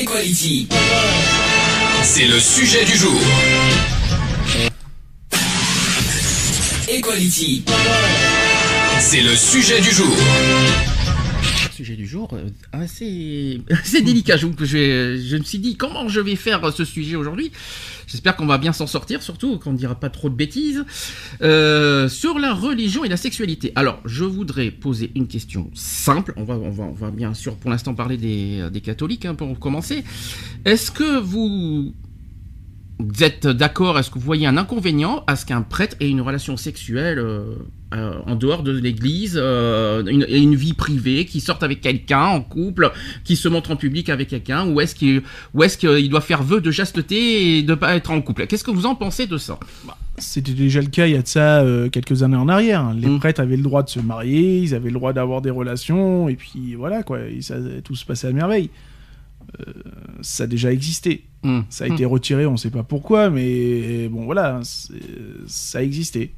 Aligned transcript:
Equality. 0.00 0.66
C'est 2.02 2.26
le 2.26 2.40
sujet 2.40 2.86
du 2.86 2.96
jour. 2.96 3.20
Equality. 6.88 7.62
C'est 8.98 9.20
le 9.20 9.36
sujet 9.36 9.82
du 9.82 9.90
jour. 9.90 10.16
Sujet 11.76 11.96
du 11.96 12.06
jour 12.06 12.30
euh, 12.32 12.48
assez, 12.72 13.60
assez 13.70 14.00
délicat. 14.00 14.38
Je, 14.38 14.46
je, 14.60 15.22
je 15.22 15.36
me 15.36 15.42
suis 15.44 15.58
dit 15.58 15.76
comment 15.76 16.08
je 16.08 16.20
vais 16.20 16.36
faire 16.36 16.72
ce 16.72 16.86
sujet 16.86 17.16
aujourd'hui? 17.16 17.52
J'espère 18.10 18.34
qu'on 18.34 18.46
va 18.46 18.58
bien 18.58 18.72
s'en 18.72 18.88
sortir, 18.88 19.22
surtout 19.22 19.58
qu'on 19.58 19.72
ne 19.72 19.76
dira 19.76 19.94
pas 19.94 20.10
trop 20.10 20.28
de 20.28 20.34
bêtises. 20.34 20.84
Euh, 21.42 22.08
sur 22.08 22.40
la 22.40 22.52
religion 22.52 23.04
et 23.04 23.08
la 23.08 23.16
sexualité. 23.16 23.72
Alors, 23.76 24.00
je 24.04 24.24
voudrais 24.24 24.72
poser 24.72 25.12
une 25.14 25.28
question 25.28 25.70
simple. 25.74 26.32
On 26.36 26.42
va, 26.42 26.54
on 26.54 26.70
va, 26.70 26.84
on 26.84 26.92
va 26.92 27.12
bien 27.12 27.34
sûr 27.34 27.54
pour 27.54 27.70
l'instant 27.70 27.94
parler 27.94 28.16
des, 28.16 28.80
catholiques 28.80 29.26
hein, 29.26 29.36
pour 29.36 29.56
commencer. 29.60 30.02
Est-ce 30.64 30.90
que 30.90 31.20
vous 31.20 31.94
vous 33.08 33.24
êtes 33.24 33.46
d'accord 33.46 33.98
Est-ce 33.98 34.10
que 34.10 34.18
vous 34.18 34.24
voyez 34.24 34.46
un 34.46 34.56
inconvénient 34.56 35.24
à 35.26 35.36
ce 35.36 35.46
qu'un 35.46 35.62
prêtre 35.62 35.96
ait 36.00 36.08
une 36.08 36.20
relation 36.20 36.56
sexuelle 36.56 37.18
euh, 37.18 37.54
euh, 37.92 38.12
en 38.26 38.36
dehors 38.36 38.62
de 38.62 38.70
l'Église, 38.70 39.34
euh, 39.36 40.04
une, 40.06 40.54
vie 40.54 40.74
privée, 40.74 41.24
qui 41.24 41.40
sorte 41.40 41.64
avec 41.64 41.80
quelqu'un 41.80 42.22
en 42.22 42.40
couple, 42.40 42.92
qui 43.24 43.34
se 43.34 43.48
montre 43.48 43.72
en 43.72 43.76
public 43.76 44.08
avec 44.10 44.28
quelqu'un, 44.28 44.64
ou 44.68 44.80
est-ce 44.80 44.94
qu'il 44.94 46.08
doit 46.08 46.20
faire 46.20 46.44
vœu 46.44 46.60
de 46.60 46.70
chasteté 46.70 47.58
et 47.58 47.62
de 47.64 47.74
pas 47.74 47.96
être 47.96 48.12
en 48.12 48.20
couple? 48.20 48.46
Qu'est-ce 48.46 48.62
que 48.62 48.70
vous 48.70 48.86
en 48.86 48.94
pensez 48.94 49.26
de 49.26 49.38
ça? 49.38 49.58
C'était 50.18 50.52
déjà 50.52 50.80
le 50.80 50.86
cas 50.86 51.06
il 51.08 51.14
y 51.14 51.16
a 51.16 51.22
de 51.22 51.26
ça 51.26 51.62
euh, 51.62 51.88
quelques 51.88 52.22
années 52.22 52.36
en 52.36 52.48
arrière. 52.48 52.92
Les 52.94 53.08
Mm. 53.08 53.18
prêtres 53.18 53.40
avaient 53.40 53.56
le 53.56 53.64
droit 53.64 53.82
de 53.82 53.88
se 53.88 53.98
marier, 53.98 54.58
ils 54.58 54.74
avaient 54.74 54.90
le 54.90 54.94
droit 54.94 55.12
d'avoir 55.12 55.42
des 55.42 55.50
relations, 55.50 56.28
et 56.28 56.36
puis 56.36 56.76
voilà, 56.76 57.02
quoi, 57.02 57.18
et 57.26 57.42
ça, 57.42 57.56
tout 57.82 57.96
se 57.96 58.04
passait 58.04 58.28
à 58.28 58.32
merveille. 58.32 58.70
Euh, 59.58 59.72
ça 60.20 60.44
a 60.44 60.46
déjà 60.46 60.72
existé. 60.72 61.24
Mm. 61.42 61.60
Ça 61.68 61.84
a 61.84 61.88
été 61.88 62.04
retiré, 62.04 62.46
on 62.46 62.56
sait 62.56 62.70
pas 62.70 62.82
pourquoi, 62.82 63.30
mais 63.30 64.08
bon, 64.08 64.24
voilà, 64.24 64.60
ça 65.46 65.78
a 65.78 65.82
existé. 65.82 66.34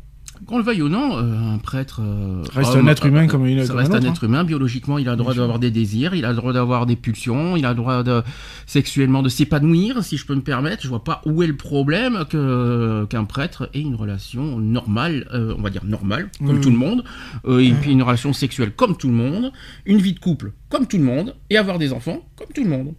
Qu'on 0.46 0.58
le 0.58 0.64
veuille 0.64 0.82
ou 0.82 0.88
non, 0.88 1.16
euh, 1.18 1.54
un 1.54 1.58
prêtre 1.58 2.00
euh, 2.02 2.42
Reste 2.52 2.74
homme, 2.74 2.88
un 2.88 2.90
être 2.90 3.06
humain 3.06 3.24
euh, 3.24 3.26
comme 3.28 3.46
une- 3.46 3.62
ça 3.62 3.68
comme 3.68 3.76
reste 3.78 3.92
un 3.92 3.94
un 3.94 3.98
autre, 4.00 4.10
être 4.10 4.24
humain 4.24 4.44
biologiquement. 4.44 4.98
Il 4.98 5.08
a 5.08 5.12
le 5.12 5.16
droit 5.16 5.34
d'avoir 5.34 5.58
des 5.58 5.70
désirs, 5.70 6.14
il 6.14 6.24
a 6.24 6.30
le 6.30 6.36
droit 6.36 6.52
d'avoir 6.52 6.84
des 6.86 6.96
pulsions, 6.96 7.56
il 7.56 7.64
a 7.64 7.70
le 7.70 7.74
droit 7.76 8.02
de 8.02 8.22
sexuellement 8.66 9.22
de 9.22 9.28
s'épanouir, 9.28 10.02
si 10.02 10.16
je 10.16 10.26
peux 10.26 10.34
me 10.34 10.40
permettre. 10.40 10.82
Je 10.82 10.88
vois 10.88 11.04
pas 11.04 11.20
où 11.26 11.42
est 11.42 11.46
le 11.46 11.56
problème 11.56 12.24
que 12.28 13.04
qu'un 13.08 13.24
prêtre 13.24 13.70
ait 13.74 13.80
une 13.80 13.94
relation 13.94 14.58
normale, 14.58 15.28
euh, 15.32 15.54
on 15.56 15.62
va 15.62 15.70
dire 15.70 15.84
normale, 15.84 16.28
comme 16.38 16.56
Oui, 16.56 16.60
tout 16.60 16.70
le 16.70 16.76
monde, 16.76 17.04
euh, 17.46 17.60
et 17.60 17.72
puis 17.72 17.92
une 17.92 18.02
relation 18.02 18.32
sexuelle 18.32 18.72
comme 18.74 18.96
tout 18.96 19.08
le 19.08 19.14
monde, 19.14 19.52
une 19.86 19.98
vie 19.98 20.12
de 20.14 20.18
couple 20.20 20.52
comme 20.68 20.86
tout 20.86 20.96
le 20.98 21.04
monde, 21.04 21.34
et 21.50 21.56
avoir 21.58 21.78
des 21.78 21.92
enfants 21.92 22.22
comme 22.36 22.48
tout 22.54 22.64
le 22.64 22.70
monde. 22.70 22.94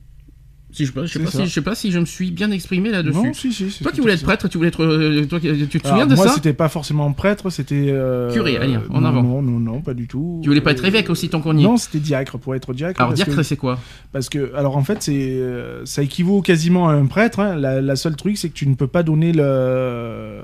Si 0.74 0.86
je, 0.88 0.92
je 0.92 1.06
sais 1.06 1.20
pas 1.20 1.30
si 1.32 1.46
je 1.46 1.50
sais 1.54 1.62
pas 1.62 1.76
si 1.76 1.92
je 1.92 2.00
me 2.00 2.06
suis 2.06 2.32
bien 2.32 2.50
exprimé 2.52 2.90
là-dessus. 2.90 3.16
Non, 3.16 3.34
si, 3.34 3.54
si. 3.54 3.70
Toi 3.84 3.92
qui 3.92 4.02
voulais 4.02 4.14
être 4.16 4.24
prêtre, 4.24 4.48
tu 4.48 4.58
voulais 4.58 4.70
être, 4.70 4.84
euh, 4.84 5.24
toi, 5.26 5.40
tu 5.40 5.48
te 5.48 5.88
Alors, 5.88 5.98
souviens 6.00 6.08
de 6.08 6.16
moi, 6.16 6.28
ça 6.28 6.34
c'était 6.34 6.54
pas 6.54 6.68
forcément 6.68 7.12
prêtre, 7.14 7.50
c'était. 7.52 7.86
euh, 7.90 8.34
Curé, 8.34 8.58
allez, 8.58 8.78
en 8.90 9.02
non, 9.02 9.08
avant. 9.08 9.22
Non, 9.24 9.42
non, 9.44 9.60
non, 9.60 9.82
pas 9.82 9.94
du 9.94 10.08
tout. 10.08 10.40
Tu 10.42 10.50
voulais 10.50 10.62
pas 10.62 10.72
être 10.72 10.84
évêque 10.84 11.10
aussi 11.12 11.30
tant 11.30 11.42
qu'on 11.42 11.56
y 11.56 11.62
est 11.62 11.64
Non, 11.64 11.78
c'était 11.78 12.00
diacre 12.00 12.38
pour 12.40 12.56
être 12.56 12.74
diacre. 12.74 13.00
Alors 13.00 13.14
diacre, 13.14 13.44
c'est 13.46 13.56
quoi 13.56 13.80
Parce 14.12 14.30
que, 14.30 14.52
alors 14.56 14.76
en 14.76 14.84
fait, 14.84 15.04
c'est, 15.04 15.14
euh, 15.40 15.86
ça 15.86 16.02
équivaut 16.02 16.42
quasiment 16.42 16.90
à 16.90 16.94
un 16.94 17.06
prêtre. 17.06 17.40
hein. 17.40 17.56
La, 17.56 17.80
la 17.80 17.96
seule 17.96 18.16
truc, 18.16 18.38
c'est 18.38 18.50
que 18.50 18.56
tu 18.56 18.68
ne 18.68 18.74
peux 18.76 18.88
pas 18.88 19.04
donner 19.04 19.32
le 19.32 20.42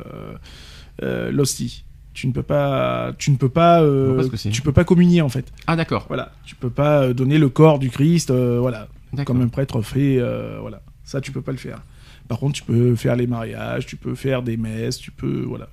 euh, 1.04 1.32
l'hostie. 1.32 1.86
Tu 2.14 2.28
ne 2.28 2.34
peux 2.34 2.44
pas, 2.44 3.14
tu 3.18 3.32
ne 3.32 3.38
peux 3.38 3.50
pas, 3.50 3.82
euh, 3.82 4.28
pas 4.30 4.38
tu 4.52 4.62
peux 4.62 4.74
pas 4.74 4.84
communier 4.84 5.22
en 5.22 5.30
fait. 5.30 5.46
Ah 5.68 5.76
d'accord. 5.76 6.06
Voilà, 6.08 6.32
tu 6.46 6.56
peux 6.56 6.70
pas 6.70 7.14
donner 7.14 7.38
le 7.38 7.48
corps 7.50 7.80
du 7.80 7.90
Christ, 7.90 8.30
euh, 8.32 8.58
voilà. 8.60 8.88
Comme 9.26 9.42
un 9.42 9.48
prêtre 9.48 9.82
fait, 9.82 10.18
euh, 10.20 10.58
voilà. 10.62 10.82
Ça, 11.04 11.22
tu 11.22 11.32
peux 11.32 11.42
pas 11.42 11.52
le 11.52 11.58
faire. 11.58 11.82
Par 12.28 12.38
contre, 12.40 12.54
tu 12.54 12.64
peux 12.64 12.96
faire 12.96 13.16
les 13.16 13.26
mariages, 13.28 13.86
tu 13.88 13.96
peux 13.96 14.14
faire 14.16 14.44
des 14.44 14.56
messes, 14.58 14.98
tu 15.00 15.10
peux, 15.12 15.44
voilà. 15.48 15.70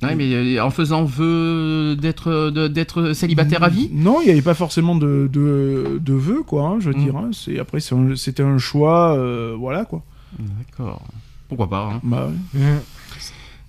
Ouais, 0.00 0.14
mais 0.14 0.32
euh, 0.32 0.62
en 0.64 0.70
faisant 0.70 1.02
vœu 1.04 1.96
d'être 1.96 2.50
d'être 2.68 3.12
célibataire 3.14 3.64
à 3.64 3.68
vie? 3.68 3.90
Non, 3.92 4.20
il 4.20 4.26
n'y 4.26 4.30
avait 4.30 4.42
pas 4.42 4.54
forcément 4.54 4.94
de, 4.94 5.28
de, 5.32 5.98
de 6.00 6.12
vœux, 6.12 6.44
quoi, 6.46 6.68
hein, 6.68 6.76
je 6.78 6.90
veux 6.90 6.96
Mm. 6.96 7.04
dire. 7.04 7.16
hein. 7.16 7.30
C'est, 7.32 7.58
après, 7.58 7.78
un- 7.92 8.14
c'était 8.14 8.44
un 8.44 8.58
choix, 8.58 9.16
euh, 9.18 9.56
voilà, 9.58 9.84
quoi. 9.84 10.04
D'accord. 10.38 11.02
Pourquoi 11.48 11.68
pas 11.68 11.90
hein. 11.94 12.00
Bah, 12.04 12.30
ouais. 12.54 12.60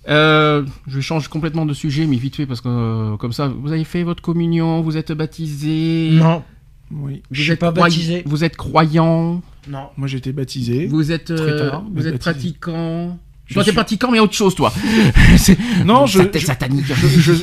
Euh, 0.08 0.64
Je 0.86 1.00
change 1.00 1.28
complètement 1.28 1.66
de 1.66 1.74
sujet, 1.74 2.06
mais 2.06 2.16
vite 2.16 2.36
fait 2.36 2.46
parce 2.46 2.60
que 2.60 2.68
euh, 2.68 3.16
comme 3.16 3.32
ça, 3.32 3.48
vous 3.48 3.72
avez 3.72 3.84
fait 3.84 4.02
votre 4.02 4.22
communion, 4.22 4.80
vous 4.82 4.96
êtes 4.96 5.12
baptisé. 5.12 6.10
Non, 6.12 6.42
Oui. 6.90 7.14
Vous 7.30 7.34
je 7.34 7.42
suis 7.42 7.52
êtes 7.52 7.58
pas 7.60 7.70
baptisé. 7.70 8.22
Vous 8.26 8.42
êtes 8.44 8.56
croyant. 8.56 9.42
non. 9.68 9.88
Moi, 9.96 10.08
j'ai 10.08 10.18
été 10.18 10.32
baptisé. 10.32 10.86
Vous 10.86 11.12
êtes 11.12 11.30
euh, 11.30 11.70
tard, 11.70 11.84
vous 11.92 12.06
êtes 12.06 12.14
baptisé. 12.14 12.32
pratiquant. 12.32 13.18
Je 13.46 13.54
toi, 13.54 13.62
t'es 13.64 13.70
suis- 13.70 13.76
pratiquant, 13.76 14.10
mais 14.10 14.20
autre 14.20 14.34
chose, 14.34 14.54
toi. 14.54 14.72
Non, 15.84 16.06
je, 16.06 16.20
je, 16.32 16.38
satanique. 16.38 16.84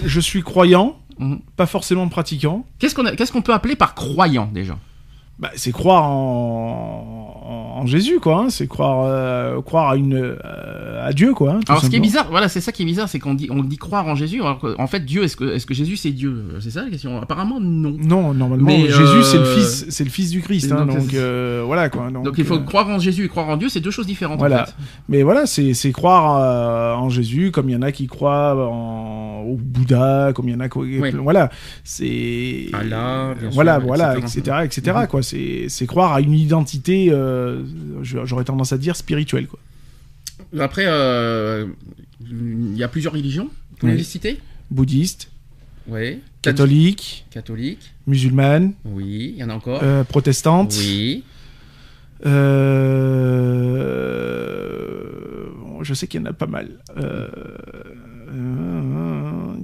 je, 0.06 0.20
suis 0.20 0.42
croyant, 0.42 0.98
Mhm. 1.20 1.40
pas 1.56 1.66
forcément 1.66 2.08
pratiquant. 2.08 2.66
Qu'est-ce 2.80 2.94
qu'on 2.96 3.06
a- 3.06 3.16
qu'est-ce 3.16 3.32
qu'on 3.32 3.42
peut 3.42 3.54
appeler 3.54 3.76
par 3.76 3.96
croyant 3.96 4.50
déjà? 4.54 4.78
Bah, 5.40 5.52
c'est 5.56 5.72
croire 5.72 6.04
en, 6.10 7.76
en, 7.82 7.86
Jésus, 7.86 8.20
quoi. 8.20 8.40
hein. 8.40 8.50
C'est 8.50 8.66
croire, 8.66 9.06
euh, 9.06 9.62
croire 9.62 9.92
à 9.92 9.96
une, 9.96 10.16
euh, 10.16 11.06
à 11.08 11.14
Dieu, 11.14 11.34
quoi. 11.36 11.52
hein, 11.54 11.60
Alors, 11.70 11.84
ce 11.84 11.90
qui 11.92 11.96
est 11.96 12.00
bizarre, 12.00 12.28
voilà, 12.32 12.50
c'est 12.50 12.60
ça 12.60 12.72
qui 12.72 12.82
est 12.82 12.86
bizarre, 12.86 13.08
c'est 13.08 13.20
qu'on 13.20 13.36
dit, 13.36 13.48
on 13.52 13.62
dit 13.64 13.78
croire 13.78 14.08
en 14.08 14.16
Jésus. 14.16 14.42
Alors 14.42 14.60
en 14.80 14.88
fait, 14.88 15.06
Dieu, 15.06 15.24
est-ce 15.24 15.38
que, 15.38 15.46
est-ce 15.54 15.68
que 15.68 15.76
Jésus 15.76 15.96
c'est 15.96 16.10
Dieu? 16.10 16.44
C'est 16.60 16.72
ça 16.72 16.84
la 16.84 16.90
question. 16.90 17.22
Apparemment, 17.22 17.60
non. 17.62 17.96
Non, 18.00 18.34
normalement, 18.34 18.66
Mais, 18.66 18.88
Jésus, 18.88 19.02
euh, 19.04 19.22
c'est 19.22 19.38
le 19.38 19.46
fils, 19.46 19.86
c'est 19.90 20.04
le 20.04 20.10
fils 20.10 20.32
du 20.32 20.42
Christ. 20.42 20.72
hein, 20.72 20.88
donc, 20.88 21.14
euh, 21.14 21.62
voilà, 21.68 21.90
quoi. 21.90 22.10
Donc, 22.10 22.26
Donc, 22.26 22.34
il 22.40 22.44
faut 22.44 22.56
euh, 22.56 22.64
croire 22.64 22.90
en 22.90 22.98
Jésus 22.98 23.26
et 23.26 23.30
croire 23.30 23.48
en 23.50 23.58
Dieu, 23.58 23.70
c'est 23.70 23.80
deux 23.80 23.92
choses 23.92 24.08
différentes. 24.08 24.40
Voilà. 24.40 24.64
En 24.64 24.66
fait. 24.66 24.74
Mais 25.08 25.22
voilà, 25.22 25.46
c'est 25.46 25.92
croire 25.92 26.38
euh, 26.42 26.96
en 26.96 27.10
Jésus, 27.10 27.52
comme 27.52 27.70
il 27.70 27.74
y 27.74 27.76
en 27.76 27.84
a 27.84 27.92
qui 27.92 28.08
croient 28.08 28.56
en, 28.68 29.44
au 29.48 29.56
Bouddha, 29.56 30.32
comme 30.34 30.50
il 30.50 30.54
y 30.54 30.56
en 30.56 30.62
a 30.62 30.68
qui... 30.68 30.80
Oui. 30.80 31.12
Voilà, 31.22 31.52
c'est... 31.84 32.66
Allah, 32.74 33.34
bien 33.40 33.50
sûr, 33.50 33.52
Voilà, 33.54 33.78
voilà, 33.80 34.18
etc. 34.18 34.40
etc., 34.40 34.58
etc., 34.64 34.98
quoi. 35.08 35.22
C'est 35.28 35.86
croire 35.88 36.14
à 36.14 36.22
une 36.22 36.34
identité, 36.34 37.08
euh, 37.12 37.64
j'aurais 38.04 38.44
tendance 38.46 38.74
à 38.74 38.78
dire, 38.78 38.96
spirituelle, 38.96 39.48
quoi. 39.48 39.60
Après, 40.60 40.86
euh, 40.88 41.66
il 42.30 42.76
y 42.78 42.84
a 42.84 42.88
plusieurs 42.88 43.14
religions. 43.14 43.50
Vous 43.82 43.88
les 43.88 44.04
citer 44.04 44.40
Bouddhiste, 44.72 45.30
Oui. 45.88 46.20
catholique, 46.42 47.26
Catholique. 47.32 47.94
musulmane, 48.08 48.74
Oui. 48.86 49.34
Il 49.36 49.40
y 49.40 49.44
en 49.44 49.50
a 49.50 49.54
encore. 49.56 49.82
euh, 49.84 50.04
protestante, 50.04 50.76
Oui. 50.80 51.24
euh, 53.78 55.48
bon, 55.60 55.84
je 55.84 55.94
sais 55.94 56.08
qu'il 56.08 56.20
y 56.22 56.24
en 56.24 56.28
a 56.28 56.34
pas 56.34 56.48
mal. 56.48 56.70
Euh, 56.98 57.28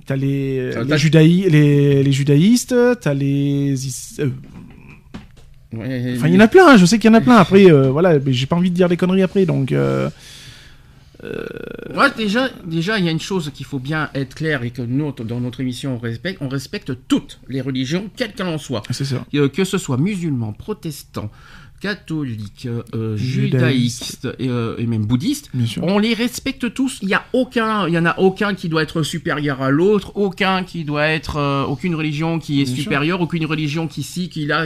T'as 0.05 0.17
les, 0.17 0.71
les, 0.83 0.97
judaï- 0.97 1.49
les, 1.49 2.03
les 2.03 2.11
judaïstes, 2.11 2.75
t'as 2.99 3.13
les... 3.13 3.73
euh, 5.83 5.87
Ouais, 5.87 6.17
Enfin, 6.17 6.27
il 6.27 6.33
y 6.33 6.37
en 6.37 6.41
a 6.41 6.47
plein, 6.47 6.77
je 6.77 6.85
sais 6.85 6.97
qu'il 6.99 7.09
y 7.09 7.11
en 7.11 7.17
a 7.17 7.21
plein. 7.21 7.35
Après, 7.37 7.71
euh, 7.71 7.89
voilà, 7.89 8.17
mais 8.19 8.33
j'ai 8.33 8.45
pas 8.45 8.55
envie 8.55 8.69
de 8.71 8.75
dire 8.75 8.89
des 8.89 8.97
conneries 8.97 9.23
après, 9.23 9.45
donc... 9.45 9.71
euh, 9.71 10.09
Ouais, 11.95 12.07
déjà, 12.17 12.49
déjà, 12.65 12.99
il 12.99 13.05
y 13.05 13.07
a 13.07 13.11
une 13.11 13.19
chose 13.21 13.49
qu'il 13.53 13.65
faut 13.65 13.79
bien 13.79 14.09
être 14.13 14.35
clair 14.35 14.63
et 14.63 14.71
que 14.71 14.81
nous, 14.81 15.11
dans 15.13 15.39
notre 15.39 15.61
émission, 15.61 15.95
on 15.95 15.97
respecte. 15.97 16.41
On 16.41 16.49
respecte 16.49 16.91
toutes 17.07 17.39
les 17.47 17.61
religions, 17.61 18.09
quelles 18.17 18.33
qu'elles 18.33 18.47
en 18.47 18.57
soient. 18.57 18.83
c'est 18.89 19.05
ça. 19.05 19.25
Euh, 19.35 19.47
que 19.47 19.63
ce 19.63 19.77
soit 19.77 19.95
musulman, 19.97 20.51
protestant, 20.51 21.29
catholique, 21.83 22.65
euh, 22.95 23.17
Judaïste. 23.17 24.21
judaïste 24.23 24.27
et, 24.39 24.47
euh, 24.47 24.75
et 24.77 24.85
même 24.87 25.05
bouddhiste, 25.05 25.49
Bien 25.53 25.65
sûr. 25.65 25.83
on 25.83 25.99
les 25.99 26.13
respecte 26.13 26.73
tous. 26.73 26.99
Il 27.01 27.09
y 27.09 27.13
a 27.13 27.25
aucun, 27.33 27.87
il 27.89 27.93
y 27.93 27.97
en 27.97 28.05
a 28.05 28.17
aucun 28.19 28.53
qui 28.53 28.69
doit 28.69 28.83
être 28.83 29.03
supérieur 29.03 29.61
à 29.61 29.69
l'autre, 29.69 30.13
aucun 30.15 30.63
qui 30.63 30.85
doit 30.85 31.07
être, 31.07 31.35
euh, 31.37 31.63
aucune 31.65 31.93
religion 31.95 32.39
qui 32.39 32.61
est 32.61 32.65
Bien 32.65 32.73
sûr. 32.75 32.83
supérieure, 32.83 33.19
aucune 33.21 33.45
religion 33.45 33.87
qui 33.87 34.01
ci, 34.01 34.29
qui 34.29 34.45
là, 34.45 34.65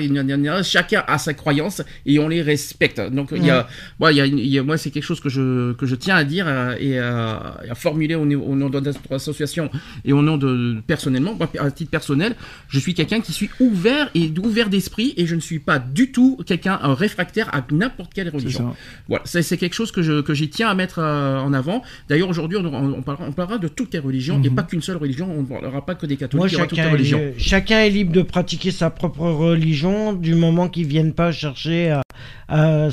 chacun 0.63 1.03
a 1.07 1.17
sa 1.17 1.33
croyance 1.33 1.81
et 2.05 2.19
on 2.19 2.27
les 2.27 2.43
respecte. 2.43 3.01
Donc 3.11 3.29
il 3.35 3.43
y 3.43 3.49
a, 3.49 3.67
ouais, 3.99 4.13
il 4.13 4.17
y 4.17 4.21
a, 4.21 4.25
une- 4.27 4.37
il 4.39 4.47
y 4.47 4.59
a- 4.59 4.63
moi 4.63 4.77
c'est 4.77 4.91
quelque 4.91 5.03
chose 5.03 5.19
que 5.19 5.29
je 5.29 5.73
que 5.73 5.85
je 5.87 5.95
tiens 5.95 6.15
à 6.15 6.23
dire 6.23 6.45
euh, 6.47 6.75
et 6.79 6.99
à, 6.99 7.57
formuler 7.75 8.13
au, 8.15 8.25
nom 8.25 8.69
de 8.69 8.79
notre 8.79 8.99
association 9.13 9.69
et 10.05 10.13
au 10.13 10.21
nom 10.21 10.37
de 10.37 10.77
personnellement, 10.85 11.33
moi, 11.35 11.49
à 11.59 11.71
titre 11.71 11.89
personnel, 11.91 12.35
je 12.69 12.79
suis 12.79 12.93
quelqu'un 12.93 13.21
qui 13.21 13.33
suis 13.33 13.49
ouvert 13.59 14.09
et 14.13 14.31
ouvert 14.43 14.69
d'esprit 14.69 15.13
et 15.17 15.25
je 15.25 15.35
ne 15.35 15.39
suis 15.41 15.59
pas 15.59 15.79
du 15.79 16.11
tout 16.11 16.37
quelqu'un 16.45 16.79
un 16.81 16.93
réfractaires 17.07 17.49
à 17.55 17.63
n'importe 17.71 18.13
quelle 18.13 18.29
religion. 18.29 18.73
Voilà, 19.07 19.23
c'est 19.25 19.57
quelque 19.57 19.73
chose 19.73 19.91
que 19.91 20.01
je 20.01 20.21
que 20.21 20.33
j'y 20.33 20.49
tiens 20.49 20.69
à 20.69 20.75
mettre 20.75 20.99
euh, 20.99 21.39
en 21.39 21.53
avant. 21.53 21.81
D'ailleurs, 22.09 22.29
aujourd'hui, 22.29 22.57
on, 22.57 22.65
on 22.99 23.01
parlera, 23.01 23.25
on 23.27 23.31
parlera 23.31 23.57
de 23.57 23.67
toutes 23.67 23.93
les 23.93 23.99
religions 23.99 24.41
et 24.43 24.49
Mhm. 24.49 24.55
pas 24.55 24.63
qu'une 24.63 24.81
seule 24.81 24.97
religion. 24.97 25.27
On 25.31 25.41
ne 25.43 25.47
parlera 25.47 25.85
pas 25.85 25.95
que 25.95 26.05
des 26.05 26.17
catholiques, 26.17 26.53
Moi, 26.57 26.65
toutes 26.67 26.77
les 26.77 26.83
chacun 26.83 27.19
est, 27.19 27.39
chacun 27.39 27.79
est 27.79 27.89
libre 27.89 28.11
de 28.11 28.21
pratiquer 28.21 28.71
sa 28.71 28.89
propre 28.89 29.21
religion 29.29 30.13
du 30.13 30.35
moment 30.35 30.67
qu'il 30.69 30.83
ne 30.83 30.89
vienne 30.89 31.13
pas 31.13 31.31
chercher 31.31 31.91
à, 31.91 32.01
à, 32.49 32.89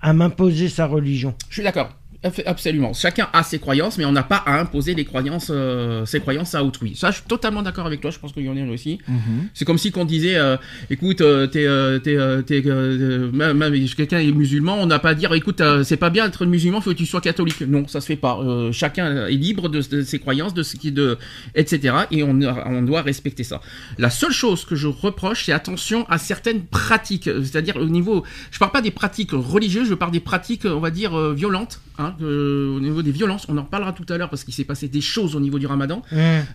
à 0.00 0.12
m'imposer 0.12 0.68
sa 0.68 0.86
religion. 0.86 1.34
Je 1.48 1.54
suis 1.54 1.62
d'accord. 1.62 1.90
Absolument. 2.22 2.92
Chacun 2.92 3.28
a 3.32 3.42
ses 3.42 3.58
croyances, 3.58 3.98
mais 3.98 4.04
on 4.04 4.12
n'a 4.12 4.22
pas 4.22 4.42
à 4.46 4.58
imposer 4.60 4.94
les 4.94 5.04
croyances, 5.04 5.50
euh, 5.50 6.04
ses 6.06 6.20
croyances 6.20 6.54
à 6.54 6.64
autrui. 6.64 6.94
Ça, 6.96 7.10
je 7.10 7.16
suis 7.16 7.24
totalement 7.24 7.62
d'accord 7.62 7.86
avec 7.86 8.00
toi. 8.00 8.10
Je 8.10 8.18
pense 8.18 8.32
qu'il 8.32 8.44
y 8.44 8.48
en 8.48 8.56
a 8.56 8.70
aussi. 8.70 8.98
Mhm. 9.08 9.48
C'est 9.54 9.64
comme 9.64 9.78
si 9.78 9.90
qu'on 9.90 10.04
disait, 10.04 10.36
euh, 10.36 10.56
écoute, 10.90 11.20
euh, 11.20 11.46
t'es, 11.46 11.66
euh, 11.66 13.30
même, 13.32 13.58
même 13.58 13.86
si 13.86 13.94
quelqu'un 13.94 14.18
est 14.18 14.32
musulman, 14.32 14.76
on 14.80 14.86
n'a 14.86 14.98
pas 14.98 15.10
à 15.10 15.14
dire, 15.14 15.32
écoute, 15.34 15.62
c'est 15.84 15.96
pas 15.96 16.10
bien 16.10 16.26
d'être 16.26 16.46
musulman, 16.46 16.80
faut 16.80 16.90
que 16.90 16.96
tu 16.96 17.06
sois 17.06 17.20
catholique. 17.20 17.60
Non, 17.60 17.86
ça 17.86 18.00
se 18.00 18.06
fait 18.06 18.16
pas. 18.16 18.40
Chacun 18.72 19.26
est 19.26 19.32
libre 19.32 19.68
de, 19.68 19.80
de 19.80 20.02
ses 20.02 20.18
croyances, 20.18 20.54
de 20.54 20.62
ce 20.62 20.76
qui, 20.76 20.92
de, 20.92 21.18
etc. 21.54 21.94
Et 22.10 22.22
on, 22.22 22.38
on 22.40 22.82
doit 22.82 23.02
respecter 23.02 23.44
ça. 23.44 23.60
La 23.98 24.10
seule 24.10 24.32
chose 24.32 24.64
que 24.64 24.74
je 24.74 24.88
reproche, 24.88 25.44
c'est 25.44 25.52
attention 25.52 26.06
à 26.08 26.18
certaines 26.18 26.62
pratiques. 26.62 27.30
C'est-à-dire 27.42 27.76
au 27.76 27.86
niveau, 27.86 28.24
je 28.50 28.58
parle 28.58 28.72
pas 28.72 28.82
des 28.82 28.90
pratiques 28.90 29.32
religieuses, 29.32 29.88
je 29.88 29.94
parle 29.94 30.12
des 30.12 30.20
pratiques, 30.20 30.64
on 30.64 30.80
va 30.80 30.90
dire 30.90 31.32
violentes. 31.32 31.80
Hein, 31.98 32.14
au 32.22 32.80
niveau 32.80 33.02
des 33.02 33.10
violences, 33.10 33.46
on 33.48 33.56
en 33.58 33.64
parlera 33.64 33.92
tout 33.92 34.06
à 34.12 34.16
l'heure 34.18 34.28
parce 34.30 34.44
qu'il 34.44 34.54
s'est 34.54 34.64
passé 34.64 34.88
des 34.88 35.00
choses 35.00 35.34
au 35.36 35.40
niveau 35.40 35.58
du 35.58 35.66
Ramadan. 35.66 36.02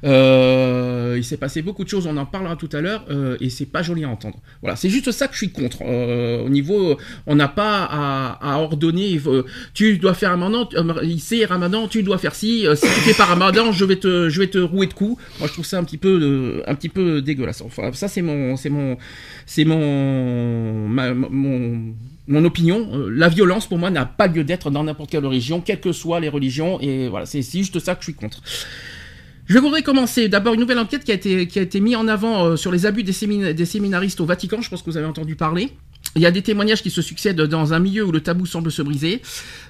Euh, 0.04 1.16
il 1.18 1.24
s'est 1.24 1.38
passé 1.38 1.62
beaucoup 1.62 1.84
de 1.84 1.90
choses, 1.90 2.08
on 2.08 2.18
en 2.18 2.26
parlera 2.26 2.56
tout 2.56 2.70
à 2.74 2.82
l'heure, 2.82 3.06
euh, 3.10 3.38
et 3.40 3.50
c'est 3.50 3.66
pas 3.66 3.82
joli 3.82 4.04
à 4.04 4.10
entendre. 4.10 4.40
Voilà, 4.62 4.76
c'est 4.76 4.90
juste 4.90 5.12
ça 5.12 5.28
que 5.28 5.34
je 5.34 5.40
suis 5.40 5.52
contre. 5.52 5.80
Euh, 5.84 6.44
au 6.46 6.50
niveau, 6.50 6.98
on 7.28 7.36
n'a 7.36 7.48
pas 7.48 7.84
à, 7.90 8.40
à 8.54 8.58
ordonner. 8.60 9.20
tu 9.74 9.98
dois 9.98 10.14
faire 10.14 10.32
Ramadan, 10.32 10.68
c'est 11.20 11.46
Ramadan, 11.46 11.88
tu 11.88 12.04
dois 12.04 12.18
faire 12.18 12.36
ci. 12.36 12.66
si 12.76 12.82
tu 12.82 12.88
fais 13.02 13.14
pas 13.14 13.26
Ramadan, 13.26 13.72
je 13.72 13.86
vais 13.86 13.96
te, 13.98 14.30
je 14.30 14.40
vais 14.40 14.48
te 14.48 14.58
rouer 14.58 14.88
de 14.88 14.94
coups. 14.94 15.22
Moi, 15.40 15.48
je 15.48 15.54
trouve 15.54 15.66
ça 15.66 15.78
un 15.80 15.84
petit 15.84 15.98
peu, 15.98 16.20
euh, 16.22 16.64
un 16.68 16.76
petit 16.76 16.90
peu 16.90 17.22
dégueulasse. 17.22 17.62
Enfin, 17.62 17.92
ça 17.94 18.08
c'est 18.08 18.22
mon, 18.22 18.56
c'est 18.58 18.70
mon, 18.70 18.98
c'est 19.46 19.66
mon, 19.66 20.88
ma- 20.88 21.14
mon, 21.14 21.94
mon 22.32 22.44
opinion. 22.46 22.90
Euh, 22.94 23.10
la 23.10 23.30
violence 23.30 23.68
pour 23.68 23.78
moi 23.78 23.90
n'a 23.90 24.06
pas 24.06 24.28
lieu 24.28 24.44
d'être 24.44 24.72
dans 24.72 24.84
n'importe 24.84 25.12
quelle 25.12 25.26
religion, 25.26 25.62
quelles 25.62 25.82
que 25.82 25.92
soient 25.92 26.20
les 26.20 26.30
religions, 26.30 26.80
et 26.82 27.08
voilà, 27.08 27.26
c'est 27.26 27.42
juste 27.42 27.80
ça 27.80 27.96
que 27.96 28.02
je 28.02 28.06
suis 28.06 28.14
contre. 28.14 28.42
Je 29.48 29.60
voudrais 29.60 29.82
commencer 29.82 30.30
d'abord 30.30 30.54
une 30.54 30.62
nouvelle 30.62 30.80
enquête 30.80 31.04
qui 31.04 31.12
a 31.12 31.16
été, 31.16 31.82
mise 31.82 31.96
en 31.96 32.08
avant 32.08 32.46
euh, 32.46 32.56
sur 32.56 32.72
les 32.72 32.86
abus 32.86 33.04
des 33.04 33.12
séminaristes 33.66 34.22
au 34.22 34.26
Vatican. 34.26 34.62
Je 34.62 34.70
pense 34.70 34.82
que 34.82 34.90
vous 34.90 34.98
avez 34.98 35.06
entendu 35.06 35.36
parler. 35.36 35.72
Il 36.16 36.22
y 36.22 36.26
a 36.26 36.32
des 36.32 36.42
témoignages 36.42 36.82
qui 36.82 36.90
se 36.90 37.02
succèdent 37.02 37.42
dans 37.42 37.74
un 37.74 37.80
milieu 37.80 38.06
où 38.06 38.12
le 38.12 38.22
tabou 38.22 38.46
semble 38.46 38.72
se 38.72 38.82
briser. 38.82 39.22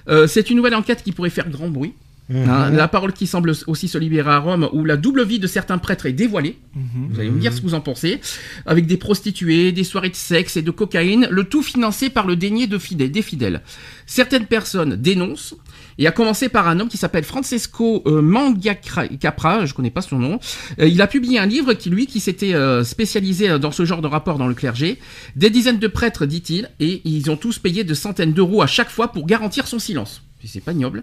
Euh, 0.08 0.26
c'est 0.26 0.50
une 0.50 0.56
nouvelle 0.56 0.74
enquête 0.74 1.02
qui 1.02 1.12
pourrait 1.12 1.30
faire 1.30 1.48
grand 1.48 1.68
bruit. 1.68 1.94
Hein, 2.30 2.70
la 2.70 2.88
parole 2.88 3.12
qui 3.12 3.26
semble 3.26 3.52
aussi 3.66 3.88
se 3.88 3.98
libérer 3.98 4.30
à 4.30 4.38
Rome, 4.38 4.68
où 4.72 4.84
la 4.84 4.96
double 4.96 5.24
vie 5.24 5.38
de 5.38 5.46
certains 5.46 5.78
prêtres 5.78 6.06
est 6.06 6.12
dévoilée. 6.12 6.58
Vous 6.74 7.20
allez 7.20 7.30
me 7.30 7.40
dire 7.40 7.52
ce 7.52 7.60
que 7.60 7.66
vous 7.66 7.74
en 7.74 7.80
pensez. 7.80 8.20
Avec 8.64 8.86
des 8.86 8.96
prostituées, 8.96 9.72
des 9.72 9.84
soirées 9.84 10.08
de 10.08 10.16
sexe 10.16 10.56
et 10.56 10.62
de 10.62 10.70
cocaïne, 10.70 11.26
le 11.30 11.44
tout 11.44 11.62
financé 11.62 12.10
par 12.10 12.26
le 12.26 12.36
dénier 12.36 12.66
de 12.66 12.78
fidèles, 12.78 13.10
des 13.10 13.22
fidèles. 13.22 13.62
Certaines 14.06 14.46
personnes 14.46 14.96
dénoncent, 14.96 15.54
et 15.98 16.06
à 16.06 16.12
commencer 16.12 16.48
par 16.48 16.68
un 16.68 16.80
homme 16.80 16.88
qui 16.88 16.96
s'appelle 16.96 17.24
Francesco 17.24 18.02
euh, 18.06 18.22
Mangiacapra, 18.22 19.66
je 19.66 19.74
connais 19.74 19.90
pas 19.90 20.00
son 20.00 20.18
nom. 20.18 20.38
Euh, 20.80 20.86
il 20.86 21.02
a 21.02 21.06
publié 21.06 21.38
un 21.38 21.46
livre 21.46 21.74
qui, 21.74 21.90
lui, 21.90 22.06
qui 22.06 22.20
s'était 22.20 22.54
euh, 22.54 22.84
spécialisé 22.84 23.58
dans 23.58 23.72
ce 23.72 23.84
genre 23.84 24.00
de 24.00 24.06
rapport 24.06 24.38
dans 24.38 24.46
le 24.46 24.54
clergé. 24.54 24.98
Des 25.36 25.50
dizaines 25.50 25.78
de 25.78 25.88
prêtres, 25.88 26.24
dit-il, 26.24 26.70
et 26.80 27.02
ils 27.04 27.30
ont 27.30 27.36
tous 27.36 27.58
payé 27.58 27.84
de 27.84 27.94
centaines 27.94 28.32
d'euros 28.32 28.62
à 28.62 28.66
chaque 28.66 28.90
fois 28.90 29.12
pour 29.12 29.26
garantir 29.26 29.66
son 29.66 29.78
silence. 29.78 30.22
C'est 30.44 30.60
pas 30.60 30.72
ignoble. 30.72 31.02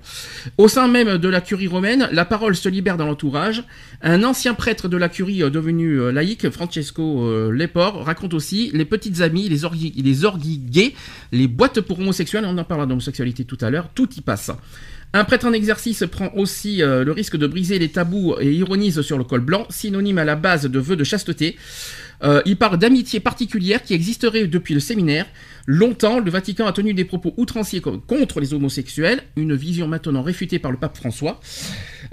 Au 0.58 0.68
sein 0.68 0.88
même 0.88 1.18
de 1.18 1.30
la 1.30 1.42
curie 1.42 1.68
romaine, 1.68 2.10
la 2.12 2.26
parole 2.26 2.56
se 2.56 2.68
libère 2.68 2.98
dans 2.98 3.06
l'entourage. 3.06 3.64
Un 4.02 4.24
ancien 4.24 4.54
prêtre 4.54 4.88
de 4.88 4.98
la 4.98 5.10
curie 5.10 5.44
euh, 5.44 5.50
devenu 5.50 6.00
euh, 6.00 6.12
laïque, 6.12 6.50
Francesco 6.50 7.26
euh, 7.26 7.52
Lepore, 7.52 8.04
raconte 8.06 8.34
aussi 8.34 8.72
les 8.74 8.86
petites 8.86 9.22
amies, 9.22 9.48
les 9.50 9.66
orgies, 9.66 9.94
les 9.96 10.60
gays, 10.70 10.94
les 11.32 11.48
boîtes 11.48 11.82
pour 11.82 12.00
homosexuels, 12.00 12.46
on 12.46 12.58
en 12.58 12.64
parlera 12.64 12.88
d'homosexualité 12.88 13.46
tout 13.46 13.58
à 13.62 13.70
l'heure, 13.70 13.90
tout 13.94 14.10
y 14.16 14.22
passe. 14.22 14.52
Un 15.14 15.24
prêtre 15.24 15.48
en 15.48 15.54
exercice 15.54 16.04
prend 16.12 16.32
aussi 16.36 16.78
le 16.82 17.12
risque 17.12 17.36
de 17.36 17.48
briser 17.48 17.80
les 17.80 17.90
tabous 17.90 18.36
et 18.40 18.54
ironise 18.54 19.02
sur 19.02 19.18
le 19.18 19.24
col 19.24 19.40
blanc, 19.40 19.66
synonyme 19.72 20.20
à 20.20 20.24
la 20.24 20.36
base 20.36 20.68
de 20.68 20.80
vœux 20.80 20.96
de 20.96 21.04
chasteté. 21.04 21.58
Euh, 22.24 22.42
il 22.46 22.58
parle 22.58 22.78
d'amitié 22.78 23.20
particulière 23.20 23.82
qui 23.82 23.94
existerait 23.94 24.48
depuis 24.48 24.74
le 24.74 24.80
séminaire. 24.80 25.26
Longtemps, 25.68 26.20
le 26.20 26.30
Vatican 26.32 26.66
a 26.68 26.74
tenu 26.74 26.94
des 26.94 27.06
propos 27.06 27.34
outranciers 27.38 27.80
co- 27.80 28.00
contre 28.00 28.40
les 28.42 28.54
homosexuels, 28.54 29.22
une 29.38 29.56
vision 29.56 29.88
maintenant 29.88 30.22
réfutée 30.24 30.60
par 30.60 30.72
le 30.72 30.78
pape 30.78 30.98
François. 30.98 31.40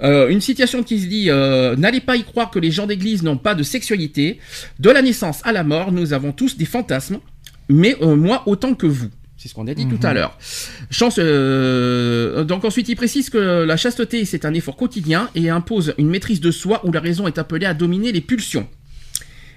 Euh, 0.03 0.29
une 0.29 0.41
citation 0.41 0.83
qui 0.83 0.99
se 0.99 1.07
dit 1.07 1.29
euh, 1.29 1.75
N'allez 1.75 1.99
pas 2.01 2.15
y 2.15 2.23
croire 2.23 2.51
que 2.51 2.59
les 2.59 2.71
gens 2.71 2.85
d'église 2.87 3.23
n'ont 3.23 3.37
pas 3.37 3.55
de 3.55 3.63
sexualité. 3.63 4.39
De 4.79 4.89
la 4.89 5.01
naissance 5.01 5.41
à 5.43 5.51
la 5.51 5.63
mort, 5.63 5.91
nous 5.91 6.13
avons 6.13 6.31
tous 6.31 6.55
des 6.57 6.65
fantasmes, 6.65 7.19
mais 7.67 7.95
euh, 8.01 8.15
moi 8.15 8.43
autant 8.45 8.75
que 8.75 8.87
vous. 8.87 9.09
C'est 9.35 9.49
ce 9.49 9.53
qu'on 9.53 9.67
a 9.67 9.73
dit 9.75 9.87
tout 9.87 9.99
à 10.01 10.13
l'heure. 10.13 10.37
Chance, 10.89 11.19
euh, 11.19 12.43
donc 12.43 12.65
ensuite, 12.65 12.89
il 12.89 12.95
précise 12.95 13.29
que 13.29 13.37
la 13.37 13.77
chasteté, 13.77 14.25
c'est 14.25 14.45
un 14.45 14.53
effort 14.53 14.75
quotidien 14.75 15.29
et 15.35 15.49
impose 15.49 15.93
une 15.99 16.09
maîtrise 16.09 16.39
de 16.41 16.49
soi 16.49 16.81
où 16.85 16.91
la 16.91 16.99
raison 16.99 17.27
est 17.27 17.37
appelée 17.37 17.65
à 17.67 17.73
dominer 17.75 18.11
les 18.11 18.21
pulsions. 18.21 18.67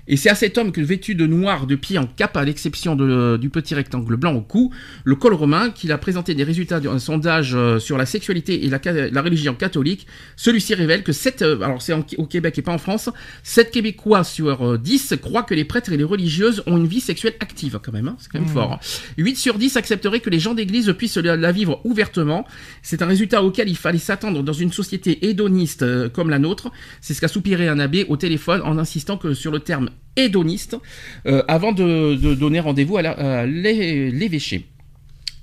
Et 0.08 0.16
c'est 0.16 0.30
à 0.30 0.34
cet 0.34 0.58
homme 0.58 0.72
que, 0.72 0.80
vêtu 0.80 1.14
de 1.14 1.26
noir, 1.26 1.66
de 1.66 1.74
pied 1.76 1.98
en 1.98 2.06
cap, 2.06 2.36
à 2.36 2.44
l'exception 2.44 2.96
du 2.96 3.50
petit 3.50 3.74
rectangle 3.74 4.16
blanc 4.16 4.34
au 4.34 4.40
cou, 4.40 4.72
le 5.04 5.14
col 5.14 5.34
romain, 5.34 5.70
qu'il 5.70 5.92
a 5.92 5.98
présenté 5.98 6.34
des 6.34 6.44
résultats 6.44 6.80
d'un 6.80 6.98
sondage 6.98 7.54
euh, 7.54 7.78
sur 7.78 7.96
la 7.98 8.06
sexualité 8.06 8.64
et 8.64 8.68
la, 8.68 8.80
la 9.10 9.22
religion 9.22 9.54
catholique. 9.54 10.06
Celui-ci 10.36 10.74
révèle 10.74 11.02
que 11.02 11.12
7, 11.12 11.42
alors 11.42 11.82
c'est 11.82 11.94
au 12.18 12.26
Québec 12.26 12.58
et 12.58 12.62
pas 12.62 12.72
en 12.72 12.78
France, 12.78 13.10
7 13.42 13.70
Québécois 13.70 14.24
sur 14.24 14.66
euh, 14.66 14.78
10 14.78 15.14
croient 15.20 15.42
que 15.42 15.54
les 15.54 15.64
prêtres 15.64 15.92
et 15.92 15.96
les 15.96 16.04
religieuses 16.04 16.62
ont 16.66 16.76
une 16.76 16.86
vie 16.86 17.00
sexuelle 17.00 17.34
active, 17.40 17.78
quand 17.82 17.92
même, 17.92 18.08
hein, 18.08 18.16
c'est 18.18 18.30
quand 18.30 18.40
même 18.40 18.48
fort. 18.48 18.72
hein. 18.74 18.78
8 19.18 19.36
sur 19.36 19.58
10 19.58 19.76
accepteraient 19.76 20.20
que 20.20 20.30
les 20.30 20.40
gens 20.40 20.54
d'église 20.54 20.92
puissent 20.96 21.16
la, 21.16 21.52
vivre 21.52 21.80
ouvertement. 21.84 22.46
C'est 22.82 23.02
un 23.02 23.06
résultat 23.06 23.42
auquel 23.42 23.68
il 23.68 23.76
fallait 23.76 23.98
s'attendre 23.98 24.42
dans 24.42 24.52
une 24.52 24.72
société 24.72 25.26
hédoniste 25.28 25.82
euh, 25.82 26.08
comme 26.08 26.30
la 26.30 26.38
nôtre. 26.38 26.70
C'est 27.00 27.14
ce 27.14 27.20
qu'a 27.20 27.28
soupiré 27.28 27.68
un 27.68 27.78
abbé 27.78 28.04
au 28.08 28.16
téléphone 28.16 28.60
en 28.64 28.78
insistant 28.78 29.16
que 29.16 29.34
sur 29.34 29.50
le 29.52 29.60
terme 29.60 29.90
hédoniste 30.16 30.76
euh, 31.26 31.42
avant 31.48 31.72
de, 31.72 32.14
de 32.14 32.34
donner 32.34 32.60
rendez-vous 32.60 32.98
à 32.98 33.46
l'évêché. 33.46 34.66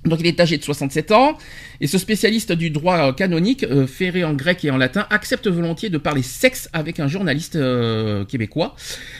Donc 0.04 0.20
il 0.20 0.26
est 0.26 0.40
âgé 0.40 0.56
de 0.58 0.62
67 0.62 1.10
ans 1.10 1.36
et 1.80 1.86
ce 1.86 1.98
spécialiste 1.98 2.52
du 2.52 2.70
droit 2.70 3.14
canonique, 3.14 3.64
euh, 3.64 3.86
ferré 3.86 4.24
en 4.24 4.34
grec 4.34 4.64
et 4.64 4.70
en 4.70 4.76
latin, 4.76 5.06
accepte 5.10 5.48
volontiers 5.48 5.90
de 5.90 5.98
parler 5.98 6.22
sexe 6.22 6.68
avec 6.72 7.00
un 7.00 7.08
journaliste 7.08 7.56
euh, 7.56 8.24
québécois. 8.24 8.76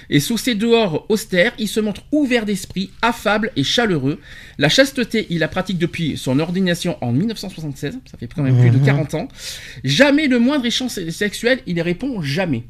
Et 0.08 0.20
sous 0.20 0.38
ses 0.38 0.54
dehors 0.54 1.06
austères, 1.08 1.52
il 1.58 1.68
se 1.68 1.80
montre 1.80 2.02
ouvert 2.12 2.44
d'esprit, 2.46 2.90
affable 3.02 3.52
et 3.56 3.64
chaleureux. 3.64 4.20
La 4.58 4.68
chasteté, 4.68 5.26
il 5.30 5.40
la 5.40 5.48
pratique 5.48 5.78
depuis 5.78 6.16
son 6.16 6.38
ordination 6.38 6.96
en 7.00 7.12
1976, 7.12 7.98
ça 8.10 8.18
fait 8.18 8.28
quand 8.32 8.42
même 8.42 8.58
plus 8.58 8.70
de 8.70 8.84
40 8.84 9.14
ans. 9.14 9.28
Jamais 9.84 10.26
le 10.26 10.38
moindre 10.38 10.66
échange 10.66 10.92
sexuel, 11.10 11.60
il 11.66 11.76
y 11.76 11.82
répond 11.82 12.22
jamais. 12.22 12.64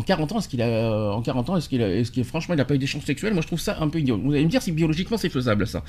En 0.00 0.02
40 0.02 0.32
ans, 0.32 0.38
est-ce 0.38 0.48
qu'il 0.48 0.62
a, 0.62 0.66
euh, 0.66 1.10
en 1.10 1.20
40 1.20 1.50
ans, 1.50 1.56
est-ce 1.58 1.68
qu'il 1.68 1.82
a, 1.82 1.94
est-ce 1.94 2.10
qu'il 2.10 2.24
franchement, 2.24 2.54
il 2.54 2.56
n'a 2.56 2.64
pas 2.64 2.74
eu 2.74 2.78
d'échange 2.78 3.04
sexuel? 3.04 3.34
Moi, 3.34 3.42
je 3.42 3.46
trouve 3.46 3.60
ça 3.60 3.76
un 3.82 3.88
peu 3.88 3.98
idiot. 4.00 4.18
Vous 4.18 4.32
allez 4.32 4.46
me 4.46 4.48
dire 4.48 4.62
si 4.62 4.72
biologiquement 4.72 5.18
c'est 5.18 5.28
faisable, 5.28 5.66
ça. 5.66 5.84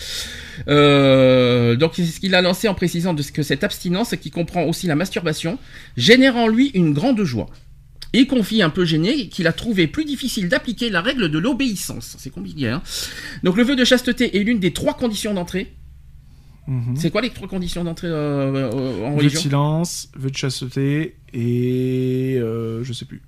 Euh, 0.67 1.77
donc, 1.77 1.93
c'est 1.95 2.03
ce 2.03 2.19
qu'il 2.19 2.35
a 2.35 2.41
lancé 2.41 2.67
en 2.67 2.73
précisant 2.73 3.13
de 3.13 3.21
ce 3.21 3.31
que 3.31 3.41
cette 3.41 3.63
abstinence, 3.63 4.13
qui 4.21 4.29
comprend 4.29 4.65
aussi 4.65 4.85
la 4.85 4.95
masturbation, 4.95 5.57
génère 5.95 6.35
en 6.35 6.49
lui 6.49 6.71
une 6.73 6.91
grande 6.91 7.23
joie. 7.23 7.47
Il 8.11 8.27
confie 8.27 8.61
un 8.61 8.69
peu 8.69 8.83
gêné 8.83 9.29
qu'il 9.29 9.47
a 9.47 9.53
trouvé 9.53 9.87
plus 9.87 10.03
difficile 10.03 10.49
d'appliquer 10.49 10.89
la 10.89 10.99
règle 10.99 11.29
de 11.31 11.39
l'obéissance. 11.39 12.17
C'est 12.19 12.31
compliqué, 12.31 12.67
hein 12.67 12.81
Donc, 13.43 13.55
le 13.55 13.63
vœu 13.63 13.77
de 13.77 13.85
chasteté 13.85 14.37
est 14.37 14.43
l'une 14.43 14.59
des 14.59 14.73
trois 14.73 14.95
conditions 14.95 15.33
d'entrée. 15.33 15.71
Mhm. 16.67 16.97
C'est 16.97 17.11
quoi 17.11 17.21
les 17.21 17.29
trois 17.29 17.47
conditions 17.47 17.85
d'entrée 17.85 18.07
euh, 18.07 18.71
euh, 18.73 19.05
en 19.05 19.11
Vœu 19.11 19.15
de 19.15 19.17
religion? 19.19 19.39
silence, 19.39 20.09
vœu 20.15 20.29
de 20.29 20.35
chasteté 20.35 21.15
et 21.33 22.37
euh, 22.37 22.83
je 22.83 22.91
sais 22.91 23.05
plus. 23.05 23.21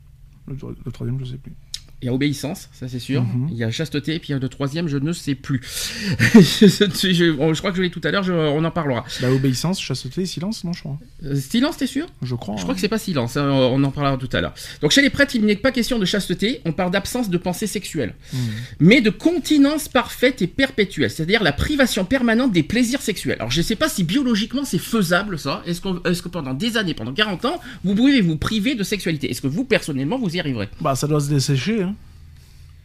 Le, 0.47 0.55
le 0.85 0.91
troisième, 0.91 1.19
je 1.19 1.25
sais 1.25 1.37
plus. 1.37 1.55
Il 2.03 2.07
y 2.07 2.09
a 2.09 2.13
obéissance, 2.13 2.67
ça 2.73 2.89
c'est 2.89 2.99
sûr. 2.99 3.23
Mhm. 3.23 3.47
Il 3.51 3.57
y 3.57 3.63
a 3.63 3.71
chasteté, 3.71 4.15
et 4.15 4.19
puis 4.19 4.29
il 4.29 4.31
y 4.33 4.35
a 4.35 4.39
le 4.39 4.49
troisième, 4.49 4.89
je 4.89 4.97
ne 4.97 5.13
sais 5.13 5.35
plus. 5.35 5.61
je, 6.35 6.67
je- 6.67 7.53
je 7.53 7.57
crois 7.59 7.71
que 7.71 7.77
je 7.77 7.81
l'ai 7.81 7.89
tout 7.89 8.01
à 8.03 8.11
l'heure, 8.11 8.25
on 8.29 8.63
en 8.63 8.71
parlera. 8.71 9.05
Bah, 9.21 9.31
obéissance, 9.31 9.79
chasteté, 9.81 10.25
silence, 10.25 10.63
non, 10.63 10.73
je 10.73 10.81
crois. 10.81 10.97
Euh, 11.25 11.35
silence, 11.35 11.77
t'es 11.77 11.87
sûr? 11.87 12.07
Je 12.21 12.35
crois. 12.35 12.55
Je 12.57 12.61
crois 12.63 12.73
hein. 12.73 12.75
que 12.75 12.81
c'est 12.81 12.87
pas 12.89 12.97
silence, 12.97 13.37
hein, 13.37 13.49
on 13.49 13.81
en 13.83 13.91
parlera 13.91 14.17
tout 14.17 14.29
à 14.33 14.41
l'heure. 14.41 14.53
Donc 14.81 14.91
chez 14.91 15.01
les 15.01 15.09
prêtres, 15.09 15.35
il 15.35 15.45
n'est 15.45 15.55
pas 15.55 15.71
question 15.71 15.97
de 15.97 16.05
chasteté, 16.05 16.61
on 16.65 16.73
parle 16.73 16.91
d'absence 16.91 17.29
de 17.29 17.37
pensée 17.37 17.67
sexuelle, 17.67 18.13
Mhm. 18.33 18.39
mais 18.81 18.99
de 19.01 19.09
continence 19.09 19.87
parfaite 19.87 20.41
et 20.41 20.47
perpétuelle, 20.47 21.09
c'est-à-dire 21.09 21.41
la 21.41 21.53
privation 21.53 22.03
permanente 22.05 22.51
des 22.51 22.63
plaisirs 22.63 23.01
sexuels. 23.01 23.37
Alors 23.39 23.51
je 23.51 23.61
sais 23.61 23.75
pas 23.77 23.87
si 23.89 24.03
biologiquement 24.03 24.65
c'est 24.65 24.77
faisable 24.77 25.39
ça, 25.39 25.63
est-ce 25.65 25.81
que 26.21 26.27
pendant 26.29 26.53
des 26.53 26.75
années, 26.77 26.93
pendant 26.93 27.13
40 27.13 27.45
ans, 27.45 27.61
vous 27.85 27.95
pouvez 27.95 28.19
vous 28.21 28.35
priver 28.37 28.75
de 28.75 28.83
sexualité? 28.83 29.29
Est-ce 29.31 29.41
que 29.41 29.47
vous, 29.47 29.63
personnellement, 29.63 30.17
vous 30.19 30.35
y 30.35 30.39
arriverez? 30.39 30.67
Bah, 30.81 30.95
ça 30.95 31.07
doit 31.07 31.19
se 31.21 31.29
dessécher. 31.29 31.83
Hein. 31.83 31.92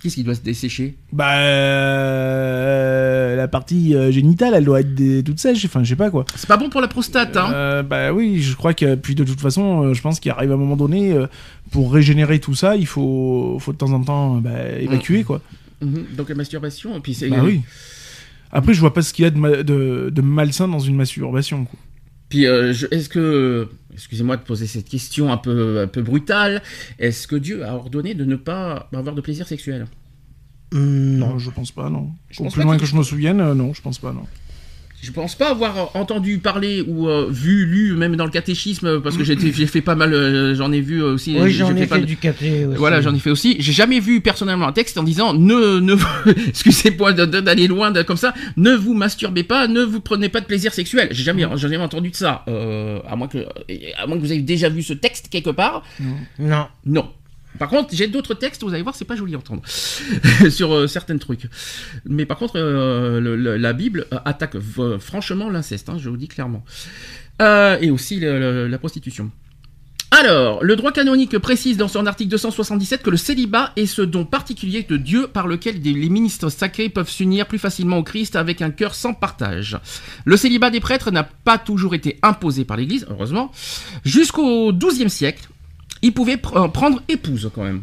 Qu'est-ce 0.01 0.15
qui 0.15 0.23
doit 0.25 0.35
se 0.37 0.41
dessécher 0.43 0.95
Bah, 1.13 1.39
euh, 1.39 3.37
la 3.37 3.49
partie 3.49 3.95
euh, 3.95 4.11
génitale, 4.13 4.55
elle 4.55 4.65
doit 4.65 4.81
être 4.81 4.95
des- 4.95 5.23
toute 5.23 5.39
sèche. 5.41 5.65
Enfin, 5.65 5.83
je 5.83 5.89
sais 5.91 5.97
pas 5.97 6.11
quoi. 6.11 6.25
C'est 6.37 6.47
pas 6.49 6.57
bon 6.57 6.69
pour 6.71 6.81
la 6.81 6.89
prostate, 6.89 7.37
hein. 7.37 7.51
Euh, 7.53 7.83
bah 7.83 8.13
oui, 8.13 8.41
je 8.41 8.55
crois 8.55 8.75
que 8.75 8.95
puis 8.95 9.15
de 9.15 9.25
toute 9.25 9.41
façon, 9.41 9.83
euh, 9.83 9.95
je 9.95 10.03
pense 10.03 10.21
qu'il 10.21 10.31
arrive 10.31 10.53
un 10.53 10.57
moment 10.57 10.77
donné 10.77 11.13
euh, 11.13 11.27
pour 11.71 11.93
régénérer 11.93 12.39
tout 12.39 12.55
ça, 12.55 12.77
il 12.77 12.87
faut, 12.87 13.59
faut 13.61 13.73
de 13.73 13.79
temps 13.79 13.93
en 13.93 14.03
temps 14.03 14.37
euh, 14.37 14.41
bah, 14.41 14.79
évacuer 14.81 15.25
quoi. 15.25 15.41
Mhm. 15.83 16.07
Donc 16.17 16.29
la 16.29 16.35
masturbation, 16.35 16.97
et 16.97 17.01
puis 17.01 17.15
c'est. 17.15 17.29
Bah 17.29 17.41
oui. 17.43 17.63
Après, 18.51 18.73
je 18.75 18.81
vois 18.81 18.95
pas 18.95 19.03
ce 19.03 19.13
qu'il 19.13 19.25
y 19.25 19.27
a 19.27 19.31
de, 19.31 19.39
ma- 19.39 19.63
de, 19.63 20.11
de 20.13 20.23
malsain 20.23 20.69
dans 20.69 20.79
une 20.79 20.97
masturbation. 20.97 21.65
Quoi. 21.67 21.79
Puis 22.29 22.47
euh, 22.47 22.73
je- 22.73 22.87
est-ce 22.91 23.09
que, 23.09 23.69
excusez-moi 23.93 24.37
de 24.37 24.43
poser 24.43 24.67
cette 24.67 24.89
question 24.89 25.33
un 25.33 25.37
peu, 25.39 25.81
un 25.81 25.87
peu 25.87 26.03
brutale, 26.03 26.63
est-ce 26.99 27.27
que 27.27 27.37
Dieu 27.37 27.65
a 27.65 27.75
ordonné 27.75 28.15
de 28.15 28.25
ne 28.25 28.37
pas 28.37 28.89
avoir 28.93 29.15
de 29.15 29.21
plaisir 29.21 29.47
sexuel? 29.47 29.87
Hum, 30.75 31.17
Non, 31.17 31.39
je 31.39 31.51
pense 31.51 31.71
pas, 31.73 31.89
non. 31.89 32.11
Je 32.31 32.41
Au 32.41 32.45
pense 32.45 32.53
plus 32.53 32.61
pas 32.61 32.65
loin 32.65 32.77
que 32.77 32.85
je 32.87 32.95
me 32.97 33.03
souvienne, 33.03 33.41
euh, 33.41 33.55
non, 33.55 33.73
je 33.73 33.81
pense 33.81 33.99
pas, 33.99 34.13
non. 34.13 34.27
Je 35.01 35.13
pense 35.13 35.37
pas 35.37 35.51
avoir 35.51 35.95
entendu 35.95 36.39
parler 36.39 36.83
ou 36.87 37.09
euh, 37.09 37.29
vu, 37.31 37.65
lu, 37.67 37.93
même 37.93 38.17
dans 38.17 38.25
le 38.25 38.33
catéchisme, 38.33 39.01
parce 39.01 39.17
que 39.17 39.23
j'ai 39.23 39.37
fait 39.37 39.81
pas 39.81 39.95
mal, 39.95 40.13
euh, 40.13 40.55
j'en 40.57 40.73
ai 40.73 40.81
vu 40.81 41.01
aussi. 41.03 41.37
Oui, 41.39 41.51
j'en 41.53 41.75
ai 41.77 41.87
pas 41.87 41.95
fait 41.97 42.01
de- 42.03 42.07
du 42.07 42.17
caté 42.17 42.65
aussi. 42.65 42.77
Voilà, 42.77 43.01
j'en 43.01 43.15
ai 43.15 43.19
fait 43.21 43.31
aussi. 43.31 43.57
J'ai 43.61 43.73
jamais 43.73 44.01
vu 44.01 44.21
personnellement 44.21 44.67
un 44.67 44.73
texte 44.73 44.99
en 44.99 45.05
disant 45.05 45.35
ne, 45.35 45.79
ne, 45.79 45.95
excusez-moi 46.49 47.13
d'aller 47.13 47.69
loin 47.69 47.91
de- 47.93 48.03
comme 48.03 48.17
ça, 48.17 48.35
ne 48.57 48.73
vous 48.73 48.93
masturbez 48.95 49.45
pas, 49.45 49.69
ne 49.69 49.83
vous 49.83 50.01
prenez 50.01 50.29
pas 50.29 50.41
de 50.41 50.47
plaisir 50.47 50.75
sexuel. 50.75 51.09
J'ai 51.13 51.23
jamais, 51.23 51.47
jamais 51.57 51.77
entendu 51.77 52.11
de 52.11 52.17
ça. 52.17 52.45
Euh, 52.49 52.99
à 53.09 53.15
moins 53.15 53.29
que, 53.29 53.39
à 53.99 54.07
moins 54.07 54.17
que 54.17 54.23
vous 54.23 54.33
ayez 54.33 54.43
déjà 54.43 54.69
vu 54.69 54.83
ce 54.83 54.95
texte 54.95 55.29
quelque 55.31 55.51
part. 55.51 55.85
Non. 56.41 56.67
Non. 56.85 57.09
Par 57.59 57.69
contre, 57.69 57.95
j'ai 57.95 58.07
d'autres 58.07 58.35
textes, 58.35 58.63
vous 58.63 58.73
allez 58.73 58.83
voir, 58.83 58.95
c'est 58.95 59.05
pas 59.05 59.17
joli 59.17 59.35
à 59.35 59.39
entendre 59.39 59.63
sur 60.51 60.73
euh, 60.73 60.87
certains 60.87 61.19
trucs. 61.19 61.49
Mais 62.05 62.27
par 62.27 62.39
contre, 62.39 62.55
euh, 62.57 63.59
la 63.59 63.73
Bible 63.73 64.07
euh, 64.13 64.19
attaque 64.25 64.57
franchement 64.99 65.51
l'inceste, 65.51 65.89
hein, 65.89 65.97
je 65.99 66.09
vous 66.09 66.17
dis 66.17 66.29
clairement. 66.29 66.65
Et 67.41 67.91
aussi 67.91 68.19
la 68.21 68.79
prostitution. 68.79 69.31
Alors, 70.11 70.65
le 70.65 70.75
droit 70.75 70.91
canonique 70.91 71.39
précise 71.39 71.77
dans 71.77 71.87
son 71.87 72.07
article 72.07 72.31
277 72.31 73.03
que 73.03 73.11
le 73.11 73.17
célibat 73.17 73.73
est 73.77 73.87
ce 73.87 74.03
don 74.03 74.25
particulier 74.25 74.83
de 74.83 74.97
Dieu 74.97 75.29
par 75.29 75.47
lequel 75.47 75.81
les 75.81 76.09
ministres 76.09 76.49
sacrés 76.49 76.89
peuvent 76.89 77.11
s'unir 77.11 77.47
plus 77.47 77.59
facilement 77.59 77.99
au 77.99 78.03
Christ 78.03 78.35
avec 78.35 78.63
un 78.63 78.71
cœur 78.71 78.95
sans 78.95 79.13
partage. 79.13 79.79
Le 80.25 80.37
célibat 80.37 80.71
des 80.71 80.81
prêtres 80.81 81.11
n'a 81.11 81.25
pas 81.25 81.59
toujours 81.59 81.95
été 81.95 82.19
imposé 82.23 82.65
par 82.65 82.79
l'Église, 82.79 83.07
heureusement. 83.11 83.53
Jusqu'au 84.05 84.73
XIIe 84.73 85.11
siècle, 85.11 85.47
ils 86.03 86.13
pouvaient 86.13 86.37
pr- 86.37 86.65
euh, 86.65 86.69
prendre 86.69 87.03
épouse 87.09 87.51
quand 87.55 87.65
même. 87.65 87.83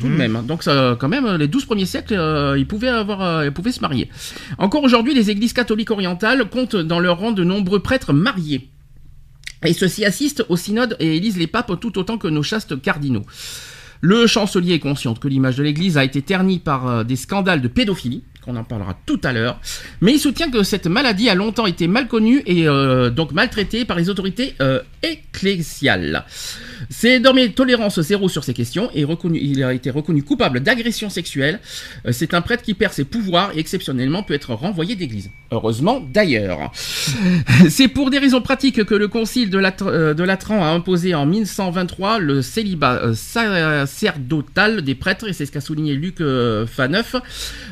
Tout 0.00 0.08
de 0.08 0.12
même. 0.14 0.34
hein. 0.34 0.42
Donc 0.42 0.64
ça, 0.64 0.96
quand 0.98 1.08
même, 1.08 1.36
les 1.36 1.46
12 1.46 1.64
premiers 1.66 1.86
siècles, 1.86 2.14
euh, 2.14 2.58
ils, 2.58 2.66
pouvaient 2.66 2.88
avoir, 2.88 3.22
euh, 3.22 3.44
ils 3.46 3.52
pouvaient 3.52 3.70
se 3.70 3.80
marier. 3.80 4.08
Encore 4.56 4.82
aujourd'hui, 4.82 5.14
les 5.14 5.30
églises 5.30 5.52
catholiques 5.52 5.90
orientales 5.92 6.48
comptent 6.48 6.74
dans 6.74 6.98
leur 6.98 7.18
rang 7.18 7.30
de 7.32 7.44
nombreux 7.44 7.78
prêtres 7.80 8.12
mariés. 8.12 8.70
Et 9.64 9.72
ceux-ci 9.72 10.04
assistent 10.04 10.44
au 10.48 10.56
synode 10.56 10.96
et 10.98 11.16
élisent 11.16 11.36
les 11.38 11.46
papes 11.46 11.78
tout 11.80 11.96
autant 11.98 12.18
que 12.18 12.26
nos 12.28 12.42
chastes 12.42 12.80
cardinaux. 12.80 13.24
Le 14.00 14.26
chancelier 14.26 14.74
est 14.74 14.78
conscient 14.78 15.14
que 15.14 15.28
l'image 15.28 15.56
de 15.56 15.62
l'Église 15.64 15.96
a 15.98 16.04
été 16.04 16.22
ternie 16.22 16.58
par 16.60 17.04
des 17.04 17.16
scandales 17.16 17.60
de 17.60 17.68
pédophilie, 17.68 18.22
qu'on 18.48 18.56
en 18.56 18.64
parlera 18.64 18.96
tout 19.04 19.20
à 19.24 19.32
l'heure, 19.34 19.60
mais 20.00 20.12
il 20.14 20.18
soutient 20.18 20.50
que 20.50 20.62
cette 20.62 20.86
maladie 20.86 21.28
a 21.28 21.34
longtemps 21.34 21.66
été 21.66 21.86
mal 21.86 22.08
connue 22.08 22.42
et 22.46 22.66
euh, 22.66 23.10
donc 23.10 23.32
maltraitée 23.32 23.84
par 23.84 23.98
les 23.98 24.08
autorités 24.08 24.54
euh, 24.62 24.80
ecclésiales. 25.02 26.24
C'est 26.88 27.18
désormais 27.18 27.50
tolérance 27.50 28.00
zéro 28.00 28.28
sur 28.30 28.44
ces 28.44 28.54
questions 28.54 28.90
et 28.94 29.04
reconnu, 29.04 29.38
il 29.42 29.62
a 29.62 29.74
été 29.74 29.90
reconnu 29.90 30.22
coupable 30.22 30.60
d'agression 30.60 31.10
sexuelle. 31.10 31.60
Euh, 32.06 32.12
C'est 32.12 32.32
un 32.32 32.40
prêtre 32.40 32.62
qui 32.62 32.72
perd 32.72 32.94
ses 32.94 33.04
pouvoirs 33.04 33.50
et 33.54 33.58
exceptionnellement 33.58 34.22
peut 34.22 34.32
être 34.34 34.54
renvoyé 34.54 34.96
d'église. 34.96 35.30
Heureusement 35.50 36.00
d'ailleurs. 36.00 36.72
C'est 37.68 37.88
pour 37.88 38.08
des 38.08 38.18
raisons 38.18 38.40
pratiques 38.40 38.82
que 38.84 38.94
le 38.94 39.08
concile 39.08 39.50
de, 39.50 39.58
Lat- 39.58 39.76
euh, 39.82 40.14
de 40.14 40.22
Latran 40.24 40.64
a 40.64 40.68
imposé 40.68 41.14
en 41.14 41.26
1123 41.26 42.18
le 42.18 42.40
célibat 42.40 43.12
sacerdotal 43.14 44.80
des 44.82 44.94
prêtres, 44.94 45.28
et 45.28 45.32
c'est 45.34 45.44
ce 45.44 45.52
qu'a 45.52 45.60
souligné 45.60 45.94
Luc 45.94 46.22
Faneuf, 46.66 47.14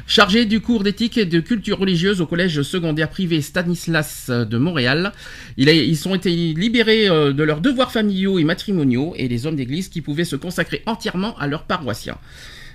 chargé 0.07 0.45
du 0.45 0.61
cours 0.67 0.83
d'éthique 0.83 1.17
et 1.17 1.27
de 1.27 1.39
culture 1.39 1.79
religieuse 1.79 2.21
au 2.21 2.27
collège 2.27 2.61
secondaire 2.63 3.09
privé 3.09 3.41
Stanislas 3.41 4.31
de 4.31 4.59
Montréal. 4.59 5.13
Ils 5.57 6.09
ont 6.09 6.15
été 6.17 6.31
libérés 6.31 7.09
euh, 7.09 7.33
de 7.33 7.43
leurs 7.45 7.61
devoirs 7.61 7.93
familiaux 7.93 8.41
et 8.41 8.45
matrimoniaux, 8.45 9.15
et 9.17 9.29
les 9.29 9.47
hommes 9.47 9.55
d'église 9.55 9.89
qui 9.89 10.01
pouvaient 10.01 10.25
se 10.25 10.35
consacrer 10.35 10.83
entièrement 10.87 11.39
à 11.39 11.47
leurs 11.47 11.63
paroissiens. 11.63 12.19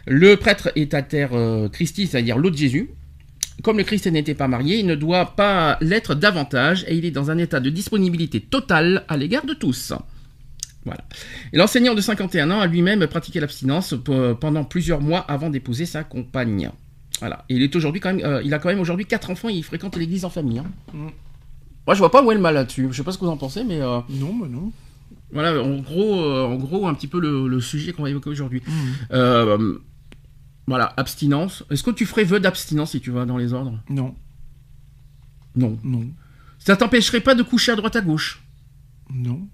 Le 0.07 0.35
prêtre 0.37 0.71
est 0.77 0.93
à 0.93 1.01
terre 1.01 1.31
euh, 1.33 1.67
Christi, 1.67 2.07
c'est-à-dire 2.07 2.37
l'eau 2.37 2.49
de 2.49 2.55
Jésus, 2.55 2.89
comme 3.61 3.77
le 3.77 3.83
Christ 3.83 4.07
n'était 4.07 4.35
pas 4.35 4.47
marié, 4.47 4.79
il 4.79 4.85
ne 4.87 4.95
doit 4.95 5.35
pas 5.35 5.77
l'être 5.81 6.15
davantage 6.15 6.85
et 6.87 6.95
il 6.95 7.03
est 7.03 7.11
dans 7.11 7.29
un 7.29 7.37
état 7.37 7.59
de 7.59 7.69
disponibilité 7.69 8.39
totale 8.39 9.03
à 9.09 9.17
l'égard 9.17 9.45
de 9.45 9.53
tous. 9.53 9.91
Voilà. 10.85 11.03
Et 11.51 11.57
l'enseignant 11.57 11.93
de 11.93 11.99
51 12.01 12.49
ans 12.51 12.61
a 12.61 12.67
lui-même 12.67 13.05
pratiqué 13.07 13.41
l'abstinence 13.41 13.93
pe- 14.03 14.33
pendant 14.33 14.63
plusieurs 14.63 15.01
mois 15.01 15.19
avant 15.19 15.49
d'épouser 15.49 15.85
sa 15.85 16.05
compagne. 16.05 16.71
Voilà. 17.21 17.45
Il 17.47 17.61
est 17.61 17.73
aujourd'hui 17.75 18.01
quand 18.01 18.13
même, 18.13 18.25
euh, 18.25 18.41
il 18.43 18.53
a 18.53 18.59
quand 18.59 18.67
même 18.69 18.79
aujourd'hui 18.81 19.05
quatre 19.05 19.29
enfants 19.29 19.47
et 19.49 19.53
il 19.53 19.63
fréquente 19.63 19.95
l'église 19.95 20.25
en 20.25 20.29
famille. 20.29 20.59
hein. 20.59 20.65
Mm. 20.93 21.07
Moi, 21.87 21.95
je 21.95 21.99
vois 21.99 22.11
pas 22.11 22.21
où 22.23 22.31
est 22.31 22.35
le 22.35 22.41
mal 22.41 22.53
là-dessus. 22.55 22.87
Je 22.91 22.97
sais 22.97 23.03
pas 23.03 23.11
ce 23.13 23.17
que 23.17 23.25
vous 23.25 23.31
en 23.31 23.37
pensez, 23.37 23.63
mais 23.63 23.81
euh, 23.81 23.99
Non, 24.09 24.35
bah 24.35 24.47
non. 24.49 24.71
voilà, 25.31 25.61
en 25.63 25.77
gros, 25.79 26.21
euh, 26.21 26.43
en 26.45 26.55
gros, 26.55 26.87
un 26.87 26.93
petit 26.93 27.07
peu 27.07 27.19
le, 27.19 27.47
le 27.47 27.61
sujet 27.61 27.91
qu'on 27.93 28.03
va 28.03 28.09
évoquer 28.09 28.29
aujourd'hui. 28.29 28.61
Euh, 29.11 29.77
voilà, 30.67 30.93
abstinence. 30.97 31.63
Est-ce 31.71 31.83
que 31.83 31.91
tu 31.91 32.05
ferais 32.05 32.23
vœu 32.23 32.39
d'abstinence 32.39 32.91
si 32.91 33.01
tu 33.01 33.09
vas 33.11 33.25
dans 33.25 33.37
les 33.37 33.53
ordres? 33.53 33.79
Non, 33.89 34.13
Non. 35.55 35.77
non, 35.83 36.05
Ça 36.59 36.75
t'empêcherait 36.77 37.19
pas 37.21 37.35
de 37.35 37.43
coucher 37.43 37.71
à 37.71 37.75
droite 37.75 37.95
à 37.95 38.01
gauche? 38.01 38.41
Non. 39.09 39.47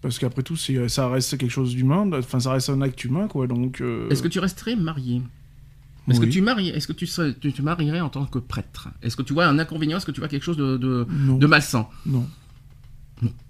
Parce 0.00 0.18
qu'après 0.20 0.42
tout, 0.44 0.56
ça 0.56 1.08
reste 1.08 1.36
quelque 1.38 1.50
chose 1.50 1.74
d'humain, 1.74 2.08
enfin 2.14 2.38
ça 2.38 2.52
reste 2.52 2.70
un 2.70 2.80
acte 2.82 3.02
humain, 3.04 3.26
quoi, 3.26 3.48
donc... 3.48 3.80
euh, 3.80 4.08
Est-ce 4.10 4.22
que 4.22 4.28
tu 4.28 4.38
resterais 4.38 4.76
marié? 4.76 5.20
Est-ce 6.08 6.20
oui. 6.20 6.26
que 6.26 6.32
tu 6.32 6.40
maries 6.40 6.68
Est-ce 6.70 6.86
que 6.86 6.92
tu, 6.92 7.06
serais- 7.06 7.34
tu 7.34 7.52
te 7.52 7.62
marierais 7.62 8.00
en 8.00 8.08
tant 8.08 8.24
que 8.24 8.38
prêtre? 8.38 8.88
Est-ce 9.02 9.16
que 9.16 9.22
tu 9.22 9.32
vois 9.34 9.46
un 9.46 9.58
inconvénient? 9.58 9.96
Est-ce 9.98 10.06
que 10.06 10.10
tu 10.12 10.20
vois 10.20 10.28
quelque 10.28 10.42
chose 10.44 10.56
de, 10.56 10.76
de, 10.76 11.06
Non, 11.10 11.36
de 11.36 11.46
malsain? 11.46 11.86
Non. 12.06 12.24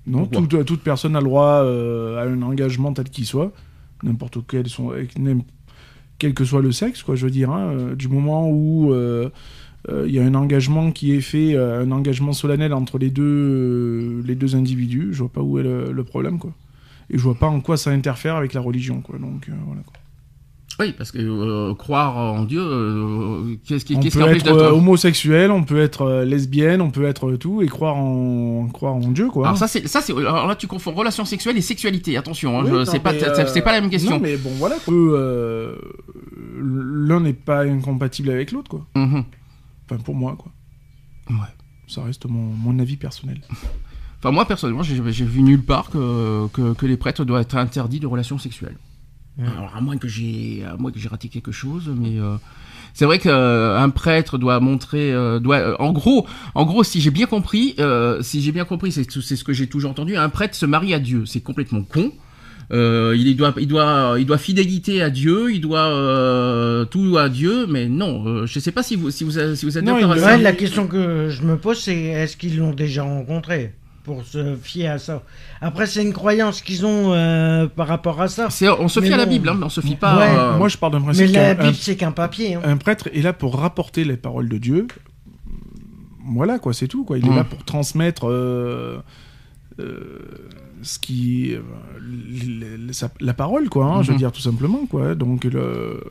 Non, 0.07 0.27
toute, 0.27 0.65
toute 0.65 0.81
personne 0.81 1.15
a 1.15 1.21
le 1.21 1.27
droit 1.27 1.63
euh, 1.63 2.17
à 2.19 2.23
un 2.23 2.41
engagement 2.41 2.93
tel 2.95 3.05
qu'il 3.11 3.27
soit, 3.27 3.53
n'importe 4.03 4.39
quel, 4.49 4.67
son, 4.69 4.93
quel 6.19 6.33
que 6.33 6.45
soit 6.45 6.63
le 6.63 6.73
sexe, 6.73 7.03
quoi, 7.03 7.17
je 7.17 7.27
veux 7.27 7.31
dire, 7.31 7.51
hein, 7.51 7.69
euh, 7.73 7.95
du 7.95 8.09
moment 8.09 8.49
où 8.49 8.95
euh, 8.95 9.29
euh, 9.91 10.05
il 10.09 10.15
y 10.15 10.19
a 10.19 10.25
un 10.25 10.35
engagement 10.35 10.91
qui 10.91 11.13
est 11.13 11.21
fait, 11.21 11.55
euh, 11.55 11.83
un 11.85 11.91
engagement 11.91 12.33
solennel 12.33 12.73
entre 12.73 12.97
les 12.99 13.11
deux, 13.11 13.23
euh, 13.23 14.23
les 14.25 14.35
deux 14.35 14.57
individus, 14.57 15.09
je 15.13 15.19
vois 15.19 15.29
pas 15.33 15.43
où 15.43 15.59
est 15.59 15.63
le, 15.63 15.93
le 15.93 16.05
problème, 16.05 16.39
quoi. 16.39 16.53
Et 17.11 17.19
je 17.19 17.23
vois 17.23 17.35
pas 17.35 17.47
en 17.49 17.61
quoi 17.61 17.77
ça 17.77 17.91
interfère 17.91 18.37
avec 18.37 18.55
la 18.55 18.63
religion, 18.63 19.03
quoi. 19.03 19.19
Donc 19.19 19.51
voilà. 19.67 19.83
Quoi. 19.83 19.98
Oui, 20.81 20.95
parce 20.97 21.11
que 21.11 21.19
euh, 21.19 21.75
croire 21.75 22.17
en 22.17 22.45
Dieu, 22.45 22.61
euh, 22.63 23.57
qu'est-ce 23.67 23.85
qui, 23.85 23.97
On 23.97 24.01
qu'est-ce 24.01 24.17
peut 24.17 24.25
qui 24.25 24.29
empêche 24.31 24.43
être 24.43 24.53
euh, 24.53 24.63
d'être 24.69 24.75
homosexuel, 24.77 25.51
on 25.51 25.65
peut 25.65 25.81
être 25.81 26.03
euh, 26.03 26.25
lesbienne, 26.25 26.81
on 26.81 26.91
peut 26.93 27.05
être 27.05 27.33
tout 27.37 27.63
et 27.63 27.67
croire 27.67 27.97
en 27.97 28.69
croire 28.73 28.95
en 28.95 29.11
Dieu, 29.11 29.29
quoi. 29.29 29.47
Alors 29.49 29.59
ça 29.59 29.67
c'est 29.67 29.89
ça 29.89 30.01
c'est 30.01 30.13
alors 30.17 30.47
là 30.47 30.55
tu 30.55 30.69
confonds 30.69 30.93
relation 30.93 31.25
sexuelle 31.25 31.57
et 31.57 31.63
sexualité. 31.63 32.17
Attention, 32.17 32.59
hein, 32.59 32.63
Oui, 32.65 32.71
je- 32.71 32.77
non, 32.77 32.85
c'est 32.85 33.01
pas 33.01 33.13
mais, 33.13 33.19
c'est- 33.19 33.47
c'est 33.49 33.63
pas 33.63 33.73
la 33.73 33.81
même 33.81 33.91
question. 33.91 34.13
Non, 34.13 34.21
mais 34.21 34.37
bon, 34.37 34.51
voilà. 34.59 34.77
quoi. 34.85 34.95
Euh, 34.95 35.77
L'un 36.61 37.21
n'est 37.21 37.33
pas 37.33 37.65
incompatible 37.65 38.31
avec 38.31 38.53
l'autre, 38.53 38.69
quoi. 38.71 38.87
Mhm. 38.97 39.25
Enfin, 39.91 40.01
pour 40.03 40.15
moi, 40.15 40.37
quoi. 40.39 40.53
Ouais. 41.31 41.37
Ça 41.87 42.03
reste 42.05 42.27
mon, 42.27 42.39
mon 42.55 42.79
avis 42.79 42.97
personnel. 42.97 43.41
Enfin 44.21 44.33
moi 44.33 44.45
personnellement 44.47 44.83
j'ai 44.83 45.01
j'ai 45.13 45.25
vu 45.25 45.43
nulle 45.43 45.63
part 45.63 45.91
que, 45.91 46.49
que, 46.49 46.73
que 46.75 46.87
les 46.87 46.97
prêtres 46.97 47.25
doivent 47.25 47.43
être 47.43 47.57
interdits 47.57 48.01
de 48.01 48.07
relations 48.07 48.37
sexuelles. 48.37 48.77
Alors 49.41 49.73
à 49.77 49.81
moins 49.81 49.97
que 49.97 50.09
j'ai 50.09 50.65
à 50.69 50.77
moins 50.77 50.91
que 50.91 50.99
j'ai 50.99 51.09
raté 51.09 51.29
quelque 51.29 51.53
chose, 51.53 51.91
mais 51.97 52.19
euh, 52.19 52.37
c'est 52.93 53.05
vrai 53.05 53.19
qu'un 53.19 53.91
prêtre 53.91 54.37
doit 54.39 54.59
montrer 54.59 55.13
euh, 55.13 55.39
doit 55.39 55.59
euh, 55.59 55.77
en 55.79 55.93
gros 55.93 56.27
en 56.55 56.65
gros 56.65 56.83
si 56.83 57.01
j'ai 57.01 57.13
bien 57.13 57.27
compris 57.27 57.75
euh, 57.79 58.21
si 58.23 58.43
j'ai 58.43 58.51
bien 58.51 58.65
compris 58.65 58.91
c'est 58.91 59.09
c'est 59.09 59.37
ce 59.37 59.45
que 59.45 59.53
j'ai 59.53 59.69
toujours 59.69 59.93
entendu 59.93 60.17
un 60.17 60.29
prêtre 60.29 60.57
se 60.57 60.67
marie 60.67 60.93
à 60.95 60.99
Dieu 60.99 61.25
c'est 61.27 61.41
complètement 61.41 61.83
con. 61.83 62.13
Euh, 62.71 63.17
il 63.17 63.35
doit, 63.35 63.55
il 63.59 63.67
doit, 63.67 64.17
il 64.19 64.27
doit 64.27 64.37
fidélité 64.37 65.01
à 65.01 65.09
Dieu, 65.09 65.51
il 65.51 65.61
doit 65.63 65.87
euh, 65.87 66.85
tout 66.85 67.17
à 67.17 67.31
Dieu, 67.31 67.67
mais 67.67 67.89
non, 67.89 68.27
euh, 68.27 68.47
je 68.47 68.61
sais 68.61 68.73
pas 68.73 68.83
si 68.83 68.95
vous, 68.95 69.11
si 69.11 69.25
vous, 69.25 69.31
si 69.55 69.65
vous 69.65 69.79
êtes 69.79 69.85
Non, 69.85 69.95
d'accord. 69.95 70.23
Ouais, 70.23 70.37
la 70.37 70.53
question 70.53 70.87
que 70.87 71.31
je 71.31 71.43
me 71.45 71.57
pose, 71.57 71.79
c'est 71.79 71.97
est-ce 71.97 72.37
qu'ils 72.37 72.59
l'ont 72.59 72.75
déjà 72.75 73.05
rencontré? 73.05 73.73
Pour 74.15 74.25
se 74.25 74.57
fier 74.57 74.89
à 74.89 74.99
ça 74.99 75.23
Après, 75.61 75.87
c'est 75.87 76.03
une 76.03 76.13
croyance 76.15 76.63
qu'ils 76.63 76.87
ont 76.87 77.13
euh, 77.13 77.67
par 77.67 77.87
rapport 77.89 78.21
à 78.21 78.29
ça. 78.29 78.47
On 78.81 78.89
se 78.89 79.01
fie 79.01 79.09
Mais 79.09 79.13
à 79.15 79.19
la. 79.19 79.27
Bible, 79.27 79.49
hein, 79.51 79.59
on 79.63 79.69
se 79.69 79.81
fie 79.83 79.97
pas. 79.97 80.17
Ouais. 80.19 80.27
euh, 80.37 80.57
Moi, 80.57 80.69
je 80.69 80.79
pars 80.79 80.91
d'un 80.91 80.99
Mais 81.01 81.05
principe 81.05 81.27
la 81.35 81.55
qu'un 81.55 81.63
Bible, 81.63 81.77
un- 81.77 81.81
c'est 81.81 81.97
qu'un 81.97 82.13
papier. 82.13 82.55
hein. 82.55 82.63
un, 82.65 82.77
prêtre 82.79 83.09
est 83.13 83.21
là 83.23 83.33
pour 83.35 83.57
rapporter 83.59 84.05
les 84.05 84.17
paroles 84.17 84.49
de 84.49 84.57
Dieu. 84.59 84.87
Voilà, 86.31 86.59
quoi, 86.59 86.73
c'est 86.73 86.89
tout, 86.89 87.05
quoi. 87.05 87.19
Il 87.19 87.27
est 87.27 87.31
Mm. 87.31 87.37
là 87.37 87.45
pour 87.45 87.65
transmettre 87.65 88.29
euh, 88.29 88.99
euh, 89.79 90.19
ce 90.83 90.99
qui... 90.99 91.55
euh, 91.55 91.61
l- 91.99 92.63
l- 92.89 92.95
sa- 92.95 93.11
la 93.21 93.35
parole, 93.35 93.69
quoi, 93.69 93.87
hein, 93.87 94.03
je 94.03 94.09
veux 94.09 94.13
Mhm. 94.15 94.19
dire, 94.19 94.33
tout 94.33 94.41
simplement, 94.41 94.87
quoi. 94.87 95.15
Donc, 95.15 95.45
le... 95.45 96.03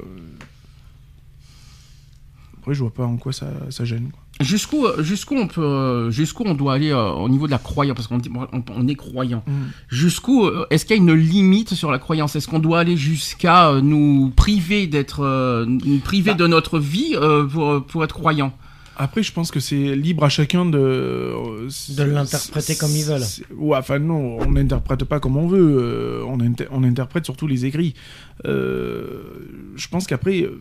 après, 2.60 2.74
je 2.74 2.82
vois 2.82 2.94
pas 2.94 3.06
en 3.06 3.18
quoi 3.18 3.32
ça, 3.34 3.48
ça 3.70 3.86
gêne. 3.86 4.10
quoi. 4.12 4.22
Jusqu'où, 4.40 4.86
jusqu'où 5.00 5.36
on 5.36 5.48
peut, 5.48 5.62
euh, 5.64 6.12
jusqu'où 6.12 6.44
on 6.46 6.54
doit 6.54 6.74
aller 6.76 6.92
euh, 6.92 7.10
au 7.12 7.28
niveau 7.28 7.48
de 7.48 7.52
la 7.52 7.58
croyance, 7.58 7.96
parce 7.96 8.08
qu'on 8.08 8.20
dit, 8.20 8.30
on, 8.54 8.64
on 8.76 8.88
est 8.88 8.96
croyant. 8.96 9.44
Mm. 9.48 9.52
Jusqu'où, 9.90 10.46
euh, 10.46 10.66
est-ce 10.70 10.86
qu'il 10.86 10.96
y 10.96 11.00
a 11.00 11.02
une 11.02 11.14
limite 11.14 11.74
sur 11.74 11.90
la 11.92 11.98
croyance? 11.98 12.36
Est-ce 12.36 12.48
qu'on 12.48 12.60
doit 12.60 12.80
aller 12.80 12.98
jusqu'à 12.98 13.70
euh, 13.70 13.82
nous 13.82 14.32
priver 14.36 14.86
d'être, 14.86 15.22
euh, 15.24 15.66
nous 15.66 15.98
priver 16.00 16.32
Bah. 16.32 16.38
de 16.38 16.48
notre 16.48 16.78
vie 16.78 17.14
euh, 17.16 17.46
pour, 17.46 17.84
pour 17.86 18.04
être 18.04 18.14
croyant? 18.14 18.54
Après, 19.00 19.22
je 19.22 19.32
pense 19.32 19.52
que 19.52 19.60
c'est 19.60 19.96
libre 19.96 20.24
à 20.24 20.30
chacun 20.30 20.66
de. 20.66 20.78
euh, 20.80 21.70
De 21.90 22.04
l'interpréter 22.04 22.76
comme 22.76 22.90
ils 22.96 23.06
veulent. 23.06 23.22
c'est- 23.22 23.46
Ouais, 23.56 23.78
enfin, 23.78 24.00
non, 24.00 24.38
on 24.40 24.52
n'interprète 24.52 25.04
pas 25.04 25.20
comme 25.20 25.38
on 25.38 25.48
veut. 25.48 25.78
euh, 25.80 26.24
on, 26.28 26.40
inter- 26.40 26.66
on 26.72 26.84
interprète 26.84 27.24
surtout 27.26 27.46
les 27.46 27.66
écrits. 27.66 27.94
Euh, 28.46 29.22
je 29.76 29.88
pense 29.88 30.08
qu'après, 30.08 30.42
euh, 30.42 30.60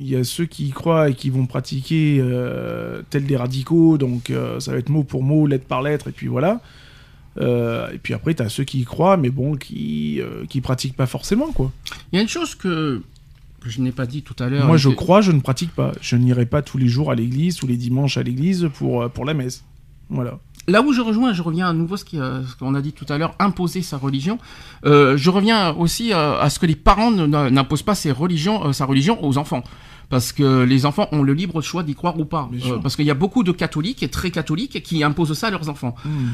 il 0.00 0.08
y 0.08 0.16
a 0.16 0.24
ceux 0.24 0.46
qui 0.46 0.66
y 0.66 0.70
croient 0.70 1.10
et 1.10 1.14
qui 1.14 1.30
vont 1.30 1.46
pratiquer 1.46 2.18
euh, 2.20 3.02
tels 3.10 3.26
des 3.26 3.36
radicaux. 3.36 3.96
Donc, 3.98 4.30
euh, 4.30 4.58
ça 4.60 4.72
va 4.72 4.78
être 4.78 4.88
mot 4.88 5.04
pour 5.04 5.22
mot, 5.22 5.46
lettre 5.46 5.66
par 5.66 5.82
lettre, 5.82 6.08
et 6.08 6.12
puis 6.12 6.26
voilà. 6.26 6.60
Euh, 7.40 7.90
et 7.92 7.98
puis 7.98 8.14
après, 8.14 8.34
tu 8.34 8.42
as 8.42 8.48
ceux 8.48 8.64
qui 8.64 8.80
y 8.80 8.84
croient, 8.84 9.16
mais 9.16 9.30
bon, 9.30 9.56
qui, 9.56 10.20
euh, 10.20 10.44
qui 10.48 10.60
pratiquent 10.60 10.96
pas 10.96 11.06
forcément, 11.06 11.52
quoi. 11.52 11.72
Il 12.12 12.16
y 12.16 12.18
a 12.18 12.22
une 12.22 12.28
chose 12.28 12.54
que, 12.54 13.02
que 13.60 13.68
je 13.70 13.80
n'ai 13.80 13.92
pas 13.92 14.06
dit 14.06 14.22
tout 14.22 14.36
à 14.42 14.48
l'heure. 14.48 14.66
Moi, 14.66 14.76
je 14.76 14.88
que- 14.88 14.94
crois, 14.94 15.20
je 15.20 15.32
ne 15.32 15.40
pratique 15.40 15.72
pas. 15.72 15.92
Je 16.00 16.16
n'irai 16.16 16.46
pas 16.46 16.62
tous 16.62 16.78
les 16.78 16.86
jours 16.88 17.10
à 17.10 17.14
l'église, 17.14 17.56
tous 17.56 17.66
les 17.66 17.76
dimanches 17.76 18.16
à 18.16 18.22
l'église 18.22 18.68
pour, 18.74 19.08
pour 19.10 19.24
la 19.24 19.34
messe. 19.34 19.64
Voilà. 20.10 20.38
Là 20.66 20.82
où 20.82 20.92
je 20.92 21.00
rejoins, 21.00 21.32
je 21.32 21.42
reviens 21.42 21.68
à 21.68 21.72
nouveau 21.72 21.96
ce 21.96 22.04
euh, 22.14 22.42
ce 22.44 22.56
qu'on 22.56 22.74
a 22.74 22.80
dit 22.80 22.92
tout 22.92 23.06
à 23.08 23.18
l'heure, 23.18 23.34
imposer 23.38 23.82
sa 23.82 23.96
religion. 23.98 24.38
Euh, 24.84 25.16
je 25.16 25.30
reviens 25.30 25.72
aussi 25.74 26.12
euh, 26.12 26.40
à 26.40 26.48
ce 26.50 26.58
que 26.58 26.66
les 26.66 26.76
parents 26.76 27.10
n'imposent 27.10 27.82
pas 27.82 27.94
ses 27.94 28.10
religions, 28.12 28.72
sa 28.72 28.86
religion 28.86 29.22
aux 29.24 29.38
enfants. 29.38 29.62
Parce 30.10 30.32
que 30.32 30.62
les 30.62 30.86
enfants 30.86 31.08
ont 31.12 31.22
le 31.22 31.32
libre 31.32 31.60
choix 31.62 31.82
d'y 31.82 31.94
croire 31.94 32.18
ou 32.18 32.24
pas. 32.24 32.48
Parce 32.82 32.94
qu'il 32.96 33.06
y 33.06 33.10
a 33.10 33.14
beaucoup 33.14 33.42
de 33.42 33.52
catholiques, 33.52 34.02
et 34.02 34.08
très 34.08 34.30
catholiques, 34.30 34.82
qui 34.82 35.02
imposent 35.02 35.32
ça 35.32 35.48
à 35.48 35.50
leurs 35.50 35.68
enfants. 35.68 35.94
Hmm. 36.04 36.28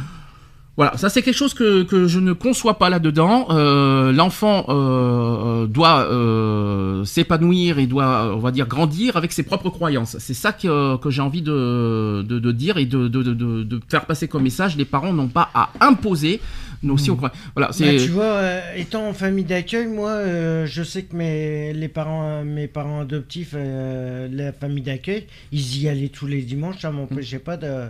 Voilà, 0.77 0.97
ça 0.97 1.11
c'est 1.11 1.21
quelque 1.21 1.37
chose 1.37 1.53
que, 1.53 1.83
que 1.83 2.07
je 2.07 2.21
ne 2.21 2.33
conçois 2.33 2.79
pas 2.79 2.89
là-dedans. 2.89 3.49
Euh, 3.51 4.13
L'enfant 4.13 4.65
euh, 4.69 5.67
doit 5.67 6.07
euh, 6.11 7.05
s'épanouir 7.05 7.79
et 7.79 7.87
doit, 7.87 8.33
on 8.35 8.39
va 8.39 8.51
dire, 8.51 8.67
grandir 8.67 9.17
avec 9.17 9.33
ses 9.33 9.43
propres 9.43 9.69
croyances. 9.69 10.17
C'est 10.19 10.33
ça 10.35 10.53
que, 10.53 10.97
que 10.97 11.11
j'ai 11.11 11.21
envie 11.21 11.43
de, 11.43 12.25
de, 12.27 12.39
de 12.39 12.53
dire 12.53 12.79
et 12.79 12.87
de, 12.87 13.09
de, 13.09 13.81
faire 13.91 14.07
passer 14.07 14.27
comme 14.27 14.45
message. 14.45 14.77
Les 14.77 14.85
parents 14.87 15.13
n'ont 15.13 15.29
pas 15.29 15.51
à 15.55 15.71
imposer, 15.81 16.41
nous 16.83 16.95
aussi, 16.95 17.11
on 17.11 17.17
croit. 17.17 17.33
Voilà, 17.55 17.73
Bah, 17.79 17.87
tu 17.99 18.09
vois, 18.09 18.25
euh, 18.25 18.61
étant 18.77 19.07
en 19.09 19.13
famille 19.13 19.45
d'accueil, 19.45 19.87
moi, 19.87 20.11
euh, 20.11 20.67
je 20.67 20.83
sais 20.83 21.03
que 21.03 21.15
mes, 21.15 21.73
les 21.75 21.89
parents, 21.89 22.43
mes 22.45 22.69
parents 22.69 23.01
adoptifs, 23.01 23.55
euh, 23.55 24.29
la 24.33 24.53
famille 24.53 24.83
d'accueil, 24.83 25.27
ils 25.53 25.83
y 25.83 25.89
allaient 25.89 26.09
tous 26.09 26.27
les 26.27 26.43
dimanches, 26.43 26.79
ça 26.81 26.91
m'empêchait 26.91 27.39
pas 27.39 27.57
de. 27.59 27.89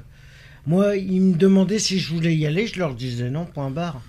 Moi, 0.67 0.97
ils 0.97 1.21
me 1.21 1.37
demandaient 1.37 1.79
si 1.79 1.99
je 1.99 2.13
voulais 2.13 2.35
y 2.35 2.47
aller, 2.47 2.67
je 2.67 2.79
leur 2.79 2.95
disais 2.95 3.31
non, 3.31 3.45
point 3.47 3.71
barre. 3.71 4.01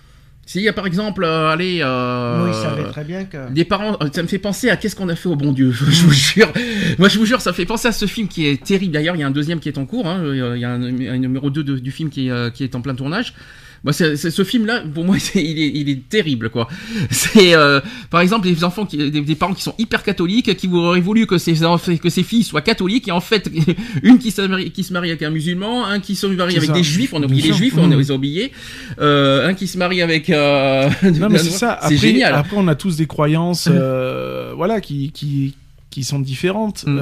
S'il 0.46 0.64
y 0.64 0.68
a 0.68 0.74
par 0.74 0.86
exemple, 0.88 1.24
euh, 1.24 1.50
allez. 1.50 1.80
euh, 1.82 2.40
Moi, 2.40 2.50
ils 2.50 2.54
savaient 2.62 2.90
très 2.90 3.04
bien 3.06 3.24
que. 3.26 3.50
Des 3.52 3.64
parents, 3.64 3.96
euh, 4.02 4.10
ça 4.12 4.22
me 4.22 4.28
fait 4.28 4.40
penser 4.40 4.70
à 4.70 4.76
qu'est-ce 4.76 4.96
qu'on 4.96 5.08
a 5.08 5.16
fait 5.16 5.30
au 5.30 5.36
bon 5.38 5.54
Dieu. 5.54 5.72
Je 5.90 6.04
vous 6.04 6.12
jure, 6.12 6.52
moi 6.98 7.08
je 7.08 7.20
vous 7.20 7.26
jure, 7.26 7.40
ça 7.40 7.54
fait 7.54 7.66
penser 7.66 7.88
à 7.88 7.92
ce 7.94 8.06
film 8.06 8.28
qui 8.28 8.48
est 8.48 8.62
terrible. 8.62 8.92
D'ailleurs, 8.92 9.16
il 9.16 9.20
y 9.20 9.24
a 9.24 9.28
un 9.28 9.32
deuxième 9.32 9.60
qui 9.62 9.70
est 9.70 9.78
en 9.78 9.86
cours. 9.86 10.08
hein. 10.08 10.22
Il 10.34 10.60
y 10.60 10.66
a 10.66 10.72
un, 10.72 10.82
un 10.84 11.18
numéro 11.20 11.50
2 11.52 11.64
de- 11.64 11.78
du 11.78 11.92
film 11.92 12.10
qui 12.10 12.28
est, 12.28 12.32
euh, 12.32 12.50
qui 12.50 12.64
est 12.66 12.76
en 12.76 12.82
plein 12.82 12.96
tournage. 12.96 13.34
Moi, 13.84 13.94
c'est, 13.94 14.16
ce 14.16 14.44
film-là, 14.44 14.84
pour 14.94 15.04
moi, 15.04 15.18
il, 15.36 15.60
est, 15.60 15.72
il 15.74 15.90
est 15.90 16.08
terrible, 16.08 16.50
quoi. 16.50 16.68
C'est, 17.10 17.56
euh, 17.56 17.82
par 18.12 18.22
exemple, 18.22 18.48
des 18.48 18.64
enfants, 18.64 18.86
qui, 18.86 18.98
des, 18.98 19.22
des 19.22 19.36
parents 19.36 19.54
qui 19.56 19.64
sont 19.64 19.74
hyper 19.80 20.04
catholiques, 20.04 20.56
qui 20.56 20.68
auraient 20.68 21.00
voulu 21.02 21.26
que 21.26 21.38
ces 21.40 21.54
que 22.02 22.10
ces 22.10 22.24
filles 22.24 22.44
soient 22.44 22.62
catholiques, 22.62 23.08
et 23.08 23.12
en 23.12 23.22
fait, 23.22 23.50
une 24.04 24.20
qui 24.20 24.30
se 24.32 24.42
marie, 24.44 24.72
qui 24.72 24.84
se 24.84 24.94
marie 24.94 25.10
avec 25.10 25.24
un 25.24 25.32
musulman, 25.32 25.86
un 25.86 26.00
qui 26.00 26.16
se 26.16 26.28
marie 26.28 26.58
avec 26.58 26.68
ça. 26.68 26.74
des 26.74 26.84
juifs, 26.84 27.14
on 27.14 27.22
a 27.24 27.26
oublié 27.26 27.50
les 27.50 27.54
juifs, 27.54 27.74
on 27.78 27.88
Mmh. 27.88 28.00
les 28.00 28.12
a 28.12 28.14
oubliés, 28.14 28.52
euh, 29.00 29.48
un 29.48 29.54
qui 29.54 29.68
se 29.68 29.78
marie 29.78 30.02
avec. 30.02 30.30
Euh, 30.30 30.90
Non, 31.04 31.30
mais 31.30 31.40
c'est 31.40 31.50
ça. 31.50 31.80
C'est 31.82 31.96
Après, 31.96 31.98
génial. 31.98 32.36
Après, 32.36 32.56
on 32.58 32.68
a 32.68 32.76
tous 32.76 32.98
des 32.98 33.08
croyances, 33.08 33.68
euh, 33.72 34.54
voilà, 34.56 34.80
qui, 34.82 35.12
qui, 35.12 35.56
qui 35.90 36.04
sont 36.04 36.20
différentes. 36.20 36.86
Mm. 36.86 37.00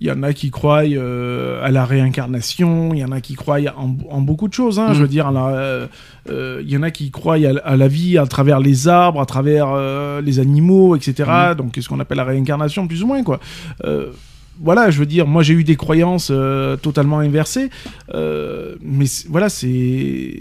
Il 0.00 0.06
y 0.06 0.10
en 0.12 0.22
a 0.22 0.32
qui 0.32 0.50
croient 0.50 0.84
euh, 0.84 1.64
à 1.64 1.70
la 1.70 1.84
réincarnation, 1.84 2.94
il 2.94 3.00
y 3.00 3.04
en 3.04 3.10
a 3.10 3.20
qui 3.20 3.34
croient 3.34 3.58
en, 3.76 3.96
en 4.10 4.20
beaucoup 4.20 4.46
de 4.46 4.54
choses. 4.54 4.78
Hein. 4.78 4.92
Je 4.94 5.02
veux 5.02 5.08
dire, 5.08 5.26
à 5.26 5.32
la- 5.32 5.48
euh, 5.48 5.86
euh, 6.30 6.62
il 6.64 6.70
y 6.70 6.76
en 6.76 6.82
a 6.84 6.90
qui 6.92 7.10
croient 7.10 7.34
à, 7.34 7.58
à 7.64 7.76
la 7.76 7.88
vie 7.88 8.16
à 8.16 8.26
travers 8.26 8.60
les 8.60 8.86
arbres, 8.86 9.20
à 9.20 9.26
travers 9.26 9.66
euh, 9.74 10.20
les 10.20 10.38
animaux, 10.38 10.94
etc. 10.94 11.28
Mm. 11.50 11.54
Donc, 11.56 11.76
ce 11.80 11.88
qu'on 11.88 11.98
appelle 11.98 12.18
la 12.18 12.24
réincarnation, 12.24 12.86
plus 12.86 13.02
ou 13.02 13.06
moins, 13.08 13.22
quoi. 13.24 13.40
Voilà, 14.60 14.90
je 14.90 14.98
veux 14.98 15.06
dire, 15.06 15.24
moi 15.24 15.44
j'ai 15.44 15.54
eu 15.54 15.62
des 15.62 15.76
croyances 15.76 16.30
euh, 16.32 16.76
totalement 16.76 17.20
inversées, 17.20 17.70
euh, 18.12 18.74
mais 18.82 19.04
voilà, 19.28 19.48
c'est 19.48 20.34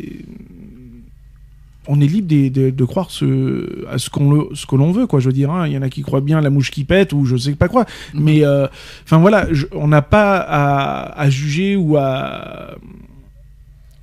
on 1.88 2.00
est 2.02 2.08
libre 2.08 2.28
de, 2.28 2.50
de- 2.50 2.70
de 2.70 2.86
croire 2.86 3.10
ce, 3.12 3.86
à 3.90 3.98
ce 3.98 4.10
qu'on 4.10 4.48
ce 4.54 4.66
que 4.66 4.76
l'on 4.76 4.92
veut, 4.92 5.08
quoi. 5.08 5.20
Je 5.20 5.28
veux 5.28 5.34
dire, 5.34 5.52
hein. 5.52 5.68
il 5.68 5.74
y 5.74 5.78
en 5.78 5.82
a 5.82 5.90
qui 5.90 6.02
croient 6.02 6.22
bien 6.22 6.42
la 6.42 6.50
mouche 6.50 6.72
qui 6.72 6.84
pète 6.84 7.14
ou 7.14 7.26
je 7.26 7.38
sais 7.38 7.54
pas 7.56 7.68
quoi. 7.68 7.86
Mais 8.14 8.46
euh, 8.46 8.68
enfin 9.04 9.18
voilà, 9.18 9.48
je- 9.52 9.66
on 9.74 9.88
n'a 9.88 10.02
pas 10.02 10.38
à, 10.38 11.20
à 11.20 11.30
juger 11.30 11.76
ou 11.76 11.98
à 11.98 12.76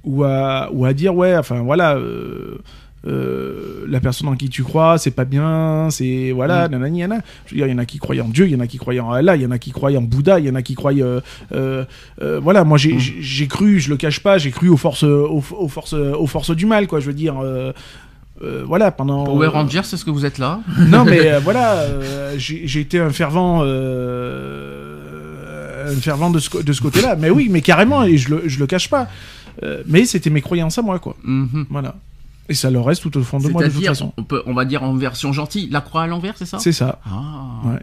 ou 0.04 0.24
à 0.24 0.68
ou 0.72 0.84
à 0.84 0.92
dire 0.92 1.14
ouais, 1.14 1.36
enfin 1.36 1.60
voilà. 1.62 1.96
euh, 1.96 2.58
euh, 3.06 3.84
la 3.88 4.00
personne 4.00 4.28
en 4.28 4.34
qui 4.34 4.48
tu 4.48 4.62
crois, 4.62 4.96
c'est 4.98 5.10
pas 5.10 5.24
bien, 5.26 5.88
c'est 5.90 6.32
voilà, 6.32 6.68
nanani, 6.68 7.00
nanana. 7.00 7.22
Je 7.46 7.50
veux 7.54 7.58
dire, 7.58 7.66
il 7.66 7.72
y 7.72 7.74
en 7.74 7.78
a 7.78 7.84
qui 7.84 7.98
croient 7.98 8.16
en 8.20 8.28
Dieu, 8.28 8.46
il 8.46 8.52
y 8.52 8.56
en 8.56 8.60
a 8.60 8.66
qui 8.66 8.78
croient 8.78 8.94
en 8.98 9.12
Allah, 9.12 9.36
il 9.36 9.42
y 9.42 9.46
en 9.46 9.50
a 9.50 9.58
qui 9.58 9.72
croient 9.72 9.92
en 9.92 10.00
Bouddha, 10.02 10.40
il 10.40 10.46
y 10.46 10.50
en 10.50 10.54
a 10.54 10.62
qui 10.62 10.74
croient, 10.74 10.92
euh, 10.94 11.20
euh, 11.52 12.40
voilà. 12.42 12.64
Moi, 12.64 12.78
j'ai 12.78 12.98
j'ai- 12.98 13.16
j'ai 13.20 13.46
cru, 13.46 13.78
je 13.80 13.90
le 13.90 13.96
cache 13.96 14.20
pas, 14.20 14.38
j'ai 14.38 14.50
cru 14.50 14.68
aux 14.70 14.76
forces, 14.78 15.02
aux, 15.04 15.42
aux 15.58 15.68
forces, 15.68 15.92
aux 15.94 16.26
forces 16.26 16.50
du 16.56 16.64
mal, 16.66 16.86
quoi. 16.86 17.00
Je 17.00 17.06
veux 17.06 17.12
dire, 17.12 17.34
euh, 17.42 17.72
voilà, 18.66 18.90
pendant. 18.90 19.24
Power 19.24 19.48
Rangers, 19.48 19.82
c'est 19.84 19.96
ce 19.98 20.04
que 20.04 20.10
vous 20.10 20.24
êtes 20.24 20.38
là 20.38 20.60
Non, 20.88 21.04
mais 21.04 21.30
euh, 21.32 21.40
voilà, 21.44 21.74
euh, 21.80 22.34
j'ai 22.38 22.66
j'ai 22.66 22.80
été 22.80 22.98
un 23.00 23.10
fervent. 23.10 23.62
un 25.86 26.00
fervent 26.00 26.30
de 26.30 26.38
ce, 26.38 26.62
de 26.62 26.72
ce 26.72 26.80
côté-là. 26.80 27.16
Mais 27.16 27.30
oui, 27.30 27.48
mais 27.50 27.60
carrément, 27.60 28.04
et 28.04 28.16
je 28.16 28.30
le, 28.30 28.42
je 28.48 28.58
le 28.58 28.66
cache 28.66 28.88
pas. 28.88 29.08
Mais 29.86 30.04
c'était 30.04 30.30
mes 30.30 30.40
croyances 30.40 30.78
à 30.78 30.82
moi, 30.82 30.98
quoi. 30.98 31.16
Mhm. 31.24 31.66
Voilà. 31.70 31.94
Et 32.48 32.54
ça 32.54 32.70
le 32.70 32.80
reste 32.80 33.02
tout 33.02 33.16
au 33.16 33.22
fond 33.22 33.38
de 33.38 33.48
moi, 33.48 33.64
de 33.66 33.70
toute 33.72 33.84
façon. 33.84 34.12
on, 34.16 34.22
peut, 34.24 34.42
on 34.46 34.54
va 34.54 34.64
dire 34.64 34.82
en 34.82 34.94
version 34.94 35.32
gentille, 35.32 35.68
la 35.70 35.80
croix 35.80 36.02
à 36.02 36.06
l'envers, 36.06 36.34
c'est 36.36 36.46
ça? 36.46 36.58
C'est 36.58 36.72
ça. 36.72 37.00
Ah. 37.06 37.66
Ouais. 37.66 37.80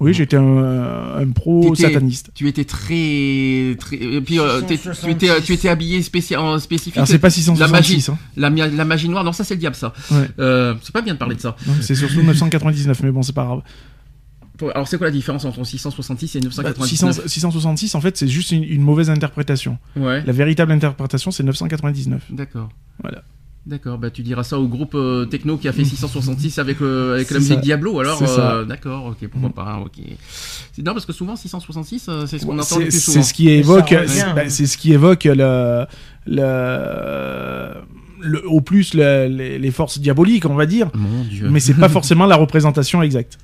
Oui, 0.00 0.14
j'étais 0.14 0.38
un, 0.38 1.18
un 1.18 1.30
pro 1.30 1.74
sataniste. 1.74 2.30
Tu 2.34 2.48
étais 2.48 2.64
très, 2.64 3.76
très 3.78 3.96
et 3.96 4.20
puis 4.22 4.40
euh, 4.40 4.62
tu 4.62 4.78
666. 4.78 5.08
étais, 5.10 5.40
tu 5.42 5.52
étais 5.52 5.68
habillé 5.68 6.02
spécial, 6.02 6.40
en 6.40 6.58
spécifique. 6.58 6.96
Alors, 6.96 7.06
c'est 7.06 7.18
pas 7.18 7.28
La 7.28 7.68
magie, 7.68 8.00
666, 8.00 8.08
hein. 8.08 8.18
la, 8.36 8.84
magie 8.86 9.10
noire. 9.10 9.24
Non, 9.24 9.32
ça 9.34 9.44
c'est 9.44 9.54
le 9.54 9.60
diable, 9.60 9.76
ça. 9.76 9.92
Ouais. 10.10 10.26
Euh, 10.38 10.74
c'est 10.82 10.92
pas 10.92 11.02
bien 11.02 11.12
de 11.12 11.18
parler 11.18 11.36
de 11.36 11.40
ça. 11.42 11.54
C'est 11.82 11.94
surtout 11.94 12.22
999, 12.22 13.02
mais 13.02 13.10
bon, 13.10 13.22
c'est 13.22 13.34
pas 13.34 13.44
grave. 13.44 13.62
Alors 14.74 14.88
c'est 14.88 14.98
quoi 14.98 15.06
la 15.06 15.12
différence 15.12 15.44
entre 15.44 15.64
666 15.64 16.36
et 16.36 16.40
Bah, 16.40 16.46
999 16.46 16.88
600 16.88 17.12
666, 17.26 17.94
en 17.94 18.00
fait, 18.00 18.16
c'est 18.16 18.28
juste 18.28 18.52
une, 18.52 18.64
une 18.64 18.82
mauvaise 18.82 19.10
interprétation. 19.10 19.78
Ouais. 19.96 20.22
La 20.24 20.32
véritable 20.32 20.72
interprétation, 20.72 21.30
c'est 21.30 21.42
999. 21.42 22.22
D'accord. 22.30 22.70
Voilà. 23.02 23.22
D'accord, 23.66 23.98
bah 23.98 24.08
tu 24.10 24.22
diras 24.22 24.42
ça 24.42 24.58
au 24.58 24.66
groupe 24.66 24.94
euh, 24.94 25.26
techno 25.26 25.58
qui 25.58 25.68
a 25.68 25.72
fait 25.72 25.84
666 25.84 26.58
avec, 26.58 26.80
euh, 26.80 27.14
avec 27.16 27.30
la 27.30 27.34
C'est 27.34 27.40
musique 27.40 27.54
ça. 27.56 27.60
Diablo, 27.60 28.00
alors 28.00 28.16
C'est 28.18 28.24
euh, 28.40 28.64
d'accord, 28.64 29.04
ok, 29.06 29.28
pourquoi 29.30 29.50
pas, 29.50 29.78
ok. 29.84 30.02
C'est 30.72 30.82
non 30.82 30.94
parce 30.94 31.04
que 31.04 31.12
souvent 31.12 31.36
666, 31.36 32.06
euh, 32.08 32.24
c'est 32.26 32.38
ce 32.38 32.46
qu'on 32.46 32.54
Ouais, 32.56 32.62
entend 32.62 32.78
le 32.78 32.84
c'est 32.84 32.88
plus 32.88 32.98
c'est 33.00 33.10
souvent. 33.12 33.22
ce 33.22 33.34
qui 33.34 33.50
évoque, 33.50 33.94
c'est 34.06 34.24
bah, 34.34 34.34
hein. 34.38 34.48
c'est 34.48 34.66
ce 34.66 34.78
qui 34.78 34.94
évoque 34.94 35.24
le, 35.24 35.84
le, 36.26 37.74
le- 38.22 38.48
au 38.48 38.62
plus 38.62 38.94
le- 38.94 39.26
les, 39.28 39.58
les 39.58 39.70
forces 39.70 39.98
diaboliques, 39.98 40.46
on 40.46 40.54
va 40.54 40.64
dire. 40.66 40.88
Mon 40.94 41.22
Dieu. 41.24 41.48
Mais 41.50 41.60
c'est 41.60 41.74
pas 41.74 41.88
forcément 41.98 42.24
la 42.26 42.36
représentation 42.36 43.02
exacte. 43.02 43.38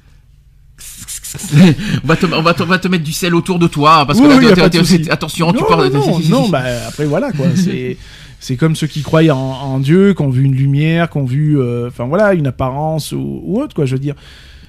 on, 2.02 2.06
va 2.06 2.16
te, 2.16 2.26
on, 2.26 2.42
va 2.42 2.54
te, 2.54 2.62
on 2.62 2.66
va 2.66 2.78
te 2.78 2.88
mettre 2.88 3.04
du 3.04 3.12
sel 3.12 3.34
autour 3.34 3.58
de 3.58 3.66
toi 3.66 4.04
parce 4.06 4.18
que 4.18 4.24
Oui, 4.24 4.30
là, 4.30 4.38
oui, 4.38 5.08
attention, 5.10 5.52
tu 5.52 5.58
non, 5.60 5.66
parles. 5.68 5.88
non, 5.92 6.06
non, 6.06 6.20
non, 6.28 6.48
bah 6.48 6.62
après 6.88 7.04
voilà 7.04 7.32
quoi. 7.32 7.46
C'est 7.54 7.96
c'est 8.40 8.56
comme 8.56 8.76
ceux 8.76 8.86
qui 8.86 9.02
croient 9.02 9.28
en, 9.30 9.36
en 9.36 9.78
Dieu, 9.80 10.14
qui 10.14 10.22
ont 10.22 10.30
vu 10.30 10.44
une 10.44 10.54
lumière, 10.54 11.10
qui 11.10 11.18
ont 11.18 11.24
vu, 11.24 11.58
euh, 11.60 11.88
enfin 11.88 12.04
voilà, 12.04 12.34
une 12.34 12.46
apparence 12.46 13.12
ou, 13.12 13.40
ou 13.44 13.60
autre 13.60 13.74
quoi. 13.74 13.86
Je 13.86 13.94
veux 13.94 14.00
dire. 14.00 14.14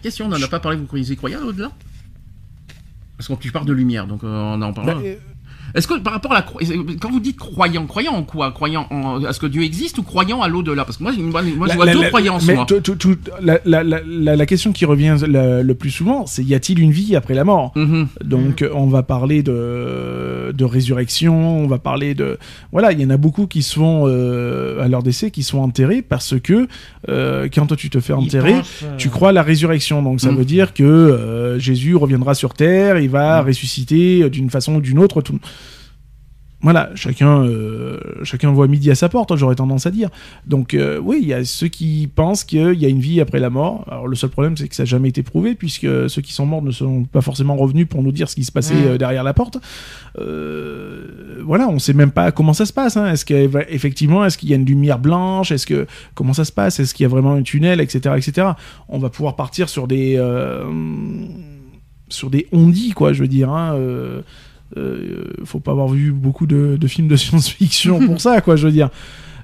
Question, 0.01 0.25
on 0.25 0.29
n'en 0.29 0.41
a 0.41 0.47
pas 0.47 0.59
parlé, 0.59 0.77
vous 0.77 0.85
croyez, 0.85 1.15
croyez 1.15 1.35
au-delà 1.37 1.71
Parce 3.17 3.27
que 3.27 3.33
tu 3.33 3.51
parles 3.51 3.65
de 3.65 3.73
lumière, 3.73 4.07
donc 4.07 4.23
euh, 4.23 4.27
on 4.27 4.61
en 4.61 4.73
parle. 4.73 4.87
Bah, 4.87 4.97
euh, 5.03 5.15
Est-ce 5.75 5.87
que 5.87 5.99
par 5.99 6.13
rapport 6.13 6.31
à 6.31 6.35
la 6.35 6.45
quand 6.99 7.11
vous 7.11 7.19
dites 7.19 7.37
croyant, 7.37 7.85
croyant 7.85 8.13
en 8.13 8.23
quoi? 8.23 8.51
Croyant 8.51 8.87
en 8.89 9.23
à 9.23 9.33
ce 9.33 9.39
que 9.39 9.47
Dieu 9.47 9.63
existe 9.63 9.97
ou 9.97 10.03
croyant 10.03 10.41
à 10.41 10.47
l'au-delà? 10.47 10.85
Parce 10.85 10.97
que 10.97 11.03
moi, 11.03 11.11
moi, 11.17 11.41
je 11.69 11.75
vois 11.75 11.85
la- 11.85 11.93
deux 11.93 12.01
la- 12.01 12.07
croyances. 12.09 12.45
mais 12.45 12.55
moi. 12.55 12.65
tout- 12.65 12.79
tout- 12.79 12.95
tout- 12.95 13.17
la, 13.41 14.45
question 14.45 14.71
qui 14.71 14.85
revient 14.85 15.15
le, 15.27 15.61
le 15.61 15.75
plus 15.75 15.89
souvent, 15.91 16.25
c'est 16.25 16.43
y 16.43 16.55
a-t-il 16.55 16.79
une 16.79 16.91
vie 16.91 17.15
après 17.15 17.33
la 17.33 17.43
mort? 17.43 17.71
Mhm. 17.75 18.07
Donc 18.23 18.65
on 18.73 18.87
va 18.87 19.03
parler 19.03 19.43
de, 19.43 20.51
de 20.53 20.65
résurrection, 20.65 21.59
on 21.59 21.67
va 21.67 21.77
parler 21.79 22.15
de... 22.15 22.37
Voilà, 22.71 22.91
il 22.91 23.01
y 23.01 23.05
en 23.05 23.09
a 23.09 23.17
beaucoup 23.17 23.47
qui 23.47 23.61
sont, 23.61 24.03
euh, 24.07 24.81
à 24.83 24.87
leur 24.87 25.03
décès, 25.03 25.31
qui 25.31 25.43
sont 25.43 25.59
enterrés 25.59 26.01
parce 26.01 26.39
que 26.39 26.67
euh, 27.09 27.47
quand 27.53 27.75
tu 27.75 27.89
te 27.89 27.99
fais 27.99 28.13
enterrer, 28.13 28.53
pensent, 28.53 28.83
euh, 28.83 28.95
tu 28.97 29.09
crois 29.09 29.29
à 29.29 29.33
la 29.33 29.43
résurrection. 29.43 30.01
Donc 30.01 30.21
ça 30.21 30.31
Mm. 30.31 30.37
veut 30.37 30.45
dire 30.45 30.73
que 30.73 30.83
euh, 30.83 31.59
Jésus 31.59 31.95
reviendra 31.95 32.33
sur 32.35 32.53
terre, 32.53 32.97
il 32.99 33.09
va 33.09 33.41
ressusciter 33.41 34.23
euh, 34.23 34.29
d'une 34.29 34.49
façon 34.49 34.75
ou 34.75 34.81
d'une 34.81 34.99
autre. 34.99 35.21
Tout... 35.21 35.39
Voilà, 36.61 36.89
chacun, 36.95 37.43
euh, 37.43 37.99
chacun 38.23 38.51
voit 38.51 38.67
midi 38.67 38.89
à 38.89 38.95
sa 38.95 39.09
porte, 39.09 39.31
hein, 39.31 39.35
j'aurais 39.35 39.53
tendance 39.53 39.85
à 39.85 39.91
dire. 39.91 40.09
Donc 40.47 40.73
euh, 40.73 40.99
oui, 40.99 41.19
il 41.21 41.27
y 41.27 41.33
a 41.33 41.45
ceux 41.45 41.67
qui 41.67 42.09
pensent 42.13 42.43
qu'il 42.43 42.73
y 42.73 42.85
a 42.85 42.89
une 42.89 42.99
vie 42.99 43.21
après 43.21 43.39
la 43.39 43.51
mort. 43.51 43.85
Alors 43.87 44.07
le 44.07 44.15
seul 44.15 44.31
problème, 44.31 44.57
c'est 44.57 44.67
que 44.67 44.75
ça 44.75 44.81
n'a 44.81 44.87
jamais 44.87 45.09
été 45.09 45.21
prouvé, 45.21 45.53
puisque 45.53 46.09
ceux 46.09 46.21
qui 46.21 46.33
sont 46.33 46.47
morts 46.47 46.63
ne 46.63 46.71
sont 46.71 47.03
pas 47.03 47.21
forcément 47.21 47.55
revenus 47.55 47.87
pour 47.87 48.01
nous 48.01 48.11
dire 48.11 48.27
ce 48.27 48.35
qui 48.35 48.43
se 48.43 48.51
passait 48.51 48.73
Mm. 48.73 48.87
euh, 48.87 48.97
derrière 48.97 49.23
la 49.23 49.35
porte. 49.35 49.59
Voilà, 50.15 51.69
on 51.69 51.77
sait 51.77 51.93
même 51.93 52.11
pas 52.11 52.31
comment 52.31 52.53
ça 52.53 52.65
se 52.65 52.73
passe. 52.73 52.97
Hein. 52.97 53.11
Est-ce 53.11 53.23
qu'effectivement, 53.23 54.25
est-ce 54.25 54.37
qu'il 54.37 54.49
y 54.49 54.53
a 54.53 54.55
une 54.55 54.65
lumière 54.65 54.97
blanche? 54.97 55.51
Est-ce 55.51 55.67
que 55.67 55.85
comment 56.15 56.33
ça 56.33 56.43
se 56.43 56.51
passe? 56.51 56.79
Est-ce 56.79 56.95
qu'il 56.95 57.03
y 57.03 57.05
a 57.05 57.09
vraiment 57.09 57.33
un 57.33 57.43
tunnel, 57.43 57.79
etc., 57.81 58.15
etc. 58.17 58.47
On 58.89 58.97
va 58.97 59.09
pouvoir 59.11 59.35
partir 59.35 59.69
sur 59.69 59.87
des 59.87 60.19
sur 62.09 62.29
des 62.31 62.47
quoi. 62.95 63.13
Je 63.13 63.21
veux 63.21 63.27
dire. 63.27 63.51
Hein. 63.51 63.77
Euh, 64.75 65.23
faut 65.45 65.59
pas 65.59 65.71
avoir 65.71 65.87
vu 65.87 66.11
beaucoup 66.11 66.45
de, 66.47 66.77
de 66.79 66.87
films 66.87 67.07
de 67.07 67.15
science-fiction 67.15 67.99
pour 68.05 68.19
ça, 68.19 68.41
quoi. 68.41 68.55
Je 68.57 68.65
veux 68.67 68.73
dire. 68.73 68.89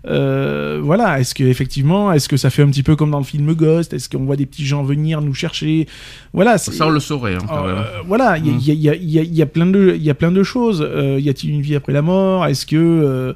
Euh, 0.06 0.82
voilà, 0.84 1.22
est-ce 1.22 1.34
que 1.34 1.46
effectivement, 1.46 2.12
est-ce 2.12 2.28
que 2.28 2.36
ça 2.36 2.50
fait 2.50 2.62
un 2.62 2.68
petit 2.68 2.84
peu 2.84 2.98
comme 2.98 3.10
dans 3.12 3.20
le 3.20 3.24
film 3.24 3.54
Ghost? 3.54 3.94
Est-ce 3.94 4.10
qu'on 4.10 4.26
voit 4.26 4.36
des 4.36 4.46
petits 4.46 4.66
gens 4.66 4.84
venir 4.84 5.22
nous 5.22 5.34
chercher? 5.34 5.88
Voilà, 6.34 6.58
Ça, 6.58 6.86
on 6.86 6.90
le 6.90 7.00
saurait. 7.00 7.36
hein, 7.36 7.46
quand 7.48 7.66
euh, 7.66 7.76
même. 7.76 7.84
voilà, 8.06 8.38
il 8.38 8.48
y 8.48 8.50
a- 8.50 8.54
Mm. 8.54 8.60
il 8.60 8.66
y, 8.68 8.72
a- 8.72 8.74
il 8.74 8.82
y 8.82 8.90
a- 8.90 8.96
il 8.96 9.10
y 9.12 9.20
a- 9.20 9.22
il 9.24 9.34
y 9.34 9.42
a 9.42 9.46
plein 9.46 9.66
de, 9.66 9.94
il 9.96 10.04
y 10.04 10.10
a 10.10 10.14
plein 10.14 10.34
de 10.34 10.44
choses. 10.44 10.86
Euh, 10.86 11.18
y 11.22 11.30
a-t-il 11.30 11.52
une 11.54 11.62
vie 11.62 11.76
après 11.76 11.94
la 11.94 12.02
mort? 12.02 12.46
Est-ce 12.48 12.66
que, 12.66 12.76
euh, 12.76 13.34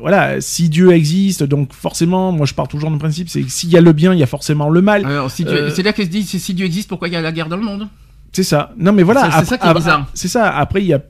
voilà, 0.00 0.40
si 0.40 0.68
Dieu 0.68 0.90
existe, 0.90 1.44
donc 1.44 1.72
forcément, 1.72 2.32
moi 2.32 2.44
je 2.44 2.54
pars 2.54 2.66
toujours 2.66 2.90
du 2.90 2.98
principe, 2.98 3.28
c'est 3.28 3.42
que 3.42 3.50
s'il 3.50 3.70
y 3.70 3.76
a 3.76 3.80
le 3.80 3.92
bien, 3.92 4.12
il 4.12 4.18
y 4.18 4.24
a 4.24 4.26
forcément 4.26 4.68
le 4.68 4.82
mal. 4.82 5.06
Si 5.28 5.44
euh, 5.46 5.70
c'est 5.70 5.84
là 5.84 5.92
qu'elle 5.92 6.06
se 6.06 6.10
dit 6.10 6.24
si 6.24 6.54
Dieu 6.54 6.66
existe, 6.66 6.88
pourquoi 6.88 7.06
il 7.06 7.14
y 7.14 7.16
a 7.16 7.20
la 7.20 7.30
guerre 7.30 7.48
dans 7.48 7.56
le 7.56 7.62
monde? 7.62 7.86
C'est 8.32 8.42
ça. 8.42 8.72
Non, 8.76 8.92
mais 8.92 9.04
voilà. 9.04 9.30
C'est- 9.30 9.44
ça 9.44 9.58
qui 9.58 9.68
est 9.68 9.74
bizarre. 9.74 10.10
C'est 10.14 10.26
ça. 10.28 10.50
Après, 10.56 10.80
il 10.82 10.88
y 10.88 10.94
a. 10.94 11.00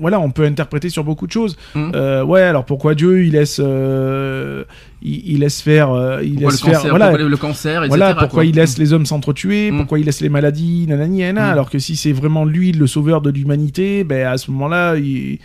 Voilà, 0.00 0.18
on 0.20 0.30
peut 0.30 0.44
interpréter 0.44 0.88
sur 0.88 1.04
beaucoup 1.04 1.26
de 1.26 1.32
choses. 1.32 1.56
Mhm. 1.74 1.92
Euh, 1.94 2.24
ouais, 2.24 2.42
alors 2.42 2.64
pourquoi 2.64 2.94
Dieu 2.94 3.24
il 3.24 3.32
laisse, 3.32 3.60
euh, 3.62 4.64
il, 5.02 5.32
il 5.34 5.40
laisse 5.40 5.60
faire, 5.60 5.90
euh, 5.92 6.20
il 6.22 6.34
Pourquoi 6.34 6.46
le 6.50 6.52
laisse 6.52 6.62
faire, 6.62 6.72
cancer, 6.74 6.90
voilà, 6.90 7.08
pourquoi 7.08 7.28
le, 7.28 7.36
cancer, 7.36 7.84
etc. 7.84 7.88
voilà 7.88 8.08
pourquoi 8.14 8.28
quoi. 8.28 8.44
il 8.44 8.54
laisse 8.54 8.78
les 8.78 8.92
hommes 8.92 9.06
s'entretuer, 9.06 9.70
Mm. 9.70 9.76
pourquoi 9.78 9.98
il 9.98 10.06
laisse 10.06 10.20
les 10.20 10.28
maladies, 10.28 10.86
nanani, 10.88 11.18
nanana, 11.20 11.48
Mm. 11.48 11.52
alors 11.52 11.70
que 11.70 11.78
si 11.78 11.96
c'est 11.96 12.12
vraiment 12.12 12.44
lui 12.44 12.72
le 12.72 12.86
sauveur 12.86 13.20
de 13.20 13.30
l'humanité, 13.30 14.04
ben 14.04 14.26
à 14.26 14.38
ce 14.38 14.50
moment-là, 14.50 14.96
il, 14.96 15.38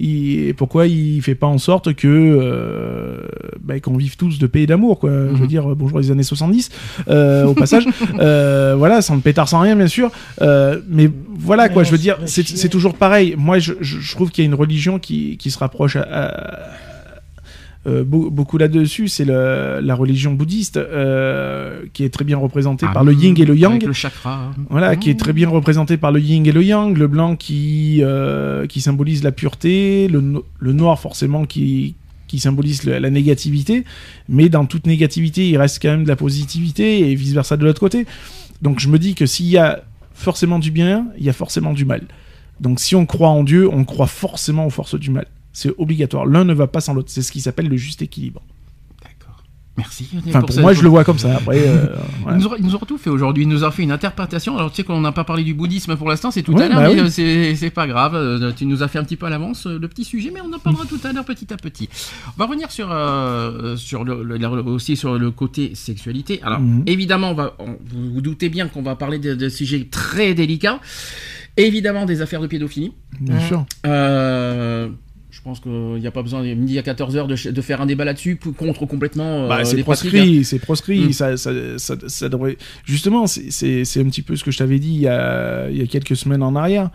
il- 0.00 0.54
pourquoi 0.54 0.86
il 0.86 1.20
fait 1.22 1.34
pas 1.34 1.46
en 1.46 1.58
sorte 1.58 1.94
que 1.94 2.08
euh, 2.08 3.18
ben, 3.62 3.80
qu'on 3.80 3.96
vive 3.96 4.16
tous 4.16 4.38
de 4.38 4.46
paix 4.46 4.62
et 4.62 4.66
d'amour, 4.66 4.98
quoi. 4.98 5.10
Je 5.10 5.34
veux 5.36 5.42
Mhm. 5.42 5.46
dire, 5.46 5.76
bonjour 5.76 5.98
les 6.00 6.10
années 6.10 6.22
70, 6.22 6.70
euh, 7.08 7.44
au 7.44 7.54
passage. 7.54 7.84
Euh, 8.20 8.74
voilà, 8.76 9.02
sans 9.02 9.18
pétard, 9.20 9.48
sans 9.48 9.60
rien, 9.60 9.76
bien 9.76 9.86
sûr. 9.86 10.10
Euh, 10.42 10.80
mais 10.88 11.10
voilà, 11.38 11.68
quoi, 11.68 11.84
je 11.84 11.90
veux 11.90 11.98
dire, 11.98 12.18
c'est 12.26 12.68
toujours 12.68 12.94
pareil. 12.94 13.34
Moi, 13.38 13.58
je, 13.58 13.74
je, 13.80 13.98
je 14.00 14.14
trouve 14.14 14.30
qu'il 14.30 14.44
y 14.44 14.46
a 14.46 14.48
une 14.48 14.54
religion 14.54 14.98
qui, 14.98 15.36
qui 15.36 15.50
se 15.50 15.58
rapproche 15.58 15.96
à- 15.96 16.02
à, 16.02 16.58
euh, 17.86 18.04
beau- 18.04 18.30
beaucoup 18.30 18.58
là-dessus, 18.58 19.08
c'est 19.08 19.24
la 19.24 19.94
religion 19.94 20.32
bouddhiste 20.34 20.76
euh, 20.76 21.82
qui 21.92 22.04
est 22.04 22.10
très 22.10 22.24
bien 22.24 22.36
représentée 22.36 22.86
Ah, 22.88 22.92
par 22.92 23.04
le 23.04 23.12
yin 23.14 23.34
et 23.38 23.44
le 23.44 23.56
yang. 23.56 23.72
Avec 23.72 23.86
le 23.86 23.92
chakra. 23.92 24.34
hein. 24.34 24.62
Voilà, 24.68 24.96
qui 24.96 25.08
est 25.10 25.18
très 25.18 25.32
bien 25.32 25.48
représenté 25.48 25.96
par 25.96 26.12
le 26.12 26.20
yin 26.20 26.46
et 26.46 26.52
le 26.52 26.62
yang, 26.62 26.96
le 26.96 27.06
blanc 27.06 27.36
qui, 27.36 28.00
euh, 28.02 28.66
qui 28.66 28.80
symbolise 28.80 29.22
la 29.22 29.32
pureté, 29.32 30.08
le, 30.08 30.20
no- 30.20 30.44
le 30.58 30.72
noir 30.74 30.98
forcément 31.00 31.46
qui, 31.46 31.94
qui 32.28 32.38
symbolise 32.38 32.84
le- 32.84 32.98
la 32.98 33.10
négativité, 33.10 33.84
mais 34.28 34.48
dans 34.50 34.66
toute 34.66 34.86
négativité, 34.86 35.48
il 35.48 35.56
reste 35.56 35.80
quand 35.80 35.88
même 35.90 36.04
de 36.04 36.08
la 36.08 36.16
positivité 36.16 37.10
et 37.10 37.14
vice-versa 37.14 37.56
de 37.56 37.64
l'autre 37.64 37.80
côté. 37.80 38.04
Donc 38.62 38.78
je 38.78 38.88
me 38.88 38.98
dis 38.98 39.14
que 39.14 39.24
s'il 39.24 39.46
y 39.46 39.56
a 39.56 39.82
forcément 40.12 40.58
du 40.58 40.70
bien, 40.70 41.06
il 41.18 41.24
y 41.24 41.30
a 41.30 41.32
forcément 41.32 41.72
du 41.72 41.86
mal. 41.86 42.02
Donc 42.60 42.78
si 42.78 42.94
on 42.94 43.06
croit 43.06 43.30
en 43.30 43.42
Dieu, 43.42 43.70
on 43.72 43.84
croit 43.84 44.06
forcément 44.06 44.66
aux 44.66 44.70
forces 44.70 44.96
du 45.00 45.10
mal. 45.10 45.26
C'est 45.52 45.72
obligatoire. 45.78 46.26
L'un 46.26 46.44
ne 46.44 46.54
va 46.54 46.66
pas 46.66 46.80
sans 46.80 46.94
l'autre. 46.94 47.10
C'est 47.10 47.22
ce 47.22 47.32
qui 47.32 47.40
s'appelle 47.40 47.68
le 47.68 47.76
juste 47.76 48.02
équilibre. 48.02 48.40
D'accord. 49.02 49.42
Merci. 49.76 50.08
Enfin, 50.28 50.42
pour 50.42 50.60
moi, 50.60 50.72
je 50.74 50.82
le 50.82 50.88
vois 50.88 51.02
comme 51.04 51.18
ça. 51.18 51.34
Après, 51.36 51.66
euh, 51.66 51.86
voilà. 52.22 52.38
Nous, 52.38 52.74
aura 52.74 52.86
tout 52.86 52.98
fait 52.98 53.10
aujourd'hui. 53.10 53.42
Il 53.44 53.48
nous 53.48 53.64
a 53.64 53.70
fait 53.72 53.82
une 53.82 53.90
interprétation. 53.90 54.56
Alors, 54.56 54.70
tu 54.70 54.76
sais 54.76 54.84
qu'on 54.84 55.00
n'a 55.00 55.10
pas 55.10 55.24
parlé 55.24 55.42
du 55.42 55.52
bouddhisme 55.54 55.96
pour 55.96 56.08
l'instant, 56.08 56.30
c'est 56.30 56.42
tout 56.42 56.52
Ouais, 56.52 56.64
à 56.64 56.68
l'heure, 56.68 56.76
bah 56.78 56.88
mais 56.88 56.94
oui. 56.94 57.00
euh, 57.00 57.08
c'est 57.08 57.54
c'est 57.56 57.70
pas 57.70 57.86
grave. 57.88 58.14
Euh, 58.14 58.52
Tu 58.52 58.64
nous 58.66 58.82
as 58.84 58.88
fait 58.88 58.98
un 59.00 59.04
petit 59.04 59.16
peu 59.16 59.26
à 59.26 59.30
l'avance 59.30 59.66
euh, 59.66 59.76
le 59.78 59.88
petit 59.88 60.04
sujet, 60.04 60.30
mais 60.32 60.40
on 60.40 60.52
en 60.54 60.58
parlera 60.60 60.84
tout 60.86 61.00
à 61.02 61.12
l'heure 61.12 61.24
petit 61.24 61.52
à 61.52 61.56
petit. 61.56 61.88
On 62.28 62.38
va 62.38 62.46
revenir 62.46 62.70
sur, 62.70 62.88
euh, 62.92 63.76
sur 63.76 64.04
le, 64.04 64.22
le- 64.22 64.36
la- 64.36 64.50
aussi 64.50 64.96
sur 64.96 65.18
le 65.18 65.30
côté 65.32 65.74
sexualité. 65.74 66.40
Alors, 66.44 66.60
Mhm. 66.60 66.84
évidemment, 66.86 67.30
on 67.32 67.34
va, 67.34 67.54
on- 67.58 67.76
vous 67.86 68.12
vous 68.14 68.20
doutez 68.20 68.50
bien 68.50 68.68
qu'on 68.68 68.82
va 68.82 68.94
parler 68.96 69.18
de, 69.18 69.34
de 69.34 69.48
sujets 69.48 69.88
très 69.90 70.34
délicats. 70.34 70.78
Évidemment, 71.56 72.06
des 72.06 72.22
affaires 72.22 72.40
de 72.40 72.46
pédophilie. 72.46 72.92
bien 73.20 73.36
Ouais. 73.36 73.46
sûr. 73.48 73.66
Euh, 75.40 75.42
je 75.42 75.42
pense 75.42 75.60
qu'il 75.60 76.00
n'y 76.00 76.06
a 76.06 76.10
pas 76.10 76.22
besoin, 76.22 76.42
midi 76.42 76.78
à 76.78 76.82
14h, 76.82 77.52
de, 77.52 77.60
faire 77.60 77.80
un 77.80 77.86
débat 77.86 78.04
là-dessus 78.04 78.36
contre 78.36 78.86
complètement 78.86 79.44
euh, 79.44 79.48
Bah, 79.48 79.64
c'est 79.64 79.76
les 79.76 79.82
pratiques. 79.82 80.10
proscrit, 80.10 80.44
c'est 80.44 80.58
proscrit. 80.58 81.00
Mm. 81.06 81.12
Ça, 81.12 81.36
ça, 81.36 81.50
ça, 81.78 81.94
ça 82.06 82.28
devrait... 82.28 82.56
Justement, 82.84 83.26
c'est- 83.26 83.50
c'est 83.50 83.84
c'est 83.84 84.00
un 84.00 84.08
petit 84.08 84.22
peu 84.22 84.36
ce 84.36 84.44
que 84.44 84.50
je 84.50 84.58
t'avais 84.58 84.78
dit 84.78 84.92
il 84.92 85.00
y, 85.00 85.08
a, 85.08 85.68
il 85.70 85.76
y 85.78 85.82
a 85.82 85.86
quelques 85.86 86.16
semaines 86.16 86.42
en 86.42 86.54
arrière 86.56 86.90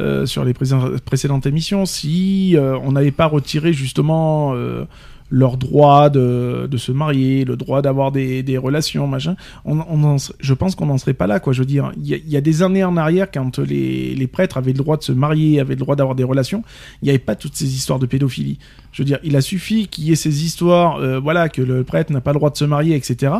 euh, 0.00 0.24
sur 0.26 0.44
les 0.44 0.54
précédentes 0.54 1.46
émissions. 1.46 1.84
Si 1.86 2.56
euh, 2.56 2.78
on 2.82 2.92
n'avait 2.92 3.10
pas 3.10 3.26
retiré 3.26 3.72
justement 3.72 4.54
euh, 4.54 4.84
leur 5.30 5.56
droit 5.56 6.10
de, 6.10 6.68
de 6.70 6.76
se 6.76 6.92
marier, 6.92 7.44
le 7.44 7.56
droit 7.56 7.82
d'avoir 7.82 8.12
des, 8.12 8.42
des 8.42 8.58
relations, 8.58 9.06
machin, 9.06 9.36
on, 9.64 9.78
on 9.88 10.04
en 10.04 10.16
je 10.40 10.54
pense 10.54 10.74
qu'on 10.74 10.86
n'en 10.86 10.98
serait 10.98 11.14
pas 11.14 11.26
là. 11.26 11.40
Quoi. 11.40 11.52
Je 11.52 11.60
veux 11.60 11.66
dire, 11.66 11.92
il 11.96 12.06
y, 12.06 12.30
y 12.30 12.36
a 12.36 12.40
des 12.40 12.62
années 12.62 12.84
en 12.84 12.96
arrière, 12.96 13.30
quand 13.30 13.58
les, 13.58 14.14
les 14.14 14.26
prêtres 14.26 14.56
avaient 14.56 14.72
le 14.72 14.78
droit 14.78 14.96
de 14.96 15.02
se 15.02 15.12
marier, 15.12 15.60
avaient 15.60 15.74
le 15.74 15.80
droit 15.80 15.96
d'avoir 15.96 16.16
des 16.16 16.24
relations, 16.24 16.62
il 17.00 17.06
n'y 17.06 17.10
avait 17.10 17.18
pas 17.18 17.36
toutes 17.36 17.54
ces 17.54 17.74
histoires 17.74 17.98
de 17.98 18.06
pédophilie. 18.06 18.58
Je 18.92 19.02
veux 19.02 19.06
dire, 19.06 19.18
il 19.22 19.36
a 19.36 19.40
suffi 19.40 19.86
qu'il 19.86 20.04
y 20.04 20.12
ait 20.12 20.16
ces 20.16 20.44
histoires, 20.44 20.96
euh, 20.96 21.20
voilà, 21.20 21.48
que 21.48 21.62
le 21.62 21.84
prêtre 21.84 22.12
n'a 22.12 22.20
pas 22.20 22.32
le 22.32 22.38
droit 22.38 22.50
de 22.50 22.56
se 22.56 22.64
marier, 22.64 22.96
etc. 22.96 23.32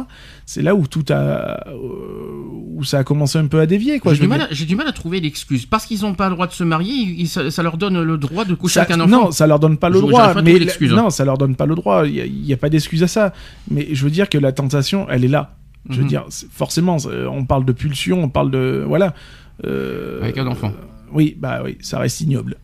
C'est 0.47 0.63
là 0.63 0.77
où 0.77 0.87
tout 0.87 1.05
a, 1.09 1.69
euh, 1.69 1.73
où 2.77 2.85
ça 2.85 2.99
a 3.01 3.05
commencé 3.05 3.37
un 3.39 3.47
peu 3.49 3.59
à 3.59 3.67
dévier, 3.67 3.99
quoi. 3.99 4.15
J'ai 4.15 4.21
du, 4.23 4.29
mal 4.29 4.43
à- 4.43 4.49
j'ai 4.53 4.65
du 4.65 4.77
mal 4.77 4.87
à 4.87 4.93
trouver 4.93 5.21
l'excuse. 5.21 5.67
Parce 5.67 5.87
qu'ils 5.87 6.03
n'ont 6.03 6.15
pas 6.15 6.29
le 6.29 6.35
droit 6.37 6.47
de 6.47 6.53
se 6.53 6.63
marier, 6.63 6.95
ils- 6.95 7.29
ça, 7.29 7.51
ça 7.51 7.63
leur 7.65 7.77
donne 7.79 8.01
le 8.01 8.17
droit 8.17 8.45
de 8.45 8.55
coucher 8.55 8.75
Ça- 8.75 8.83
avec 8.83 8.93
un 8.97 9.01
enfant. 9.01 9.11
non, 9.25 9.31
ça 9.33 9.47
leur 9.49 9.59
donne 9.59 9.77
pas 9.77 9.89
le 9.89 9.97
Je- 9.97 10.01
droit. 10.01 10.35
Mais 10.43 10.55
hein. 10.61 10.95
non, 10.95 11.11
ça 11.11 11.25
leur 11.25 11.37
donne 11.37 11.57
pas 11.57 11.67
le 11.67 11.75
droit. 11.75 12.07
Il 12.07 12.47
y 12.47 12.53
a- 12.53 12.55
a, 12.55 12.57
pas 12.57 12.69
d'excuse 12.69 13.03
à 13.03 13.09
ça. 13.09 13.33
Mais 13.71 13.89
je 13.93 14.05
veux 14.05 14.11
dire 14.11 14.29
que 14.29 14.39
la 14.39 14.53
tentation, 14.53 15.07
elle 15.11 15.25
est 15.25 15.29
là. 15.29 15.57
Je 15.89 15.97
veux 15.97 16.03
Mhm. 16.03 16.09
dire, 16.09 16.25
c'est- 16.29 16.47
forcément, 16.53 16.99
c'est- 17.01 17.27
on 17.27 17.45
parle 17.45 17.65
de 17.65 17.73
pulsion, 17.73 18.23
on 18.23 18.29
parle 18.29 18.51
de 18.53 18.85
voilà. 18.87 19.15
Euh, 19.67 20.23
Avec 20.23 20.39
un 20.39 20.47
enfant. 20.47 20.69
euh, 20.69 20.85
oui, 21.13 21.37
bah 21.39 21.61
oui, 21.65 21.77
ça 21.81 21.99
reste 21.99 22.21
ignoble. 22.21 22.57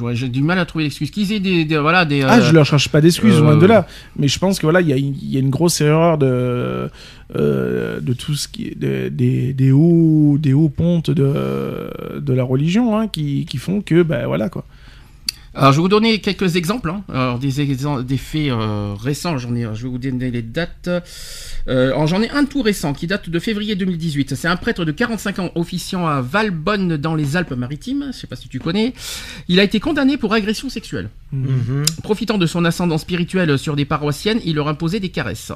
Moi, 0.00 0.14
J'ai 0.14 0.28
du 0.30 0.42
mal 0.42 0.58
à 0.58 0.64
trouver 0.64 0.84
l'excuse. 0.84 1.10
Qu'ils 1.10 1.30
aient 1.32 1.40
des, 1.40 1.64
des- 1.66 1.76
voilà, 1.78 2.04
des, 2.04 2.22
Ah, 2.22 2.38
euh, 2.38 2.42
je 2.42 2.52
leur 2.52 2.64
cherche 2.64 2.88
pas 2.88 3.00
d'excuses, 3.02 3.36
euh, 3.36 3.40
loin 3.40 3.56
de 3.56 3.66
là. 3.66 3.86
Mais 4.18 4.28
je 4.28 4.38
pense 4.38 4.58
que 4.58 4.64
voilà, 4.66 4.80
il 4.80 4.88
y, 4.88 4.92
a 4.92 4.96
une- 4.96 5.14
il 5.20 5.30
y 5.30 5.36
a 5.36 5.40
une 5.40 5.50
grosse 5.50 5.80
erreur 5.80 6.16
de 6.18 6.88
euh, 7.36 8.00
de 8.00 8.12
tout 8.12 8.34
ce 8.34 8.48
qui 8.48 8.74
de- 8.76 9.08
des, 9.08 9.52
des 9.52 9.72
hauts 9.72 10.36
des 10.38 10.52
hauts 10.52 10.68
pontes 10.68 11.10
de 11.10 11.90
de 12.18 12.32
la 12.32 12.44
religion 12.44 12.96
hein, 12.98 13.08
qui, 13.08 13.44
qui 13.46 13.58
font 13.58 13.80
que 13.82 14.02
ben 14.02 14.26
voilà 14.26 14.48
quoi. 14.48 14.64
Alors, 15.56 15.70
je 15.70 15.76
vais 15.76 15.82
vous 15.82 15.88
donner 15.88 16.18
quelques 16.18 16.56
exemples, 16.56 16.90
hein. 16.90 17.02
Alors, 17.08 17.38
des, 17.38 17.52
des 17.52 18.16
faits 18.16 18.50
euh, 18.50 18.94
récents. 19.00 19.38
J'en 19.38 19.54
ai, 19.54 19.68
je 19.74 19.84
vais 19.84 19.88
vous 19.88 19.98
donner 19.98 20.32
les 20.32 20.42
dates. 20.42 20.88
Euh, 21.68 22.06
j'en 22.06 22.22
ai 22.22 22.30
un 22.30 22.44
tout 22.44 22.62
récent 22.62 22.92
qui 22.92 23.06
date 23.06 23.30
de 23.30 23.38
février 23.38 23.74
2018. 23.74 24.34
C'est 24.34 24.48
un 24.48 24.56
prêtre 24.56 24.84
de 24.84 24.92
45 24.92 25.38
ans 25.38 25.50
officiant 25.54 26.06
à 26.06 26.20
Valbonne 26.20 26.96
dans 26.96 27.14
les 27.14 27.36
Alpes-Maritimes. 27.36 28.10
Je 28.12 28.18
sais 28.18 28.26
pas 28.26 28.36
si 28.36 28.48
tu 28.48 28.58
connais. 28.58 28.92
Il 29.48 29.60
a 29.60 29.62
été 29.62 29.80
condamné 29.80 30.16
pour 30.16 30.34
agression 30.34 30.68
sexuelle. 30.68 31.08
Mhm. 31.32 31.84
Profitant 32.02 32.38
de 32.38 32.46
son 32.46 32.64
ascendant 32.64 32.98
spirituel 32.98 33.58
sur 33.58 33.76
des 33.76 33.84
paroissiennes, 33.84 34.40
il 34.44 34.56
leur 34.56 34.68
imposait 34.68 35.00
des 35.00 35.08
caresses. 35.08 35.52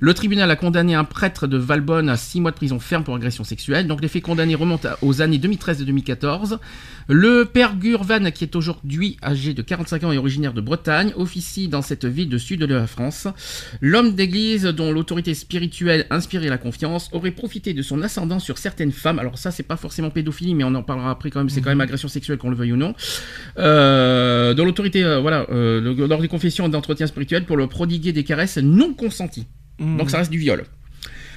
Le 0.00 0.14
tribunal 0.14 0.50
a 0.50 0.56
condamné 0.56 0.94
un 0.94 1.04
prêtre 1.04 1.46
de 1.46 1.56
Valbonne 1.56 2.08
à 2.08 2.16
6 2.16 2.40
mois 2.40 2.50
de 2.50 2.56
prison 2.56 2.80
ferme 2.80 3.04
pour 3.04 3.14
agression 3.14 3.44
sexuelle. 3.44 3.86
Donc 3.86 4.00
les 4.00 4.08
faits 4.08 4.22
condamnés 4.22 4.54
remontent 4.54 4.88
aux 5.02 5.22
années 5.22 5.38
2013 5.38 5.82
et 5.82 5.84
2014. 5.84 6.58
Le 7.08 7.44
père 7.44 7.76
Gurvan, 7.76 8.30
qui 8.30 8.44
est 8.44 8.56
aujourd'hui 8.56 9.18
âgé 9.22 9.52
de 9.52 9.62
45 9.62 10.04
ans 10.04 10.12
et 10.12 10.18
originaire 10.18 10.54
de 10.54 10.60
Bretagne, 10.60 11.12
officie 11.16 11.68
dans 11.68 11.82
cette 11.82 12.06
ville 12.06 12.28
de 12.28 12.38
sud 12.38 12.60
de 12.60 12.74
la 12.74 12.86
France. 12.86 13.28
L'homme 13.80 14.14
d'église 14.14 14.64
dont 14.64 14.90
l'autorité 14.90 15.33
spirituelle 15.34 16.06
inspirait 16.10 16.48
la 16.48 16.58
confiance 16.58 17.08
aurait 17.12 17.30
profité 17.30 17.74
de 17.74 17.82
son 17.82 18.02
ascendant 18.02 18.38
sur 18.38 18.58
certaines 18.58 18.92
femmes. 18.92 19.18
Alors 19.18 19.38
ça, 19.38 19.50
c'est 19.50 19.62
pas 19.62 19.76
forcément 19.76 20.10
pédophilie, 20.10 20.54
mais 20.54 20.64
on 20.64 20.74
en 20.74 20.82
parlera 20.82 21.10
après 21.10 21.30
quand 21.30 21.40
même. 21.40 21.48
C'est 21.50 21.60
quand 21.60 21.70
même 21.70 21.80
agression 21.80 22.08
sexuelle, 22.08 22.38
qu'on 22.38 22.50
le 22.50 22.56
veuille 22.56 22.72
ou 22.72 22.76
non. 22.76 22.94
Euh, 23.58 24.54
dont 24.54 24.64
l'autorité, 24.64 25.04
euh, 25.04 25.20
voilà, 25.20 25.46
euh, 25.50 25.80
le- 25.80 26.06
lors 26.06 26.20
des 26.20 26.28
confessions 26.28 26.66
et 26.66 26.70
d'entretien 26.70 27.06
spirituel 27.06 27.44
pour 27.44 27.56
le 27.56 27.66
prodiguer 27.66 28.12
des 28.12 28.24
caresses 28.24 28.58
non 28.58 28.94
consenties. 28.94 29.46
Mhm. 29.78 29.96
Donc 29.98 30.10
ça 30.10 30.18
reste 30.18 30.30
du 30.30 30.38
viol. 30.38 30.64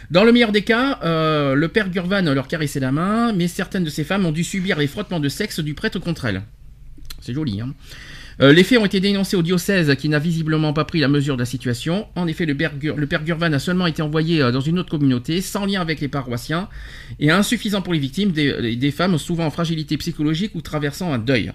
Dans 0.09 0.23
le 0.23 0.31
meilleur 0.31 0.51
des 0.53 0.61
cas, 0.61 0.99
euh, 1.03 1.53
le 1.53 1.67
père 1.67 1.89
Gurvan 1.89 2.21
leur 2.33 2.47
caressait 2.47 2.79
la 2.79 2.91
main, 2.93 3.33
mais 3.33 3.47
certaines 3.47 3.83
de 3.83 3.89
ces 3.89 4.03
femmes 4.05 4.25
ont 4.25 4.31
dû 4.31 4.43
subir 4.43 4.77
les 4.77 4.87
frottements 4.87 5.19
de 5.19 5.27
sexe 5.29 5.59
du 5.59 5.73
prêtre 5.73 5.99
contre 5.99 6.25
elles. 6.25 6.43
C'est 7.21 7.33
joli, 7.33 7.59
hein. 7.59 7.73
Euh, 8.39 8.53
les 8.53 8.63
faits 8.63 8.77
ont 8.77 8.85
été 8.85 8.99
dénoncés 8.99 9.35
au 9.35 9.41
diocèse 9.41 9.95
qui 9.95 10.09
n'a 10.09 10.19
visiblement 10.19 10.71
pas 10.71 10.85
pris 10.85 10.99
la 10.99 11.07
mesure 11.07 11.35
de 11.35 11.41
la 11.41 11.45
situation. 11.45 12.07
En 12.15 12.27
effet, 12.27 12.45
le, 12.45 12.55
père 12.55 13.23
Gurvan 13.23 13.53
a 13.53 13.59
seulement 13.59 13.87
été 13.87 14.01
envoyé 14.01 14.41
euh, 14.41 14.51
dans 14.51 14.61
une 14.61 14.77
autre 14.79 14.89
communauté, 14.89 15.41
sans 15.41 15.65
lien 15.65 15.81
avec 15.81 16.01
les 16.01 16.07
paroissiens, 16.07 16.69
et 17.19 17.31
insuffisant 17.31 17.81
pour 17.81 17.93
les 17.93 17.99
victimes, 17.99 18.31
des 18.31 18.91
femmes 18.91 19.17
souvent 19.17 19.45
en 19.45 19.51
fragilité 19.51 19.97
psychologique 19.97 20.51
ou 20.53 20.61
traversant 20.61 21.11
un 21.11 21.17
deuil. 21.17 21.51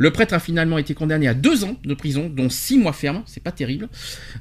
Le 0.00 0.12
prêtre 0.12 0.32
a 0.32 0.38
finalement 0.38 0.78
été 0.78 0.94
condamné 0.94 1.26
à 1.26 1.34
deux 1.34 1.64
ans 1.64 1.76
de 1.84 1.92
prison, 1.92 2.30
dont 2.32 2.48
six 2.48 2.78
mois 2.78 2.92
ferme, 2.92 3.22
c'est 3.26 3.42
pas 3.42 3.50
terrible. 3.50 3.88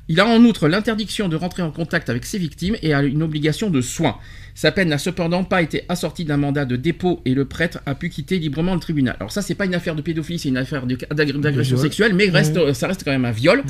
Il 0.08 0.20
a 0.20 0.28
en 0.28 0.39
outre 0.43 0.67
l'interdiction 0.67 1.30
de 1.30 1.36
rentrer 1.36 1.63
en 1.63 1.72
contact 1.72 2.10
avec 2.10 2.26
ses 2.26 2.38
victimes 2.38 2.76
et 2.84 2.93
a 2.93 3.02
une 3.02 3.24
obligation 3.24 3.72
de 3.72 3.82
soins. 3.82 4.17
Sa 4.54 4.72
peine 4.72 4.89
n'a 4.89 5.00
cependant 5.00 5.43
pas 5.43 5.62
été 5.63 5.82
assortie 5.89 6.26
d'un 6.26 6.38
mandat 6.38 6.65
de 6.65 6.76
dépôt 6.76 7.22
et 7.26 7.34
le 7.34 7.46
prêtre 7.46 7.80
a 7.88 7.96
pu 7.96 8.10
quitter 8.10 8.38
librement 8.38 8.76
le 8.76 8.80
tribunal. 8.80 9.15
Alors 9.20 9.32
ça, 9.32 9.41
c'est 9.41 9.56
pas 9.56 9.65
une 9.65 9.74
affaire 9.76 9.96
de 9.96 10.02
pédophilie, 10.04 10.38
c'est 10.39 10.50
une 10.50 10.58
affaire 10.58 10.86
d'agression 10.86 11.78
sexuelle, 11.78 12.13
mais 12.13 12.30
reste, 12.30 12.74
ça 12.74 12.88
reste 12.88 13.04
quand 13.04 13.12
même 13.12 13.26
un 13.26 13.32
viol. 13.32 13.63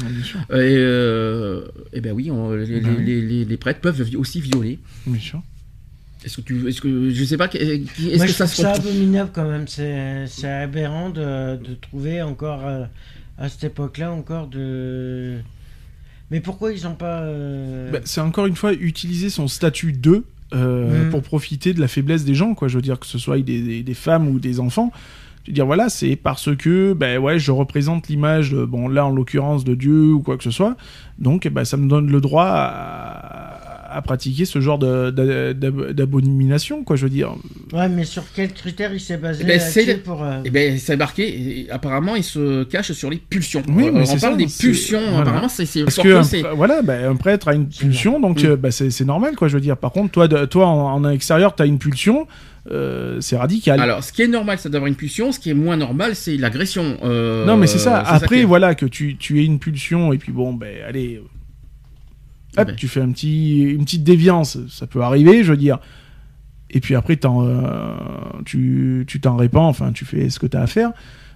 Et, 0.49 0.53
euh, 0.55 1.61
eh 1.93 2.01
ben 2.01 2.11
oui, 2.11 2.29
on- 2.31 2.51
les, 2.51 2.79
Ouais. 2.81 2.81
les- 2.99 3.21
les- 3.21 3.45
les 3.45 3.57
prêtres 3.57 3.79
peuvent 3.81 4.05
aussi 4.17 4.41
violer. 4.41 4.79
Bien 5.05 5.19
sûr. 5.21 5.41
Est-ce 6.25 6.37
que 6.37 6.41
tu, 6.41 6.67
est-ce 6.67 6.81
que 6.81 7.09
je 7.09 7.23
sais 7.23 7.37
pas, 7.37 7.45
est-ce 7.53 8.25
que 8.25 8.27
ça 8.31 8.45
trouve 8.45 8.55
se 8.55 8.61
ça 8.63 8.71
abominable 8.73 9.29
quand 9.33 9.47
même. 9.47 9.67
C'est 9.67 10.25
c'est 10.27 10.49
aberrant 10.51 11.09
de, 11.09 11.55
de 11.57 11.75
trouver 11.79 12.21
encore 12.21 12.61
euh, 12.65 12.85
à 13.37 13.49
cette 13.49 13.63
époque-là 13.65 14.11
encore 14.11 14.47
de. 14.47 15.37
Mais 16.31 16.41
pourquoi 16.41 16.73
ils 16.73 16.83
n'ont 16.83 16.95
pas. 16.95 17.21
euh, 17.21 17.91
Bah, 17.91 17.99
c'est 18.03 18.19
encore 18.21 18.47
une 18.47 18.55
fois 18.55 18.73
utiliser 18.73 19.29
son 19.29 19.47
statut 19.47 19.93
de 19.93 20.23
euh, 20.53 21.07
Mm. 21.07 21.09
pour 21.11 21.21
profiter 21.23 21.73
de 21.73 21.79
la 21.81 21.87
faiblesse 21.87 22.23
des 22.25 22.33
gens, 22.35 22.53
quoi. 22.55 22.67
Je 22.67 22.75
veux 22.77 22.81
dire 22.81 22.99
que 22.99 23.05
ce 23.05 23.17
soit 23.17 23.37
des, 23.39 23.61
des- 23.61 23.83
des 23.83 23.93
femmes 23.93 24.27
ou 24.27 24.39
des 24.39 24.59
enfants. 24.59 24.91
Je 25.43 25.51
veux 25.51 25.55
dire 25.55 25.65
voilà, 25.65 25.87
c'est 25.87 26.17
parce 26.17 26.53
que 26.57 26.91
ben 26.91 27.19
ouais, 27.19 27.39
je 27.39 27.51
représente 27.51 28.09
l'image, 28.09 28.53
bon 28.53 28.89
là 28.89 29.05
en 29.05 29.11
l'occurrence 29.11 29.63
de 29.63 29.75
Dieu 29.75 30.11
ou 30.11 30.21
quoi 30.21 30.35
que 30.37 30.43
ce 30.43 30.51
soit, 30.51 30.75
donc 31.19 31.47
ben, 31.47 31.63
ça 31.63 31.77
me 31.77 31.87
donne 31.87 32.11
le 32.11 32.19
droit 32.19 32.43
à, 32.47 33.16
à 33.97 34.01
pratiquer 34.03 34.45
ce 34.45 34.61
genre 34.61 34.77
d'abomination, 34.77 36.83
quoi. 36.83 36.95
Je 36.95 37.03
veux 37.03 37.09
dire. 37.09 37.33
Ouais, 37.73 37.89
mais 37.89 38.05
sur 38.05 38.23
quel 38.35 38.53
critère 38.53 38.93
il 38.93 38.99
s'est 38.99 39.17
basé 39.17 39.43
Eh 39.43 39.47
ben, 39.47 39.59
c'est- 39.59 40.03
pour. 40.03 40.23
euh, 40.23 40.39
Eh 40.45 40.49
ben, 40.49 40.77
c'est 40.77 40.97
marqué. 40.97 41.27
et 41.61 41.71
apparemment, 41.71 42.15
il 42.15 42.23
se 42.23 42.63
cache 42.63 42.91
sur 42.91 43.09
les 43.09 43.17
pulsions. 43.17 43.63
Oui, 43.67 43.87
Euh, 43.87 43.91
mais 43.91 44.01
on 44.09 44.19
parle 44.19 44.19
ça, 44.19 44.35
des 44.35 44.45
pulsions. 44.45 44.99
voilà. 45.01 45.19
Apparemment, 45.21 45.49
c'est 45.49 45.83
Parce 45.83 45.97
que 45.97 46.43
un 46.45 46.53
voilà, 46.53 46.81
ben, 46.81 47.11
un 47.11 47.15
prêtre 47.15 47.47
a 47.47 47.53
une 47.55 47.67
pulsion, 47.67 48.19
donc 48.19 48.43
ben, 48.45 48.71
c'est 48.71 49.05
normal, 49.05 49.35
quoi. 49.35 49.47
Je 49.47 49.55
veux 49.55 49.61
dire. 49.61 49.77
Par 49.77 49.91
contre, 49.91 50.11
toi, 50.11 50.27
de- 50.27 50.45
toi 50.45 50.67
en, 50.67 51.03
en 51.03 51.09
extérieur, 51.09 51.55
t'as 51.55 51.65
une 51.65 51.79
pulsion, 51.79 52.27
euh, 52.71 53.17
c'est 53.21 53.37
radical. 53.37 53.79
Alors, 53.79 54.03
ce 54.03 54.11
qui 54.13 54.21
est 54.21 54.27
normal, 54.27 54.57
c'est 54.59 54.69
d'avoir 54.69 54.87
une 54.87 54.95
pulsion. 54.95 55.31
Ce 55.31 55.39
qui 55.39 55.49
est 55.49 55.53
moins 55.55 55.77
normal, 55.77 56.15
c'est 56.15 56.37
l'agression. 56.37 56.97
euh, 57.03 57.45
Non, 57.45 57.57
mais 57.57 57.67
c'est 57.67 57.79
ça. 57.79 57.97
Après, 57.99 58.43
voilà, 58.43 58.75
que 58.75 58.85
tu, 58.85 59.17
tu 59.17 59.41
aies 59.41 59.45
une 59.45 59.59
pulsion 59.59 60.13
et 60.13 60.17
puis 60.17 60.31
bon, 60.31 60.53
ben, 60.53 60.75
allez. 60.87 61.21
Hop, 62.57 62.75
tu 62.75 62.87
fais 62.87 63.01
un 63.01 63.11
petit, 63.11 63.61
une 63.61 63.83
petite 63.85 64.03
déviance. 64.03 64.57
Ça 64.69 64.87
peut 64.87 65.01
arriver, 65.01 65.43
je 65.43 65.51
veux 65.51 65.57
dire. 65.57 65.79
Et 66.69 66.79
puis 66.79 66.95
après, 66.95 67.17
euh, 67.23 67.95
tu 68.45 69.05
tu 69.07 69.21
t'en 69.21 69.37
répands, 69.37 69.67
enfin, 69.67 69.91
tu 69.93 70.05
fais 70.05 70.29
ce 70.29 70.39
que 70.39 70.47
t'as 70.47 70.61
à 70.61 70.67
faire. 70.67 70.91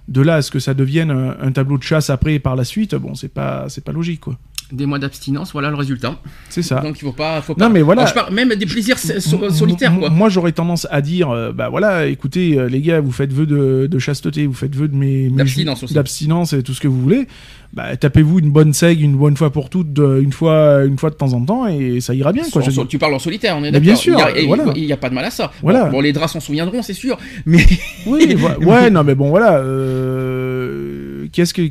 De 0.07 0.21
là 0.21 0.35
à 0.35 0.41
ce 0.41 0.51
que 0.51 0.59
ça 0.59 0.73
devienne 0.73 1.11
un, 1.11 1.37
un 1.39 1.51
tableau 1.51 1.77
de 1.77 1.83
chasse 1.83 2.09
après 2.09 2.39
par 2.39 2.55
la 2.55 2.63
suite, 2.63 2.95
bon, 2.95 3.15
c'est 3.15 3.29
pas, 3.29 3.69
c'est 3.69 3.83
pas 3.83 3.91
logique, 3.91 4.21
quoi. 4.21 4.37
Des 4.71 4.85
mois 4.85 4.99
d'abstinence, 4.99 5.51
voilà 5.51 5.69
le 5.69 5.75
résultat. 5.75 6.19
C'est 6.49 6.61
ça. 6.61 6.79
Donc, 6.79 6.97
il 6.97 7.01
faut 7.03 7.11
pas. 7.11 7.41
Faut 7.41 7.53
Non, 7.57 7.65
pas... 7.67 7.69
mais 7.69 7.81
voilà. 7.81 8.03
Alors, 8.03 8.09
je 8.13 8.19
parle 8.19 8.33
même 8.33 8.55
des 8.55 8.65
plaisirs 8.65 8.97
so- 8.97 9.49
solitaires, 9.49 9.93
quoi. 9.99 10.09
Moi, 10.09 10.29
j'aurais 10.29 10.53
tendance 10.53 10.87
à 10.89 11.01
dire, 11.01 11.29
euh, 11.29 11.51
bah 11.51 11.69
voilà, 11.69 12.05
écoutez, 12.07 12.57
euh, 12.57 12.67
les 12.69 12.81
gars, 12.81 13.01
vous 13.01 13.11
faites 13.11 13.33
vœu 13.33 13.45
de, 13.45 13.87
de 13.91 13.99
chasteté, 13.99 14.45
vous 14.47 14.53
faites 14.53 14.75
vœu 14.75 14.87
de 14.87 14.95
mes, 14.95 15.29
mes- 15.29 15.37
D'abstinence 15.37 15.83
aussi. 15.83 15.93
d'abstinence 15.93 16.53
et 16.53 16.63
tout 16.63 16.73
ce 16.73 16.79
que 16.81 16.87
vous 16.87 17.01
voulez. 17.01 17.27
Bah, 17.73 17.95
tapez-vous 17.95 18.39
une 18.39 18.51
bonne 18.51 18.73
seigue 18.73 18.99
une 19.01 19.15
bonne 19.15 19.37
fois 19.37 19.49
pour 19.49 19.69
toutes, 19.69 19.93
de- 19.93 20.19
une 20.21 20.33
fois, 20.33 20.83
une 20.85 20.97
fois 20.97 21.09
de 21.09 21.15
temps 21.15 21.31
en 21.33 21.43
temps, 21.43 21.67
et 21.67 21.99
ça 22.01 22.13
ira 22.13 22.31
bien, 22.33 22.43
quoi. 22.51 22.61
Tu 22.87 22.97
parles 22.97 23.13
en 23.13 23.19
solitaire, 23.19 23.55
on 23.57 23.63
est 23.63 23.71
d'accord. 23.71 23.81
bien 23.81 23.95
sûr, 23.95 24.17
il 24.35 24.41
y 24.43 24.43
a, 24.43 24.45
voilà. 24.47 24.97
pas 24.97 25.09
de 25.09 25.13
mal 25.15 25.25
à 25.25 25.31
ça. 25.31 25.51
Voilà. 25.61 25.85
Bon, 25.85 25.91
bon, 25.91 26.01
les 26.01 26.13
draps 26.13 26.31
s'en 26.33 26.39
souviendront, 26.39 26.81
c'est 26.81 26.93
sûr. 26.93 27.17
Mais 27.45 27.65
Oui, 28.05 28.35
ouais, 28.61 28.89
non, 28.89 29.03
mais 29.03 29.15
bon, 29.15 29.29
voilà. 29.29 29.57
euh, 29.57 31.27
Qu'est-ce 31.31 31.53
que 31.53 31.61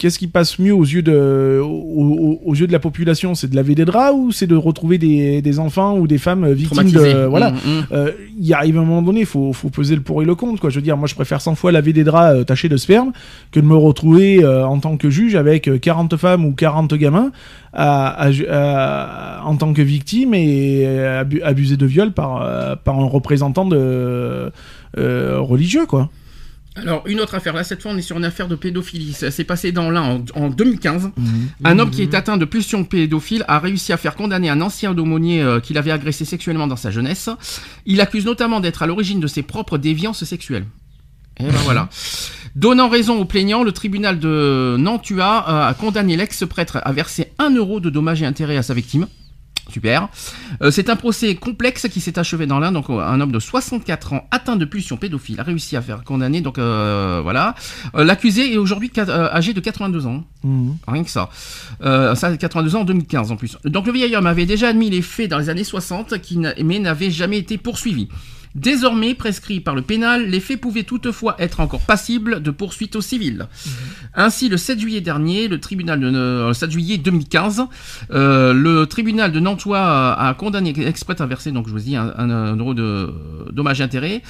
qu'est-ce 0.00 0.18
qui 0.18 0.26
passe 0.26 0.58
mieux 0.58 0.74
aux 0.74 0.82
yeux 0.84 1.02
de, 1.02 1.60
aux, 1.62 2.54
yeux 2.54 2.66
de 2.66 2.72
la 2.72 2.78
population? 2.80 3.34
C'est 3.36 3.48
de 3.48 3.54
laver 3.54 3.74
des 3.74 3.84
draps 3.84 4.14
ou 4.16 4.32
c'est 4.32 4.46
de 4.46 4.56
retrouver 4.56 4.98
des, 4.98 5.42
des 5.42 5.58
enfants 5.60 5.96
ou 5.98 6.06
des 6.08 6.18
femmes 6.18 6.50
victimes 6.52 6.88
traumatisés. 6.90 7.14
de. 7.14 7.24
Voilà. 7.26 7.50
Mm, 7.52 7.54
mm. 7.54 7.84
Euh, 7.92 8.10
il 8.40 8.52
arrive 8.54 8.78
un 8.78 8.84
moment 8.84 9.02
donné, 9.02 9.20
il 9.20 9.26
faut, 9.26 9.52
faut 9.52 9.68
peser 9.68 9.94
le 9.94 10.00
pour 10.00 10.22
et 10.22 10.24
le 10.24 10.34
contre. 10.34 10.60
Quoi. 10.60 10.70
Je 10.70 10.76
veux 10.76 10.82
dire, 10.82 10.96
moi, 10.96 11.06
je 11.06 11.14
préfère 11.14 11.40
100 11.40 11.54
fois 11.54 11.70
laver 11.70 11.92
des 11.92 12.02
draps 12.02 12.38
euh, 12.40 12.44
tachés 12.44 12.68
de 12.68 12.76
sperme 12.76 13.12
que 13.52 13.60
de 13.60 13.66
me 13.66 13.76
retrouver 13.76 14.42
euh, 14.42 14.66
en 14.66 14.78
tant 14.80 14.96
que 14.96 15.10
juge 15.10 15.36
avec 15.36 15.68
euh, 15.68 15.78
40 15.78 16.16
femmes 16.16 16.44
ou 16.46 16.52
40 16.52 16.94
gamins 16.94 17.30
à, 17.72 18.08
à 18.20 18.32
ju- 18.32 18.46
à- 18.50 19.42
en 19.44 19.54
tant 19.56 19.72
que 19.72 19.82
victime 19.82 20.34
et 20.34 20.82
euh, 20.86 21.20
abu- 21.20 21.42
abusé 21.42 21.76
de 21.76 21.86
viol 21.86 22.12
par, 22.12 22.40
euh, 22.42 22.74
par 22.82 22.98
un 22.98 23.04
représentant 23.06 23.66
de, 23.66 24.50
euh, 24.98 25.38
religieux. 25.40 25.86
quoi. 25.86 26.08
Alors, 26.76 27.02
une 27.06 27.20
autre 27.20 27.34
affaire. 27.34 27.52
Là, 27.52 27.64
cette 27.64 27.82
fois, 27.82 27.92
on 27.92 27.96
est 27.96 28.02
sur 28.02 28.16
une 28.16 28.24
affaire 28.24 28.46
de 28.48 28.54
pédophilie. 28.54 29.12
Ça 29.12 29.30
s'est 29.30 29.44
passé 29.44 29.72
dans 29.72 29.90
l'un 29.90 30.02
en, 30.02 30.24
en 30.34 30.50
2015. 30.50 31.10
Un 31.64 31.78
homme 31.78 31.90
qui 31.90 32.02
est 32.02 32.14
atteint 32.14 32.36
de 32.36 32.44
pulsion 32.44 32.84
pédophile 32.84 33.44
a 33.48 33.58
réussi 33.58 33.92
à 33.92 33.96
faire 33.96 34.14
condamner 34.14 34.48
un 34.48 34.60
ancien 34.60 34.94
d'aumônier 34.94 35.42
euh, 35.42 35.60
qu'il 35.60 35.78
avait 35.78 35.90
agressé 35.90 36.24
sexuellement 36.24 36.68
dans 36.68 36.76
sa 36.76 36.90
jeunesse. 36.90 37.28
Il 37.86 38.00
accuse 38.00 38.24
notamment 38.24 38.60
d'être 38.60 38.82
à 38.82 38.86
l'origine 38.86 39.20
de 39.20 39.26
ses 39.26 39.42
propres 39.42 39.78
déviances 39.78 40.24
sexuelles. 40.24 40.64
Et 41.40 41.44
ben 41.44 41.52
voilà. 41.64 41.88
Donnant 42.56 42.88
raison 42.88 43.20
au 43.20 43.24
plaignant, 43.24 43.62
le 43.62 43.72
tribunal 43.72 44.18
de 44.18 44.76
Nantua 44.78 45.48
euh, 45.48 45.68
a 45.68 45.74
condamné 45.74 46.16
l'ex-prêtre 46.16 46.78
à 46.82 46.92
verser 46.92 47.32
1 47.38 47.54
euro 47.54 47.80
de 47.80 47.90
dommages 47.90 48.22
et 48.22 48.26
intérêts 48.26 48.56
à 48.56 48.62
sa 48.62 48.74
victime. 48.74 49.06
Super. 49.70 50.08
Euh, 50.62 50.70
c'est 50.70 50.90
un 50.90 50.96
procès 50.96 51.34
complexe 51.34 51.86
qui 51.88 52.00
s'est 52.00 52.18
achevé 52.18 52.46
dans 52.46 52.58
l'Inde. 52.58 52.74
Donc, 52.74 52.90
euh, 52.90 52.98
un 53.00 53.20
homme 53.20 53.32
de 53.32 53.38
64 53.38 54.12
ans 54.14 54.26
atteint 54.30 54.56
de 54.56 54.64
pulsion 54.64 54.96
pédophile 54.96 55.38
a 55.40 55.42
réussi 55.42 55.76
à 55.76 55.82
faire 55.82 56.04
condamner. 56.04 56.40
Donc, 56.40 56.58
euh, 56.58 57.20
voilà. 57.22 57.54
Euh, 57.94 58.04
L'accusé 58.04 58.52
est 58.52 58.56
aujourd'hui 58.58 58.90
âgé 58.98 59.52
de 59.54 59.60
82 59.60 60.06
ans. 60.06 60.24
Mhm. 60.44 60.76
Rien 60.88 61.04
que 61.04 61.10
ça. 61.10 61.28
Ça, 61.80 62.36
82 62.36 62.76
ans 62.76 62.80
en 62.80 62.84
2015 62.84 63.30
en 63.32 63.36
plus. 63.36 63.56
Donc 63.64 63.86
le 63.86 63.92
vieil 63.92 64.14
homme 64.16 64.26
avait 64.26 64.46
déjà 64.46 64.68
admis 64.68 64.90
les 64.90 65.02
faits 65.02 65.30
dans 65.30 65.38
les 65.38 65.48
années 65.48 65.64
60, 65.64 66.18
qui 66.20 66.38
n'a- 66.38 66.54
mais 66.62 66.78
n'avait 66.78 67.10
jamais 67.10 67.38
été 67.38 67.58
poursuivi. 67.58 68.08
Désormais 68.56 69.14
prescrit 69.14 69.60
par 69.60 69.74
le 69.76 69.82
pénal, 69.82 70.26
les 70.28 70.40
faits 70.40 70.60
pouvaient 70.60 70.82
toutefois 70.82 71.36
être 71.38 71.60
encore 71.60 71.82
passibles 71.82 72.42
de 72.42 72.50
poursuites 72.50 72.96
au 72.96 73.00
civil. 73.00 73.46
Ainsi, 74.14 74.48
le 74.48 74.56
7 74.56 74.80
juillet 74.80 75.00
dernier, 75.00 75.46
le 75.46 75.60
tribunal 75.60 76.00
de 76.00 76.06
euh, 76.12 76.48
le 76.48 76.54
7 76.54 76.70
juillet 76.70 76.98
2015, 76.98 77.62
euh, 78.10 78.52
le 78.52 78.86
tribunal 78.86 79.30
de 79.30 79.38
Nantua 79.38 79.78
a, 80.14 80.28
a 80.28 80.34
condamné 80.34 80.74
exprès 80.84 81.22
à 81.22 81.26
verser, 81.26 81.52
donc 81.52 81.68
je 81.68 81.72
vous 81.72 81.78
dis, 81.78 81.94
un, 81.94 82.12
un- 82.18 82.30
un 82.30 82.56
euro 82.56 82.74
de 82.74 82.82
euh, 82.82 83.08
dommages 83.52 83.80
et 83.80 83.84
intérêts. 83.84 84.22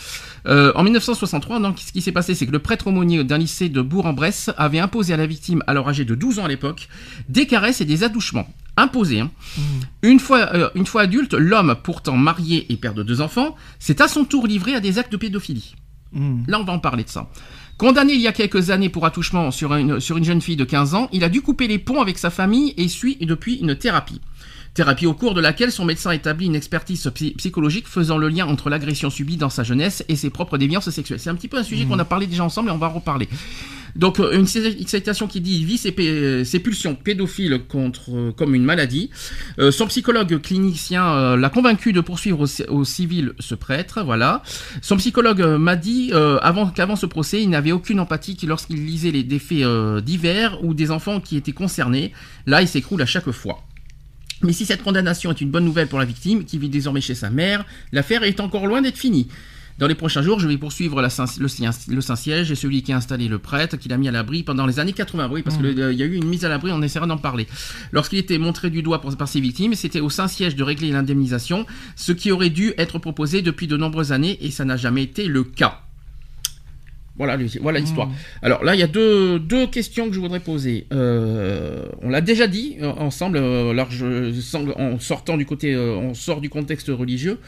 Euh, 0.46 0.72
en 0.74 0.82
1963, 0.84 1.58
donc, 1.60 1.78
ce 1.78 1.90
qui 1.92 2.02
s'est 2.02 2.12
passé, 2.12 2.34
c'est 2.34 2.46
que 2.46 2.52
le 2.52 2.58
prêtre 2.58 2.88
aumônier 2.88 3.24
d'un 3.24 3.38
lycée 3.38 3.68
de 3.70 3.80
Bourg-en-Bresse 3.80 4.50
avait 4.58 4.80
imposé 4.80 5.14
à 5.14 5.16
la 5.16 5.26
victime, 5.26 5.62
alors 5.66 5.88
âgée 5.88 6.04
de 6.04 6.14
12 6.14 6.40
ans 6.40 6.44
à 6.44 6.48
l'époque, 6.48 6.88
des 7.30 7.46
caresses 7.46 7.80
et 7.80 7.86
des 7.86 8.04
attouchements. 8.04 8.48
Imposés. 8.76 9.20
hein. 9.20 9.30
Une, 10.02 10.18
fois, 10.20 10.48
euh, 10.54 10.70
une 10.74 10.86
fois 10.86 11.02
adulte, 11.02 11.34
l'homme, 11.34 11.76
pourtant 11.82 12.16
marié 12.16 12.66
et 12.72 12.76
père 12.76 12.94
de 12.94 13.02
deux 13.02 13.20
enfants, 13.20 13.56
s'est 13.78 14.00
à 14.00 14.08
son 14.08 14.24
tour 14.24 14.46
livré 14.46 14.74
à 14.74 14.80
des 14.80 14.98
actes 14.98 15.12
de 15.12 15.16
pédophilie. 15.16 15.74
Mhm. 16.12 16.44
Là, 16.48 16.58
on 16.60 16.64
va 16.64 16.72
en 16.72 16.78
parler 16.78 17.04
de 17.04 17.08
ça. 17.08 17.28
Condamné 17.78 18.12
il 18.14 18.20
y 18.20 18.26
a 18.26 18.32
quelques 18.32 18.70
années 18.70 18.88
pour 18.90 19.06
attouchement 19.06 19.50
sur 19.50 19.74
une, 19.74 20.00
sur 20.00 20.16
une 20.18 20.24
jeune 20.24 20.40
fille 20.42 20.56
de 20.56 20.64
15 20.64 20.94
ans, 20.94 21.08
il 21.12 21.24
a 21.24 21.28
dû 21.30 21.40
couper 21.40 21.66
les 21.66 21.78
ponts 21.78 22.00
avec 22.02 22.18
sa 22.18 22.28
famille 22.30 22.74
et 22.76 22.88
suit 22.88 23.16
depuis 23.20 23.54
une 23.56 23.74
thérapie. 23.74 24.20
Thérapie 24.74 25.06
au 25.06 25.14
cours 25.14 25.34
de 25.34 25.40
laquelle 25.40 25.72
son 25.72 25.84
médecin 25.84 26.10
établit 26.12 26.46
une 26.46 26.54
expertise 26.54 27.10
psy- 27.14 27.32
psychologique 27.36 27.88
faisant 27.88 28.18
le 28.18 28.28
lien 28.28 28.46
entre 28.46 28.70
l'agression 28.70 29.08
subie 29.10 29.36
dans 29.36 29.50
sa 29.50 29.64
jeunesse 29.64 30.04
et 30.08 30.14
ses 30.14 30.30
propres 30.30 30.58
déviances 30.58 30.90
sexuelles. 30.90 31.18
C'est 31.20 31.30
un 31.30 31.34
petit 31.34 31.48
peu 31.48 31.56
un 31.58 31.64
sujet 31.64 31.86
qu'on 31.86 31.98
a 31.98 32.04
parlé 32.04 32.26
déjà 32.26 32.44
ensemble 32.44 32.68
et 32.68 32.72
on 32.72 32.78
va 32.78 32.86
en 32.88 32.92
reparler. 32.92 33.28
Donc 33.96 34.20
euh, 34.20 34.38
une 34.38 34.46
citation 34.46 35.26
qui 35.26 35.40
dit 35.40 35.58
il 35.58 35.64
vit 35.64 35.78
ses, 35.78 36.44
ses 36.44 36.58
pulsions 36.60 36.94
pédophiles 36.94 37.60
contre 37.68 38.10
euh, 38.14 38.32
comme 38.32 38.54
une 38.54 38.64
maladie. 38.64 39.10
Euh, 39.58 39.70
son 39.70 39.86
psychologue 39.86 40.40
clinicien 40.40 41.04
euh, 41.06 41.36
l'a 41.36 41.48
convaincu 41.50 41.92
de 41.92 42.00
poursuivre 42.00 42.40
au, 42.40 42.46
ci- 42.46 42.64
au 42.68 42.84
civil 42.84 43.32
ce 43.38 43.54
prêtre. 43.54 44.02
Voilà. 44.04 44.42
Son 44.82 44.96
psychologue 44.96 45.42
euh, 45.42 45.58
m'a 45.58 45.76
dit 45.76 46.10
euh, 46.12 46.38
avant 46.42 46.66
qu'avant 46.68 46.96
ce 46.96 47.06
procès, 47.06 47.42
il 47.42 47.50
n'avait 47.50 47.72
aucune 47.72 48.00
empathie 48.00 48.36
lorsqu'il 48.46 48.84
lisait 48.86 49.10
les 49.10 49.22
défaits 49.22 49.62
euh, 49.62 50.00
divers 50.00 50.62
ou 50.64 50.74
des 50.74 50.90
enfants 50.90 51.20
qui 51.20 51.36
étaient 51.36 51.52
concernés. 51.52 52.12
Là, 52.46 52.62
il 52.62 52.68
s'écroule 52.68 53.02
à 53.02 53.06
chaque 53.06 53.30
fois. 53.30 53.62
Mais 54.42 54.54
si 54.54 54.64
cette 54.64 54.82
condamnation 54.82 55.30
est 55.30 55.40
une 55.42 55.50
bonne 55.50 55.66
nouvelle 55.66 55.86
pour 55.88 55.98
la 55.98 56.06
victime, 56.06 56.44
qui 56.44 56.56
vit 56.56 56.70
désormais 56.70 57.02
chez 57.02 57.14
sa 57.14 57.28
mère, 57.28 57.66
l'affaire 57.92 58.22
est 58.22 58.40
encore 58.40 58.66
loin 58.66 58.80
d'être 58.80 58.96
finie. 58.96 59.28
Dans 59.80 59.86
les 59.86 59.94
prochains 59.94 60.20
jours, 60.22 60.38
je 60.38 60.46
vais 60.46 60.58
poursuivre 60.58 61.00
la 61.00 61.08
Saint- 61.08 61.24
le, 61.40 61.48
Saint- 61.48 61.70
le 61.88 62.00
Saint-Siège 62.02 62.52
et 62.52 62.54
celui 62.54 62.82
qui 62.82 62.92
a 62.92 62.96
installé 62.96 63.28
le 63.28 63.38
prêtre, 63.38 63.76
qui 63.78 63.88
l'a 63.88 63.96
mis 63.96 64.08
à 64.08 64.12
l'abri 64.12 64.42
pendant 64.42 64.66
les 64.66 64.78
années 64.78 64.92
80. 64.92 65.28
Oui, 65.32 65.42
parce 65.42 65.56
qu'il 65.56 65.78
y 65.78 65.82
a 66.02 66.06
eu 66.06 66.14
une 66.14 66.26
mise 66.26 66.44
à 66.44 66.48
l'abri, 66.50 66.70
on 66.70 66.82
essaiera 66.82 67.06
d'en 67.06 67.16
parler. 67.16 67.46
Lorsqu'il 67.90 68.18
était 68.18 68.36
montré 68.38 68.68
du 68.68 68.82
doigt 68.82 69.00
pour- 69.00 69.16
par 69.16 69.26
ses 69.26 69.40
victimes, 69.40 69.74
c'était 69.74 70.00
au 70.00 70.10
Saint-Siège 70.10 70.54
de 70.54 70.62
régler 70.62 70.90
l'indemnisation, 70.90 71.64
ce 71.96 72.12
qui 72.12 72.30
aurait 72.30 72.50
dû 72.50 72.74
être 72.76 72.98
proposé 72.98 73.40
depuis 73.40 73.66
de 73.66 73.76
nombreuses 73.78 74.12
années, 74.12 74.36
et 74.42 74.50
ça 74.50 74.66
n'a 74.66 74.76
jamais 74.76 75.02
été 75.02 75.24
le 75.26 75.44
cas. 75.44 75.80
Voilà, 77.16 77.36
voilà 77.60 77.80
l'histoire. 77.80 78.06
Mmh. 78.08 78.12
Alors 78.42 78.64
là, 78.64 78.74
il 78.74 78.80
y 78.80 78.82
a 78.82 78.86
deux, 78.86 79.38
deux 79.38 79.66
questions 79.66 80.08
que 80.08 80.14
je 80.14 80.20
voudrais 80.20 80.40
poser. 80.40 80.86
Euh, 80.92 81.84
on 82.02 82.08
l'a 82.08 82.22
déjà 82.22 82.46
dit 82.46 82.76
euh, 82.80 82.86
ensemble, 82.92 83.36
euh, 83.36 83.70
alors 83.70 83.90
je, 83.90 84.32
sens- 84.40 84.68
en 84.76 84.98
sortant 84.98 85.36
du 85.36 85.44
côté, 85.44 85.74
euh, 85.74 85.96
on 85.96 86.14
sort 86.14 86.40
du 86.40 86.48
contexte 86.48 86.88
religieux. 86.88 87.38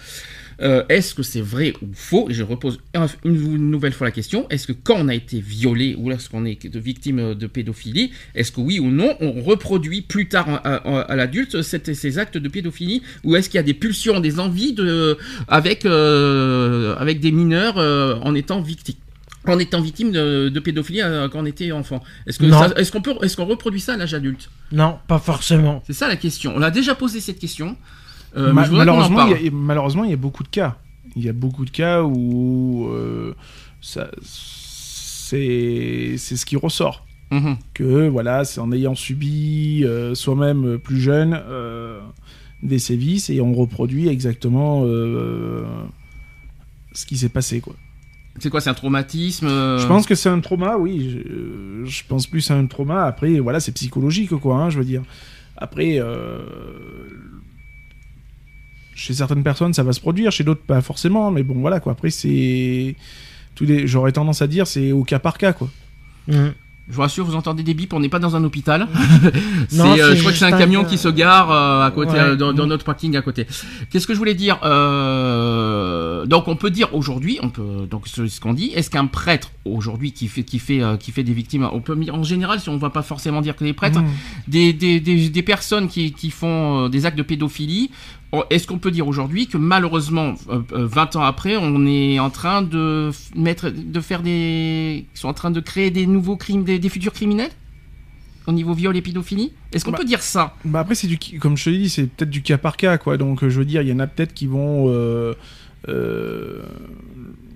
Euh, 0.61 0.85
est-ce 0.89 1.15
que 1.15 1.23
c'est 1.23 1.41
vrai 1.41 1.73
ou 1.83 1.87
faux? 1.95 2.29
Et 2.31 2.35
je 2.35 2.43
repose 2.43 2.79
un- 2.95 3.07
une, 3.25 3.71
nouvelle 3.71 3.93
fois 3.93 4.07
la 4.07 4.11
question. 4.11 4.47
Est-ce 4.51 4.67
que 4.67 4.73
quand 4.73 4.97
on 4.99 5.09
a 5.09 5.15
été 5.15 5.41
violé 5.41 5.95
ou 5.99 6.11
lorsqu'on 6.11 6.45
est 6.45 6.67
victime 6.77 7.35
de 7.35 7.47
pédophilie, 7.47 8.13
est-ce 8.35 8.53
que 8.53 8.61
oui 8.61 8.79
ou 8.81 8.91
non, 8.91 9.17
on 9.21 9.41
reproduit 9.43 10.03
plus 10.03 10.29
tard 10.29 10.49
à, 10.49 10.75
à- 10.75 11.01
à 11.01 11.17
l'adulte 11.17 11.63
ces 11.63 12.19
actes 12.19 12.39
de 12.39 12.49
pédophilie? 12.49 13.03
Ou 13.25 13.37
est-ce 13.37 13.49
qu'il 13.49 13.57
y 13.59 13.61
a 13.61 13.65
des 13.65 13.75
pulsions, 13.75 14.21
des 14.21 14.39
envies 14.41 14.73
de, 14.75 15.17
avec, 15.49 15.87
euh, 15.87 16.95
avec 16.97 17.21
des 17.21 17.33
mineurs 17.33 17.79
euh, 17.79 18.17
en 18.23 18.35
étant 18.35 18.61
victimes 18.61 18.97
en 19.45 19.59
étant 19.59 19.81
victime 19.81 20.13
de, 20.13 20.51
de 20.51 20.61
pédophilie 20.61 21.03
euh, 21.03 21.29
quand 21.29 21.41
on 21.41 21.47
était 21.47 21.73
enfant? 21.73 22.03
Est-ce 22.29 22.39
que 22.39 22.45
Non. 22.47 22.61
ça- 22.61 22.75
est-ce 22.77 22.93
qu'on 22.93 23.03
peut 23.03 23.15
est-ce 23.23 23.37
qu'on 23.37 23.45
reproduit 23.47 23.81
ça 23.81 23.95
à 23.95 23.97
l'âge 23.97 24.15
adulte? 24.15 24.49
Non, 24.71 24.99
pas 25.09 25.19
forcément. 25.19 25.83
C'est 25.87 25.93
ça 25.95 26.07
la 26.07 26.15
question. 26.17 26.53
On 26.55 26.63
a 26.63 26.71
déjà 26.71 26.95
posé 26.95 27.21
cette 27.21 27.41
question. 27.41 27.77
Euh, 28.37 28.53
Ma- 28.53 28.67
malheureusement, 28.69 29.27
il 29.27 29.45
y 29.45 29.49
a, 29.49 29.51
malheureusement, 29.53 30.05
il 30.05 30.11
y 30.11 30.15
a 30.15 30.17
beaucoup 30.19 30.43
de 30.43 30.49
cas. 30.49 30.77
Il 31.17 31.23
y 31.25 31.29
a 31.29 31.33
beaucoup 31.33 31.65
de 31.65 31.71
cas 31.71 32.03
où 32.03 32.89
euh, 32.91 33.35
ça, 33.81 34.09
c'est, 34.23 36.17
ce 36.19 36.47
qui 36.47 36.57
ressort. 36.57 37.05
Mhm. 37.31 37.57
Que 37.75 38.09
voilà, 38.09 38.45
c'est 38.45 38.61
en 38.61 38.73
ayant 38.73 38.95
subi 38.95 39.85
euh, 39.85 40.15
soi-même 40.15 40.79
plus 40.79 41.01
jeune 41.01 41.41
euh, 41.49 42.01
des 42.63 42.79
sévices 42.79 43.31
et 43.31 43.41
on 43.41 43.55
reproduit 43.55 44.09
exactement 44.09 44.83
euh, 44.85 45.65
ce 46.93 47.07
qui 47.07 47.17
s'est 47.17 47.31
passé. 47.31 47.61
Quoi. 47.61 47.75
C'est 48.39 48.51
quoi 48.51 48.61
C'est 48.61 48.71
un 48.71 48.75
traumatisme 48.75 49.47
euh, 49.47 49.79
Je 49.79 49.87
pense 49.87 50.07
que 50.07 50.15
c'est 50.15 50.29
un 50.29 50.41
trauma, 50.41 50.77
oui. 50.79 51.23
Je, 51.25 51.85
je 51.91 52.03
pense 52.07 52.27
plus 52.27 52.51
à 52.51 52.55
un 52.57 52.67
trauma. 52.67 53.05
Après, 53.05 53.39
voilà, 53.41 53.61
c'est 53.61 53.73
psychologique, 53.73 54.31
quoi, 54.37 54.57
hein, 54.57 54.71
je 54.71 54.79
veux 54.79 54.85
dire. 54.85 55.03
Après, 55.57 55.99
euh, 56.01 56.39
chez 58.95 59.15
certaines 59.15 59.43
personnes, 59.43 59.73
ça 59.75 59.83
va 59.83 59.93
se 59.93 60.01
produire, 60.01 60.31
chez 60.33 60.45
d'autres, 60.45 60.63
pas 60.63 60.81
forcément. 60.81 61.31
Mais 61.31 61.43
bon, 61.43 61.55
voilà, 61.61 61.81
quoi. 61.81 61.93
Après, 61.93 62.11
c'est. 62.11 62.95
tous 63.55 63.65
les- 63.65 63.87
J'aurais 63.87 64.13
tendance 64.13 64.41
à 64.43 64.47
dire, 64.47 64.67
c'est 64.67 64.93
au 64.93 65.05
cas 65.05 65.19
par 65.19 65.37
cas, 65.39 65.53
quoi. 65.53 65.69
Mhm. 66.29 66.53
Je 66.89 66.95
vous 66.97 67.01
rassure, 67.03 67.25
vous 67.25 67.37
entendez 67.37 67.63
des 67.63 67.75
bips, 67.75 67.93
on 67.95 68.01
n'est 68.01 68.09
pas 68.09 68.19
dans 68.19 68.35
un 68.35 68.43
hôpital. 68.45 68.89
Non, 69.73 69.93
euh, 69.97 70.15
je 70.17 70.21
crois 70.21 70.33
que 70.33 70.39
c'est 70.39 70.45
un 70.45 70.59
camion 70.59 70.85
qui 70.85 70.99
se 70.99 71.09
gare 71.09 71.51
euh, 71.51 71.87
à 71.87 71.91
côté, 71.93 72.13
Ouais. 72.13 72.19
euh, 72.19 72.37
dans, 72.37 72.53
dans 72.53 72.67
notre 72.67 72.85
parking 72.85 73.17
à 73.17 73.23
côté. 73.23 73.47
Qu'est-ce 73.89 74.07
que 74.07 74.13
je 74.15 74.19
voulais 74.19 74.35
dire 74.35 74.59
Euh, 74.65 76.27
Donc 76.27 76.49
on 76.49 76.57
peut 76.57 76.71
dire 76.71 76.95
aujourd'hui, 76.95 77.39
on 77.43 77.49
peut 77.51 77.87
donc 77.91 78.09
c'est 78.09 78.29
ce 78.29 78.41
qu'on 78.41 78.53
dit. 78.53 78.73
Est-ce 78.75 78.91
qu'un 78.91 79.07
prêtre 79.07 79.51
aujourd'hui 79.65 80.13
qui 80.13 80.29
fait 80.29 80.43
qui 80.43 80.59
fait 80.59 80.83
euh, 80.83 80.97
qui 80.97 81.13
fait 81.13 81.23
des 81.23 81.33
victimes, 81.33 81.69
on 81.73 81.81
peut 81.81 81.97
en 82.13 82.23
général, 82.25 82.61
si 82.61 82.69
on 82.69 82.77
va 82.79 82.91
pas 82.91 83.03
forcément 83.03 83.41
dire 83.41 83.57
que 83.57 83.65
les 83.65 83.73
prêtres, 83.73 84.01
Mmh. 84.01 84.07
des, 84.49 84.73
des, 84.73 85.01
des, 85.01 85.29
des 85.29 85.43
personnes 85.43 85.87
qui, 85.89 86.13
qui 86.13 86.31
font 86.31 86.85
euh, 86.87 86.89
des 86.89 87.05
actes 87.07 87.19
de 87.19 87.23
pédophilie, 87.23 87.91
est-ce 88.51 88.67
qu'on 88.67 88.79
peut 88.79 88.91
dire 88.91 89.07
aujourd'hui 89.09 89.47
que 89.47 89.59
malheureusement, 89.59 90.35
euh, 90.49 90.61
euh, 90.73 90.87
20 90.87 91.17
ans 91.17 91.23
après, 91.23 91.57
on 91.57 91.85
est 91.87 92.19
en 92.19 92.31
train 92.31 92.63
de 92.63 93.11
mettre, 93.37 93.69
de 93.71 94.01
faire 94.01 94.23
des, 94.23 95.05
ils 95.15 95.19
sont 95.19 95.29
en 95.29 95.35
train 95.35 95.51
de 95.51 95.61
créer 95.61 95.91
des 95.91 96.07
nouveaux 96.07 96.37
crimes, 96.37 96.65
des, 96.65 96.79
des 96.79 96.89
futurs 96.89 97.13
criminels 97.13 97.51
au 98.47 98.53
niveau 98.53 98.75
viol 98.75 98.97
et 98.97 99.03
pédophilie? 99.03 99.53
Est-ce 99.73 99.85
qu'on 99.85 99.93
Bah. 99.93 99.99
peut 99.99 100.05
dire 100.05 100.23
ça? 100.23 100.57
Bah 100.65 100.81
après, 100.81 100.95
c'est 100.95 101.07
du, 101.07 101.19
comme 101.39 101.57
je 101.57 101.65
te 101.67 101.71
dit, 101.71 101.89
c'est 101.89 102.07
peut-être 102.07 102.31
du 102.31 102.43
cas 102.43 102.59
par 102.59 102.77
cas, 102.77 102.99
quoi. 102.99 103.17
Donc, 103.17 103.45
euh, 103.45 103.51
je 103.51 103.59
veux 103.59 103.65
dire, 103.65 103.83
il 103.83 103.89
y 103.89 103.93
en 103.93 103.99
a 104.01 104.07
peut-être 104.07 104.35
qui 104.35 104.47
vont. 104.47 104.87
euh, 104.89 105.35
euh, 105.89 106.63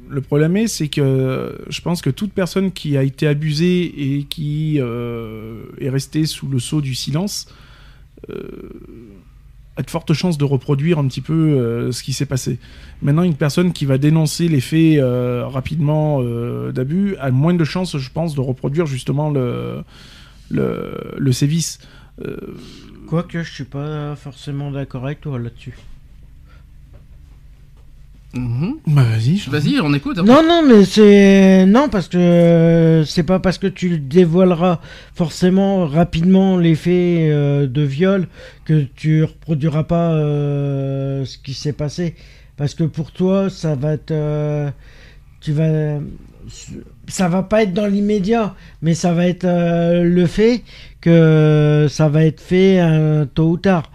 le 0.09 0.21
problème 0.21 0.57
est, 0.57 0.69
c'est 0.69 0.87
que 0.89 1.59
je 1.69 1.81
pense 1.81 2.01
que 2.03 2.11
toute 2.11 2.33
personne 2.33 2.71
qui 2.71 2.97
a 2.97 3.03
été 3.03 3.27
abusée 3.27 4.19
et 4.19 4.23
qui 4.25 4.77
euh, 4.79 5.63
est 5.81 5.91
restée 5.91 6.27
sous 6.27 6.47
le 6.49 6.61
sceau 6.61 6.81
du 6.81 6.95
silence 6.95 7.49
euh, 8.31 8.71
a 9.77 9.83
de 9.83 9.91
fortes 9.91 10.13
chances 10.13 10.39
de 10.39 10.45
reproduire 10.45 10.99
un 10.99 11.07
petit 11.07 11.21
peu 11.21 11.35
euh, 11.35 11.93
ce 11.93 12.03
qui 12.03 12.13
s'est 12.13 12.27
passé. 12.27 12.59
Maintenant, 13.03 13.23
une 13.23 13.35
personne 13.37 13.73
qui 13.73 13.85
va 13.85 13.99
dénoncer 13.99 14.49
les 14.49 14.61
faits 14.61 14.99
euh, 14.99 15.47
rapidement 15.47 16.21
euh, 16.21 16.73
d'abus 16.73 17.17
a 17.21 17.31
moins 17.31 17.55
de 17.55 17.65
chances, 17.65 17.97
je 17.99 18.11
pense, 18.11 18.35
de 18.35 18.41
reproduire 18.41 18.87
justement 18.87 19.31
le, 19.31 19.83
le, 20.51 21.15
le 21.19 21.33
sévice. 21.33 21.79
Quoique, 23.07 23.43
je 23.43 23.53
suis 23.53 23.65
pas 23.65 24.17
forcément 24.17 24.71
d'accord 24.71 25.05
avec 25.05 25.21
toi 25.21 25.39
là-dessus. 25.39 25.77
Mhm. 28.35 28.75
Bah 28.89 29.03
vas-y, 29.03 29.37
je- 29.39 29.51
Vas-y, 29.51 29.81
on 29.81 29.95
écoute. 29.95 30.19
hein. 30.19 30.25
Non, 30.25 30.43
non, 30.47 30.63
mais 30.67 30.85
c'est. 30.85 31.65
Non, 31.65 31.89
parce 31.89 32.09
que 32.09 33.03
c'est 33.07 33.23
pas 33.23 33.39
parce 33.39 33.57
que 33.57 33.67
tu 33.67 33.99
dévoileras 33.99 34.81
forcément 35.15 35.87
rapidement 35.87 36.59
les 36.59 36.75
faits 36.75 36.93
euh, 37.31 37.67
de 37.67 37.83
viol 37.83 38.29
que 38.67 38.85
tu 38.95 39.25
reproduiras 39.25 39.85
pas 39.85 40.13
euh, 40.13 41.25
ce 41.25 41.39
qui 41.39 41.55
s'est 41.55 41.73
passé. 41.73 42.15
Parce 42.59 42.75
que 42.75 42.85
pour 42.85 43.11
toi, 43.13 43.49
ça 43.49 43.75
va 43.75 43.93
être. 43.95 44.11
euh, 44.11 44.71
tu 45.41 45.53
vas. 45.53 45.99
Ça 47.09 47.29
va 47.29 47.43
pas 47.43 47.63
être 47.63 47.73
dans 47.73 47.87
l'immédiat, 47.87 48.55
mais 48.83 48.95
ça 48.95 49.13
va 49.15 49.27
être 49.27 49.45
euh, 49.45 50.03
le 50.05 50.27
fait 50.27 50.63
que 51.01 51.87
ça 51.89 52.09
va 52.09 52.25
être 52.25 52.41
fait 52.41 52.81
euh, 52.81 53.25
tôt 53.25 53.51
ou 53.51 53.57
tard. 53.57 53.91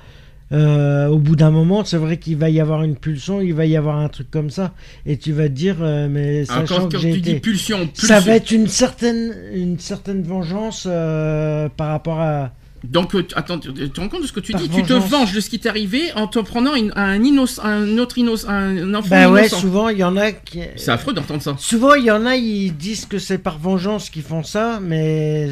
Euh, 0.51 1.07
au 1.07 1.17
bout 1.17 1.35
d'un 1.37 1.49
moment, 1.51 1.85
c'est 1.85 1.97
vrai 1.97 2.17
qu'il 2.17 2.35
va 2.37 2.49
y 2.49 2.59
avoir 2.59 2.83
une 2.83 2.97
pulsion, 2.97 3.39
il 3.39 3.53
va 3.53 3.65
y 3.65 3.77
avoir 3.77 3.97
un 3.97 4.09
truc 4.09 4.29
comme 4.29 4.49
ça, 4.49 4.73
et 5.05 5.15
tu 5.17 5.31
vas 5.31 5.43
te 5.47 5.53
dire, 5.53 5.77
euh, 5.79 6.07
mais 6.09 6.43
sachant 6.43 6.89
que 6.89 6.97
j'ai 6.97 7.11
été... 7.15 7.39
pulsion, 7.39 7.89
Ça 7.93 8.19
va 8.19 8.35
être 8.35 8.51
une 8.51 8.67
certaine, 8.67 9.33
une 9.53 9.79
certaine 9.79 10.23
vengeance 10.23 10.85
euh, 10.89 11.69
par 11.69 11.87
rapport 11.89 12.19
à... 12.19 12.51
Donc, 12.83 13.15
attends, 13.35 13.59
tu 13.59 13.71
te 13.71 14.01
rends 14.01 14.09
compte 14.09 14.23
de 14.23 14.27
ce 14.27 14.33
que 14.33 14.39
tu 14.39 14.51
Par 14.53 14.61
dis? 14.61 14.67
Tu 14.69 14.81
te 14.83 14.93
venges 14.93 15.33
de 15.33 15.39
ce 15.39 15.49
qui 15.51 15.59
t'est 15.59 15.69
arrivé 15.69 16.11
en 16.15 16.25
te 16.27 16.39
prenant 16.39 16.73
une- 16.75 16.91
un, 16.95 17.97
autre 17.99 18.17
innocent, 18.17 18.49
un 18.49 18.93
enfant 18.95 19.07
Bah 19.09 19.29
ouais, 19.29 19.41
innocent. 19.41 19.59
souvent 19.59 19.89
il 19.89 19.99
y 19.99 20.03
en 20.03 20.17
a 20.17 20.31
qui... 20.31 20.61
C'est 20.77 20.89
affreux 20.91 21.13
d'entendre 21.13 21.41
ça. 21.43 21.55
Souvent 21.59 21.93
il 21.93 22.05
y 22.05 22.11
en 22.11 22.25
a, 22.25 22.35
ils 22.35 22.75
disent 22.75 23.05
que 23.05 23.19
c'est 23.19 23.37
par 23.37 23.59
vengeance 23.59 24.09
qu'ils 24.09 24.23
font 24.23 24.43
ça, 24.43 24.79
mais... 24.81 25.47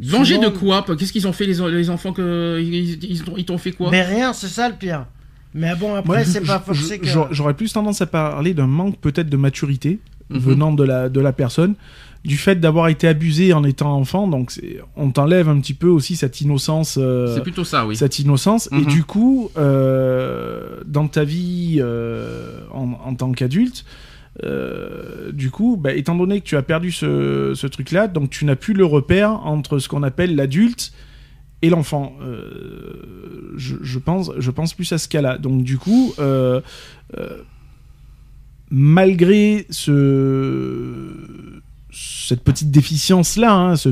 Venger 0.00 0.38
de 0.38 0.48
quoi 0.48 0.84
Qu'est-ce 0.98 1.12
qu'ils 1.12 1.26
ont 1.28 1.32
fait 1.32 1.46
les, 1.46 1.58
les 1.70 1.90
enfants 1.90 2.12
que 2.12 2.60
ils, 2.60 3.44
t'ont- 3.44 3.58
fait 3.58 3.72
quoi? 3.72 3.90
Mais 3.90 4.02
rien, 4.02 4.32
c'est 4.32 4.48
ça 4.48 4.68
le 4.68 4.74
pire. 4.74 5.06
Mais 5.54 5.74
bon, 5.76 5.94
après, 5.94 6.24
c'est 6.24 6.40
pas 6.40 6.58
forcé 6.58 6.98
que... 6.98 7.06
j'aurais- 7.30 7.54
plus 7.54 7.72
tendance 7.72 8.00
à 8.02 8.06
parler 8.06 8.54
d'un 8.54 8.66
manque 8.66 8.98
peut-être 8.98 9.28
de 9.30 9.36
maturité 9.36 9.98
Mhm. 10.30 10.38
venant 10.38 10.72
de 10.72 10.82
la, 10.84 11.10
de 11.10 11.20
la 11.20 11.32
personne, 11.34 11.74
du 12.24 12.38
fait 12.38 12.56
d'avoir 12.58 12.88
été 12.88 13.06
abusé 13.06 13.52
en 13.52 13.62
étant 13.62 13.92
enfant, 13.94 14.26
donc 14.26 14.58
on 14.96 15.10
t'enlève 15.10 15.50
un 15.50 15.60
petit 15.60 15.74
peu 15.74 15.86
aussi 15.88 16.16
cette 16.16 16.40
innocence. 16.40 16.96
euh, 16.98 17.34
C'est 17.34 17.42
plutôt 17.42 17.62
ça, 17.62 17.86
oui. 17.86 17.94
cette 17.94 18.18
innocence 18.18 18.70
et 18.72 18.76
Mhm. 18.76 18.86
du 18.86 19.04
coup 19.04 19.50
euh, 19.58 20.80
dans 20.86 21.08
ta 21.08 21.24
vie 21.24 21.76
euh, 21.78 22.60
en, 22.72 22.92
en 23.04 23.14
tant 23.14 23.32
qu'adulte 23.32 23.84
euh, 24.42 25.30
du 25.30 25.50
coup 25.50 25.76
bah, 25.76 25.94
étant 25.94 26.16
donné 26.16 26.40
que 26.40 26.44
tu 26.46 26.56
as 26.56 26.62
perdu 26.62 26.90
ce, 26.90 27.52
ce 27.54 27.66
truc 27.68 27.92
là 27.92 28.08
donc 28.08 28.30
tu 28.30 28.44
n'as 28.44 28.56
plus 28.56 28.74
le 28.74 28.84
repère 28.84 29.30
entre 29.46 29.78
ce 29.78 29.88
qu'on 29.88 30.02
appelle 30.02 30.34
l'adulte 30.34 30.92
et 31.62 31.70
l'enfant. 31.70 32.16
Euh, 32.20 33.52
je, 33.56 33.98
pense 33.98 34.32
je 34.36 34.50
pense 34.50 34.74
plus 34.74 34.92
à 34.92 34.98
ce 34.98 35.06
cas 35.08 35.22
là 35.22 35.38
donc 35.38 35.62
du 35.62 35.78
coup 35.78 36.14
euh, 36.18 36.60
malgré 38.70 39.66
ce 39.70 41.10
cette 41.92 42.42
petite 42.42 42.72
déficience 42.72 43.36
là 43.36 43.76
ce, 43.76 43.88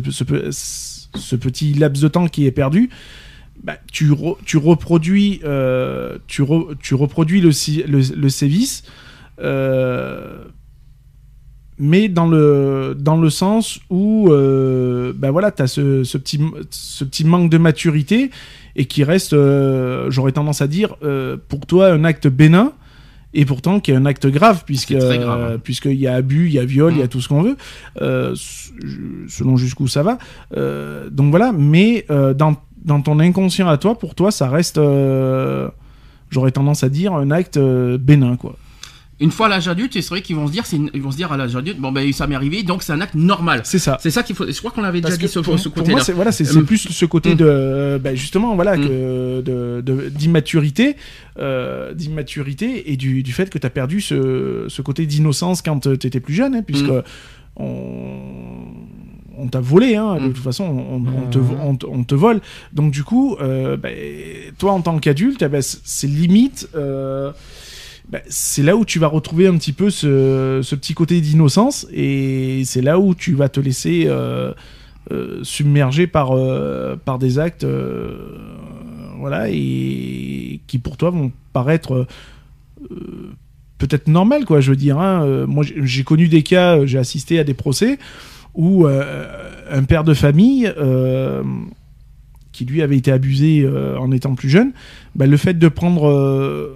petit 1.37 1.73
laps 1.75 2.03
de 2.03 2.09
temps 2.09 2.27
qui 2.27 2.47
est 2.47 2.51
perdu 2.53 2.91
bah, 3.63 3.77
tu, 3.93 4.11
re- 4.11 4.39
tu 4.45 4.57
reproduis 4.57 5.39
tu, 6.27 6.43
re- 6.43 6.75
tu 6.81 6.95
reproduis 6.95 7.41
le, 7.41 7.51
le, 7.87 8.17
le 8.17 8.29
sévice 8.29 8.83
mais 11.79 12.09
dans 12.09 12.27
le, 12.29 12.97
dans 12.99 13.17
le 13.17 13.29
sens 13.29 13.81
où 13.91 14.29
euh, 14.31 15.13
bah 15.17 15.31
voilà, 15.31 15.51
tu 15.51 15.63
as 15.63 15.67
ce, 15.67 16.05
ce, 16.05 16.17
petit, 16.17 16.41
ce 16.71 17.05
petit 17.05 17.25
manque 17.25 17.51
de 17.51 17.59
maturité 17.59 18.31
et 18.77 18.85
qui 18.85 19.05
reste, 19.05 19.33
euh, 19.33 20.11
j'aurais 20.11 20.33
tendance 20.33 20.63
à 20.63 20.69
dire, 20.69 20.97
euh, 21.03 21.37
pour 21.49 21.67
toi 21.67 21.89
un 21.89 22.05
acte 22.05 22.29
bénin 22.29 22.73
et 23.35 23.45
pourtant 23.45 23.81
qui 23.81 23.91
est 23.91 23.95
un 23.97 24.07
acte 24.07 24.27
grave 24.27 24.63
puisque 24.65 24.93
grave, 24.93 25.23
hein. 25.23 25.37
euh, 25.39 25.59
puisqu'il 25.59 25.95
y 25.99 26.07
a 26.07 26.15
abus, 26.15 26.47
il 26.47 26.53
y 26.53 26.59
a 26.59 26.65
viol, 26.65 26.93
il 26.93 26.99
y 26.99 27.03
a 27.03 27.07
Mm. 27.07 27.09
tout 27.09 27.21
ce 27.21 27.29
qu'on 27.29 27.43
veut, 27.43 27.57
euh, 28.01 28.35
selon 29.29 29.57
jusqu'où 29.57 29.89
ça 29.89 30.03
va. 30.03 30.19
Euh, 30.57 31.09
donc 31.11 31.31
voilà, 31.31 31.53
mais 31.53 32.05
euh, 32.11 32.35
dans, 32.35 32.55
dans 32.85 33.01
ton 33.01 33.19
inconscient 33.19 33.69
à 33.69 33.79
toi, 33.79 33.99
pour 33.99 34.15
toi, 34.15 34.31
ça 34.31 34.49
reste, 34.49 34.79
euh, 34.79 35.69
j'aurais 36.31 36.53
tendance 36.53 36.85
à 36.85 36.89
dire, 36.91 37.15
un 37.15 37.31
acte 37.31 37.57
euh, 37.57 37.99
bénin 37.99 38.37
quoi. 38.37 38.57
Une 39.23 39.31
fois 39.31 39.47
à 39.47 39.49
l'âge 39.49 39.69
adulte, 39.69 39.93
c'est 39.95 40.09
vrai 40.09 40.21
qu'ils 40.21 40.37
vont 40.37 40.47
se 40.49 40.53
dire, 40.53 40.65
une- 40.73 40.91
ils 40.93 41.01
vont 41.01 41.11
se 41.13 41.17
dire 41.17 41.31
à 41.33 41.37
l'âge 41.37 41.55
adulte, 41.57 41.79
bon 41.79 41.93
ben 41.93 42.13
ça 42.13 42.27
m'est 42.27 42.35
arrivé, 42.35 42.63
donc 42.63 42.83
c'est 42.83 42.93
un 42.93 43.01
acte 43.01 43.15
normal. 43.15 43.61
C'est 43.65 43.79
ça. 43.79 43.97
C'est 44.03 44.11
ça 44.11 44.23
qu'il 44.23 44.37
faut. 44.37 44.47
Je 44.47 44.59
crois 44.59 44.71
qu'on 44.73 44.83
l'avait 44.83 45.01
déjà 45.01 45.17
dit 45.17 45.29
ce, 45.29 45.39
pour, 45.39 45.59
ce 45.59 45.69
pour 45.69 45.77
côté-là. 45.77 45.97
moi, 45.97 46.05
c'est 46.05 46.13
voilà, 46.13 46.33
c'est 46.33 46.57
Euh, 46.57 46.63
plus 46.63 46.89
ce 46.91 47.05
côté 47.07 47.35
mm. 47.35 47.37
de, 47.37 47.45
euh, 47.49 47.99
bah, 47.99 48.15
justement, 48.15 48.55
voilà, 48.55 48.77
Mm. 48.77 48.81
que 48.89 50.09
d'immaturité, 50.11 50.97
euh, 51.39 51.95
d'immaturité 51.95 52.91
et 52.93 52.97
du, 52.97 53.23
du 53.23 53.33
fait 53.33 53.49
que 53.49 53.59
tu 53.59 53.67
as 53.67 53.71
perdu 53.71 54.01
ce, 54.01 54.67
ce 54.69 54.83
côté 54.83 55.07
d'innocence 55.07 55.63
quand 55.63 55.81
tu 55.99 56.07
étais 56.07 56.21
plus 56.21 56.35
jeune, 56.35 56.55
hein, 56.57 56.63
puisque 56.67 56.89
Mm. 56.89 57.03
on, 57.57 58.19
on 59.39 59.49
t'a 59.49 59.61
volé, 59.61 59.97
hein, 59.97 60.17
de 60.21 60.29
toute 60.29 60.43
façon, 60.43 60.65
on, 60.65 60.97
on 60.97 61.31
te, 61.31 61.39
on, 61.39 61.77
te- 61.77 61.87
on 61.87 62.05
te 62.05 62.15
vole. 62.15 62.41
Donc 62.73 62.93
du 62.93 63.03
coup, 63.05 63.37
euh, 63.41 63.77
ben, 63.77 63.95
toi 64.59 64.73
en 64.73 64.81
tant 64.83 64.99
qu'adulte, 64.99 65.43
eh 65.43 65.49
ben, 65.49 65.63
c'est 65.63 66.07
limite, 66.07 66.69
euh, 66.75 67.33
ben, 68.13 68.21
c'est 68.29 68.63
là 68.63 68.77
où 68.77 68.85
tu 68.85 68.99
vas 68.99 69.07
retrouver 69.07 69.47
un 69.47 69.57
petit 69.57 69.73
peu 69.73 69.89
ce, 69.89 70.61
petit 70.75 70.93
côté 70.93 71.21
d'innocence, 71.23 71.87
et 71.93 72.63
c'est 72.67 72.83
là 72.83 72.99
où 73.01 73.15
tu 73.15 73.33
vas 73.33 73.49
te 73.49 73.59
laisser 73.59 74.05
euh, 74.07 74.53
euh, 75.11 75.41
submerger 75.43 76.07
par, 76.07 76.33
euh, 76.33 76.95
par 77.03 77.19
des 77.19 77.39
actes, 77.39 77.65
euh, 77.65 78.37
voilà, 79.19 79.47
et 79.49 80.61
qui 80.67 80.79
pour 80.79 80.99
toi 80.99 81.09
vont 81.09 81.33
paraître 81.55 82.07
peut-être 83.79 84.09
normal, 84.09 84.45
quoi, 84.45 84.61
je 84.61 84.71
veux 84.71 84.77
dire. 84.77 84.99
hein. 84.99 85.47
Moi, 85.47 85.65
j'ai- 85.65 86.05
connu 86.05 86.29
des 86.29 86.43
cas, 86.43 86.85
j'ai 86.85 86.99
assisté 86.99 87.39
à 87.39 87.45
des 87.45 87.55
procès 87.55 87.99
où 88.55 88.87
un 88.87 89.85
père 89.85 90.05
de 90.05 90.13
famille 90.13 90.71
qui 92.53 92.65
lui 92.67 92.83
avait 92.83 92.97
été 92.97 93.11
abusé 93.11 93.67
en 93.99 94.11
étant 94.11 94.35
plus 94.35 94.51
jeune, 94.51 94.73
bah, 95.15 95.27
le 95.27 95.37
fait 95.37 95.55
de 95.55 95.69
prendre, 95.69 96.75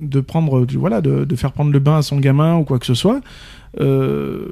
de 0.00 0.20
prendre, 0.20 0.66
voilà, 0.76 1.00
de, 1.00 1.24
de 1.24 1.36
faire 1.36 1.52
prendre 1.52 1.72
le 1.72 1.78
bain 1.78 1.98
à 1.98 2.02
son 2.02 2.18
gamin 2.18 2.56
ou 2.56 2.64
quoi 2.64 2.78
que 2.78 2.86
ce 2.86 2.94
soit. 2.94 3.20
euh, 3.80 4.48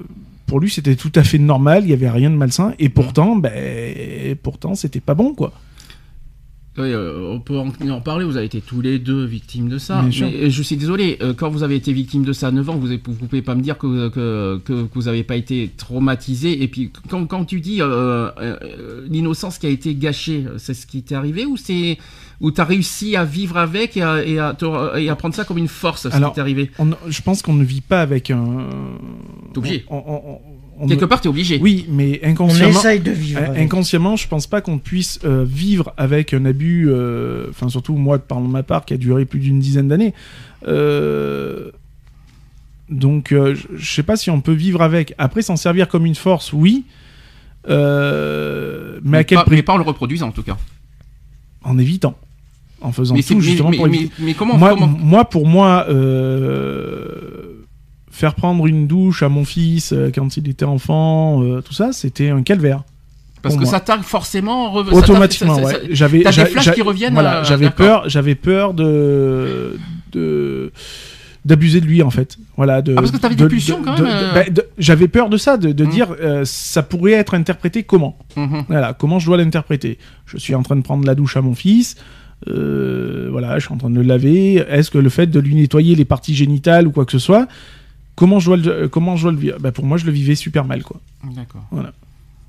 pour 0.47 0.61
lui, 0.61 0.70
c'était 0.70 0.94
tout 0.94 1.11
à 1.16 1.24
fait 1.24 1.38
normal, 1.38 1.82
il 1.84 1.90
y 1.90 1.92
avait 1.92 2.09
rien 2.09 2.30
de 2.30 2.36
malsain, 2.36 2.72
et 2.78 2.88
pourtant, 2.88 3.34
ben, 3.34 4.36
pourtant, 4.42 4.76
c'était 4.76 5.01
pas 5.01 5.14
bon, 5.14 5.34
quoi. 5.34 5.53
Oui, 6.78 6.92
euh, 6.92 7.32
on 7.32 7.40
peut 7.40 7.57
en, 7.59 8.01
parler, 8.03 8.26
vous 8.26 8.36
avez 8.36 8.44
été 8.44 8.61
tous 8.61 8.82
les 8.82 8.99
deux 8.99 9.24
victimes 9.24 9.68
de 9.70 9.78
ça. 9.78 10.03
Mais 10.03 10.12
je 10.12 10.62
suis 10.62 10.76
désolé, 10.76 11.16
euh, 11.22 11.32
quand 11.32 11.49
vous 11.49 11.62
avez 11.62 11.74
été 11.74 11.90
victime 11.90 12.22
de 12.22 12.34
ça 12.34 12.49
à 12.49 12.51
9 12.51 12.68
ans, 12.68 12.76
vous 12.76 12.88
ne 12.88 12.97
pouvez 12.99 13.40
pas 13.40 13.55
me 13.55 13.62
dire 13.62 13.78
que, 13.78 14.09
que, 14.11 14.59
que, 14.59 14.82
que 14.84 14.88
vous 14.94 15.05
n'avez 15.05 15.24
pas 15.24 15.36
été 15.36 15.70
traumatisé. 15.74 16.62
Et 16.62 16.68
puis, 16.68 16.92
quand, 17.09 17.24
quand 17.26 17.47
tu 17.47 17.61
dis 17.61 17.80
euh, 17.80 18.30
euh, 18.38 19.07
l'innocence 19.09 19.57
qui 19.59 19.66
a 19.66 19.70
été 19.70 19.94
gâchée, 19.94 20.44
c'est 20.59 20.74
ce 20.74 20.86
qui 20.86 21.03
t'est 21.03 21.14
arrivé 21.14 21.47
ou 21.47 21.57
c'est 21.57 21.97
ou 22.41 22.51
tu 22.53 22.61
as 22.61 22.64
réussi 22.64 23.16
à 23.16 23.24
vivre 23.24 23.57
avec 23.57 23.97
et 23.97 24.03
à, 24.03 24.22
et 24.24 24.39
à, 24.39 24.53
te- 24.55 24.99
et 24.99 25.09
à 25.09 25.16
prendre 25.16 25.34
ça 25.34 25.45
comme 25.45 25.59
une 25.59 25.68
force, 25.68 26.09
ce 26.09 26.14
Alors, 26.14 26.30
qui 26.30 26.34
t'est 26.37 26.41
arrivé 26.43 26.70
On- 26.78 26.91
je 27.09 27.22
pense 27.22 27.41
qu'on 27.43 27.55
ne 27.55 27.64
vit 27.64 27.80
pas 27.80 28.03
avec 28.03 28.30
un. 28.30 28.66
T'es 29.53 29.59
obligé. 29.59 29.84
on- 29.89 29.97
on- 29.97 30.22
on- 30.32 30.41
on 30.78 30.87
Quelque 30.87 31.01
ne- 31.05 31.07
part, 31.07 31.22
tu 31.22 31.28
es 31.28 31.30
obligé. 31.30 31.59
Oui, 31.62 31.87
mais 31.89 32.20
On 32.22 32.28
inconsciemment. 32.28 32.68
essaye 32.78 33.01
de 33.01 33.11
vivre. 33.11 33.41
Avec. 33.43 33.59
Inconsciemment, 33.62 34.16
je 34.16 34.28
pense 34.28 34.47
pas 34.47 34.61
qu'on 34.61 34.76
puisse 34.78 35.18
euh, 35.24 35.45
vivre 35.49 35.95
avec 35.97 36.34
un 36.34 36.45
abus, 36.45 36.89
euh, 36.91 37.47
enfin 37.49 37.70
surtout 37.70 37.95
moi 37.97 38.18
par 38.18 38.41
ma 38.41 38.62
part, 38.62 38.84
qui 38.84 38.93
a 38.93 38.99
duré 38.99 39.24
plus 39.24 39.39
d'une 39.41 39.59
dizaine 39.59 39.89
d'années. 39.89 40.12
Euh, 40.68 41.70
donc, 42.91 43.32
euh, 43.32 43.55
je- 43.74 43.95
sais 43.95 44.03
pas 44.03 44.16
si 44.16 44.30
on 44.30 44.43
peut 44.43 44.53
vivre 44.53 44.82
avec. 44.82 45.14
Après, 45.16 45.41
s'en 45.41 45.57
servir 45.57 45.89
comme 45.89 46.05
une 46.05 46.14
force, 46.14 46.53
oui. 46.53 46.84
Euh, 47.68 49.01
mais, 49.03 49.18
à 49.18 49.24
quel 49.24 49.39
pas, 49.39 49.45
prix 49.45 49.57
mais 49.57 49.62
pas 49.62 49.72
en 49.72 49.78
le 49.78 49.82
reproduisant, 49.82 50.28
en 50.28 50.32
tout 50.32 50.43
cas. 50.43 50.57
En 51.68 51.78
évitant, 51.78 52.14
en 52.80 52.92
faisant 52.92 53.14
Mais, 53.14 53.22
tout 53.22 53.40
justement 53.40 53.70
mais- 53.70 53.76
pour 53.76 53.88
mais- 53.88 53.96
éviter. 53.96 54.14
mais 54.20 54.34
comment, 54.34 54.56
moi, 54.56 54.70
comment- 54.70 54.86
moi, 54.86 55.24
pour 55.24 55.46
moi, 55.46 55.84
euh, 55.88 57.64
faire 58.10 58.34
prendre 58.34 58.66
une 58.66 58.86
douche 58.86 59.22
à 59.22 59.28
mon 59.28 59.44
fils 59.44 59.92
euh, 59.92 60.10
quand 60.14 60.36
il 60.36 60.48
était 60.48 60.64
enfant, 60.64 61.42
euh, 61.42 61.60
tout 61.60 61.72
ça, 61.74 61.92
c'était 61.92 62.30
un 62.30 62.42
calvaire. 62.42 62.82
Parce 63.42 63.56
que 63.56 63.62
moi. 63.62 63.70
ça 63.70 63.80
t'a 63.80 63.98
forcément. 63.98 64.72
re- 64.74 64.92
Automatiquement, 64.92 65.56
ouais. 65.56 65.74
J'avais, 65.90 66.22
des 66.24 66.32
flashs 66.32 66.72
qui 66.72 66.82
reviennent, 66.82 67.14
Voilà, 67.14 67.42
j'avais 67.44 67.70
peur, 67.70 68.08
j'avais 68.08 68.34
peur 68.34 68.72
de, 68.74 69.78
de 70.12 70.72
d'abuser 71.47 71.80
de 71.80 71.86
lui 71.86 72.03
en 72.03 72.11
fait. 72.11 72.36
Voilà. 72.57 72.82
De, 72.82 72.92
Ah, 72.92 72.97
parce 73.01 73.11
que 73.12 73.16
t'avais 73.16 73.34
de- 73.36 73.44
des 73.44 73.49
pulsions, 73.49 73.80
de- 73.80 73.84
quand 73.84 73.94
même, 73.97 74.05
euh. 74.07 74.34
bah, 74.34 74.62
j'avais 74.78 75.09
peur 75.09 75.30
de 75.30 75.36
ça, 75.38 75.57
de, 75.57 75.68
Mm. 75.84 75.88
dire 75.88 76.14
euh, 76.20 76.44
ça 76.44 76.82
pourrait 76.82 77.12
être 77.12 77.32
interprété 77.34 77.84
comment. 77.84 78.18
Mhm. 78.36 78.64
Voilà, 78.68 78.92
comment 78.92 79.18
je 79.18 79.26
dois 79.26 79.36
l'interpréter. 79.38 79.99
Je 80.26 80.36
suis 80.36 80.55
en 80.55 80.62
train 80.62 80.76
de 80.76 80.82
prendre 80.82 81.07
la 81.07 81.14
douche 81.14 81.36
à 81.38 81.40
mon 81.42 81.55
fils. 81.55 81.97
euh, 82.49 83.28
voilà, 83.30 83.59
je 83.59 83.64
suis 83.64 83.72
en 83.74 83.78
train 83.78 83.88
de 83.88 83.94
le 83.97 84.03
laver. 84.03 84.57
Est-ce 84.68 84.90
que 84.90 84.99
le 84.99 85.09
fait 85.09 85.26
de 85.26 85.40
lui 85.40 85.55
nettoyer 85.55 85.94
les 85.94 86.05
parties 86.05 86.34
génitales 86.34 86.86
ou 86.86 86.90
quoi 86.90 87.07
que 87.07 87.12
ce 87.12 87.18
soit, 87.18 87.49
comment 88.14 88.40
je 88.40 88.47
dois 88.47 88.57
le, 88.59 88.88
comment 88.88 89.16
je 89.16 89.22
dois 89.22 89.32
le 89.32 89.38
vivre 89.38 89.59
Bah, 89.59 89.72
Pour 89.72 89.86
moi, 89.86 89.97
je 89.97 90.05
le 90.05 90.12
vivais 90.12 90.34
super 90.34 90.66
mal, 90.66 90.82
quoi. 90.82 91.01
D'accord. 91.34 91.64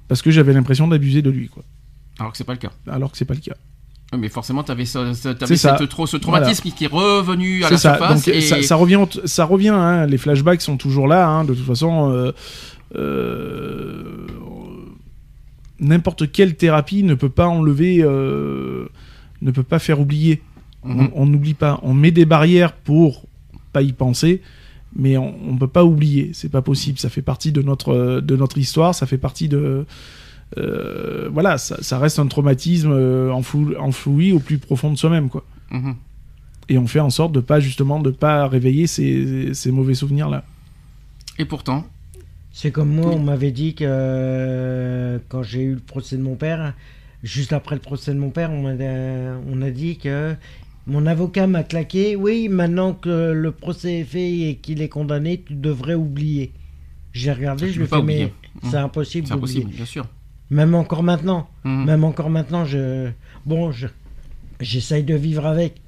Parce 0.09 0.21
que 0.21 0.29
j'avais 0.31 0.51
l'impression 0.53 0.87
d'abuser 0.89 1.21
de 1.21 1.29
lui, 1.29 1.47
quoi. 1.47 1.63
Alors 2.19 2.31
que 2.33 2.37
c'est 2.37 2.43
pas 2.43 2.53
le 2.53 2.59
cas. 2.59 2.71
Alors 2.91 3.11
que 3.11 3.17
c'est 3.17 3.25
pas 3.25 3.33
le 3.33 3.39
cas. 3.39 3.55
Mais 4.17 4.29
forcément, 4.29 4.63
tu 4.63 4.71
avais, 4.71 4.85
ce, 4.85 5.11
cette 5.13 6.19
traumatisme 6.21 6.69
qui 6.71 6.85
est 6.85 6.87
revenu 6.87 7.63
à 7.65 7.69
la 7.69 7.77
ça. 7.77 7.95
surface. 7.97 8.25
Donc, 8.25 8.33
et... 8.35 8.39
ça, 8.41 8.61
ça 8.61 8.75
revient, 8.77 8.99
ça 9.25 9.43
revient. 9.45 9.67
hein, 9.69 10.05
les 10.05 10.17
flashbacks 10.17 10.61
sont 10.61 10.77
toujours 10.77 11.07
là. 11.09 11.27
hein, 11.27 11.43
de 11.43 11.53
toute 11.53 11.65
façon, 11.65 12.09
euh, 12.13 12.31
euh, 12.95 14.25
n'importe 15.79 16.31
quelle 16.31 16.55
thérapie 16.55 17.03
ne 17.03 17.13
peut 17.15 17.29
pas 17.29 17.47
enlever, 17.47 17.99
euh, 18.01 18.87
ne 19.41 19.51
peut 19.51 19.63
pas 19.63 19.79
faire 19.79 19.99
oublier. 19.99 20.41
Mhm. 20.83 21.09
On- 21.13 21.23
On 21.23 21.25
n'oublie 21.25 21.53
pas. 21.53 21.79
On 21.83 21.93
met 21.93 22.11
des 22.11 22.25
barrières 22.25 22.73
pour 22.73 23.23
pas 23.73 23.81
y 23.81 23.91
penser, 23.91 24.41
mais 24.95 25.17
on, 25.17 25.35
on 25.49 25.57
peut 25.57 25.67
pas 25.67 25.83
oublier. 25.83 26.31
C'est 26.33 26.49
pas 26.49 26.61
possible. 26.61 26.97
Ça 26.97 27.09
fait 27.09 27.21
partie 27.21 27.51
de 27.51 27.61
notre 27.61 28.21
de 28.21 28.35
notre 28.35 28.57
histoire. 28.57 28.95
Ça 28.95 29.05
fait 29.05 29.17
partie 29.17 29.49
de 29.49 29.85
euh, 30.57 31.29
voilà. 31.31 31.57
Ça, 31.57 31.77
ça 31.81 31.99
reste 31.99 32.19
un 32.19 32.27
traumatisme 32.27 32.91
euh, 32.91 33.31
enfou- 33.31 33.75
enfoui 33.77 34.31
au 34.31 34.39
plus 34.39 34.57
profond 34.57 34.91
de 34.91 34.97
soi-même, 34.97 35.29
quoi 35.29 35.43
Mhm. 35.71 35.95
et 36.69 36.77
on 36.77 36.87
fait 36.87 36.99
en 37.01 37.09
sorte 37.09 37.33
de 37.33 37.41
pas 37.41 37.59
justement 37.59 37.99
de 37.99 38.09
pas 38.11 38.47
réveiller 38.47 38.87
ces, 38.87 39.53
ces 39.53 39.71
mauvais 39.71 39.93
souvenirs 39.95 40.29
là. 40.29 40.43
Et 41.39 41.45
pourtant, 41.45 41.85
C'est 42.51 42.71
comme 42.71 42.89
moi, 42.89 43.11
on 43.11 43.19
m'avait 43.19 43.51
dit 43.51 43.75
que 43.75 43.83
euh, 43.85 45.19
quand 45.29 45.43
j'ai 45.43 45.61
eu 45.63 45.73
le 45.73 45.79
procès 45.79 46.17
de 46.17 46.21
mon 46.23 46.35
père, 46.35 46.73
juste 47.23 47.53
après 47.53 47.75
le 47.75 47.81
procès 47.81 48.13
de 48.13 48.19
mon 48.19 48.29
père, 48.29 48.51
on, 48.51 48.61
m'a- 48.63 49.39
on 49.51 49.61
a 49.61 49.69
dit 49.69 49.97
que 49.97 50.35
mon 50.87 51.05
avocat 51.05 51.47
m'a 51.47 51.63
claqué. 51.63 52.15
Oui, 52.15 52.47
maintenant 52.49 52.93
que 52.93 53.31
le 53.31 53.51
procès 53.51 53.99
est 53.99 54.03
fait 54.05 54.39
et 54.49 54.55
qu'il 54.55 54.81
est 54.81 54.89
condamné, 54.89 55.43
tu 55.45 55.53
devrais 55.53 55.93
oublier. 55.95 56.51
J'ai 57.13 57.31
regardé, 57.31 57.67
Tu 57.67 57.73
je 57.73 57.77
lui 57.79 57.85
ai 57.85 57.87
fait, 57.87 58.01
mais 58.01 58.33
c'est 58.63 58.77
Mmh. 58.79 58.85
impossible 58.85 59.27
c'est 59.27 59.33
impossible, 59.33 59.69
bien 59.71 59.85
sûr. 59.85 60.07
Même 60.49 60.75
encore 60.75 61.03
maintenant. 61.03 61.49
Mhm. 61.63 61.85
Même 61.85 62.03
encore 62.03 62.29
maintenant, 62.29 62.65
je. 62.65 63.09
Bon, 63.45 63.71
je... 63.71 63.87
j'essaye 64.59 65.03
de 65.03 65.15
vivre 65.15 65.45
avec. 65.45 65.81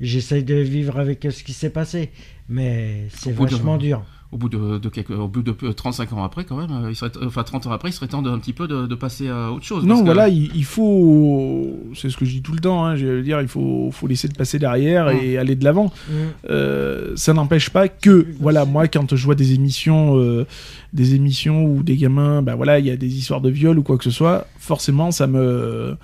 J'essaye 0.00 0.44
de 0.44 0.56
vivre 0.56 0.98
avec 0.98 1.26
ce 1.30 1.42
qui 1.42 1.52
s'est 1.52 1.70
passé. 1.70 2.10
Mais 2.48 3.08
c'est 3.10 3.32
vachement 3.32 3.78
dur. 3.78 4.04
Au 4.36 4.38
bout 4.38 4.50
de, 4.50 4.76
de 4.76 4.88
quelques, 4.90 5.12
au 5.12 5.28
bout 5.28 5.40
de 5.40 5.54
euh, 5.62 5.72
35 5.72 6.12
ans 6.12 6.22
après, 6.22 6.44
quand 6.44 6.58
même, 6.58 6.70
euh, 6.70 6.90
il 6.90 6.94
serait, 6.94 7.10
enfin 7.24 7.42
30 7.42 7.66
ans 7.68 7.70
après, 7.72 7.88
il 7.88 7.92
serait 7.94 8.06
temps 8.06 8.20
de, 8.20 8.28
un 8.28 8.38
petit 8.38 8.52
peu 8.52 8.68
de, 8.68 8.86
de 8.86 8.94
passer 8.94 9.30
à 9.30 9.50
autre 9.50 9.64
chose. 9.64 9.84
Non, 9.84 9.88
parce 9.88 10.00
que- 10.00 10.04
voilà, 10.04 10.28
il, 10.28 10.54
il 10.54 10.64
faut, 10.66 11.74
c'est 11.94 12.10
ce 12.10 12.18
que 12.18 12.26
je 12.26 12.32
dis 12.32 12.42
tout 12.42 12.52
le 12.52 12.58
temps, 12.60 12.84
hein, 12.84 12.96
je 12.96 13.06
veux 13.06 13.22
dire, 13.22 13.40
il 13.40 13.48
faut, 13.48 13.88
faut 13.92 14.06
laisser 14.06 14.28
le 14.28 14.34
passer 14.34 14.58
derrière 14.58 15.08
et 15.08 15.38
aller 15.38 15.54
de 15.56 15.64
l'avant. 15.64 15.86
Mm. 15.86 16.12
Euh, 16.50 17.12
ça 17.16 17.32
n'empêche 17.32 17.70
pas 17.70 17.88
que, 17.88 18.26
voilà, 18.38 18.66
moi, 18.66 18.88
quand 18.88 19.16
je 19.16 19.24
vois 19.24 19.34
des 19.34 19.54
émissions, 19.54 20.18
euh, 20.18 20.44
des 20.92 21.14
émissions 21.14 21.64
où 21.64 21.82
des 21.82 21.96
gamins, 21.96 22.42
bah 22.42 22.56
voilà, 22.56 22.78
il 22.78 22.84
y 22.84 22.90
a 22.90 22.96
des 22.98 23.16
histoires 23.16 23.40
de 23.40 23.48
viol 23.48 23.78
ou 23.78 23.82
quoi 23.82 23.96
que 23.96 24.04
ce 24.04 24.10
soit, 24.10 24.46
forcément, 24.58 25.12
ça 25.12 25.26
me, 25.26 25.96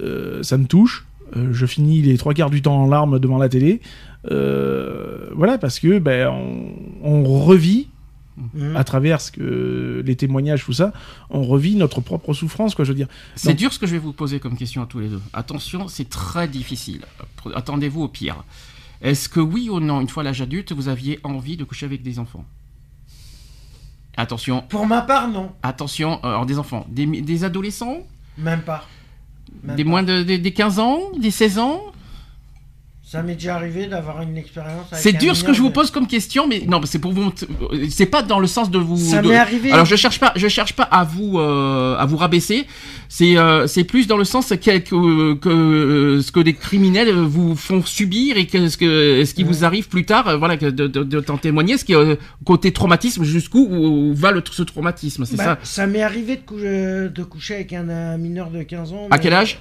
euh, 0.00 0.42
ça 0.42 0.56
me 0.56 0.64
touche. 0.64 1.06
Euh, 1.36 1.48
je 1.52 1.66
finis 1.66 2.02
les 2.02 2.16
trois 2.18 2.34
quarts 2.34 2.50
du 2.50 2.62
temps 2.62 2.84
en 2.84 2.88
larmes 2.88 3.18
devant 3.18 3.36
la 3.38 3.48
télé. 3.48 3.80
Euh, 4.30 5.28
voilà, 5.34 5.58
parce 5.58 5.78
que 5.78 5.98
ben, 5.98 6.28
on, 6.28 6.72
on 7.02 7.24
revit 7.24 7.88
Mm. 8.52 8.76
à 8.76 8.84
travers 8.84 9.22
ce 9.22 9.32
que 9.32 10.02
les 10.04 10.14
témoignages, 10.14 10.62
tout 10.62 10.74
ça, 10.74 10.92
on 11.30 11.42
revit 11.42 11.74
notre 11.74 12.02
propre 12.02 12.34
souffrance, 12.34 12.74
quoi. 12.74 12.84
Je 12.84 12.90
veux 12.90 12.94
dire. 12.94 13.08
C'est 13.34 13.48
Donc- 13.48 13.56
dur 13.56 13.72
ce 13.72 13.78
que 13.78 13.86
je 13.86 13.92
vais 13.92 13.98
vous 13.98 14.12
poser 14.12 14.40
comme 14.40 14.58
question 14.58 14.82
à 14.82 14.86
tous 14.86 14.98
les 14.98 15.08
deux. 15.08 15.22
Attention, 15.32 15.88
c'est 15.88 16.10
très 16.10 16.46
difficile. 16.46 17.00
Attendez-vous 17.54 18.02
au 18.02 18.08
pire. 18.08 18.44
Est-ce 19.00 19.30
que 19.30 19.40
oui 19.40 19.70
ou 19.70 19.80
non, 19.80 20.02
une 20.02 20.08
fois 20.10 20.22
l'âge 20.22 20.42
adulte, 20.42 20.72
vous 20.72 20.88
aviez 20.88 21.18
envie 21.24 21.56
de 21.56 21.64
coucher 21.64 21.86
avec 21.86 22.02
des 22.02 22.18
enfants? 22.18 22.44
Attention, 24.18 24.62
Pour 24.68 24.86
ma 24.86 25.00
part, 25.02 25.28
non. 25.28 25.52
attention, 25.62 26.20
euh, 26.24 26.28
alors 26.28 26.44
des 26.46 26.58
enfants, 26.58 26.86
des, 26.90 27.44
adolescents, 27.44 27.98
Même 28.36 28.60
pas. 28.62 28.86
Même 29.62 29.76
des 29.76 29.84
pas. 29.84 29.90
moins 29.90 30.02
de 30.02 30.22
des, 30.22 30.36
des 30.38 30.52
15 30.52 30.78
ans, 30.78 31.00
des 31.18 31.30
16 31.30 31.58
ans? 31.58 31.82
Ça 33.16 33.22
m'est 33.22 33.34
déjà 33.34 33.56
arrivé 33.56 33.86
d'avoir 33.86 34.22
une 34.22 34.36
expérience 34.36 34.86
C'est 34.92 35.12
dur 35.12 35.34
ce 35.36 35.44
que 35.44 35.52
je 35.52 35.60
vous 35.62 35.70
pose 35.70 35.90
comme 35.90 36.06
question, 36.06 36.46
mais 36.46 36.62
non, 36.66 36.80
c'est 36.84 36.98
pour 36.98 37.12
vous. 37.12 37.32
C'est 37.90 38.06
pas 38.06 38.22
dans 38.22 38.38
le 38.38 38.46
sens 38.46 38.70
de 38.70 38.78
vous. 38.78 38.96
Ça 38.96 39.22
de- 39.22 39.28
m'est 39.28 39.36
arrivé. 39.36 39.72
Alors 39.72 39.86
je 39.86 39.96
cherche 39.96 40.18
pas, 40.20 40.32
je 40.36 40.48
cherche 40.48 40.74
pas 40.74 40.84
à 40.84 41.04
vous 41.04 41.38
euh, 41.38 41.96
à 41.96 42.04
vous 42.06 42.16
rabaisser. 42.16 42.66
C'est 43.08 43.36
euh, 43.38 43.66
c'est 43.66 43.84
plus 43.84 44.06
dans 44.06 44.16
le 44.16 44.24
sens 44.24 44.48
que, 44.50 44.78
que, 44.78 45.34
que, 45.34 46.20
ce 46.22 46.32
que 46.32 46.40
des 46.40 46.54
criminels 46.54 47.12
vous 47.12 47.54
font 47.56 47.82
subir 47.84 48.36
et 48.36 48.46
que 48.46 48.68
ce 48.68 48.76
que 48.76 49.24
ce 49.24 49.34
qui 49.34 49.44
vous 49.44 49.64
arrive 49.64 49.88
plus 49.88 50.04
tard, 50.04 50.28
euh, 50.28 50.36
voilà, 50.36 50.56
de, 50.56 50.70
de, 50.70 50.86
de 50.86 51.20
t'en 51.20 51.36
témoigner, 51.38 51.78
ce 51.78 51.84
qui 51.84 51.92
est 51.92 52.18
côté 52.44 52.72
traumatisme 52.72 53.24
jusqu'où 53.24 53.66
où 53.70 54.14
va 54.14 54.32
le, 54.32 54.42
ce 54.50 54.62
traumatisme, 54.62 55.24
c'est 55.24 55.36
Bah, 55.36 55.58
ça. 55.62 55.86
m'est 55.86 56.02
arrivé 56.02 56.36
de, 56.36 56.42
cou- 56.42 56.56
de 56.58 57.22
coucher 57.24 57.54
avec 57.54 57.72
un, 57.72 58.16
mineur 58.18 58.50
de 58.50 58.62
15 58.62 58.92
ans. 58.92 59.06
À 59.10 59.18
quel 59.18 59.32
âge? 59.34 59.58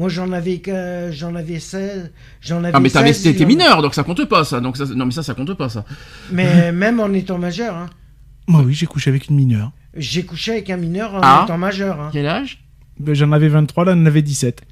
Moi, 0.00 0.08
j'en 0.08 0.32
avais, 0.32 0.58
que- 0.60 1.10
j'en 1.12 1.34
avais 1.34 1.58
16. 1.60 2.10
J'en 2.40 2.64
avais 2.64 2.70
Ah 2.74 2.80
mais 2.80 2.88
t'avais 2.88 3.12
16, 3.12 3.22
t'étais 3.22 3.44
mineur, 3.44 3.82
donc 3.82 3.94
ça 3.94 4.02
compte 4.02 4.24
pas 4.24 4.44
ça. 4.44 4.58
Donc 4.60 4.78
ça, 4.78 4.86
non 4.86 5.04
mais 5.04 5.12
ça 5.12 5.22
ça 5.22 5.34
compte 5.34 5.52
pas 5.52 5.68
ça. 5.68 5.84
Mais 6.32 6.72
même 6.84 7.00
en 7.00 7.12
étant 7.12 7.36
majeur. 7.36 7.76
Hein. 7.76 7.86
Moi, 8.46 8.62
oui, 8.64 8.72
j'ai 8.72 8.86
couché 8.86 9.10
avec 9.10 9.28
une 9.28 9.36
mineure. 9.36 9.72
J'ai 9.94 10.22
couché 10.24 10.52
avec 10.52 10.70
un 10.70 10.78
mineur 10.78 11.14
en 11.14 11.20
Ah. 11.22 11.42
étant 11.44 11.58
majeur. 11.58 12.00
hein. 12.00 12.08
Quel 12.14 12.26
âge? 12.26 12.64
Ben, 12.98 13.14
J'en 13.14 13.30
avais 13.32 13.48
23, 13.48 13.84
là, 13.84 13.92
on 13.94 14.00
en 14.02 14.06
avait 14.06 14.22
17. 14.22 14.62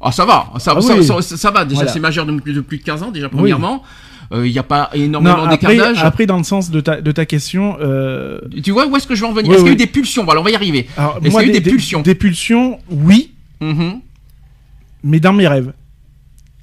Ah, 0.00 0.10
ça 0.10 0.24
va, 0.26 0.50
ça, 0.58 0.74
Ah 0.76 0.80
ça, 0.80 0.94
oui. 0.96 1.04
ça- 1.04 1.22
ça 1.22 1.50
va. 1.52 1.64
Déjà, 1.64 1.76
Voilà. 1.76 1.92
c'est 1.92 2.00
majeur 2.00 2.26
de, 2.26 2.32
de 2.32 2.60
plus 2.60 2.78
de 2.78 2.82
15 2.82 3.02
ans, 3.04 3.10
déjà, 3.12 3.28
premièrement. 3.28 3.82
Il 4.32 4.40
n'y 4.50 4.58
a 4.58 4.64
pas 4.64 4.90
énormément 4.94 5.46
d'écart 5.46 5.70
après, 5.70 5.76
d'âge. 5.76 5.98
après, 6.02 6.26
dans 6.26 6.36
le 6.38 6.42
sens 6.42 6.72
de 6.72 6.80
ta, 6.80 7.00
de 7.00 7.12
ta 7.12 7.24
question, 7.24 7.76
euh, 7.80 8.40
Tu 8.64 8.72
vois 8.72 8.88
où 8.88 8.96
est-ce 8.96 9.06
que 9.06 9.14
je 9.14 9.20
veux 9.22 9.28
en 9.28 9.32
venir? 9.32 9.48
Oui, 9.50 9.54
Est-ce 9.54 9.62
qu'il 9.62 9.68
y 9.68 9.70
a 9.70 9.74
eu 9.74 9.76
des 9.76 9.86
pulsions? 9.86 10.24
Voilà, 10.24 10.40
on 10.40 10.44
va 10.44 10.50
y 10.50 10.56
arriver. 10.56 10.88
Est-ce 11.22 11.22
qu'il 11.22 11.32
y 11.32 11.36
a 11.38 11.42
eu 11.44 11.60
des 11.60 11.60
pulsions? 11.70 12.02
Des 12.02 12.16
pulsions, 12.16 12.80
oui, 12.90 13.32
Mhm. 13.60 14.00
Mais 15.06 15.20
dans 15.20 15.32
mes 15.32 15.46
rêves. 15.48 15.72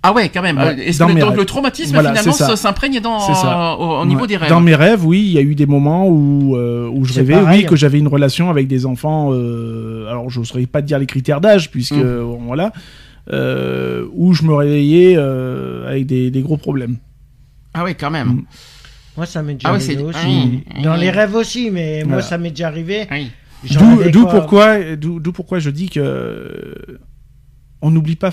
Ah 0.05 0.11
ouais, 0.11 0.27
quand 0.27 0.41
même. 0.41 0.57
Ouais, 0.57 0.91
dans 0.99 1.07
que 1.07 1.13
mes 1.13 1.21
donc, 1.21 1.29
rêves. 1.29 1.39
le 1.39 1.45
traumatisme, 1.45 1.93
Voilà, 1.93 2.13
finalement, 2.13 2.55
s'imprègne 2.57 2.99
dans, 2.99 3.19
C'est 3.21 3.35
ça. 3.35 3.75
au, 3.79 4.01
au 4.01 4.05
niveau 4.05 4.21
Ouais. 4.23 4.27
des 4.27 4.35
rêves 4.37 4.49
Dans 4.49 4.59
mes 4.59 4.75
rêves, 4.75 5.05
oui, 5.05 5.19
il 5.21 5.31
y 5.31 5.37
a 5.37 5.41
eu 5.41 5.55
des 5.55 5.65
moments 5.65 6.07
où, 6.09 6.57
euh, 6.57 6.89
où 6.91 7.05
je 7.05 7.13
rêvais, 7.13 7.35
pareil. 7.35 7.61
oui, 7.61 7.65
que 7.65 7.77
j'avais 7.77 7.99
une 7.99 8.09
relation 8.09 8.49
avec 8.49 8.67
des 8.67 8.85
enfants. 8.85 9.29
Euh, 9.31 10.07
alors, 10.09 10.29
je 10.29 10.39
n'oserais 10.39 10.65
pas 10.65 10.81
dire 10.81 10.99
les 10.99 11.05
critères 11.05 11.39
d'âge, 11.39 11.71
puisque 11.71 11.93
Mm. 11.95 12.19
bon, 12.21 12.41
voilà, 12.47 12.73
euh, 13.31 14.05
où 14.13 14.33
je 14.33 14.43
me 14.43 14.53
réveillais 14.53 15.15
euh, 15.17 15.87
avec 15.89 16.05
des, 16.05 16.29
des 16.31 16.41
gros 16.41 16.57
problèmes. 16.57 16.97
Ah 17.73 17.85
ouais, 17.85 17.93
quand 17.95 18.11
même. 18.11 18.27
Mm. 18.27 18.43
Moi, 19.15 19.25
ça 19.25 19.41
m'est 19.41 19.53
déjà 19.53 19.69
Ah 19.69 19.73
ouais, 19.77 19.83
arrivé 19.85 20.03
aussi. 20.03 20.63
ah. 20.75 20.81
Dans 20.83 20.91
Ah 20.93 20.97
les 20.97 21.11
rêves 21.11 21.35
aussi, 21.35 21.71
mais 21.71 22.03
moi, 22.03 22.21
ça 22.21 22.37
m'est 22.37 22.49
déjà 22.49 22.67
arrivé. 22.67 23.07
Oui. 23.09 23.31
J'en 23.63 23.95
D'où 24.11 24.25
pourquoi, 24.25 24.95
d'où 24.97 25.21
d'où 25.21 25.31
pourquoi 25.31 25.59
je 25.59 25.69
dis 25.69 25.87
que 25.89 26.01
euh, 26.01 26.73
on 27.83 27.91
n'oublie 27.91 28.15
pas, 28.15 28.31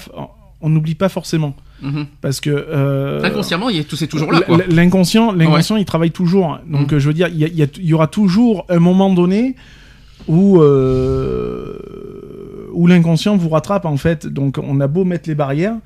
on 0.63 0.69
n'oublie 0.71 0.95
pas 0.95 1.11
forcément, 1.11 1.55
Mhm. 1.83 2.07
parce 2.23 2.41
que 2.41 2.49
euh, 2.51 3.23
Inconsciemment, 3.23 3.69
il 3.69 3.81
est- 3.81 3.85
tout 3.85 3.97
c'est 3.97 4.07
toujours 4.07 4.33
là, 4.33 4.41
L'inconscient, 4.69 5.33
l'inconscient, 5.33 5.77
il 5.77 5.85
travaille 5.85 6.13
toujours. 6.13 6.59
Donc, 6.67 6.93
Mm. 6.93 6.95
euh, 6.95 6.99
je 7.01 7.07
veux 7.09 7.15
dire, 7.15 7.29
il 7.29 7.69
y, 7.91 7.95
aura 7.95 8.07
toujours 8.07 8.65
un 8.69 8.79
moment 8.79 9.13
donné 9.13 9.57
où, 10.29 10.63
euh, 10.63 12.69
où 12.73 12.87
l'inconscient 12.87 13.37
vous 13.37 13.49
rattrape, 13.49 13.85
en 13.85 13.97
fait. 13.97 14.27
Donc, 14.27 14.59
on 14.63 14.81
a 14.81 14.87
beau 14.87 15.05
mettre 15.05 15.29
les 15.29 15.35
barrières, 15.35 15.77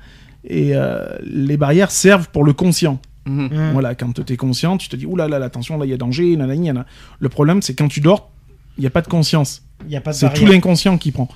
et 0.47 0.75
euh, 0.75 1.05
les 1.23 1.57
barrières 1.57 1.91
servent 1.91 2.29
pour 2.29 2.43
le 2.43 2.53
conscient. 2.53 2.99
Mhm. 3.25 3.71
Voilà, 3.73 3.95
quand 3.95 4.23
tu 4.23 4.33
es 4.33 4.37
conscient, 4.37 4.77
tu 4.77 4.87
te 4.89 4.95
dis, 4.95 5.05
oulala, 5.05 5.29
là, 5.29 5.39
là, 5.39 5.45
attention, 5.45 5.77
là, 5.79 5.85
il 5.85 5.89
y 5.89 5.93
a 5.93 5.97
danger, 5.97 6.35
nanana. 6.35 6.85
Le 7.19 7.29
problème, 7.29 7.61
c'est 7.61 7.73
quand 7.73 7.87
tu 7.87 8.01
dors, 8.01 8.29
il 8.77 8.81
n'y 8.81 8.87
a 8.87 8.91
pas 8.91 9.01
de 9.01 9.07
conscience. 9.07 9.63
Il 9.83 9.89
n'y 9.89 9.95
a 9.97 10.01
pas 10.01 10.11
de 10.11 10.15
C'est 10.17 10.33
tout 10.33 10.45
l'inconscient 10.45 10.97
qui 10.97 11.11
prend. 11.11 11.27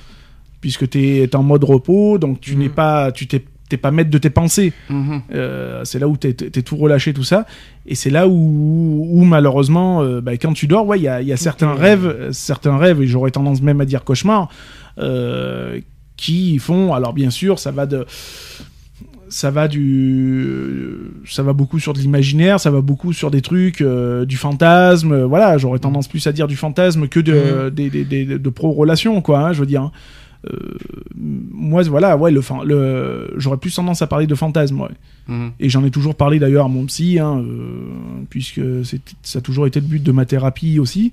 Puisque 0.61 0.89
tu 0.89 0.99
es, 1.19 1.35
en 1.35 1.43
mode 1.43 1.63
repos, 1.63 2.17
donc 2.17 2.41
tu 2.41 2.55
Mm. 2.55 2.59
n'es 2.59 2.69
pas, 2.69 3.11
tu 3.11 3.27
t'es 3.27 3.43
t'es 3.69 3.77
pas 3.77 3.91
maître 3.91 4.09
de 4.09 4.17
tes 4.17 4.31
pensées. 4.31 4.73
Mhm. 4.89 5.21
Euh, 5.35 5.81
c'est 5.85 5.99
là 5.99 6.07
où 6.07 6.17
t'es 6.17 6.29
es 6.41 6.61
tout 6.63 6.75
relâché, 6.75 7.13
tout 7.13 7.23
ça. 7.23 7.45
Et 7.85 7.93
c'est 7.93 8.09
là 8.09 8.27
où, 8.27 9.07
où 9.11 9.23
malheureusement, 9.25 10.01
euh, 10.01 10.21
bah, 10.21 10.31
quand 10.37 10.53
tu 10.53 10.65
dors, 10.65 10.87
ouais, 10.87 10.97
il 10.99 11.03
y 11.03 11.07
a, 11.07 11.21
y 11.21 11.31
a 11.31 11.37
certains 11.37 11.75
rêves, 11.75 12.07
euh, 12.07 12.31
certains 12.31 12.77
rêves, 12.79 12.99
et 13.03 13.05
j'aurais 13.05 13.29
tendance 13.29 13.61
même 13.61 13.79
à 13.79 13.85
dire 13.85 14.03
cauchemars, 14.03 14.49
euh, 14.97 15.79
qui 16.17 16.57
font. 16.57 16.95
Alors 16.95 17.13
bien 17.13 17.29
sûr, 17.29 17.59
ça 17.59 17.69
va 17.69 17.85
de, 17.85 18.07
ça 19.29 19.51
va 19.51 19.67
du, 19.67 20.87
ça 21.27 21.43
va 21.43 21.53
beaucoup 21.53 21.79
sur 21.79 21.93
de 21.93 21.99
l'imaginaire, 21.99 22.59
ça 22.59 22.71
va 22.71 22.81
beaucoup 22.81 23.13
sur 23.13 23.29
des 23.29 23.41
trucs, 23.41 23.81
euh, 23.81 24.25
du 24.25 24.37
fantasme. 24.37 25.11
euh, 25.11 25.25
voilà, 25.27 25.57
j'aurais 25.59 25.79
tendance 25.79 26.07
plus 26.07 26.25
à 26.25 26.31
dire 26.31 26.47
du 26.47 26.55
fantasme 26.55 27.07
que 27.07 27.19
de, 27.19 27.69
des, 27.69 27.89
des- 27.91 28.03
des- 28.05 28.25
de 28.25 28.49
pro 28.49 28.71
relations, 28.71 29.21
quoi. 29.21 29.39
hein, 29.41 29.53
je 29.53 29.59
veux 29.59 29.65
dire. 29.67 29.91
Euh, 30.47 30.77
moi, 31.15 31.83
voilà, 31.83 32.15
ouais, 32.15 32.31
le, 32.31 32.41
j'aurais 33.37 33.57
plus 33.57 33.73
tendance 33.75 34.01
à 34.01 34.07
parler 34.07 34.25
de 34.27 34.35
fantasme, 34.35 34.79
ouais. 34.81 34.87
Mhm. 35.27 35.51
Et 35.59 35.69
j'en 35.69 35.83
ai 35.83 35.91
toujours 35.91 36.15
parlé 36.15 36.39
d'ailleurs 36.39 36.65
à 36.65 36.69
mon 36.69 36.85
psy, 36.85 37.19
hein, 37.19 37.43
euh, 37.45 38.23
puisque 38.29 38.61
c'est- 38.85 39.01
ça 39.21 39.39
a 39.39 39.41
toujours 39.41 39.67
été 39.67 39.79
le 39.79 39.85
but 39.85 40.01
de 40.01 40.11
ma 40.11 40.25
thérapie 40.25 40.79
aussi. 40.79 41.11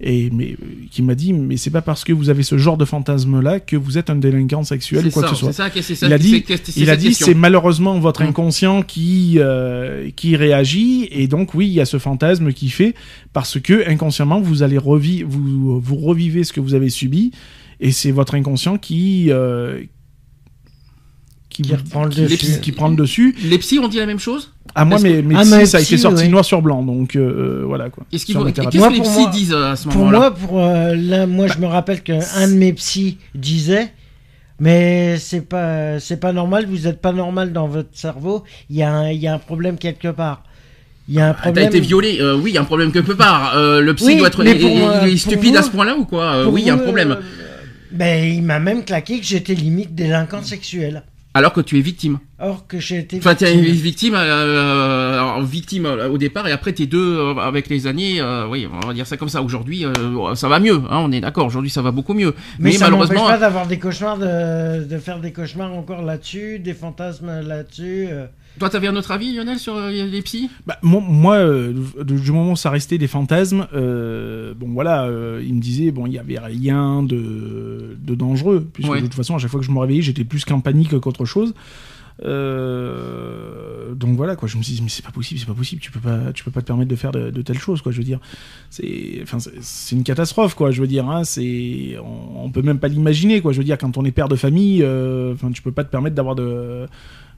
Et 0.00 0.28
mais 0.32 0.56
euh, 0.60 0.66
qui 0.90 1.02
m'a 1.02 1.14
dit, 1.14 1.32
mais 1.32 1.56
c'est 1.56 1.70
pas 1.70 1.80
parce 1.80 2.02
que 2.02 2.12
vous 2.12 2.28
avez 2.28 2.42
ce 2.42 2.58
genre 2.58 2.76
de 2.76 2.84
fantasme-là 2.84 3.60
que 3.60 3.76
vous 3.76 3.96
êtes 3.96 4.10
un 4.10 4.16
délinquant 4.16 4.64
sexuel 4.64 5.06
ou 5.06 5.10
quoi 5.10 5.22
ça, 5.22 5.28
que 5.28 5.34
ce 5.36 5.40
soit. 5.40 5.52
ça, 5.52 5.68
Il 6.06 6.12
a 6.12 6.18
dit, 6.18 6.44
il 6.76 6.90
a 6.90 6.96
dit, 6.96 7.14
c'est 7.14 7.32
malheureusement 7.34 7.98
votre 8.00 8.22
Mm. 8.24 8.26
inconscient 8.26 8.82
qui 8.82 9.34
euh, 9.38 10.10
qui 10.16 10.34
réagit, 10.34 11.08
et 11.12 11.28
donc 11.28 11.54
oui, 11.54 11.68
il 11.68 11.72
y 11.74 11.80
a 11.80 11.84
ce 11.86 11.98
fantasme 12.00 12.52
qui 12.52 12.70
fait 12.70 12.94
parce 13.32 13.60
que 13.60 13.88
inconsciemment 13.88 14.40
vous 14.40 14.64
allez 14.64 14.78
revivre, 14.78 15.28
vous 15.30 15.80
vous 15.80 15.96
revivez 15.96 16.42
ce 16.42 16.52
que 16.52 16.60
vous 16.60 16.74
avez 16.74 16.90
subi, 16.90 17.30
et 17.80 17.92
c'est 17.92 18.10
votre 18.10 18.34
inconscient 18.34 18.78
qui 18.78 19.26
euh, 19.30 19.80
qui, 21.48 21.62
Qui 21.62 21.70
vous- 21.70 21.76
reprend 21.76 22.04
le 22.04 22.10
qui- 22.10 22.22
dessus. 22.22 22.36
qui- 22.36 22.60
qui 22.60 22.72
prend 22.72 22.88
le 22.88 22.96
dessus. 22.96 23.36
Les 23.44 23.58
psys 23.58 23.78
ont 23.78 23.86
dit 23.88 23.98
la 23.98 24.06
même 24.06 24.18
chose 24.18 24.52
À 24.74 24.84
moi, 24.84 24.98
mes, 24.98 25.22
mes 25.22 25.36
Ah, 25.36 25.42
psys, 25.42 25.50
mais 25.54 25.66
ça 25.66 25.78
a 25.78 25.80
été 25.80 25.96
sorti 25.96 26.22
ouais. 26.24 26.28
noir 26.28 26.44
sur 26.44 26.60
blanc, 26.60 26.82
donc 26.82 27.14
euh, 27.14 27.62
voilà 27.64 27.90
quoi. 27.90 28.04
Qu'est-ce 28.10 28.26
thérapie. 28.26 28.52
que 28.52 28.78
Moi, 28.78 28.90
les 28.90 28.96
pour 28.96 29.06
psys 29.06 29.20
moi- 29.20 29.30
disent 29.30 29.52
euh, 29.52 29.70
à 29.72 29.76
ce 29.76 29.84
Pour 29.88 29.98
moment-là 29.98 30.18
moi, 30.18 30.30
pour, 30.34 30.58
euh, 30.60 30.94
là, 30.96 31.26
moi, 31.28 31.46
je 31.46 31.58
me 31.58 31.66
rappelle 31.66 32.02
qu'un 32.02 32.18
de 32.48 32.54
mes 32.54 32.72
psys 32.72 33.18
disait, 33.36 33.92
mais 34.58 35.16
c'est 35.18 35.42
pas, 35.48 36.00
c'est 36.00 36.18
pas 36.18 36.32
normal, 36.32 36.66
vous 36.68 36.88
êtes 36.88 37.00
pas 37.00 37.12
normal 37.12 37.52
dans 37.52 37.68
votre 37.68 37.90
cerveau, 37.92 38.42
il 38.68 38.76
y, 38.76 38.82
a 38.82 38.92
un- 38.92 39.10
il 39.10 39.20
y 39.20 39.28
a 39.28 39.34
un 39.34 39.38
problème 39.38 39.78
quelque 39.78 40.08
part. 40.08 40.42
Il 41.08 41.14
y 41.14 41.20
a 41.20 41.26
un 41.26 41.30
Ah, 41.30 41.34
T'as 41.34 41.42
problème. 41.42 41.68
été 41.68 41.78
violé, 41.80 42.16
euh, 42.20 42.34
oui, 42.36 42.50
il 42.50 42.54
y 42.54 42.58
a 42.58 42.62
un 42.62 42.64
problème 42.64 42.90
quelque 42.90 43.12
part. 43.12 43.54
Euh, 43.56 43.80
le 43.80 43.94
psy 43.94 44.06
Oui, 44.06 44.16
doit 44.16 44.26
être 44.28 44.42
il- 44.44 44.58
pour, 44.58 44.70
il- 44.70 44.80
euh, 44.82 45.00
il 45.02 45.08
est 45.08 45.10
pour 45.12 45.18
stupide 45.20 45.52
vous- 45.52 45.58
à 45.58 45.62
ce 45.62 45.70
point-là 45.70 45.96
ou 45.96 46.04
quoi? 46.06 46.24
Euh, 46.24 46.44
Pour 46.44 46.54
Oui, 46.54 46.62
il 46.62 46.66
y 46.66 46.70
a 46.70 46.74
un 46.74 46.78
problème. 46.78 47.18
Ben, 47.94 48.24
il 48.24 48.42
m'a 48.42 48.58
même 48.58 48.84
claqué 48.84 49.20
que 49.20 49.24
j'étais 49.26 49.54
limite 49.54 49.94
délinquant 49.94 50.42
sexuel. 50.42 51.04
Alors 51.36 51.52
que 51.52 51.60
tu 51.60 51.78
es 51.78 51.80
victime. 51.80 52.18
Or 52.38 52.66
que 52.68 52.78
j'ai 52.78 52.98
été 52.98 53.18
Enfin, 53.18 53.34
tu 53.34 53.44
es 53.44 53.54
victime. 53.54 53.82
victime, 53.82 54.14
euh, 54.16 55.14
alors, 55.14 55.42
victime 55.42 55.86
euh, 55.86 56.08
au 56.08 56.16
départ, 56.16 56.46
et 56.46 56.52
après 56.52 56.72
t'es 56.72 56.86
deux 56.86 57.18
euh, 57.18 57.34
avec 57.38 57.68
les 57.68 57.88
années. 57.88 58.22
oui, 58.48 58.68
on 58.72 58.86
va 58.86 58.94
dire 58.94 59.06
ça 59.06 59.16
comme 59.16 59.28
ça. 59.28 59.42
Aujourd'hui, 59.42 59.84
ça 60.34 60.48
va 60.48 60.60
mieux. 60.60 60.76
Hein, 60.88 60.98
on 60.98 61.10
est 61.10 61.20
d'accord. 61.20 61.46
Aujourd'hui, 61.46 61.70
ça 61.70 61.82
va 61.82 61.90
beaucoup 61.90 62.14
mieux. 62.14 62.34
Mais, 62.60 62.70
Mais, 62.70 62.72
ça 62.72 62.84
malheureusement, 62.84 63.26
pas 63.26 63.38
d'avoir 63.38 63.66
des 63.66 63.80
cauchemars, 63.80 64.18
de, 64.18 64.84
de 64.84 64.98
faire 64.98 65.18
des 65.18 65.32
cauchemars 65.32 65.72
encore 65.72 66.02
là-dessus, 66.02 66.60
des 66.60 66.74
fantasmes 66.74 67.40
là-dessus. 67.40 68.08
Toi, 68.58 68.70
t'avais 68.70 68.86
un 68.86 68.96
autre 68.96 69.10
avis, 69.10 69.34
Lionel, 69.34 69.58
sur 69.58 69.74
euh, 69.76 69.90
les 69.90 70.22
psys 70.22 70.48
Bah, 70.66 70.78
mon- 70.82 71.00
moi, 71.00 71.36
euh, 71.36 71.72
du 72.04 72.30
moment 72.32 72.52
où 72.52 72.56
ça 72.56 72.70
restait 72.70 72.98
des 72.98 73.08
fantasmes, 73.08 73.66
euh, 73.74 74.54
bon 74.54 74.68
voilà, 74.72 75.04
euh, 75.04 75.42
il 75.44 75.54
me 75.54 75.60
disait 75.60 75.90
bon, 75.90 76.06
il 76.06 76.12
y 76.12 76.18
avait 76.18 76.38
rien 76.38 77.02
de, 77.02 77.96
de 78.00 78.14
dangereux, 78.14 78.66
puisque 78.72 78.90
Ouais. 78.90 79.00
de 79.00 79.06
toute 79.06 79.14
façon, 79.14 79.34
à 79.34 79.38
chaque 79.38 79.50
fois 79.50 79.60
que 79.60 79.66
je 79.66 79.70
me 79.72 79.78
réveillais, 79.78 80.02
j'étais 80.02 80.24
plus 80.24 80.44
qu'en 80.44 80.60
panique 80.60 80.98
qu'autre 81.00 81.24
chose. 81.24 81.52
Donc 83.96 84.16
voilà 84.16 84.36
quoi, 84.36 84.48
je 84.48 84.56
me 84.56 84.62
suis 84.62 84.74
dit 84.74 84.82
mais 84.82 84.88
c'est 84.88 85.04
pas 85.04 85.10
possible, 85.10 85.38
c'est 85.40 85.46
pas 85.46 85.54
possible, 85.54 85.80
tu 85.80 85.90
peux 85.90 86.00
pas, 86.00 86.32
tu 86.32 86.44
peux 86.44 86.50
pas 86.50 86.60
te 86.60 86.66
permettre 86.66 86.90
de 86.90 86.96
faire 86.96 87.12
de, 87.12 87.30
de 87.30 87.42
telles 87.42 87.58
choses 87.58 87.80
quoi. 87.82 87.92
Je 87.92 87.98
veux 87.98 88.04
dire, 88.04 88.20
c'est, 88.70 89.20
enfin 89.22 89.38
c'est- 89.38 89.94
une 89.94 90.02
catastrophe 90.04 90.54
quoi. 90.54 90.70
Je 90.70 90.80
veux 90.80 90.86
dire, 90.86 91.08
hein, 91.08 91.24
c'est, 91.24 91.96
on, 92.02 92.44
on 92.46 92.50
peut 92.50 92.62
même 92.62 92.78
pas 92.78 92.88
l'imaginer 92.88 93.40
quoi. 93.40 93.52
Je 93.52 93.58
veux 93.58 93.64
dire, 93.64 93.78
quand 93.78 93.96
on 93.98 94.04
est 94.04 94.10
père 94.12 94.28
de 94.28 94.36
famille, 94.36 94.82
enfin 94.84 95.50
tu 95.52 95.62
peux 95.62 95.72
pas 95.72 95.84
te 95.84 95.90
permettre 95.90 96.16
d'avoir 96.16 96.34
de 96.34 96.86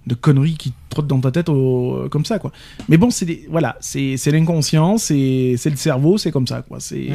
de 0.07 0.15
conneries 0.15 0.55
qui 0.55 0.71
te 0.71 0.75
trottent 0.91 1.07
dans 1.09 1.21
ta 1.21 1.31
tête 1.33 1.49
au- 1.49 2.07
comme 2.11 2.25
ça 2.25 2.39
quoi. 2.39 2.53
Mais 2.89 2.97
bon, 2.97 3.11
c'est 3.11 3.25
des, 3.27 3.47
voilà, 3.51 3.77
c'est 3.81 4.17
l'inconscient, 4.31 4.99
c'est 4.99 5.57
le 5.65 5.77
cerveau, 5.77 6.17
c'est 6.19 6.31
comme 6.31 6.47
ça 6.47 6.63
quoi. 6.63 6.79
C'est 6.81 7.09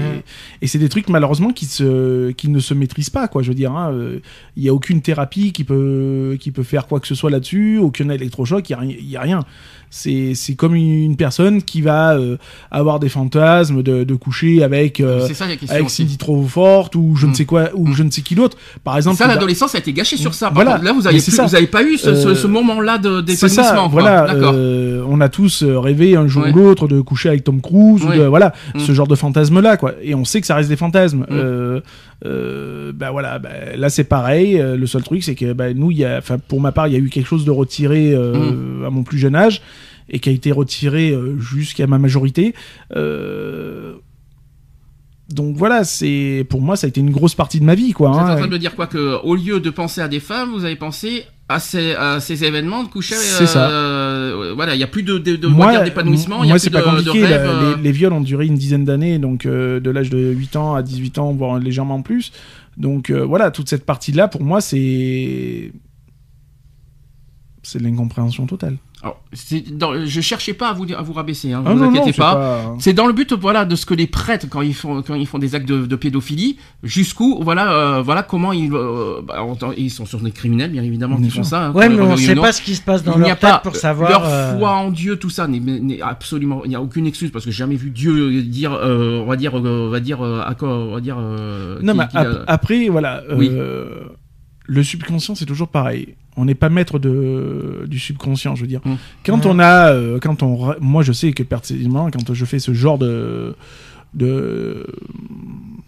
et 0.62 0.68
c'est 0.68 0.78
des 0.80 0.89
trucs 0.89 1.08
malheureusement 1.10 1.52
qui 1.54 1.66
se 1.66 2.32
qui 2.32 2.50
ne 2.50 2.60
se 2.60 2.74
maîtrisent 2.74 3.10
pas 3.10 3.28
quoi. 3.28 3.42
Je 3.44 3.48
veux 3.50 3.56
dire, 3.56 3.72
hein, 3.72 3.92
euh, 3.94 4.20
il 4.58 4.64
y 4.64 4.70
a 4.70 4.74
aucune 4.74 5.02
thérapie 5.02 5.52
qui 5.54 5.64
peut 5.64 6.38
qui 6.39 6.52
peut 6.52 6.64
faire 6.64 6.88
quoi 6.88 7.00
que 7.00 7.08
ce 7.08 7.16
soit 7.16 7.30
là-dessus, 7.32 7.78
aucun 7.78 8.10
électrochoc, 8.10 8.70
il 8.70 8.74
y 8.74 8.76
a 8.76 8.80
rien, 8.80 8.96
il 9.00 9.10
y 9.10 9.16
a 9.18 9.22
rien. 9.22 9.46
C'est 9.94 10.56
comme 10.56 10.74
une 10.76 11.18
personne 11.18 11.62
qui 11.64 11.82
va 11.82 12.14
euh, 12.16 12.38
avoir 12.72 13.00
des 13.00 13.10
fantasmes 13.10 13.84
de, 13.84 14.06
de 14.06 14.16
coucher 14.16 14.64
avec 14.64 15.02
euh, 15.02 15.28
ça 15.34 15.46
avec. 15.46 15.89
Cindy 15.89 16.18
trop 16.18 16.42
forte 16.44 16.96
ou 16.96 17.16
je 17.18 17.26
ne 17.26 17.32
Mm. 17.32 17.36
sais 17.36 17.46
quoi 17.46 17.70
ou 17.74 17.88
Mm. 17.89 17.94
je 17.94 18.04
ne 18.04 18.10
sais 18.12 18.22
qui 18.22 18.36
d'autre. 18.36 18.58
Par 18.86 18.96
exemple, 18.96 19.18
Ça, 19.18 19.26
il 19.26 19.30
l'adolescence 19.30 19.76
a 19.76 19.80
été 19.80 19.92
gâchée 19.92 20.16
sur 20.18 20.34
ça. 20.34 20.48
Par 20.48 20.56
Voilà. 20.56 20.72
contre, 20.74 20.84
là, 20.86 20.94
vous 20.94 21.08
avez, 21.08 21.20
plus- 21.20 21.38
vous 21.38 21.56
avez 21.56 21.68
pas 21.68 21.84
eu 21.84 21.98
ce, 21.98 22.16
ce- 22.16 22.28
Euh, 22.30 22.36
ça, 22.86 22.98
d'épanouissement. 23.22 23.88
voilà. 23.90 24.34
Euh, 24.34 25.04
on 25.08 25.22
a 25.22 25.30
tous 25.30 25.64
euh, 25.64 25.80
rêvé 25.80 26.16
un 26.16 26.28
jour 26.28 26.44
Ouais. 26.44 26.52
ou 26.52 26.56
l'autre 26.58 26.88
de 26.88 27.02
coucher 27.02 27.30
avec 27.30 27.44
Tom 27.44 27.62
Cruise, 27.62 28.04
ou 28.04 28.12
de, 28.12 28.24
voilà, 28.24 28.54
Mm. 28.76 28.80
ce 28.80 28.92
genre 28.94 29.08
de 29.08 29.16
fantasme-là, 29.16 29.78
quoi. 29.78 29.94
Et 30.02 30.16
on 30.16 30.26
sait 30.26 30.42
que 30.42 30.48
ça 30.48 30.56
reste 30.56 30.70
des 30.70 30.76
fantasmes. 30.76 31.22
Mm. 31.22 31.26
Euh, 31.32 31.80
euh, 32.26 32.92
bah 32.94 33.12
voilà, 33.12 33.40
bah, 33.40 33.50
là 33.78 33.90
c'est 33.90 34.04
pareil. 34.04 34.58
Le 34.62 34.86
seul 34.88 35.04
truc, 35.04 35.24
c'est 35.24 35.36
que 35.36 35.54
bah, 35.54 35.74
nous, 35.74 35.92
y 35.92 36.06
a, 36.06 36.22
pour 36.48 36.62
ma 36.62 36.72
part, 36.72 36.88
il 36.88 36.94
y 36.94 36.96
a 36.96 37.00
eu 37.00 37.10
quelque 37.10 37.28
chose 37.28 37.46
de 37.46 37.52
retiré 37.52 38.14
euh, 38.14 38.86
à 38.86 38.90
mon 38.90 39.04
plus 39.04 39.18
jeune 39.18 39.36
âge 39.36 39.62
et 40.10 40.20
qui 40.20 40.30
a 40.30 40.32
été 40.32 40.52
retiré 40.52 41.16
jusqu'à 41.40 41.88
ma 41.88 41.98
majorité. 41.98 42.54
Euh, 42.96 43.94
donc 45.30 45.56
voilà, 45.56 45.84
c'est 45.86 46.46
pour 46.50 46.62
moi 46.62 46.76
ça 46.76 46.88
a 46.88 46.90
été 46.90 47.00
une 47.00 47.12
grosse 47.12 47.36
partie 47.36 47.60
de 47.60 47.66
ma 47.66 47.76
vie, 47.76 47.94
quoi. 47.94 48.10
Vous 48.12 48.18
êtes 48.18 48.22
hein. 48.24 48.34
en 48.34 48.38
train 48.38 48.48
de 48.48 48.52
me 48.52 48.60
dire 48.60 48.76
quoi 48.76 48.88
que 48.88 49.22
au 49.24 49.36
lieu 49.36 49.60
de 49.62 49.70
penser 49.70 50.02
à 50.02 50.08
des 50.10 50.20
femmes, 50.20 50.52
vous 50.52 50.66
avez 50.66 50.76
pensé 50.76 51.24
à 51.54 51.60
ces, 51.60 51.93
à 51.93 52.20
ces 52.20 52.43
événements 52.43 52.84
de 52.84 52.89
coucher. 52.89 53.16
C'est 53.16 53.45
ça. 53.45 53.70
euh, 53.70 54.54
voilà, 54.56 54.76
il 54.76 54.80
y 54.80 54.84
a 54.84 54.88
plus 54.88 55.04
de, 55.04 55.18
de, 55.18 55.36
de 55.36 55.47
dire, 55.72 55.84
d'épanouissement. 55.84 56.43
moi 56.47 56.56
plus 56.56 56.60
c'est 56.60 56.70
pas 56.70 56.82
compliqué. 56.97 57.22
la- 57.22 57.38
euh, 57.38 57.76
les, 57.78 57.84
les 57.84 57.91
viols 57.91 58.14
ont 58.14 58.22
duré 58.22 58.45
une 58.45 58.56
dizaine 58.56 58.86
d'années, 58.86 59.20
donc 59.20 59.45
euh, 59.45 59.80
de 59.80 59.89
l'âge 59.89 60.10
de 60.10 60.18
8 60.32 60.56
ans 60.56 60.76
à 60.76 60.82
18 60.84 61.18
ans, 61.18 61.32
voire 61.34 61.60
légèrement 61.60 62.02
plus. 62.02 62.32
Donc 62.78 63.10
euh, 63.10 63.24
voilà, 63.26 63.52
toute 63.52 63.70
cette 63.70 63.86
partie-là, 63.86 64.28
pour 64.28 64.43
moi, 64.43 64.62
c'est 64.62 65.72
c'est 67.64 67.80
de 67.80 67.84
l'incompréhension 67.84 68.45
totale. 68.47 68.78
Alors, 69.04 69.20
c'est 69.34 69.76
dans- 69.76 70.06
je 70.06 70.22
cherchais 70.22 70.54
pas 70.54 70.70
à 70.70 70.74
vous, 70.74 70.86
à 70.95 71.02
vous 71.02 71.14
rabaisser, 71.14 71.52
hein, 71.54 71.64
Ah 71.66 71.74
vous 71.74 71.80
non, 71.80 71.89
inquiétez 71.89 72.14
pas. 72.14 72.36
pas- 72.36 72.76
C'est 72.78 72.93
dans 72.93 73.08
le 73.08 73.14
but, 73.14 73.34
voilà, 73.34 73.66
de 73.66 73.76
ce 73.76 73.86
que 73.88 73.95
les 73.95 74.06
prêtres, 74.06 74.45
quand 74.47 74.62
ils 74.62 74.76
font, 74.76 75.02
quand 75.02 75.16
ils 75.16 75.26
font 75.26 75.39
des 75.39 75.56
actes 75.56 75.68
de, 75.68 75.88
de 75.88 75.95
pédophilie, 75.95 76.58
jusqu'où, 76.84 77.39
voilà, 77.41 77.72
euh, 77.74 78.02
voilà 78.04 78.22
comment 78.22 78.54
ils, 78.54 78.72
euh, 78.74 79.22
bah, 79.24 79.43
ils 79.76 79.89
sont 79.89 80.06
sur 80.06 80.20
des 80.20 80.30
criminels, 80.32 80.70
bien 80.72 80.84
évidemment, 80.84 81.18
qui 81.18 81.32
font 81.32 81.43
ça. 81.43 81.66
hein, 81.68 81.72
Ouais, 81.74 81.89
mais 81.89 81.99
on 81.99 82.14
ou 82.14 82.18
sait 82.18 82.36
non. 82.36 82.43
pas 82.43 82.52
ce 82.52 82.62
qui 82.62 82.76
se 82.76 82.82
passe 82.84 83.04
dans 83.04 83.14
il 83.14 83.20
n'y 83.20 83.26
a 83.26 83.30
leur 83.30 83.38
pas 83.39 83.54
tête 83.54 83.64
pour 83.64 83.76
savoir. 83.76 84.10
leur 84.10 84.24
euh, 84.26 84.58
foi 84.60 84.70
en 84.72 84.91
Dieu, 84.91 85.16
tout 85.18 85.32
ça 85.32 85.47
n'est- 85.47 85.60
n'est 85.60 86.02
absolument, 86.02 86.62
il 86.66 86.70
n'y 86.70 86.76
a 86.76 86.82
aucune 86.82 87.08
excuse 87.08 87.32
parce 87.32 87.43
que 87.45 87.49
j'ai 87.52 87.58
jamais 87.58 87.76
vu 87.78 87.89
Dieu 87.89 88.43
dire, 88.43 88.74
euh, 88.74 89.22
on 89.22 89.26
va 89.26 89.36
dire, 89.36 89.58
euh, 89.58 89.88
on 89.88 89.89
va 89.89 89.99
dire, 89.99 90.22
euh, 90.24 90.41
à 90.45 90.54
quoi, 90.54 90.70
on 90.70 90.93
va 90.93 91.02
dire. 91.02 91.18
euh, 91.20 91.80
Non, 91.82 91.95
mais 91.95 92.08
qu'il 92.08 92.20
ap- 92.20 92.43
a- 92.47 92.52
après, 92.52 92.88
voilà. 92.89 93.24
Oui. 93.36 93.49
euh, 93.52 94.02
le 94.68 94.84
subconscient, 94.84 95.34
c'est 95.36 95.45
toujours 95.47 95.70
pareil. 95.70 96.16
On 96.38 96.46
n'est 96.46 96.56
pas 96.56 96.70
maître 96.70 96.98
de, 96.98 97.86
du 97.88 98.00
subconscient, 98.00 98.56
je 98.56 98.62
veux 98.62 98.68
dire. 98.68 98.80
Mm. 98.86 98.94
Quand 99.26 99.38
Ouais. 99.46 99.52
on 99.52 99.60
a. 99.60 99.92
euh, 99.92 100.20
quand 100.20 100.44
on, 100.44 100.76
moi, 100.80 101.04
je 101.04 101.12
sais 101.12 101.34
que 101.34 101.44
personnellement, 101.44 102.10
quand 102.10 102.34
je 102.34 102.46
fais 102.46 102.60
ce 102.60 102.74
genre 102.74 102.98
de. 102.98 103.56
De 104.14 104.86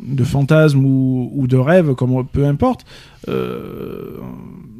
de 0.05 0.24
fantasmes 0.26 0.84
ou, 0.84 1.32
ou 1.34 1.47
de 1.47 1.55
rêves, 1.55 1.93
comme 1.95 2.26
peu 2.28 2.45
importe, 2.45 2.86
euh, 3.30 4.17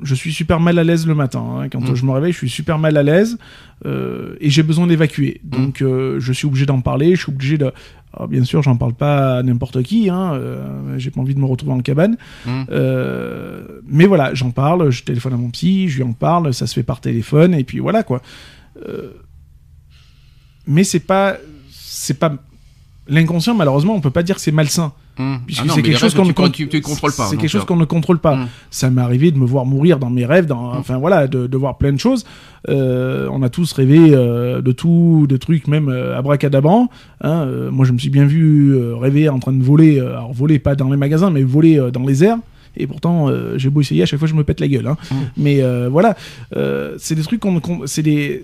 je 0.02 0.16
suis 0.16 0.34
super 0.34 0.60
mal 0.60 0.78
à 0.78 0.84
l'aise 0.84 1.08
le 1.08 1.16
matin. 1.16 1.40
hein. 1.62 1.70
Quand 1.70 1.80
Mm. 1.80 1.96
je 1.96 2.06
me 2.06 2.12
réveille, 2.12 2.34
je 2.34 2.38
suis 2.40 2.50
super 2.50 2.78
mal 2.78 2.98
à 2.98 3.04
l'aise 3.04 3.38
euh, 3.86 4.36
et 4.42 4.50
j'ai 4.50 4.64
besoin 4.64 4.86
d'évacuer. 4.86 5.40
Mm. 5.46 5.50
Donc, 5.50 5.82
euh, 5.82 6.20
je 6.20 6.34
suis 6.34 6.46
obligé 6.46 6.66
d'en 6.66 6.82
parler. 6.82 7.16
Je 7.16 7.22
suis 7.24 7.32
obligé 7.32 7.58
de. 7.58 7.72
Alors, 8.14 8.28
bien 8.28 8.44
sûr, 8.44 8.62
j'en 8.64 8.76
parle 8.76 8.94
pas 8.96 9.38
à 9.38 9.44
n'importe 9.44 9.82
qui. 9.84 10.10
Hein, 10.10 10.40
j'ai 10.98 11.10
pas 11.10 11.22
envie 11.22 11.34
de 11.36 11.40
me 11.40 11.46
retrouver 11.46 11.72
en 11.72 11.80
cabane. 11.80 12.18
Mm. 12.46 12.64
Mais 13.88 14.06
voilà, 14.06 14.34
j'en 14.34 14.52
parle. 14.52 14.90
Je 14.90 15.04
téléphone 15.04 15.34
à 15.34 15.38
mon 15.38 15.50
psy, 15.52 15.88
je 15.88 15.98
lui 15.98 16.04
en 16.04 16.12
parle. 16.14 16.54
Ça 16.54 16.68
se 16.68 16.74
fait 16.74 16.84
par 16.84 17.00
téléphone 17.00 17.54
et 17.54 17.64
puis 17.64 17.80
voilà 17.80 18.04
quoi. 18.04 18.22
Mais 20.68 20.84
c'est 20.84 21.00
pas, 21.00 21.38
c'est 21.72 22.20
pas 22.20 22.36
l'inconscient. 23.08 23.54
Malheureusement, 23.56 23.94
on 23.96 24.02
peut 24.02 24.10
pas 24.12 24.24
dire 24.24 24.36
que 24.36 24.42
c'est 24.42 24.52
malsain. 24.52 24.94
Puisque 25.46 25.62
Ah 25.68 25.72
c'est 25.76 25.84
quelque 25.84 26.00
chose 26.00 26.16
qu'on 26.16 26.24
ne 26.24 26.30
tu, 26.30 26.34
con- 26.34 26.50
tu, 26.50 26.68
tu 26.68 26.82
contrôles 26.82 27.14
pas. 27.14 27.28
C'est 27.28 27.38
quelque 27.38 27.50
chose 27.52 27.66
qu'on 27.66 27.76
ne 27.76 27.86
contrôle 27.86 28.18
pas. 28.18 28.48
Ça 28.72 28.90
m'est 28.90 29.02
arrivé 29.02 29.30
de 29.32 29.38
me 29.38 29.46
voir 29.46 29.64
mourir 29.66 30.00
dans 30.00 30.10
mes 30.10 30.26
rêves, 30.26 30.48
dans, 30.48 30.74
enfin 30.74 30.98
voilà, 30.98 31.28
de, 31.28 31.46
de 31.46 31.58
voir 31.58 31.78
plein 31.78 31.92
de 31.94 32.00
choses. 32.00 32.26
Euh, 32.70 33.28
on 33.32 33.44
a 33.44 33.50
tous 33.50 33.72
rêvé 33.74 34.00
euh, 34.00 34.62
de 34.62 34.72
tout, 34.72 35.28
de 35.30 35.38
trucs 35.38 35.68
même 35.68 35.88
euh, 35.90 36.18
abracadabrants. 36.18 36.90
Hein. 37.22 37.46
Euh, 37.46 37.70
moi, 37.70 37.86
je 37.86 37.92
me 37.92 38.00
suis 38.00 38.10
bien 38.10 38.26
vu 38.26 38.76
rêver 38.96 39.30
en 39.30 39.38
train 39.38 39.52
de 39.54 39.62
voler, 39.64 40.00
alors 40.00 40.34
voler 40.34 40.58
pas 40.58 40.76
dans 40.76 40.90
les 40.90 40.98
magasins, 40.98 41.30
mais 41.30 41.44
voler 41.44 41.90
dans 41.94 42.06
les 42.06 42.24
airs. 42.24 42.38
Et 42.76 42.88
pourtant, 42.88 43.30
j'ai 43.56 43.70
beau 43.70 43.82
essayer, 43.82 44.02
à 44.02 44.08
chaque 44.08 44.18
fois, 44.18 44.28
je 44.28 44.34
me 44.34 44.44
pète 44.44 44.60
la 44.60 44.68
gueule. 44.68 44.88
hein. 44.88 44.98
Mm. 45.12 45.16
Mais 45.38 45.62
voilà, 45.90 46.16
c'est 46.98 47.14
des 47.14 47.22
trucs 47.22 47.40
qu'on, 47.40 47.60
qu'on- 47.60 47.86
c'est 47.86 48.02
des, 48.02 48.44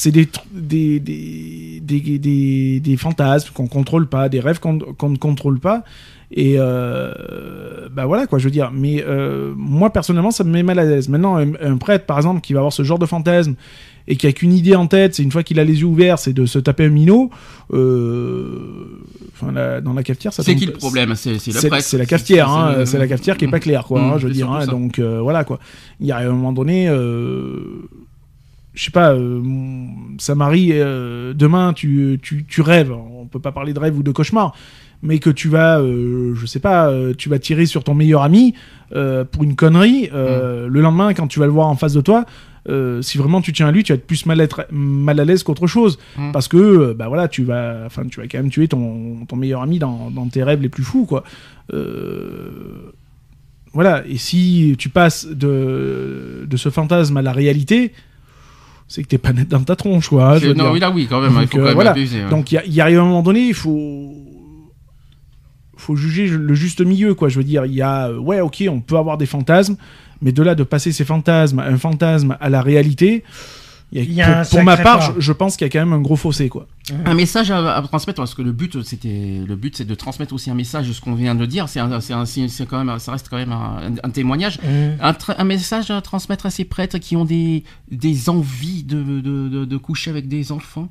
c'est 0.00 0.12
des, 0.12 0.28
des, 0.52 1.00
des, 1.00 1.80
des, 1.80 2.78
des, 2.80 2.96
fantasmes 2.96 3.50
qu'on 3.52 3.66
contrôle 3.66 4.06
pas, 4.06 4.28
des 4.28 4.38
rêves 4.38 4.60
qu'on, 4.60 4.78
qu'on 4.78 5.08
ne 5.10 5.16
contrôle 5.16 5.58
pas. 5.58 5.82
Et 6.30 6.54
euh, 6.58 7.88
bah 7.90 8.06
voilà 8.06 8.28
quoi, 8.28 8.38
je 8.38 8.44
veux 8.44 8.50
dire. 8.52 8.70
Mais 8.72 9.02
euh, 9.04 9.52
moi 9.56 9.90
personnellement, 9.90 10.30
ça 10.30 10.44
me 10.44 10.50
met 10.52 10.62
mal 10.62 10.78
à 10.78 10.84
l'aise. 10.84 11.08
Maintenant, 11.08 11.36
un, 11.36 11.52
un 11.60 11.76
prêtre 11.78 12.06
par 12.06 12.16
exemple 12.16 12.42
qui 12.42 12.52
va 12.52 12.60
avoir 12.60 12.72
ce 12.72 12.84
genre 12.84 13.00
de 13.00 13.06
fantasme 13.06 13.54
et 14.06 14.14
qui 14.16 14.26
a 14.28 14.32
qu'une 14.32 14.52
idée 14.52 14.76
en 14.76 14.86
tête, 14.86 15.16
c'est 15.16 15.24
une 15.24 15.32
fois 15.32 15.42
qu'il 15.42 15.58
a 15.58 15.64
les 15.64 15.80
yeux 15.80 15.86
ouverts, 15.86 16.20
c'est 16.20 16.32
de 16.32 16.46
se 16.46 16.60
taper 16.60 16.84
un 16.84 16.90
minot. 16.90 17.30
euh, 17.72 19.00
Enfin, 19.34 19.52
la- 19.52 19.80
dans 19.80 19.92
la 19.94 20.02
cafetière, 20.04 20.32
ça 20.32 20.42
C'est 20.42 20.54
qui 20.56 20.66
le 20.66 20.72
problème? 20.72 21.14
C'est 21.16 21.32
le 21.34 21.68
prêtre. 21.68 21.82
c'est 21.84 21.98
la 21.98 22.06
cafetière, 22.06 22.48
hein, 22.50 22.84
c'est 22.86 22.98
la 22.98 23.06
cafetière 23.08 23.36
qui 23.36 23.44
est 23.46 23.50
pas 23.50 23.60
claire, 23.60 23.84
quoi. 23.84 24.00
Hein, 24.00 24.18
je 24.18 24.26
veux 24.26 24.32
dire, 24.32 24.50
hein, 24.50 24.66
donc 24.66 24.98
euh, 24.98 25.20
voilà 25.20 25.44
quoi. 25.44 25.58
Il 26.00 26.06
y 26.06 26.12
a 26.12 26.18
un 26.18 26.30
moment 26.30 26.52
donné, 26.52 26.88
euh, 26.88 27.88
je 28.78 28.84
sais 28.84 28.92
pas, 28.92 29.12
euh, 29.12 29.42
ça 30.18 30.36
m'arrive. 30.36 30.72
euh, 30.76 31.34
demain, 31.34 31.72
tu, 31.72 32.20
tu, 32.22 32.44
tu 32.46 32.60
rêves. 32.60 32.92
On 32.92 33.26
peut 33.26 33.40
pas 33.40 33.50
parler 33.50 33.72
de 33.72 33.80
rêve 33.80 33.98
ou 33.98 34.04
de 34.04 34.12
cauchemar, 34.12 34.54
mais 35.02 35.18
que 35.18 35.30
tu 35.30 35.48
vas, 35.48 35.80
euh, 35.80 36.32
je 36.36 36.46
sais 36.46 36.60
pas, 36.60 36.88
euh, 36.88 37.12
tu 37.12 37.28
vas 37.28 37.40
tirer 37.40 37.66
sur 37.66 37.82
ton 37.82 37.94
meilleur 37.94 38.22
ami 38.22 38.54
euh, 38.94 39.24
pour 39.24 39.42
une 39.42 39.56
connerie. 39.56 40.08
euh, 40.14 40.68
Mm. 40.68 40.72
Le 40.72 40.80
lendemain, 40.80 41.12
quand 41.12 41.26
tu 41.26 41.40
vas 41.40 41.46
le 41.46 41.52
voir 41.52 41.66
en 41.66 41.74
face 41.74 41.92
de 41.94 42.00
toi. 42.00 42.24
si 43.00 43.18
vraiment 43.18 43.40
tu 43.40 43.52
tiens 43.52 43.66
à 43.68 43.72
lui, 43.72 43.82
tu 43.82 43.92
vas 43.92 43.96
être 43.96 44.06
plus 44.06 44.26
mal, 44.26 44.40
être, 44.40 44.66
mal 44.70 45.18
à 45.20 45.24
l'aise 45.24 45.42
qu'autre 45.42 45.66
chose, 45.66 45.98
Mm. 46.16 46.30
parce 46.32 46.46
que 46.48 46.92
bah 46.92 47.08
voilà, 47.08 47.26
tu 47.26 47.42
vas, 47.42 47.82
enfin, 47.86 48.04
tu 48.10 48.20
vas 48.20 48.28
quand 48.28 48.38
même 48.38 48.50
tuer 48.50 48.68
ton, 48.68 49.24
ton 49.26 49.36
meilleur 49.36 49.62
ami 49.62 49.78
dans, 49.80 50.10
dans 50.10 50.26
tes 50.28 50.42
rêves 50.44 50.60
les 50.62 50.68
plus 50.68 50.84
fous, 50.84 51.04
quoi. 51.06 51.24
Voilà, 53.74 54.02
et 54.08 54.16
si 54.16 54.74
tu 54.78 54.88
passes 54.88 55.26
de, 55.26 56.46
de 56.48 56.56
ce 56.56 56.70
fantasme 56.70 57.16
à 57.18 57.22
la 57.22 57.32
réalité, 57.32 57.92
c'est 58.88 59.02
que 59.02 59.08
t'es 59.08 59.18
pas 59.18 59.32
net 59.34 59.46
dans 59.48 59.60
ta 59.62 59.76
tronche, 59.76 60.08
quoi. 60.08 60.38
je 60.38 60.48
Non, 60.48 60.72
oui, 60.72 60.80
là, 60.80 60.90
oui, 60.90 61.06
quand 61.08 61.20
même. 61.20 61.32
Il 61.32 61.40
Donc, 61.40 61.50
faut 61.50 61.58
euh, 61.58 61.60
quand 61.60 61.66
même 61.66 61.74
voilà. 61.74 61.90
abuser. 61.90 62.24
ouais. 62.24 62.30
Donc 62.30 62.50
il 62.50 62.54
y, 62.56 62.58
a- 62.58 62.64
il 62.64 62.72
y 62.74 62.80
arrive 62.80 62.98
un 63.00 63.04
moment 63.04 63.22
donné, 63.22 63.46
il 63.48 63.54
faut 63.54 64.14
faut 65.76 65.94
juger 65.94 66.26
le 66.26 66.54
juste 66.54 66.80
milieu, 66.80 67.14
quoi. 67.14 67.28
Je 67.28 67.36
veux 67.38 67.44
dire, 67.44 67.64
il 67.64 67.72
y 67.74 67.82
a, 67.82 68.08
euh, 68.08 68.18
ouais, 68.18 68.40
ok, 68.40 68.64
on 68.68 68.80
peut 68.80 68.96
avoir 68.96 69.16
des 69.16 69.26
fantasmes, 69.26 69.76
mais 70.20 70.32
de 70.32 70.42
là 70.42 70.54
de 70.54 70.64
passer 70.64 70.90
ces 70.90 71.04
fantasmes, 71.04 71.60
un 71.60 71.76
fantasme 71.78 72.36
à 72.40 72.48
la 72.48 72.62
réalité, 72.62 73.22
il 73.22 73.22
y 73.92 73.98
a- 74.00 74.02
Il 74.02 74.12
y 74.12 74.20
a 74.22 74.44
pour, 74.44 74.62
ma 74.62 74.76
part, 74.76 75.00
je, 75.14 75.20
je 75.20 75.32
pense 75.32 75.56
qu'il 75.56 75.64
y 75.66 75.70
a 75.70 75.72
quand 75.72 75.78
même 75.78 75.92
un 75.94 76.00
gros 76.00 76.16
fossé, 76.16 76.48
quoi. 76.48 76.66
un 77.06 77.14
message 77.14 77.50
à, 77.50 77.76
à 77.76 77.82
transmettre 77.82 78.16
parce 78.20 78.34
que 78.34 78.42
le 78.42 78.52
but 78.52 78.82
c'était 78.82 79.40
le 79.46 79.56
but 79.56 79.76
c'est 79.76 79.84
de 79.86 79.94
transmettre 79.94 80.32
aussi 80.34 80.50
un 80.50 80.54
message 80.54 80.88
de 80.88 80.92
ce 80.94 81.00
qu'on 81.02 81.14
vient 81.14 81.34
de 81.34 81.44
dire 81.46 81.68
c'est 81.68 81.80
quand 82.66 82.82
même 82.84 82.98
ça 82.98 83.12
reste 83.12 83.28
quand 83.28 83.36
même 83.36 83.52
un, 83.52 83.92
un 84.02 84.10
témoignage 84.10 84.58
Mhm. 84.62 84.96
un, 85.38 85.44
message 85.44 85.90
à 85.90 86.00
transmettre 86.00 86.46
à 86.46 86.50
ces 86.50 86.64
prêtres 86.64 86.96
qui 86.98 87.14
ont 87.16 87.24
des 87.26 87.62
des 87.90 88.28
envies 88.30 88.84
de, 88.84 89.02
de, 89.02 89.20
de, 89.48 89.64
de 89.66 89.76
coucher 89.76 90.10
avec 90.10 90.28
des 90.28 90.50
enfants 90.52 90.88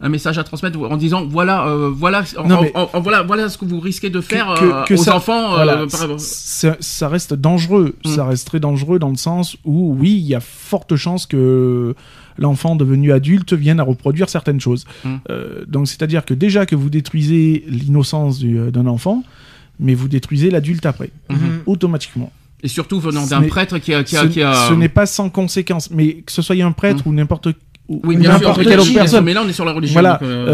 un 0.00 0.08
message 0.08 0.36
à 0.38 0.42
transmettre 0.44 0.78
en 0.80 0.96
disant 0.96 1.24
voilà 1.26 1.66
euh, 1.66 1.90
voilà 1.92 2.22
en- 2.38 2.46
Non, 2.48 2.62
mais- 2.62 2.72
en- 2.76 2.88
en- 2.92 3.00
voilà 3.00 3.22
voilà 3.22 3.48
ce 3.48 3.56
que 3.58 3.64
vous 3.64 3.78
risquez 3.80 4.10
de 4.10 4.20
faire 4.20 4.54
que- 4.58 4.64
euh, 4.64 4.82
que 4.84 4.94
aux 4.94 4.96
ça- 4.96 5.16
enfants 5.16 5.52
euh, 5.54 5.56
Voilà, 5.56 5.76
par- 5.88 6.18
ça, 6.20 6.76
ça 6.80 7.08
reste 7.08 7.34
dangereux. 7.34 7.96
Mm. 8.04 8.08
Ça 8.08 8.24
reste 8.26 8.46
très 8.48 8.58
dangereux 8.60 8.98
dans 8.98 9.10
le 9.10 9.16
sens 9.16 9.56
où, 9.64 9.94
oui, 9.98 10.10
il 10.12 10.26
y 10.26 10.34
a 10.34 10.40
forte 10.40 10.96
chance 10.96 11.26
que 11.26 11.94
l'enfant 12.38 12.76
devenu 12.76 13.12
adulte 13.12 13.52
vienne 13.52 13.80
à 13.80 13.82
reproduire 13.82 14.28
certaines 14.28 14.60
choses. 14.60 14.84
Mm. 15.04 15.08
Euh, 15.30 15.64
donc, 15.66 15.88
c'est-à-dire 15.88 16.24
que 16.24 16.34
déjà 16.34 16.66
que 16.66 16.74
vous 16.76 16.90
détruisez 16.90 17.64
l'innocence 17.68 18.40
euh, 18.44 18.70
d'un 18.70 18.86
enfant, 18.86 19.22
mais 19.80 19.94
vous 19.94 20.08
détruisez 20.08 20.50
l'adulte 20.50 20.86
après, 20.86 21.10
Mhm. 21.30 21.38
automatiquement. 21.66 22.30
et 22.64 22.68
surtout 22.68 23.00
venant 23.00 23.26
d'un 23.26 23.42
prêtre 23.42 23.78
qui 23.78 23.92
a 23.92 24.04
qui 24.04 24.16
a, 24.16 24.22
ce 24.22 24.26
qui 24.28 24.40
a- 24.42 24.68
ce 24.68 24.74
n'est 24.74 24.88
pas 24.88 25.04
sans 25.06 25.28
conséquence, 25.30 25.90
mais 25.90 26.14
que 26.24 26.30
ce 26.30 26.42
soit 26.42 26.54
un 26.62 26.70
prêtre 26.70 27.04
ou 27.08 27.12
n'importe 27.12 27.48
ou 27.88 28.00
oui 28.04 28.14
ou 28.16 28.20
bien 28.20 28.38
sûr 28.38 28.54
quelle 28.54 28.78
autre 28.78 28.94
personne. 28.94 29.24
mais 29.24 29.34
là 29.34 29.42
on 29.44 29.48
est 29.48 29.52
sur 29.52 29.64
la 29.64 29.72
religion 29.72 29.94
Voilà, 29.94 30.12
donc, 30.20 30.22
euh, 30.22 30.46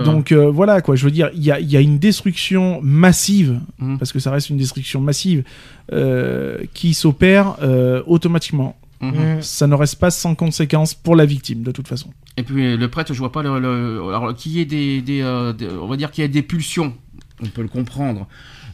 euh, 0.00 0.04
donc 0.04 0.32
euh, 0.32 0.50
voilà 0.50 0.80
quoi. 0.80 0.96
Je 0.96 1.04
veux 1.04 1.12
dire, 1.12 1.30
il 1.32 1.44
y 1.44 1.52
a, 1.52 1.60
il 1.60 1.70
y 1.70 1.76
a 1.76 1.80
une 1.80 1.98
destruction 2.00 2.80
massive, 2.82 3.60
parce 4.00 4.10
que 4.12 4.18
ça 4.18 4.32
reste 4.32 4.50
une 4.50 4.56
destruction 4.56 5.00
massive, 5.00 5.44
euh, 5.92 6.58
qui 6.74 6.92
s'opère 6.94 7.54
euh, 7.62 8.02
automatiquement. 8.06 8.76
Mhm. 9.00 9.10
Mhm. 9.10 9.42
Ça 9.42 9.66
ne 9.66 9.74
reste 9.74 9.96
pas 9.96 10.10
sans 10.10 10.34
conséquence 10.34 10.94
pour 10.94 11.16
la 11.16 11.26
victime 11.26 11.62
de 11.62 11.72
toute 11.72 11.88
façon. 11.88 12.08
Et 12.36 12.42
puis 12.42 12.76
le 12.76 12.88
prêtre, 12.88 13.12
je 13.12 13.18
vois 13.18 13.32
pas 13.32 13.42
le, 13.42 13.58
le- 13.60 14.02
alors 14.14 14.34
qu'il 14.34 14.52
y 14.52 14.60
ait 14.60 14.64
des, 14.64 15.00
des, 15.02 15.20
euh, 15.22 15.52
des- 15.52 15.68
on 15.68 15.86
va 15.86 15.96
dire 15.96 16.10
qu'il 16.10 16.22
y 16.22 16.24
ait 16.24 16.28
des 16.28 16.42
pulsions, 16.42 16.94
on 17.42 17.46
peut 17.46 17.62
le 17.62 17.68
comprendre, 17.68 18.26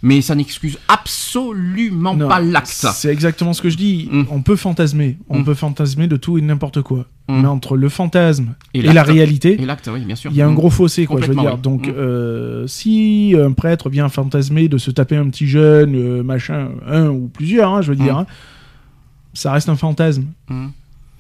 mais 0.03 0.21
ça 0.23 0.35
n'excuse 0.35 0.79
absolument 0.89 2.15
Non, 2.15 2.29
pas 2.29 2.41
l'acte. 2.41 2.69
C'est 2.69 3.11
exactement 3.13 3.53
ce 3.53 3.61
que 3.63 3.69
je 3.71 3.77
dis. 3.77 4.09
Mm. 4.11 4.25
On 4.31 4.43
peut 4.43 4.57
fantasmer, 4.57 5.19
on 5.29 5.41
Mm. 5.41 5.45
peut 5.45 5.55
fantasmer 5.55 6.07
de 6.07 6.17
tout 6.17 6.39
et 6.39 6.41
n'importe 6.41 6.81
quoi. 6.83 7.07
Mm. 7.29 7.41
Mais 7.43 7.49
entre 7.49 7.77
le 7.77 7.89
fantasme 7.89 8.55
Et 8.75 8.81
et, 8.81 8.83
la 8.93 9.03
réalité, 9.03 9.61
Et 9.61 9.67
l'acte, 9.67 9.91
oui, 9.93 10.01
bien 10.05 10.17
sûr. 10.17 10.31
il 10.31 10.37
y 10.37 10.43
a 10.43 10.47
un 10.49 10.53
gros 10.55 10.71
fossé, 10.71 11.07
quoi, 11.07 11.21
je 11.21 11.27
veux 11.27 11.35
dire. 11.35 11.55
oui. 11.55 11.61
Donc, 11.61 11.89
euh, 11.89 12.67
si 12.67 13.35
un 13.39 13.53
prêtre 13.53 13.91
vient 13.91 14.09
fantasmer 14.09 14.69
de 14.69 14.79
se 14.79 14.91
taper 14.91 15.17
un 15.17 15.29
petit 15.29 15.47
jeune, 15.49 15.95
euh, 15.97 16.23
machin, 16.23 16.71
un 16.87 17.09
ou 17.09 17.29
plusieurs, 17.29 17.75
hein, 17.75 17.83
je 17.83 17.91
veux 17.93 17.97
dire, 17.97 18.17
hein, 18.17 18.27
ça 19.35 19.53
reste 19.53 19.69
un 19.69 19.77
fantasme. 19.77 20.25
Mm. 20.49 20.69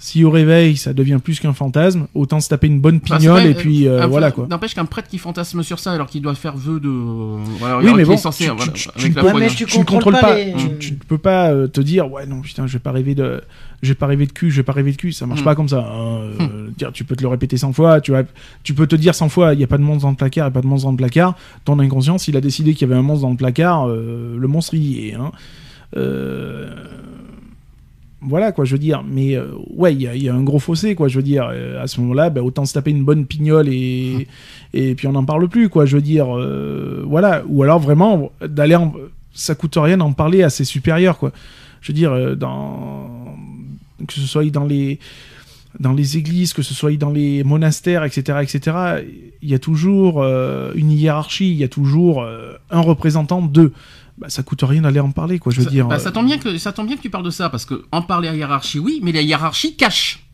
Si 0.02 0.24
au 0.24 0.30
réveil, 0.30 0.78
ça 0.78 0.94
devient 0.94 1.18
plus 1.22 1.40
qu'un 1.40 1.52
fantasme, 1.52 2.06
autant 2.14 2.40
se 2.40 2.48
taper 2.48 2.68
une 2.68 2.80
bonne 2.80 3.00
Enfin, 3.04 3.18
pignole 3.18 3.44
et 3.44 3.52
puis 3.52 3.86
euh, 3.86 4.02
un- 4.02 4.06
voilà 4.06 4.30
quoi. 4.30 4.46
N'empêche 4.48 4.74
qu'un 4.74 4.86
prêtre 4.86 5.08
qui 5.08 5.18
fantasme 5.18 5.62
sur 5.62 5.78
ça 5.78 5.92
alors 5.92 6.06
qu'il 6.06 6.22
doit 6.22 6.34
faire 6.34 6.56
vœu 6.56 6.80
de. 6.80 6.88
Voilà, 6.88 7.80
Oui, 7.80 7.92
mais 7.94 8.06
bon, 8.06 8.16
censé, 8.16 8.44
tu- 8.44 8.50
voilà, 8.50 8.72
tu- 8.72 8.84
tu- 8.84 8.88
avec 8.88 9.02
tu 9.02 9.08
la 9.10 9.20
peux- 9.22 9.28
foi, 9.28 9.38
mais 9.40 9.46
bien- 9.48 9.54
tu 9.54 9.66
tu 9.66 9.78
ne 9.78 9.84
contrôles 9.84 10.14
pas 10.18 10.36
les- 10.36 10.54
tu, 10.54 10.78
tu 10.78 10.92
ne 10.92 10.96
peux 11.06 11.18
pas 11.18 11.50
euh, 11.50 11.66
te 11.66 11.82
dire 11.82 12.10
ouais 12.10 12.24
non 12.24 12.40
putain 12.40 12.66
je 12.66 12.72
vais 12.72 12.78
pas 12.78 12.92
rêver 12.92 13.14
de 13.14 13.42
je 13.82 13.88
vais 13.88 13.94
pas 13.94 14.06
rêver 14.06 14.24
de 14.26 14.32
cul 14.32 14.50
je 14.50 14.56
vais 14.56 14.62
pas 14.62 14.72
rêver 14.72 14.92
de 14.92 14.96
cul 14.96 15.12
ça 15.12 15.26
marche 15.26 15.42
Mm. 15.42 15.44
pas 15.44 15.54
comme 15.54 15.68
ça 15.68 15.80
hein, 15.80 16.20
euh, 16.40 16.68
dire, 16.78 16.92
tu 16.94 17.04
peux 17.04 17.14
te 17.14 17.20
le 17.22 17.28
répéter 17.28 17.58
100 17.58 17.74
fois 17.74 18.00
tu 18.00 18.12
vas 18.12 18.22
tu 18.62 18.72
peux 18.72 18.86
te 18.86 18.96
dire 18.96 19.14
100 19.14 19.28
fois 19.28 19.52
il 19.52 19.60
y 19.60 19.64
a 19.64 19.66
pas 19.66 19.76
de 19.76 19.82
monstre 19.82 20.04
dans 20.04 20.10
le 20.12 20.16
placard 20.16 20.46
il 20.46 20.48
y 20.48 20.48
a 20.48 20.50
pas 20.50 20.62
de 20.62 20.66
monstre 20.66 20.86
dans 20.86 20.92
le 20.92 20.96
placard 20.96 21.36
ton 21.66 21.78
inconscient 21.78 22.16
s'il 22.16 22.38
a 22.38 22.40
décidé 22.40 22.72
qu'il 22.72 22.88
y 22.88 22.90
avait 22.90 22.98
un 22.98 23.02
monstre 23.02 23.20
dans 23.24 23.30
le 23.32 23.36
placard 23.36 23.86
euh, 23.86 24.34
le 24.38 24.48
monstre 24.48 24.72
y 24.76 25.08
est 25.10 25.14
hein. 25.14 25.30
Euh, 25.96 26.70
voilà 28.22 28.52
quoi 28.52 28.64
je 28.64 28.72
veux 28.72 28.78
dire 28.78 29.02
mais 29.06 29.34
euh, 29.34 29.48
ouais 29.74 29.94
il 29.94 30.00
y, 30.00 30.24
y 30.24 30.28
a 30.28 30.34
un 30.34 30.42
gros 30.42 30.58
fossé 30.58 30.94
quoi 30.94 31.08
je 31.08 31.16
veux 31.16 31.22
dire 31.22 31.48
Euh, 31.52 31.82
à 31.82 31.86
ce 31.86 32.00
moment 32.00 32.14
là 32.14 32.30
bah, 32.30 32.42
autant 32.42 32.64
se 32.64 32.74
taper 32.74 32.90
une 32.90 33.04
bonne 33.04 33.24
pignole 33.26 33.68
et 33.68 34.26
et 34.74 34.94
puis 34.94 35.06
on 35.06 35.12
n'en 35.12 35.24
parle 35.24 35.48
plus 35.48 35.68
quoi 35.68 35.86
je 35.86 35.96
veux 35.96 36.02
dire 36.02 36.36
euh, 36.36 37.02
voilà 37.06 37.42
ou 37.48 37.62
alors 37.62 37.78
vraiment 37.78 38.30
d'aller 38.46 38.76
en... 38.76 38.92
ça 39.32 39.54
coûte 39.54 39.76
rien 39.76 39.96
d'en 39.96 40.12
parler 40.12 40.42
à 40.42 40.50
ses 40.50 40.64
supérieurs 40.64 41.18
quoi 41.18 41.32
je 41.80 41.92
veux 41.92 41.96
dire 41.96 42.36
dans 42.36 43.36
que 44.06 44.12
ce 44.12 44.20
soit 44.20 44.44
dans 44.50 44.66
les 44.66 44.98
dans 45.78 45.92
les 45.92 46.16
églises, 46.16 46.52
que 46.52 46.62
ce 46.62 46.74
soit 46.74 46.96
dans 46.96 47.10
les 47.10 47.44
monastères, 47.44 48.02
etc., 48.02 48.40
etc., 48.42 48.76
il 49.40 49.48
y 49.48 49.54
a 49.54 49.58
toujours 49.60 50.24
une 50.74 50.90
hiérarchie, 50.90 51.48
il 51.48 51.56
y 51.56 51.62
a 51.62 51.68
toujours 51.68 52.26
un 52.70 52.80
représentant 52.80 53.40
de. 53.40 53.72
Bah, 54.20 54.28
ça 54.28 54.42
coûte 54.42 54.60
rien 54.62 54.82
d'aller 54.82 55.00
en 55.00 55.10
parler, 55.12 55.38
quoi. 55.38 55.50
Je 55.52 55.58
veux 55.58 55.64
ça, 55.64 55.70
dire. 55.70 55.86
bah, 55.88 55.96
euh, 55.96 55.98
ça 55.98 56.10
tombe 56.10 56.26
bien 56.26 56.38
que 56.38 56.58
ça 56.58 56.72
tombe 56.72 56.86
bien 56.86 56.96
que 56.96 57.02
tu 57.02 57.08
parles 57.10 57.24
de 57.24 57.30
ça 57.30 57.48
parce 57.48 57.64
que 57.64 57.82
en 57.90 58.02
parler 58.02 58.28
à 58.28 58.34
hiérarchie, 58.34 58.78
oui, 58.78 59.00
mais 59.02 59.12
la 59.12 59.22
hiérarchie 59.22 59.76
cache. 59.76 60.24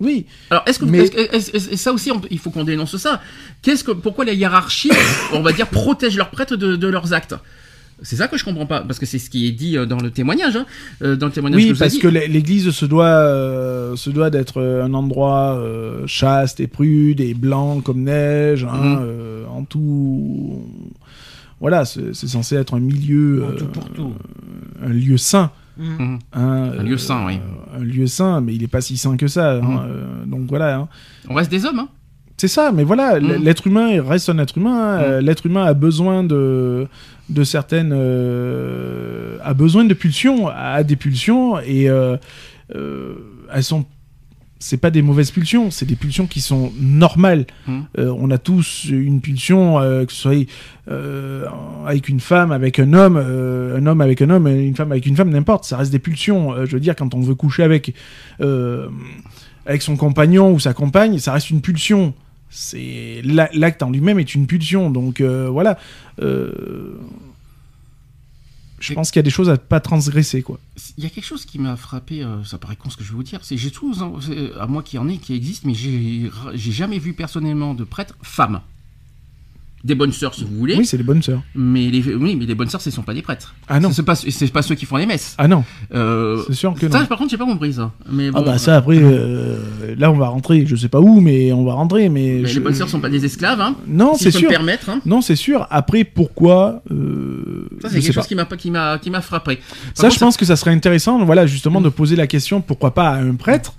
Oui. 0.00 0.26
Alors, 0.50 0.64
est-ce 0.66 0.78
que, 0.78 0.86
Mais- 0.86 0.98
est-ce 1.00 1.10
que- 1.12 1.36
est-ce- 1.36 1.50
est-ce- 1.56 1.70
et 1.70 1.76
ça 1.76 1.92
aussi, 1.92 2.10
on- 2.10 2.20
il 2.30 2.38
faut 2.38 2.50
qu'on 2.50 2.64
dénonce 2.64 2.96
ça. 2.96 3.20
Qu'est-ce 3.62 3.84
que, 3.84 3.92
pourquoi 3.92 4.24
la 4.24 4.32
hiérarchie, 4.32 4.90
on 5.32 5.40
va 5.40 5.52
dire, 5.52 5.68
protège 5.68 6.16
leurs 6.16 6.30
prêtres 6.30 6.56
de, 6.56 6.74
de 6.76 6.86
leurs 6.88 7.12
actes? 7.12 7.34
C'est 8.02 8.16
ça 8.16 8.26
que 8.26 8.36
je 8.36 8.44
comprends 8.44 8.66
pas, 8.66 8.80
parce 8.80 8.98
que 8.98 9.06
c'est 9.06 9.20
ce 9.20 9.30
qui 9.30 9.46
est 9.46 9.52
dit 9.52 9.78
euh, 9.78 9.86
dans 9.86 9.98
le 9.98 10.10
témoignage, 10.10 10.56
hein, 10.56 10.66
euh, 11.02 11.14
dans 11.14 11.26
le 11.26 11.32
témoignage 11.32 11.62
Oui, 11.62 11.74
parce 11.78 11.92
dit. 11.92 12.00
que 12.00 12.08
l'é- 12.08 12.26
l'Église 12.26 12.70
se 12.72 12.84
doit, 12.86 13.04
euh, 13.06 13.94
se 13.94 14.10
doit 14.10 14.30
d'être 14.30 14.60
un 14.60 14.92
endroit 14.94 15.56
euh, 15.58 16.04
chaste 16.06 16.58
et 16.58 16.66
prude 16.66 17.20
et 17.20 17.34
blanc 17.34 17.80
comme 17.80 18.02
neige, 18.02 18.64
hein, 18.64 18.98
euh, 19.02 19.46
en 19.46 19.62
tout. 19.64 20.66
Voilà, 21.64 21.86
c'est 21.86 22.12
censé 22.14 22.56
être 22.56 22.74
un 22.74 22.80
milieu, 22.80 23.42
euh, 23.44 23.52
tout 23.56 23.64
pour 23.68 23.88
tout. 23.88 24.12
un 24.82 24.90
lieu 24.90 25.16
saint. 25.16 25.50
Mhm. 25.78 26.18
hein, 26.34 26.70
Un 26.78 26.82
lieu 26.82 26.98
saint, 26.98 27.24
oui. 27.26 27.38
Un 27.74 27.80
lieu 27.82 28.06
saint, 28.06 28.42
mais 28.42 28.54
il 28.54 28.62
est 28.62 28.68
pas 28.68 28.82
si 28.82 28.98
saint 28.98 29.16
que 29.16 29.28
ça. 29.28 29.52
hein, 29.54 29.60
Mhm. 29.62 29.80
euh, 29.88 30.24
donc 30.26 30.42
voilà. 30.46 30.76
hein. 30.76 30.88
On 31.30 31.32
reste 31.32 31.50
des 31.50 31.64
hommes, 31.64 31.78
hein. 31.78 31.88
C'est 32.36 32.48
ça, 32.48 32.70
mais 32.70 32.84
voilà, 32.84 33.18
l'être 33.18 33.66
humain 33.66 33.88
il 33.88 34.00
reste 34.00 34.28
un 34.28 34.38
être 34.40 34.58
humain. 34.58 34.76
hein. 34.98 35.00
Euh, 35.04 35.20
L'être 35.22 35.46
humain 35.46 35.64
a 35.64 35.72
besoin 35.72 36.22
de, 36.22 36.86
de 37.30 37.44
certaines. 37.44 37.92
euh, 37.94 39.38
a 39.42 39.54
besoin 39.54 39.84
de 39.84 39.94
pulsions, 39.94 40.48
a 40.48 40.82
des 40.82 40.96
pulsions, 40.96 41.58
et 41.60 41.88
euh, 41.88 42.16
euh, 42.74 43.14
elles 43.52 43.62
sont. 43.64 43.86
C'est 44.66 44.78
pas 44.78 44.90
des 44.90 45.02
mauvaises 45.02 45.30
pulsions, 45.30 45.70
c'est 45.70 45.84
des 45.84 45.94
pulsions 45.94 46.26
qui 46.26 46.40
sont 46.40 46.72
normales. 46.80 47.44
Mhm. 47.68 47.84
Euh, 47.98 48.14
on 48.18 48.30
a 48.30 48.38
tous 48.38 48.86
une 48.88 49.20
pulsion, 49.20 49.78
euh, 49.78 50.06
que 50.06 50.12
ce 50.14 50.18
soit 50.22 50.46
euh, 50.90 51.44
avec 51.86 52.08
une 52.08 52.18
femme, 52.18 52.50
avec 52.50 52.78
un 52.78 52.94
homme, 52.94 53.18
un 53.18 53.84
homme 53.86 54.00
avec 54.00 54.22
un 54.22 54.30
homme, 54.30 54.46
une 54.46 54.74
femme 54.74 54.90
avec 54.90 55.04
une 55.04 55.16
femme, 55.16 55.28
n'importe, 55.28 55.66
ça 55.66 55.76
reste 55.76 55.92
des 55.92 55.98
pulsions. 55.98 56.64
Je 56.64 56.72
veux 56.72 56.80
dire, 56.80 56.96
quand 56.96 57.12
on 57.12 57.20
veut 57.20 57.34
coucher 57.34 57.62
avec, 57.62 57.92
avec 58.40 59.82
son 59.82 59.96
compagnon 59.98 60.50
ou 60.54 60.58
sa 60.58 60.72
compagne, 60.72 61.18
ça 61.18 61.34
reste 61.34 61.50
une 61.50 61.60
pulsion. 61.60 62.14
C'est 62.48 63.20
l'a- 63.22 63.50
l'acte 63.52 63.82
en 63.82 63.90
lui-même 63.90 64.18
est 64.18 64.34
une 64.34 64.46
pulsion, 64.46 64.88
donc 64.90 65.20
voilà. 65.20 65.76
Euh, 68.84 68.88
je 68.88 68.94
pense 68.94 69.10
qu'il 69.10 69.18
y 69.18 69.20
a 69.20 69.24
des 69.24 69.30
choses 69.30 69.50
à 69.50 69.56
pas 69.56 69.80
transgresser, 69.80 70.42
quoi. 70.42 70.58
Il 70.96 71.04
y 71.04 71.06
a 71.06 71.10
quelque 71.10 71.24
chose 71.24 71.44
qui 71.44 71.58
m'a 71.58 71.76
frappé, 71.76 72.22
euh, 72.22 72.44
ça 72.44 72.58
paraît 72.58 72.76
con 72.76 72.90
ce 72.90 72.96
que 72.96 73.04
je 73.04 73.10
vais 73.10 73.16
vous 73.16 73.22
dire, 73.22 73.40
c'est 73.42 73.56
j'ai 73.56 73.70
tous, 73.70 74.02
c'est, 74.20 74.52
à 74.58 74.66
moi 74.66 74.82
qui 74.82 74.98
en 74.98 75.08
ai, 75.08 75.18
qui 75.18 75.34
existe, 75.34 75.64
mais 75.64 75.74
j'ai 75.74 76.30
jamais 76.54 76.98
vu 76.98 77.14
personnellement 77.14 77.74
de 77.74 77.84
prêtre 77.84 78.16
femme. 78.22 78.60
Des 79.84 79.94
bonnes 79.94 80.12
sœurs 80.12 80.32
si 80.34 80.44
vous 80.44 80.56
voulez, 80.56 80.76
Oui, 80.76 80.86
c'est 80.86 80.96
les 80.96 81.02
bonnes 81.02 81.22
sœurs. 81.22 81.42
mais 81.54 81.90
les, 81.90 82.00
oui, 82.14 82.36
mais 82.36 82.46
les 82.46 82.54
bonnes 82.54 82.70
sœurs 82.70 82.80
ce 82.80 82.88
ne 82.88 82.94
sont 82.94 83.02
pas 83.02 83.12
des 83.12 83.20
prêtres. 83.20 83.54
Ah 83.68 83.80
non. 83.80 83.92
C'est 83.92 84.02
pas, 84.02 84.14
c'est 84.14 84.50
pas 84.50 84.62
ceux 84.62 84.74
qui 84.74 84.86
font 84.86 84.96
les 84.96 85.04
messes. 85.04 85.34
Ah 85.36 85.46
non, 85.46 85.62
Euh, 85.94 86.42
c'est 86.46 86.54
sûr 86.54 86.72
que 86.72 86.90
ça, 86.90 87.00
non. 87.00 87.04
par 87.06 87.18
contre, 87.18 87.30
j'ai 87.32 87.36
pas 87.36 87.44
compris 87.44 87.74
ça. 87.74 87.92
Mais 88.10 88.30
bon, 88.30 88.38
Ah 88.40 88.42
bah 88.42 88.56
ça 88.58 88.76
après, 88.76 88.96
euh, 88.98 89.58
là 89.98 90.10
on 90.10 90.16
va 90.16 90.28
rentrer, 90.28 90.64
je 90.66 90.74
sais 90.74 90.88
pas 90.88 91.00
où, 91.00 91.20
mais 91.20 91.52
on 91.52 91.64
va 91.64 91.74
rentrer, 91.74 92.08
mais. 92.08 92.40
mais 92.42 92.48
je- 92.48 92.54
les 92.54 92.60
bonnes 92.64 92.74
sœurs 92.74 92.88
sont 92.88 93.00
pas 93.00 93.10
des 93.10 93.26
esclaves, 93.26 93.60
hein. 93.60 93.76
Non, 93.86 94.14
si 94.14 94.24
c'est 94.24 94.30
sûr. 94.30 94.44
me 94.48 94.54
permettre. 94.54 94.88
Hein. 94.88 95.00
Non, 95.04 95.20
c'est 95.20 95.36
sûr. 95.36 95.66
Après, 95.70 96.04
pourquoi 96.04 96.82
euh, 96.90 97.68
Ça, 97.82 97.88
je 97.88 97.94
c'est 97.94 98.00
quelque 98.00 98.06
pas. 98.14 98.20
chose 98.22 98.28
qui 98.28 98.34
m'a 98.36 98.46
pas- 98.46 98.56
qui 98.56 98.70
m'a 98.70 98.98
qui 98.98 99.10
m'a 99.10 99.20
frappé. 99.20 99.56
Par 99.56 99.64
Ça, 99.92 100.02
contre, 100.04 100.14
je 100.14 100.18
pense 100.20 100.36
que 100.38 100.46
ça 100.46 100.56
serait 100.56 100.70
intéressant, 100.72 101.22
voilà, 101.26 101.44
justement, 101.46 101.82
de 101.82 101.90
poser 101.90 102.16
la 102.16 102.26
question 102.26 102.62
pourquoi 102.62 102.94
pas 102.94 103.10
à 103.10 103.16
un 103.18 103.34
prêtre, 103.34 103.74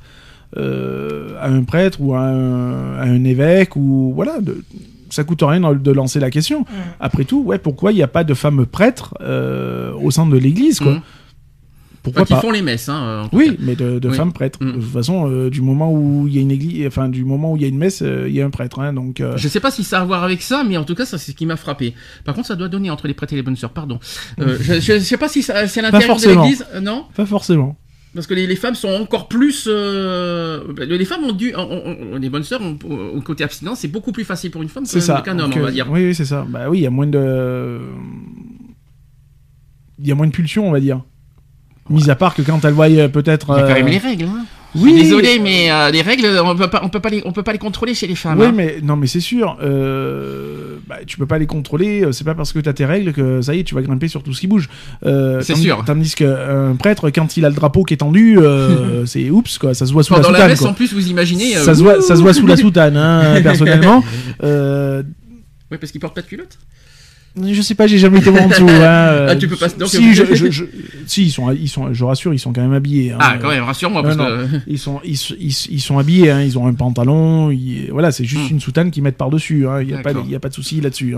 euh, 0.57 1.35
à 1.41 1.47
un 1.49 1.63
prêtre 1.63 1.99
ou 1.99 2.13
à 2.13 2.19
un, 2.21 2.97
à 2.99 3.03
un 3.05 3.23
évêque 3.23 3.75
ou 3.75 4.11
voilà, 4.15 4.39
de, 4.39 4.63
ça 5.15 5.23
coûte 5.23 5.41
rien 5.43 5.59
de- 5.73 5.91
lancer 5.91 6.19
la 6.19 6.29
question. 6.29 6.65
Après 6.99 7.23
tout, 7.25 7.41
ouais, 7.43 7.57
pourquoi 7.57 7.91
il 7.91 7.95
n'y 7.95 8.03
a 8.03 8.07
pas 8.07 8.23
de 8.23 8.33
fameux 8.33 8.65
prêtres 8.65 9.13
euh, 9.21 9.93
au 9.93 10.11
sein 10.11 10.25
de 10.25 10.37
l'Église, 10.37 10.79
quoi 10.79 10.93
Mhm. 10.93 11.01
Pourquoi 12.03 12.21
Enfin, 12.21 12.35
qui 12.35 12.39
pas 12.39 12.47
font 12.47 12.51
les 12.51 12.61
messes, 12.61 12.87
hein. 12.87 13.23
en 13.23 13.29
tout 13.29 13.35
Oui, 13.35 13.47
cas. 13.49 13.55
mais 13.61 13.75
de, 13.75 13.97
de 13.97 14.09
Oui. 14.09 14.15
femmes 14.15 14.31
prêtres. 14.31 14.59
Mm. 14.61 14.73
De 14.73 14.79
toute 14.79 14.93
façon, 14.93 15.27
euh, 15.27 15.49
du 15.49 15.61
moment 15.61 15.91
où 15.91 16.27
il 16.27 16.35
y 16.35 16.37
a 16.37 16.41
une 16.41 16.51
église, 16.51 16.85
enfin 16.85 17.09
du 17.09 17.25
moment 17.25 17.53
où 17.53 17.55
il 17.55 17.63
y 17.63 17.65
a 17.65 17.67
une 17.67 17.79
messe, 17.79 18.03
euh, 18.03 18.25
il 18.29 18.35
y 18.35 18.41
a 18.41 18.45
un 18.45 18.51
prêtre, 18.51 18.79
hein, 18.79 18.93
donc. 18.93 19.21
euh, 19.21 19.33
Je 19.37 19.47
sais 19.47 19.59
pas 19.59 19.71
si 19.71 19.83
ça 19.83 19.97
a 19.97 20.01
à 20.01 20.05
voir 20.05 20.23
avec 20.23 20.43
ça, 20.43 20.63
mais 20.63 20.77
en 20.77 20.83
tout 20.83 20.93
cas, 20.93 21.05
ça 21.05 21.17
c'est 21.17 21.31
ce 21.31 21.35
qui 21.35 21.47
m'a 21.47 21.55
frappé. 21.55 21.95
Par 22.23 22.35
contre, 22.35 22.45
ça 22.47 22.55
doit 22.55 22.67
donner 22.67 22.91
entre 22.91 23.07
les 23.07 23.15
prêtres 23.15 23.33
et 23.33 23.37
les 23.37 23.41
bonnes 23.41 23.55
sœurs, 23.55 23.71
pardon. 23.71 23.99
Euh, 24.39 24.55
je, 24.61 24.73
je 24.81 24.99
sais 24.99 25.17
pas 25.17 25.29
si 25.29 25.41
c'est 25.41 25.51
à 25.53 25.63
l'intérieur 25.63 26.17
de 26.17 26.27
l'église, 26.27 26.63
non? 26.79 27.05
Pas 27.15 27.25
forcément. 27.25 27.75
Parce 28.15 28.27
que 28.27 28.33
les, 28.33 28.47
les 28.47 28.55
femmes 28.55 28.75
sont 28.75 28.87
encore 28.87 29.27
plus. 29.27 29.65
euh, 29.69 30.63
Les 30.77 31.03
femmes 31.05 31.25
ont 31.25 31.33
dû. 31.33 31.53
ont- 31.55 32.17
les 32.17 32.29
bonnes 32.29 32.43
sœurs, 32.43 32.61
ont- 32.61 32.77
au 33.13 33.21
côté 33.21 33.43
abstinence, 33.43 33.79
c'est 33.79 33.89
beaucoup 33.89 34.13
plus 34.13 34.23
facile 34.23 34.51
pour 34.51 34.63
une 34.63 34.69
femme 34.69 34.85
qu'un 35.21 35.37
homme, 35.37 35.51
on 35.53 35.59
va 35.59 35.67
euh, 35.67 35.71
dire. 35.71 35.91
Oui, 35.91 36.05
oui, 36.05 36.15
c'est 36.15 36.23
ça. 36.25 36.45
Bah 36.47 36.69
oui, 36.69 36.79
il 36.79 36.83
y 36.83 36.87
a 36.87 36.89
moins 36.89 37.07
de. 37.07 37.81
Il 39.99 40.07
y 40.07 40.11
a 40.11 40.15
moins 40.15 40.27
de 40.27 40.31
pulsions, 40.31 40.67
on 40.67 40.71
va 40.71 40.79
dire. 40.79 41.01
Mis 41.89 42.09
à 42.09 42.15
part 42.15 42.33
que 42.33 42.41
quand 42.41 42.63
elle 42.65 42.73
voit 42.73 42.89
euh, 42.89 43.09
peut-être. 43.09 43.47
Il 43.49 43.59
y 43.59 43.63
a 43.63 43.67
quand 43.67 43.71
euh, 43.71 43.75
même 43.75 43.87
les 43.87 43.97
règles. 43.97 44.25
Hein. 44.25 44.45
Oui. 44.75 44.93
Désolé, 44.93 45.39
mais 45.39 45.71
euh, 45.71 45.89
les 45.89 46.01
règles, 46.01 46.27
on 46.43 46.55
peut 46.55 46.69
pas, 46.69 46.81
on 46.83 46.89
peut 46.89 46.99
pas 46.99 47.09
les, 47.09 47.21
on 47.25 47.31
peut 47.31 47.43
pas 47.43 47.53
les 47.53 47.57
contrôler 47.57 47.93
chez 47.93 48.07
les 48.07 48.15
femmes. 48.15 48.39
Oui, 48.39 48.47
hein. 48.47 48.53
mais 48.55 48.77
non, 48.83 48.95
mais 48.97 49.07
c'est 49.07 49.19
sûr. 49.21 49.57
Euh, 49.63 50.75
bah, 50.87 50.97
tu 51.07 51.17
peux 51.17 51.25
pas 51.25 51.37
les 51.39 51.45
contrôler. 51.45 52.03
euh, 52.03 52.11
C'est 52.11 52.23
pas 52.25 52.35
parce 52.35 52.51
que 52.53 52.59
t'as 52.59 52.73
tes 52.73 52.85
règles 52.85 53.13
que 53.13 53.41
ça 53.41 53.55
y 53.55 53.59
est, 53.59 53.63
tu 53.63 53.73
vas 53.75 53.81
grimper 53.81 54.07
sur 54.07 54.21
tout 54.21 54.33
ce 54.33 54.41
qui 54.41 54.47
bouge. 54.47 54.69
Euh, 55.05 55.41
C'est 55.41 55.55
sûr. 55.55 55.83
Tandis 55.85 56.13
qu'un 56.15 56.75
prêtre, 56.77 57.09
quand 57.09 57.37
il 57.37 57.45
a 57.45 57.49
le 57.49 57.55
drapeau 57.55 57.83
qui 57.83 57.93
est 57.93 57.97
tendu, 57.97 58.37
c'est 59.05 59.29
oups 59.29 59.57
quoi. 59.57 59.73
Ça 59.73 59.85
se 59.85 59.93
voit 59.93 60.03
sous 60.03 60.13
Pendant 60.13 60.31
la 60.31 60.39
la 60.39 60.55
soutane. 60.55 60.57
quoi. 60.59 60.69
en 60.71 60.73
plus, 60.73 60.93
vous 60.93 61.09
imaginez. 61.09 61.53
Ça 61.53 61.73
se 61.73 61.81
voit, 61.81 62.01
ça 62.01 62.15
se 62.15 62.21
voit 62.21 62.33
sous 62.33 62.45
la 62.47 62.57
soutane, 62.57 62.97
hein, 62.97 63.39
personnellement. 63.43 64.03
Oui, 65.71 65.77
parce 65.79 65.91
qu'ils 65.91 65.99
portent 66.01 66.15
pas 66.15 66.21
de 66.21 66.27
culotte? 66.27 66.57
Je 67.43 67.61
sais 67.61 67.75
pas, 67.75 67.85
j'ai 67.85 67.97
jamais 67.97 68.19
été 68.19 68.29
en 68.29 68.47
dessous. 68.47 68.67
hein. 68.69 69.25
Ah, 69.29 69.35
tu 69.35 69.47
peux 69.47 69.57
pas- 69.57 69.67
donc- 69.69 69.89
si, 69.89 70.13
je, 70.13 70.23
je- 70.33 70.49
je- 70.51 70.63
si, 71.05 71.23
ils 71.23 71.31
sont, 71.31 71.51
ils 71.51 71.67
sont, 71.67 71.93
je 71.93 72.03
rassure, 72.05 72.33
ils 72.33 72.39
sont 72.39 72.53
quand 72.53 72.61
même 72.61 72.73
habillés. 72.73 73.11
hein. 73.11 73.17
Ah, 73.19 73.37
quand 73.41 73.49
même, 73.49 73.63
rassure-moi, 73.63 74.03
parce 74.03 74.15
non, 74.15 74.25
que. 74.25 74.45
Ils 74.67 74.79
sont, 74.79 75.01
ils, 75.03 75.17
ils, 75.39 75.53
ils 75.71 75.81
sont 75.81 75.99
habillés. 75.99 76.29
hein. 76.31 76.41
Ils 76.41 76.57
ont 76.57 76.65
un 76.67 76.73
pantalon. 76.73 77.51
ils- 77.51 77.89
voilà, 77.91 78.11
c'est 78.11 78.23
juste 78.25 78.49
Hmm. 78.49 78.53
une 78.55 78.59
soutane 78.61 78.89
qu'ils 78.91 79.03
mettent 79.03 79.17
par 79.17 79.29
dessus. 79.29 79.65
Il 79.81 79.87
n'y 79.87 79.93
a 79.93 79.97
pas, 80.01 80.11
a 80.11 80.49
de 80.49 80.53
souci 80.53 80.79
là-dessus. 80.79 81.15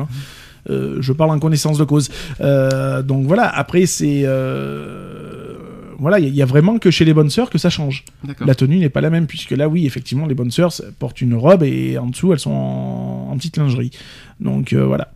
Euh, 0.70 0.98
je 1.02 1.14
parle 1.14 1.30
en 1.32 1.40
connaissance 1.40 1.78
de 1.78 1.84
cause. 1.84 2.10
Euh, 2.42 3.02
donc 3.04 3.26
voilà. 3.28 3.48
Après, 3.48 3.86
c'est 3.86 4.24
euh, 4.26 5.54
voilà, 6.00 6.20
il 6.20 6.26
y, 6.26 6.28
a- 6.28 6.30
il 6.30 6.36
y 6.36 6.42
a 6.42 6.46
vraiment 6.46 6.78
que 6.80 6.92
chez 6.92 7.06
les 7.06 7.14
bonnes 7.14 7.30
sœurs 7.30 7.50
que 7.50 7.58
ça 7.58 7.70
change. 7.70 8.04
La 8.46 8.56
tenue 8.56 8.78
n'est 8.78 8.90
pas 8.90 9.02
la 9.02 9.10
même 9.10 9.28
puisque 9.28 9.52
là, 9.52 9.68
oui, 9.70 9.86
effectivement, 9.86 10.26
les 10.26 10.36
bonnes 10.36 10.52
sœurs 10.52 10.74
portent 11.00 11.22
une 11.22 11.36
robe 11.36 11.64
et 11.64 11.98
en 11.98 12.08
dessous, 12.08 12.34
elles 12.34 12.40
sont 12.40 12.52
en, 12.52 13.30
en 13.32 13.38
petite 13.38 13.58
lingerie. 13.58 13.92
Donc 14.40 14.74
euh, 14.74 14.84
voilà, 14.86 15.12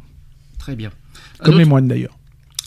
Très 0.61 0.75
bien. 0.75 0.91
Un 1.39 1.43
comme 1.43 1.53
autre- 1.55 1.59
les 1.59 1.65
moines 1.65 1.87
d'ailleurs. 1.87 2.15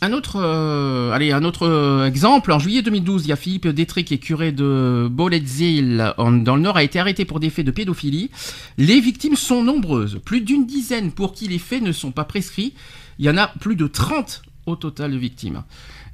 Un 0.02 0.12
autre, 0.12 0.36
euh, 0.42 1.12
allez, 1.12 1.30
un 1.32 1.44
autre 1.44 1.62
euh, 1.66 2.06
exemple. 2.06 2.50
En 2.52 2.58
juillet 2.58 2.82
2012, 2.82 3.24
il 3.24 3.28
y 3.28 3.32
a 3.32 3.36
Philippe 3.36 3.68
Détré, 3.68 4.02
qui 4.04 4.12
est 4.14 4.18
curé 4.18 4.50
de 4.52 5.08
Boletzil, 5.10 6.12
dans 6.18 6.56
le 6.56 6.60
Nord, 6.60 6.76
a 6.76 6.82
été 6.82 6.98
arrêté 6.98 7.24
pour 7.24 7.38
des 7.40 7.48
faits 7.48 7.64
de 7.64 7.70
pédophilie. 7.70 8.30
Les 8.76 9.00
victimes 9.00 9.36
sont 9.36 9.62
nombreuses. 9.62 10.18
Plus 10.24 10.40
d'une 10.42 10.66
dizaine 10.66 11.12
pour 11.12 11.32
qui 11.32 11.46
les 11.48 11.58
faits 11.60 11.82
ne 11.82 11.92
sont 11.92 12.10
pas 12.10 12.24
prescrits. 12.24 12.74
Il 13.18 13.24
y 13.24 13.30
en 13.30 13.38
a 13.38 13.46
plus 13.60 13.76
de 13.76 13.86
30 13.86 14.42
au 14.66 14.76
total 14.76 15.12
de 15.12 15.16
victimes. 15.16 15.62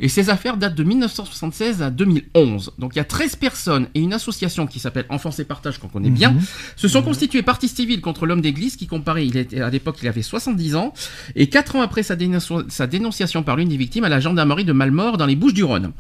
Et 0.01 0.09
ces 0.09 0.31
affaires 0.31 0.57
datent 0.57 0.75
de 0.75 0.83
1976 0.83 1.83
à 1.83 1.91
2011. 1.91 2.73
Donc 2.79 2.93
il 2.95 2.99
y 2.99 3.01
a 3.01 3.05
13 3.05 3.37
personnes 3.37 3.87
et 3.95 4.01
une 4.01 4.13
association 4.15 4.67
qui 4.67 4.79
s'appelle 4.81 5.05
Enfance 5.11 5.39
et 5.39 5.45
Partage, 5.45 5.79
qu'on 5.79 5.89
connaît 5.89 6.11
bien, 6.11 6.33
Mhm. 6.33 6.41
se 6.77 6.89
sont 6.89 7.03
constituées 7.03 7.43
partie 7.43 7.69
civile 7.69 8.01
contre 8.01 8.27
l'homme 8.27 8.41
d'église 8.41 8.77
qui 8.77 8.87
comparait, 8.87 9.27
il 9.27 9.37
était, 9.37 9.61
à 9.61 9.69
l'époque 9.71 9.99
il 10.03 10.09
avait 10.09 10.23
70 10.23 10.75
ans, 10.75 10.93
et 11.37 11.49
4 11.49 11.77
ans 11.77 11.83
après 11.83 12.03
sa, 12.03 12.17
sa 12.69 12.87
dénonciation 12.87 13.43
par 13.43 13.57
l'une 13.57 13.69
des 13.69 13.77
victimes 13.77 14.05
à 14.05 14.09
la 14.09 14.21
gendarmerie 14.21 14.65
de 14.65 14.73
Malmort 14.73 15.17
dans 15.19 15.27
les 15.27 15.37
Bouches 15.37 15.55
du 15.55 15.65
Rhône. 15.65 15.93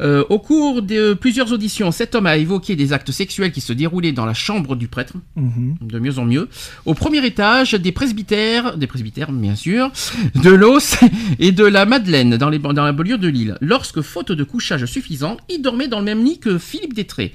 Euh, 0.00 0.24
au 0.30 0.38
cours 0.38 0.82
de 0.82 1.12
plusieurs 1.14 1.52
auditions, 1.52 1.92
cet 1.92 2.14
homme 2.14 2.26
a 2.26 2.36
évoqué 2.38 2.74
des 2.74 2.92
actes 2.92 3.12
sexuels 3.12 3.52
qui 3.52 3.60
se 3.60 3.72
déroulaient 3.72 4.12
dans 4.12 4.24
la 4.24 4.34
chambre 4.34 4.74
du 4.74 4.88
prêtre, 4.88 5.14
Mhm. 5.36 5.76
de 5.82 5.98
mieux 5.98 6.18
en 6.18 6.24
mieux. 6.24 6.48
Au 6.86 6.94
premier 6.94 7.24
étage, 7.24 7.74
des 7.74 7.92
presbytères, 7.92 8.76
des 8.78 8.86
presbytères 8.86 9.30
bien 9.30 9.56
sûr, 9.56 9.90
de 10.34 10.50
l'Os 10.50 10.96
et 11.38 11.52
de 11.52 11.64
la 11.64 11.84
Madeleine 11.84 12.36
dans, 12.38 12.48
les, 12.48 12.58
dans 12.58 12.72
la 12.72 12.92
banlieue 12.92 13.18
de 13.18 13.28
Lille. 13.28 13.56
Lorsque, 13.60 14.00
faute 14.00 14.32
de 14.32 14.44
couchage 14.44 14.86
suffisant, 14.86 15.36
il 15.50 15.60
dormait 15.60 15.88
dans 15.88 15.98
le 15.98 16.04
même 16.06 16.24
lit 16.24 16.38
que 16.38 16.58
Philippe 16.58 16.94
Détré. 16.94 17.32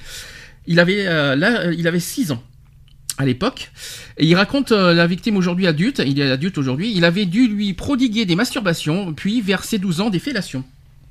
Il 0.68 0.80
avait, 0.80 1.05
euh, 1.05 1.36
là, 1.36 1.68
euh, 1.68 1.76
il 1.78 1.88
avait 1.88 1.99
6 1.99 2.32
ans 2.32 2.41
à 3.18 3.26
l'époque. 3.26 3.72
Et 4.18 4.26
il 4.26 4.36
raconte 4.36 4.72
euh, 4.72 4.93
la 4.93 5.07
victime 5.07 5.38
aujourd'hui 5.38 5.68
adulte, 5.68 6.01
il 6.05 6.20
est 6.20 6.32
adulte 6.32 6.57
aujourd'hui, 6.57 6.91
il 6.95 7.05
avait 7.05 7.26
dû 7.26 7.47
lui 7.47 7.74
prodiguer 7.74 8.26
des 8.26 8.36
masturbations, 8.36 9.13
puis 9.13 9.41
vers 9.41 9.63
ses 9.63 9.78
12 9.78 10.01
ans 10.01 10.09
des 10.09 10.20
fellations. 10.20 10.63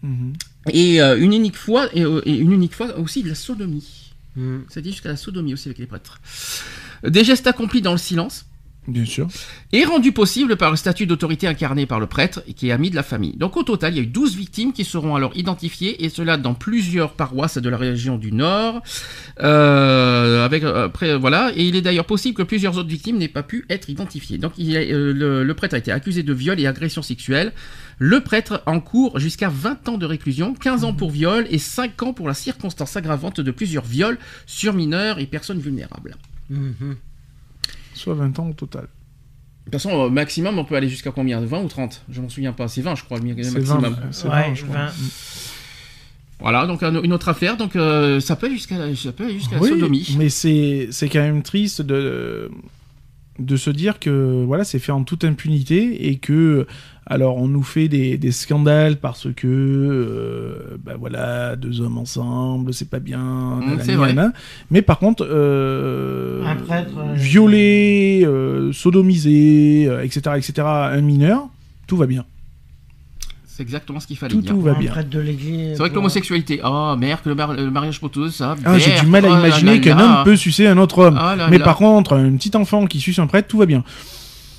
Mhm. 0.05 0.35
Et 0.71 1.01
euh, 1.01 1.19
une 1.19 1.33
unique 1.33 1.57
fois, 1.57 1.89
et, 1.95 2.05
euh, 2.05 2.21
et 2.27 2.37
une 2.37 2.53
unique 2.53 2.75
fois 2.75 2.99
aussi 2.99 3.23
de 3.23 3.29
la 3.29 3.35
sodomie. 3.35 4.13
Mm. 4.37 4.59
Ça 4.69 4.81
dit 4.81 4.93
jusqu'à 4.93 5.09
la 5.09 5.17
sodomie 5.17 5.55
aussi 5.55 5.69
avec 5.69 5.79
les 5.79 5.87
prêtres. 5.87 6.21
Des 7.03 7.25
gestes 7.25 7.47
accomplis 7.47 7.83
dans 7.83 7.93
le 7.93 7.99
silence. 7.99 8.47
Bien 8.87 9.05
sûr. 9.07 9.29
est 9.73 9.85
rendu 9.85 10.13
possible 10.13 10.57
par 10.57 10.71
le 10.71 10.77
statut 10.77 11.07
d'autorité 11.07 11.47
incarné 11.47 11.87
par 11.87 12.01
le 12.01 12.07
prêtre 12.07 12.43
et 12.47 12.53
qui 12.53 12.69
est 12.69 12.73
ami 12.73 12.91
de 12.91 12.97
la 12.97 13.03
famille. 13.03 13.35
Donc 13.37 13.57
au 13.57 13.63
total, 13.63 13.95
il 13.95 13.97
y 13.97 14.01
a 14.01 14.03
eu 14.03 14.07
12 14.07 14.37
victimes 14.37 14.73
qui 14.73 14.85
seront 14.85 15.17
alors 15.17 15.33
identifiées 15.37 16.05
et 16.05 16.11
cela 16.11 16.37
dans 16.37 16.55
plusieurs 16.55 17.15
paroisses 17.15 17.59
de 17.59 17.69
la 17.69 17.79
région 17.79 18.19
du 18.19 18.33
Nord. 18.33 18.83
Euh, 19.41 20.45
avec 20.45 20.65
après 20.65 21.17
voilà 21.17 21.53
et 21.57 21.65
il 21.65 21.77
est 21.77 21.83
d'ailleurs 21.83 22.05
possible 22.05 22.37
que 22.37 22.43
plusieurs 22.43 22.77
autres 22.77 22.89
victimes 22.89 23.17
n'aient 23.17 23.29
pas 23.29 23.43
pu 23.43 23.65
être 23.71 23.89
identifiées. 23.89 24.39
Donc 24.39 24.53
il 24.59 24.71
y 24.71 24.77
a, 24.77 24.81
euh, 24.81 25.13
le, 25.13 25.45
le 25.45 25.55
prêtre 25.55 25.75
a 25.75 25.79
été 25.79 25.91
accusé 25.91 26.23
de 26.23 26.33
viol 26.33 26.61
et 26.61 26.67
agression 26.67 27.03
sexuelle. 27.03 27.53
Le 27.99 28.21
prêtre 28.21 28.63
encourt 28.67 29.19
jusqu'à 29.19 29.49
20 29.49 29.89
ans 29.89 29.99
de 29.99 30.07
réclusion, 30.07 30.53
15 30.55 30.85
ans 30.85 30.95
pour 30.95 31.11
viol 31.11 31.47
et 31.49 31.59
5 31.59 32.03
ans 32.03 32.13
pour 32.13 32.29
la 32.29 32.35
circonstance 32.35 32.97
aggravante 32.97 33.41
de 33.41 33.51
plusieurs 33.51 33.85
viols 33.85 34.19
sur 34.47 34.75
mineurs 34.75 35.19
et 35.19 35.27
personnes 35.27 35.61
vulnérables. 35.61 36.17
Mhm. 36.51 36.97
Soit 37.95 38.15
20 38.15 38.39
ans 38.39 38.49
au 38.49 38.53
total. 38.53 38.83
De 38.83 39.71
toute 39.71 39.81
façon, 39.81 39.93
au 39.95 40.11
maximum, 40.11 40.59
on 40.59 40.65
peut 40.65 40.75
aller 40.75 40.89
jusqu'à 40.91 41.11
combien? 41.11 41.41
20 41.41 41.61
ou 41.63 41.69
30 41.69 42.03
Je 42.11 42.21
m'en 42.21 42.29
souviens 42.29 42.53
pas. 42.53 42.69
C'est 42.69 42.83
20, 42.83 42.97
je 42.97 43.05
crois, 43.05 43.19
le 43.19 43.43
C'est 43.43 43.53
maximum. 43.55 43.81
20, 43.83 43.97
c'est 44.13 44.29
Ouais, 44.29 44.49
20, 44.49 44.55
je 44.55 44.65
crois. 44.67 44.77
20. 44.77 44.93
Voilà, 46.41 46.67
donc 46.67 46.83
un- 46.83 47.03
une 47.03 47.13
autre 47.13 47.29
affaire. 47.29 47.57
Donc 47.57 47.77
euh, 47.77 48.21
ça 48.21 48.37
peut 48.37 48.47
aller 48.47 48.57
jusqu'à 48.57 48.77
ça 48.95 49.13
peut 49.13 49.25
aller 49.25 49.35
jusqu'à 49.39 49.55
la 49.57 49.63
Oui, 49.63 49.69
sodomie. 49.71 50.15
mais 50.19 50.29
c'est 50.29 50.89
c'est 50.91 51.09
quand 51.09 51.21
même 51.21 51.43
triste 51.43 51.81
de 51.81 52.51
de 53.39 53.57
se 53.57 53.71
dire 53.71 53.99
que 53.99 54.45
voilà 54.47 54.65
c'est 54.65 54.79
fait 54.79 54.93
en 54.93 55.05
toute 55.05 55.25
impunité 55.25 56.09
et 56.09 56.19
que 56.19 56.67
alors 57.07 57.37
on 57.37 57.49
nous 57.49 57.63
fait 57.63 57.89
des, 57.89 58.17
des 58.17 58.33
scandales 58.33 58.97
parce 58.97 59.27
que 59.37 59.47
euh, 59.47 60.77
bah 60.85 60.93
voilà 60.99 61.55
deux 61.57 61.81
hommes 61.81 61.99
ensemble 61.99 62.73
c'est 62.73 62.89
pas 62.89 62.99
bien 62.99 63.59
nanani, 63.61 63.81
c'est 63.85 63.95
vrai. 63.95 64.15
nanana. 64.15 64.33
mais 64.71 64.81
par 64.83 64.99
contre 64.99 65.27
euh, 65.29 66.43
Un 66.47 66.57
prêtre, 66.57 66.93
euh, 66.99 67.13
violer 67.15 68.23
euh, 68.25 68.73
sodomiser 68.73 69.87
euh, 69.89 70.03
etc 70.03 70.37
etc 70.37 70.67
un 70.67 71.01
mineur 71.03 71.47
tout 71.87 71.97
va 71.99 72.07
bien 72.07 72.25
C'est 73.47 73.63
exactement 73.63 74.01
ce 74.01 74.07
qu'il 74.07 74.17
fallait 74.17 74.33
tout 74.35 74.41
dire. 74.41 74.53
tout 74.53 74.61
va 74.63 74.73
Un 74.73 74.79
bien 74.79 74.91
prêtre 74.91 75.11
de 75.11 75.21
l'église. 75.21 75.73
C'est 75.73 75.79
vrai 75.79 75.91
que 75.91 75.95
l'homosexualité, 75.95 76.61
oh 76.65 76.97
merde, 76.99 77.21
que 77.23 77.29
le, 77.29 77.35
mar- 77.37 77.53
le 77.55 77.71
mariage 77.71 78.01
pour 78.01 78.11
tous, 78.11 78.31
ça. 78.31 78.57
ah, 78.65 78.79
j'ai 78.79 78.99
du 78.99 79.07
mal 79.07 79.25
à 79.27 79.29
oh 79.29 79.33
là 79.35 79.39
imaginer 79.41 79.75
là 79.75 79.79
qu'un 79.79 79.97
là. 79.97 80.19
homme 80.19 80.25
peut 80.25 80.35
sucer 80.37 80.67
un 80.67 80.79
autre 80.79 80.99
homme 81.01 81.19
Ah 81.21 81.37
là 81.37 81.49
mais 81.51 81.59
là. 81.59 81.65
par 81.65 81.77
contre 81.77 82.15
un 82.17 82.35
petit 82.37 82.57
enfant 82.57 82.87
qui 82.87 82.99
suce 82.99 83.19
un 83.19 83.27
prêtre 83.29 83.47
tout 83.49 83.59
va 83.59 83.67
bien 83.67 83.85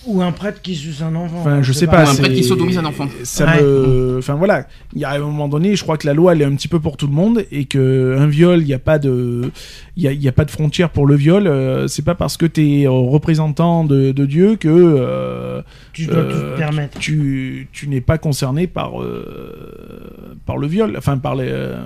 Ou 0.08 0.22
un 0.22 0.32
prêtre 0.32 0.62
qui 0.62 0.76
suce 0.76 1.01
un 1.01 1.16
enfant. 1.16 1.39
Enfin, 1.39 1.62
je 1.64 1.74
sais 1.74 1.88
Ou 1.88 1.91
pas. 1.91 2.10
un 2.10 2.16
prêtre 2.16 2.34
qui 2.36 2.43
sodomise 2.43 2.78
un 2.78 2.86
enfant. 2.86 3.08
Ça 3.24 3.45
Ouais. 3.45 3.62
me... 3.64 4.16
Enfin 4.20 4.36
voilà, 4.36 4.68
il 4.93 4.99
y 5.01 5.03
a 5.06 5.12
un 5.12 5.20
moment 5.20 5.47
donné, 5.47 5.76
je 5.76 5.82
crois 5.84 5.97
que 5.97 6.06
la 6.06 6.14
loi 6.14 6.34
elle 6.34 6.41
est 6.41 6.45
un 6.45 6.53
petit 6.56 6.68
peu 6.68 6.80
pour 6.80 6.95
tout 6.97 7.08
le 7.08 7.14
monde 7.14 7.43
et 7.51 7.66
que 7.66 8.16
un 8.20 8.28
viol, 8.28 8.62
il 8.62 8.66
n'y 8.66 8.74
a 8.74 8.80
pas 8.80 8.99
de, 8.99 9.51
il 9.97 10.03
y 10.03 10.08
a, 10.08 10.12
il 10.12 10.22
y 10.22 10.28
a 10.28 10.32
pas 10.32 10.45
de 10.45 10.51
frontière 10.51 10.89
pour 10.91 11.08
le 11.08 11.16
viol. 11.16 11.47
euh, 11.47 11.88
c'est 11.88 12.03
pas 12.03 12.14
parce 12.16 12.38
que 12.38 12.45
tu 12.45 12.82
es 12.82 12.88
représentant 12.88 13.84
de, 13.84 14.12
de 14.12 14.26
Dieu 14.26 14.56
que 14.58 14.68
euh, 14.70 15.62
Tu 15.93 16.06
dois 16.06 16.18
euh, 16.18 16.32
tout 16.32 16.51
te 16.53 16.58
permettre. 16.58 16.99
tu, 16.99 17.68
tu 17.72 17.88
n'es 17.88 18.01
pas 18.01 18.18
concerné 18.18 18.68
par 18.68 19.01
euh, 19.01 20.36
par 20.45 20.58
le 20.58 20.68
viol, 20.68 20.95
enfin 20.97 21.18
par 21.18 21.36
les, 21.36 21.47
euh, 21.49 21.84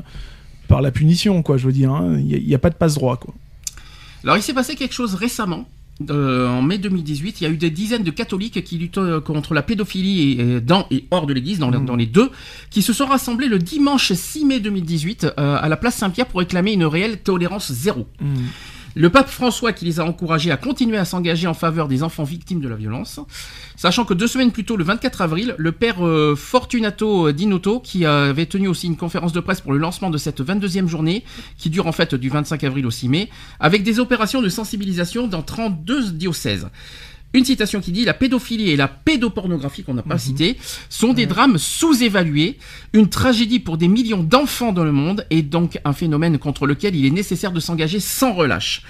par 0.68 0.82
la 0.82 0.92
punition 0.92 1.42
quoi. 1.42 1.58
Je 1.58 1.66
veux 1.66 1.72
dire, 1.74 1.92
hein. 1.92 2.16
il 2.18 2.26
n'y 2.26 2.34
a, 2.34 2.38
il 2.38 2.50
y 2.50 2.56
a 2.56 2.60
pas 2.60 2.70
de 2.70 2.76
passe 2.76 2.96
droit 2.96 3.18
quoi. 3.18 3.34
Alors 4.24 4.36
il 4.36 4.44
s'est 4.44 4.54
passé 4.54 4.76
quelque 4.76 4.94
chose 4.94 5.16
récemment. 5.16 5.66
Euh, 6.10 6.48
en 6.48 6.62
mai 6.62 6.78
2018, 6.78 7.42
il 7.42 7.44
y 7.44 7.48
a 7.48 7.50
eu 7.50 7.58
des 7.58 7.70
dizaines 7.70 8.04
de 8.04 8.12
catholiques 8.12 8.64
qui 8.64 8.78
luttent 8.78 8.98
euh, 8.98 9.20
contre 9.20 9.54
la 9.54 9.62
pédophilie 9.62 10.32
et, 10.32 10.42
et 10.56 10.62
dans 10.62 10.86
et 10.92 11.06
hors 11.12 11.26
de 11.28 11.34
l'église, 11.34 11.60
dans, 11.60 11.70
Mhm. 11.72 11.86
dans 11.86 11.96
les 11.96 12.06
deux, 12.06 12.30
qui 12.70 12.82
se 12.82 12.94
sont 12.94 13.06
rassemblés 13.06 13.48
le 13.48 13.60
dimanche 13.60 14.14
6 14.14 14.46
mai 14.46 14.60
2018 14.60 15.26
euh, 15.26 15.58
à 15.62 15.68
la 15.68 15.78
place 15.78 15.96
Saint-Pierre 15.96 16.28
pour 16.28 16.40
réclamer 16.40 16.72
une 16.74 16.86
réelle 16.86 17.18
tolérance 17.22 17.72
zéro. 17.72 18.08
Le 18.96 19.10
pape 19.10 19.30
François 19.30 19.72
qui 19.72 19.86
les 19.86 20.00
a 20.00 20.06
encouragés 20.06 20.52
à 20.52 20.58
continuer 20.58 20.98
à 20.98 21.06
s'engager 21.06 21.48
en 21.48 21.54
faveur 21.54 21.88
des 21.88 22.02
enfants 22.02 22.24
victimes 22.24 22.60
de 22.60 22.68
la 22.68 22.76
violence, 22.76 23.20
sachant 23.76 24.04
que 24.04 24.14
deux 24.16 24.28
semaines 24.28 24.52
plus 24.52 24.66
tôt, 24.66 24.78
le 24.78 24.84
24 24.84 25.22
avril, 25.22 25.56
le 25.58 25.72
père 25.72 26.06
euh, 26.06 26.36
Fortunato 26.36 27.32
Dinotto, 27.32 27.80
qui 27.80 28.06
avait 28.06 28.48
tenu 28.48 28.68
aussi 28.68 28.88
une 28.88 28.98
conférence 28.98 29.32
de 29.32 29.40
presse 29.40 29.62
pour 29.62 29.74
le 29.74 29.78
lancement 29.78 30.10
de 30.10 30.18
cette 30.18 30.42
22e 30.42 30.88
journée, 30.88 31.24
qui 31.58 31.70
dure 31.70 31.88
en 31.88 31.92
fait 31.92 32.16
du 32.16 32.30
25 32.30 32.64
avril 32.64 32.86
au 32.88 32.92
6 32.92 33.10
mai, 33.10 33.30
avec 33.60 33.84
des 33.84 34.00
opérations 34.00 34.42
de 34.42 34.50
sensibilisation 34.50 35.28
dans 35.28 35.44
32 35.44 36.12
diocèses. 36.12 36.68
Une 37.34 37.46
citation 37.46 37.80
qui 37.80 37.92
dit 37.92 38.06
La 38.06 38.14
pédophilie 38.14 38.72
et 38.72 38.76
la 38.76 38.88
pédopornographie, 38.88 39.84
qu'on 39.84 39.94
n'a 39.94 40.02
pas 40.02 40.18
cité, 40.18 40.58
sont 40.90 41.14
des 41.14 41.28
drames 41.28 41.58
sous-évalués, 41.58 42.58
une 42.94 43.10
tragédie 43.10 43.60
pour 43.60 43.78
des 43.78 43.88
millions 43.88 44.24
d'enfants 44.24 44.72
dans 44.72 44.84
le 44.84 44.92
monde, 44.92 45.26
et 45.30 45.44
donc 45.44 45.80
un 45.86 45.94
phénomène 45.94 46.40
contre 46.40 46.66
lequel 46.66 46.96
il 46.96 47.06
est 47.06 47.12
nécessaire 47.12 47.52
de 47.52 47.60
s'engager 47.60 48.00
sans 48.00 48.34
relâche. 48.34 48.82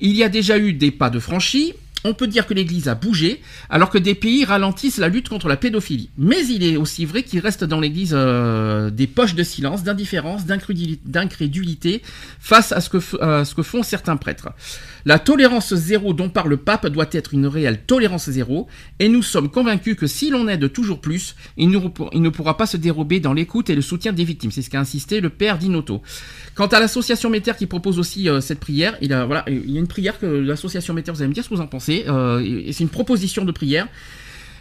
Il 0.00 0.14
y 0.14 0.22
a 0.22 0.28
déjà 0.28 0.58
eu 0.58 0.74
des 0.74 0.90
pas 0.90 1.08
de 1.08 1.18
franchis. 1.18 1.72
On 2.08 2.14
peut 2.14 2.28
dire 2.28 2.46
que 2.46 2.54
l'Église 2.54 2.86
a 2.86 2.94
bougé, 2.94 3.42
alors 3.68 3.90
que 3.90 3.98
des 3.98 4.14
pays 4.14 4.44
ralentissent 4.44 4.98
la 4.98 5.08
lutte 5.08 5.28
contre 5.28 5.48
la 5.48 5.56
pédophilie. 5.56 6.08
Mais 6.16 6.46
il 6.46 6.62
est 6.62 6.76
aussi 6.76 7.04
vrai 7.04 7.24
qu'il 7.24 7.40
reste 7.40 7.64
dans 7.64 7.80
l'Église 7.80 8.12
euh, 8.14 8.90
des 8.90 9.08
poches 9.08 9.34
de 9.34 9.42
silence, 9.42 9.82
d'indifférence, 9.82 10.46
d'incréduli- 10.46 11.00
d'incrédulité 11.04 12.02
face 12.38 12.70
à 12.70 12.80
ce, 12.80 12.90
que, 12.90 13.00
font 13.00 13.82
certains 13.82 14.16
prêtres. 14.16 14.50
La 15.04 15.18
tolérance 15.18 15.74
zéro 15.74 16.12
dont 16.14 16.28
parle 16.28 16.50
le 16.50 16.56
pape 16.56 16.86
doit 16.86 17.06
être 17.10 17.34
une 17.34 17.46
réelle 17.46 17.80
tolérance 17.86 18.30
zéro, 18.30 18.68
et 19.00 19.08
nous 19.08 19.22
sommes 19.22 19.50
convaincus 19.50 19.96
que 19.96 20.06
si 20.06 20.30
l'on 20.30 20.46
aide 20.48 20.72
toujours 20.72 21.00
plus, 21.00 21.34
il 21.56 21.70
ne, 21.70 22.28
pourra 22.28 22.56
pas 22.56 22.66
se 22.66 22.76
dérober 22.76 23.18
dans 23.18 23.32
l'écoute 23.32 23.68
et 23.68 23.74
le 23.74 23.82
soutien 23.82 24.12
des 24.12 24.24
victimes. 24.24 24.52
C'est 24.52 24.62
ce 24.62 24.70
qu'a 24.70 24.80
insisté 24.80 25.20
le 25.20 25.30
père 25.30 25.58
Dinotto. 25.58 26.02
Quant 26.54 26.66
à 26.66 26.80
l'association 26.80 27.30
Méter 27.30 27.52
qui 27.58 27.66
propose 27.66 27.98
aussi 27.98 28.28
euh, 28.28 28.40
cette 28.40 28.60
prière, 28.60 28.96
il 29.00 29.10
y 29.10 29.12
a 29.12 29.44
une 29.48 29.88
prière 29.88 30.18
que 30.18 30.26
l'association 30.26 30.94
Méter, 30.94 31.10
vous 31.12 31.20
allez 31.20 31.28
me 31.28 31.34
dire 31.34 31.44
ce 31.44 31.48
que 31.48 31.54
vous 31.54 31.60
en 31.60 31.66
pensez, 31.66 31.95
euh, 32.08 32.40
et 32.66 32.72
c'est 32.72 32.84
une 32.84 32.90
proposition 32.90 33.44
de 33.44 33.52
prière. 33.52 33.88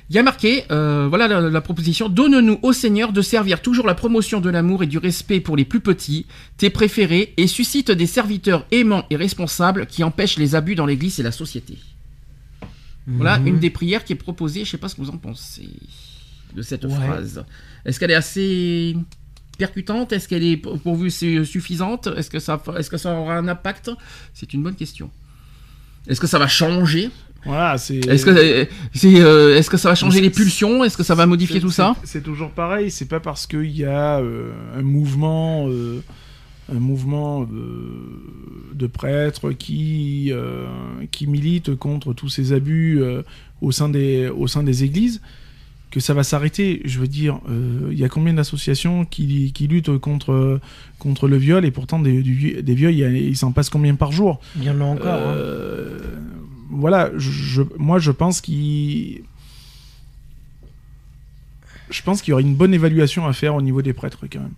Il 0.10 0.16
y 0.16 0.20
a 0.20 0.24
marqué, 0.24 0.66
euh, 0.72 1.08
voilà 1.10 1.28
la, 1.28 1.42
la 1.42 1.62
proposition, 1.62 2.10
donne-nous 2.10 2.60
au 2.62 2.74
Seigneur 2.74 3.12
de 3.12 3.22
servir 3.24 3.62
toujours 3.64 3.88
la 3.88 3.96
promotion 3.96 4.40
de 4.40 4.52
l'amour 4.52 4.84
et 4.84 4.88
du 4.88 5.00
respect 5.00 5.40
pour 5.40 5.58
les 5.58 5.66
plus 5.66 5.80
petits, 5.80 6.28
tes 6.58 6.70
préférés, 6.70 7.34
et 7.38 7.48
suscite 7.48 7.90
des 7.90 8.06
serviteurs 8.06 8.68
aimants 8.70 9.06
et 9.10 9.16
responsables 9.16 9.88
qui 9.88 10.04
empêchent 10.04 10.38
les 10.38 10.54
abus 10.54 10.76
dans 10.76 10.86
l'Église 10.86 11.20
et 11.20 11.24
la 11.24 11.32
société. 11.32 11.80
Voilà 13.08 13.40
Mhm. 13.40 13.48
une 13.48 13.60
des 13.60 13.70
prières 13.72 14.04
qui 14.04 14.14
est 14.14 14.16
proposée, 14.16 14.64
je 14.66 14.70
sais 14.72 14.78
pas 14.78 14.90
ce 14.90 14.96
que 14.96 15.02
vous 15.02 15.10
en 15.10 15.18
pensez 15.18 15.70
de 16.56 16.62
cette 16.62 16.86
Ouais. 16.86 16.94
phrase. 16.94 17.44
Est-ce 17.86 18.00
qu'elle 18.00 18.12
est 18.12 18.16
assez 18.16 18.96
percutante? 19.58 20.12
Est-ce 20.12 20.28
qu'elle 20.28 20.44
est 20.44 20.58
pour 20.58 20.96
vous 20.96 21.10
suffisante? 21.10 22.08
Est-ce 22.16 22.30
que 22.30 22.40
ça 22.40 22.62
est-ce 22.78 22.90
que 22.90 22.98
ça 22.98 23.14
aura 23.20 23.38
un 23.38 23.48
impact? 23.48 23.92
C'est 24.34 24.54
une 24.54 24.64
bonne 24.64 24.76
question. 24.76 25.10
Est-ce 26.08 26.20
que 26.22 26.28
ça 26.28 26.40
va 26.40 26.48
changer? 26.48 27.10
Voilà, 27.46 27.78
c'est. 27.78 27.98
Est-ce 28.08 28.26
que 28.26 28.32
euh, 28.32 28.66
c'est 28.94 29.22
euh, 29.22 29.56
est-ce 29.58 29.70
que 29.70 29.78
ça 29.78 29.90
va 29.90 29.96
changer 29.96 30.20
les 30.20 30.32
pulsions? 30.32 30.84
Est-ce 30.84 30.98
que 30.98 31.04
ça 31.04 31.14
va 31.16 31.26
modifier 31.28 31.60
tout 31.60 31.70
ça? 31.70 31.96
c'est- 32.04 32.22
toujours 32.24 32.50
pareil. 32.50 32.90
C'est 32.90 33.08
pas 33.08 33.20
parce 33.20 33.46
qu'il 33.46 33.70
y 33.76 33.86
a 33.86 34.20
euh, 34.20 34.52
un 34.76 34.82
mouvement, 34.82 35.68
euh, 35.70 36.02
un 36.74 36.80
mouvement 36.80 37.48
de 38.74 38.88
prêtres 38.88 39.52
qui 39.52 40.32
qui 41.12 41.28
militent 41.28 41.76
contre 41.76 42.14
tous 42.14 42.30
ces 42.30 42.52
abus 42.54 43.00
au 43.62 43.72
sein 43.72 43.90
des 43.90 44.28
au 44.30 44.48
sein 44.48 44.64
des 44.64 44.84
églises 44.84 45.22
que 45.96 46.02
ça 46.02 46.14
va 46.14 46.24
s'arrêter. 46.24 46.82
Je 46.86 47.00
veux 47.00 47.08
dire, 47.08 47.40
euh, 47.50 47.88
il 47.92 47.98
y 47.98 48.04
a 48.04 48.10
combien 48.10 48.34
d'associations 48.34 49.06
qui, 49.06 49.54
qui 49.54 49.68
luttent 49.68 49.98
contre 49.98 50.60
contre 51.00 51.28
le 51.30 51.38
viol? 51.38 51.64
Et 51.66 51.72
pourtant 51.72 52.00
des, 52.00 52.22
du- 52.22 52.62
des 52.62 52.76
viols, 52.76 52.94
il, 52.94 53.36
s'en 53.38 53.52
passe 53.54 53.70
combien 53.70 53.96
par 53.96 54.12
jour? 54.12 54.42
Il 54.58 54.64
y 54.66 54.70
en 54.70 54.82
a 54.82 54.84
encore. 54.84 55.08
hein. 55.08 55.34
euh, 55.38 56.00
voilà, 56.70 57.12
je, 57.18 57.62
moi 57.78 57.98
je 58.00 58.12
pense 58.12 58.42
qu'il. 58.42 59.22
Je 61.90 62.02
pense 62.02 62.22
qu'il 62.22 62.32
y 62.32 62.34
aurait 62.34 62.44
une 62.44 62.56
bonne 62.56 62.74
évaluation 62.74 63.26
à 63.26 63.34
faire 63.34 63.56
au 63.56 63.62
niveau 63.62 63.82
des 63.82 63.94
prêtres 63.94 64.26
quand 64.32 64.40
même. 64.40 64.52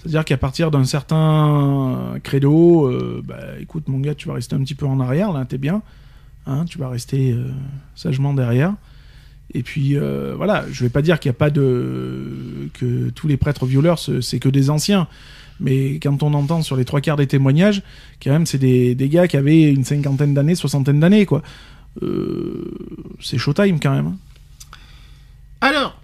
C'est-à-dire 0.00 0.24
qu'à 0.24 0.38
partir 0.38 0.70
d'un 0.70 0.84
certain 0.84 2.14
credo, 2.24 2.86
euh, 2.86 3.22
bah 3.24 3.38
écoute 3.60 3.86
mon 3.88 4.00
gars, 4.00 4.14
tu 4.14 4.28
vas 4.28 4.34
rester 4.34 4.56
un 4.56 4.60
petit 4.60 4.74
peu 4.74 4.86
en 4.86 4.98
arrière, 4.98 5.30
là, 5.32 5.44
t'es 5.44 5.58
bien. 5.58 5.82
Hein, 6.46 6.64
tu 6.64 6.78
vas 6.78 6.88
rester 6.88 7.32
euh, 7.32 7.44
sagement 7.94 8.32
derrière. 8.34 8.74
Et 9.54 9.62
puis 9.62 9.96
euh, 9.96 10.34
voilà, 10.36 10.64
je 10.70 10.84
vais 10.84 10.90
pas 10.90 11.02
dire 11.02 11.18
qu'il 11.18 11.28
n'y 11.30 11.34
a 11.36 11.38
pas 11.38 11.50
de. 11.50 12.68
que 12.74 13.10
tous 13.10 13.26
les 13.28 13.36
prêtres 13.36 13.66
violeurs, 13.66 13.98
ce- 13.98 14.20
c'est 14.20 14.38
que 14.38 14.48
des 14.48 14.70
anciens. 14.70 15.08
Mais 15.58 15.94
quand 16.00 16.22
on 16.22 16.32
entend 16.34 16.62
sur 16.62 16.76
les 16.76 16.84
trois 16.86 17.00
quarts 17.02 17.16
des 17.18 17.26
témoignages, 17.26 17.82
quand 18.22 18.30
même, 18.30 18.46
c'est 18.46 18.56
des, 18.58 18.94
des 18.94 19.08
gars 19.10 19.28
qui 19.28 19.36
avaient 19.36 19.70
une 19.70 19.84
cinquantaine 19.84 20.32
d'années, 20.32 20.54
soixantaine 20.54 21.00
d'années, 21.00 21.26
quoi. 21.26 21.42
Euh, 22.02 22.70
c'est 23.20 23.36
showtime 23.38 23.78
quand 23.80 23.92
même. 23.94 24.06
hein. 24.06 24.16
Alors, 25.60 26.00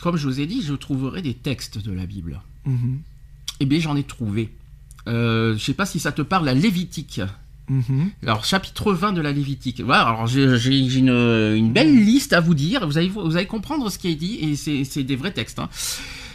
comme 0.00 0.16
je 0.16 0.26
vous 0.26 0.40
ai 0.40 0.46
dit, 0.46 0.62
je 0.62 0.74
trouverai 0.74 1.22
des 1.22 1.34
textes 1.34 1.78
de 1.78 1.92
la 1.92 2.06
Bible. 2.06 2.40
Mhm. 2.64 2.98
Eh 3.60 3.66
bien, 3.66 3.78
j'en 3.80 3.96
ai 3.96 4.02
trouvé. 4.02 4.50
Euh, 5.06 5.56
je 5.56 5.62
sais 5.64 5.74
pas 5.74 5.86
si 5.86 6.00
ça 6.00 6.10
te 6.12 6.22
parle, 6.22 6.46
la 6.46 6.54
Lévitique. 6.54 7.20
Mhm. 7.68 8.10
Alors, 8.24 8.44
chapitre 8.44 8.92
20 8.92 9.12
de 9.12 9.20
la 9.20 9.32
Lévitique. 9.32 9.80
Voilà, 9.82 10.02
alors 10.08 10.26
j'ai 10.26 10.78
une, 10.78 11.08
une 11.10 11.72
belle 11.72 11.94
liste 12.04 12.32
à 12.32 12.40
vous 12.40 12.54
dire. 12.54 12.86
Vous 12.86 12.96
allez, 12.98 13.08
vous 13.08 13.36
allez 13.36 13.46
comprendre 13.46 13.90
ce 13.90 13.98
qui 13.98 14.08
est 14.08 14.14
dit, 14.14 14.38
et 14.40 14.84
c'est 14.84 15.02
des 15.04 15.16
vrais 15.16 15.32
textes. 15.32 15.58
hein. 15.58 15.68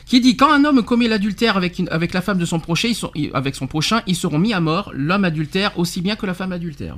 Qui 0.05 0.19
dit 0.21 0.35
quand 0.35 0.51
un 0.51 0.65
homme 0.65 0.83
commet 0.83 1.07
l'adultère 1.07 1.55
avec, 1.57 1.79
une- 1.79 1.87
avec 1.89 2.13
la 2.13 2.21
femme 2.21 2.37
de 2.37 2.45
son 2.45 2.59
prochain, 2.59 2.89
ils 2.89 2.95
sont, 2.95 3.11
avec 3.33 3.55
son 3.55 3.67
prochain, 3.67 4.01
ils 4.05 4.15
seront 4.15 4.37
mis 4.37 4.53
à 4.53 4.59
mort, 4.59 4.91
l'homme 4.93 5.23
adultère 5.23 5.79
aussi 5.79 6.01
bien 6.01 6.15
que 6.15 6.25
la 6.25 6.33
femme 6.33 6.51
adultère. 6.51 6.97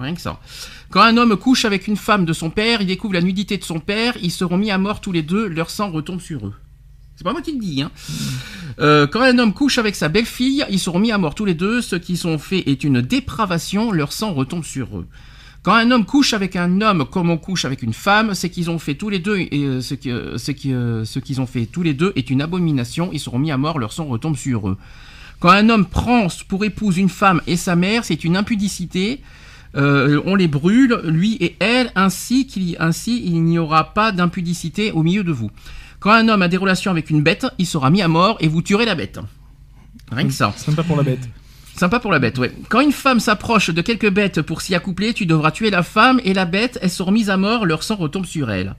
Rien 0.00 0.14
que 0.14 0.20
ça. 0.20 0.40
Quand 0.90 1.02
un 1.02 1.16
homme 1.18 1.36
couche 1.36 1.64
avec 1.64 1.86
une 1.88 1.96
femme 1.96 2.24
de 2.24 2.32
son 2.32 2.50
père, 2.50 2.80
il 2.80 2.86
découvre 2.86 3.14
la 3.14 3.20
nudité 3.20 3.58
de 3.58 3.64
son 3.64 3.80
père, 3.80 4.14
ils 4.22 4.30
seront 4.30 4.56
mis 4.56 4.70
à 4.70 4.78
mort 4.78 5.00
tous 5.00 5.12
les 5.12 5.22
deux, 5.22 5.46
leur 5.46 5.70
sang 5.70 5.90
retombe 5.90 6.20
sur 6.20 6.46
eux. 6.46 6.54
C'est 7.18 7.24
pas 7.24 7.32
moi 7.32 7.42
qui 7.42 7.50
le 7.50 7.58
dis. 7.58 7.82
Hein. 7.82 7.90
Euh, 8.78 9.08
quand 9.08 9.22
un 9.22 9.36
homme 9.40 9.52
couche 9.52 9.78
avec 9.78 9.96
sa 9.96 10.08
belle-fille, 10.08 10.64
ils 10.70 10.78
seront 10.78 11.00
mis 11.00 11.10
à 11.10 11.18
mort 11.18 11.34
tous 11.34 11.44
les 11.44 11.54
deux, 11.54 11.82
ce 11.82 11.96
qu'ils 11.96 12.28
ont 12.28 12.38
fait 12.38 12.70
est 12.70 12.84
une 12.84 13.00
dépravation, 13.00 13.90
leur 13.90 14.12
sang 14.12 14.32
retombe 14.34 14.62
sur 14.62 14.96
eux. 14.96 15.06
Quand 15.64 15.74
un 15.74 15.90
homme 15.90 16.04
couche 16.04 16.32
avec 16.32 16.54
un 16.54 16.80
homme 16.80 17.04
comme 17.10 17.28
on 17.28 17.36
couche 17.36 17.64
avec 17.64 17.82
une 17.82 17.92
femme, 17.92 18.34
c'est 18.34 18.50
qu'ils 18.50 18.70
ont 18.70 18.78
fait 18.78 18.94
tous 18.94 19.08
les 19.08 19.18
deux 19.18 19.36
euh, 19.36 19.46
euh, 19.52 19.80
ce 19.80 19.94
qui, 20.52 20.70
ce 20.70 21.18
qu'ils 21.18 21.40
ont 21.40 21.46
fait 21.46 21.66
tous 21.66 21.82
les 21.82 21.92
deux 21.92 22.12
est 22.14 22.30
une 22.30 22.40
abomination. 22.40 23.10
Ils 23.12 23.18
seront 23.18 23.40
mis 23.40 23.50
à 23.50 23.56
mort, 23.56 23.80
leur 23.80 23.92
sang 23.92 24.04
retombe 24.04 24.36
sur 24.36 24.68
eux. 24.68 24.78
Quand 25.40 25.50
un 25.50 25.70
homme 25.70 25.86
prend 25.86 26.28
pour 26.46 26.64
épouse 26.64 26.98
une 26.98 27.08
femme 27.08 27.40
et 27.48 27.56
sa 27.56 27.74
mère, 27.74 28.04
c'est 28.04 28.22
une 28.22 28.36
impudicité. 28.36 29.22
On 29.74 30.34
les 30.36 30.48
brûle, 30.48 31.00
lui 31.04 31.36
et 31.40 31.56
elle, 31.58 31.90
ainsi 31.96 32.46
qu'il 32.46 32.76
ainsi 32.78 33.22
il 33.24 33.42
n'y 33.42 33.58
aura 33.58 33.92
pas 33.92 34.12
d'impudicité 34.12 34.92
au 34.92 35.02
milieu 35.02 35.24
de 35.24 35.32
vous. 35.32 35.50
Quand 36.00 36.12
un 36.12 36.28
homme 36.28 36.42
a 36.42 36.48
des 36.48 36.56
relations 36.56 36.90
avec 36.90 37.10
une 37.10 37.22
bête, 37.22 37.46
il 37.58 37.66
sera 37.66 37.90
mis 37.90 38.02
à 38.02 38.08
mort 38.08 38.36
et 38.40 38.48
vous 38.48 38.62
tuerez 38.62 38.84
la 38.84 38.94
bête. 38.94 39.18
Rien 40.10 40.26
que 40.26 40.32
ça. 40.32 40.52
Sympa 40.56 40.82
pour 40.82 40.96
la 40.96 41.02
bête. 41.02 41.28
Sympa 41.76 42.00
pour 42.00 42.10
la 42.12 42.18
bête, 42.18 42.38
ouais. 42.38 42.52
Quand 42.68 42.80
une 42.80 42.92
femme 42.92 43.20
s'approche 43.20 43.70
de 43.70 43.82
quelques 43.82 44.10
bêtes 44.10 44.42
pour 44.42 44.62
s'y 44.62 44.74
accoupler, 44.74 45.14
tu 45.14 45.26
devras 45.26 45.50
tuer 45.52 45.70
la 45.70 45.82
femme 45.82 46.20
et 46.24 46.34
la 46.34 46.44
bête, 46.44 46.78
elles 46.82 46.90
seront 46.90 47.12
mises 47.12 47.30
à 47.30 47.36
mort, 47.36 47.66
leur 47.66 47.82
sang 47.84 47.96
retombe 47.96 48.26
sur 48.26 48.50
elle. 48.50 48.74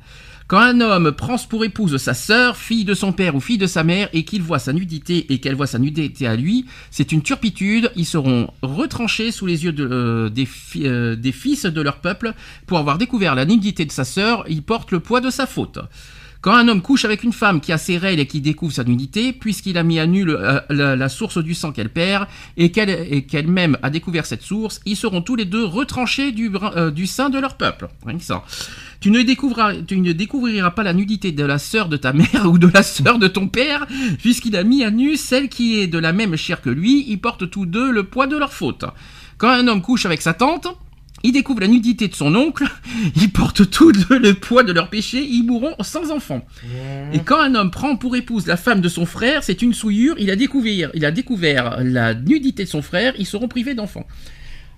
Quand 0.48 0.60
un 0.60 0.82
homme 0.82 1.12
prend 1.12 1.38
pour 1.38 1.64
épouse 1.64 1.96
sa 1.98 2.16
sœur, 2.16 2.58
fille 2.58 2.84
de 2.84 2.96
son 2.96 3.14
père 3.14 3.36
ou 3.36 3.40
fille 3.40 3.60
de 3.60 3.68
sa 3.68 3.84
mère, 3.84 4.10
et 4.14 4.26
qu'il 4.26 4.42
voit 4.42 4.58
sa 4.58 4.74
nudité 4.74 5.32
et 5.32 5.40
qu'elle 5.40 5.54
voit 5.56 5.68
sa 5.68 5.78
nudité 5.78 6.26
à 6.26 6.36
lui, 6.36 6.66
c'est 6.90 7.12
une 7.12 7.22
turpitude, 7.22 7.92
ils 7.96 8.06
seront 8.06 8.52
retranchés 8.64 9.32
sous 9.32 9.46
les 9.46 9.64
yeux 9.64 9.72
de, 9.74 9.88
euh, 9.90 10.30
des, 10.30 10.48
fi- 10.48 10.88
euh, 10.88 11.16
des 11.16 11.32
fils 11.32 11.66
de 11.66 11.82
leur 11.82 11.98
peuple. 11.98 12.34
Pour 12.66 12.80
avoir 12.80 12.98
découvert 12.98 13.36
la 13.36 13.46
nudité 13.46 13.86
de 13.86 13.92
sa 13.92 14.04
sœur, 14.06 14.44
il 14.50 14.64
porte 14.64 14.92
le 14.92 15.00
poids 15.00 15.22
de 15.22 15.30
sa 15.30 15.46
faute. 15.46 15.78
Quand 16.42 16.54
un 16.54 16.70
homme 16.70 16.82
couche 16.82 17.04
avec 17.04 17.24
une 17.24 17.34
femme 17.34 17.60
qui 17.60 17.74
a 17.74 17.78
ses 17.78 17.98
règles 17.98 18.22
et 18.22 18.26
qui 18.26 18.40
découvre 18.40 18.72
sa 18.72 18.86
nudité, 18.86 19.34
puisqu'il 19.34 19.78
a 19.78 19.84
mis 19.84 20.00
à 20.00 20.08
nu 20.08 20.26
euh, 20.30 20.62
la, 20.70 21.10
source 21.10 21.38
du 21.38 21.54
sang 21.54 21.74
qu'elle 21.74 21.90
perd 21.90 22.28
et 22.56 22.72
qu'elle 22.72 22.90
et 22.90 23.26
qu'elle-même 23.26 23.78
a 23.84 23.90
découvert 23.90 24.26
cette 24.26 24.42
source, 24.42 24.80
ils 24.86 24.96
seront 24.96 25.22
tous 25.22 25.36
les 25.36 25.44
deux 25.44 25.66
retranchés 25.66 26.32
du, 26.32 26.50
euh, 26.56 27.06
sein 27.06 27.30
de 27.30 27.40
leur 27.40 27.58
peuple. 27.58 27.90
Tu 29.02 29.12
ne 29.12 29.22
découvriras 30.14 30.72
pas 30.72 30.84
la 30.84 30.94
nudité 30.94 31.34
de 31.34 31.44
la 31.44 31.58
sœur 31.58 31.90
de 31.90 31.98
ta 31.98 32.14
mère 32.14 32.46
ou 32.46 32.58
de 32.58 32.70
la 32.74 32.84
sœur 32.84 33.20
de 33.20 33.28
ton 33.28 33.50
père, 33.50 33.86
puisqu'il 34.20 34.56
a 34.56 34.64
mis 34.64 34.86
à 34.86 34.92
nu 34.92 35.18
celle 35.18 35.50
qui 35.50 35.80
est 35.80 35.88
de 35.88 36.00
la 36.00 36.14
même 36.14 36.38
chair 36.38 36.62
que 36.62 36.70
lui, 36.70 37.04
ils 37.10 37.20
portent 37.20 37.50
tous 37.50 37.66
deux 37.66 37.92
le 37.92 38.04
poids 38.04 38.28
de 38.28 38.38
leur 38.38 38.54
faute. 38.54 38.86
Quand 39.38 39.50
un 39.50 39.68
homme 39.68 39.82
couche 39.82 40.06
avec 40.06 40.22
sa 40.22 40.34
tante, 40.34 40.70
il 41.24 41.32
découvre 41.32 41.62
la 41.62 41.68
nudité 41.68 42.08
de 42.08 42.16
son 42.16 42.36
oncle, 42.36 42.66
ils 43.16 43.32
portent 43.32 43.70
tous 43.70 43.92
deux 43.92 44.20
le 44.20 44.34
poids 44.34 44.64
de 44.64 44.72
leur 44.72 44.90
péché, 44.90 45.24
ils 45.24 45.44
mourront 45.44 45.76
sans 45.82 46.12
enfant. 46.12 46.46
Et 47.14 47.20
quand 47.20 47.40
un 47.40 47.56
homme 47.56 47.72
prend 47.72 47.96
pour 47.96 48.16
épouse 48.16 48.48
la 48.48 48.58
femme 48.58 48.82
de 48.82 48.90
son 48.90 49.06
frère, 49.06 49.44
c'est 49.44 49.62
une 49.62 49.74
souillure, 49.74 50.16
il 50.20 50.32
a 50.32 50.36
découvert, 50.36 50.92
il 50.94 51.06
a 51.06 51.12
découvert 51.12 51.84
la 51.84 52.14
nudité 52.14 52.64
de 52.64 52.70
son 52.70 52.82
frère, 52.82 53.14
ils 53.18 53.26
seront 53.26 53.48
privés 53.48 53.74
d'enfants. 53.74 54.06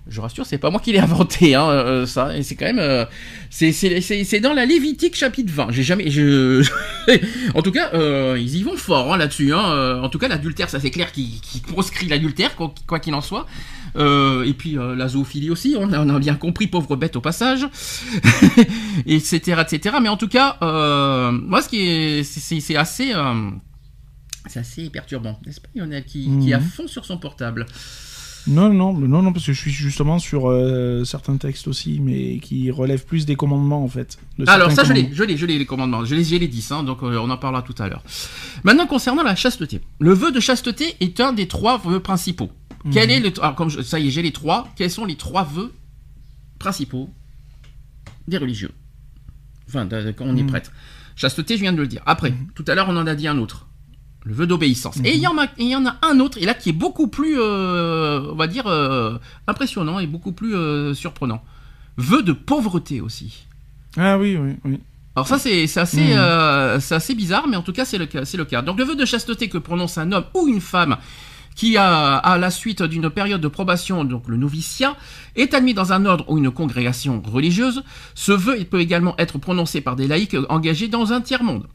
Je 0.08 0.20
rassure, 0.20 0.44
c'est 0.44 0.58
pas 0.58 0.70
moi 0.70 0.80
qui 0.80 0.90
l'ai 0.92 0.98
inventé, 0.98 1.54
hein, 1.54 1.68
euh, 1.70 2.06
ça. 2.06 2.36
Et 2.36 2.42
c'est 2.42 2.56
quand 2.56 2.64
même, 2.66 2.80
euh, 2.80 3.04
c'est 3.50 4.40
dans 4.40 4.52
la 4.52 4.66
Lévitique 4.66 5.14
chapitre 5.14 5.52
20. 5.52 5.68
J'ai 5.70 5.84
jamais, 5.84 6.10
je, 6.10 6.68
en 7.54 7.62
tout 7.62 7.70
cas, 7.70 7.90
euh, 7.94 8.36
ils 8.38 8.56
y 8.56 8.62
vont 8.64 8.76
fort 8.76 9.12
hein, 9.14 9.16
là-dessus. 9.16 9.52
Hein. 9.54 9.64
Euh, 9.70 10.00
En 10.00 10.08
tout 10.08 10.18
cas, 10.18 10.26
l'adultère, 10.28 10.68
ça 10.70 10.80
c'est 10.80 10.90
clair 10.90 11.12
qui 11.12 11.40
qui 11.40 11.60
proscrit 11.60 12.08
l'adultère, 12.08 12.56
quoi 12.56 12.98
qu'il 12.98 13.14
en 13.14 13.20
soit. 13.20 13.46
Euh, 13.94 14.44
et 14.44 14.54
puis 14.54 14.76
euh, 14.78 14.96
la 14.96 15.06
zoophilie 15.06 15.50
aussi, 15.50 15.76
on 15.78 15.92
a, 15.92 16.00
on 16.00 16.08
a 16.08 16.18
bien 16.18 16.34
compris, 16.34 16.66
pauvre 16.66 16.96
bête 16.96 17.14
au 17.14 17.20
passage, 17.20 17.66
etc., 19.06 19.62
etc. 19.62 19.96
Mais 20.02 20.08
en 20.08 20.16
tout 20.16 20.28
cas, 20.28 20.56
euh, 20.62 21.30
moi, 21.30 21.62
ce 21.62 21.68
qui 21.68 21.80
est, 21.86 22.22
c'est- 22.24 22.76
assez, 22.76 23.12
euh, 23.14 23.50
c'est 24.48 24.60
assez 24.60 24.90
perturbant, 24.90 25.38
n'est-ce 25.46 25.60
pas, 25.60 25.68
Lionel, 25.74 26.04
qui, 26.04 26.28
qui 26.40 26.50
est 26.50 26.54
à 26.54 26.58
Mhm. 26.58 26.64
fond 26.64 26.88
sur 26.88 27.04
son 27.04 27.18
portable. 27.18 27.66
Non, 28.48 28.72
non, 28.72 28.92
non, 28.92 29.22
non, 29.22 29.32
parce 29.32 29.46
que 29.46 29.52
je 29.52 29.60
suis 29.60 29.70
justement 29.70 30.18
sur 30.18 30.50
euh, 30.50 31.04
certains 31.04 31.36
textes 31.36 31.68
aussi, 31.68 32.00
mais 32.00 32.38
qui 32.38 32.70
relèvent 32.72 33.04
plus 33.06 33.24
des 33.24 33.36
commandements 33.36 33.84
en 33.84 33.88
fait. 33.88 34.18
Alors 34.48 34.72
ça 34.72 34.82
je 34.84 34.92
l'ai, 34.92 35.10
je 35.12 35.22
l'ai, 35.22 35.36
je 35.36 35.46
l'ai 35.46 35.58
les 35.58 35.66
commandements, 35.66 36.04
je 36.04 36.14
les 36.16 36.24
j'ai 36.24 36.38
les 36.40 36.48
10, 36.48 36.72
hein, 36.72 36.82
donc 36.82 37.02
euh, 37.04 37.18
on 37.22 37.30
en 37.30 37.36
parlera 37.36 37.62
tout 37.62 37.74
à 37.78 37.88
l'heure. 37.88 38.02
Maintenant 38.64 38.86
concernant 38.86 39.22
la 39.22 39.36
chasteté, 39.36 39.80
le 40.00 40.12
vœu 40.12 40.32
de 40.32 40.40
chasteté 40.40 40.96
est 41.00 41.20
un 41.20 41.32
des 41.32 41.46
trois 41.46 41.78
vœux 41.78 42.00
principaux. 42.00 42.50
Quel 42.92 43.12
est 43.12 43.20
le, 43.20 43.32
alors 43.40 43.54
comme 43.54 43.70
je- 43.70 43.80
ça 43.82 44.00
y 44.00 44.08
est 44.08 44.10
j'ai 44.10 44.22
les 44.22 44.32
trois, 44.32 44.68
quels 44.74 44.90
sont 44.90 45.04
les 45.04 45.14
trois 45.14 45.44
vœux 45.44 45.72
principaux 46.58 47.10
des 48.26 48.38
religieux? 48.38 48.70
Enfin 49.68 49.84
de- 49.84 50.02
de- 50.02 50.10
quand 50.10 50.24
on 50.26 50.36
est 50.36 50.42
Mhm. 50.42 50.48
prêtre. 50.48 50.72
Chasteté, 51.14 51.56
je 51.56 51.62
viens 51.62 51.72
de 51.72 51.78
le 51.80 51.86
dire. 51.86 52.02
Après, 52.06 52.34
tout 52.56 52.64
à 52.66 52.74
l'heure 52.74 52.86
on 52.88 52.96
en 52.96 53.06
a 53.06 53.14
dit 53.14 53.28
un 53.28 53.38
autre. 53.38 53.68
Le 54.24 54.34
vœu 54.34 54.46
d'obéissance. 54.46 54.98
Et 55.04 55.14
il 55.16 55.20
y 55.20 55.26
en 55.26 55.36
a, 55.36 55.46
il 55.58 55.68
y 55.68 55.74
en 55.74 55.84
a 55.84 55.96
un 56.02 56.20
autre, 56.20 56.38
et 56.38 56.44
là 56.44 56.54
qui 56.54 56.68
est 56.68 56.72
beaucoup 56.74 57.08
plus, 57.08 57.40
euh, 57.40 58.30
on 58.30 58.36
va 58.36 58.46
dire, 58.46 58.66
euh, 58.68 59.18
impressionnant 59.48 59.98
et 59.98 60.06
beaucoup 60.06 60.32
plus 60.32 60.54
euh, 60.54 60.94
surprenant. 60.94 61.42
Vœu 61.96 62.22
de 62.22 62.32
pauvreté 62.32 63.00
aussi. 63.00 63.46
Ah 63.96 64.18
oui, 64.18 64.36
oui, 64.36 64.52
oui. 64.64 64.78
Alors 65.14 65.26
ça 65.26 65.38
c'est 65.38 65.64
assez 65.76 66.14
Mhm. 66.14 66.80
c'est 66.80 66.94
assez 66.94 67.14
bizarre 67.14 67.46
mais 67.46 67.56
en 67.56 67.62
tout 67.62 67.74
cas 67.74 67.84
c'est 67.84 67.98
le 67.98 68.08
le 68.14 68.44
cas. 68.46 68.62
Donc 68.62 68.78
le 68.78 68.84
vœu 68.84 68.94
de 68.94 69.04
chasteté 69.04 69.48
que 69.50 69.58
prononce 69.58 69.98
un 69.98 70.10
homme 70.12 70.24
ou 70.32 70.48
une 70.48 70.62
femme 70.62 70.96
qui 71.54 71.76
a 71.76 72.16
à 72.16 72.38
la 72.38 72.50
suite 72.50 72.82
d'une 72.82 73.10
période 73.10 73.42
de 73.42 73.48
probation 73.48 74.04
donc 74.04 74.26
le 74.28 74.38
noviciat 74.38 74.96
est 75.36 75.52
admis 75.52 75.74
dans 75.74 75.92
un 75.92 76.06
ordre 76.06 76.24
ou 76.30 76.38
une 76.38 76.50
congrégation 76.50 77.20
religieuse. 77.26 77.82
Ce 78.14 78.32
vœu 78.32 78.56
il 78.58 78.64
peut 78.66 78.80
également 78.80 79.14
être 79.18 79.36
prononcé 79.36 79.82
par 79.82 79.96
des 79.96 80.06
laïcs 80.08 80.36
engagés 80.48 80.88
dans 80.88 81.12
un 81.12 81.20
tiers 81.20 81.42
monde. 81.44 81.66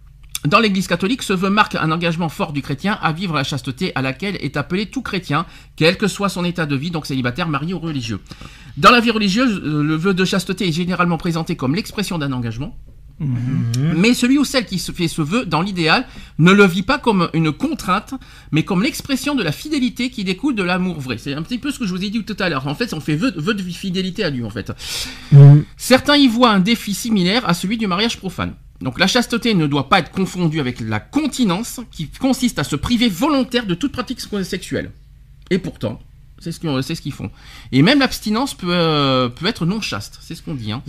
Dans 0.46 0.60
l'Église 0.60 0.88
catholique, 0.88 1.24
ce 1.24 1.34
vœu 1.34 1.50
marque 1.50 1.76
un 1.76 1.92
engagement 1.92 2.30
fort 2.30 2.54
du 2.54 2.62
chrétien 2.62 2.98
à 3.02 3.12
vivre 3.12 3.34
la 3.34 3.44
chasteté 3.44 3.92
à 3.96 4.02
laquelle 4.02 4.38
est 4.40 4.56
appelé 4.56 4.86
tout 4.86 5.02
chrétien, 5.02 5.46
quel 5.76 5.98
que 5.98 6.08
soit 6.08 6.30
son 6.30 6.46
état 6.46 6.66
de 6.66 6.76
vie, 6.76 6.92
donc 6.92 7.06
célibataire, 7.06 7.48
marié 7.48 7.74
ou 7.74 7.80
religieux. 7.80 8.20
Dans 8.78 8.92
la 8.92 9.00
vie 9.00 9.12
religieuse, 9.12 9.62
euh, 9.64 9.84
le 9.84 9.96
vœu 9.96 10.14
de 10.14 10.26
chasteté 10.26 10.68
est 10.68 10.72
généralement 10.72 11.18
présenté 11.18 11.56
comme 11.56 11.76
l'expression 11.76 12.18
d'un 12.18 12.32
engagement, 12.32 12.78
mais 13.20 14.14
celui 14.14 14.38
ou 14.38 14.46
celle 14.46 14.66
qui 14.66 14.78
se 14.78 14.92
fait 14.92 15.08
ce 15.08 15.24
vœu, 15.24 15.46
dans 15.46 15.62
l'idéal, 15.62 16.06
ne 16.38 16.52
le 16.52 16.66
vit 16.66 16.84
pas 16.84 17.00
comme 17.00 17.30
une 17.34 17.52
contrainte, 17.52 18.14
mais 18.52 18.64
comme 18.64 18.84
l'expression 18.84 19.34
de 19.34 19.42
la 19.42 19.52
fidélité 19.52 20.12
qui 20.12 20.24
découle 20.24 20.54
de 20.54 20.62
l'amour 20.62 21.00
vrai. 21.00 21.18
C'est 21.18 21.34
un 21.34 21.42
petit 21.42 21.58
peu 21.58 21.72
ce 21.72 21.80
que 21.80 21.86
je 21.86 21.94
vous 21.96 22.04
ai 22.04 22.10
dit 22.10 22.24
tout 22.24 22.38
à 22.40 22.50
l'heure. 22.50 22.68
En 22.68 22.76
fait, 22.76 22.94
on 22.94 23.00
fait 23.00 23.16
vœu, 23.16 23.34
vœu 23.36 23.56
de 23.56 23.64
fidélité 23.64 24.24
à 24.24 24.30
Dieu, 24.30 24.46
en 24.46 24.52
fait. 24.52 24.72
Certains 25.78 26.16
y 26.16 26.28
voient 26.28 26.52
un 26.52 26.60
défi 26.60 26.94
similaire 26.94 27.48
à 27.50 27.56
celui 27.56 27.78
du 27.78 27.88
mariage 27.88 28.18
profane. 28.18 28.54
Donc 28.82 29.00
la 29.00 29.08
chasteté 29.08 29.54
ne 29.54 29.68
doit 29.68 29.90
pas 29.90 30.00
être 30.00 30.12
confondue 30.12 30.60
avec 30.60 30.80
la 30.80 31.00
continence, 31.00 31.80
qui 31.92 32.08
consiste 32.08 32.60
à 32.60 32.64
se 32.64 32.76
priver 32.76 33.10
volontaire 33.10 33.66
de 33.66 33.74
toute 33.74 33.92
pratique 33.92 34.22
sexuelle. 34.22 34.92
Et 35.50 35.58
pourtant, 35.58 36.00
c'est 36.40 36.52
ce 36.52 36.60
qu'ils 36.60 37.12
ce 37.12 37.18
font. 37.18 37.32
Et 37.72 37.82
même 37.82 38.00
l'abstinence 38.00 38.54
peut, 38.54 38.68
euh, 38.70 39.30
peut 39.30 39.48
être 39.48 39.66
non 39.66 39.82
chaste, 39.82 40.20
c'est 40.22 40.36
ce 40.36 40.44
qu'on 40.44 40.54
dit. 40.54 40.72
Hein. 40.72 40.84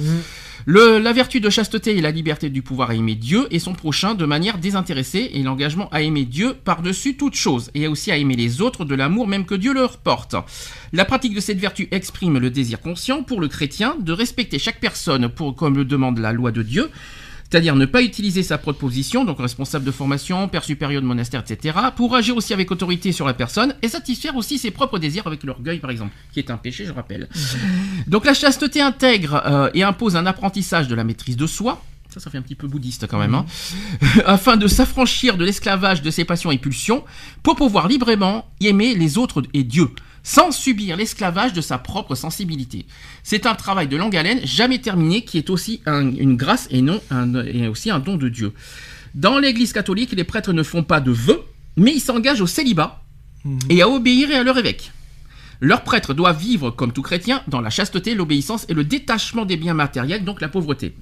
Le, 0.66 0.98
la 0.98 1.12
vertu 1.12 1.40
de 1.40 1.48
chasteté 1.48 1.96
est 1.96 2.02
la 2.02 2.10
liberté 2.10 2.50
du 2.50 2.60
pouvoir 2.60 2.90
à 2.90 2.94
aimer 2.94 3.14
Dieu 3.14 3.46
et 3.50 3.58
son 3.58 3.72
prochain 3.72 4.14
de 4.14 4.26
manière 4.26 4.58
désintéressée 4.58 5.30
et 5.32 5.42
l'engagement 5.42 5.88
à 5.90 6.02
aimer 6.02 6.24
Dieu 6.24 6.54
par-dessus 6.64 7.16
toute 7.16 7.34
chose 7.34 7.70
et 7.74 7.88
aussi 7.88 8.10
à 8.10 8.16
aimer 8.18 8.36
les 8.36 8.60
autres 8.60 8.84
de 8.84 8.94
l'amour 8.94 9.26
même 9.26 9.46
que 9.46 9.54
Dieu 9.54 9.72
leur 9.72 9.96
porte. 9.96 10.36
La 10.92 11.04
pratique 11.04 11.34
de 11.34 11.40
cette 11.40 11.58
vertu 11.58 11.88
exprime 11.90 12.38
le 12.38 12.50
désir 12.50 12.80
conscient 12.80 13.22
pour 13.22 13.40
le 13.40 13.48
chrétien 13.48 13.96
de 13.98 14.12
respecter 14.12 14.58
chaque 14.58 14.80
personne 14.80 15.28
pour, 15.30 15.54
comme 15.54 15.76
le 15.76 15.84
demande 15.84 16.18
la 16.18 16.32
loi 16.32 16.52
de 16.52 16.62
Dieu, 16.62 16.90
c'est-à-dire 17.50 17.76
ne 17.76 17.86
pas 17.86 18.02
utiliser 18.02 18.42
sa 18.42 18.58
propre 18.58 18.78
position, 18.78 19.24
donc 19.24 19.40
responsable 19.40 19.84
de 19.84 19.90
formation, 19.90 20.48
père 20.48 20.64
supérieur 20.64 21.00
de 21.00 21.06
monastère, 21.06 21.42
etc., 21.48 21.76
pour 21.96 22.14
agir 22.14 22.36
aussi 22.36 22.52
avec 22.52 22.70
autorité 22.70 23.12
sur 23.12 23.26
la 23.26 23.34
personne 23.34 23.74
et 23.82 23.88
satisfaire 23.88 24.36
aussi 24.36 24.58
ses 24.58 24.70
propres 24.70 24.98
désirs 24.98 25.26
avec 25.26 25.42
l'orgueil, 25.44 25.78
par 25.78 25.90
exemple, 25.90 26.12
qui 26.32 26.40
est 26.40 26.50
un 26.50 26.58
péché, 26.58 26.84
je 26.84 26.92
rappelle. 26.92 27.28
Donc 28.06 28.26
la 28.26 28.34
chasteté 28.34 28.80
intègre 28.80 29.42
euh, 29.46 29.70
et 29.74 29.82
impose 29.82 30.16
un 30.16 30.26
apprentissage 30.26 30.88
de 30.88 30.94
la 30.94 31.04
maîtrise 31.04 31.36
de 31.36 31.46
soi. 31.46 31.82
Ça, 32.10 32.20
ça 32.20 32.30
fait 32.30 32.38
un 32.38 32.42
petit 32.42 32.54
peu 32.54 32.66
bouddhiste 32.66 33.06
quand 33.06 33.18
même, 33.18 33.34
hein. 33.34 33.44
afin 34.26 34.56
de 34.56 34.66
s'affranchir 34.66 35.36
de 35.36 35.44
l'esclavage 35.44 36.02
de 36.02 36.10
ses 36.10 36.24
passions 36.24 36.50
et 36.50 36.58
pulsions, 36.58 37.04
pour 37.42 37.56
pouvoir 37.56 37.88
librement 37.88 38.46
aimer 38.60 38.94
les 38.94 39.18
autres 39.18 39.42
et 39.52 39.62
Dieu, 39.62 39.90
sans 40.22 40.50
subir 40.50 40.96
l'esclavage 40.96 41.52
de 41.52 41.60
sa 41.60 41.78
propre 41.78 42.14
sensibilité. 42.14 42.86
C'est 43.22 43.46
un 43.46 43.54
travail 43.54 43.88
de 43.88 43.96
longue 43.96 44.16
haleine, 44.16 44.40
jamais 44.44 44.78
terminé, 44.80 45.22
qui 45.24 45.38
est 45.38 45.50
aussi 45.50 45.80
un- 45.86 46.10
une 46.14 46.36
grâce 46.36 46.68
et 46.70 46.82
non 46.82 47.00
un, 47.10 47.34
et 47.46 47.68
aussi 47.68 47.90
un 47.90 47.98
don 47.98 48.16
de 48.16 48.28
Dieu. 48.28 48.52
Dans 49.14 49.38
l'Église 49.38 49.72
catholique, 49.72 50.12
les 50.12 50.24
prêtres 50.24 50.52
ne 50.52 50.62
font 50.62 50.82
pas 50.82 51.00
de 51.00 51.10
vœux, 51.10 51.42
mais 51.76 51.92
ils 51.94 52.00
s'engagent 52.00 52.40
au 52.42 52.46
célibat 52.46 53.02
et 53.70 53.82
à 53.82 53.88
obéir 53.88 54.28
à 54.36 54.42
leur 54.42 54.58
évêque. 54.58 54.92
Leurs 55.60 55.82
prêtres 55.82 56.14
doivent 56.14 56.38
vivre 56.40 56.70
comme 56.70 56.92
tout 56.92 57.02
chrétien 57.02 57.42
dans 57.48 57.60
la 57.60 57.70
chasteté, 57.70 58.14
l'obéissance 58.14 58.66
et 58.68 58.74
le 58.74 58.84
détachement 58.84 59.44
des 59.44 59.56
biens 59.56 59.74
matériels, 59.74 60.24
donc 60.24 60.40
la 60.40 60.48
pauvreté. 60.48 60.94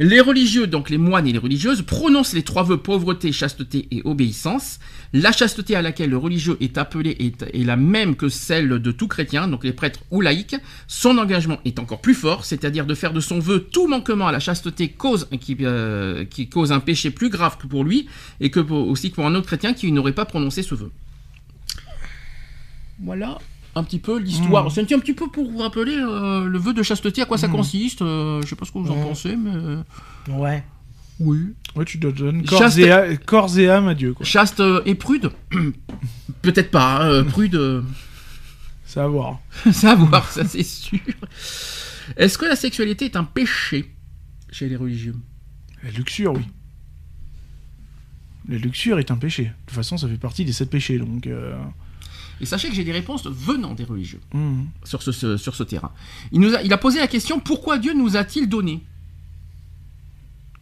Les 0.00 0.20
religieux, 0.20 0.66
donc 0.66 0.90
les 0.90 0.98
moines 0.98 1.26
et 1.26 1.32
les 1.32 1.38
religieuses, 1.38 1.82
prononcent 1.82 2.34
les 2.34 2.42
trois 2.42 2.62
vœux 2.62 2.76
pauvreté, 2.76 3.32
chasteté 3.32 3.88
et 3.90 4.02
obéissance. 4.04 4.78
La 5.14 5.32
chasteté 5.32 5.74
à 5.74 5.80
laquelle 5.82 6.10
le 6.10 6.18
religieux 6.18 6.56
est 6.60 6.76
appelé 6.76 7.16
est, 7.18 7.42
est 7.54 7.64
la 7.64 7.76
même 7.76 8.14
que 8.14 8.28
celle 8.28 8.68
de 8.68 8.90
tout 8.92 9.08
chrétien, 9.08 9.48
donc 9.48 9.64
les 9.64 9.72
prêtres 9.72 10.00
ou 10.10 10.20
laïcs. 10.20 10.56
Son 10.86 11.16
engagement 11.16 11.58
est 11.64 11.78
encore 11.78 12.00
plus 12.02 12.14
fort, 12.14 12.44
c'est-à-dire 12.44 12.84
de 12.84 12.94
faire 12.94 13.12
de 13.14 13.20
son 13.20 13.38
vœu 13.38 13.60
tout 13.72 13.86
manquement 13.88 14.26
à 14.26 14.32
la 14.32 14.38
chasteté 14.40 14.88
cause, 14.88 15.26
qui, 15.40 15.56
euh, 15.62 16.24
qui 16.26 16.48
cause 16.48 16.72
un 16.72 16.80
péché 16.80 17.10
plus 17.10 17.30
grave 17.30 17.56
que 17.56 17.66
pour 17.66 17.84
lui, 17.84 18.06
et 18.40 18.50
que 18.50 18.60
pour- 18.60 18.86
aussi 18.88 19.10
que 19.10 19.14
pour 19.16 19.26
un 19.26 19.34
autre 19.34 19.46
chrétien 19.46 19.72
qui 19.72 19.90
n'aurait 19.92 20.12
pas 20.12 20.26
prononcé 20.26 20.62
ce 20.62 20.74
vœu. 20.74 20.90
Voilà 23.00 23.38
un 23.74 23.84
petit 23.84 23.98
peu 24.00 24.18
l'histoire. 24.18 24.66
Mmh. 24.66 24.70
C'est 24.70 24.92
un 24.92 24.98
petit, 24.98 25.12
peu 25.12 25.28
pour 25.28 25.48
vous 25.50 25.58
rappeler 25.58 25.94
euh, 25.96 26.44
le 26.46 26.58
vœu 26.58 26.72
de 26.74 26.82
chasteté, 26.82 27.22
à 27.22 27.26
quoi 27.26 27.38
ça 27.38 27.46
Mmh. 27.46 27.52
consiste. 27.52 28.02
euh, 28.02 28.42
je 28.42 28.48
sais 28.48 28.56
pas 28.56 28.64
ce 28.64 28.72
que 28.72 28.78
vous 28.78 28.90
en 28.90 28.96
Mmh. 28.96 29.04
pensez, 29.06 29.36
mais... 29.36 29.52
euh, 29.54 29.82
Ouais. 30.30 30.64
Oui. 31.20 31.54
Ouais, 31.74 31.84
tu 31.84 31.98
te 31.98 32.06
donnes 32.06 32.44
corps, 32.44 32.58
Chaste- 32.60 32.78
et, 32.78 32.90
a- 32.90 33.16
corps 33.16 33.58
et 33.58 33.68
âme 33.68 33.88
à 33.88 33.94
Dieu, 33.94 34.14
quoi. 34.14 34.24
Chaste 34.24 34.60
euh, 34.60 34.82
et 34.86 34.94
prude 34.94 35.30
Peut-être 36.42 36.70
pas, 36.70 37.02
hein, 37.02 37.10
euh, 37.10 37.24
prude, 37.24 37.54
euh, 37.56 37.82
C'est 38.84 39.00
à 39.00 39.06
voir. 39.08 39.40
c'est 39.72 39.88
à 39.88 39.94
voir, 39.94 40.30
ça 40.30 40.44
c'est 40.46 40.62
sûr. 40.62 40.98
Est-ce 42.16 42.38
que 42.38 42.44
la 42.46 42.56
sexualité 42.56 43.04
est 43.06 43.16
un 43.16 43.24
péché 43.24 43.94
chez 44.50 44.68
les 44.68 44.76
religieux? 44.76 45.16
La 45.82 45.90
luxure, 45.90 46.32
oui. 46.34 46.42
La 48.48 48.56
luxure 48.58 48.98
est 48.98 49.10
un 49.10 49.16
péché. 49.16 49.44
De 49.44 49.50
toute 49.66 49.76
façon, 49.76 49.96
ça 49.98 50.08
fait 50.08 50.16
partie 50.16 50.44
des 50.44 50.52
sept 50.52 50.70
péchés, 50.70 50.98
donc... 50.98 51.26
euh, 51.26 51.54
Et 52.40 52.46
sachez 52.46 52.68
que 52.68 52.74
j'ai 52.74 52.84
des 52.84 52.92
réponses 52.92 53.26
venant 53.26 53.74
des 53.74 53.84
religieux 53.84 54.20
hmm. 54.32 54.62
sur 54.84 55.02
ce, 55.02 55.12
ce- 55.12 55.36
sur 55.36 55.54
ce 55.54 55.64
terrain. 55.64 55.92
Il, 56.32 56.40
nous 56.40 56.54
a, 56.54 56.62
il 56.62 56.72
a 56.72 56.78
posé 56.78 56.98
la 56.98 57.08
question 57.08 57.40
pourquoi 57.40 57.78
Dieu 57.78 57.92
nous 57.92 58.16
a-t-il 58.16 58.48
donné? 58.48 58.82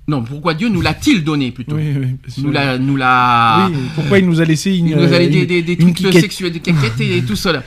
Non, 0.08 0.22
pourquoi 0.22 0.54
Dieu 0.54 0.68
nous 0.68 0.80
l'a-t-il 0.80 1.24
donné 1.24 1.50
plutôt 1.50 1.76
Oui, 1.76 1.92
oui. 1.98 2.16
Nous 2.38 2.52
l'a. 2.52 2.78
Nous 2.78 2.96
l'a 2.96 3.68
Oui, 3.68 3.76
pourquoi 3.94 4.18
il 4.18 4.26
nous 4.26 4.40
a 4.40 4.44
laissé 4.44 4.76
une... 4.76 4.88
Il 4.88 4.96
nous 4.96 5.12
a 5.12 5.18
des, 5.18 5.76
trucs 5.76 6.12
sexuels, 6.12 6.52
des 6.52 6.60
caquettes 6.60 7.00
et 7.00 7.22
tout 7.22 7.36
cela. 7.36 7.64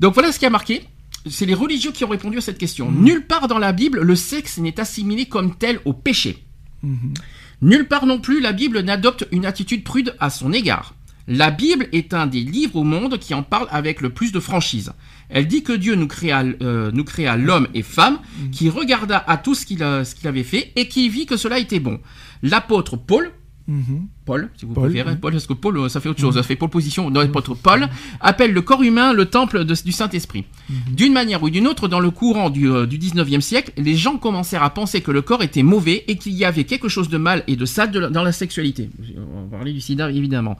Donc 0.00 0.14
voilà 0.14 0.32
ce 0.32 0.38
qui 0.38 0.46
a 0.46 0.50
marqué. 0.50 0.82
C'est 1.28 1.46
les 1.46 1.54
religieux 1.54 1.92
qui 1.92 2.04
ont 2.04 2.08
répondu 2.08 2.38
à 2.38 2.40
cette 2.40 2.58
question. 2.58 2.90
Mhm. 2.90 3.04
Nulle 3.04 3.26
part 3.26 3.46
dans 3.46 3.58
la 3.58 3.72
Bible, 3.72 4.00
le 4.00 4.16
sexe 4.16 4.58
n'est 4.58 4.80
assimilé 4.80 5.26
comme 5.26 5.56
tel 5.56 5.78
au 5.84 5.92
péché. 5.92 6.44
Mhm. 6.82 7.14
Nulle 7.62 7.86
part 7.86 8.06
non 8.06 8.18
plus, 8.18 8.40
la 8.40 8.52
Bible 8.52 8.80
n'adopte 8.80 9.28
une 9.30 9.44
attitude 9.44 9.84
prude 9.84 10.14
à 10.18 10.30
son 10.30 10.52
égard. 10.52 10.94
La 11.32 11.52
Bible 11.52 11.86
est 11.92 12.12
un 12.12 12.26
des 12.26 12.40
livres 12.40 12.74
au 12.74 12.82
monde 12.82 13.16
qui 13.20 13.34
en 13.34 13.44
parle 13.44 13.68
avec 13.70 14.00
le 14.00 14.10
plus 14.10 14.32
de 14.32 14.40
franchise. 14.40 14.92
Elle 15.28 15.46
dit 15.46 15.62
que 15.62 15.72
Dieu 15.72 15.94
nous 15.94 16.08
créa, 16.08 16.42
euh, 16.60 16.90
nous 16.92 17.04
créa 17.04 17.36
l'homme 17.36 17.68
et 17.72 17.82
femme, 17.82 18.18
qui 18.50 18.68
regarda 18.68 19.22
à 19.28 19.36
tout 19.36 19.54
ce 19.54 19.64
qu'il 19.64 19.78
ce 19.78 20.12
qu'il 20.16 20.26
avait 20.26 20.42
fait 20.42 20.72
et 20.74 20.88
qui 20.88 21.08
vit 21.08 21.26
que 21.26 21.36
cela 21.36 21.60
était 21.60 21.78
bon. 21.78 22.00
L'apôtre 22.42 22.96
Paul, 22.96 23.30
Mhm. 23.70 24.08
Paul, 24.24 24.50
si 24.56 24.64
vous 24.66 24.74
Paul, 24.74 24.84
préférez, 24.90 25.12
oui. 25.12 25.16
Paul, 25.20 25.32
parce 25.32 25.46
que 25.46 25.52
Paul, 25.52 25.78
euh, 25.78 25.88
ça 25.88 26.00
fait 26.00 26.08
autre 26.08 26.20
chose, 26.20 26.34
ça 26.34 26.42
fait 26.42 26.56
Paul 26.56 26.68
position. 26.70 27.08
Dans 27.10 27.20
l'apôtre 27.20 27.54
Paul 27.54 27.88
appelle 28.20 28.52
le 28.52 28.62
corps 28.62 28.82
humain 28.82 29.12
le 29.12 29.26
temple 29.26 29.64
de- 29.64 29.74
du 29.84 29.92
Saint-Esprit. 29.92 30.44
D'une 30.90 31.12
manière 31.12 31.42
ou 31.42 31.50
d'une 31.50 31.66
autre, 31.68 31.86
dans 31.86 32.00
le 32.00 32.10
courant 32.10 32.50
du, 32.50 32.68
euh, 32.68 32.86
du 32.86 32.98
19e 32.98 33.40
siècle, 33.40 33.72
les 33.76 33.94
gens 33.94 34.16
commencèrent 34.16 34.62
à 34.64 34.70
penser 34.70 35.00
que 35.02 35.10
le 35.12 35.22
corps 35.22 35.42
était 35.42 35.62
mauvais 35.62 36.04
et 36.08 36.16
qu'il 36.16 36.32
y 36.32 36.44
avait 36.44 36.64
quelque 36.64 36.88
chose 36.88 37.08
de 37.08 37.16
mal 37.18 37.44
et 37.46 37.54
de 37.56 37.64
sale 37.64 37.90
de 37.92 38.00
la- 38.00 38.08
dans 38.10 38.22
la 38.24 38.32
sexualité. 38.32 38.90
On 39.16 39.42
va 39.42 39.56
parler 39.58 39.72
du 39.72 39.80
sida, 39.80 40.10
évidemment. 40.10 40.58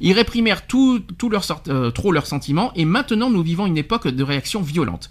Ils 0.00 0.12
réprimèrent 0.12 0.66
tout, 0.66 1.00
tout 1.18 1.30
leur 1.30 1.44
sort- 1.44 1.62
euh, 1.68 1.90
trop 1.90 2.12
leurs 2.12 2.26
sentiments 2.26 2.72
et 2.76 2.84
maintenant 2.84 3.30
nous 3.30 3.42
vivons 3.42 3.66
une 3.66 3.78
époque 3.78 4.08
de 4.08 4.22
réaction 4.22 4.60
violente. 4.62 5.10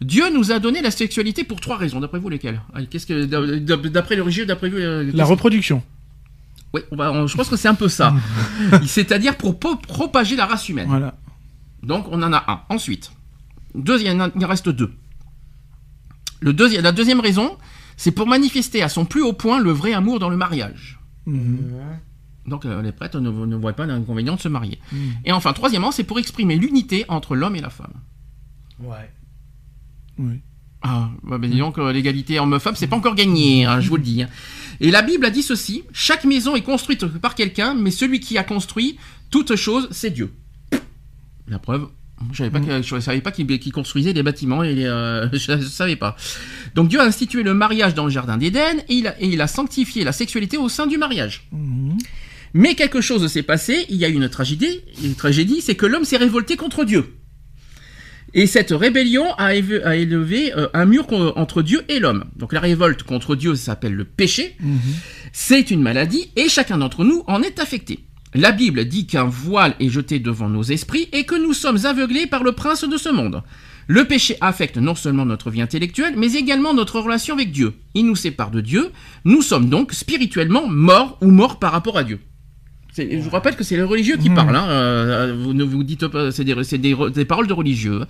Dieu 0.00 0.24
nous 0.32 0.50
a 0.50 0.58
donné 0.60 0.80
la 0.80 0.90
sexualité 0.90 1.44
pour 1.44 1.60
trois 1.60 1.76
raisons. 1.76 2.00
D'après 2.00 2.18
vous, 2.18 2.30
lesquelles? 2.30 2.60
Allez, 2.74 2.86
Qu'est-ce 2.86 3.06
que 3.06 3.24
d'après 3.88 4.16
le 4.16 4.22
religieux, 4.22 4.46
d'après 4.46 4.70
vous, 4.70 4.78
euh, 4.78 5.10
La 5.12 5.24
reproduction. 5.26 5.82
Oui, 6.74 6.80
on 6.90 6.96
va- 6.96 7.12
on- 7.12 7.26
je 7.26 7.36
pense 7.36 7.48
que 7.48 7.56
c'est 7.56 7.68
un 7.68 7.74
peu 7.74 7.88
ça. 7.88 8.14
C'est-à-dire 8.86 9.36
pour 9.36 9.58
po- 9.58 9.76
propager 9.76 10.36
la 10.36 10.46
race 10.46 10.68
humaine. 10.68 10.88
Voilà. 10.88 11.14
Donc 11.82 12.06
on 12.10 12.22
en 12.22 12.32
a 12.32 12.44
un. 12.46 12.74
Ensuite, 12.74 13.10
deuxième, 13.74 14.30
il 14.36 14.44
en 14.44 14.48
reste 14.48 14.68
deux. 14.68 14.92
Le 16.40 16.52
deuxième, 16.52 16.82
la 16.82 16.92
deuxième 16.92 17.20
raison, 17.20 17.56
c'est 17.96 18.12
pour 18.12 18.26
manifester 18.26 18.82
à 18.82 18.88
son 18.88 19.04
plus 19.04 19.22
haut 19.22 19.32
point 19.32 19.60
le 19.60 19.70
vrai 19.72 19.92
amour 19.92 20.18
dans 20.18 20.30
le 20.30 20.36
mariage. 20.36 20.98
Mhm. 21.26 21.58
Donc 22.46 22.64
euh, 22.64 22.80
les 22.82 22.92
prêtres 22.92 23.20
ne, 23.20 23.30
ne 23.30 23.56
voient 23.56 23.74
pas 23.74 23.86
l'inconvénient 23.86 24.36
de 24.36 24.40
se 24.40 24.48
marier. 24.48 24.78
Mhm. 24.92 24.98
Et 25.26 25.32
enfin, 25.32 25.52
troisièmement, 25.52 25.92
c'est 25.92 26.04
pour 26.04 26.18
exprimer 26.18 26.56
l'unité 26.56 27.04
entre 27.08 27.34
l'homme 27.36 27.56
et 27.56 27.60
la 27.60 27.70
femme. 27.70 27.92
Ouais. 28.80 29.10
Oui. 30.18 30.40
Ah, 30.82 31.10
bah, 31.22 31.36
ben, 31.36 31.50
disons 31.50 31.72
que 31.72 31.82
l'égalité 31.92 32.40
homme-femme, 32.40 32.74
c'est 32.74 32.86
pas 32.86 32.96
encore 32.96 33.14
gagné, 33.14 33.66
hein, 33.66 33.80
je 33.80 33.88
vous 33.90 33.96
le 33.96 34.02
dis. 34.02 34.24
Et 34.80 34.90
la 34.90 35.02
Bible 35.02 35.26
a 35.26 35.30
dit 35.30 35.42
ceci 35.42 35.84
chaque 35.92 36.24
maison 36.24 36.56
est 36.56 36.62
construite 36.62 37.06
par 37.06 37.34
quelqu'un, 37.34 37.74
mais 37.74 37.90
celui 37.90 38.20
qui 38.20 38.38
a 38.38 38.44
construit 38.44 38.96
toute 39.30 39.54
chose, 39.56 39.88
c'est 39.90 40.10
Dieu. 40.10 40.32
La 41.48 41.58
preuve. 41.58 41.88
Je 42.32 42.36
savais 42.38 42.50
pas, 42.50 42.60
que- 42.60 42.82
je 42.82 43.00
savais 43.00 43.20
pas 43.22 43.32
qu'il 43.32 43.46
qu'il 43.58 43.72
construisait 43.72 44.12
des 44.12 44.22
bâtiments 44.22 44.62
et 44.62 44.86
euh, 44.86 45.26
je, 45.32 45.38
je 45.60 45.66
savais 45.66 45.96
pas. 45.96 46.16
Donc 46.74 46.88
Dieu 46.88 47.00
a 47.00 47.04
institué 47.04 47.42
le 47.42 47.54
mariage 47.54 47.94
dans 47.94 48.04
le 48.04 48.10
jardin 48.10 48.36
d'Éden 48.36 48.78
et 48.90 48.94
il, 48.94 49.06
a, 49.06 49.20
et 49.22 49.26
il 49.26 49.40
a 49.40 49.46
sanctifié 49.46 50.04
la 50.04 50.12
sexualité 50.12 50.58
au 50.58 50.68
sein 50.68 50.86
du 50.86 50.98
mariage. 50.98 51.46
Mhm. 51.52 51.96
Mais 52.52 52.74
quelque 52.74 53.00
chose 53.00 53.26
s'est 53.28 53.42
passé, 53.44 53.86
il 53.88 53.96
y 53.96 54.04
a 54.04 54.08
eu 54.08 54.14
une 54.14 54.28
tragédie, 54.28 54.80
une 55.04 55.14
tragédie, 55.14 55.60
c'est 55.62 55.76
que 55.76 55.86
l'homme 55.86 56.04
s'est 56.04 56.16
révolté 56.18 56.56
contre 56.56 56.84
Dieu. 56.84 57.14
Et 58.34 58.46
cette 58.46 58.70
rébellion 58.70 59.32
a, 59.38 59.54
éve- 59.54 59.82
a 59.84 59.96
élevé 59.96 60.52
euh, 60.56 60.68
un 60.74 60.84
mur 60.86 61.06
entre 61.36 61.62
Dieu 61.62 61.82
et 61.88 61.98
l'homme. 61.98 62.24
Donc 62.36 62.52
la 62.52 62.60
révolte 62.60 63.02
contre 63.02 63.34
Dieu 63.34 63.54
s'appelle 63.56 63.94
le 63.94 64.04
péché, 64.04 64.56
Mhm. 64.60 64.78
c'est 65.32 65.70
une 65.70 65.82
maladie 65.82 66.30
et 66.36 66.48
chacun 66.48 66.78
d'entre 66.78 67.04
nous 67.04 67.22
en 67.26 67.42
est 67.42 67.58
affecté. 67.58 68.00
La 68.32 68.52
Bible 68.52 68.84
dit 68.84 69.06
qu'un 69.08 69.24
voile 69.24 69.74
est 69.80 69.88
jeté 69.88 70.20
devant 70.20 70.48
nos 70.48 70.62
esprits 70.62 71.08
et 71.12 71.24
que 71.24 71.34
nous 71.34 71.52
sommes 71.52 71.84
aveuglés 71.84 72.26
par 72.28 72.44
le 72.44 72.52
prince 72.52 72.84
de 72.84 72.96
ce 72.96 73.08
monde. 73.08 73.42
Le 73.88 74.04
péché 74.04 74.36
affecte 74.40 74.76
non 74.76 74.94
seulement 74.94 75.26
notre 75.26 75.50
vie 75.50 75.62
intellectuelle, 75.62 76.14
mais 76.16 76.34
également 76.34 76.72
notre 76.72 77.00
relation 77.00 77.34
avec 77.34 77.50
Dieu. 77.50 77.72
Il 77.94 78.06
nous 78.06 78.14
sépare 78.14 78.52
de 78.52 78.60
Dieu. 78.60 78.90
Nous 79.24 79.42
sommes 79.42 79.68
donc 79.68 79.92
spirituellement 79.92 80.68
morts 80.68 81.18
ou 81.22 81.32
morts 81.32 81.58
par 81.58 81.72
rapport 81.72 81.98
à 81.98 82.04
Dieu. 82.04 82.20
Je 82.96 83.18
vous 83.18 83.30
rappelle 83.30 83.56
que 83.56 83.64
c'est 83.64 83.76
les 83.76 83.82
religieux 83.82 84.16
qui 84.16 84.28
Mhm. 84.30 84.34
parlent. 84.36 84.56
hein, 84.56 84.68
euh, 84.68 85.36
vous 85.38 85.52
ne 85.54 85.64
vous 85.64 85.84
dites 85.84 86.06
pas, 86.08 86.32
c'est 86.32 86.44
des, 86.44 86.54
c'est 86.64 86.78
des, 86.78 86.96
des 87.14 87.24
paroles 87.24 87.46
de 87.46 87.52
religieux. 87.52 88.00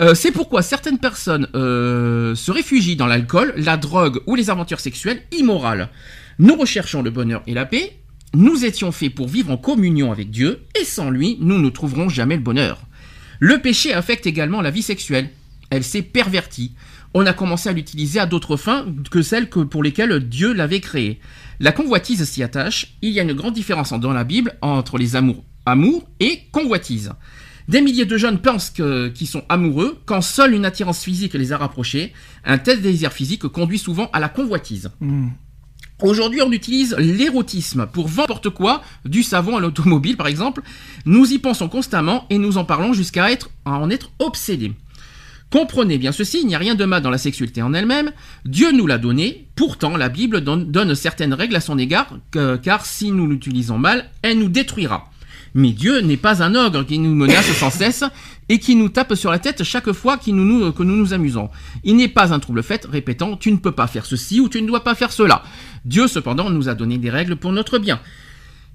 Euh, 0.00 0.14
c'est 0.14 0.32
pourquoi 0.32 0.62
certaines 0.62 0.98
personnes 0.98 1.48
euh, 1.54 2.34
se 2.34 2.50
réfugient 2.50 2.96
dans 2.96 3.06
l'alcool, 3.06 3.52
la 3.56 3.76
drogue 3.76 4.20
ou 4.26 4.34
les 4.34 4.48
aventures 4.48 4.80
sexuelles 4.80 5.22
immorales. 5.32 5.90
Nous 6.38 6.56
recherchons 6.56 7.02
le 7.02 7.10
bonheur 7.10 7.42
et 7.46 7.52
la 7.54 7.66
paix. 7.66 7.98
Nous 8.34 8.64
étions 8.64 8.92
faits 8.92 9.14
pour 9.14 9.28
vivre 9.28 9.50
en 9.50 9.58
communion 9.58 10.10
avec 10.10 10.30
Dieu, 10.30 10.60
et 10.80 10.84
sans 10.86 11.10
lui, 11.10 11.36
nous 11.40 11.58
ne 11.60 11.68
trouverons 11.68 12.08
jamais 12.08 12.36
le 12.36 12.42
bonheur. 12.42 12.80
Le 13.40 13.58
péché 13.58 13.92
affecte 13.92 14.26
également 14.26 14.62
la 14.62 14.70
vie 14.70 14.80
sexuelle. 14.82 15.28
Elle 15.68 15.84
s'est 15.84 16.00
pervertie. 16.02 16.72
On 17.14 17.26
a 17.26 17.32
commencé 17.32 17.68
à 17.68 17.72
l'utiliser 17.72 18.20
à 18.20 18.26
d'autres 18.26 18.56
fins 18.56 18.86
que 19.10 19.22
celles 19.22 19.50
que 19.50 19.60
pour 19.60 19.82
lesquelles 19.82 20.20
Dieu 20.20 20.52
l'avait 20.52 20.80
créée. 20.80 21.20
La 21.60 21.72
convoitise 21.72 22.24
s'y 22.24 22.42
attache. 22.42 22.96
Il 23.02 23.10
y 23.10 23.20
a 23.20 23.22
une 23.22 23.34
grande 23.34 23.54
différence 23.54 23.92
dans 23.92 24.12
la 24.12 24.24
Bible 24.24 24.56
entre 24.62 24.98
les 24.98 25.14
amours, 25.14 25.44
amour 25.66 26.08
et 26.20 26.40
convoitise. 26.52 27.12
Des 27.68 27.80
milliers 27.80 28.06
de 28.06 28.16
jeunes 28.16 28.38
pensent 28.38 28.70
qu'ils 28.70 29.26
sont 29.26 29.44
amoureux 29.48 30.00
quand 30.04 30.20
seule 30.20 30.54
une 30.54 30.64
attirance 30.64 31.02
physique 31.02 31.34
les 31.34 31.52
a 31.52 31.58
rapprochés. 31.58 32.12
Un 32.44 32.58
tel 32.58 32.80
désir 32.80 33.12
physique 33.12 33.46
conduit 33.46 33.78
souvent 33.78 34.10
à 34.12 34.20
la 34.20 34.28
convoitise. 34.28 34.90
Mhm. 35.00 35.30
Aujourd'hui, 36.02 36.42
on 36.42 36.50
utilise 36.50 36.96
l'érotisme 36.98 37.86
pour 37.86 38.08
vendre 38.08 38.22
n'importe 38.22 38.50
quoi, 38.50 38.82
du 39.04 39.22
savon 39.22 39.56
à 39.56 39.60
l'automobile 39.60 40.16
par 40.16 40.26
exemple. 40.26 40.62
Nous 41.06 41.32
y 41.32 41.38
pensons 41.38 41.68
constamment 41.68 42.26
et 42.28 42.38
nous 42.38 42.58
en 42.58 42.64
parlons 42.64 42.92
jusqu'à 42.92 43.30
être, 43.30 43.50
à 43.64 43.78
en 43.78 43.88
être 43.88 44.10
obsédés. 44.18 44.72
Comprenez 45.52 45.98
bien 45.98 46.12
ceci, 46.12 46.38
il 46.40 46.46
n'y 46.46 46.54
a 46.54 46.58
rien 46.58 46.74
de 46.74 46.84
mal 46.86 47.02
dans 47.02 47.10
la 47.10 47.18
sexualité 47.18 47.60
en 47.60 47.74
elle-même. 47.74 48.10
Dieu 48.46 48.72
nous 48.72 48.86
l'a 48.86 48.96
donné. 48.96 49.48
Pourtant, 49.54 49.98
la 49.98 50.08
Bible 50.08 50.40
donne, 50.40 50.94
certaines 50.94 51.34
règles 51.34 51.54
à 51.56 51.60
son 51.60 51.76
égard, 51.78 52.08
que- 52.30 52.56
car 52.56 52.86
si 52.86 53.12
nous 53.12 53.26
l'utilisons 53.26 53.76
mal, 53.76 54.08
elle 54.22 54.38
nous 54.38 54.48
détruira. 54.48 55.10
Mais 55.54 55.72
Dieu 55.72 56.00
n'est 56.00 56.16
pas 56.16 56.42
un 56.42 56.54
ogre 56.54 56.84
qui 56.86 56.98
nous 56.98 57.14
menace 57.14 57.52
sans 57.60 57.68
cesse 57.68 58.02
et 58.48 58.58
qui 58.58 58.74
nous 58.76 58.88
tape 58.88 59.14
sur 59.14 59.30
la 59.30 59.38
tête 59.38 59.62
chaque 59.62 59.92
fois 59.92 60.16
qu'il 60.16 60.34
nous- 60.36 60.46
nous- 60.46 60.72
que 60.72 60.82
nous 60.82 60.96
nous 60.96 61.12
amusons. 61.12 61.50
Il 61.84 61.96
n'est 61.96 62.08
pas 62.08 62.32
un 62.32 62.38
trouble 62.40 62.62
fait 62.62 62.86
répétant 62.90 63.36
tu 63.36 63.52
ne 63.52 63.58
peux 63.58 63.72
pas 63.72 63.86
faire 63.86 64.06
ceci 64.06 64.40
ou 64.40 64.48
tu 64.48 64.62
ne 64.62 64.66
dois 64.66 64.82
pas 64.82 64.94
faire 64.94 65.12
cela. 65.12 65.42
Dieu 65.84 66.08
cependant 66.08 66.48
nous 66.48 66.70
a 66.70 66.74
donné 66.74 66.96
des 66.96 67.10
règles 67.10 67.36
pour 67.36 67.52
notre 67.52 67.78
bien. 67.78 68.00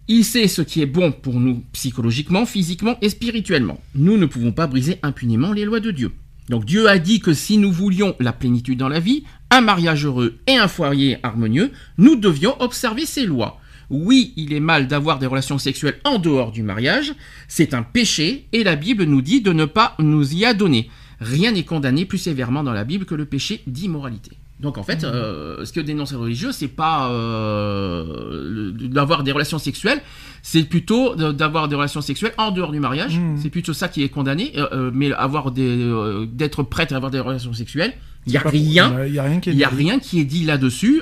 Il 0.08 0.24
sait 0.24 0.48
ce 0.48 0.62
qui 0.62 0.84
est 0.84 0.86
bon 0.86 1.12
pour 1.12 1.40
nous 1.40 1.64
psychologiquement, 1.74 2.46
physiquement 2.46 2.98
et 3.02 3.10
spirituellement. 3.10 3.82
Nous 3.96 4.16
ne 4.18 4.28
pouvons 4.28 4.52
pas 4.52 4.68
briser 4.68 5.00
impunément 5.02 5.54
les 5.54 5.66
lois 5.66 5.80
de 5.80 5.90
Dieu. 5.90 6.12
Donc 6.50 6.66
Dieu 6.66 6.88
a 6.88 6.98
dit 6.98 7.20
que 7.20 7.34
si 7.34 7.58
nous 7.58 7.72
voulions 7.72 8.16
la 8.20 8.34
plénitude 8.34 8.80
dans 8.80 8.88
la 8.88 9.00
vie, 9.00 9.24
un 9.50 9.62
mariage 9.62 10.06
heureux 10.06 10.38
et 10.48 10.56
un 10.56 10.68
foyer 10.68 11.18
harmonieux, 11.24 11.72
nous 11.98 12.16
devions 12.16 12.60
observer 12.62 13.06
ces 13.06 13.26
lois. 13.26 13.60
Oui, 13.90 14.34
il 14.36 14.54
est 14.54 14.60
mal 14.60 14.88
d'avoir 14.88 15.20
des 15.20 15.26
relations 15.28 15.58
sexuelles 15.58 16.00
en 16.04 16.20
dehors 16.20 16.52
du 16.52 16.64
mariage, 16.64 17.14
c'est 17.48 17.74
un 17.74 17.84
péché 17.84 18.48
et 18.52 18.64
la 18.64 18.76
Bible 18.76 19.04
nous 19.04 19.22
dit 19.22 19.42
de 19.42 19.54
ne 19.54 19.66
pas 19.66 19.96
nous 20.00 20.34
y 20.34 20.46
adonner. 20.46 20.90
Rien 21.20 21.52
n'est 21.52 21.64
condamné 21.64 22.06
plus 22.06 22.18
sévèrement 22.18 22.64
dans 22.64 22.74
la 22.74 22.84
Bible 22.84 23.06
que 23.06 23.16
le 23.16 23.26
péché 23.26 23.62
d'immoralité. 23.66 24.38
Donc 24.60 24.80
en 24.80 24.84
fait, 24.84 25.04
euh, 25.04 25.64
ce 25.66 25.72
que 25.72 25.80
dénonce 25.80 26.12
les 26.12 26.18
religieux, 26.18 26.52
c'est 26.52 26.68
pas 26.68 27.12
euh, 27.12 28.72
d'avoir 28.72 29.24
des 29.24 29.32
relations 29.32 29.60
sexuelles, 29.60 30.02
c'est 30.42 30.64
plutôt 30.64 31.16
d'avoir 31.16 31.68
des 31.68 31.76
relations 31.76 32.02
sexuelles 32.02 32.34
en 32.38 32.50
dehors 32.52 32.72
du 32.72 32.80
mariage. 32.80 33.20
Mhm. 33.20 33.38
C'est 33.38 33.50
plutôt 33.52 33.74
ça 33.74 33.88
qui 33.88 34.04
est 34.04 34.10
condamné. 34.10 34.54
euh, 34.58 34.90
mais 34.94 35.12
avoir 35.14 35.52
d'être 35.52 36.64
prêtre 36.64 36.94
à 36.94 36.98
avoir 36.98 37.12
des 37.12 37.20
relations 37.20 37.54
sexuelles, 37.54 37.94
il 38.26 38.34
y 38.34 38.38
a 38.38 38.42
rien. 38.42 39.06
Il 39.06 39.14
y 39.14 39.20
a 39.20 39.24
rien 39.24 39.40
qui 39.40 39.50
est 39.50 39.54
Il 39.54 39.58
n'y 39.58 39.64
a 39.64 39.70
dit. 39.70 39.76
rien 39.76 40.00
qui 40.00 40.20
est 40.20 40.26
dit 40.26 40.44
là-dessus 40.44 41.02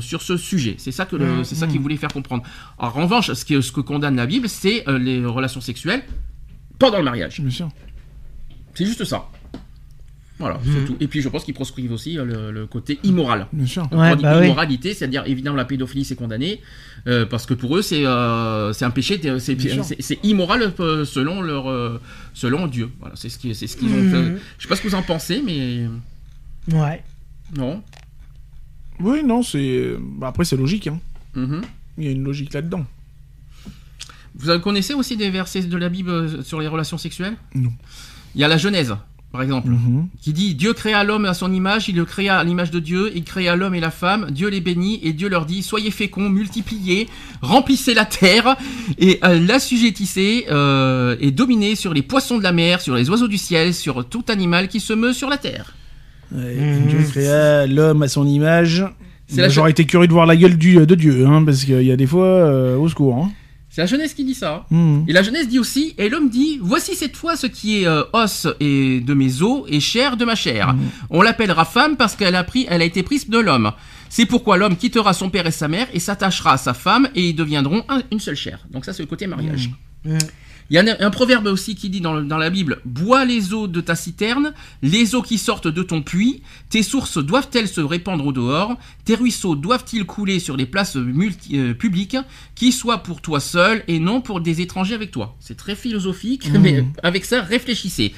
sur 0.00 0.20
ce 0.22 0.36
sujet. 0.36 0.74
C'est 0.78 0.92
ça 0.92 1.06
que 1.06 1.16
Mhm. 1.16 1.42
c'est 1.44 1.54
ça 1.54 1.66
qu'il 1.66 1.80
voulait 1.80 1.96
faire 1.96 2.12
comprendre. 2.12 2.42
En 2.78 2.90
revanche, 2.90 3.32
ce 3.32 3.44
que, 3.46 3.60
ce 3.62 3.72
que 3.72 3.80
condamne 3.80 4.16
la 4.16 4.26
Bible, 4.26 4.48
c'est 4.48 4.84
les 5.00 5.24
relations 5.24 5.60
sexuelles 5.62 6.02
pendant 6.78 6.98
le 6.98 7.04
mariage. 7.04 7.40
Bien 7.40 7.50
sûr. 7.50 7.68
C'est 8.74 8.84
juste 8.84 9.04
ça. 9.04 9.24
Voilà, 10.40 10.58
c'est 10.64 10.84
tout. 10.84 10.96
Et 10.98 11.06
puis 11.06 11.20
je 11.20 11.28
pense 11.28 11.44
qu'ils 11.44 11.54
proscrivent 11.54 11.92
aussi 11.92 12.18
euh, 12.18 12.24
le, 12.24 12.50
le 12.50 12.66
côté 12.66 12.98
immoral. 13.04 13.46
Bien 13.52 13.66
sûr. 13.66 13.82
Ouais, 13.84 13.88
Quand 13.90 14.12
on 14.12 14.16
dit 14.16 14.22
bah 14.24 14.38
oui. 14.40 14.46
immoralité, 14.46 14.92
c'est-à-dire 14.92 15.22
évidemment 15.26 15.54
la 15.56 15.64
pédophilie 15.64 16.04
c'est 16.04 16.16
condamné 16.16 16.60
euh, 17.06 17.24
parce 17.24 17.46
que 17.46 17.54
pour 17.54 17.76
eux 17.76 17.82
c'est 17.82 18.04
euh, 18.04 18.72
c'est 18.72 18.84
un 18.84 18.90
péché, 18.90 19.20
c'est 19.38 20.18
immoral 20.24 20.72
euh, 20.80 21.04
selon 21.04 21.40
leur 21.40 21.70
euh, 21.70 22.00
selon 22.32 22.66
Dieu. 22.66 22.90
Voilà, 22.98 23.14
c'est 23.14 23.28
ce 23.28 23.38
qui 23.38 23.54
c'est 23.54 23.68
ce 23.68 23.76
qu'ils 23.76 23.90
ont 23.94 24.10
fait. 24.10 24.36
Je 24.58 24.62
sais 24.64 24.68
pas 24.68 24.74
ce 24.74 24.82
que 24.82 24.88
vous 24.88 24.96
en 24.96 25.02
pensez, 25.02 25.40
mais 25.44 25.86
Ouais. 26.76 27.02
non. 27.56 27.82
Oui, 29.00 29.22
non, 29.24 29.42
c'est. 29.42 29.94
bah, 30.00 30.28
après, 30.28 30.44
c'est 30.44 30.56
logique. 30.56 30.86
Hein. 30.88 30.98
Mhm. 31.34 31.62
Il 31.98 32.04
y 32.04 32.08
a 32.08 32.10
une 32.10 32.24
logique 32.24 32.52
là-dedans. 32.54 32.84
Vous 34.36 34.58
connaissez 34.60 34.94
aussi 34.94 35.16
des 35.16 35.30
versets 35.30 35.62
de 35.62 35.76
la 35.76 35.88
Bible 35.88 36.42
sur 36.44 36.60
les 36.60 36.66
relations 36.68 36.98
sexuelles? 36.98 37.36
Non. 37.54 37.72
Il 38.34 38.40
y 38.40 38.44
a 38.44 38.48
la 38.48 38.56
Genèse, 38.56 38.96
par 39.34 39.42
exemple, 39.42 39.68
Mhm. 39.68 40.06
qui 40.22 40.32
dit 40.32 40.54
Dieu 40.54 40.74
créa 40.74 41.02
l'homme 41.02 41.24
à 41.24 41.34
son 41.34 41.52
image, 41.52 41.88
il 41.88 41.96
le 41.96 42.04
créa 42.04 42.38
à 42.38 42.44
l'image 42.44 42.70
de 42.70 42.78
Dieu, 42.78 43.10
il 43.16 43.24
créa 43.24 43.56
l'homme 43.56 43.74
et 43.74 43.80
la 43.80 43.90
femme, 43.90 44.28
Dieu 44.30 44.48
les 44.48 44.60
bénit 44.60 45.00
et 45.02 45.12
Dieu 45.12 45.28
leur 45.28 45.44
dit 45.44 45.64
Soyez 45.64 45.90
féconds, 45.90 46.28
multipliez, 46.30 47.08
remplissez 47.42 47.94
la 47.94 48.04
terre 48.04 48.56
et 48.96 49.18
euh, 49.24 49.40
l'assujettissez 49.44 50.46
euh, 50.52 51.16
et 51.18 51.32
dominez 51.32 51.74
sur 51.74 51.92
les 51.92 52.02
poissons 52.02 52.38
de 52.38 52.44
la 52.44 52.52
mer, 52.52 52.80
sur 52.80 52.94
les 52.94 53.10
oiseaux 53.10 53.26
du 53.26 53.36
ciel, 53.38 53.74
sur 53.74 54.04
tout 54.08 54.22
animal 54.28 54.68
qui 54.68 54.78
se 54.78 54.92
meut 54.92 55.12
sur 55.12 55.28
la 55.28 55.36
terre. 55.36 55.74
Ouais, 56.32 56.54
Mhm. 56.54 56.86
Dieu 56.86 56.98
créa 57.10 57.66
l'homme 57.66 58.02
à 58.04 58.08
son 58.08 58.28
image. 58.28 58.84
C'est 59.26 59.40
la 59.40 59.48
J'aurais 59.48 59.72
été 59.72 59.84
curieux 59.84 60.06
de 60.06 60.12
voir 60.12 60.26
la 60.26 60.36
gueule 60.36 60.56
du, 60.56 60.76
de 60.86 60.94
Dieu, 60.94 61.26
hein, 61.26 61.42
parce 61.44 61.64
qu'il 61.64 61.82
y 61.82 61.90
a 61.90 61.96
des 61.96 62.06
fois, 62.06 62.24
euh, 62.26 62.76
au 62.76 62.88
secours. 62.88 63.16
Hein. 63.16 63.32
C'est 63.74 63.80
la 63.80 63.86
Genèse 63.88 64.14
qui 64.14 64.22
dit 64.24 64.34
ça. 64.34 64.66
Mhm. 64.70 65.04
Et 65.08 65.12
la 65.12 65.24
Genèse 65.24 65.48
dit 65.48 65.58
aussi, 65.58 65.94
et 65.98 66.08
l'homme 66.08 66.28
dit, 66.30 66.60
voici 66.62 66.94
cette 66.94 67.16
fois 67.16 67.34
ce 67.34 67.48
qui 67.48 67.82
est 67.82 67.86
euh, 67.88 68.04
os 68.12 68.46
et 68.60 69.00
de 69.00 69.14
mes 69.14 69.42
os 69.42 69.64
et 69.66 69.80
chair 69.80 70.16
de 70.16 70.24
ma 70.24 70.36
chair. 70.36 70.76
On 71.10 71.22
l'appellera 71.22 71.64
femme 71.64 71.96
parce 71.96 72.14
qu'elle 72.14 72.36
a 72.36 72.44
pris, 72.44 72.66
elle 72.68 72.82
a 72.82 72.84
été 72.84 73.02
prise 73.02 73.28
de 73.28 73.38
l'homme. 73.38 73.72
C'est 74.08 74.26
pourquoi 74.26 74.56
l'homme 74.58 74.76
quittera 74.76 75.12
son 75.12 75.28
père 75.28 75.46
et 75.48 75.50
sa 75.50 75.66
mère 75.66 75.88
et 75.92 75.98
s'attachera 75.98 76.52
à 76.52 76.56
sa 76.56 76.72
femme 76.72 77.08
et 77.16 77.30
ils 77.30 77.34
deviendront 77.34 77.82
un- 77.88 78.02
une 78.12 78.20
seule 78.20 78.36
chair. 78.36 78.60
Donc 78.70 78.84
ça 78.84 78.92
c'est 78.92 79.02
le 79.02 79.08
côté 79.08 79.26
mariage. 79.26 79.70
Mhm. 80.04 80.18
Il 80.70 80.74
y 80.74 80.78
a 80.78 80.82
un, 80.82 81.06
un 81.06 81.10
proverbe 81.10 81.46
aussi 81.46 81.74
qui 81.74 81.90
dit 81.90 82.00
dans, 82.00 82.14
le- 82.14 82.24
dans 82.24 82.38
la 82.38 82.48
Bible 82.50 82.80
Bois 82.84 83.24
les 83.24 83.52
eaux 83.52 83.66
de 83.66 83.80
ta 83.80 83.94
citerne, 83.94 84.52
les 84.82 85.14
eaux 85.14 85.22
qui 85.22 85.36
sortent 85.38 85.68
de 85.68 85.82
ton 85.82 86.00
puits, 86.02 86.42
tes 86.70 86.82
sources 86.82 87.18
doivent-elles 87.18 87.68
se 87.68 87.80
répandre 87.82 88.26
au 88.26 88.32
dehors, 88.32 88.76
tes 89.04 89.14
ruisseaux 89.14 89.56
doivent-ils 89.56 90.04
couler 90.06 90.38
sur 90.40 90.56
les 90.56 90.66
places 90.66 90.96
multi- 90.96 91.58
euh, 91.58 91.74
publiques, 91.74 92.16
qui 92.54 92.72
soient 92.72 92.98
pour 93.02 93.20
toi 93.20 93.40
seul 93.40 93.84
et 93.88 93.98
non 93.98 94.20
pour 94.20 94.40
des 94.40 94.60
étrangers 94.60 94.94
avec 94.94 95.10
toi? 95.10 95.36
C'est 95.40 95.56
très 95.56 95.76
philosophique, 95.76 96.48
mais 96.60 96.84
avec 97.02 97.24
ça, 97.24 97.42
réfléchissez. 97.42 98.14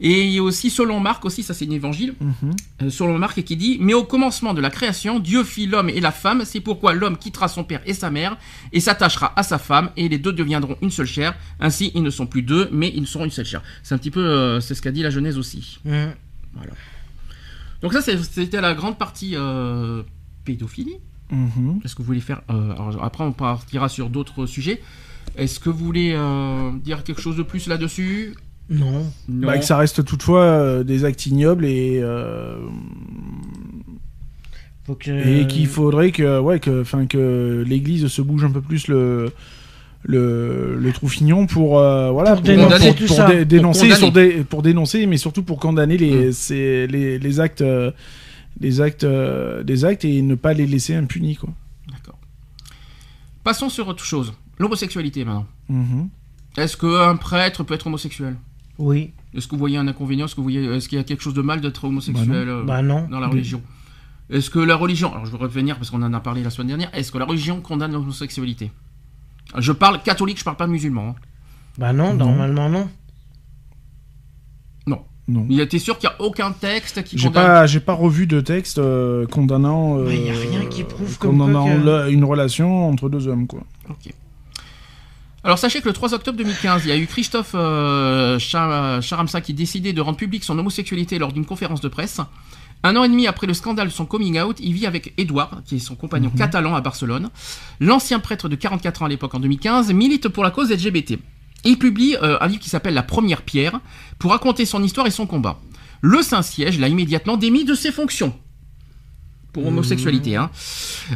Et 0.00 0.24
il 0.26 0.30
y 0.30 0.38
a 0.38 0.42
aussi 0.42 0.70
selon 0.70 1.00
Marc 1.00 1.24
aussi, 1.24 1.42
ça 1.42 1.54
c'est 1.54 1.66
un 1.66 1.70
évangile, 1.72 2.14
Mhm. 2.20 2.54
euh, 2.82 2.90
selon 2.90 3.18
Marc 3.18 3.42
qui 3.42 3.56
dit 3.56 3.78
Mais 3.80 3.94
au 3.94 4.04
commencement 4.04 4.54
de 4.54 4.60
la 4.60 4.70
création, 4.70 5.18
Dieu 5.18 5.42
fit 5.42 5.66
l'homme 5.66 5.88
et 5.88 6.00
la 6.00 6.12
femme, 6.12 6.42
c'est 6.44 6.60
pourquoi 6.60 6.92
l'homme 6.94 7.16
quittera 7.18 7.48
son 7.48 7.64
père 7.64 7.80
et 7.84 7.94
sa 7.94 8.08
mère 8.10 8.36
et 8.72 8.78
s'attachera 8.80 9.32
à 9.34 9.42
sa 9.42 9.58
femme, 9.58 9.90
et 9.96 10.08
les 10.08 10.18
deux 10.18 10.32
deviendront 10.32 10.76
une 10.82 10.90
seule 10.90 11.06
chair. 11.06 11.34
Ainsi, 11.58 11.90
ils 11.96 12.02
ne 12.04 12.10
sont 12.10 12.26
plus 12.26 12.42
deux, 12.42 12.68
mais 12.70 12.92
ils 12.94 13.06
seront 13.08 13.24
une 13.24 13.30
seule 13.32 13.44
chair. 13.46 13.62
C'est 13.82 13.94
un 13.94 13.98
petit 13.98 14.12
peu, 14.12 14.24
euh, 14.24 14.60
c'est 14.60 14.74
ce 14.76 14.82
qu'a 14.82 14.92
dit 14.92 15.02
la 15.02 15.10
Genèse 15.10 15.36
aussi. 15.36 15.78
Mhm. 15.84 16.12
Donc 17.82 17.92
ça, 17.92 18.00
c'était 18.02 18.60
la 18.60 18.74
grande 18.74 18.98
partie 18.98 19.32
euh, 19.36 20.02
pédophilie. 20.44 20.96
Mhm. 21.30 21.80
Est-ce 21.84 21.94
que 21.94 22.02
vous 22.02 22.06
voulez 22.06 22.20
faire 22.20 22.40
alors, 22.48 23.02
Après, 23.04 23.22
on 23.24 23.32
partira 23.32 23.88
sur 23.88 24.10
d'autres 24.10 24.46
sujets. 24.46 24.80
Est-ce 25.36 25.60
que 25.60 25.70
vous 25.70 25.84
voulez 25.84 26.16
dire 26.82 27.04
quelque 27.04 27.20
chose 27.20 27.36
de 27.36 27.42
plus 27.42 27.66
là-dessus? 27.66 28.34
Non. 28.70 29.06
Non. 29.28 29.46
Bah, 29.46 29.58
que 29.58 29.64
ça 29.64 29.76
reste 29.76 30.04
toutefois 30.04 30.42
euh, 30.42 30.84
des 30.84 31.04
actes 31.04 31.24
ignobles 31.26 31.64
et, 31.64 32.00
euh, 32.02 32.58
Faut 34.86 34.94
que... 34.94 35.10
et 35.10 35.46
qu'il 35.46 35.66
faudrait 35.66 36.12
que, 36.12 36.38
ouais, 36.40 36.60
que, 36.60 36.82
enfin, 36.82 37.06
que 37.06 37.64
l'Église 37.66 38.06
se 38.08 38.22
bouge 38.22 38.44
un 38.44 38.50
peu 38.50 38.60
plus 38.60 38.88
le, 38.88 39.32
le, 40.02 40.76
le 40.78 40.92
troufignon 40.92 41.46
pour, 41.46 41.78
euh, 41.78 42.10
voilà, 42.10 42.32
Pour 42.34 42.42
dénoncer 42.42 42.94
tout 42.94 43.06
ça. 43.08 43.26
dé- 43.28 43.44
dénoncer, 43.44 43.88
Pour 43.88 43.96
sur 43.98 44.44
pour 44.46 44.62
dénoncer, 44.62 45.06
mais 45.06 45.16
surtout 45.16 45.42
pour 45.42 45.58
condamner 45.60 45.96
les, 45.96 46.32
ces- 46.32 46.86
les, 46.86 47.18
les 47.18 47.40
actes, 47.40 47.64
les 48.60 48.80
actes, 48.80 49.06
des 49.64 49.84
actes 49.84 50.04
et 50.04 50.22
ne 50.22 50.34
pas 50.34 50.52
les 50.54 50.66
laisser 50.66 50.94
impunis, 50.94 51.36
quoi. 51.36 51.50
D'accord. 51.90 52.18
Passons 53.44 53.68
sur 53.68 53.88
autre 53.88 54.04
chose. 54.04 54.32
L'homosexualité 54.58 55.24
maintenant. 55.24 55.46
Mhm. 55.68 56.08
Est-ce 56.56 56.76
qu'un 56.76 57.16
prêtre 57.16 57.62
peut 57.62 57.74
être 57.74 57.86
homosexuel? 57.86 58.36
Oui. 58.78 59.12
Est-ce 59.34 59.46
que 59.46 59.52
vous 59.52 59.58
voyez 59.58 59.76
un 59.76 59.86
inconvénient? 59.88 60.26
Est-ce 60.26 60.88
qu'il 60.88 60.96
y 60.98 61.00
a 61.00 61.04
quelque 61.04 61.22
chose 61.22 61.34
de 61.34 61.42
mal 61.42 61.60
d'être 61.60 61.84
homosexuel 61.84 62.48
euh, 62.48 62.62
Bah 62.64 62.80
non. 62.82 63.06
dans 63.10 63.20
la 63.20 63.26
religion? 63.28 63.60
Est-ce 64.30 64.50
que 64.50 64.58
la 64.58 64.76
religion, 64.76 65.10
alors 65.12 65.26
je 65.26 65.30
veux 65.32 65.38
revenir 65.38 65.76
parce 65.76 65.90
qu'on 65.90 66.02
en 66.02 66.12
a 66.12 66.20
parlé 66.20 66.42
la 66.42 66.50
semaine 66.50 66.68
dernière, 66.68 66.90
est-ce 66.94 67.10
que 67.12 67.18
la 67.18 67.24
religion 67.24 67.60
condamne 67.60 67.92
l'homosexualité? 67.92 68.70
Je 69.56 69.72
parle 69.72 70.02
catholique, 70.02 70.38
je 70.38 70.44
parle 70.44 70.56
pas 70.58 70.66
musulman. 70.66 71.08
hein. 71.10 71.14
Bah 71.78 71.92
non, 71.92 72.12
Non. 72.14 72.26
normalement 72.26 72.68
non. 72.68 72.88
Non. 75.30 75.44
Mais 75.46 75.66
t'es 75.66 75.78
sûr 75.78 75.98
qu'il 75.98 76.08
n'y 76.08 76.14
a 76.14 76.22
aucun 76.22 76.52
texte 76.52 77.02
qui 77.04 77.18
J'ai 77.18 77.26
condamne 77.28 77.44
pas, 77.44 77.66
j'ai 77.66 77.80
pas 77.80 77.92
revu 77.92 78.26
de 78.26 78.40
texte 78.40 78.78
euh, 78.78 79.26
condamnant, 79.26 80.02
Bah, 80.02 80.10
y 80.14 80.30
a 80.30 80.32
euh, 80.32 80.36
rien 80.50 80.64
qui 80.70 80.84
prouve 80.84 81.18
comme 81.18 81.32
condamnant 81.38 81.66
quoi 81.66 81.74
que- 81.76 81.86
la- 81.86 82.08
une 82.08 82.24
relation 82.24 82.88
entre 82.88 83.10
deux 83.10 83.28
hommes, 83.28 83.46
quoi. 83.46 83.60
Ok. 83.90 84.10
Alors 85.44 85.58
sachez 85.58 85.80
que 85.80 85.86
le 85.88 85.92
3 85.94 86.14
octobre 86.14 86.36
2015, 86.36 86.82
il 86.84 86.88
y 86.88 86.92
a 86.92 86.96
eu 86.96 87.06
Christophe 87.06 87.52
euh, 87.54 88.38
Char- 88.38 89.00
Charamsa 89.02 89.40
qui 89.40 89.54
décidait 89.54 89.92
de 89.92 90.00
rendre 90.00 90.18
publique 90.18 90.44
son 90.44 90.58
homosexualité 90.58 91.18
lors 91.18 91.32
d'une 91.32 91.44
conférence 91.46 91.80
de 91.80 91.88
presse. 91.88 92.20
Un 92.84 92.94
an 92.96 93.04
et 93.04 93.08
demi 93.08 93.26
après 93.26 93.46
le 93.46 93.54
scandale 93.54 93.88
de 93.88 93.92
son 93.92 94.04
coming 94.06 94.38
out, 94.40 94.58
il 94.60 94.72
vit 94.72 94.86
avec 94.86 95.12
Edouard, 95.16 95.62
qui 95.64 95.76
est 95.76 95.80
son 95.80 95.96
compagnon 95.96 96.30
catalan 96.30 96.74
à 96.76 96.80
Barcelone. 96.80 97.28
L'ancien 97.80 98.20
prêtre 98.20 98.48
de 98.48 98.54
44 98.56 99.02
ans 99.02 99.06
à 99.06 99.08
l'époque 99.08 99.34
en 99.34 99.40
2015 99.40 99.92
milite 99.92 100.28
pour 100.28 100.44
la 100.44 100.50
cause 100.50 100.70
LGBT. 100.70 101.18
Il 101.64 101.78
publie 101.78 102.16
euh, 102.22 102.38
un 102.40 102.46
livre 102.46 102.60
qui 102.60 102.68
s'appelle 102.70 102.94
La 102.94 103.02
Première 103.02 103.42
Pierre 103.42 103.80
pour 104.18 104.30
raconter 104.30 104.64
son 104.64 104.82
histoire 104.82 105.06
et 105.08 105.10
son 105.10 105.26
combat. 105.26 105.58
Le 106.02 106.22
Saint-Siège 106.22 106.78
l'a 106.78 106.86
immédiatement 106.88 107.36
démis 107.36 107.64
de 107.64 107.74
ses 107.74 107.90
fonctions 107.90 108.32
pour 109.52 109.66
homosexualité. 109.66 110.36
Hein. 110.36 110.50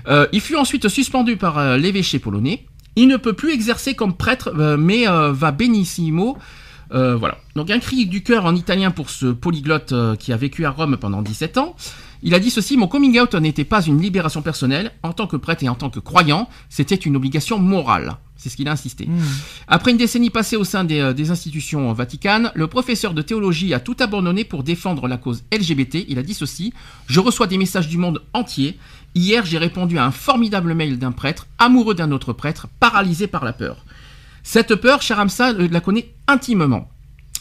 Euh, 0.08 0.26
il 0.32 0.40
fut 0.40 0.56
ensuite 0.56 0.88
suspendu 0.88 1.36
par 1.36 1.58
euh, 1.58 1.76
l'évêché 1.76 2.18
polonais. 2.18 2.66
Il 2.96 3.08
ne 3.08 3.16
peut 3.16 3.32
plus 3.32 3.52
exercer 3.52 3.94
comme 3.94 4.14
prêtre, 4.14 4.52
euh, 4.58 4.76
mais 4.76 5.08
euh, 5.08 5.32
va 5.32 5.50
benissimo. 5.50 6.36
Euh, 6.92 7.16
voilà. 7.16 7.38
Donc 7.56 7.70
un 7.70 7.78
cri 7.78 8.06
du 8.06 8.22
cœur 8.22 8.44
en 8.44 8.54
italien 8.54 8.90
pour 8.90 9.08
ce 9.08 9.26
polyglotte 9.26 9.94
qui 10.18 10.32
a 10.32 10.36
vécu 10.36 10.66
à 10.66 10.70
Rome 10.70 10.98
pendant 10.98 11.22
17 11.22 11.56
ans. 11.56 11.74
Il 12.22 12.34
a 12.34 12.38
dit 12.38 12.50
ceci, 12.50 12.76
mon 12.76 12.86
coming 12.86 13.18
out 13.18 13.34
n'était 13.34 13.64
pas 13.64 13.82
une 13.82 14.00
libération 14.00 14.42
personnelle. 14.42 14.92
En 15.02 15.12
tant 15.12 15.26
que 15.26 15.36
prêtre 15.36 15.64
et 15.64 15.68
en 15.68 15.74
tant 15.74 15.90
que 15.90 16.00
croyant, 16.00 16.48
c'était 16.68 16.94
une 16.94 17.16
obligation 17.16 17.58
morale. 17.58 18.16
C'est 18.42 18.48
ce 18.48 18.56
qu'il 18.56 18.66
a 18.66 18.72
insisté. 18.72 19.08
Après 19.68 19.92
une 19.92 19.96
décennie 19.98 20.28
passée 20.30 20.56
au 20.56 20.64
sein 20.64 20.82
des, 20.82 20.98
euh, 20.98 21.12
des 21.12 21.30
institutions 21.30 21.92
vaticanes, 21.92 22.50
le 22.56 22.66
professeur 22.66 23.14
de 23.14 23.22
théologie 23.22 23.72
a 23.72 23.78
tout 23.78 23.94
abandonné 24.00 24.42
pour 24.42 24.64
défendre 24.64 25.06
la 25.06 25.16
cause 25.16 25.44
LGBT. 25.52 26.04
Il 26.08 26.18
a 26.18 26.24
dit 26.24 26.34
ceci 26.34 26.72
Je 27.06 27.20
reçois 27.20 27.46
des 27.46 27.56
messages 27.56 27.86
du 27.86 27.98
monde 27.98 28.20
entier. 28.32 28.78
Hier, 29.14 29.44
j'ai 29.46 29.58
répondu 29.58 29.96
à 29.96 30.04
un 30.04 30.10
formidable 30.10 30.74
mail 30.74 30.98
d'un 30.98 31.12
prêtre, 31.12 31.46
amoureux 31.60 31.94
d'un 31.94 32.10
autre 32.10 32.32
prêtre, 32.32 32.66
paralysé 32.80 33.28
par 33.28 33.44
la 33.44 33.52
peur. 33.52 33.84
Cette 34.42 34.74
peur, 34.74 35.02
cher 35.02 35.20
Hamza 35.20 35.50
euh, 35.50 35.68
la 35.70 35.80
connaît 35.80 36.12
intimement. 36.26 36.88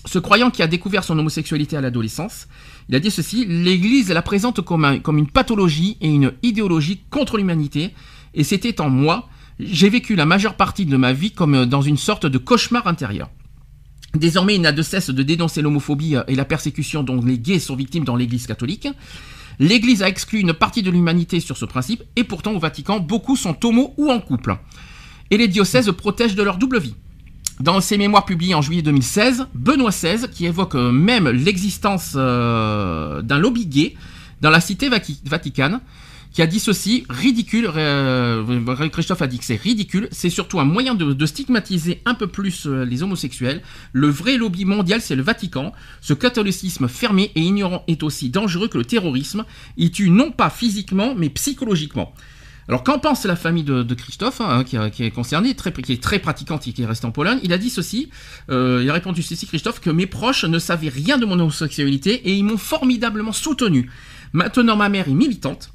Ce 0.05 0.19
croyant 0.19 0.51
qui 0.51 0.61
a 0.61 0.67
découvert 0.67 1.03
son 1.03 1.17
homosexualité 1.17 1.77
à 1.77 1.81
l'adolescence, 1.81 2.47
il 2.89 2.95
a 2.95 2.99
dit 2.99 3.09
ceci 3.09 3.45
L'Église 3.47 4.09
la 4.11 4.21
présente 4.21 4.61
comme, 4.61 4.85
un- 4.85 4.99
comme 4.99 5.17
une 5.17 5.29
pathologie 5.31 5.97
et 5.99 6.09
une 6.09 6.33
idéologie 6.43 7.01
contre 7.09 7.37
l'humanité, 7.37 7.89
et 8.35 8.43
c'était 8.43 8.79
en 8.81 8.89
moi. 8.91 9.27
J'ai 9.59 9.89
vécu 9.89 10.15
la 10.15 10.25
majeure 10.25 10.55
partie 10.55 10.85
de 10.85 10.97
ma 10.97 11.13
vie 11.13 11.31
comme 11.31 11.55
euh, 11.55 11.65
dans 11.65 11.81
une 11.81 11.97
sorte 11.97 12.25
de 12.25 12.37
cauchemar 12.37 12.87
intérieur. 12.87 13.29
Désormais, 14.15 14.55
il 14.55 14.61
n'a 14.61 14.71
de 14.71 14.81
cesse 14.81 15.09
de 15.09 15.23
dénoncer 15.23 15.61
l'homophobie 15.61 16.15
euh, 16.15 16.23
et 16.27 16.35
la 16.35 16.45
persécution 16.45 17.03
dont 17.03 17.21
les 17.23 17.37
gays 17.39 17.59
sont 17.59 17.75
victimes 17.75 18.03
dans 18.03 18.15
l'Église 18.15 18.47
catholique. 18.47 18.87
L'Église 19.59 20.01
a 20.01 20.09
exclu 20.09 20.39
une 20.39 20.53
partie 20.53 20.81
de 20.81 20.89
l'humanité 20.89 21.39
sur 21.39 21.57
ce 21.57 21.65
principe, 21.65 22.03
et 22.15 22.23
pourtant 22.23 22.53
au 22.53 22.59
Vatican, 22.59 22.99
beaucoup 22.99 23.35
sont 23.35 23.55
homo 23.65 23.93
ou 23.97 24.09
en 24.09 24.19
couple. 24.19 24.57
Et 25.29 25.37
les 25.37 25.47
diocèses 25.47 25.91
protègent 25.91 26.35
de 26.35 26.41
leur 26.43 26.57
double 26.57 26.79
vie. 26.79 26.95
Dans 27.59 27.79
ses 27.79 27.97
mémoires 27.97 28.25
publiées 28.25 28.55
en 28.55 28.61
juillet 28.63 28.81
2016, 28.81 29.45
Benoît 29.53 29.91
XVI, 29.91 30.27
qui 30.31 30.47
évoque 30.47 30.73
euh, 30.75 30.91
même 30.91 31.29
l'existence 31.29 32.13
d'un 32.15 33.37
lobby 33.37 33.67
gay, 33.67 33.95
dans 34.41 34.49
la 34.49 34.59
cité 34.61 34.89
Vati- 34.89 35.19
vaticane, 35.25 35.79
qui 36.31 36.41
a 36.41 36.47
dit 36.47 36.59
ceci, 36.59 37.05
ridicule, 37.09 37.69
euh, 37.75 38.89
Christophe 38.89 39.21
a 39.21 39.27
dit 39.27 39.37
que 39.37 39.45
c'est 39.45 39.61
ridicule, 39.61 40.07
c'est 40.11 40.29
surtout 40.29 40.59
un 40.59 40.65
moyen 40.65 40.95
de, 40.95 41.25
stigmatiser 41.25 42.01
un 42.05 42.13
peu 42.13 42.27
plus 42.27 42.67
euh, 42.67 42.85
les 42.85 43.03
homosexuels. 43.03 43.61
Le 43.93 44.07
vrai 44.07 44.37
lobby 44.37 44.65
mondial, 44.65 45.01
c'est 45.01 45.15
le 45.15 45.23
Vatican. 45.23 45.73
Ce 46.01 46.13
catholicisme 46.13 46.87
fermé 46.87 47.31
et 47.35 47.41
ignorant 47.41 47.83
est 47.87 48.03
aussi 48.03 48.29
dangereux 48.29 48.67
que 48.67 48.77
le 48.77 48.85
terrorisme. 48.85 49.45
Il 49.77 49.91
tue 49.91 50.09
non 50.09 50.31
pas 50.31 50.49
physiquement, 50.49 51.15
mais 51.15 51.29
psychologiquement. 51.29 52.13
Alors 52.67 52.83
qu'en 52.83 52.99
pense 52.99 53.25
la 53.25 53.35
famille 53.35 53.63
de, 53.63 53.93
Christophe, 53.93 54.39
hein, 54.39 54.63
qui, 54.63 54.77
qui 54.91 55.03
est 55.03 55.11
concernée, 55.11 55.53
qui 55.55 55.91
est 55.91 56.01
très 56.01 56.19
pratiquante 56.19 56.67
et 56.67 56.73
qui 56.73 56.83
est 56.83 56.85
restée 56.85 57.05
en 57.05 57.11
Pologne? 57.11 57.39
Il 57.43 57.51
a 57.51 57.57
dit 57.57 57.69
ceci, 57.69 58.09
euh, 58.49 58.79
il 58.83 58.89
a 58.89 58.93
répondu 58.93 59.21
ceci, 59.21 59.45
Christophe, 59.45 59.81
que 59.81 59.89
mes 59.89 60.05
proches 60.05 60.45
ne 60.45 60.59
savaient 60.59 60.89
rien 60.89 61.17
de 61.17 61.25
mon 61.25 61.39
homosexualité 61.39 62.13
et 62.29 62.33
ils 62.33 62.43
m'ont 62.43 62.57
formidablement 62.57 63.33
soutenu. 63.33 63.89
Maintenant 64.33 64.77
ma 64.77 64.87
mère 64.87 65.09
est 65.09 65.13
militante, 65.13 65.73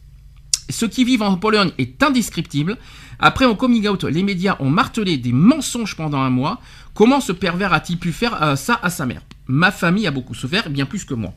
ce 0.68 0.86
qui 0.86 1.04
vivent 1.04 1.22
en 1.22 1.36
Pologne 1.36 1.70
est 1.78 2.02
indescriptible. 2.02 2.76
Après 3.18 3.46
mon 3.46 3.54
coming 3.54 3.88
out, 3.88 4.04
les 4.04 4.22
médias 4.22 4.56
ont 4.60 4.70
martelé 4.70 5.16
des 5.16 5.32
mensonges 5.32 5.96
pendant 5.96 6.20
un 6.20 6.30
mois. 6.30 6.60
Comment 6.94 7.20
ce 7.20 7.32
pervers 7.32 7.72
a-t-il 7.72 7.98
pu 7.98 8.12
faire 8.12 8.42
euh, 8.42 8.56
ça 8.56 8.78
à 8.82 8.90
sa 8.90 9.06
mère? 9.06 9.22
Ma 9.46 9.70
famille 9.70 10.06
a 10.06 10.10
beaucoup 10.10 10.34
souffert, 10.34 10.68
bien 10.70 10.86
plus 10.86 11.04
que 11.04 11.14
moi. 11.14 11.34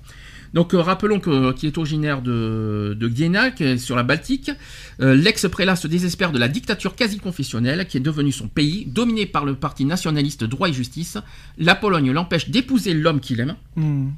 Donc 0.54 0.74
euh, 0.74 0.82
rappelons 0.82 1.20
que- 1.20 1.52
qu'il 1.54 1.68
est 1.68 1.78
originaire 1.78 2.22
de, 2.22 2.98
de 3.00 3.78
sur 3.78 3.96
la 3.96 4.04
Baltique. 4.04 4.52
Euh, 5.00 5.14
L'ex-prélat 5.16 5.76
se 5.76 5.88
désespère 5.88 6.32
de 6.32 6.40
la 6.40 6.48
dictature 6.48 6.96
quasi-confessionnelle 6.96 7.86
qui 7.88 7.98
est 7.98 8.02
devenue 8.02 8.32
son 8.32 8.48
pays, 8.48 8.86
dominé 8.88 9.26
par 9.28 9.46
le 9.46 9.56
parti 9.56 9.86
nationaliste 9.86 10.44
Droit 10.44 10.70
et 10.70 10.74
Justice. 10.74 11.18
La 11.58 11.76
Pologne 11.76 12.12
l'empêche 12.12 12.50
d'épouser 12.50 12.94
l'homme 12.94 13.20
qu'il 13.20 13.40
aime. 13.42 13.56
Hmm. 13.76 14.10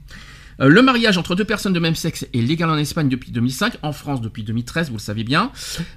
Euh, 0.62 0.68
le 0.70 0.82
mariage 0.82 1.18
entre 1.18 1.34
deux 1.36 1.44
personnes 1.46 1.74
de 1.74 1.80
même 1.80 1.96
sexe 1.96 2.26
est 2.34 2.42
légal 2.42 2.70
en 2.70 2.78
Espagne 2.78 3.10
depuis 3.10 3.32
2005, 3.32 3.78
en 3.82 3.92
France 3.94 4.22
depuis 4.22 4.44
2013, 4.44 4.90
vous 4.90 4.96
le 4.98 5.00
savez 5.02 5.24
bien. 5.24 5.52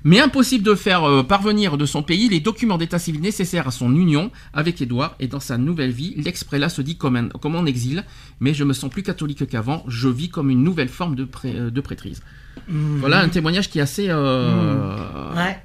Mais 0.05 0.21
impossible 0.21 0.65
de 0.65 0.75
faire 0.75 1.05
euh, 1.05 1.23
parvenir 1.23 1.77
de 1.77 1.85
son 1.87 2.03
pays 2.03 2.29
les 2.29 2.41
documents 2.41 2.79
d'état 2.79 2.99
civil 2.99 3.21
nécessaires 3.21 3.69
à 3.69 3.71
son 3.71 3.95
union 3.95 4.31
avec 4.55 4.81
Édouard. 4.81 5.17
Et 5.21 5.27
dans 5.29 5.41
sa 5.41 5.59
nouvelle 5.59 5.91
vie, 5.91 6.15
l'ex-prélat 6.17 6.69
se 6.71 6.81
dit 6.83 6.97
comme, 6.97 7.17
un- 7.17 7.29
comme 7.29 7.57
en 7.57 7.67
exil. 7.67 8.05
Mais 8.41 8.55
je 8.55 8.65
me 8.65 8.73
sens 8.73 8.91
plus 8.91 9.03
catholique 9.03 9.47
qu'avant. 9.47 9.85
Je 9.89 10.09
vis 10.09 10.31
comme 10.31 10.49
une 10.51 10.63
nouvelle 10.65 10.89
forme 10.89 11.15
de, 11.15 11.25
pré- 11.25 11.55
euh, 11.57 11.71
de 11.71 11.81
prêtrise. 11.81 12.23
Voilà 12.69 13.21
un 13.21 13.29
témoignage 13.29 13.69
qui 13.69 13.81
est 13.81 13.83
assez. 13.83 14.07
euh, 14.09 15.35
Ouais. 15.35 15.59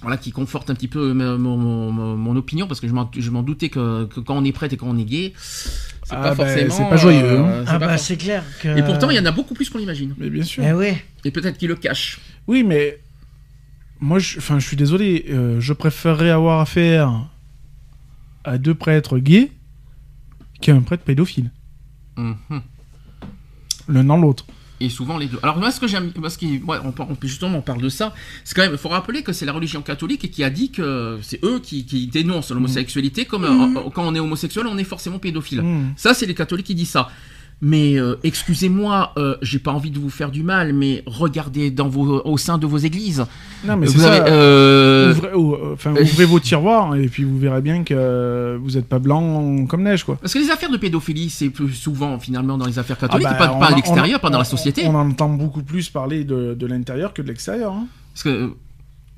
voilà, 0.00 0.16
qui 0.16 0.32
conforte 0.32 0.70
un 0.70 0.74
petit 0.74 0.88
peu 0.88 1.12
mon, 1.12 1.38
mon- 1.38 1.92
mon- 1.92 2.16
mon 2.16 2.36
opinion 2.36 2.66
parce 2.66 2.80
que 2.80 2.88
je 2.88 2.92
m'en, 2.94 3.10
je 3.16 3.30
m'en 3.30 3.42
doutais 3.42 3.68
que, 3.68 4.06
que 4.06 4.20
quand 4.20 4.36
on 4.36 4.44
est 4.44 4.52
prêtre 4.52 4.72
et 4.74 4.76
quand 4.76 4.88
on 4.88 4.96
est 4.96 5.04
gay, 5.04 5.34
c'est 6.08 6.14
Ah 6.16 6.22
pas 6.22 6.34
bah, 6.34 6.46
forcément. 6.46 6.74
c'est 6.74 6.88
pas 6.88 6.96
joyeux, 6.96 7.38
hein. 7.38 7.44
euh, 7.48 7.64
c'est 7.66 7.72
Ah 7.72 7.78
bah 7.78 7.88
for- 7.90 7.98
c'est 7.98 8.16
clair 8.16 8.42
que... 8.62 8.78
Et 8.78 8.82
pourtant, 8.82 9.10
il 9.10 9.16
y 9.16 9.20
en 9.20 9.26
a 9.26 9.30
beaucoup 9.30 9.52
plus 9.54 9.68
qu'on 9.68 9.78
l'imagine. 9.78 10.14
Mais 10.18 10.30
bien 10.30 10.42
sûr. 10.42 10.64
Eh 10.64 10.72
ouais. 10.72 11.04
Et 11.24 11.30
peut-être 11.30 11.58
qu'il 11.58 11.68
le 11.68 11.76
cache. 11.76 12.18
Oui, 12.46 12.64
mais 12.64 12.98
moi, 14.00 14.18
je, 14.18 14.38
enfin, 14.38 14.58
je 14.58 14.66
suis 14.66 14.76
désolé. 14.76 15.26
euh, 15.28 15.60
je 15.60 15.72
préférerais 15.74 16.30
avoir 16.30 16.60
affaire 16.60 17.28
à 18.44 18.56
deux 18.56 18.74
prêtres 18.74 19.18
gays 19.18 19.52
qu'à 20.62 20.72
un 20.74 20.80
prêtre 20.80 21.02
pédophile. 21.04 21.50
Mhm. 22.16 22.36
L'un 23.88 24.04
dans 24.04 24.16
l'autre. 24.16 24.46
Et 24.80 24.88
souvent 24.90 25.18
les 25.18 25.26
deux. 25.26 25.38
Alors 25.42 25.56
moi, 25.58 25.70
ce 25.72 25.80
que 25.80 25.88
j'aime, 25.88 26.12
parce 26.12 26.36
qu'on 26.36 26.60
on, 26.84 26.92
par- 26.92 27.10
on- 27.10 27.16
justement 27.22 27.58
on 27.58 27.62
parle 27.62 27.80
de 27.82 27.88
ça, 27.88 28.14
c'est 28.44 28.54
quand 28.54 28.62
même, 28.62 28.72
il 28.72 28.78
faut 28.78 28.88
rappeler 28.88 29.22
que 29.22 29.32
c'est 29.32 29.44
la 29.46 29.52
religion 29.52 29.82
catholique 29.82 30.30
qui 30.30 30.44
a 30.44 30.50
dit 30.50 30.70
que 30.70 31.18
c'est 31.22 31.42
eux 31.44 31.58
qui, 31.60 31.84
qui 31.84 32.06
dénoncent 32.06 32.50
l'homosexualité, 32.52 33.24
comme 33.24 33.44
euh, 33.44 33.80
quand 33.92 34.06
on 34.06 34.14
est 34.14 34.20
homosexuel, 34.20 34.66
on 34.68 34.78
est 34.78 34.84
forcément 34.84 35.18
pédophile. 35.18 35.62
Hmm. 35.62 35.92
Ça, 35.96 36.14
c'est 36.14 36.26
les 36.26 36.34
catholiques 36.34 36.66
qui 36.66 36.74
disent 36.76 36.90
ça. 36.90 37.08
Mais 37.60 37.98
euh, 37.98 38.14
excusez-moi, 38.22 39.12
euh, 39.18 39.36
j'ai 39.42 39.58
pas 39.58 39.72
envie 39.72 39.90
de 39.90 39.98
vous 39.98 40.10
faire 40.10 40.30
du 40.30 40.44
mal, 40.44 40.72
mais 40.72 41.02
regardez 41.06 41.72
dans 41.72 41.88
vos, 41.88 42.22
au 42.24 42.36
sein 42.38 42.56
de 42.56 42.66
vos 42.68 42.76
églises. 42.78 43.26
Non, 43.64 43.76
mais 43.76 43.88
ça. 43.88 44.26
euh, 44.28 45.10
Ouvrez, 45.12 45.34
ou- 45.34 45.56
enfin, 45.72 45.92
ouvrez 46.00 46.24
vos 46.24 46.38
tiroirs 46.38 46.94
et 46.94 47.08
puis 47.08 47.24
vous 47.24 47.36
verrez 47.36 47.60
bien 47.60 47.82
que 47.82 48.56
vous 48.62 48.70
n'êtes 48.70 48.86
pas 48.86 49.00
blanc 49.00 49.66
comme 49.66 49.82
neige, 49.82 50.04
quoi. 50.04 50.16
Parce 50.20 50.34
que 50.34 50.38
les 50.38 50.50
affaires 50.52 50.70
de 50.70 50.76
pédophilie, 50.76 51.30
c'est 51.30 51.50
plus 51.50 51.72
souvent 51.72 52.20
finalement 52.20 52.56
dans 52.58 52.66
les 52.66 52.78
affaires 52.78 52.96
catholiques, 52.98 53.26
Ah 53.28 53.36
bah, 53.38 53.46
pas, 53.48 53.52
on 53.54 53.58
pas 53.58 53.66
à 53.72 53.74
l'extérieur, 53.74 54.20
pas 54.20 54.30
dans 54.30 54.38
la 54.38 54.44
société. 54.44 54.82
On 54.86 54.94
entend 54.94 55.28
beaucoup 55.30 55.64
plus 55.64 55.90
parler 55.90 56.22
de, 56.22 56.54
de 56.54 56.66
l'intérieur 56.66 57.12
que 57.12 57.22
de 57.22 57.26
l'extérieur. 57.28 57.72
hein. 57.72 57.86
Parce 58.14 58.22
que 58.22 58.28
euh, 58.28 58.48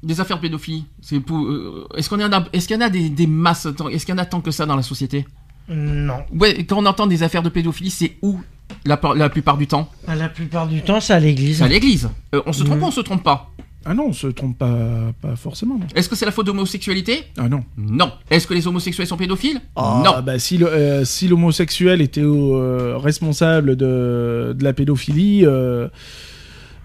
des 0.03 0.19
affaires 0.19 0.39
de 0.39 0.43
pédophilie, 0.43 0.87
c'est 1.03 1.21
pour. 1.21 1.47
est-ce 1.95 2.09
qu'on 2.09 2.19
est-ce 2.55 2.67
qu'il 2.67 2.77
y 2.77 2.79
en 2.79 2.87
a 2.87 2.89
des, 2.89 3.11
des 3.11 3.27
masses, 3.27 3.67
est-ce 3.93 4.07
qu'il 4.07 4.15
y 4.15 4.19
en 4.19 4.23
a 4.23 4.25
tant 4.25 4.41
que 4.41 4.51
ça 4.51 4.65
dans 4.65 4.77
la 4.77 4.83
société? 4.83 5.27
Non. 5.71 6.25
Ouais, 6.39 6.65
quand 6.65 6.79
on 6.79 6.87
entend 6.87 7.07
des 7.07 7.23
affaires 7.23 7.43
de 7.43 7.49
pédophilie, 7.49 7.91
c'est 7.91 8.17
où 8.23 8.41
la, 8.85 8.97
par- 8.97 9.15
la 9.15 9.29
plupart 9.31 9.57
du 9.57 9.67
temps? 9.67 9.89
Ah, 10.07 10.15
La 10.17 10.29
plupart 10.29 10.67
du 10.67 10.83
temps, 10.83 11.01
c'est 11.01 11.13
à 11.13 11.21
l'église. 11.21 11.59
C'est 11.59 11.65
à 11.65 11.69
l'église. 11.69 12.09
Euh, 12.35 12.43
on 12.47 12.53
se 12.53 12.65
trompe 12.65 12.79
Mhm. 12.79 12.83
ou 12.85 12.87
on 12.87 12.91
se 12.91 13.01
trompe 13.01 13.23
pas? 13.23 13.51
Ah 13.87 13.95
non, 13.95 14.09
on 14.09 14.13
se 14.13 14.27
trompe 14.27 14.59
pas, 14.59 14.77
pas 15.23 15.37
forcément. 15.37 15.81
Est-ce 15.95 16.09
que 16.09 16.15
c'est 16.15 16.27
la 16.27 16.33
faute 16.33 16.45
d'homosexualité? 16.47 17.25
Ah 17.39 17.49
non. 17.49 17.65
Non. 17.79 18.13
Est-ce 18.31 18.47
que 18.47 18.53
les 18.53 18.67
homosexuels 18.67 19.07
sont 19.07 19.17
pédophiles? 19.17 19.61
Ah, 19.75 20.03
Non. 20.05 20.23
bah, 20.23 20.39
si, 20.39 20.63
euh, 20.63 21.05
si 21.07 21.29
l'homosexuel 21.29 22.03
était 22.03 22.21
euh, 22.23 22.99
responsable 22.99 23.77
de, 23.77 24.55
de 24.59 24.65
la 24.65 24.73
pédophilie, 24.75 25.47
euh, 25.47 25.89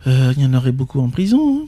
euh, 0.07 0.34
il 0.38 0.44
y 0.44 0.45
en 0.45 0.53
aurait 0.53 0.72
beaucoup 0.72 1.02
en 1.02 1.10
prison. 1.10 1.64
hein. 1.64 1.68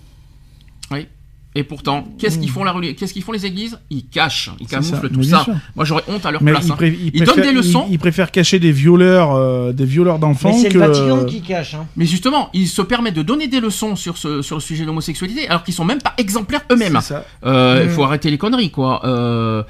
Et 1.59 1.63
pourtant, 1.63 2.07
qu'est-ce 2.19 2.37
qu'ils 2.37 2.51
font 2.51 2.63
la 2.63 2.75
Qu'est-ce 2.95 3.13
qu'ils 3.13 3.23
font 3.23 3.31
les 3.31 3.43
églises? 3.47 3.79
Ils 3.89 4.05
cachent, 4.05 4.51
ils 4.59 4.67
camouflent 4.67 5.01
ça, 5.01 5.09
tout 5.11 5.23
ça. 5.23 5.43
sûr. 5.43 5.55
Moi, 5.75 5.85
j'aurais 5.85 6.03
honte 6.07 6.23
à 6.23 6.29
leur 6.29 6.43
Mais 6.43 6.51
place. 6.51 6.67
ils, 6.67 6.71
hein. 6.71 6.77
Ils 6.81 7.11
donnent 7.23 7.33
préfèrent- 7.33 7.45
des 7.51 7.51
leçons. 7.57 7.85
Ils, 7.89 7.93
ils 7.93 7.97
préfèrent 7.99 8.29
cacher 8.31 8.59
des 8.59 8.71
violeurs, 8.71 9.33
euh, 9.33 9.73
des 9.73 9.85
violeurs 9.85 10.19
d'enfants 10.19 10.51
Mais 10.53 10.61
c'est 10.61 10.69
que. 10.69 10.75
le 10.75 10.79
Vatican 10.81 11.25
qui 11.25 11.41
cache. 11.41 11.73
Hein. 11.73 11.87
Mais 11.95 12.05
justement, 12.05 12.49
ils 12.53 12.67
se 12.67 12.83
permettent 12.83 13.15
de 13.15 13.23
donner 13.23 13.47
des 13.47 13.59
leçons 13.59 13.95
sur, 13.95 14.17
ce, 14.17 14.43
sur 14.43 14.55
le 14.57 14.61
sujet 14.61 14.83
de 14.83 14.87
l'homosexualité, 14.87 15.47
alors 15.49 15.63
qu'ils 15.63 15.73
sont 15.73 15.83
même 15.85 15.99
pas 15.99 16.13
exemplaires 16.19 16.61
eux-mêmes. 16.71 17.01
Ça. 17.01 17.25
Euh, 17.43 17.81
Il 17.85 17.89
Mm. 17.89 17.93
faut 17.93 18.03
arrêter 18.03 18.29
les 18.29 18.37
conneries, 18.37 18.69
quoi. 18.69 19.03
Euh, 19.05 19.63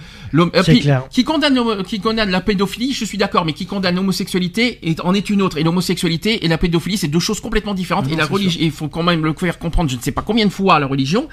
puis, 0.65 0.79
clair. 0.81 1.03
Qui 1.09 1.23
condamne, 1.23 1.55
l'homo- 1.55 1.83
qui 1.83 2.01
condamne 2.01 2.29
la 2.29 2.41
pédophilie, 2.41 2.91
je 2.91 3.05
suis 3.05 3.17
d'accord, 3.17 3.45
mais 3.45 3.53
qui 3.53 3.65
condamne 3.65 3.95
l'homosexualité 3.95 4.79
en 5.03 5.13
est 5.13 5.29
une 5.29 5.41
autre. 5.41 5.57
Et 5.57 5.63
l'homosexualité 5.63 6.43
et 6.43 6.49
la 6.49 6.57
pédophilie, 6.57 6.97
c'est 6.97 7.07
deux 7.07 7.19
choses 7.19 7.39
complètement 7.39 7.73
différentes. 7.73 8.05
Ah 8.09 8.13
et 8.13 8.17
la 8.17 8.25
religion, 8.25 8.59
il 8.61 8.71
faut 8.71 8.89
quand 8.89 9.03
même 9.03 9.23
le 9.23 9.33
faire 9.33 9.57
comprendre, 9.57 9.89
je 9.89 9.95
ne 9.95 10.01
sais 10.01 10.11
pas 10.11 10.21
combien 10.23 10.45
de 10.45 10.51
fois 10.51 10.79
la 10.79 10.87
religion, 10.87 11.27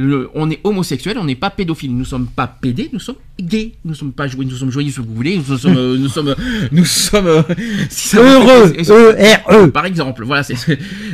le- 0.00 0.30
on 0.34 0.50
est 0.50 0.60
homosexuel, 0.64 1.18
on 1.18 1.24
n'est 1.24 1.34
pas 1.34 1.50
pédophile. 1.50 1.94
Nous 1.94 2.04
sommes 2.04 2.26
pas 2.26 2.46
pédés, 2.46 2.88
nous 2.92 3.00
sommes 3.00 3.16
gays. 3.40 3.72
Nous 3.84 3.94
sommes 3.94 4.12
pas 4.12 4.26
joyeux, 4.28 4.48
nous 4.50 4.56
sommes 4.56 4.70
joyeux, 4.70 4.90
si 4.90 4.98
vous 5.00 5.14
voulez. 5.14 5.36
Nous 5.36 5.58
sommes, 5.58 5.76
euh, 5.76 5.96
nous 5.98 6.08
sommes, 6.08 6.34
nous 6.72 6.84
sommes, 6.84 7.26
euh, 7.26 7.42
si 7.90 8.16
Heureux, 8.16 8.68
fait- 8.68 8.90
E-R-E. 8.90 9.66
par 9.70 9.84
exemple, 9.86 10.24
voilà, 10.24 10.42
c'est. 10.42 10.54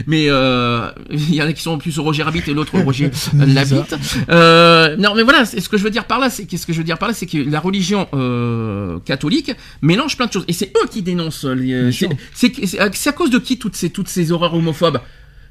Mais 0.07 0.27
euh, 0.29 0.89
il 1.11 1.35
y 1.35 1.43
en 1.43 1.47
a 1.47 1.53
qui 1.53 1.63
sont 1.63 1.79
plus 1.79 1.99
Roger 1.99 2.23
Rabbit 2.23 2.43
et 2.47 2.55
l'autre 2.55 2.79
Roger. 2.79 3.11
Euh, 4.29 4.97
non, 4.97 5.15
mais 5.15 5.23
voilà, 5.23 5.45
c'est 5.45 5.61
ce 5.61 5.69
que 5.69 5.77
je 5.77 5.83
veux 5.85 5.91
dire 5.91 6.05
par 6.05 6.19
là, 6.19 6.31
c'est 6.31 6.45
qu'est-ce 6.47 6.67
que 6.67 6.73
je 6.73 6.79
veux 6.79 6.85
dire 6.85 6.99
par 6.99 7.09
là, 7.09 7.15
c'est 7.15 7.27
que 7.27 7.39
la 7.39 7.61
religion 7.61 8.07
euh, 8.15 8.99
catholique 9.05 9.53
mélange 9.83 10.17
plein 10.17 10.27
de 10.27 10.33
choses, 10.33 10.45
et 10.49 10.53
c'est 10.53 10.73
eux 10.77 10.87
qui 10.91 11.03
dénoncent. 11.03 11.45
Les, 11.45 11.73
euh, 11.73 11.91
c'est 11.93 12.09
c'est- 12.35 12.79
à- 12.79 12.91
c'est 12.93 13.11
à 13.11 13.13
cause 13.13 13.31
de 13.31 13.39
qui 13.39 13.59
toutes 13.59 13.77
ces 13.77 13.91
toutes 13.91 14.09
ces 14.09 14.33
horreurs 14.33 14.55
homophobes? 14.55 14.99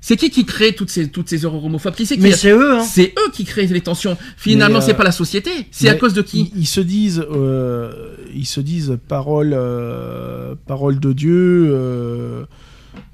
C'est 0.08 0.18
qui 0.18 0.30
qui 0.30 0.46
crée 0.46 0.74
toutes 0.76 0.92
ces 0.92 1.08
toutes 1.08 1.28
ces 1.30 1.46
horreurs 1.46 1.66
homophobes? 1.66 1.96
Qui 1.96 2.06
c'est 2.06 2.18
Mais 2.18 2.32
c'est 2.32 2.52
eux, 2.52 2.74
hein. 2.76 2.84
C'est 2.84 3.12
eux 3.18 3.32
qui 3.34 3.44
créent 3.44 3.66
les 3.66 3.82
tensions. 3.82 4.16
Finalement, 4.38 4.78
euh, 4.78 4.82
c'est 4.82 4.94
pas 4.94 5.04
la 5.04 5.12
société. 5.12 5.50
C'est 5.72 5.90
à 5.90 5.96
cause 5.96 6.14
de 6.14 6.22
qui? 6.22 6.52
ils, 6.56 6.62
ils 6.62 6.66
se 6.68 6.80
disent, 6.80 7.26
euh, 7.32 7.90
ils 8.36 8.46
se 8.46 8.60
disent 8.62 9.00
parole, 9.08 9.54
euh, 9.56 10.54
parole 10.68 11.00
de 11.00 11.12
Dieu. 11.12 11.70
euh, 11.72 12.44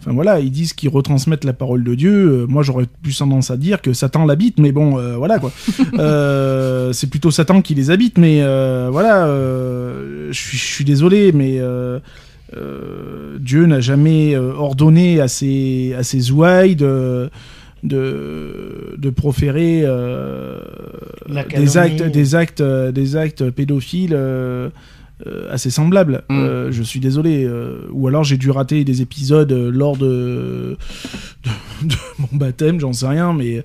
Enfin 0.01 0.11
voilà, 0.11 0.41
ils 0.41 0.51
disent 0.51 0.73
qu'ils 0.73 0.89
retransmettent 0.89 1.45
la 1.45 1.53
parole 1.53 1.85
de 1.85 1.95
Dieu. 1.95 2.11
Euh, 2.11 2.45
moi, 2.45 2.61
j'aurais 2.61 2.87
plus 3.03 3.17
tendance 3.17 3.51
à 3.51 3.57
dire 3.57 3.81
que 3.81 3.93
Satan 3.93 4.25
l'habite, 4.25 4.59
mais 4.59 4.73
bon, 4.73 4.99
euh, 4.99 5.15
voilà 5.15 5.39
quoi. 5.39 5.51
Euh, 5.97 6.91
c'est 6.91 7.07
plutôt 7.07 7.31
Satan 7.31 7.61
qui 7.61 7.73
les 7.73 7.89
habite, 7.89 8.17
mais 8.17 8.41
euh, 8.41 8.89
voilà. 8.91 9.27
euh, 9.27 10.27
je 10.33 10.57
suis 10.57 10.83
désolé, 10.83 11.31
mais 11.31 11.59
euh, 12.55 13.37
Dieu 13.39 13.65
n'a 13.65 13.79
jamais 13.79 14.35
euh, 14.35 14.53
ordonné 14.53 15.19
à 15.21 15.27
ses, 15.27 15.93
à 15.97 16.03
ses 16.03 16.31
ouailles 16.31 16.75
de 16.75 17.29
de, 17.83 18.95
de 18.97 19.09
proférer 19.09 19.81
euh, 19.83 20.59
des 21.55 21.77
actes 21.77 22.03
des 22.03 22.35
actes 22.35 22.61
des 22.61 23.15
actes 23.15 23.49
pédophiles 23.49 24.13
euh, 24.13 24.69
euh, 25.25 25.51
assez 25.51 25.69
semblables. 25.69 26.23
Mm. 26.29 26.39
Euh, 26.39 26.71
je 26.71 26.83
suis 26.83 26.99
désolé. 26.99 27.43
euh, 27.43 27.87
ou 27.91 28.07
alors 28.07 28.23
j'ai 28.23 28.37
dû 28.37 28.51
rater 28.51 28.83
des 28.83 29.01
épisodes 29.01 29.51
lors 29.51 29.97
de, 29.97 30.77
de, 31.43 31.49
de 31.87 31.95
mon 32.19 32.37
baptême, 32.37 32.79
j'en 32.79 32.93
sais 32.93 33.07
rien, 33.07 33.33
mais 33.33 33.63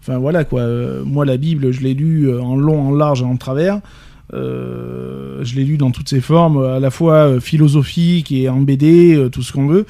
enfin 0.00 0.18
voilà 0.18 0.44
quoi. 0.44 0.60
Euh, 0.60 1.02
moi 1.04 1.24
la 1.24 1.36
Bible, 1.36 1.72
je 1.72 1.80
l'ai 1.80 1.94
lu 1.94 2.28
euh, 2.28 2.40
en 2.40 2.54
long, 2.56 2.80
en 2.88 2.94
large 2.94 3.22
et 3.22 3.24
en 3.24 3.36
travers. 3.36 3.80
Euh, 4.34 5.44
je 5.44 5.54
l'ai 5.54 5.64
lu 5.64 5.76
dans 5.76 5.90
toutes 5.90 6.08
ses 6.08 6.20
formes, 6.20 6.64
à 6.64 6.80
la 6.80 6.90
fois 6.90 7.28
euh, 7.28 7.40
philosophique 7.40 8.32
et 8.32 8.48
en 8.48 8.60
BD, 8.60 9.14
euh, 9.14 9.28
tout 9.28 9.42
ce 9.42 9.52
qu'on 9.52 9.66
veut. 9.66 9.86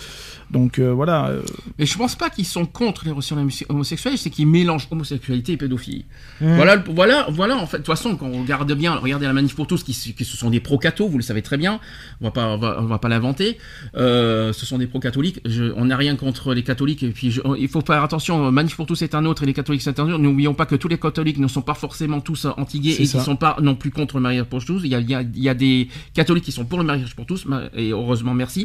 Donc 0.50 0.78
euh, 0.78 0.92
voilà. 0.92 1.28
euh, 1.28 1.42
Mais 1.78 1.86
je 1.86 1.98
pense 1.98 2.14
pas 2.14 2.30
qu'ils 2.30 2.46
sont 2.46 2.66
contre 2.66 3.04
les 3.04 3.10
relations 3.10 3.36
homosexuelles, 3.68 4.16
c'est 4.16 4.30
qu'ils 4.30 4.46
mélangent 4.46 4.86
homosexualité 4.90 5.52
et 5.52 5.56
pédophilie. 5.56 6.04
Mmh. 6.40 6.54
Voilà, 6.54 6.76
voilà, 6.88 7.26
voilà, 7.30 7.56
en 7.56 7.66
fait, 7.66 7.78
de 7.78 7.82
toute 7.82 7.94
façon, 7.94 8.16
quand 8.16 8.26
on 8.26 8.42
regarde 8.42 8.72
bien, 8.74 8.94
regardez 8.94 9.26
la 9.26 9.32
manif 9.32 9.56
pour 9.56 9.66
tous, 9.66 9.82
qui, 9.82 9.92
qui 9.92 10.24
ce 10.24 10.36
sont 10.36 10.50
des 10.50 10.60
pro-cathos, 10.60 11.08
vous 11.08 11.16
le 11.18 11.24
savez 11.24 11.42
très 11.42 11.56
bien, 11.56 11.80
on 12.20 12.26
va 12.26 12.30
pas, 12.30 12.46
on 12.46 12.58
va, 12.58 12.76
on 12.80 12.84
va 12.84 12.98
pas 12.98 13.08
l'inventer, 13.08 13.58
Euh, 13.96 14.52
ce 14.52 14.64
sont 14.66 14.78
des 14.78 14.86
pro-catholiques, 14.86 15.40
Je- 15.44 15.72
on 15.76 15.86
n'a 15.86 15.96
rien 15.96 16.16
contre 16.16 16.54
les 16.54 16.62
catholiques, 16.62 17.02
et 17.02 17.10
puis 17.10 17.30
je- 17.30 17.40
il 17.58 17.68
faut 17.68 17.80
faire 17.80 18.02
attention, 18.04 18.50
manif 18.52 18.76
pour 18.76 18.86
tous 18.86 19.02
est 19.02 19.14
un 19.14 19.24
autre, 19.24 19.42
et 19.42 19.46
les 19.46 19.54
catholiques 19.54 19.82
c'est 19.82 19.98
un 19.98 20.04
autre, 20.08 20.18
n'oublions 20.18 20.54
pas 20.54 20.66
que 20.66 20.76
tous 20.76 20.88
les 20.88 20.98
catholiques 20.98 21.38
ne 21.38 21.48
sont 21.48 21.62
pas 21.62 21.74
forcément 21.74 22.20
tous 22.20 22.44
euh, 22.44 22.50
anti-gays, 22.56 22.92
et 22.92 22.96
qui 22.98 23.06
sont 23.24 23.36
pas 23.36 23.56
non 23.60 23.74
plus 23.74 23.90
contre 23.90 24.16
le 24.16 24.22
mariage 24.22 24.44
pour 24.44 24.64
tous, 24.64 24.80
il 24.84 24.90
y 24.90 24.94
a, 24.94 25.00
il 25.00 25.10
y 25.10 25.14
a- 25.14 25.22
il 25.22 25.42
y 25.42 25.48
a 25.48 25.54
des 25.54 25.88
catholiques 26.14 26.44
qui 26.44 26.52
sont 26.52 26.64
pour 26.64 26.78
le 26.78 26.84
mariage 26.84 27.14
pour 27.16 27.26
tous, 27.26 27.46
et 27.74 27.90
heureusement 27.90 28.34
merci. 28.34 28.64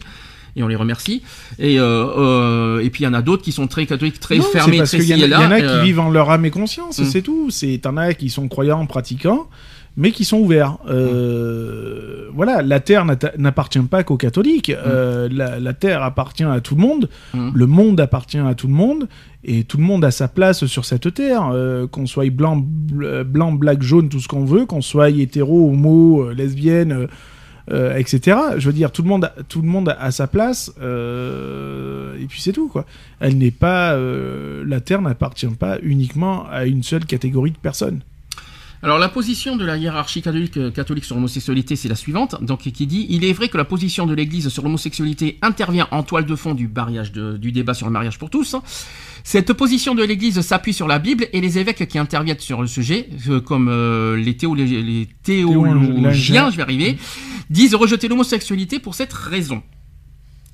Et 0.56 0.64
on 0.64 0.68
les 0.68 0.76
remercie. 0.76 1.22
Et, 1.60 1.80
euh, 1.80 2.06
euh, 2.18 2.80
et 2.82 2.90
puis 2.90 3.04
il 3.04 3.06
y 3.06 3.10
en 3.10 3.14
a 3.14 3.22
d'autres 3.22 3.44
qui 3.44 3.52
sont 3.52 3.68
très 3.68 3.86
catholiques, 3.86 4.20
très 4.20 4.38
non, 4.38 4.44
fermés, 4.44 4.78
parce 4.80 4.92
très 4.92 5.04
y, 5.06 5.14
en 5.14 5.18
a- 5.18 5.28
y 5.28 5.36
en 5.48 5.52
a 5.52 5.62
euh, 5.62 5.80
qui 5.80 5.86
vivent 5.86 6.00
en 6.02 6.10
leur 6.10 6.30
âme 6.30 6.44
et 6.46 6.52
conscience, 6.52 7.00
Mm. 7.00 7.06
c'est 7.06 7.22
tout. 7.22 7.50
C'est 7.50 7.80
t'en 7.82 7.96
as 7.98 8.14
qui 8.14 8.30
sont 8.30 8.48
croyants, 8.48 8.86
pratiquants, 8.86 9.48
mais 9.98 10.12
qui 10.12 10.26
sont 10.26 10.38
ouverts. 10.40 10.78
Euh, 10.90 12.30
Voilà, 12.34 12.62
la 12.62 12.80
terre 12.80 13.06
n'appartient 13.38 13.80
pas 13.80 14.04
qu'aux 14.04 14.16
catholiques. 14.18 14.70
Euh, 14.70 15.28
la, 15.32 15.60
la 15.60 15.74
terre 15.74 16.02
appartient 16.02 16.46
à 16.46 16.62
tout 16.62 16.76
le 16.76 16.82
monde. 16.82 17.10
Mm. 17.34 17.50
Le 17.54 17.68
monde 17.68 18.00
appartient 18.00 18.38
à 18.38 18.56
tout 18.56 18.68
le 18.68 18.74
monde. 18.74 19.08
Et 19.44 19.64
tout 19.64 19.78
le 19.78 19.84
monde 19.84 20.06
a 20.06 20.12
sa 20.12 20.28
place 20.28 20.66
sur 20.66 20.86
cette 20.86 21.14
terre. 21.14 21.50
Euh, 21.54 21.88
qu'on 21.88 22.06
soit 22.06 22.30
blanc, 22.30 22.58
bl- 22.58 23.24
blanc, 23.24 23.52
black, 23.52 23.82
jaune, 23.84 24.08
tout 24.08 24.20
ce 24.22 24.28
qu'on 24.30 24.46
veut. 24.46 24.66
Qu'on 24.66 24.82
soit 24.82 25.10
hétéro, 25.10 25.70
homo, 25.72 26.32
lesbienne. 26.32 27.08
Euh, 27.70 27.96
etc. 27.96 28.38
Je 28.58 28.66
veux 28.66 28.74
dire, 28.74 28.92
tout 28.92 29.04
le 29.04 29.10
monde, 29.10 29.26
a, 29.26 29.34
tout 29.48 29.62
le 29.62 29.68
monde 29.68 29.96
a 29.98 30.12
sa 30.12 30.28
place, 30.28 30.72
euh, 30.82 32.18
et 32.20 32.26
puis 32.26 32.42
c'est 32.42 32.54
tout 32.54 32.68
quoi. 32.68 32.86
Elle 33.20 33.38
n'est 33.38 33.52
pas, 33.52 33.94
euh, 33.94 34.64
la 34.66 34.82
Terre 34.82 35.02
n'appartient 35.02 35.48
pas 35.48 35.78
uniquement 35.84 36.48
à 36.50 36.66
une 36.66 36.84
seule 36.84 37.06
catégorie 37.06 37.52
de 37.52 37.58
personnes. 37.58 38.02
Alors 38.84 38.98
la 38.98 39.10
position 39.10 39.56
de 39.58 39.64
la 39.64 39.78
hiérarchie 39.78 40.24
catholique, 40.24 40.58
euh, 40.58 40.72
catholique 40.72 41.06
sur 41.06 41.14
l'homosexualité, 41.16 41.76
c'est 41.76 41.88
la 41.88 41.96
suivante, 41.96 42.44
donc 42.44 42.62
qui 42.62 42.88
dit 42.88 43.06
il 43.10 43.24
est 43.24 43.32
vrai 43.34 43.48
que 43.48 43.58
la 43.58 43.64
position 43.66 44.08
de 44.08 44.14
l'Église 44.16 44.50
sur 44.50 44.64
l'homosexualité 44.64 45.38
intervient 45.44 45.88
en 45.92 46.02
toile 46.02 46.26
de 46.26 46.36
fond 46.36 46.56
du 46.56 46.68
mariage 46.68 47.12
de- 47.12 47.38
du 47.38 47.52
débat 47.52 47.76
sur 47.76 47.86
le 47.86 47.92
mariage 47.94 48.18
pour 48.18 48.32
tous. 48.32 48.56
Cette 49.24 49.54
position 49.54 49.94
de 49.94 50.04
l'Église 50.04 50.42
s'appuie 50.42 50.74
sur 50.74 50.88
la 50.88 50.98
Bible 50.98 51.28
et 51.32 51.42
les 51.42 51.60
évêques 51.60 51.88
qui 51.88 52.00
interviennent 52.00 52.40
sur 52.40 52.60
le 52.60 52.68
sujet, 52.68 53.08
euh, 53.30 53.40
comme 53.40 53.68
euh, 53.70 54.18
les, 54.18 54.34
théolo- 54.34 54.56
les 54.66 55.08
théologiens, 55.22 55.86
Théologiens. 55.94 56.50
je 56.50 56.58
vais 56.58 56.64
arriver, 56.64 56.98
disent 57.52 57.76
rejeter 57.76 58.08
l'homosexualité 58.08 58.80
pour 58.80 58.96
cette 58.96 59.14
raison. 59.14 59.62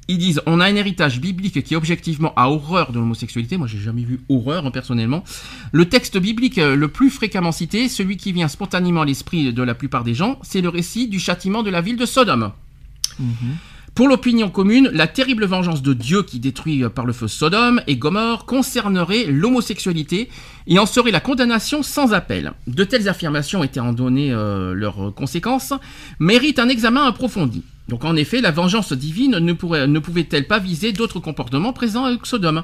Ils 0.07 0.17
disent 0.17 0.41
on 0.45 0.59
a 0.59 0.65
un 0.65 0.75
héritage 0.75 1.19
biblique 1.19 1.63
qui 1.63 1.75
objectivement 1.75 2.34
a 2.35 2.49
horreur 2.49 2.91
de 2.91 2.99
l'homosexualité. 2.99 3.57
Moi, 3.57 3.67
j'ai 3.67 3.79
jamais 3.79 4.03
vu 4.03 4.21
horreur 4.29 4.65
hein, 4.65 4.71
personnellement. 4.71 5.23
Le 5.71 5.85
texte 5.85 6.17
biblique 6.17 6.57
euh, 6.57 6.75
le 6.75 6.88
plus 6.88 7.09
fréquemment 7.09 7.51
cité, 7.51 7.89
celui 7.89 8.17
qui 8.17 8.31
vient 8.31 8.47
spontanément 8.47 9.01
à 9.01 9.05
l'esprit 9.05 9.51
de 9.51 9.63
la 9.63 9.75
plupart 9.75 10.03
des 10.03 10.13
gens, 10.13 10.39
c'est 10.43 10.61
le 10.61 10.69
récit 10.69 11.07
du 11.07 11.19
châtiment 11.19 11.63
de 11.63 11.69
la 11.69 11.81
ville 11.81 11.97
de 11.97 12.05
Sodome. 12.05 12.51
Pour 13.95 14.07
l'opinion 14.07 14.49
commune, 14.49 14.91
la 14.93 15.07
terrible 15.07 15.45
vengeance 15.45 15.81
de 15.81 15.93
Dieu 15.93 16.21
qui 16.21 16.39
détruit 16.39 16.84
euh, 16.84 16.89
par 16.89 17.05
le 17.05 17.13
feu 17.13 17.27
Sodome 17.27 17.81
et 17.88 17.95
Gomorre 17.97 18.45
concernerait 18.45 19.25
l'homosexualité 19.25 20.29
et 20.67 20.79
en 20.79 20.85
serait 20.85 21.11
la 21.11 21.19
condamnation 21.19 21.81
sans 21.84 22.13
appel. 22.13 22.53
De 22.67 22.84
telles 22.84 23.09
affirmations 23.09 23.63
étant 23.63 23.93
données 23.93 24.31
euh, 24.31 24.73
leurs 24.73 25.13
conséquences, 25.15 25.73
méritent 26.19 26.59
un 26.59 26.69
examen 26.69 27.05
approfondi. 27.07 27.63
Donc 27.88 28.03
en 28.03 28.15
effet, 28.15 28.41
la 28.41 28.51
vengeance 28.51 28.93
divine 28.93 29.38
ne, 29.39 29.53
pouvait-elle 29.99 30.47
pas 30.47 30.59
viser 30.59 30.91
d'autres 30.91 31.19
comportements 31.19 31.73
présents 31.73 32.05
avec 32.05 32.26
Sodome? 32.26 32.64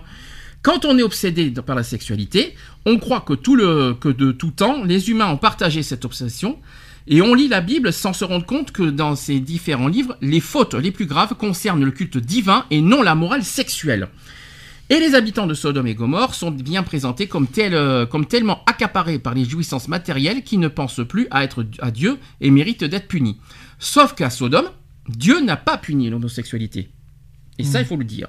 Quand 0.61 0.85
on 0.85 0.97
est 0.97 1.03
obsédé 1.03 1.51
par 1.51 1.75
la 1.75 1.83
sexualité, 1.83 2.55
on 2.85 2.97
croit 2.97 3.21
que, 3.21 3.33
de 3.33 4.31
tout 4.31 4.51
temps, 4.51 4.83
les 4.83 5.09
humains 5.09 5.27
ont 5.27 5.37
partagé 5.37 5.83
cette 5.83 6.05
obsession, 6.05 6.57
et 7.07 7.21
on 7.21 7.33
lit 7.33 7.49
la 7.49 7.59
Bible 7.59 7.91
sans 7.91 8.13
se 8.13 8.23
rendre 8.23 8.45
compte 8.45 8.71
que 8.71 8.83
dans 8.83 9.15
ces 9.15 9.39
différents 9.39 9.89
livres, 9.89 10.15
les 10.21 10.39
fautes 10.39 10.73
les 10.73 10.91
plus 10.91 11.05
graves 11.05 11.35
concernent 11.35 11.83
le 11.83 11.91
culte 11.91 12.17
divin 12.17 12.65
et 12.71 12.81
non 12.81 13.01
la 13.01 13.15
morale 13.15 13.43
sexuelle. 13.43 14.07
Et 14.89 14.99
les 14.99 15.15
habitants 15.15 15.47
de 15.47 15.53
Sodome 15.53 15.87
et 15.87 15.95
Gomorre 15.95 16.35
sont 16.35 16.51
bien 16.51 16.83
présentés 16.83 17.27
comme, 17.27 17.47
euh, 17.57 18.05
comme 18.05 18.25
tellement 18.25 18.63
accaparés 18.65 19.19
par 19.19 19.33
les 19.33 19.43
jouissances 19.45 19.87
matérielles 19.87 20.43
qu'ils 20.43 20.59
ne 20.59 20.67
pensent 20.67 21.01
plus 21.07 21.27
à 21.31 21.43
être 21.43 21.65
à 21.79 21.91
Dieu 21.91 22.19
et 22.41 22.51
méritent 22.51 22.83
d'être 22.83 23.07
punis. 23.07 23.37
Sauf 23.79 24.13
qu'à 24.13 24.29
Sodome, 24.29 24.69
Dieu 25.09 25.41
n'a 25.41 25.57
pas 25.57 25.77
puni 25.77 26.09
l'homosexualité. 26.09 26.89
Et 27.59 27.63
ça, 27.63 27.79
il 27.81 27.85
faut 27.85 27.97
le 27.97 28.05
dire. 28.05 28.27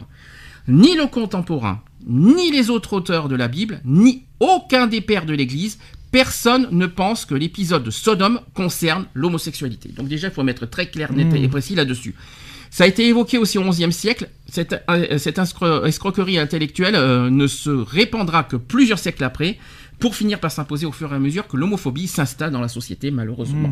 Ni 0.68 0.94
le 0.96 1.06
contemporain, 1.06 1.82
ni 2.06 2.50
les 2.50 2.70
autres 2.70 2.94
auteurs 2.94 3.28
de 3.28 3.36
la 3.36 3.48
Bible, 3.48 3.80
ni 3.84 4.24
aucun 4.40 4.86
des 4.86 5.00
pères 5.00 5.26
de 5.26 5.34
l'Église, 5.34 5.78
personne 6.10 6.68
ne 6.70 6.86
pense 6.86 7.24
que 7.24 7.34
l'épisode 7.34 7.84
de 7.84 7.90
Sodome 7.90 8.40
concerne 8.54 9.06
l'homosexualité. 9.14 9.88
Donc 9.90 10.08
déjà, 10.08 10.28
il 10.28 10.34
faut 10.34 10.42
mettre 10.42 10.66
très 10.66 10.86
clair, 10.86 11.12
net 11.12 11.26
Mmh. 11.26 11.36
et 11.36 11.48
précis 11.48 11.74
là-dessus. 11.74 12.14
Ça 12.70 12.84
a 12.84 12.86
été 12.86 13.06
évoqué 13.06 13.38
aussi 13.38 13.56
au 13.58 13.68
XIe 13.68 13.92
siècle. 13.92 14.28
Cette, 14.48 14.82
euh, 14.90 15.16
cette 15.18 15.38
escroquerie 15.38 16.38
intellectuelle 16.38 16.96
euh, 16.96 17.30
ne 17.30 17.46
se 17.46 17.70
répandra 17.70 18.42
que 18.42 18.56
plusieurs 18.56 18.98
siècles 18.98 19.22
après, 19.24 19.58
pour 20.04 20.14
finir 20.14 20.38
par 20.38 20.52
s'imposer 20.52 20.84
au 20.84 20.92
fur 20.92 21.10
et 21.12 21.16
à 21.16 21.18
mesure 21.18 21.46
que 21.48 21.56
l'homophobie 21.56 22.08
s'installe 22.08 22.50
dans 22.52 22.60
la 22.60 22.68
société, 22.68 23.10
malheureusement. 23.10 23.70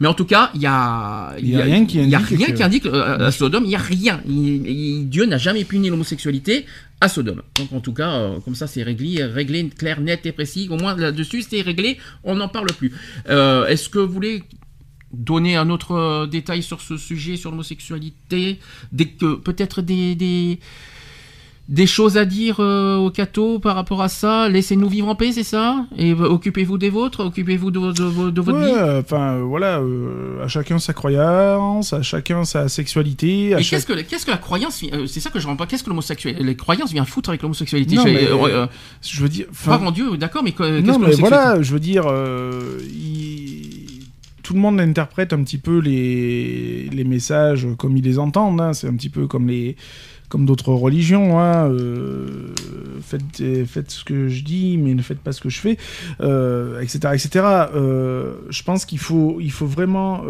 Mais 0.00 0.08
en 0.08 0.14
tout 0.14 0.24
cas, 0.24 0.50
il 0.54 0.62
y 0.62 0.66
a, 0.66 1.34
Il 1.38 1.50
y 1.50 1.56
a 1.56 1.64
rien 1.64 1.84
qui 1.84 1.98
y 1.98 2.14
a 2.14 2.18
indique 2.18 2.38
rien 2.38 2.46
que- 2.46 2.52
qui 2.58 2.62
indique 2.62 2.86
euh, 2.86 3.26
à 3.28 3.30
Sodome, 3.30 3.64
il 3.66 3.72
y 3.72 3.74
a 3.76 3.84
rien. 3.96 4.16
Il- 4.26 4.66
il- 4.66 5.08
Dieu 5.10 5.26
n'a 5.26 5.36
jamais 5.36 5.64
puni 5.64 5.90
l'homosexualité 5.90 6.64
à 7.02 7.08
Sodome. 7.10 7.42
Donc 7.58 7.70
en 7.74 7.80
tout 7.80 7.92
cas, 7.92 8.10
euh, 8.14 8.40
comme 8.42 8.54
ça, 8.54 8.66
c'est 8.66 8.82
réglé, 8.82 9.22
réglé, 9.22 9.68
clair, 9.68 10.00
net 10.00 10.24
et 10.24 10.32
précis. 10.32 10.66
Au 10.70 10.78
moins 10.78 10.96
là-dessus, 10.96 11.42
c'est 11.42 11.60
réglé. 11.60 11.98
On 12.24 12.36
n'en 12.36 12.48
parle 12.48 12.68
plus. 12.80 12.90
Euh, 13.28 13.66
Est-ce 13.66 13.90
que 13.90 13.98
vous 13.98 14.10
voulez 14.14 14.44
donner 15.12 15.56
un 15.56 15.68
autre 15.68 15.92
euh, 15.92 16.26
détail 16.26 16.62
sur 16.62 16.80
ce 16.80 16.96
sujet, 16.96 17.36
sur 17.36 17.50
l'homosexualité, 17.50 18.58
peut-être 19.44 19.82
des, 19.82 20.14
des 20.14 20.58
des 21.68 21.86
choses 21.86 22.16
à 22.16 22.24
dire 22.24 22.60
euh, 22.60 22.96
aux 22.96 23.10
cathos 23.10 23.58
par 23.58 23.74
rapport 23.74 24.00
à 24.00 24.08
ça? 24.08 24.48
Laissez-nous 24.48 24.88
vivre 24.88 25.08
en 25.08 25.16
paix, 25.16 25.32
c'est 25.32 25.42
ça? 25.42 25.84
Et 25.98 26.12
euh, 26.12 26.28
occupez-vous 26.28 26.78
des 26.78 26.90
vôtres, 26.90 27.24
occupez-vous 27.24 27.72
de, 27.72 27.80
de- 27.92 27.92
de- 28.26 28.30
de 28.30 28.40
votre 28.40 28.58
Ouais, 28.58 28.66
vie? 28.66 29.00
enfin 29.00 29.34
euh, 29.34 29.42
voilà, 29.42 29.80
euh, 29.80 30.44
à 30.44 30.48
chacun 30.48 30.78
sa 30.78 30.92
croyance, 30.92 31.92
à 31.92 32.02
chacun 32.02 32.44
sa 32.44 32.68
sexualité. 32.68 33.54
À 33.54 33.58
chaque- 33.62 33.80
qu'est-ce 33.84 33.86
que, 33.86 34.00
qu'est-ce 34.08 34.26
que 34.26 34.30
la 34.30 34.36
croyance 34.36 34.80
euh, 34.92 35.06
C'est 35.08 35.18
ça 35.18 35.30
que 35.30 35.40
je 35.40 35.48
ne 35.48 35.54
pas. 35.56 35.66
Qu'est-ce 35.66 35.82
que 35.82 35.90
l'homosexualité 35.90 36.44
Les 36.44 36.54
croyances 36.54 36.92
viennent 36.92 37.04
foutre 37.04 37.30
avec 37.30 37.42
l'homosexualité? 37.42 37.96
Non, 37.96 38.02
Je- 38.06 38.12
mais, 38.12 38.28
Je 39.02 39.22
veux 39.22 39.28
dire, 39.28 39.46
croire 39.60 39.82
en 39.82 39.90
Dieu, 39.90 40.16
d'accord, 40.16 40.44
mais 40.44 40.52
que- 40.52 40.80
qu'est-ce 40.80 40.86
non 40.92 41.00
que 41.00 41.06
mais 41.06 41.14
voilà, 41.16 41.60
je 41.62 41.72
veux 41.72 41.80
dire, 41.80 42.04
il- 42.82 44.02
tout 44.42 44.54
le 44.54 44.60
monde 44.60 44.80
interprète 44.80 45.32
un 45.32 45.42
petit 45.42 45.58
peu 45.58 45.78
les, 45.80 46.88
les 46.92 47.02
messages 47.04 47.66
comme 47.78 47.96
ils 47.96 48.04
les 48.04 48.18
entendent. 48.20 48.60
hein. 48.60 48.72
C'est 48.72 48.86
un 48.86 48.94
petit 48.94 49.08
peu 49.08 49.26
comme 49.26 49.48
les 49.48 49.74
comme 50.28 50.46
d'autres 50.46 50.72
religions. 50.72 51.38
hein. 51.38 51.70
Euh, 51.70 52.52
faites, 53.06 53.90
ce 53.90 54.04
que 54.04 54.28
je 54.28 54.42
dis, 54.42 54.78
mais 54.78 54.94
ne 54.94 55.02
faites 55.02 55.20
pas 55.20 55.32
ce 55.32 55.40
que 55.40 55.48
je 55.48 55.58
fais, 55.58 55.76
euh, 56.20 56.80
etc., 56.80 56.98
etc. 57.14 57.44
Euh, 57.74 58.34
je 58.50 58.62
pense 58.62 58.84
qu'il 58.84 58.98
faut 58.98 59.38
il 59.40 59.52
faut 59.52 59.66
vraiment 59.66 60.22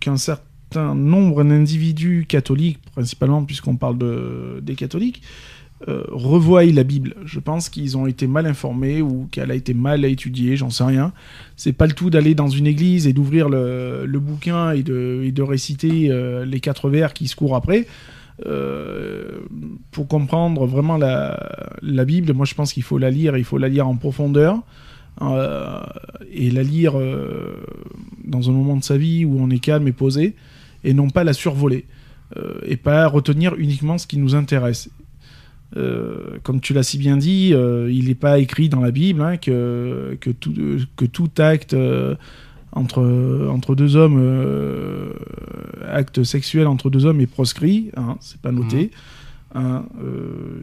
qu'un 0.00 0.16
certain 0.16 0.94
nombre 0.94 1.44
d'individus 1.44 2.26
catholiques, 2.28 2.78
principalement 2.92 3.44
puisqu'on 3.44 3.76
parle 3.76 3.98
de, 3.98 4.60
des 4.62 4.74
catholiques, 4.74 5.22
euh, 5.86 6.02
revoient 6.08 6.64
la 6.64 6.82
Bible. 6.82 7.14
Je 7.24 7.38
pense 7.38 7.68
qu'ils 7.68 7.96
ont 7.96 8.06
été 8.06 8.26
mal 8.26 8.46
informés 8.46 9.00
ou 9.00 9.28
qu'elle 9.30 9.50
a 9.50 9.54
été 9.54 9.74
mal 9.74 10.04
étudiée, 10.04 10.56
j'en 10.56 10.70
sais 10.70 10.84
rien. 10.84 11.12
C'est 11.56 11.72
pas 11.72 11.86
le 11.86 11.92
tout 11.92 12.10
d'aller 12.10 12.34
dans 12.34 12.48
une 12.48 12.66
église 12.66 13.06
et 13.06 13.12
d'ouvrir 13.12 13.48
le, 13.48 14.18
bouquin 14.18 14.72
et 14.72 14.82
de, 14.82 15.42
réciter 15.42 16.10
les 16.44 16.60
quatre 16.60 16.90
vers 16.90 17.14
qui 17.14 17.28
se 17.28 17.36
courent 17.36 17.56
après. 17.56 17.86
Euh, 18.46 19.40
pour 19.90 20.06
comprendre 20.06 20.64
vraiment 20.66 20.96
la, 20.96 22.04
Bible, 22.04 22.32
moi 22.34 22.46
je 22.46 22.54
pense 22.54 22.72
qu'il 22.72 22.84
faut 22.84 22.98
la 22.98 23.10
lire, 23.10 23.36
il 23.36 23.44
faut 23.44 23.58
la 23.58 23.68
lire 23.68 23.88
en 23.88 23.96
profondeur 23.96 24.62
euh, 25.22 25.80
et 26.32 26.50
la 26.50 26.62
lire 26.62 26.96
euh, 26.96 27.56
dans 28.24 28.48
un 28.48 28.52
moment 28.52 28.76
de 28.76 28.84
sa 28.84 28.96
vie 28.96 29.24
où 29.24 29.38
on 29.40 29.50
est 29.50 29.58
calme 29.58 29.88
et 29.88 29.92
posé 29.92 30.36
et 30.84 30.94
non 30.94 31.10
pas 31.10 31.24
la 31.24 31.32
survoler 31.32 31.86
et 32.66 32.76
pas 32.76 33.06
retenir 33.06 33.54
uniquement 33.56 33.96
ce 33.96 34.06
qui 34.06 34.18
nous 34.18 34.34
intéresse. 34.34 34.90
Comme 35.74 36.60
tu 36.60 36.74
l'as 36.74 36.82
si 36.82 36.98
bien 36.98 37.16
dit, 37.16 37.54
il 37.54 38.04
n'est 38.06 38.14
pas 38.14 38.38
écrit 38.38 38.68
dans 38.68 38.80
la 38.80 38.90
Bible 38.90 39.22
hein, 39.22 39.38
que, 39.38 40.14
tout, 40.14 41.30
acte 41.38 41.74
entre, 42.72 43.48
entre 43.50 43.74
deux 43.74 43.96
hommes, 43.96 44.18
euh, 44.18 45.12
acte 45.90 46.22
sexuel 46.22 46.66
entre 46.66 46.90
deux 46.90 47.06
hommes 47.06 47.20
est 47.20 47.26
proscrit, 47.26 47.90
hein, 47.96 48.16
c'est 48.20 48.40
pas 48.40 48.52
noté. 48.52 48.90
Hein, 49.54 49.84
euh, 50.02 50.60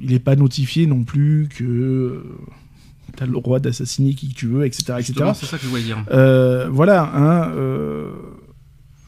il 0.00 0.10
n'est 0.10 0.18
pas 0.18 0.36
notifié 0.36 0.86
non 0.86 1.04
plus 1.04 1.48
que 1.48 2.22
t'as 3.16 3.26
le 3.26 3.32
droit 3.32 3.58
d'assassiner 3.58 4.14
qui 4.14 4.28
tu 4.28 4.46
veux, 4.46 4.64
etc., 4.64 4.94
etc. 4.98 5.32
C'est 5.34 5.46
ça 5.46 5.56
que 5.56 5.64
je 5.64 5.68
voulais 5.68 5.82
dire. 5.82 6.04
Euh, 6.10 6.68
voilà, 6.70 7.10
hein, 7.14 7.52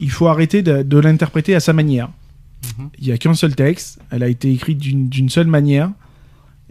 il 0.00 0.10
faut 0.10 0.26
arrêter 0.28 0.62
de, 0.62 0.82
de 0.82 0.98
l'interpréter 0.98 1.54
à 1.54 1.60
sa 1.60 1.72
manière. 1.72 2.10
Mhm. 2.78 2.88
Il 2.98 3.06
n'y 3.06 3.12
a 3.12 3.18
qu'un 3.18 3.34
seul 3.34 3.54
texte, 3.54 4.00
elle 4.10 4.22
a 4.22 4.28
été 4.28 4.50
écrite 4.52 4.78
d'une 4.78 5.08
d'une 5.08 5.28
seule 5.28 5.46
manière. 5.46 5.90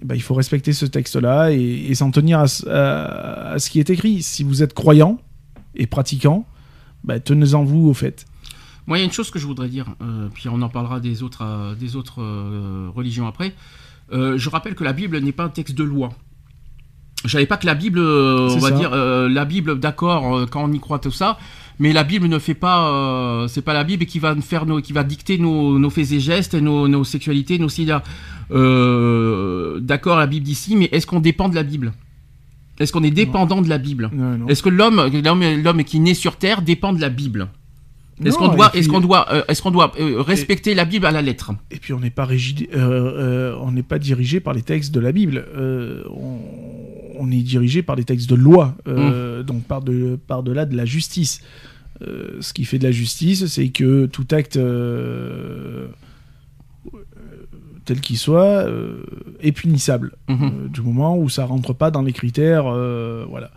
Eh 0.02 0.06
ben, 0.06 0.16
il 0.16 0.22
faut 0.22 0.34
respecter 0.34 0.72
ce 0.74 0.86
texte-là 0.86 1.52
et, 1.52 1.88
et 1.90 1.96
s'en 1.96 2.12
tenir 2.12 2.40
à, 2.40 2.48
ce- 2.48 2.68
à- 2.68 3.52
à 3.52 3.60
ce 3.60 3.70
qui 3.70 3.80
est 3.80 3.90
écrit. 3.90 4.24
Si 4.24 4.44
vous 4.44 4.64
êtes 4.64 4.74
croyant 4.74 5.20
et 5.76 5.88
pratiquant, 5.88 6.46
bah, 7.04 7.20
tenez-en 7.20 7.64
vous 7.64 7.88
au 7.90 7.94
fait. 7.94 8.26
Moi, 8.88 8.98
il 8.98 9.02
y 9.02 9.04
a 9.04 9.06
une 9.06 9.12
chose 9.12 9.30
que 9.30 9.38
je 9.40 9.46
voudrais 9.46 9.68
dire, 9.70 9.86
euh, 10.02 10.30
puis 10.34 10.50
on 10.50 10.62
en 10.62 10.70
parlera 10.70 11.00
des 11.00 11.22
autres, 11.22 11.44
euh, 11.44 11.76
des 11.76 11.96
autres 11.96 12.22
euh, 12.22 12.90
religions 12.96 13.28
après. 13.28 13.54
Je 14.12 14.50
rappelle 14.50 14.74
que 14.74 14.84
la 14.84 14.94
Bible 14.94 15.20
n'est 15.20 15.32
pas 15.32 15.44
un 15.44 15.50
texte 15.50 15.76
de 15.76 15.84
loi. 15.84 16.10
Je 17.26 17.30
savais 17.30 17.46
pas 17.46 17.58
que 17.58 17.68
la 17.68 17.76
Bible, 17.76 18.00
on 18.00 18.58
va 18.58 18.70
ça. 18.70 18.72
dire, 18.72 18.90
la 18.92 19.46
Bible, 19.46 19.80
d'accord, 19.80 20.50
quand 20.50 20.64
on 20.64 20.72
y 20.74 20.80
croit 20.80 20.98
tout 20.98 21.12
ça, 21.12 21.38
mais 21.78 21.94
la 21.94 22.04
Bible 22.04 22.28
ne 22.28 22.40
fait 22.40 22.56
pas, 22.56 23.46
c'est 23.50 23.62
pas 23.62 23.74
la 23.74 23.84
Bible 23.84 24.06
qui 24.08 24.18
va 24.18 24.36
faire, 24.38 24.66
nos, 24.66 24.82
qui 24.82 24.94
va 24.94 25.04
dicter 25.04 25.38
nos, 25.38 25.78
nos 25.78 25.90
faits 25.92 26.12
et 26.14 26.20
gestes, 26.20 26.56
nos 26.56 27.04
sexualités, 27.04 27.60
nos 27.60 27.70
sida. 27.70 28.02
Euh, 28.52 29.80
d'accord, 29.80 30.18
la 30.18 30.28
Bible 30.28 30.46
d'ici, 30.46 30.76
mais 30.76 30.90
est-ce 30.92 31.06
qu'on 31.08 31.20
dépend 31.20 31.50
de 31.50 31.56
la 31.56 31.64
Bible? 31.64 31.94
Est-ce 32.80 32.94
qu'on 32.94 33.04
est 33.04 33.12
dépendant 33.12 33.62
de 33.62 33.70
la 33.70 33.78
Bible? 33.78 34.10
Est-ce 34.48 34.64
que 34.64 34.70
l'homme, 34.70 35.10
l'homme, 35.24 35.44
l'homme 35.64 35.84
qui 35.84 36.00
naît 36.00 36.14
sur 36.14 36.38
Terre 36.38 36.62
dépend 36.62 36.94
de 36.94 37.02
la 37.02 37.10
Bible? 37.10 37.50
Est-ce 38.24 38.38
qu'on 38.38 38.50
doit, 38.50 38.70
puis- 38.70 38.80
est-ce 38.80 38.90
qu'on 38.90 39.00
doit, 39.00 39.32
euh, 39.32 39.44
est-ce 39.48 39.62
qu'on 39.62 39.72
doit 39.72 39.94
euh, 40.00 40.22
respecter 40.22 40.74
la 40.76 40.84
Bible 40.86 41.06
à 41.06 41.12
la 41.12 41.22
lettre? 41.22 41.52
Et 41.72 41.78
puis 41.78 41.94
on 41.94 42.00
n'est 42.02 42.10
pas 42.10 42.26
rigide, 42.26 42.68
euh, 42.74 42.78
euh, 42.78 43.56
on 43.62 43.72
n'est 43.72 43.84
pas 43.84 43.98
dirigé 44.00 44.42
par 44.42 44.54
les 44.54 44.62
textes 44.62 44.94
de 44.94 45.00
la 45.00 45.14
Bible. 45.14 45.46
Euh, 45.56 46.04
on, 46.10 46.38
on 47.18 47.32
est 47.32 47.42
dirigé 47.44 47.82
par 47.82 47.96
les 47.96 48.04
textes 48.04 48.30
de 48.30 48.36
loi, 48.36 48.76
Mmh. 48.86 48.90
euh, 48.92 49.44
donc 49.44 49.64
par 49.64 49.82
de 49.82 50.18
par 50.28 50.44
delà 50.44 50.66
de 50.66 50.76
la 50.76 50.84
justice. 50.86 51.42
Euh, 52.02 52.38
ce 52.42 52.52
qui 52.54 52.64
fait 52.66 52.78
de 52.80 52.84
la 52.86 52.92
justice, 52.92 53.46
c'est 53.48 53.70
que 53.70 54.06
tout 54.06 54.28
acte 54.32 54.56
euh, 54.58 54.62
euh, 54.64 55.88
tel 57.90 58.00
qu'il 58.06 58.18
soit 58.28 58.54
euh, 58.70 59.04
est 59.48 59.52
punissable 59.62 60.10
Mhm. 60.28 60.38
euh, 60.44 60.68
du 60.76 60.82
moment 60.90 61.14
où 61.22 61.26
ça 61.38 61.44
rentre 61.54 61.74
pas 61.82 61.90
dans 61.96 62.04
les 62.10 62.14
critères, 62.14 62.66
euh, 62.68 63.26
voilà. 63.34 63.50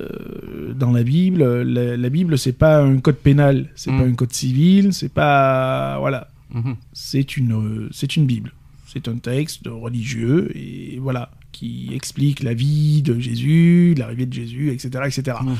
Euh, 0.00 0.74
dans 0.82 0.92
la 0.98 1.04
Bible, 1.04 1.40
la, 1.62 1.96
la 1.96 2.08
Bible 2.16 2.36
c'est 2.36 2.52
pas 2.66 2.74
un 2.82 2.98
code 3.06 3.16
pénal, 3.28 3.56
c'est 3.80 3.90
Mhm. 3.92 3.98
pas 4.00 4.04
un 4.12 4.14
code 4.20 4.32
civil, 4.32 4.92
c'est 4.92 5.12
pas 5.22 5.98
voilà 6.04 6.20
Mhm. 6.52 6.74
c'est 6.92 7.36
une, 7.40 7.52
euh, 7.52 7.88
c'est 7.98 8.12
une 8.18 8.26
Bible. 8.26 8.50
C'est 8.92 9.06
un 9.08 9.18
texte 9.32 9.66
religieux 9.86 10.50
et 10.56 10.98
voilà 11.06 11.24
qui 11.52 11.90
explique 11.94 12.42
la 12.48 12.54
vie 12.54 13.02
de 13.02 13.14
Jésus, 13.18 13.94
l'arrivée 13.98 14.26
de 14.26 14.32
Jésus, 14.42 14.70
etc., 14.74 14.86
etc. 15.06 15.36
Mm. 15.42 15.54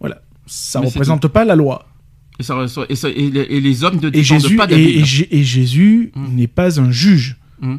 Voilà, 0.00 0.18
ça 0.46 0.80
Mais 0.80 0.86
représente 0.88 1.26
pas 1.28 1.44
la 1.44 1.56
loi. 1.62 1.86
Et, 2.40 2.68
ça- 2.68 2.86
et 2.88 2.94
ça- 2.96 3.08
et 3.08 3.30
les, 3.30 3.40
et 3.40 3.60
les 3.60 3.84
hommes 3.84 3.96
ne 3.96 4.08
dépendent 4.10 4.40
Jésus, 4.40 4.56
pas 4.56 4.66
de 4.66 4.74
et, 4.74 5.04
Jésus 5.44 6.10
Mm. 6.14 6.34
n'est 6.36 6.46
pas 6.48 6.80
un 6.80 6.90
juge. 6.90 7.36
Mm. 7.60 7.76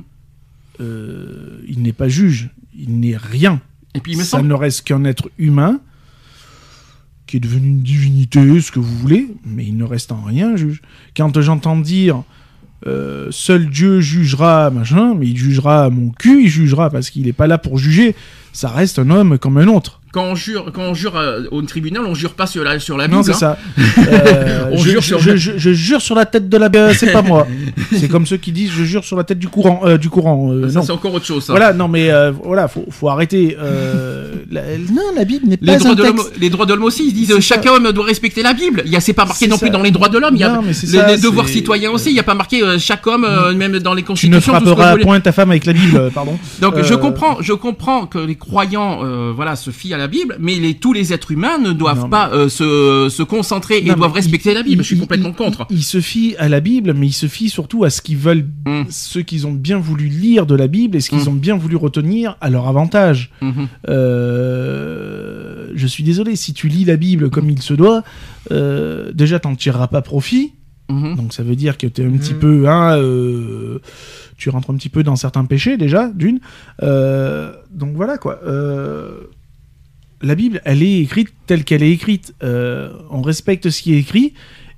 Euh, 0.79 1.59
il 1.67 1.81
n'est 1.81 1.93
pas 1.93 2.07
juge. 2.09 2.49
Il 2.77 2.99
n'est 2.99 3.17
rien. 3.17 3.61
Et 3.93 3.99
puis 3.99 4.13
il 4.13 4.17
me 4.17 4.23
ça 4.23 4.37
semble, 4.37 4.47
ne 4.47 4.53
reste 4.53 4.83
qu'un 4.83 5.03
être 5.03 5.29
humain 5.37 5.79
qui 7.27 7.37
est 7.37 7.41
devenu 7.41 7.67
une 7.69 7.81
divinité, 7.81 8.59
ce 8.61 8.71
que 8.71 8.79
vous 8.79 8.97
voulez, 8.97 9.27
mais 9.45 9.65
il 9.65 9.77
ne 9.77 9.83
reste 9.83 10.11
en 10.11 10.21
rien 10.21 10.55
juge. 10.57 10.81
Quand 11.15 11.39
j'entends 11.41 11.77
dire 11.77 12.23
euh, 12.87 13.27
seul 13.31 13.69
Dieu 13.69 14.01
jugera, 14.01 14.69
machin, 14.71 15.13
mais 15.15 15.27
il 15.27 15.37
jugera 15.37 15.89
mon 15.89 16.09
cul, 16.09 16.43
il 16.43 16.49
jugera 16.49 16.89
parce 16.89 17.09
qu'il 17.09 17.23
n'est 17.25 17.31
pas 17.33 17.47
là 17.47 17.57
pour 17.57 17.77
juger, 17.77 18.15
ça 18.53 18.69
reste 18.69 18.97
un 18.99 19.09
homme 19.11 19.37
comme 19.37 19.57
un 19.57 19.67
autre. 19.67 20.00
Quand 20.13 20.23
on 20.23 20.35
jure, 20.35 20.71
quand 20.73 20.81
on 20.83 20.93
jure 20.93 21.15
euh, 21.15 21.43
au 21.51 21.61
tribunal, 21.61 22.03
on 22.05 22.13
jure 22.13 22.33
pas 22.33 22.45
sur 22.47 22.63
la, 22.63 22.79
sur 22.79 22.97
la 22.97 23.07
Bible. 23.07 23.17
Non, 23.17 23.23
c'est 23.23 23.31
hein. 23.31 23.35
ça. 23.35 23.57
Euh, 23.97 24.65
On 24.73 24.77
je, 24.77 24.89
jure 24.89 25.03
sur- 25.03 25.19
je- 25.19 25.35
je- 25.35 25.57
je 25.57 25.71
jure 25.73 26.01
sur 26.01 26.15
la 26.15 26.25
tête 26.25 26.47
de 26.49 26.57
la. 26.57 26.69
euh, 26.75 26.93
c'est 26.97 27.11
pas 27.11 27.21
moi. 27.21 27.47
C'est 27.97 28.07
comme 28.07 28.25
ceux 28.25 28.37
qui 28.37 28.51
disent 28.51 28.71
je 28.71 28.83
jure 28.83 29.03
sur 29.03 29.17
la 29.17 29.23
tête 29.23 29.39
du 29.39 29.47
courant. 29.47 29.81
euh, 29.85 29.97
du 29.97 30.09
courant. 30.09 30.51
euh, 30.51 30.69
Ça, 30.69 30.81
c'est 30.81 30.91
encore 30.91 31.13
autre 31.13 31.25
chose. 31.25 31.43
Ça. 31.45 31.53
Voilà, 31.53 31.73
non, 31.73 31.87
mais 31.87 32.09
voilà, 32.43 32.67
faut, 32.67 32.85
faut 32.89 33.09
arrêter. 33.09 33.57
la- 34.51 34.61
non, 34.91 35.01
la 35.15 35.25
Bible 35.25 35.47
n'est 35.47 35.57
Les 35.61 35.73
pas 35.73 35.77
droits, 35.79 35.91
un 35.91 35.95
de 35.95 36.01
texte. 36.03 36.31
les 36.39 36.49
droits 36.49 36.65
de 36.65 36.73
l'homme 36.73 36.83
aussi, 36.83 37.07
ils 37.07 37.13
disent 37.13 37.33
ça. 37.33 37.39
chaque 37.41 37.65
homme 37.65 37.91
doit 37.91 38.05
respecter 38.05 38.43
la 38.43 38.53
Bible. 38.53 38.83
Il 38.85 38.91
y 38.91 38.95
a, 38.95 38.99
c'est 38.99 39.13
pas 39.13 39.25
marqué 39.25 39.47
non 39.47 39.57
plus 39.57 39.69
dans 39.69 39.81
les 39.81 39.91
droits 39.91 40.09
de 40.09 40.17
l'homme. 40.17 40.35
Il 40.35 40.41
y 40.41 40.43
a 40.43 40.49
Non, 40.55 40.61
les, 40.61 40.73
ça, 40.73 41.07
les 41.07 41.17
devoirs 41.17 41.47
citoyens 41.47 41.91
aussi. 41.91 42.09
Il 42.09 42.15
y 42.15 42.19
a 42.19 42.23
pas 42.23 42.33
marqué 42.35 42.61
chaque 42.79 43.05
homme, 43.07 43.27
même 43.55 43.79
dans 43.79 43.93
les 43.93 44.01
Tu 44.03 44.07
constitutions. 44.07 44.53
ne 44.53 44.59
que 44.59 44.63
vous 44.65 44.75
frapperas 44.75 44.97
point 44.97 45.19
ta 45.19 45.31
femme 45.31 45.51
avec 45.51 45.65
la 45.65 45.73
Bible, 45.73 46.11
pardon. 46.13 46.37
Donc 46.61 46.81
je 46.81 46.93
comprends, 46.93 47.37
je 47.41 47.53
comprends 47.53 48.05
que 48.05 48.19
les 48.19 48.35
croyants, 48.35 48.99
voilà, 49.35 49.55
se 49.55 49.71
fient 49.71 49.93
à 49.93 49.97
la 50.01 50.07
Bible, 50.07 50.35
mais 50.39 50.55
les, 50.55 50.73
tous 50.75 50.91
les 50.93 51.13
êtres 51.13 51.31
humains 51.31 51.57
ne 51.57 51.71
doivent 51.71 51.97
Non, 51.99 52.03
mais- 52.05 52.09
pas 52.09 52.29
euh, 52.33 52.49
se, 52.49 53.07
se 53.09 53.23
concentrer 53.23 53.77
et 53.77 53.93
doivent 53.95 54.11
respecter 54.11 54.51
il- 54.51 54.55
la 54.55 54.63
Bible. 54.63 54.81
il- 54.81 54.83
je 54.83 54.87
suis 54.87 54.99
complètement 54.99 55.29
il- 55.29 55.35
contre. 55.35 55.65
Il, 55.69 55.77
il 55.77 55.83
se 55.83 56.01
fie 56.01 56.35
à 56.37 56.49
la 56.49 56.59
Bible, 56.59 56.93
mais 56.93 57.07
il 57.07 57.13
se 57.13 57.27
fie 57.27 57.49
surtout 57.49 57.83
à 57.85 57.89
ce 57.89 58.01
qu'ils 58.01 58.17
veulent, 58.17 58.45
Mm. 58.65 58.83
ceux 58.89 59.21
qu'ils 59.21 59.47
ont 59.47 59.53
bien 59.53 59.77
voulu 59.79 60.07
lire 60.07 60.45
de 60.45 60.55
la 60.55 60.67
Bible 60.67 60.97
et 60.97 60.99
ce 60.99 61.09
qu'ils 61.09 61.25
Mm. 61.25 61.29
ont 61.29 61.33
bien 61.33 61.55
voulu 61.55 61.75
retenir 61.77 62.37
à 62.41 62.49
leur 62.49 62.67
avantage. 62.67 63.31
Mhm. 63.41 63.67
Euh, 64.51 65.71
je 65.75 65.87
suis 65.87 66.03
désolé, 66.03 66.35
si 66.35 66.53
tu 66.53 66.67
lis 66.67 66.85
la 66.85 66.97
Bible 66.97 67.29
comme 67.29 67.49
il 67.49 67.61
se 67.61 67.73
doit, 67.73 68.03
euh, 68.51 69.11
déjà 69.13 69.39
t'en 69.39 69.55
tireras 69.55 69.87
pas 69.87 70.01
profit. 70.01 70.53
Donc 70.89 71.31
ça 71.31 71.41
veut 71.41 71.55
dire 71.55 71.77
que 71.77 71.87
t'es 71.87 72.03
un 72.03 72.11
petit 72.11 72.33
peu, 72.33 72.67
hein, 72.67 72.97
euh, 72.97 73.79
tu 74.35 74.49
rentres 74.49 74.71
un 74.71 74.75
petit 74.75 74.89
peu 74.89 75.03
dans 75.03 75.15
certains 75.15 75.45
péchés 75.45 75.77
déjà, 75.77 76.09
d'une. 76.09 76.41
Euh, 76.83 77.53
donc 77.71 77.95
voilà 77.95 78.17
quoi. 78.17 78.41
Euh, 78.45 79.11
la 80.23 80.35
Bible, 80.35 80.61
elle 80.65 80.83
est 80.83 80.99
écrite 80.99 81.29
telle 81.47 81.63
qu'elle 81.63 81.83
est 81.83 81.91
écrite. 81.91 82.33
Euh, 82.43 82.91
on 83.09 83.21
respecte 83.21 83.69
ce 83.69 83.81
qui 83.81 83.93
est 83.93 83.99
écrit. 83.99 84.33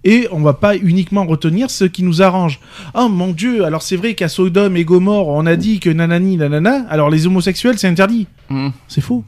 Et 0.06 0.28
on 0.34 0.42
va 0.42 0.54
pas 0.54 0.76
uniquement 0.76 1.26
retenir 1.26 1.72
ce 1.72 1.86
qui 1.86 2.04
nous 2.04 2.22
arrange. 2.22 2.60
Oh 2.94 3.08
mon 3.08 3.32
dieu, 3.32 3.64
alors 3.64 3.82
c'est 3.82 3.96
vrai 3.96 4.16
qu'à 4.16 4.28
Sodome 4.28 4.76
et 4.76 4.84
Gomorre, 4.84 5.30
on 5.30 5.46
a 5.46 5.56
dit 5.56 5.80
que 5.80 5.90
nanani 5.90 6.36
nanana, 6.36 6.86
alors 6.90 7.10
les 7.10 7.26
homosexuels 7.26 7.78
c'est 7.80 7.88
interdit. 7.88 8.28
Mhm. 8.50 8.74
C'est 8.90 9.00
faux. 9.00 9.24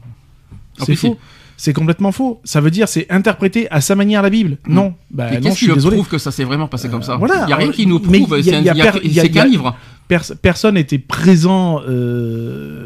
C'est 0.84 0.94
faux. 0.94 1.16
C'est 1.56 1.72
complètement 1.72 2.12
faux. 2.12 2.42
Ça 2.44 2.60
veut 2.60 2.70
dire 2.70 2.86
c'est 2.88 3.06
interpréter 3.10 3.66
à 3.70 3.80
sa 3.80 3.94
manière 3.96 4.20
la 4.20 4.28
Bible. 4.28 4.58
Mm. 4.66 4.74
Non. 4.74 4.94
Bah 5.10 5.28
Mais 5.30 5.40
non, 5.40 5.48
je 5.52 5.56
suis 5.56 5.72
désolé. 5.72 5.96
prouve 5.96 6.08
que 6.08 6.18
ça 6.18 6.30
s'est 6.30 6.44
vraiment 6.44 6.68
passé 6.68 6.90
comme 6.90 7.02
ça? 7.02 7.16
Voilà. 7.16 7.44
Il 7.46 7.50
y 7.50 7.52
a 7.54 7.56
rien 7.56 7.72
qui 7.72 7.86
nous 7.86 7.98
prouve. 7.98 8.14
il 8.38 8.44
y 8.46 8.68
a- 8.68 8.92
C'est 9.22 9.30
qu'un 9.30 9.46
livre. 9.46 9.74
Pers- 10.08 10.34
personne 10.42 10.74
n'était 10.74 10.98
présent 10.98 11.80
euh, 11.88 12.85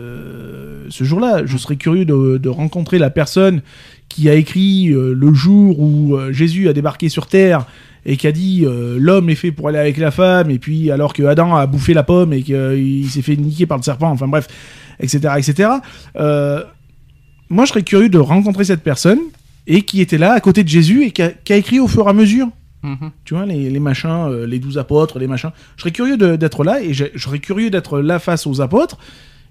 ce 0.90 1.04
jour-là. 1.04 1.46
Je 1.46 1.56
serais 1.56 1.76
curieux 1.76 2.04
de, 2.04 2.36
de 2.38 2.48
rencontrer 2.50 2.98
la 2.98 3.08
personne 3.10 3.62
qui 4.08 4.28
a 4.28 4.34
écrit 4.34 4.90
euh, 4.92 5.14
le 5.14 5.32
jour 5.32 5.80
où 5.80 6.16
euh, 6.16 6.32
Jésus 6.32 6.68
a 6.68 6.72
débarqué 6.72 7.08
sur 7.08 7.26
Terre 7.26 7.64
et 8.04 8.16
qui 8.16 8.26
a 8.26 8.32
dit 8.32 8.64
euh, 8.64 8.96
l'homme 8.98 9.30
est 9.30 9.34
fait 9.34 9.52
pour 9.52 9.68
aller 9.68 9.78
avec 9.78 9.96
la 9.98 10.10
femme 10.10 10.50
et 10.50 10.58
puis 10.58 10.90
alors 10.90 11.12
que 11.12 11.22
Adam 11.22 11.54
a 11.56 11.66
bouffé 11.66 11.94
la 11.94 12.02
pomme 12.02 12.32
et 12.32 12.42
qu'il 12.42 13.08
s'est 13.08 13.22
fait 13.22 13.36
niquer 13.36 13.66
par 13.66 13.76
le 13.78 13.82
serpent, 13.82 14.10
enfin 14.10 14.26
bref, 14.28 14.48
etc. 14.98 15.34
etc. 15.38 15.68
Euh, 16.16 16.62
moi, 17.48 17.64
je 17.64 17.70
serais 17.70 17.82
curieux 17.82 18.08
de 18.08 18.18
rencontrer 18.18 18.64
cette 18.64 18.82
personne 18.82 19.18
et 19.66 19.82
qui 19.82 20.00
était 20.00 20.18
là 20.18 20.32
à 20.32 20.40
côté 20.40 20.62
de 20.64 20.68
Jésus 20.68 21.04
et 21.04 21.10
qui 21.10 21.22
a, 21.22 21.28
qui 21.30 21.52
a 21.52 21.56
écrit 21.56 21.78
au 21.80 21.88
fur 21.88 22.06
et 22.06 22.10
à 22.10 22.12
mesure 22.12 22.48
Mhm. 22.82 23.10
tu 23.26 23.34
vois, 23.34 23.44
les, 23.44 23.68
les 23.68 23.78
machins, 23.78 24.08
euh, 24.30 24.46
les 24.46 24.58
douze 24.58 24.78
apôtres, 24.78 25.18
les 25.18 25.26
machins. 25.26 25.50
Je 25.76 25.82
serais 25.82 25.90
curieux 25.90 26.16
d'être 26.16 26.64
là 26.64 26.80
et 26.80 26.94
j'ai- 26.94 27.10
je 27.14 27.22
serais 27.22 27.38
curieux 27.38 27.68
d'être 27.68 28.00
là 28.00 28.18
face 28.18 28.46
aux 28.46 28.62
apôtres 28.62 28.96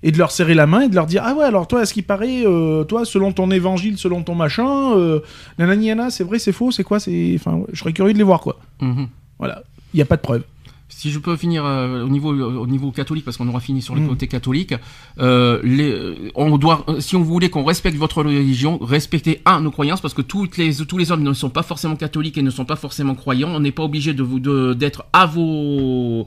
et 0.04 0.12
de 0.12 0.18
leur 0.18 0.32
serrer 0.32 0.54
la 0.54 0.66
main 0.68 0.82
et 0.82 0.90
de 0.90 0.96
leur 0.96 1.06
dire 1.08 1.24
Ah 1.26 1.34
ouais, 1.36 1.44
alors 1.46 1.68
toi, 1.68 1.82
à 1.82 1.86
ce 1.86 1.94
qui 1.94 2.02
paraît, 2.02 2.46
euh, 2.46 2.84
toi, 2.84 3.06
selon 3.06 3.32
ton 3.32 3.52
évangile, 3.52 3.98
selon 3.98 4.24
ton 4.24 4.36
machin, 4.36 4.94
euh, 4.98 5.20
nanani, 5.58 5.88
nana, 5.88 6.10
c'est 6.10 6.24
vrai, 6.24 6.40
c'est 6.40 6.52
faux, 6.54 6.72
c'est 6.72 6.84
quoi 6.84 7.00
c'est... 7.00 7.34
Enfin, 7.36 7.62
je 7.74 7.80
serais 7.80 7.94
curieux 7.94 8.14
de 8.14 8.18
les 8.18 8.24
voir, 8.24 8.40
quoi. 8.42 8.60
Mhm. 8.82 9.08
Voilà. 9.38 9.64
Il 9.94 9.98
n'y 9.98 10.02
a 10.02 10.06
pas 10.06 10.18
de 10.18 10.22
preuve. 10.22 10.44
Si 10.92 11.12
je 11.12 11.20
peux 11.20 11.36
finir 11.38 11.64
euh, 11.66 12.04
au 12.04 12.10
niveau 12.10 12.34
au 12.34 12.66
niveau 12.66 12.92
catholique 12.92 13.24
parce 13.24 13.38
qu'on 13.38 13.48
aura 13.48 13.60
fini 13.60 13.82
sur 13.82 13.94
le 13.94 14.02
Mm. 14.02 14.08
côté 14.08 14.28
catholique, 14.28 14.74
euh, 15.20 15.60
les, 15.64 16.32
on 16.34 16.58
doit 16.58 16.84
si 17.00 17.16
on 17.16 17.22
voulait 17.22 17.50
qu'on 17.50 17.64
respecte 17.64 17.96
votre 17.96 18.24
religion, 18.24 18.80
respectez 18.82 19.40
un 19.46 19.62
nos 19.62 19.70
croyances 19.72 20.02
parce 20.02 20.16
que 20.16 20.24
toutes 20.24 20.58
les 20.58 20.74
tous 20.76 20.98
les 20.98 21.12
hommes 21.12 21.22
ne 21.22 21.34
sont 21.34 21.52
pas 21.52 21.62
forcément 21.62 21.96
catholiques 21.96 22.40
et 22.40 22.42
ne 22.42 22.50
sont 22.50 22.66
pas 22.66 22.76
forcément 22.76 23.14
croyants. 23.14 23.50
On 23.50 23.60
n'est 23.60 23.72
pas 23.72 23.84
obligé 23.84 24.14
de 24.14 24.24
vous 24.24 24.40
d'être 24.74 25.06
à 25.14 25.28
vos 25.28 26.26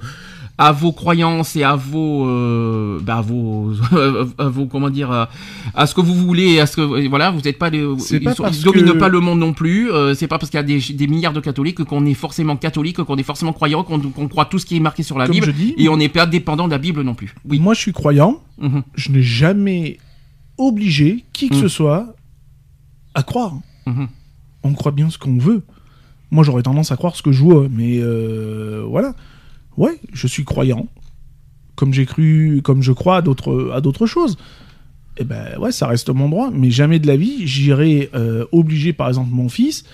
à 0.65 0.71
vos 0.73 0.93
croyances 0.93 1.57
et 1.57 1.65
à 1.65 1.75
vos 1.77 2.27
euh, 2.27 3.01
bah, 3.03 3.21
vos 3.21 3.73
à 4.39 4.49
vos 4.49 4.67
comment 4.67 4.91
dire 4.91 5.11
à, 5.11 5.29
à 5.75 5.87
ce 5.87 5.95
que 5.95 6.01
vous 6.01 6.15
voulez 6.15 6.61
à 6.61 6.67
ce 6.67 6.77
que 6.77 7.09
voilà 7.09 7.31
vous 7.31 7.41
n'êtes 7.41 7.59
pas 7.59 7.69
les 7.71 7.85
C'est 7.99 8.19
ils, 8.19 8.23
pas 8.25 8.35
sont- 8.35 8.47
ils 8.47 8.63
dominent 8.63 8.93
que- 8.93 8.99
pas 8.99 9.09
le 9.09 9.21
monde 9.21 9.41
non 9.41 9.53
plus 9.55 9.91
euh, 9.91 10.15
c'est 10.15 10.29
pas 10.29 10.39
parce 10.39 10.51
qu'il 10.51 10.59
y 10.59 10.61
a 10.61 10.63
des, 10.63 10.79
des 10.79 11.07
milliards 11.09 11.33
de 11.33 11.41
catholiques 11.41 11.83
qu'on 11.85 12.07
est 12.07 12.15
forcément 12.15 12.57
catholique 12.57 13.03
qu'on 13.03 13.17
est 13.17 13.23
forcément 13.23 13.53
croyant 13.53 13.83
qu'on 13.83 13.99
qu'on 13.99 14.29
croit 14.29 14.45
tout 14.45 14.59
ce 14.61 14.67
qui 14.67 14.77
est 14.77 14.81
marqué 14.81 15.03
sur 15.03 15.19
la 15.19 15.27
Comme 15.27 15.35
Bible 15.35 15.47
je 15.47 15.51
dis, 15.53 15.75
et 15.79 15.89
on 15.89 15.97
n'est 15.97 16.09
pas 16.09 16.27
dépendant 16.27 16.67
de 16.67 16.73
la 16.73 16.79
Bible 16.79 17.03
non 17.03 17.15
plus 17.15 17.35
oui 17.49 17.59
moi, 17.59 17.75
je 17.75 17.81
suis 17.81 17.93
croyant. 17.93 18.41
Mhm. 18.61 18.83
Je 18.95 19.11
n'ai 19.13 19.23
jamais 19.23 19.99
obligé 20.59 21.25
qui 21.33 21.49
que 21.49 21.57
ce 21.57 21.69
soit 21.69 22.15
à 23.15 23.23
croire. 23.23 23.55
Mhm. 23.87 24.07
on 24.63 24.73
croit 24.75 24.93
bien 24.93 25.11
ce 25.11 25.19
qu'on 25.19 25.39
veut. 25.39 25.63
Moi, 26.31 26.45
j'aurais 26.45 26.63
tendance 26.63 26.93
à 26.93 26.97
croire 26.97 27.15
ce 27.17 27.23
que 27.23 27.33
je 27.33 27.43
vois, 27.43 27.67
mais 27.71 27.99
euh, 28.01 28.85
voilà. 28.89 29.13
Ouais, 29.77 29.99
je 30.13 30.27
suis 30.27 30.45
croyant, 30.45 30.89
comme 31.77 31.93
j'ai 31.93 32.07
cru, 32.07 32.61
comme 32.63 32.83
je 32.83 32.93
crois 32.93 33.19
à 33.19 33.23
d'autres, 33.23 33.73
à 33.75 33.81
d'autres 33.81 34.07
choses. 34.07 34.37
eh 35.19 35.25
ben 35.25 35.59
ouais, 35.59 35.73
ça 35.73 35.87
reste 35.87 36.11
mon 36.11 36.29
droit, 36.29 36.51
mais 36.53 36.71
jamais 36.71 36.99
de 36.99 37.07
la 37.07 37.17
vie, 37.17 37.47
j'irai 37.47 38.11
euh, 38.15 38.45
obliger 38.53 38.93
par 38.93 39.09
exemple 39.09 39.31
mon 39.33 39.49
fils 39.49 39.85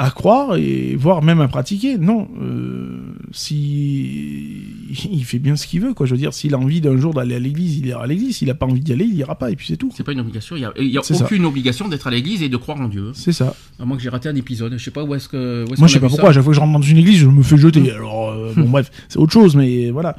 à 0.00 0.10
croire 0.10 0.56
et 0.56 0.94
voire 0.96 1.22
même 1.22 1.40
à 1.40 1.48
pratiquer. 1.48 1.98
Non, 1.98 2.28
euh, 2.40 3.00
si 3.32 4.62
il 5.12 5.24
fait 5.24 5.40
bien 5.40 5.56
ce 5.56 5.66
qu'il 5.66 5.80
veut, 5.80 5.92
quoi. 5.92 6.06
Je 6.06 6.12
veux 6.12 6.18
dire, 6.18 6.32
s'il 6.32 6.54
a 6.54 6.58
envie 6.58 6.80
d'un 6.80 6.96
jour 6.96 7.12
d'aller 7.12 7.34
à 7.34 7.38
l'église, 7.40 7.78
il 7.78 7.86
ira 7.86 8.04
à 8.04 8.06
l'église. 8.06 8.36
S'il 8.36 8.48
a 8.50 8.54
pas 8.54 8.66
envie 8.66 8.80
d'y 8.80 8.92
aller, 8.92 9.04
il 9.04 9.14
ira 9.16 9.34
pas, 9.34 9.50
et 9.50 9.56
puis 9.56 9.66
c'est 9.66 9.76
tout. 9.76 9.90
C'est 9.96 10.04
pas 10.04 10.12
une 10.12 10.20
obligation. 10.20 10.54
Il 10.56 10.62
y 10.62 10.64
a, 10.64 10.72
il 10.78 10.86
y 10.86 10.98
a 10.98 11.02
C'est 11.02 11.14
ça. 11.14 11.24
aucune 11.24 11.44
obligation 11.44 11.88
d'être 11.88 12.06
à 12.06 12.10
l'église 12.12 12.42
et 12.42 12.48
de 12.48 12.56
croire 12.56 12.80
en 12.80 12.86
Dieu. 12.88 13.10
C'est 13.12 13.32
ça. 13.32 13.54
À 13.80 13.84
moins 13.84 13.96
que 13.96 14.02
j'ai 14.02 14.08
raté 14.08 14.28
un 14.28 14.36
épisode. 14.36 14.72
Je 14.78 14.82
sais 14.84 14.90
pas 14.92 15.02
où 15.02 15.14
est-ce 15.16 15.28
que. 15.28 15.64
où 15.64 15.74
Moi, 15.78 15.88
je 15.88 15.92
sais 15.94 16.00
pas 16.00 16.08
pourquoi. 16.08 16.30
À 16.30 16.32
chaque 16.32 16.44
fois 16.44 16.52
que 16.52 16.54
je 16.56 16.60
rentre 16.60 16.72
dans 16.72 16.82
une 16.82 16.98
église, 16.98 17.18
je 17.18 17.26
me 17.26 17.42
fais 17.42 17.56
jeter. 17.58 17.90
Alors, 17.90 18.30
euh, 18.30 18.52
bon, 18.56 18.68
bref, 18.68 18.90
c'est 19.08 19.18
autre 19.18 19.32
chose, 19.32 19.56
mais 19.56 19.90
voilà. 19.90 20.16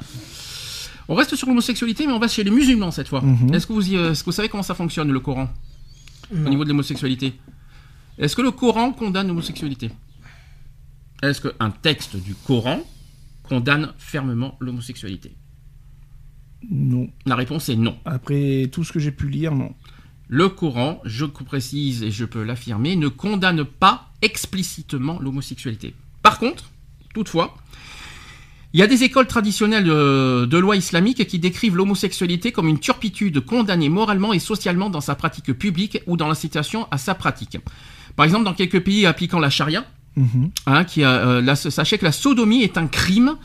On 1.08 1.14
reste 1.14 1.34
sur 1.34 1.48
l'homosexualité, 1.48 2.06
mais 2.06 2.12
on 2.12 2.18
va 2.20 2.28
chez 2.28 2.44
les 2.44 2.50
musulmans 2.50 2.90
cette 2.90 3.08
fois. 3.08 3.20
Mhm. 3.22 3.54
Est-ce 3.54 3.66
que, 3.66 3.72
vous 3.72 3.88
y- 3.90 3.96
est-ce 3.96 4.20
que 4.22 4.26
vous 4.26 4.32
savez 4.32 4.48
comment 4.48 4.62
ça 4.62 4.74
fonctionne, 4.74 5.10
le 5.10 5.18
Coran, 5.20 5.48
Non. 6.32 6.46
au 6.46 6.50
niveau 6.50 6.64
de 6.64 6.68
l'homosexualité? 6.68 7.32
Est-ce 8.20 8.36
que 8.36 8.42
le 8.42 8.50
Coran 8.50 8.92
condamne 8.92 9.28
l'homosexualité? 9.28 9.90
Est-ce 11.22 11.40
qu'un 11.40 11.70
texte 11.70 12.16
du 12.16 12.34
Coran 12.34 12.82
condamne 13.42 13.94
fermement 13.96 14.58
l'homosexualité? 14.60 15.34
Non. 16.70 17.08
La 17.24 17.34
réponse 17.34 17.70
est 17.70 17.76
non. 17.76 17.96
Après 18.04 18.68
tout 18.70 18.84
ce 18.84 18.92
que 18.92 18.98
j'ai 18.98 19.10
pu 19.10 19.30
lire, 19.30 19.54
non. 19.54 19.74
Le 20.28 20.50
Coran, 20.50 21.00
je 21.06 21.24
précise 21.24 22.02
et 22.02 22.10
je 22.10 22.26
peux 22.26 22.42
l'affirmer, 22.42 22.94
ne 22.94 23.08
condamne 23.08 23.64
pas 23.64 24.12
explicitement 24.20 25.18
l'homosexualité. 25.18 25.94
Par 26.22 26.38
contre, 26.38 26.70
toutefois, 27.14 27.56
il 28.74 28.80
y 28.80 28.82
a 28.82 28.86
des 28.86 29.02
écoles 29.02 29.28
traditionnelles 29.28 29.84
de, 29.84 30.44
de 30.44 30.58
loi 30.58 30.76
islamique 30.76 31.26
qui 31.26 31.38
décrivent 31.38 31.74
l'homosexualité 31.74 32.52
comme 32.52 32.68
une 32.68 32.80
turpitude 32.80 33.40
condamnée 33.40 33.88
moralement 33.88 34.34
et 34.34 34.38
socialement 34.38 34.90
dans 34.90 35.00
sa 35.00 35.14
pratique 35.14 35.54
publique 35.54 36.02
ou 36.06 36.18
dans 36.18 36.28
l'incitation 36.28 36.86
à 36.90 36.98
sa 36.98 37.14
pratique. 37.14 37.56
Par 38.20 38.26
exemple, 38.26 38.44
dans 38.44 38.52
quelques 38.52 38.80
pays 38.80 39.06
appliquant 39.06 39.38
la 39.38 39.48
charia, 39.48 39.82
Mhm. 40.14 40.50
hein, 40.66 40.84
qui 40.84 41.02
a, 41.04 41.10
euh, 41.10 41.40
la- 41.40 41.56
sachez 41.56 41.96
que 41.96 42.04
la 42.04 42.12
sodomie 42.12 42.60
est 42.62 42.76
un 42.76 42.86
crime 42.86 43.36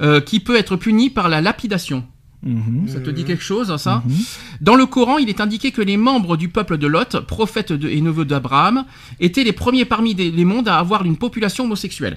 euh, 0.00 0.22
qui 0.22 0.40
peut 0.40 0.56
être 0.56 0.76
puni 0.76 1.10
par 1.10 1.28
la 1.28 1.42
lapidation. 1.42 2.02
Mhm. 2.42 2.88
Ça 2.88 3.00
te 3.00 3.10
dit 3.10 3.24
quelque 3.24 3.42
chose, 3.44 3.76
ça 3.76 4.02
Mhm. 4.06 4.14
dans 4.62 4.74
le 4.74 4.86
Coran, 4.86 5.18
il 5.18 5.28
est 5.28 5.42
indiqué 5.42 5.70
que 5.70 5.82
les 5.82 5.98
membres 5.98 6.38
du 6.38 6.48
peuple 6.48 6.78
de 6.78 6.86
Lot, 6.86 7.20
prophète 7.20 7.72
de- 7.74 7.90
et 7.90 8.00
neveu 8.00 8.24
d'Abraham, 8.24 8.86
étaient 9.20 9.44
les 9.44 9.52
premiers 9.52 9.84
parmi 9.84 10.14
des- 10.14 10.30
les 10.30 10.46
mondes 10.46 10.66
à 10.66 10.78
avoir 10.78 11.04
une 11.04 11.18
population 11.18 11.64
homosexuelle. 11.64 12.16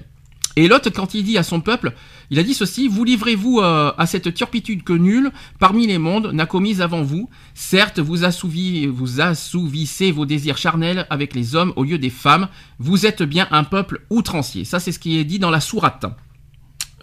Et 0.57 0.67
Lot, 0.69 0.89
quand 0.95 1.13
il 1.13 1.23
dit 1.23 1.37
à 1.37 1.43
son 1.43 1.59
peuple, 1.59 1.93
il 2.29 2.39
a 2.39 2.43
dit 2.43 2.53
ceci, 2.53 2.87
vous 2.87 3.03
livrez-vous 3.03 3.59
euh, 3.59 3.91
à 3.97 4.05
cette 4.05 4.33
turpitude 4.33 4.83
que 4.83 4.93
nul, 4.93 5.31
parmi 5.59 5.85
les 5.85 5.97
mondes, 5.97 6.31
n'a 6.31 6.45
commise 6.45 6.81
avant 6.81 7.01
vous? 7.03 7.29
Certes, 7.53 7.99
vous, 7.99 8.23
assouvi- 8.23 8.87
vous 8.87 9.19
assouvissez 9.19 10.11
vos 10.11 10.25
désirs 10.25 10.57
charnels 10.57 11.07
avec 11.09 11.35
les 11.35 11.55
hommes 11.55 11.73
au 11.75 11.83
lieu 11.83 11.97
des 11.97 12.09
femmes. 12.09 12.47
Vous 12.79 13.05
êtes 13.05 13.21
bien 13.21 13.47
un 13.51 13.65
peuple 13.65 14.01
outrancier. 14.09 14.63
Ça, 14.63 14.79
c'est 14.79 14.93
ce 14.93 14.99
qui 14.99 15.17
est 15.17 15.25
dit 15.25 15.39
dans 15.39 15.51
la 15.51 15.59
sourate. 15.59 16.05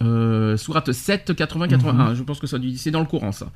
Euh, 0.01 0.57
sourate 0.57 0.91
7, 0.91 1.35
80, 1.35 1.67
81. 1.67 2.15
Je 2.15 2.23
pense 2.23 2.39
que 2.39 2.47
ça 2.47 2.57
c'est 2.77 2.89
dans 2.91 2.99
le 2.99 3.05
Coran, 3.05 3.31
ça. 3.31 3.51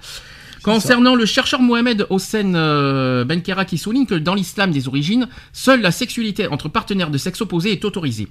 Concernant 0.63 1.15
le 1.15 1.25
chercheur 1.25 1.61
Mohamed 1.61 2.05
Hossein 2.11 2.53
euh, 2.53 3.25
Benkera 3.25 3.65
qui 3.65 3.77
souligne 3.77 4.05
que 4.05 4.15
dans 4.15 4.35
l'islam 4.35 4.71
des 4.71 4.87
origines, 4.87 5.27
seule 5.53 5.81
la 5.81 5.91
sexualité 5.91 6.47
entre 6.47 6.69
partenaires 6.69 7.09
de 7.09 7.17
sexe 7.17 7.41
opposé 7.41 7.71
est 7.71 7.83
autorisée. 7.85 8.27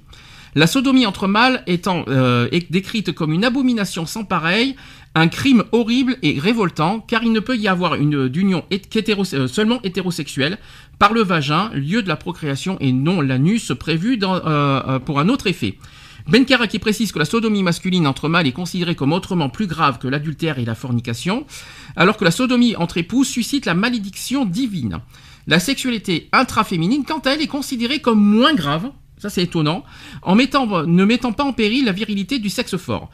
La 0.55 0.67
sodomie 0.67 1.05
entre 1.05 1.27
mâles 1.27 1.63
étant 1.67 2.05
euh, 2.07 2.47
est 2.51 2.71
décrite 2.71 3.11
comme 3.11 3.33
une 3.33 3.45
abomination 3.45 4.05
sans 4.05 4.23
pareil, 4.23 4.75
un 5.17 5.27
crime 5.27 5.63
horrible 5.71 6.17
et 6.21 6.39
révoltant, 6.39 6.99
car 6.99 7.23
il 7.23 7.31
ne 7.31 7.39
peut 7.39 7.57
y 7.57 7.67
avoir 7.67 7.95
une 7.95 8.27
d'union 8.27 8.63
euh, 8.71 9.47
seulement 9.47 9.81
hétérosexuelle 9.83 10.59
par 10.99 11.13
le 11.13 11.23
vagin, 11.23 11.71
lieu 11.73 12.03
de 12.03 12.07
la 12.07 12.15
procréation, 12.15 12.77
et 12.79 12.91
non 12.91 13.21
l'anus 13.21 13.71
prévu 13.79 14.19
euh, 14.21 14.27
euh, 14.45 14.99
pour 14.99 15.19
un 15.19 15.29
autre 15.29 15.47
effet. 15.47 15.77
Benkara 16.27 16.67
qui 16.67 16.77
précise 16.77 17.11
que 17.11 17.19
la 17.19 17.25
sodomie 17.25 17.63
masculine 17.63 18.05
entre 18.05 18.27
mâles 18.29 18.47
est 18.47 18.51
considérée 18.51 18.95
comme 18.95 19.13
autrement 19.13 19.49
plus 19.49 19.65
grave 19.65 19.97
que 19.97 20.07
l'adultère 20.07 20.59
et 20.59 20.65
la 20.65 20.75
fornication, 20.75 21.45
alors 21.95 22.17
que 22.17 22.25
la 22.25 22.31
sodomie 22.31 22.75
entre 22.75 22.97
époux 22.97 23.23
suscite 23.23 23.65
la 23.65 23.73
malédiction 23.73 24.45
divine. 24.45 24.99
La 25.47 25.59
sexualité 25.59 26.27
intraféminine, 26.33 27.05
quant 27.05 27.19
à 27.19 27.31
elle, 27.31 27.41
est 27.41 27.47
considérée 27.47 28.01
comme 28.01 28.19
moins 28.19 28.53
grave, 28.53 28.91
ça 29.17 29.29
c'est 29.29 29.43
étonnant, 29.43 29.83
en 30.21 30.35
ne 30.35 31.05
mettant 31.05 31.33
pas 31.33 31.43
en 31.43 31.53
péril 31.53 31.85
la 31.85 31.91
virilité 31.91 32.39
du 32.39 32.49
sexe 32.49 32.77
fort. 32.77 33.09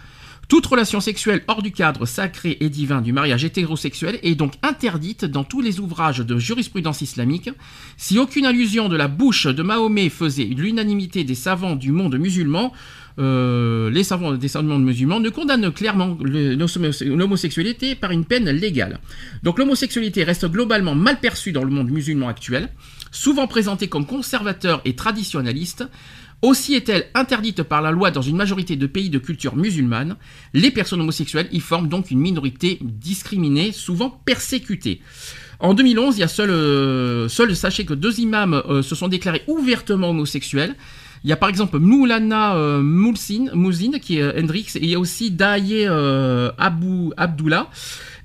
Toute 0.49 0.65
relation 0.65 0.99
sexuelle 0.99 1.41
hors 1.47 1.61
du 1.61 1.71
cadre 1.71 2.05
sacré 2.05 2.57
et 2.59 2.69
divin 2.69 3.01
du 3.01 3.13
mariage 3.13 3.45
hétérosexuel 3.45 4.19
est 4.23 4.35
donc 4.35 4.53
interdite 4.61 5.25
dans 5.25 5.43
tous 5.43 5.61
les 5.61 5.79
ouvrages 5.79 6.19
de 6.19 6.37
jurisprudence 6.37 7.01
islamique. 7.01 7.49
Si 7.97 8.19
aucune 8.19 8.45
allusion 8.45 8.89
de 8.89 8.97
la 8.97 9.07
bouche 9.07 9.47
de 9.47 9.63
Mahomet 9.63 10.09
faisait 10.09 10.43
l'unanimité 10.43 11.23
des 11.23 11.35
savants 11.35 11.75
du 11.75 11.91
monde 11.91 12.17
musulman, 12.17 12.73
euh, 13.19 13.89
les 13.89 14.03
savants 14.03 14.33
des 14.33 14.47
savants 14.47 14.79
musulmans 14.79 15.19
ne 15.19 15.29
condamnent 15.29 15.71
clairement 15.71 16.17
l'homosexualité 16.21 17.95
par 17.95 18.11
une 18.11 18.25
peine 18.25 18.49
légale. 18.49 18.99
Donc 19.43 19.59
l'homosexualité 19.59 20.23
reste 20.23 20.47
globalement 20.47 20.95
mal 20.95 21.19
perçue 21.19 21.51
dans 21.51 21.63
le 21.63 21.69
monde 21.69 21.89
musulman 21.89 22.27
actuel, 22.27 22.69
souvent 23.13 23.47
présentée 23.47 23.87
comme 23.87 24.05
conservateur 24.05 24.81
et 24.83 24.97
traditionnaliste. 24.97 25.85
Aussi 26.41 26.73
est-elle 26.73 27.05
interdite 27.13 27.63
par 27.63 27.81
la 27.81 27.91
loi 27.91 28.11
dans 28.11 28.21
une 28.21 28.35
majorité 28.35 28.75
de 28.75 28.85
pays 28.85 29.09
de 29.09 29.17
culture 29.17 29.55
musulmane. 29.55 30.17
Les 30.53 30.71
personnes 30.71 30.99
homosexuelles 30.99 31.47
y 31.53 31.61
forment 31.61 31.87
donc 31.87 32.11
une 32.11 32.19
minorité 32.19 32.79
discriminée, 32.81 33.71
souvent 33.71 34.09
persécutée. 34.09 34.99
En 35.61 35.73
2011, 35.73 36.17
il 36.17 36.19
y 36.19 36.23
a 36.23 36.27
seul, 36.27 36.49
euh, 36.49 37.29
seul 37.29 37.55
sachez 37.55 37.85
que 37.85 37.93
deux 37.93 38.19
imams 38.19 38.61
euh, 38.67 38.81
se 38.81 38.95
sont 38.95 39.07
déclarés 39.07 39.43
ouvertement 39.47 40.09
homosexuels. 40.09 40.75
Il 41.23 41.29
y 41.29 41.33
a 41.33 41.37
par 41.37 41.47
exemple 41.47 41.79
Moulana 41.79 42.55
euh, 42.57 42.81
Moulsin, 42.81 43.47
qui 44.01 44.17
est 44.17 44.21
euh, 44.21 44.37
Hendrix, 44.37 44.67
et 44.75 44.83
il 44.83 44.89
y 44.89 44.95
a 44.95 44.99
aussi 44.99 45.31
Daye 45.31 45.87
Abou, 46.57 47.13
Abdullah, 47.15 47.69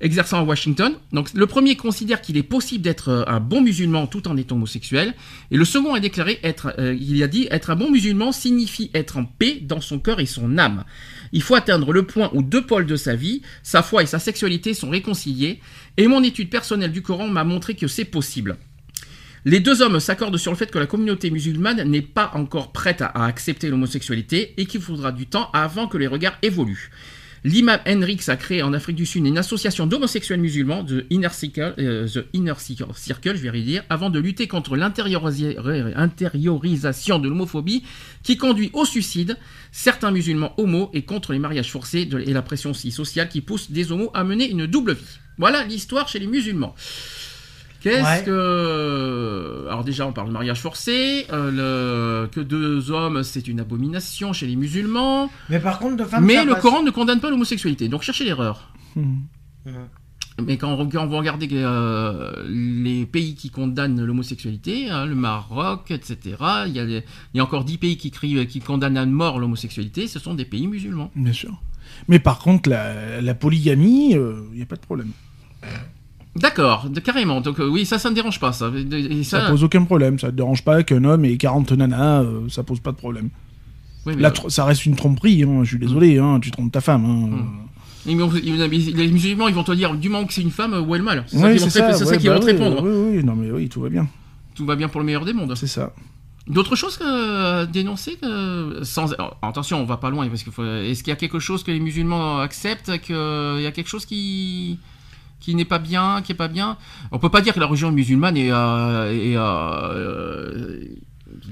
exerçant 0.01 0.39
à 0.39 0.43
Washington. 0.43 0.93
Donc 1.11 1.33
le 1.33 1.45
premier 1.45 1.75
considère 1.75 2.21
qu'il 2.21 2.37
est 2.37 2.43
possible 2.43 2.83
d'être 2.83 3.09
euh, 3.09 3.23
un 3.27 3.39
bon 3.39 3.61
musulman 3.61 4.07
tout 4.07 4.27
en 4.27 4.37
étant 4.37 4.55
homosexuel, 4.55 5.13
et 5.51 5.57
le 5.57 5.65
second 5.65 5.93
a 5.93 5.99
déclaré 5.99 6.39
être, 6.43 6.73
euh, 6.79 6.95
il 6.99 7.21
a 7.23 7.27
dit, 7.27 7.47
être 7.51 7.69
un 7.69 7.75
bon 7.75 7.91
musulman 7.91 8.31
signifie 8.31 8.91
être 8.93 9.17
en 9.17 9.25
paix 9.25 9.59
dans 9.61 9.81
son 9.81 9.99
cœur 9.99 10.19
et 10.19 10.25
son 10.25 10.57
âme. 10.57 10.83
Il 11.31 11.41
faut 11.41 11.55
atteindre 11.55 11.93
le 11.93 12.03
point 12.03 12.29
où 12.33 12.41
deux 12.41 12.65
pôles 12.65 12.85
de 12.85 12.95
sa 12.95 13.15
vie, 13.15 13.41
sa 13.63 13.83
foi 13.83 14.03
et 14.03 14.07
sa 14.07 14.19
sexualité 14.19 14.73
sont 14.73 14.89
réconciliés, 14.89 15.59
et 15.97 16.07
mon 16.07 16.23
étude 16.23 16.49
personnelle 16.49 16.91
du 16.91 17.01
Coran 17.01 17.27
m'a 17.27 17.43
montré 17.43 17.75
que 17.75 17.87
c'est 17.87 18.05
possible. 18.05 18.57
Les 19.45 19.61
deux 19.61 19.81
hommes 19.81 20.01
s'accordent 20.01 20.37
sur 20.37 20.51
le 20.51 20.57
fait 20.57 20.69
que 20.69 20.79
la 20.79 20.85
communauté 20.85 21.31
musulmane 21.31 21.83
n'est 21.83 22.01
pas 22.01 22.31
encore 22.33 22.73
prête 22.73 23.01
à, 23.01 23.05
à 23.05 23.25
accepter 23.25 23.69
l'homosexualité 23.69 24.53
et 24.57 24.65
qu'il 24.65 24.81
faudra 24.81 25.13
du 25.13 25.27
temps 25.27 25.49
avant 25.53 25.87
que 25.87 25.97
les 25.97 26.07
regards 26.07 26.37
évoluent. 26.41 26.91
L'imam 27.43 27.79
Henrix 27.87 28.27
a 28.27 28.35
créé 28.35 28.61
en 28.61 28.73
Afrique 28.73 28.97
du 28.97 29.05
Sud 29.05 29.25
une 29.25 29.37
association 29.37 29.87
d'homosexuels 29.87 30.41
musulmans, 30.41 30.83
The 30.83 31.05
Inner 31.09 31.29
Circle, 31.31 31.75
euh, 31.79 32.05
The 32.07 32.25
Inner 32.33 32.55
Circle, 32.57 33.35
je 33.35 33.41
vais 33.41 33.49
redire, 33.49 33.83
avant 33.89 34.09
de 34.09 34.19
lutter 34.19 34.47
contre 34.47 34.75
l'intériorisation 34.75 37.19
de 37.19 37.29
l'homophobie 37.29 37.83
qui 38.23 38.35
conduit 38.37 38.71
au 38.73 38.85
suicide 38.85 39.37
certains 39.71 40.11
musulmans 40.11 40.53
homos 40.57 40.89
et 40.93 41.03
contre 41.03 41.33
les 41.33 41.39
mariages 41.39 41.71
forcés 41.71 42.09
et 42.25 42.33
la 42.33 42.41
pression 42.41 42.73
sociale 42.73 43.29
qui 43.29 43.41
pousse 43.41 43.71
des 43.71 43.91
homos 43.91 44.09
à 44.13 44.23
mener 44.23 44.49
une 44.49 44.65
double 44.65 44.93
vie. 44.93 45.19
Voilà 45.37 45.63
l'histoire 45.63 46.07
chez 46.07 46.19
les 46.19 46.27
musulmans. 46.27 46.75
Qu'est-ce 47.81 48.03
Ouais. 48.03 48.23
que... 48.25 49.65
Alors 49.69 49.83
déjà, 49.83 50.05
on 50.07 50.11
parle 50.11 50.27
de 50.27 50.33
mariage 50.33 50.59
forcé, 50.61 51.25
euh, 51.31 52.23
le... 52.23 52.27
que 52.27 52.39
deux 52.41 52.91
hommes, 52.91 53.23
c'est 53.23 53.47
une 53.47 53.59
abomination 53.59 54.33
chez 54.33 54.47
les 54.47 54.55
musulmans, 54.55 55.29
Mais 55.49 55.59
par 55.59 55.79
contre, 55.79 55.95
de 55.97 56.03
femmes. 56.03 56.25
mais 56.25 56.43
le 56.43 56.53
passe. 56.53 56.61
Coran 56.61 56.83
ne 56.83 56.91
condamne 56.91 57.19
pas 57.21 57.29
l'homosexualité, 57.29 57.87
donc 57.87 58.01
cherchez 58.03 58.25
l'erreur. 58.25 58.73
Mhm. 58.95 59.19
Mais 60.45 60.55
quand 60.57 60.71
on, 60.73 60.87
quand 60.87 61.03
on 61.03 61.07
va 61.07 61.17
regarder 61.17 61.49
euh, 61.51 62.31
les 62.47 63.05
pays 63.05 63.35
qui 63.35 63.49
condamnent 63.49 64.01
l'homosexualité, 64.01 64.89
hein, 64.89 65.05
le 65.05 65.13
Maroc, 65.15 65.91
etc., 65.91 66.17
il 66.65 66.71
y, 66.73 66.79
a 66.79 66.85
les- 66.85 67.03
il 67.33 67.37
y 67.37 67.39
a 67.41 67.43
encore 67.43 67.65
dix 67.65 67.77
pays 67.77 67.97
qui, 67.97 68.09
crient- 68.09 68.47
qui 68.47 68.61
condamnent 68.61 68.95
à 68.97 69.05
mort 69.05 69.39
l'homosexualité, 69.39 70.07
ce 70.07 70.17
sont 70.17 70.33
des 70.35 70.45
pays 70.45 70.67
musulmans. 70.67 71.11
Bien 71.15 71.33
sûr. 71.33 71.61
Mais 72.07 72.19
par 72.19 72.39
contre, 72.39 72.69
la, 72.69 73.19
la 73.19 73.33
polygamie, 73.35 74.11
il 74.11 74.55
n'y 74.55 74.61
a 74.61 74.65
pas 74.65 74.75
de 74.77 74.81
problème. 74.81 75.11
D'accord, 76.35 76.87
carrément. 77.03 77.41
Donc 77.41 77.59
euh, 77.59 77.67
oui, 77.67 77.85
ça, 77.85 77.97
ça 77.99 78.09
ne 78.09 78.15
dérange 78.15 78.39
pas. 78.39 78.51
Ça, 78.53 78.71
Et 78.91 79.23
Ça, 79.23 79.41
ça- 79.45 79.49
pose 79.49 79.63
aucun 79.63 79.83
problème. 79.83 80.19
Ça 80.19 80.27
ne 80.27 80.31
dérange 80.31 80.63
pas 80.63 80.83
qu'un 80.83 81.03
homme 81.03 81.25
ait 81.25 81.37
40 81.37 81.71
nanas, 81.73 82.21
euh, 82.23 82.47
ça 82.49 82.63
pose 82.63 82.79
pas 82.79 82.91
de 82.91 82.97
problème. 82.97 83.29
oui, 84.05 84.13
mais- 84.15 84.21
Là, 84.21 84.29
tr- 84.29 84.49
ça 84.49 84.63
reste 84.65 84.85
une 84.85 84.95
tromperie, 84.95 85.43
hein, 85.43 85.61
je 85.63 85.69
suis 85.69 85.79
désolé, 85.79 86.17
hein, 86.19 86.39
tu 86.41 86.51
trompes 86.51 86.71
ta 86.71 86.81
femme. 86.81 87.03
hein. 87.05 87.29
Mm. 87.35 87.65
Ils- 88.05 88.93
les 88.95 89.07
musulmans, 89.11 89.47
ils 89.49 89.53
vont 89.55 89.63
te 89.63 89.73
dire 89.73 89.93
du 89.95 90.07
moment 90.09 90.25
que 90.25 90.33
c'est 90.33 90.41
une 90.41 90.51
femme, 90.51 90.73
où 90.87 90.95
est 90.95 90.99
le 90.99 91.03
mal 91.03 91.25
C'est 91.27 91.37
ça 91.37 91.51
qu'ils 91.51 91.59
vont 91.59 91.65
te 91.65 91.71
ça, 91.71 91.93
c'est 91.93 92.05
ça 92.05 92.11
ouais, 92.11 92.17
qu'ils 92.17 92.29
bah 92.29 92.35
vont 92.35 92.39
te 92.41 92.45
oui, 92.45 92.51
répondre. 92.53 92.81
Oui, 92.83 93.17
oui, 93.17 93.23
non 93.23 93.35
mais 93.35 93.51
oui, 93.51 93.67
tout 93.67 93.81
va 93.81 93.89
bien. 93.89 94.07
Tout 94.55 94.65
va 94.65 94.75
bien 94.75 94.87
pour 94.87 95.01
le 95.01 95.05
meilleur 95.05 95.25
des 95.25 95.33
mondes. 95.33 95.53
C'est 95.55 95.67
ça. 95.67 95.93
D'autres 96.47 96.75
choses 96.75 96.97
que 96.97 97.65
dénoncer 97.65 98.15
que 98.19 98.79
sans 98.83 99.13
alors, 99.13 99.37
attention, 99.41 99.81
on 99.81 99.85
va 99.85 99.97
pas 99.97 100.09
loin 100.09 100.27
parce 100.29 100.43
qu'il 100.43 100.51
faut. 100.53 100.63
Est-ce 100.65 101.03
qu'il 101.03 101.11
y 101.11 101.13
a 101.13 101.17
quelque 101.17 101.39
chose 101.39 101.63
que 101.63 101.69
les 101.71 101.79
musulmans 101.79 102.39
acceptent 102.39 102.97
qu'il 103.01 103.15
y 103.15 103.65
a 103.67 103.71
quelque 103.71 103.89
chose 103.89 104.05
qui 104.05 104.79
qui 105.39 105.55
n'est 105.55 105.65
pas 105.65 105.79
bien, 105.79 106.21
qui 106.23 106.31
est 106.33 106.35
pas 106.35 106.47
bien. 106.49 106.77
On 107.11 107.19
peut 107.19 107.29
pas 107.29 107.41
dire 107.41 107.53
que 107.53 107.59
la 107.59 107.65
religion 107.65 107.91
musulmane 107.91 108.35
est, 108.37 108.51
euh, 108.51 109.11
est, 109.11 109.35
euh, 109.37 110.79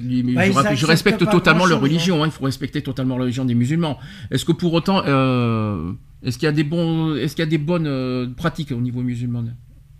les- 0.01 0.23
Bah, 0.23 0.43
je, 0.76 0.85
respecte 0.85 1.30
totalement 1.30 1.65
leur 1.65 1.81
religion. 1.81 2.23
hein, 2.23 2.27
il 2.27 2.31
faut 2.31 2.45
respecter 2.45 2.81
totalement 2.81 3.15
la 3.18 3.23
religion 3.23 3.45
des 3.45 3.55
musulmans. 3.55 3.97
Est-ce 4.31 4.45
que 4.45 4.51
pour 4.51 4.73
autant, 4.73 5.01
euh, 5.05 5.91
est-ce 6.23 6.38
qu'il 6.38 6.45
y 6.45 6.49
a 6.49 6.51
des 6.53 6.64
bons, 6.64 7.15
est-ce 7.15 7.35
qu'il 7.35 7.43
y 7.43 7.47
a 7.47 7.49
des 7.49 7.57
bonnes 7.57 7.88
euh, 7.88 8.27
pratiques 8.35 8.72
au 8.72 8.81
niveau 8.81 9.01
musulman? 9.01 9.45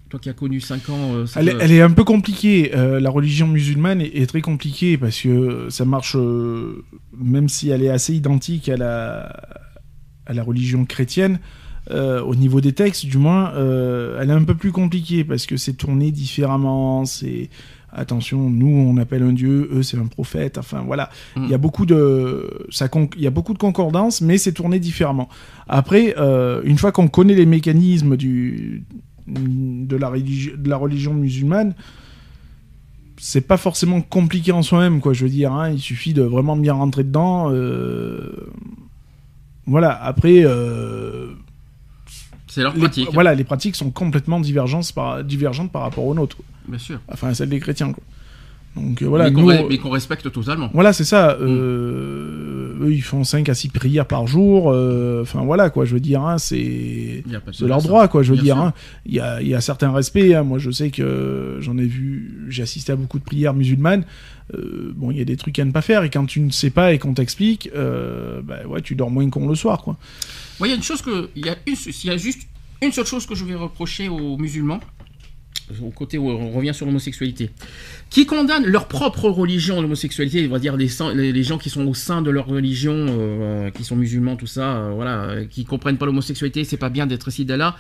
Toi 0.10 0.20
qui 0.22 0.30
as 0.30 0.34
connu 0.34 0.60
5 0.62 0.90
ans, 0.90 1.14
euh, 1.16 1.26
cette- 1.26 1.42
Elle, 1.44 1.50
est- 1.50 1.58
elle 1.60 1.72
est 1.72 1.82
un 1.82 1.92
peu 1.92 2.04
compliquée. 2.06 2.72
euh, 2.76 3.00
la 3.00 3.10
religion 3.10 3.48
musulmane 3.48 4.02
est, 4.02 4.16
est 4.22 4.26
très 4.28 4.42
compliquée 4.42 4.98
parce 4.98 5.20
que 5.22 5.68
ça 5.70 5.84
marche, 5.86 6.16
euh, 6.16 6.84
même 7.18 7.50
si 7.50 7.70
elle 7.70 7.84
est 7.84 7.90
assez 7.90 8.14
identique 8.16 8.70
à 8.70 8.78
la, 8.78 9.36
à 10.26 10.34
la 10.34 10.44
religion 10.44 10.86
chrétienne, 10.86 11.40
euh, 11.92 12.22
au 12.22 12.36
niveau 12.36 12.60
des 12.62 12.74
textes, 12.74 13.06
du 13.06 13.18
moins, 13.18 13.52
euh, 13.56 14.20
elle 14.22 14.30
est 14.30 14.34
un 14.34 14.44
peu 14.44 14.56
plus 14.56 14.72
compliquée 14.72 15.24
parce 15.24 15.46
que 15.46 15.58
c'est 15.58 15.74
tourné 15.74 16.12
différemment. 16.12 17.06
C'est 17.06 17.50
attention, 17.94 18.50
nous 18.50 18.68
on 18.68 18.98
appelle 18.98 19.24
un 19.24 19.32
dieu, 19.34 19.70
eux 19.72 19.82
c'est 19.84 19.98
un 19.98 20.06
prophète. 20.08 20.58
Enfin 20.58 20.84
voilà, 20.86 21.10
Mm. 21.36 21.44
il 21.46 21.50
y 21.50 21.54
a 21.54 21.58
beaucoup 21.58 21.86
de 21.86 22.50
ça, 22.70 22.90
con- 22.90 23.10
il 23.16 23.22
y 23.24 23.28
a 23.28 23.32
beaucoup 23.32 23.54
de 23.54 23.58
concordance, 23.58 24.22
mais 24.22 24.38
c'est 24.38 24.52
tourné 24.52 24.80
différemment. 24.80 25.30
Après, 25.68 26.14
euh, 26.18 26.62
une 26.66 26.78
fois 26.78 26.92
qu'on 26.92 27.08
connaît 27.08 27.34
les 27.36 27.46
mécanismes 27.46 28.18
du 28.18 28.84
de 29.28 29.96
la, 29.98 30.10
religi- 30.10 30.56
de 30.58 30.70
la 30.70 30.78
religion 30.78 31.14
musulmane, 31.14 31.74
c'est 33.18 33.42
pas 33.42 33.58
forcément 33.58 34.00
compliqué 34.02 34.52
en 34.52 34.62
soi-même, 34.62 35.00
quoi. 35.02 35.12
Je 35.14 35.24
veux 35.24 35.30
dire, 35.32 35.52
hein, 35.54 35.70
il 35.72 35.80
suffit 35.80 36.14
de 36.14 36.22
vraiment 36.22 36.56
bien 36.56 36.74
rentrer 36.74 37.04
dedans. 37.04 37.52
Voilà. 39.66 39.92
Après, 40.04 40.44
c'est 42.48 42.62
leur 42.64 42.74
les, 42.74 42.80
pratique. 42.82 43.10
voilà, 43.14 43.36
les 43.36 43.44
pratiques 43.44 43.76
sont 43.76 43.92
complètement 43.92 44.40
divergentes 44.40 44.92
par, 44.94 45.24
divergentes 45.24 45.72
par 45.72 45.82
rapport 45.84 46.06
aux 46.06 46.14
nôtres, 46.16 46.38
quoi. 46.38 46.46
Bien 46.68 46.80
sûr. 46.80 47.00
enfin 47.12 47.34
celles 47.34 47.50
des 47.50 47.60
chrétiens. 47.60 47.94
Quoi. 47.94 48.04
Donc 48.76 49.02
euh, 49.02 49.06
voilà, 49.08 49.30
mais 49.70 49.78
qu'on 49.78 49.90
respecte 49.90 50.32
totalement. 50.32 50.70
voilà, 50.74 50.94
c'est 50.94 51.04
ça. 51.06 51.36
Mm. 51.40 51.44
euh, 51.44 52.78
Eux, 52.82 52.94
ils 52.94 53.02
font 53.02 53.24
5 53.24 53.50
à 53.50 53.56
6 53.56 53.70
prières 53.70 54.06
par 54.06 54.28
jour. 54.28 54.70
euh, 54.72 55.24
Enfin, 55.24 55.42
voilà, 55.44 55.70
quoi. 55.72 55.86
Je 55.86 55.94
veux 55.96 56.00
dire, 56.00 56.22
hein, 56.22 56.38
c'est 56.38 56.58
y 56.60 57.24
de 57.24 57.66
leur 57.66 57.82
ça. 57.82 57.88
droit, 57.88 58.08
quoi. 58.08 58.22
Je 58.22 58.30
veux 58.34 58.36
Bien 58.36 58.44
dire, 58.44 58.58
hein. 58.58 58.74
il 59.08 59.16
y, 59.16 59.20
a, 59.20 59.42
il 59.42 59.48
y 59.48 59.56
a 59.56 59.62
certains 59.62 59.92
respects. 59.92 60.34
hein. 60.36 60.44
Moi, 60.44 60.60
je 60.60 60.70
sais 60.70 60.92
que 60.92 61.58
j'en 61.60 61.76
ai 61.80 61.86
vu, 61.88 62.46
j'ai 62.50 62.62
assisté 62.62 62.92
à 62.92 62.96
beaucoup 62.96 63.18
de 63.18 63.24
prières 63.24 63.54
musulmanes. 63.56 64.04
Bon, 64.96 65.10
il 65.10 65.18
y 65.18 65.22
a 65.22 65.26
des 65.26 65.38
trucs 65.38 65.58
à 65.60 65.66
ne 65.66 65.72
pas 65.72 65.82
faire. 65.82 66.04
Et 66.04 66.10
quand 66.12 66.26
tu 66.26 66.40
ne 66.42 66.52
sais 66.52 66.70
pas 66.70 66.94
et 66.94 67.00
qu'on 67.00 67.14
t'explique, 67.16 67.72
bah, 67.74 68.58
ouais, 68.68 68.82
tu 68.82 68.94
dors 68.94 69.10
moins 69.10 69.28
con 69.32 69.48
le 69.48 69.56
soir, 69.56 69.82
quoi. 69.82 69.98
Moi, 70.60 70.68
il 70.68 70.72
y 70.72 70.74
a 70.74 70.78
une 70.78 70.84
chose 70.84 71.02
que. 71.02 71.30
Il 71.36 71.46
y 71.46 72.08
y 72.08 72.10
a 72.10 72.18
juste 72.18 72.48
une 72.82 72.92
seule 72.92 73.06
chose 73.06 73.26
que 73.26 73.36
je 73.36 73.44
vais 73.46 73.56
reprocher 73.56 74.08
aux 74.08 74.38
musulmans, 74.38 74.80
au 75.82 75.90
côté 75.90 76.18
où 76.18 76.30
on 76.30 76.52
revient 76.52 76.74
sur 76.74 76.86
l'homosexualité, 76.86 77.50
qui 78.10 78.26
condamnent 78.26 78.66
leur 78.66 78.88
propre 78.88 79.30
religion, 79.30 79.82
l'homosexualité, 79.82 80.48
on 80.48 80.52
va 80.52 80.60
dire 80.60 80.78
les, 80.78 81.44
gens 81.44 81.58
qui 81.58 81.70
sont 81.70 81.86
au 81.88 81.94
sein 81.94 82.22
de 82.22 82.30
leur 82.30 82.46
religion, 82.46 82.94
euh, 82.94 83.72
qui 83.72 83.84
sont 83.84 83.96
musulmans, 83.96 84.36
tout 84.36 84.48
ça, 84.48 84.78
euh, 84.78 84.92
voilà, 84.94 85.46
qui 85.46 85.66
comprennent 85.66 85.98
pas 85.98 86.06
l'homosexualité, 86.06 86.64
c'est 86.64 86.78
pas 86.78 86.90
bien 86.90 87.08
d'être 87.08 87.28
ici, 87.28 87.46
là. 87.46 87.76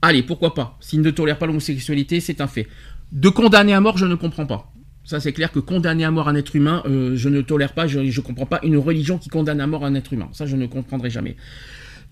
Allez, 0.00 0.22
pourquoi 0.22 0.54
pas? 0.54 0.76
S'ils 0.80 1.00
ne 1.00 1.10
tolèrent 1.10 1.38
pas 1.38 1.46
l'homosexualité, 1.46 2.20
c'est 2.20 2.40
un 2.40 2.46
fait. 2.46 2.68
De 3.10 3.28
condamner 3.28 3.72
à 3.72 3.80
mort, 3.80 3.98
je 3.98 4.06
ne 4.06 4.14
comprends 4.14 4.46
pas. 4.46 4.72
Ça, 5.04 5.18
c'est 5.20 5.32
clair 5.32 5.50
que 5.50 5.58
condamner 5.58 6.04
à 6.04 6.10
mort 6.10 6.28
un 6.28 6.34
être 6.34 6.54
humain, 6.54 6.82
euh, 6.86 7.16
je 7.16 7.28
ne 7.28 7.40
tolère 7.40 7.72
pas, 7.72 7.86
je 7.86 7.98
ne 7.98 8.20
comprends 8.20 8.46
pas 8.46 8.60
une 8.62 8.76
religion 8.76 9.18
qui 9.18 9.30
condamne 9.30 9.60
à 9.60 9.66
mort 9.66 9.84
un 9.84 9.94
être 9.94 10.12
humain. 10.12 10.28
Ça, 10.32 10.46
je 10.46 10.54
ne 10.54 10.66
comprendrai 10.66 11.10
jamais. 11.10 11.34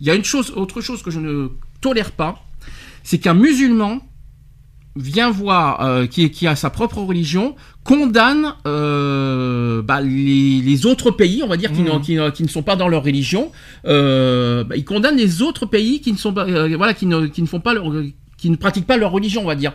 Il 0.00 0.06
y 0.06 0.10
a 0.10 0.14
une 0.14 0.24
chose, 0.24 0.52
autre 0.56 0.80
chose 0.80 1.02
que 1.02 1.10
je 1.10 1.20
ne 1.20 1.48
tolère 1.80 2.12
pas, 2.12 2.42
c'est 3.02 3.18
qu'un 3.18 3.34
musulman 3.34 4.00
vient 4.98 5.30
voir, 5.30 5.82
euh, 5.82 6.06
qui, 6.06 6.30
qui 6.30 6.46
a 6.46 6.56
sa 6.56 6.70
propre 6.70 6.98
religion, 6.98 7.54
condamne 7.84 8.54
euh, 8.66 9.82
bah, 9.82 10.00
les, 10.00 10.60
les 10.60 10.86
autres 10.86 11.10
pays, 11.10 11.42
on 11.42 11.48
va 11.48 11.56
dire, 11.58 11.70
qui, 11.70 11.82
n'ont- 11.82 12.00
qui, 12.00 12.14
ne- 12.16 12.30
qui 12.30 12.42
ne 12.42 12.48
sont 12.48 12.62
pas 12.62 12.76
dans 12.76 12.88
leur 12.88 13.04
religion, 13.04 13.52
euh, 13.86 14.64
bah, 14.64 14.74
il 14.76 14.84
condamne 14.84 15.16
les 15.16 15.42
autres 15.42 15.66
pays 15.66 16.00
qui 16.00 16.12
ne 16.12 16.16
sont 16.18 16.32
pas, 16.32 16.46
euh, 16.46 16.74
voilà, 16.76 16.94
qui 16.94 17.04
ne, 17.06 17.26
qui 17.26 17.42
ne 17.42 17.46
font 17.46 17.60
pas 17.60 17.74
leur, 17.74 17.84
qui 18.38 18.48
ne 18.50 18.56
pratiquent 18.56 18.86
pas 18.86 18.96
leur 18.96 19.10
religion, 19.12 19.42
on 19.42 19.46
va 19.46 19.54
dire. 19.54 19.72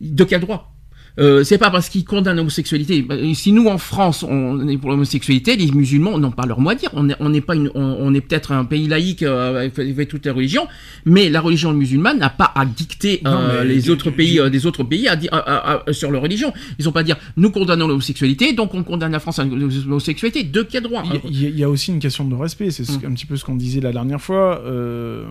De 0.00 0.24
quel 0.24 0.40
droit? 0.40 0.72
Euh, 1.18 1.44
c'est 1.44 1.58
pas 1.58 1.70
parce 1.70 1.88
qu'ils 1.88 2.04
condamnent 2.04 2.36
l'homosexualité. 2.36 3.02
Bah, 3.02 3.16
Si 3.34 3.52
nous 3.52 3.66
en 3.66 3.78
France 3.78 4.22
on 4.22 4.66
est 4.68 4.78
pour 4.78 4.90
l'homosexualité, 4.90 5.56
les 5.56 5.70
musulmans 5.70 6.18
n'ont 6.18 6.30
pas 6.30 6.46
leur 6.46 6.58
mot 6.60 6.70
à 6.70 6.74
dire. 6.74 6.90
On 6.94 7.04
n'est 7.04 7.16
on 7.20 7.28
n'est 7.28 7.40
pas 7.42 7.54
une, 7.54 7.70
on, 7.74 7.82
on 8.00 8.14
est 8.14 8.20
peut-être 8.22 8.52
un 8.52 8.64
pays 8.64 8.88
laïque 8.88 9.22
euh, 9.22 9.68
avec, 9.76 10.08
toutes 10.08 10.24
les 10.24 10.30
religions, 10.30 10.66
mais 11.04 11.28
la 11.28 11.40
religion 11.40 11.72
musulmane 11.74 12.18
n'a 12.18 12.30
pas 12.30 12.50
à 12.54 12.64
dicter 12.64 13.20
euh, 13.26 13.62
les 13.64 13.90
autres 13.90 14.10
pays 14.10 14.40
euh, 14.40 14.48
des 14.50 14.64
autres 14.66 14.84
pays 14.84 15.06
à, 15.08 15.18
à- 15.32 15.92
sur 15.92 16.10
leur 16.10 16.22
religion. 16.22 16.52
Ils 16.78 16.88
ont 16.88 16.92
pas 16.92 17.00
à 17.00 17.04
dire 17.04 17.16
nous 17.36 17.50
condamnons 17.50 17.86
l'homosexualité, 17.88 18.52
donc 18.54 18.72
on 18.74 18.82
condamne 18.82 19.12
la 19.12 19.20
France 19.20 19.38
à 19.38 19.44
l'homosexualité. 19.44 20.44
De 20.44 20.62
quel 20.62 20.82
droit 20.84 21.02
Il 21.26 21.42
y 21.42 21.46
a- 21.46 21.48
y, 21.50 21.52
y 21.60 21.64
aussi 21.66 21.90
une 21.92 21.98
question 22.00 22.24
de 22.24 22.34
respect. 22.34 22.70
C'est 22.70 22.84
ce- 22.84 22.92
Mm. 22.92 23.06
un 23.06 23.12
petit 23.14 23.26
peu 23.26 23.36
ce 23.36 23.44
qu'on 23.44 23.56
disait 23.56 23.80
la 23.80 23.92
dernière 23.92 24.20
fois. 24.20 24.62
euh, 24.64 25.24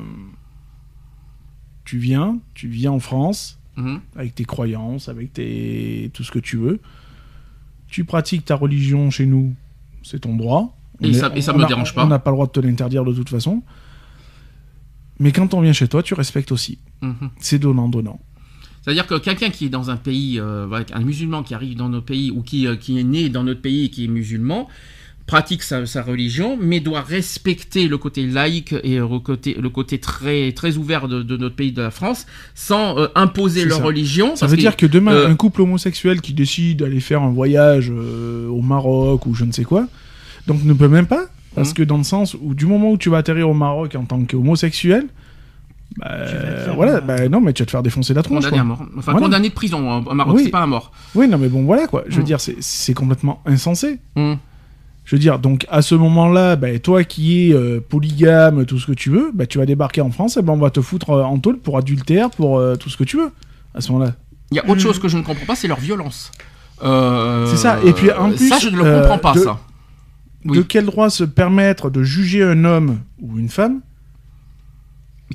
Tu 1.86 1.98
viens, 1.98 2.38
tu 2.54 2.68
viens 2.68 2.92
en 2.92 3.00
France 3.00 3.58
Mhm. 3.78 4.02
avec 4.16 4.36
tes 4.36 4.44
croyances, 4.46 5.08
avec 5.10 5.34
tes 5.34 6.12
tout 6.14 6.24
ce 6.24 6.32
que 6.32 6.40
tu 6.40 6.58
veux. 6.58 6.80
Tu 7.88 8.04
pratiques 8.06 8.46
ta 8.46 8.56
religion 8.56 9.10
chez 9.10 9.26
nous, 9.26 9.54
c'est 10.04 10.20
ton 10.20 10.36
droit. 10.36 10.78
Et 11.02 11.10
est- 11.10 11.14
ça- 11.14 11.32
et 11.36 11.42
ça 11.42 11.54
on 11.56 11.58
me 11.58 11.64
a- 11.64 11.68
dérange 11.68 11.94
pas. 11.96 12.04
On 12.06 12.08
n'a 12.08 12.20
pas 12.20 12.32
le 12.32 12.36
droit 12.36 12.48
de 12.48 12.52
te 12.52 12.60
l'interdire 12.60 13.04
de 13.06 13.14
toute 13.14 13.30
façon. 13.30 13.64
Mais 15.20 15.32
quand 15.32 15.54
on 15.54 15.62
vient 15.62 15.74
chez 15.74 15.88
toi, 15.88 16.02
tu 16.04 16.14
respectes 16.14 16.52
aussi. 16.52 16.80
Mhm. 17.02 17.30
C'est 17.40 17.60
donnant-donnant. 17.60 18.20
C'est-à-dire 18.82 19.06
que 19.06 19.16
quelqu'un 19.20 19.50
qui 19.52 19.66
est 19.66 19.70
dans 19.70 19.92
un 19.92 19.98
pays, 19.98 20.40
euh, 20.40 20.68
un 20.94 21.02
musulman 21.02 21.44
qui 21.44 21.54
arrive 21.54 21.76
dans 21.78 21.90
notre 21.90 22.06
pays 22.08 22.32
ou 22.32 22.42
qui, 22.42 22.66
euh, 22.66 22.76
qui 22.76 23.00
est 23.00 23.04
né 23.04 23.30
dans 23.30 23.44
notre 23.44 23.62
pays 23.62 23.86
et 23.86 23.90
qui 23.90 24.06
est 24.06 24.08
musulman, 24.08 24.68
pratique 25.28 25.64
sa, 25.64 25.86
sa 25.86 26.02
religion, 26.02 26.58
mais 26.60 26.80
doit 26.82 27.02
respecter 27.02 27.88
le 27.88 27.98
côté 27.98 28.26
laïque 28.28 28.76
et 28.84 28.98
le 28.98 29.20
côté, 29.20 29.54
le 29.60 29.70
côté 29.70 29.98
très, 30.00 30.52
très 30.52 30.78
ouvert 30.78 31.08
de, 31.08 31.24
de 31.24 31.38
notre 31.38 31.56
pays, 31.56 31.72
de 31.72 31.82
la 31.82 31.92
France, 31.92 32.26
sans 32.56 32.98
euh, 32.98 33.08
imposer 33.16 33.64
leur 33.66 33.78
ça. 33.78 33.84
religion. 33.84 34.36
Ça 34.36 34.48
veut 34.48 34.58
dire 34.58 34.76
que 34.76 34.86
demain, 34.86 35.14
euh, 35.14 35.30
un 35.30 35.36
couple 35.36 35.62
homosexuel 35.62 36.20
qui 36.22 36.34
décide 36.34 36.80
d'aller 36.80 37.00
faire 37.00 37.22
un 37.22 37.30
voyage 37.32 37.92
euh, 37.96 38.48
au 38.50 38.62
Maroc 38.62 39.26
ou 39.26 39.34
je 39.34 39.46
ne 39.46 39.52
sais 39.54 39.64
quoi, 39.64 39.88
donc 40.48 40.64
ne 40.64 40.74
peut 40.74 40.88
même 40.90 41.06
pas, 41.08 41.26
parce 41.56 41.70
Mhm. 41.70 41.76
que 41.76 41.84
dans 41.84 41.98
le 41.98 42.04
sens 42.04 42.36
où 42.42 42.54
du 42.54 42.66
moment 42.66 42.92
où 42.92 42.98
tu 42.98 43.10
vas 43.10 43.18
atterrir 43.18 43.50
au 43.50 43.54
Maroc 43.54 43.96
en 43.96 44.04
tant 44.04 44.22
qu'homosexuel, 44.26 45.06
bah, 45.98 46.26
faire, 46.26 46.76
voilà, 46.76 46.96
euh, 46.96 47.02
bah, 47.02 47.28
non, 47.30 47.42
mais 47.42 47.54
tu 47.54 47.62
vas 47.64 47.66
te 47.66 47.72
faire 47.72 47.84
défoncer 47.84 48.14
la 48.14 48.24
tronche. 48.24 48.46
condamné 48.46 48.58
quoi. 48.58 48.62
à 48.62 48.64
mort. 48.64 48.82
Enfin, 48.98 49.12
Voilà. 49.12 49.26
condamné 49.28 49.50
de 49.50 49.54
prison 49.54 50.04
au 50.06 50.14
Maroc, 50.14 50.36
Oui. 50.38 50.44
c'est 50.46 50.50
pas 50.50 50.62
à 50.62 50.68
mort. 50.68 50.92
Oui, 51.16 51.28
non, 51.28 51.38
mais 51.38 51.50
bon, 51.50 51.64
voilà 51.64 51.88
quoi. 51.88 52.04
Je 52.08 52.16
veux 52.16 52.22
Mhm. 52.22 52.26
dire, 52.26 52.40
c'est- 52.42 52.56
c'est 52.62 52.94
complètement 52.94 53.42
insensé. 53.46 54.00
Mhm. 54.16 54.38
Je 55.04 55.16
veux 55.16 55.20
dire, 55.20 55.40
donc 55.40 55.66
à 55.70 55.82
ce 55.82 55.96
moment-là, 55.96 56.56
bah, 56.56 56.78
toi 56.80 57.04
qui 57.04 57.50
es 57.50 57.54
euh, 57.54 57.80
polygame, 57.88 58.66
tout 58.66 58.80
ce 58.80 58.86
que 58.88 58.92
tu 58.94 59.10
veux, 59.10 59.32
bah, 59.34 59.46
tu 59.46 59.58
vas 59.58 59.66
débarquer 59.66 60.02
en 60.02 60.12
France 60.12 60.38
et 60.38 60.42
ben 60.42 60.54
on 60.54 60.58
va 60.58 60.70
te 60.70 60.80
foutre 60.82 61.10
euh, 61.10 61.24
en 61.24 61.38
tôle 61.40 61.58
pour 61.58 61.78
adultère, 61.78 62.30
pour 62.30 62.60
euh, 62.60 62.76
tout 62.76 62.90
ce 62.90 62.98
que 62.98 63.04
tu 63.04 63.18
veux. 63.18 63.32
À 63.74 63.82
ce 63.82 63.92
moment-là. 63.92 64.14
Il 64.52 64.58
y 64.58 64.60
a 64.60 64.70
autre 64.70 64.82
chose 64.82 65.00
que 65.00 65.08
je 65.08 65.18
ne 65.18 65.24
comprends 65.24 65.46
pas, 65.46 65.56
c'est 65.56 65.68
leur 65.68 65.80
violence. 65.80 66.32
Euh, 66.84 67.46
C'est 67.48 67.58
ça. 67.58 67.80
Et 67.86 67.94
puis, 67.94 68.12
en 68.12 68.32
plus, 68.32 68.50
ça, 68.50 68.58
je 68.60 68.70
ne 68.70 68.78
le 68.78 68.86
euh, 68.86 69.02
comprends 69.02 69.18
pas, 69.18 69.34
de- 69.34 69.40
ça. 69.44 69.60
Oui. 70.46 70.58
De 70.58 70.62
quel 70.64 70.86
droit 70.86 71.10
se 71.10 71.24
permettre 71.24 71.90
de 71.90 72.04
juger 72.04 72.44
un 72.44 72.64
homme 72.66 73.00
ou 73.22 73.38
une 73.38 73.50
femme 73.50 73.82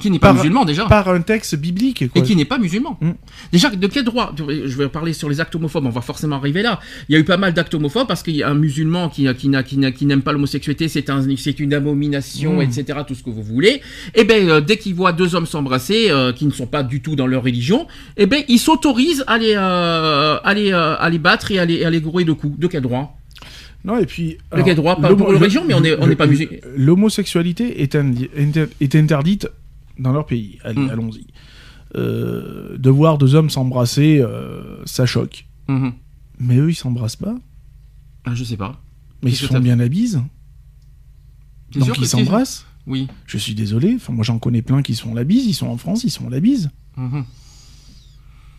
Qui 0.00 0.10
n'est 0.10 0.18
pas 0.18 0.28
par- 0.28 0.36
musulman 0.36 0.64
déjà. 0.64 0.84
par 0.86 1.08
un 1.08 1.20
texte 1.20 1.56
biblique 1.56 2.08
quoi. 2.12 2.20
Et 2.22 2.24
qui 2.24 2.36
n'est 2.36 2.44
pas 2.44 2.58
musulman. 2.58 2.98
Mm. 3.00 3.10
Déjà, 3.52 3.70
de 3.70 3.86
quel 3.86 4.04
droit 4.04 4.34
Je 4.36 4.76
vais 4.76 4.88
parler 4.88 5.12
sur 5.12 5.28
les 5.28 5.40
actes 5.40 5.54
homophobes, 5.54 5.86
on 5.86 5.90
va 5.90 6.00
forcément 6.00 6.36
arriver 6.36 6.62
là. 6.62 6.80
Il 7.08 7.14
y 7.14 7.16
a 7.16 7.18
eu 7.18 7.24
pas 7.24 7.36
mal 7.36 7.54
d'actes 7.54 7.74
homophobes 7.74 8.06
parce 8.06 8.22
qu'il 8.22 8.36
y 8.36 8.42
a 8.42 8.48
un 8.48 8.54
musulman 8.54 9.08
qui, 9.08 9.26
qui, 9.34 9.48
n'a- 9.48 9.62
qui, 9.62 9.78
qui 9.92 10.06
n'aime 10.06 10.22
pas 10.22 10.32
l'homosexualité, 10.32 10.88
c'est 10.88 11.08
un, 11.10 11.24
c'est 11.36 11.58
une 11.60 11.72
abomination, 11.74 12.58
Mm. 12.58 12.62
etc., 12.62 12.98
tout 13.06 13.14
ce 13.14 13.22
que 13.22 13.30
vous 13.30 13.42
voulez. 13.42 13.80
Et 14.14 14.24
ben, 14.24 14.48
euh, 14.48 14.60
dès 14.60 14.76
qu'il 14.76 14.94
voit 14.94 15.12
deux 15.12 15.34
hommes 15.34 15.46
s'embrasser, 15.46 16.08
euh, 16.10 16.32
qui 16.32 16.46
ne 16.46 16.50
sont 16.52 16.66
pas 16.66 16.82
du 16.82 17.00
tout 17.00 17.16
dans 17.16 17.26
leur 17.26 17.42
religion, 17.42 17.86
et 18.16 18.26
ben, 18.26 18.42
il 18.48 18.58
s'autorise 18.58 19.24
à 19.26 19.38
les, 19.38 19.54
euh, 19.56 20.36
à, 20.42 20.54
les, 20.54 20.72
à 20.72 21.08
les 21.10 21.18
battre 21.18 21.50
et 21.52 21.58
à 21.58 21.64
les, 21.64 21.84
à 21.84 21.90
les 21.90 22.00
grouer 22.00 22.24
de 22.24 22.32
coups. 22.32 22.58
De 22.58 22.66
quel 22.66 22.82
droit? 22.82 23.16
Non, 23.84 23.98
et 23.98 24.06
puis. 24.06 24.36
De 24.56 24.62
quel 24.62 24.74
droit? 24.74 24.96
Pas 25.00 25.14
pour 25.14 25.28
religion, 25.28 25.62
mais 25.66 25.74
on 25.74 25.80
n'est 25.80 26.16
pas 26.16 26.26
musulman. 26.26 26.56
L'homosexualité 26.76 27.82
est, 27.82 27.96
est 28.80 28.94
interdite 28.96 29.48
dans 29.98 30.12
leur 30.12 30.26
pays. 30.26 30.58
Allez, 30.64 30.80
Mm. 30.82 30.90
allons-y. 30.90 31.26
Euh, 31.96 32.76
de 32.78 32.90
voir 32.90 33.16
deux 33.18 33.34
hommes 33.34 33.48
s'embrasser, 33.50 34.18
euh, 34.20 34.82
ça 34.84 35.06
choque. 35.06 35.46
Mhm. 35.68 35.92
Mais 36.38 36.56
eux, 36.58 36.70
ils 36.70 36.74
s'embrassent 36.74 37.16
pas. 37.16 37.36
Ah, 38.24 38.34
Je 38.34 38.44
sais 38.44 38.56
pas. 38.56 38.80
Mais 39.22 39.30
ils 39.30 39.36
se 39.36 39.46
font 39.46 39.60
bien 39.60 39.76
la 39.76 39.88
bise. 39.88 40.20
Donc 41.74 41.98
ils 41.98 42.06
s'embrassent. 42.06 42.66
Oui. 42.86 43.08
Je 43.26 43.38
suis 43.38 43.54
désolé. 43.54 43.94
Enfin, 43.96 44.12
moi, 44.12 44.24
j'en 44.24 44.38
connais 44.38 44.62
plein 44.62 44.82
qui 44.82 44.94
se 44.94 45.02
font 45.02 45.14
la 45.14 45.24
bise. 45.24 45.46
Ils 45.46 45.54
sont 45.54 45.66
en 45.68 45.76
France, 45.76 46.04
ils 46.04 46.10
se 46.10 46.18
font 46.20 46.28
la 46.28 46.40
bise. 46.40 46.70
Mhm. 46.96 47.24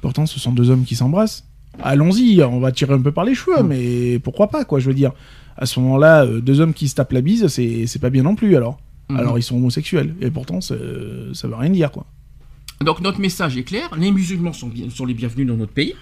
Pourtant, 0.02 0.26
ce 0.26 0.40
sont 0.40 0.52
deux 0.52 0.70
hommes 0.70 0.84
qui 0.84 0.96
s'embrassent. 0.96 1.46
Allons-y, 1.82 2.42
on 2.44 2.60
va 2.60 2.72
tirer 2.72 2.94
un 2.94 3.02
peu 3.02 3.12
par 3.12 3.24
les 3.26 3.36
cheveux, 3.36 3.62
Mm. 3.64 3.68
mais 3.68 4.20
pourquoi 4.20 4.50
pas, 4.50 4.66
quoi, 4.66 4.80
je 4.80 4.88
veux 4.88 4.94
dire. 4.96 5.12
À 5.58 5.66
ce 5.66 5.80
moment-là, 5.80 6.26
euh, 6.26 6.40
deux 6.42 6.60
hommes 6.60 6.74
qui 6.74 6.88
se 6.88 6.96
tapent 6.96 7.12
la 7.14 7.22
bise, 7.22 7.48
c'est 7.48 8.00
pas 8.00 8.10
bien 8.10 8.24
non 8.24 8.36
plus, 8.36 8.56
alors. 8.56 8.80
Mhm. 9.10 9.18
Alors, 9.18 9.40
ils 9.40 9.44
sont 9.44 9.56
homosexuels. 9.56 10.16
Et 10.22 10.30
pourtant, 10.32 10.60
ça 10.62 10.76
veut 10.76 11.56
rien 11.56 11.70
dire, 11.70 11.92
quoi. 11.92 12.06
Donc 12.82 13.02
notre 13.02 13.20
message 13.20 13.58
est 13.58 13.64
clair, 13.64 13.90
les 13.98 14.12
musulmans 14.12 14.54
sont, 14.54 14.68
bien- 14.68 14.90
sont 14.92 15.06
les 15.06 15.16
bienvenus 15.16 15.48
dans 15.48 15.56
notre 15.58 15.72
pays. 15.72 15.96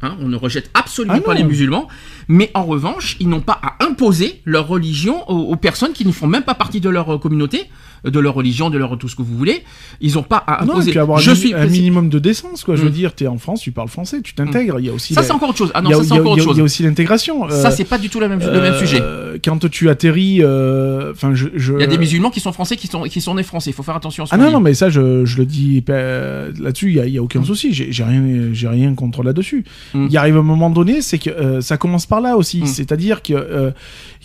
Hein, 0.00 0.16
on 0.20 0.28
ne 0.28 0.36
rejette 0.36 0.70
absolument 0.74 1.14
Ah 1.18 1.20
pas 1.20 1.34
les 1.34 1.44
musulmans, 1.44 1.86
mais 2.28 2.50
en 2.54 2.64
revanche, 2.64 3.16
ils 3.20 3.28
n'ont 3.28 3.40
pas 3.42 3.60
à 3.62 3.84
imposer 3.84 4.40
leur 4.44 4.66
religion 4.66 5.28
aux, 5.30 5.52
aux 5.52 5.56
personnes 5.56 5.92
qui 5.92 6.06
ne 6.06 6.12
font 6.12 6.26
même 6.26 6.42
pas 6.42 6.54
partie 6.54 6.80
de 6.80 6.88
leur 6.88 7.14
euh, 7.14 7.18
communauté, 7.18 7.70
de 8.04 8.18
leur 8.20 8.34
religion, 8.34 8.70
de 8.70 8.78
leur 8.78 8.96
tout 8.98 9.08
ce 9.08 9.16
que 9.16 9.22
vous 9.22 9.36
voulez. 9.36 9.62
Ils 10.00 10.14
n'ont 10.14 10.22
pas 10.22 10.36
à 10.36 10.64
Non, 10.64 10.72
et 10.72 10.76
imposer. 10.76 10.90
puis 10.92 11.00
avoir 11.00 11.18
Je 11.18 11.30
un, 11.30 11.34
suis 11.34 11.54
un 11.54 11.66
minimum 11.66 12.08
de 12.08 12.18
décence, 12.18 12.62
quoi. 12.64 12.76
Je 12.76 12.82
veux 12.82 12.88
Mm. 12.90 12.92
dire, 12.92 13.14
t'es 13.14 13.26
en 13.26 13.38
France, 13.38 13.60
tu 13.62 13.72
parles 13.72 13.88
français, 13.88 14.20
tu 14.22 14.34
t'intègres. 14.34 14.78
Il 14.78 14.86
y 14.86 14.90
a 14.90 14.92
aussi 14.92 15.14
ça 15.14 15.20
la- 15.22 15.26
c'est 15.26 15.32
encore 15.32 15.48
autre 15.50 15.58
chose. 15.58 15.70
Ah 15.74 15.82
non, 15.82 15.90
a- 15.90 15.94
ça 15.94 16.04
c'est 16.04 16.12
encore 16.12 16.32
autre 16.32 16.40
a- 16.40 16.42
il 16.42 16.46
y 16.46 16.50
a 16.50 16.54
chose. 16.54 16.60
aussi 16.60 16.82
l'intégration. 16.82 17.48
Ça 17.48 17.68
Euh, 17.68 17.70
c'est 17.74 17.84
pas 17.84 17.98
du 17.98 18.08
tout 18.10 18.20
le 18.20 18.28
même, 18.28 18.40
le 18.40 18.60
même 18.60 18.78
sujet. 18.78 18.98
euh, 19.00 19.38
Quand 19.44 19.68
tu 19.68 19.88
atterris, 19.90 20.38
euh, 20.42 21.10
enfin, 21.12 21.34
je, 21.34 21.48
je- 21.56 21.72
Il 21.74 21.80
y 21.80 21.82
a 21.84 21.86
des 21.88 21.98
musulmans 21.98 22.30
qui 22.30 22.40
sont 22.40 22.52
français, 22.52 22.76
qui 22.76 22.86
sont, 22.86 23.02
qui 23.02 23.20
sont 23.20 23.34
nés 23.34 23.42
français. 23.42 23.70
Il 23.70 23.72
faut 23.72 23.82
faire 23.82 23.96
attention 23.96 24.22
à 24.24 24.26
ce 24.26 24.34
Ah 24.34 24.38
non, 24.38 24.46
dit. 24.46 24.52
non, 24.52 24.60
mais 24.60 24.74
ça, 24.74 24.90
je, 24.90 25.24
je 25.24 25.36
le 25.38 25.44
dis 25.46 25.82
là-dessus, 25.88 26.90
il 26.92 27.10
y 27.10 27.16
a, 27.16 27.20
a 27.20 27.22
aucun 27.22 27.42
souci. 27.42 27.72
J'ai 27.72 28.04
rien, 28.04 28.22
j'ai 28.52 28.68
rien 28.68 28.94
contre 28.94 29.22
là-dessus. 29.22 29.64
Mm. 29.94 30.06
Il 30.10 30.16
arrive 30.16 30.36
un 30.36 30.42
moment 30.42 30.70
donné, 30.70 31.02
c'est 31.02 31.18
que 31.18 31.30
euh, 31.30 31.60
ça 31.60 31.76
commence 31.76 32.06
par 32.06 32.20
là 32.20 32.36
aussi. 32.36 32.60
Mm. 32.62 32.66
C'est-à-dire 32.66 33.22
que 33.22 33.32
euh, 33.34 33.70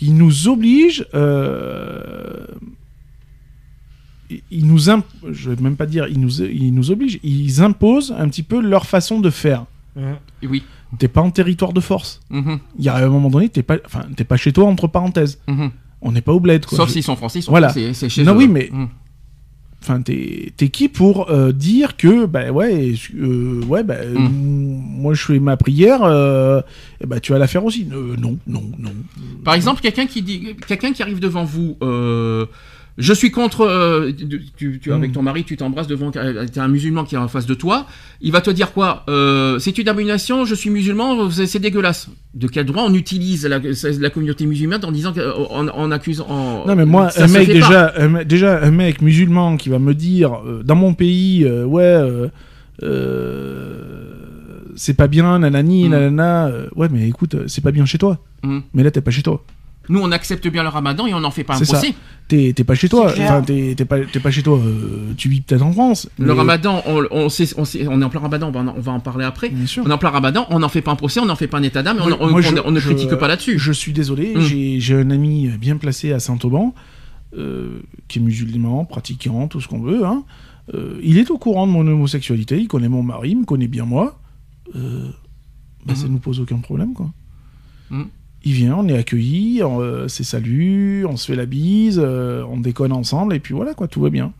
ils 0.00 0.14
nous 0.16 0.48
obligent. 0.48 1.04
euh, 1.14 2.00
ils 4.50 4.66
nous 4.66 4.88
imp- 4.90 5.04
je 5.30 5.50
vais 5.50 5.62
même 5.62 5.76
pas 5.76 5.86
dire 5.86 6.06
ils 6.08 6.20
nous 6.20 6.42
ils 6.42 6.72
nous 6.74 6.90
obligent 6.90 7.18
ils 7.22 7.62
imposent 7.62 8.14
un 8.18 8.28
petit 8.28 8.42
peu 8.42 8.60
leur 8.60 8.86
façon 8.86 9.20
de 9.20 9.30
faire 9.30 9.64
Hein. 9.98 10.18
Oui. 10.44 10.62
t'es 11.00 11.08
pas 11.08 11.20
en 11.20 11.30
territoire 11.32 11.72
de 11.72 11.80
force 11.80 12.20
Mhm, 12.30 12.60
il 12.78 12.84
y 12.84 12.88
a 12.88 12.96
un 12.96 13.08
moment 13.08 13.28
donné 13.28 13.48
t'es 13.48 13.62
pas 13.64 13.76
enfin 13.84 14.02
t'es 14.16 14.22
pas 14.24 14.36
chez 14.36 14.52
toi 14.52 14.66
entre 14.66 14.86
parenthèses 14.86 15.38
mhm. 15.48 15.70
on 16.00 16.12
n'est 16.12 16.20
pas 16.22 16.32
au 16.32 16.38
bled 16.40 16.64
quoi. 16.64 16.76
Sauf 16.78 16.88
Je- 16.88 16.92
s'ils 16.94 17.02
sont 17.02 17.16
français, 17.16 17.40
ils 17.40 17.42
sont 17.42 17.50
Voilà. 17.50 17.70
C'est 17.70 18.08
chez 18.08 18.22
Non, 18.22 18.34
eux. 18.34 18.38
oui, 18.38 18.48
mais- 18.48 18.68
Mhm. 18.72 18.88
Enfin, 19.82 20.02
t'es 20.02 20.52
qui 20.70 20.88
pour 20.90 21.30
euh, 21.30 21.52
dire 21.52 21.96
que, 21.96 22.26
bah 22.26 22.50
ouais, 22.52 22.94
euh, 23.18 23.62
ouais, 23.64 23.82
bah, 23.82 23.96
moi 24.14 25.14
je 25.14 25.24
fais 25.24 25.38
ma 25.40 25.56
prière, 25.56 26.02
euh, 26.02 26.60
et 27.02 27.06
bah 27.06 27.18
tu 27.18 27.32
vas 27.32 27.38
la 27.38 27.46
faire 27.46 27.64
aussi. 27.64 27.86
Non, 27.86 28.36
non, 28.46 28.62
non. 28.78 28.92
Par 29.42 29.54
exemple, 29.54 29.80
quelqu'un 29.80 30.04
qui 30.06 30.20
dit, 30.20 30.54
quelqu'un 30.68 30.92
qui 30.92 31.02
arrive 31.02 31.18
devant 31.18 31.44
vous, 31.44 31.78
je 32.98 33.12
suis 33.12 33.30
contre, 33.30 33.62
euh, 33.62 34.10
tu, 34.56 34.78
tu- 34.82 34.92
avec 34.92 35.10
Mm. 35.10 35.14
ton 35.14 35.22
mari, 35.22 35.44
tu 35.44 35.56
t'embrasses 35.56 35.86
devant, 35.86 36.10
euh, 36.16 36.46
t'es 36.52 36.60
un 36.60 36.68
musulman 36.68 37.04
qui 37.04 37.14
est 37.14 37.18
en 37.18 37.28
face 37.28 37.46
de 37.46 37.54
toi, 37.54 37.86
il 38.20 38.30
va 38.32 38.40
te 38.40 38.50
dire 38.50 38.72
quoi 38.72 39.04
euh, 39.08 39.58
C'est 39.58 39.78
une 39.78 39.88
abomination, 39.88 40.44
je 40.44 40.54
suis 40.54 40.70
musulman, 40.70 41.30
c'est 41.30 41.58
dégueulasse. 41.58 42.08
De 42.34 42.46
quel 42.46 42.66
droit 42.66 42.84
on 42.86 42.94
utilise 42.94 43.46
la, 43.46 43.58
la 43.58 44.10
communauté 44.10 44.44
musulmane 44.46 44.84
en 44.84 44.92
disant, 44.92 45.12
que- 45.12 45.20
en, 45.50 45.68
en 45.68 45.90
accusant, 45.90 46.26
en- 46.28 46.66
Non 46.66 46.76
mais 46.76 46.84
moi, 46.84 47.08
un 47.16 47.26
mec 47.28 47.46
déjà, 47.48 47.92
un, 47.96 48.08
me- 48.08 48.24
déjà 48.24 48.62
un 48.62 48.70
mec 48.70 49.00
musulman 49.02 49.56
qui 49.56 49.68
va 49.68 49.78
me 49.78 49.94
dire 49.94 50.34
euh, 50.46 50.62
dans 50.62 50.76
mon 50.76 50.92
pays, 50.94 51.44
euh, 51.44 51.64
ouais, 51.64 51.82
euh, 51.82 52.28
euh, 52.82 54.12
c'est 54.76 54.94
pas 54.94 55.08
bien, 55.08 55.38
nanani, 55.38 55.88
Mm. 55.88 55.90
nanana. 55.90 56.46
euh, 56.48 56.66
ouais, 56.76 56.88
mais 56.90 57.08
écoute, 57.08 57.34
euh, 57.34 57.44
c'est 57.46 57.60
pas 57.62 57.72
bien 57.72 57.84
chez 57.84 57.98
toi. 57.98 58.18
Mm. 58.42 58.60
Mais 58.74 58.82
là, 58.82 58.90
t'es 58.90 59.00
pas 59.00 59.10
chez 59.10 59.22
toi. 59.22 59.42
Nous, 59.90 60.00
on 60.00 60.10
accepte 60.12 60.46
bien 60.48 60.62
le 60.62 60.68
ramadan 60.70 61.06
et 61.06 61.12
on 61.14 61.20
n'en 61.20 61.30
fait 61.30 61.44
pas 61.44 61.54
un 61.54 61.58
C'est 61.58 61.64
ça. 61.66 61.74
procès. 61.74 61.94
T'es 62.28 62.52
t'es 62.54 62.64
pas 62.64 62.74
chez 62.76 62.88
toi. 62.88 63.06
Enfin, 63.10 63.42
t'es 63.42 63.74
t'es 63.76 63.84
pas, 63.84 63.98
t'es 64.04 64.20
pas 64.20 64.30
chez 64.30 64.42
toi. 64.42 64.56
euh, 64.56 65.12
tu 65.16 65.28
vis 65.28 65.40
peut-être 65.40 65.62
en 65.62 65.72
France. 65.72 66.08
Le 66.18 66.32
ramadan, 66.32 66.82
on, 66.86 67.04
on, 67.10 67.28
sait, 67.28 67.48
on, 67.58 67.64
sait- 67.64 67.86
on 67.88 68.00
est 68.00 68.04
en 68.04 68.08
plein 68.08 68.20
ramadan, 68.20 68.48
on 68.48 68.52
va 68.52 68.60
en, 68.60 68.68
on 68.76 68.80
va 68.80 68.92
en 68.92 69.00
parler 69.00 69.24
après. 69.24 69.48
Bien 69.50 69.66
sûr. 69.66 69.82
On 69.84 69.90
est 69.90 69.92
en 69.92 69.98
plein 69.98 70.10
ramadan, 70.10 70.46
on 70.50 70.60
n'en 70.60 70.68
fait 70.68 70.80
pas 70.80 70.92
un 70.92 70.96
procès, 70.96 71.18
on 71.20 71.26
n'en 71.26 71.34
fait 71.36 71.48
pas 71.48 71.58
un 71.58 71.62
état 71.64 71.82
d'âme, 71.82 71.98
on, 72.00 72.08
Moi- 72.08 72.16
on- 72.20 72.30
moi, 72.30 72.38
on- 72.38 72.42
je- 72.42 72.62
on 72.64 72.70
ne 72.70 72.78
je- 72.80 72.88
critique 72.88 73.14
pas 73.16 73.26
là-dessus. 73.28 73.58
Je 73.58 73.72
suis 73.72 73.92
désolé, 73.92 74.34
Mm. 74.36 74.40
j'ai- 74.42 74.78
j'ai 74.80 74.94
un 74.94 75.10
ami 75.10 75.48
bien 75.58 75.76
placé 75.76 76.12
à 76.12 76.20
Saint-Auban, 76.20 76.72
euh, 77.36 77.80
qui 78.06 78.20
est 78.20 78.22
musulman, 78.22 78.84
pratiquant, 78.84 79.48
tout 79.48 79.60
ce 79.60 79.66
qu'on 79.68 79.80
veut. 79.80 80.04
hein. 80.06 80.22
Euh, 80.72 81.00
il 81.02 81.18
est 81.18 81.30
au 81.32 81.38
courant 81.38 81.66
de 81.66 81.72
mon 81.72 81.84
homosexualité, 81.84 82.56
il 82.60 82.68
connaît 82.68 82.88
mon 82.88 83.02
mari, 83.02 83.30
il 83.30 83.38
me 83.40 83.44
connaît 83.44 83.66
bien 83.66 83.86
moi. 83.86 84.20
Euh, 84.76 85.08
bah, 85.84 85.96
Ça 85.96 86.06
Mhm. 86.06 86.12
nous 86.12 86.18
pose 86.20 86.38
aucun 86.38 86.58
problème, 86.58 86.92
quoi. 86.94 87.10
Mm. 87.90 88.02
Il 88.42 88.52
vient, 88.52 88.76
on 88.76 88.88
est 88.88 88.96
accueillis, 88.96 89.62
on, 89.62 89.80
euh, 89.80 90.08
c'est 90.08 90.24
salut, 90.24 91.04
on 91.06 91.16
se 91.16 91.26
fait 91.26 91.36
la 91.36 91.46
bise, 91.46 92.00
euh, 92.02 92.42
on 92.44 92.58
déconne 92.58 92.92
ensemble, 92.92 93.34
et 93.34 93.40
puis 93.40 93.54
voilà, 93.54 93.74
quoi, 93.74 93.86
tout 93.86 94.00
va 94.00 94.10
bien. 94.10 94.32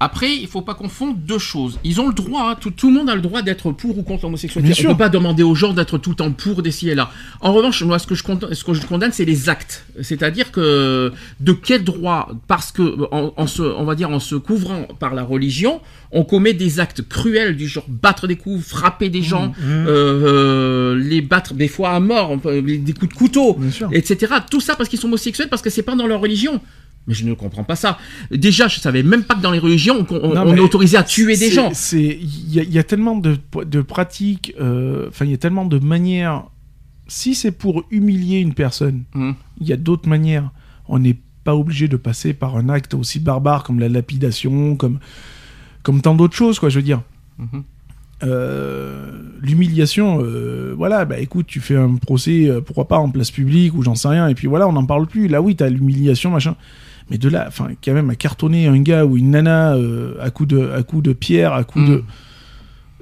Après, 0.00 0.34
il 0.34 0.46
faut 0.48 0.60
pas 0.60 0.74
confondre 0.74 1.16
deux 1.16 1.38
choses. 1.38 1.78
Ils 1.84 2.00
ont 2.00 2.08
le 2.08 2.14
droit, 2.14 2.50
hein, 2.50 2.56
tout, 2.60 2.70
tout 2.70 2.88
le 2.88 2.94
monde 2.94 3.08
a 3.08 3.14
le 3.14 3.20
droit 3.22 3.42
d'être 3.42 3.70
pour 3.72 3.96
ou 3.96 4.02
contre 4.02 4.24
l'homosexualité. 4.24 4.72
On 4.72 4.74
sûr. 4.74 4.90
peut 4.90 4.96
pas 4.96 5.08
demander 5.08 5.42
aux 5.42 5.54
gens 5.54 5.72
d'être 5.72 5.98
tout 5.98 6.10
le 6.10 6.16
temps 6.16 6.32
pour 6.32 6.62
d'ici 6.62 6.88
et 6.90 6.94
là. 6.94 7.10
En 7.40 7.52
revanche, 7.52 7.82
moi, 7.84 7.98
ce 7.98 8.06
que 8.06 8.14
je 8.14 8.22
condamne, 8.22 8.52
ce 8.52 8.64
que 8.64 8.74
je 8.74 8.84
condamne, 8.86 9.12
c'est 9.12 9.24
les 9.24 9.48
actes. 9.48 9.86
C'est-à-dire 10.02 10.50
que 10.52 11.12
de 11.40 11.52
quel 11.52 11.84
droit, 11.84 12.28
parce 12.48 12.72
que 12.72 12.82
en, 13.12 13.32
en 13.36 13.46
se, 13.46 13.62
on 13.62 13.84
va 13.84 13.94
dire 13.94 14.10
en 14.10 14.18
se 14.20 14.34
couvrant 14.34 14.82
par 14.98 15.14
la 15.14 15.22
religion, 15.22 15.80
on 16.10 16.24
commet 16.24 16.52
des 16.54 16.80
actes 16.80 17.02
cruels 17.08 17.56
du 17.56 17.66
genre 17.68 17.86
battre 17.88 18.26
des 18.26 18.36
coups, 18.36 18.64
frapper 18.66 19.08
des 19.08 19.22
gens, 19.22 19.48
Mmh. 19.48 19.52
euh, 19.70 19.86
euh, 19.86 20.94
les 20.98 21.20
battre 21.20 21.54
des 21.54 21.68
fois 21.68 21.90
à 21.90 22.00
mort, 22.00 22.36
des 22.38 22.92
coups 22.98 23.12
de 23.12 23.18
couteau 23.18 23.58
etc. 23.92 24.34
Tout 24.50 24.60
ça 24.60 24.74
parce 24.76 24.88
qu'ils 24.88 24.98
sont 24.98 25.06
homosexuels, 25.08 25.48
parce 25.48 25.62
que 25.62 25.70
c'est 25.70 25.82
pas 25.82 25.94
dans 25.94 26.06
leur 26.06 26.20
religion. 26.20 26.60
Mais 27.06 27.12
je 27.14 27.24
ne 27.26 27.34
comprends 27.34 27.64
pas 27.64 27.76
ça. 27.76 27.98
Déjà, 28.30 28.66
je 28.66 28.80
savais 28.80 29.02
même 29.02 29.24
pas 29.24 29.34
que 29.34 29.40
dans 29.42 29.50
les 29.50 29.58
religions, 29.58 30.06
on, 30.10 30.14
on- 30.14 30.34
Non, 30.34 30.42
on 30.42 30.52
mais 30.52 30.56
est 30.56 30.60
autorisé 30.60 30.96
à 30.96 31.02
tuer 31.02 31.36
des 31.36 31.50
gens. 31.50 31.70
C'est 31.74 32.02
il 32.02 32.52
y, 32.54 32.60
a- 32.60 32.62
il 32.62 32.72
y 32.72 32.78
a 32.78 32.82
tellement 32.82 33.16
de, 33.16 33.36
de 33.66 33.82
pratiques, 33.82 34.54
euh, 34.60 35.08
enfin 35.08 35.24
il 35.26 35.30
y 35.30 35.34
a 35.34 35.38
tellement 35.38 35.66
de 35.66 35.78
manières. 35.78 36.44
Si 37.06 37.34
c'est 37.34 37.52
pour 37.52 37.84
humilier 37.90 38.38
une 38.38 38.54
personne, 38.54 39.02
Mhm. 39.14 39.34
il 39.60 39.66
y 39.66 39.72
a 39.72 39.76
d'autres 39.76 40.08
manières. 40.08 40.50
On 40.88 40.98
n'est 40.98 41.18
pas 41.44 41.54
obligé 41.54 41.88
de 41.88 41.98
passer 41.98 42.32
par 42.32 42.56
un 42.56 42.70
acte 42.70 42.94
aussi 42.94 43.20
barbare 43.20 43.64
comme 43.64 43.78
la 43.80 43.90
lapidation, 43.90 44.74
comme 44.76 44.98
comme 45.82 46.00
tant 46.00 46.14
d'autres 46.14 46.34
choses, 46.36 46.58
quoi. 46.58 46.70
Je 46.70 46.76
veux 46.76 46.82
dire. 46.82 47.02
Mhm. 47.38 47.62
Euh, 48.22 49.10
L'humiliation, 49.42 50.20
euh, 50.22 50.72
voilà, 50.74 51.04
bah 51.04 51.18
écoute, 51.18 51.46
tu 51.46 51.60
fais 51.60 51.76
un 51.76 51.96
procès, 51.96 52.48
euh, 52.48 52.62
pourquoi 52.62 52.88
pas 52.88 52.96
en 52.98 53.10
place 53.10 53.30
publique 53.30 53.74
ou 53.74 53.82
j'en 53.82 53.94
sais 53.94 54.08
rien, 54.08 54.28
et 54.28 54.34
puis 54.34 54.46
voilà, 54.46 54.66
on 54.66 54.72
n'en 54.72 54.86
parle 54.86 55.06
plus. 55.06 55.28
Là, 55.28 55.42
oui, 55.42 55.54
t'as 55.56 55.68
l'humiliation, 55.68 56.30
machin. 56.30 56.56
Mais 57.10 57.18
de 57.18 57.28
là, 57.28 57.44
enfin, 57.48 57.68
quand 57.84 57.92
même, 57.92 58.10
à 58.10 58.14
cartonner 58.14 58.66
un 58.66 58.80
gars 58.80 59.04
ou 59.04 59.16
une 59.16 59.30
nana 59.32 59.74
euh, 59.74 60.14
à 60.22 60.30
coup 60.30 60.46
de, 60.46 60.70
à 60.74 60.82
coup 60.82 61.02
de 61.02 61.12
pierre, 61.12 61.52
à 61.52 61.62
coup 61.64 61.78
Mm. 61.80 61.88
de. 61.88 62.04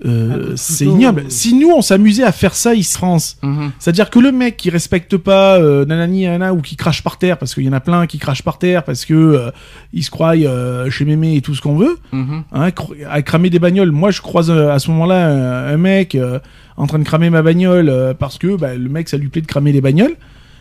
euh, 0.05 0.51
de 0.51 0.57
c'est 0.57 0.85
ignoble. 0.87 1.27
Si 1.29 1.55
nous, 1.55 1.70
on 1.70 1.81
s'amusait 1.83 2.24
à 2.24 2.33
faire 2.33 2.55
ça, 2.57 2.74
ici, 2.74 2.93
France, 2.95 3.37
Mhm. 3.45 3.70
c'est-à-dire 3.79 4.11
que 4.11 4.19
le 4.19 4.33
mec 4.33 4.57
qui 4.57 4.69
respecte 4.70 5.16
pas 5.16 5.61
euh, 5.61 5.85
nanani 5.85 6.24
nanana 6.24 6.53
ou 6.53 6.61
qui 6.61 6.74
crache 6.74 7.03
par 7.05 7.19
terre, 7.19 7.39
parce 7.39 7.55
qu'il 7.55 7.62
y 7.62 7.69
en 7.69 7.73
a 7.73 7.79
plein 7.79 8.09
qui 8.09 8.19
crachent 8.19 8.43
par 8.43 8.59
terre, 8.59 8.83
parce 8.83 9.05
que 9.05 9.15
euh, 9.15 9.51
ils 9.93 10.03
se 10.03 10.11
croient 10.11 10.35
euh, 10.37 10.91
chez 10.91 11.05
mémé 11.05 11.37
et 11.37 11.41
tout 11.41 11.55
ce 11.55 11.62
qu'on 11.62 11.77
veut, 11.77 11.97
Mhm. 12.12 12.43
hein, 12.53 12.69
cr- 12.70 13.07
à 13.09 13.23
cramer 13.23 13.49
des 13.51 13.61
bagnoles. 13.61 13.93
Moi, 13.93 14.11
je 14.11 14.20
croise 14.20 14.51
euh, 14.51 14.73
à 14.73 14.81
ce 14.81 14.91
moment-là 14.91 15.29
un, 15.29 15.74
un 15.74 15.77
mec 15.77 16.16
euh, 16.16 16.41
en 16.77 16.89
train 16.89 16.99
de 16.99 17.05
cramer 17.05 17.31
ma 17.31 17.43
bagnole 17.43 17.89
euh, 17.89 18.12
parce 18.15 18.39
que 18.39 18.57
bah, 18.57 18.74
le 18.74 18.89
mec, 18.89 19.09
ça 19.09 19.16
lui 19.16 19.29
plaît 19.29 19.43
de 19.43 19.47
cramer 19.47 19.70
les 19.70 19.81
bagnoles. 19.81 20.16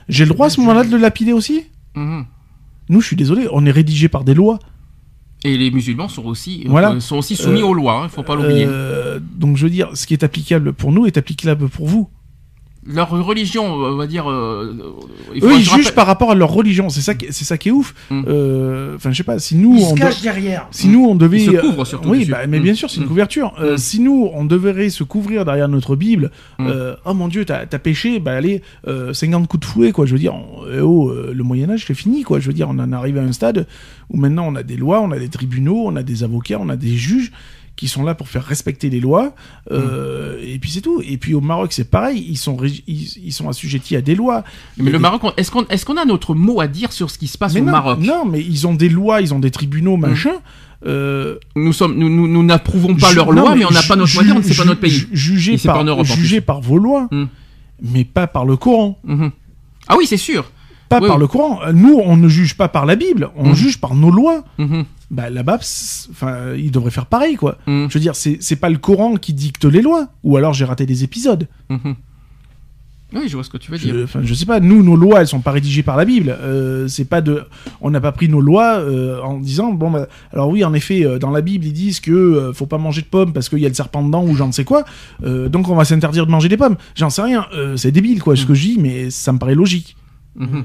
J'ai 0.08 0.26
le 0.26 0.30
droit 0.34 0.46
à 0.48 0.50
ce 0.52 0.60
moment-là 0.60 0.84
de 0.84 0.92
le 0.92 0.98
lapider 1.02 1.34
aussi? 1.34 1.64
Nous, 2.92 3.00
je 3.02 3.08
suis 3.08 3.16
désolé, 3.16 3.48
on 3.52 3.66
est 3.66 3.72
rédigé 3.72 4.10
par 4.10 4.24
des 4.26 4.34
lois. 4.34 4.60
Et 5.44 5.58
les 5.58 5.72
musulmans 5.72 6.10
sont 6.10 6.26
aussi, 6.26 6.66
Voilà. 6.68 6.92
euh, 6.92 7.00
sont 7.00 7.18
aussi 7.18 7.36
soumis 7.36 7.62
Euh, 7.62 7.66
aux 7.66 7.74
lois, 7.74 8.02
il 8.04 8.10
faut 8.10 8.22
pas 8.22 8.36
l'oublier. 8.36 8.66
Euh, 8.68 9.20
donc, 9.38 9.56
je 9.58 9.64
veux 9.64 9.70
dire, 9.72 9.90
ce 9.96 10.06
qui 10.06 10.14
est 10.14 10.24
applicable 10.24 10.74
pour 10.74 10.92
nous 10.92 11.06
est 11.08 11.18
applicable 11.18 11.68
pour 11.70 11.88
vous. 11.88 12.10
Leur 12.84 13.12
religion, 13.12 13.76
on 13.76 13.96
va 13.96 14.08
dire. 14.08 14.28
euh, 14.30 14.74
il 15.36 15.40
faut 15.42 15.48
Eux, 15.50 15.54
ils 15.56 15.64
jugent 15.64 15.92
par 15.94 16.08
rapport 16.08 16.32
à 16.32 16.36
leur 16.36 16.50
religion. 16.52 16.90
C'est 16.90 17.02
ça, 17.02 17.14
qui- 17.14 17.28
c'est 17.30 17.46
ça 17.46 17.56
qui 17.58 17.70
est 17.70 17.72
ouf. 17.72 17.94
Mm. 18.10 18.24
Euh, 18.28 18.96
Enfin, 18.96 19.12
je 19.12 19.18
sais 19.18 19.24
pas. 19.24 19.38
Si 19.38 19.56
nous, 19.56 19.76
Ils 19.78 19.84
on 19.84 19.90
se 19.92 20.00
cachent 20.00 20.22
derrière. 20.24 20.68
Si 20.72 20.88
nous 20.88 21.06
on 21.06 21.14
devait, 21.16 21.44
Ils 21.44 21.52
se 21.52 21.58
couvrent 21.62 21.86
surtout 21.86 22.10
oui, 22.10 22.26
bah, 22.26 22.48
mais 22.48 22.60
Mm. 22.60 22.64
bien 22.64 22.74
sûr 22.74 22.90
c'est 22.90 22.98
une 22.98 23.04
Mm. 23.06 23.10
couverture. 23.10 23.54
Euh, 23.60 23.74
Mm. 23.76 23.78
Si 23.78 24.00
nous 24.02 24.30
on 24.34 24.46
devrait 24.46 24.90
se 24.90 25.04
couvrir 25.04 25.46
derrière 25.46 25.70
notre 25.70 25.96
Bible, 25.96 26.32
Mm. 26.58 26.68
euh, 26.68 26.96
oh 27.06 27.14
mon 27.14 27.28
Dieu, 27.28 27.46
t'as 27.46 27.60
as 27.72 27.80
péché, 27.80 28.20
bah 28.20 28.34
allez, 28.34 28.64
euh, 28.88 29.14
50 29.14 29.48
coups 29.48 29.62
de 29.62 29.72
fouet 29.72 29.92
quoi. 29.92 30.08
Je 30.08 30.14
veux 30.14 30.20
dire, 30.20 30.34
on- 30.34 30.64
eh 30.76 30.80
oh, 30.82 31.10
euh, 31.12 31.34
le 31.36 31.44
Moyen 31.44 31.70
Âge 31.70 31.86
c'est 31.88 31.94
fini 31.94 32.24
quoi. 32.24 32.40
Je 32.40 32.48
veux 32.48 32.54
dire, 32.54 32.68
on 32.70 32.80
en 32.80 32.92
arrive 32.92 33.18
à 33.20 33.22
un 33.22 33.32
stade 33.32 33.68
où 34.10 34.18
maintenant 34.18 34.46
on 34.48 34.56
a 34.56 34.64
des 34.64 34.76
lois, 34.76 35.02
on 35.02 35.12
a 35.12 35.20
des 35.20 35.30
tribunaux, 35.30 35.84
on 35.86 35.96
a 35.96 36.04
des 36.04 36.24
avocats, 36.24 36.58
on 36.60 36.70
a 36.70 36.76
des 36.78 36.96
juges 36.96 37.32
qui 37.76 37.88
sont 37.88 38.04
là 38.04 38.14
pour 38.16 38.28
faire 38.28 38.44
respecter 38.46 38.90
les 38.90 39.00
lois. 39.00 39.34
Euh, 39.72 40.38
Mm. 40.42 40.44
Et 40.44 40.60
puis 40.60 40.72
c'est 40.72 40.82
tout. 40.82 41.02
Et 41.08 41.18
puis 41.18 41.34
au 41.34 41.42
Maroc 41.42 41.72
c'est 41.74 41.90
pareil, 41.90 42.26
ils 42.30 42.38
sont 42.38 42.58
ils, 42.64 43.18
ils 43.24 43.32
sont 43.34 43.48
assujettis 43.50 43.96
à 43.96 44.02
des 44.02 44.16
lois. 44.16 44.44
Mais 44.78 44.86
le 44.86 44.92
des- 44.94 44.98
Maroc, 45.00 45.22
est-ce 45.38 45.50
qu'on 45.52 45.66
est 45.66 45.84
qu'on 45.86 45.98
a 45.98 46.06
notre 46.06 46.36
mot 46.36 46.60
à 46.62 46.68
dire 46.68 46.92
sur 46.92 47.10
ce 47.10 47.18
qui 47.18 47.28
se 47.28 47.38
passe 47.38 47.54
mais 47.54 47.62
au 47.62 47.66
non, 47.66 47.72
Maroc? 47.72 48.00
non, 48.00 48.26
mais 48.26 48.42
ils 48.42 48.68
ont 48.68 48.74
des 48.74 48.90
lois, 48.90 49.22
ils 49.22 49.34
ont 49.34 49.40
des 49.40 49.52
tribunaux, 49.52 49.98
machin. 49.98 50.34
Euh, 50.86 51.38
Nous 51.56 51.74
sommes, 51.74 51.96
nous, 51.96 52.10
nous, 52.10 52.44
n'approuvons 52.44 52.96
pas 52.96 53.14
leurs 53.14 53.32
lois, 53.32 53.56
mais 53.56 53.66
on 53.66 53.72
n'a 53.72 53.84
pas 53.84 53.96
notre 53.96 54.14
mot 54.16 54.22
à 54.22 54.24
dire, 54.24 54.36
c'est 54.44 54.58
pas 54.58 54.66
notre 54.66 54.80
pays. 54.80 54.90
ju- 54.92 55.08
Jugé 55.12 55.58
par, 55.58 55.76
pas 55.76 55.82
en 55.82 55.86
Europe, 55.86 56.02
en 56.02 56.16
jugé 56.16 56.42
par 56.42 56.60
vos 56.62 56.78
lois, 56.80 57.08
Mm. 57.12 57.26
mais 57.84 58.04
pas 58.04 58.26
par 58.28 58.46
le 58.46 58.58
Coran. 58.58 59.00
Mhm. 59.04 59.32
Ah 59.88 59.96
oui, 59.98 60.06
c'est 60.08 60.18
sûr. 60.18 60.52
Pas 60.90 61.00
Oui, 61.00 61.08
par 61.08 61.18
oui. 61.18 61.22
le 61.22 61.28
Coran. 61.28 61.60
Nous, 61.74 62.00
on 62.04 62.18
ne 62.18 62.28
juge 62.28 62.56
pas 62.58 62.68
par 62.68 62.86
la 62.88 62.96
Bible, 62.96 63.30
on 63.36 63.50
Mm. 63.52 63.56
juge 63.56 63.80
par 63.80 63.94
nos 63.96 64.10
lois. 64.12 64.44
Bah, 65.12 65.30
là-bas, 65.30 65.58
enfin, 66.12 66.54
ils 66.56 66.72
devraient 66.72 66.90
faire 66.90 67.06
pareil, 67.06 67.36
quoi. 67.36 67.58
Mhm. 67.68 67.90
Je 67.90 67.94
veux 67.94 68.00
dire, 68.00 68.16
c'est 68.16 68.56
pas 68.56 68.70
le 68.70 68.78
Coran 68.78 69.18
qui 69.18 69.34
dicte 69.34 69.66
les 69.66 69.82
lois. 69.82 70.08
Ou 70.24 70.38
alors 70.38 70.54
j'ai 70.54 70.66
raté 70.66 70.86
des 70.86 71.04
épisodes. 71.04 71.48
Mhm. 71.70 71.96
Oui, 73.14 73.24
je 73.28 73.34
vois 73.34 73.44
ce 73.44 73.50
que 73.50 73.58
tu 73.58 73.72
veux 73.72 73.78
dire. 73.78 73.94
je 74.24 74.34
sais 74.34 74.46
pas, 74.46 74.62
nous, 74.62 74.84
nos 74.84 74.96
lois, 74.96 75.20
elles 75.20 75.28
sont 75.28 75.42
pas 75.42 75.52
rédigées 75.52 75.84
par 75.84 75.98
la 75.98 76.06
Bible. 76.06 76.30
Euh, 76.40 76.88
c'est 76.88 77.04
pas 77.04 77.20
de, 77.20 77.44
on 77.82 77.90
n'a 77.90 78.00
pas 78.00 78.14
pris 78.14 78.30
nos 78.30 78.40
lois 78.40 78.80
euh, 78.80 79.22
en 79.22 79.38
disant 79.38 79.74
bon, 79.74 79.92
bah, 79.92 80.08
alors 80.32 80.48
oui, 80.48 80.64
en 80.64 80.74
effet, 80.74 81.06
euh, 81.06 81.20
dans 81.20 81.30
la 81.30 81.42
Bible, 81.42 81.66
ils 81.66 81.74
disent 81.74 82.00
que 82.00 82.54
faut 82.54 82.68
pas 82.68 82.78
manger 82.78 83.02
de 83.02 83.08
pommes 83.08 83.34
parce 83.34 83.50
qu'il 83.50 83.60
y 83.60 83.66
a 83.66 83.70
le 83.70 83.76
serpent 83.76 84.04
dedans 84.04 84.24
ou 84.24 84.34
j'en 84.36 84.48
ne 84.48 84.54
sais 84.54 84.64
quoi. 84.64 84.86
Donc 85.22 85.68
on 85.68 85.76
va 85.76 85.84
s'interdire 85.84 86.26
de 86.26 86.32
manger 86.32 86.48
des 86.48 86.58
pommes. 86.58 86.78
J'en 86.96 87.10
sais 87.10 87.22
rien. 87.22 87.48
C'est 87.76 87.92
débile, 87.92 88.22
quoi, 88.22 88.38
ce 88.38 88.46
que 88.46 88.54
je 88.54 88.62
dis, 88.62 88.78
mais 88.80 89.10
ça 89.10 89.34
me 89.34 89.40
paraît 89.40 89.56
logique. 89.56 89.98
Mhm. 90.38 90.64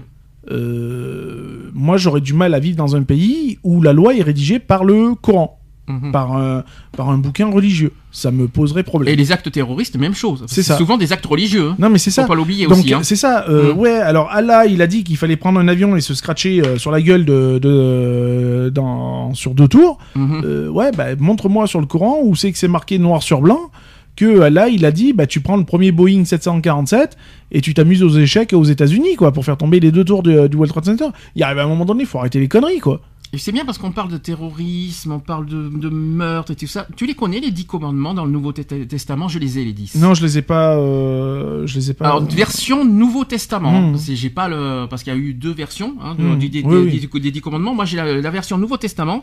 Euh, 0.50 1.70
moi, 1.74 1.96
j'aurais 1.96 2.20
du 2.20 2.32
mal 2.34 2.54
à 2.54 2.58
vivre 2.58 2.76
dans 2.76 2.96
un 2.96 3.02
pays 3.02 3.58
où 3.62 3.82
la 3.82 3.92
loi 3.92 4.14
est 4.14 4.22
rédigée 4.22 4.58
par 4.58 4.84
le 4.84 5.14
Coran, 5.14 5.58
Mhm. 5.88 6.10
par 6.10 6.32
un, 6.36 6.64
par 6.96 7.10
un 7.10 7.18
bouquin 7.18 7.48
religieux. 7.48 7.92
Ça 8.10 8.30
me 8.32 8.48
poserait 8.48 8.82
problème. 8.82 9.12
Et 9.12 9.16
les 9.16 9.30
actes 9.30 9.52
terroristes, 9.52 9.96
même 9.96 10.14
chose. 10.14 10.42
C'est 10.48 10.62
ça. 10.64 10.76
souvent 10.76 10.96
des 10.96 11.12
actes 11.12 11.26
religieux. 11.26 11.68
hein. 11.70 11.76
Non, 11.78 11.90
mais 11.90 11.98
c'est 11.98 12.10
ça. 12.10 12.22
Faut 12.22 12.28
pas 12.28 12.34
l'oublier 12.34 12.66
aussi. 12.66 12.92
hein. 12.92 13.00
c'est 13.04 13.14
ça. 13.14 13.44
euh, 13.48 13.72
Mm. 13.74 13.78
Ouais. 13.78 13.90
Alors 13.98 14.28
Allah, 14.32 14.66
il 14.66 14.82
a 14.82 14.86
dit 14.88 15.04
qu'il 15.04 15.16
fallait 15.16 15.36
prendre 15.36 15.60
un 15.60 15.68
avion 15.68 15.94
et 15.94 16.00
se 16.00 16.14
scratcher 16.14 16.60
euh, 16.66 16.76
sur 16.78 16.90
la 16.90 17.00
gueule 17.02 17.24
de, 17.24 17.58
de 17.62 18.70
dans 18.74 19.32
sur 19.34 19.54
deux 19.54 19.68
tours. 19.68 19.98
Mhm. 20.16 20.42
Euh, 20.44 20.68
ouais, 20.68 20.90
bah 20.92 21.14
montre-moi 21.18 21.66
sur 21.68 21.78
le 21.80 21.86
Coran 21.86 22.18
où 22.24 22.34
c'est 22.34 22.50
que 22.50 22.58
c'est 22.58 22.68
marqué 22.68 22.98
noir 22.98 23.22
sur 23.22 23.40
blanc 23.40 23.70
que 24.16 24.40
Allah, 24.40 24.68
il 24.68 24.84
a 24.84 24.90
dit 24.90 25.12
bah 25.12 25.26
tu 25.26 25.40
prends 25.40 25.56
le 25.56 25.64
premier 25.64 25.92
Boeing 25.92 26.24
747 26.24 27.16
et 27.52 27.60
tu 27.60 27.74
t'amuses 27.74 28.02
aux 28.02 28.10
échecs 28.10 28.52
aux 28.52 28.64
États-Unis 28.64 29.16
quoi 29.16 29.32
pour 29.32 29.44
faire 29.44 29.56
tomber 29.56 29.78
les 29.78 29.92
deux 29.92 30.04
tours 30.04 30.22
du, 30.22 30.34
World 30.34 30.72
Trade 30.72 30.84
Center. 30.84 31.08
Il 31.34 31.42
arrive 31.42 31.58
à 31.58 31.64
un 31.64 31.68
moment 31.68 31.84
donné, 31.84 32.04
faut 32.04 32.18
arrêter 32.18 32.40
les 32.40 32.48
conneries 32.48 32.80
quoi. 32.80 33.00
Et 33.36 33.38
c'est 33.38 33.52
bien 33.52 33.66
parce 33.66 33.76
qu'on 33.76 33.92
parle 33.92 34.10
de 34.10 34.16
terrorisme, 34.16 35.12
on 35.12 35.18
parle 35.20 35.44
de, 35.44 35.68
de 35.68 35.90
meurtre 35.90 36.52
et 36.52 36.56
tout 36.56 36.66
ça. 36.66 36.86
Tu 36.96 37.04
les 37.04 37.12
connais 37.12 37.38
les 37.38 37.50
dix 37.50 37.66
commandements 37.66 38.14
dans 38.14 38.24
le 38.24 38.30
Nouveau 38.30 38.52
Te- 38.52 38.62
Testament? 38.84 39.28
Je 39.28 39.38
les 39.38 39.58
ai 39.58 39.64
les 39.66 39.74
dix. 39.74 39.94
Non, 39.96 40.14
je 40.14 40.22
les 40.22 40.38
ai 40.38 40.42
pas. 40.42 40.74
euh, 40.76 41.66
je 41.66 41.74
les 41.74 41.90
ai 41.90 41.94
pas. 41.94 42.06
Alors 42.06 42.24
version 42.24 42.86
Nouveau 42.86 43.26
Testament. 43.26 43.90
Mm. 43.90 43.94
hein, 43.94 43.98
J'ai 44.14 44.30
pas 44.30 44.48
le 44.48 44.86
parce 44.88 45.02
qu'il 45.02 45.12
y 45.12 45.16
a 45.16 45.18
eu 45.18 45.34
deux 45.34 45.52
versions 45.52 45.96
hein, 46.00 46.14
de- 46.18 46.22
Mm. 46.22 46.38
du- 46.38 46.48
des, 46.48 46.62
Oui, 46.62 46.90
des- 46.90 47.06
des- 47.06 47.20
des 47.20 47.30
dix 47.30 47.40
commandements. 47.42 47.74
Moi 47.74 47.84
j'ai 47.84 47.98
la, 47.98 48.20
la 48.22 48.30
version 48.30 48.56
Nouveau 48.56 48.78
Testament. 48.78 49.22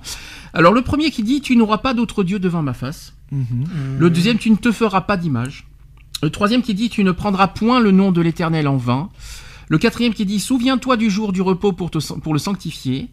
Alors 0.54 0.74
le 0.74 0.84
premier 0.84 1.10
qui 1.10 1.24
dit 1.24 1.42
tu 1.42 1.56
n'auras 1.56 1.80
pas 1.80 1.96
d'autre 1.96 2.24
Dieu 2.24 2.38
devant 2.38 2.62
ma 2.62 2.74
face. 2.74 3.16
Mhm. 3.32 3.66
Le 3.98 4.10
deuxième 4.12 4.38
tu 4.38 4.52
ne 4.52 4.58
te 4.58 4.72
feras 4.72 5.02
pas 5.02 5.18
d'image. 5.18 5.66
Le 6.22 6.30
troisième 6.30 6.62
qui 6.62 6.76
dit 6.76 6.90
tu 6.90 7.04
ne 7.04 7.12
prendras 7.12 7.48
point 7.48 7.80
le 7.80 7.90
nom 7.90 8.12
de 8.12 8.22
l'Éternel 8.22 8.68
en 8.68 8.78
vain. 8.78 9.10
Le 9.70 9.80
quatrième 9.80 10.14
qui 10.14 10.26
dit 10.28 10.40
souviens-toi 10.40 10.98
du 10.98 11.10
jour 11.10 11.34
du 11.34 11.42
repos 11.42 11.72
pour, 11.72 11.90
te, 11.90 11.98
pour 12.20 12.34
le 12.34 12.40
sanctifier. 12.40 13.10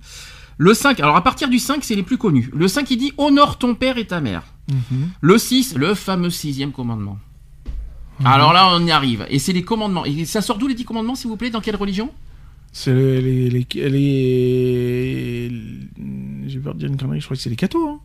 Le 0.62 0.74
5, 0.74 1.00
alors 1.00 1.16
à 1.16 1.24
partir 1.24 1.48
du 1.48 1.58
5, 1.58 1.82
c'est 1.82 1.94
les 1.94 2.02
plus 2.02 2.18
connus. 2.18 2.50
Le 2.54 2.68
5 2.68 2.84
qui 2.84 2.98
dit 2.98 3.12
honore 3.16 3.56
ton 3.56 3.74
père 3.74 3.96
et 3.96 4.06
ta 4.06 4.20
mère. 4.20 4.42
Mhm. 4.70 5.08
Le 5.22 5.38
6, 5.38 5.74
le 5.76 5.94
fameux 5.94 6.28
sixième 6.28 6.70
commandement. 6.72 7.18
Alors 8.26 8.52
là, 8.52 8.68
on 8.74 8.84
y 8.86 8.90
arrive. 8.90 9.24
Et 9.30 9.38
c'est 9.38 9.54
les 9.54 9.62
commandements. 9.62 10.04
Et 10.04 10.26
ça 10.26 10.42
sort 10.42 10.58
d'où 10.58 10.66
les 10.68 10.74
10 10.74 10.84
commandements, 10.84 11.14
s'il 11.14 11.30
vous 11.30 11.38
plaît? 11.38 11.48
Dans 11.48 11.62
quelle 11.62 11.76
religion? 11.76 12.10
C'est 12.72 12.92
les 12.92 13.48
les 13.48 13.66
les, 13.74 13.88
les- 15.48 15.50
j'ai 16.46 16.58
peur 16.58 16.74
de 16.74 16.80
dire 16.80 16.88
une 16.88 16.98
connerie. 16.98 17.20
Je 17.20 17.24
crois 17.24 17.36
que 17.38 17.42
c'est 17.42 17.48
les 17.50 17.56
cathos. 17.56 17.88
Hein. 17.88 17.98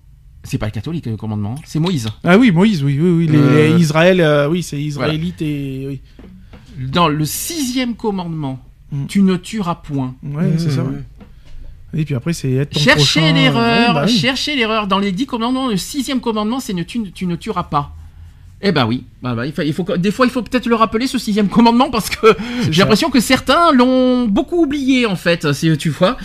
C'est 0.46 0.58
pas 0.58 0.68
le 0.68 0.72
catholique, 0.72 1.06
le 1.08 1.18
commandement. 1.18 1.56
C'est 1.66 1.80
Moïse. 1.80 2.08
Ah 2.24 2.38
oui, 2.38 2.52
Moïse, 2.52 2.84
oui, 2.86 2.98
oui, 3.02 3.10
oui. 3.10 3.28
Les, 3.28 3.38
Euh, 3.38 3.68
les 3.76 3.82
Israël, 3.82 4.22
euh, 4.22 4.48
oui, 4.48 4.64
c'est 4.64 4.82
israélite 4.82 5.42
et 5.42 5.86
oui. 5.90 6.02
Dans 6.88 7.10
le 7.10 7.26
sixième 7.26 7.96
commandement, 7.96 8.60
Mm. 8.92 9.06
tu 9.08 9.22
ne 9.24 9.36
tueras 9.36 9.76
point. 9.76 10.16
Ouais, 10.24 10.54
c'est 10.58 10.70
ça. 10.70 10.84
ouais. 10.84 11.04
Et 11.96 12.04
puis 12.06 12.14
après, 12.16 12.34
c'est 12.34 12.52
être 12.52 12.72
ton 12.72 12.80
Cherchez 12.80 13.20
prochain, 13.22 13.34
l'erreur, 13.34 13.88
ouais, 13.90 13.94
bah 13.94 14.04
oui. 14.06 14.12
cherchez 14.18 14.56
l'erreur. 14.56 14.88
Dans 14.88 15.00
les 15.00 15.12
dix 15.12 15.26
commandements, 15.26 15.70
le 15.70 15.78
sixième 15.78 16.20
commandement, 16.20 16.60
c'est 16.60 16.74
ne 16.74 16.84
tu, 16.84 17.12
tu 17.12 17.26
ne 17.26 17.36
tueras 17.36 17.64
pas. 17.64 17.92
Eh 18.62 18.72
ben 18.72 18.86
oui, 18.88 19.04
bah, 19.22 19.36
bah, 19.36 19.46
il 19.46 19.52
faut, 19.54 19.62
il 19.62 19.74
faut 19.74 19.84
que- 19.84 19.98
des 19.98 20.12
fois 20.12 20.26
il 20.26 20.32
faut 20.32 20.42
peut-être 20.42 20.66
le 20.68 20.76
rappeler 20.76 21.08
ce 21.08 21.18
sixième 21.18 21.50
commandement 21.50 21.90
parce 21.92 22.10
que 22.10 22.28
j'ai 22.72 22.80
l'impression 22.82 23.10
que 23.12 23.20
certains 23.20 23.72
l'ont 23.74 24.28
beaucoup 24.28 24.64
oublié 24.64 25.06
en 25.06 25.16
fait, 25.18 25.52
si 25.54 25.78
tu 25.78 25.90
vois. 25.90 26.18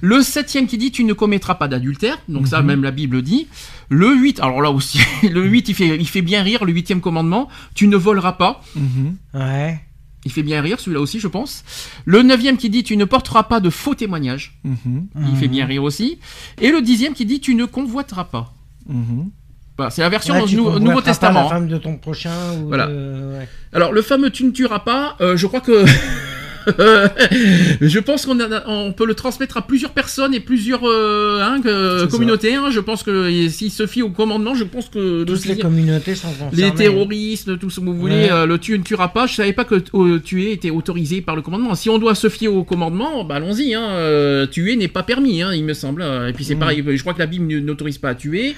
Le 0.00 0.22
septième 0.22 0.66
qui 0.66 0.78
dit 0.78 0.92
tu 0.92 1.04
ne 1.04 1.12
commettras 1.12 1.56
pas 1.56 1.66
d'adultère, 1.68 2.18
donc 2.28 2.46
ça 2.46 2.60
Mhm. 2.60 2.66
même 2.66 2.82
la 2.84 2.90
Bible 2.92 3.22
dit. 3.22 3.48
Le 3.90 4.14
8, 4.16 4.40
alors 4.40 4.62
là 4.62 4.70
aussi, 4.70 4.98
le 5.30 5.44
8 5.44 5.68
il 5.68 5.74
fait, 5.74 5.96
il 5.96 6.08
fait 6.08 6.22
bien 6.22 6.42
rire, 6.42 6.64
le 6.64 6.72
huitième 6.72 7.00
commandement, 7.00 7.48
tu 7.74 7.86
ne 7.88 7.96
voleras 7.96 8.32
pas. 8.32 8.62
Mhm. 8.76 9.16
Ouais. 9.34 9.80
Il 10.24 10.32
fait 10.32 10.42
bien 10.42 10.60
rire 10.62 10.80
celui-là 10.80 11.00
aussi 11.00 11.20
je 11.20 11.28
pense. 11.28 11.64
Le 12.06 12.22
neuvième 12.22 12.56
qui 12.56 12.70
dit 12.70 12.82
tu 12.82 12.96
ne 12.96 13.04
porteras 13.04 13.42
pas 13.44 13.60
de 13.60 13.70
faux 13.70 13.94
témoignages, 13.94 14.58
Mhm. 14.64 15.06
il 15.32 15.36
fait 15.36 15.48
bien 15.48 15.66
rire 15.66 15.82
aussi. 15.82 16.18
Et 16.60 16.70
le 16.70 16.80
dixième 16.82 17.12
qui 17.14 17.26
dit 17.26 17.40
tu 17.40 17.54
ne 17.54 17.64
convoiteras 17.66 18.24
pas. 18.24 18.54
Mhm. 18.88 19.30
Voilà, 19.76 19.90
c'est 19.90 20.02
la 20.02 20.08
version 20.08 20.34
Ouais, 20.34 20.40
dans 20.40 20.46
tu 20.46 20.54
le 20.56 20.62
Nouveau 20.78 20.96
pas 21.00 21.02
Testament. 21.02 21.40
la 21.40 21.46
hein. 21.46 21.48
femme 21.50 21.68
de 21.68 21.78
ton 21.78 21.96
prochain 21.96 22.30
ou 22.62 22.68
Voilà. 22.68 22.86
de- 22.86 23.36
ouais. 23.38 23.48
Alors, 23.72 23.92
le 23.92 24.02
fameux 24.02 24.30
tu 24.30 24.44
ne 24.44 24.50
tueras 24.52 24.78
pas, 24.80 25.16
euh, 25.20 25.36
je 25.36 25.46
crois 25.48 25.60
que. 25.60 25.84
je 27.80 27.98
pense 27.98 28.26
qu'on 28.26 28.38
on 28.66 28.92
peut 28.92 29.06
le 29.06 29.14
transmettre 29.14 29.56
à 29.56 29.62
plusieurs 29.66 29.90
personnes 29.92 30.34
et 30.34 30.40
plusieurs 30.40 30.82
euh, 30.84 31.40
hein, 31.42 31.60
que- 31.62 32.06
communautés. 32.06 32.54
hein. 32.54 32.70
Je 32.70 32.80
pense 32.80 33.02
que 33.02 33.48
s'il 33.48 33.70
se 33.70 33.86
fie 33.86 34.02
au 34.02 34.10
commandement, 34.10 34.54
je 34.54 34.64
pense 34.64 34.88
que 34.88 35.24
Toutes 35.24 35.44
les 35.46 35.58
communautés 35.58 36.14
sont 36.14 36.28
concernées. 36.28 36.70
les 36.70 36.74
terroristes, 36.74 37.58
tout 37.58 37.70
ce 37.70 37.80
que 37.80 37.84
vous 37.84 37.94
voulez, 37.96 38.14
Ouais. 38.14 38.32
euh, 38.32 38.46
le 38.46 38.58
tu 38.58 38.78
ne 38.78 38.82
tueras 38.84 39.08
pas. 39.08 39.26
Je 39.26 39.34
savais 39.34 39.52
pas 39.52 39.64
que 39.64 39.76
euh, 39.94 40.18
tuer 40.18 40.52
était 40.52 40.70
autorisé 40.70 41.20
par 41.20 41.36
le 41.36 41.42
commandement. 41.42 41.74
Si 41.74 41.90
on 41.90 41.98
doit 41.98 42.14
se 42.14 42.28
fier 42.28 42.48
au 42.48 42.64
commandement, 42.64 43.24
bah 43.24 43.36
allons-y. 43.36 43.74
Hein, 43.74 44.46
tuer 44.50 44.76
n'est 44.76 44.88
pas 44.88 45.02
permis, 45.02 45.42
il 45.54 45.64
me 45.64 45.74
semble. 45.74 46.02
Et 46.28 46.32
puis 46.32 46.44
c'est 46.44 46.54
Mm. 46.54 46.58
pareil, 46.58 46.84
je 46.94 47.00
crois 47.00 47.14
que 47.14 47.18
la 47.18 47.26
Bible 47.26 47.46
n'autorise 47.60 47.98
pas 47.98 48.10
à 48.10 48.14
tuer. 48.14 48.54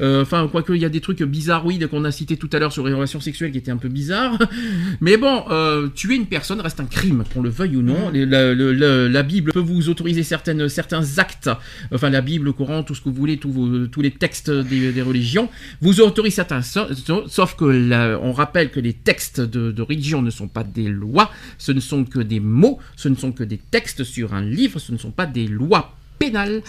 Euh, 0.00 0.22
Enfin, 0.22 0.48
quoique 0.50 0.72
il 0.72 0.80
y 0.80 0.84
a 0.84 0.88
des 0.88 1.00
trucs 1.00 1.22
bizarroïdes 1.22 1.86
qu'on 1.88 2.04
a 2.04 2.10
cités 2.10 2.36
tout 2.36 2.48
à 2.52 2.58
l'heure 2.58 2.72
sur 2.72 2.86
les 2.86 2.92
relations 2.94 3.20
sexuelles 3.20 3.52
qui 3.52 3.58
étaient 3.58 3.70
un 3.70 3.76
peu 3.76 3.88
bizarres. 3.88 4.38
Mais 5.00 5.16
bon, 5.16 5.44
euh, 5.50 5.88
tuer 5.88 6.14
une 6.16 6.26
personne 6.26 6.60
reste 6.60 6.80
un 6.80 6.86
crime, 6.86 7.24
qu'on 7.32 7.42
le 7.42 7.50
veuille 7.50 7.76
ou 7.76 7.82
non. 7.82 8.10
Les- 8.10 8.26
La, 8.26 8.54
le- 8.54 8.72
le- 8.72 9.08
la 9.08 9.22
Bible 9.22 9.52
peut 9.52 9.60
vous 9.60 9.88
autoriser 9.88 10.22
certaines, 10.22 10.68
certains 10.68 11.18
actes, 11.18 11.50
enfin 11.92 12.10
la 12.10 12.20
Bible, 12.22 12.46
le 12.46 12.52
Coran, 12.52 12.82
tout 12.82 12.94
ce 12.94 13.00
que 13.00 13.08
vous 13.08 13.14
voulez, 13.14 13.36
tous, 13.36 13.50
vos- 13.52 13.86
tous 13.86 14.00
les 14.00 14.10
textes 14.10 14.50
des, 14.50 14.92
des 14.92 15.02
religions, 15.02 15.48
vous 15.80 16.00
autorise 16.00 16.34
certains. 16.34 16.62
sa- 16.62 16.88
Sauf 17.28 17.54
que 17.56 18.16
on 18.22 18.32
rappelle 18.32 18.70
que 18.70 18.80
les 18.80 18.92
textes 18.94 19.40
de, 19.40 19.70
de 19.72 19.82
religion 19.82 20.22
ne 20.22 20.30
sont 20.30 20.48
pas 20.48 20.64
des 20.64 20.88
lois, 20.88 21.30
ce 21.58 21.72
ne 21.72 21.80
sont 21.80 22.04
que 22.04 22.20
des 22.20 22.40
mots, 22.40 22.78
ce 22.96 23.08
ne 23.08 23.14
sont 23.14 23.32
que 23.32 23.44
des 23.44 23.58
textes 23.58 24.04
sur 24.04 24.34
un 24.34 24.42
livre, 24.42 24.78
ce 24.78 24.92
ne 24.92 24.98
sont 24.98 25.10
pas 25.10 25.26
des 25.26 25.46
lois 25.46 25.94
pénales. 26.18 26.62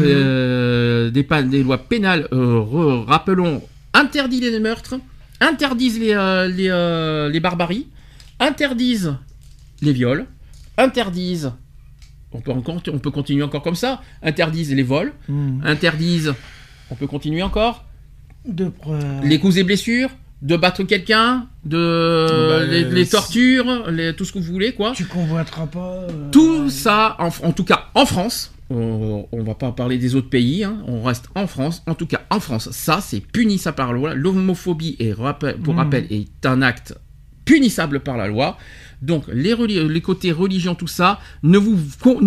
Euh, 0.00 1.10
des, 1.10 1.62
lois 1.62 1.78
pénales, 1.78 2.28
euh, 2.32 2.58
re- 2.60 3.04
rappelons, 3.04 3.62
interdisent 3.94 4.40
les 4.42 4.60
meurtres, 4.60 4.94
interdisent 5.40 5.98
les, 5.98 6.12
euh, 6.14 6.48
les, 6.48 7.32
les 7.32 7.40
barbaries, 7.40 7.86
interdisent 8.40 9.14
les 9.80 9.92
viols, 9.92 10.26
interdisent, 10.78 11.52
on 12.32 12.40
peut, 12.40 12.52
encore, 12.52 12.80
on 12.92 12.98
peut 12.98 13.10
continuer 13.10 13.42
encore 13.42 13.62
comme 13.62 13.74
ça, 13.74 14.00
interdisent 14.22 14.72
les 14.74 14.82
vols, 14.82 15.12
Mhm. 15.28 15.62
interdisent, 15.64 16.34
on 16.90 16.94
peut 16.94 17.06
continuer 17.06 17.42
encore, 17.42 17.84
De 18.46 18.70
les 19.22 19.38
coups 19.38 19.56
et 19.58 19.62
blessures, 19.64 20.10
de 20.40 20.56
battre 20.56 20.82
quelqu'un, 20.82 21.46
de 21.64 22.26
Bah, 22.48 22.64
les, 22.66 22.84
les 22.84 23.06
tortures, 23.06 23.88
les- 23.90 24.14
tout 24.16 24.24
ce 24.24 24.32
que 24.32 24.38
vous 24.40 24.52
voulez, 24.52 24.72
quoi. 24.72 24.92
Tu 24.96 25.04
convoiteras 25.04 25.66
pas. 25.66 25.94
euh, 26.10 26.30
Tout 26.32 26.68
ça, 26.70 27.14
en, 27.20 27.28
en 27.46 27.52
tout 27.52 27.62
cas 27.64 27.86
en 27.94 28.06
France, 28.06 28.52
on, 28.72 29.28
on 29.32 29.42
va 29.42 29.54
pas 29.54 29.72
parler 29.72 29.98
des 29.98 30.14
autres 30.14 30.30
pays, 30.30 30.64
hein, 30.64 30.78
on 30.86 31.02
reste 31.02 31.28
en 31.34 31.46
France, 31.46 31.82
en 31.86 31.94
tout 31.94 32.06
cas 32.06 32.22
en 32.30 32.40
France, 32.40 32.70
ça 32.70 33.00
c'est 33.00 33.20
punissable 33.20 33.76
par 33.76 33.92
la 33.92 33.98
loi. 33.98 34.14
L'homophobie, 34.14 34.96
est, 34.98 35.14
pour 35.62 35.74
Mm. 35.74 35.78
rappel, 35.78 36.06
est 36.10 36.46
un 36.46 36.62
acte 36.62 36.94
punissable 37.44 38.00
par 38.00 38.16
la 38.16 38.28
loi. 38.28 38.56
Donc 39.02 39.24
les, 39.26 39.56
les 39.56 40.00
côtés 40.00 40.30
religion, 40.30 40.76
tout 40.76 40.86
ça, 40.86 41.18
ne 41.42 41.58
vous 41.58 41.76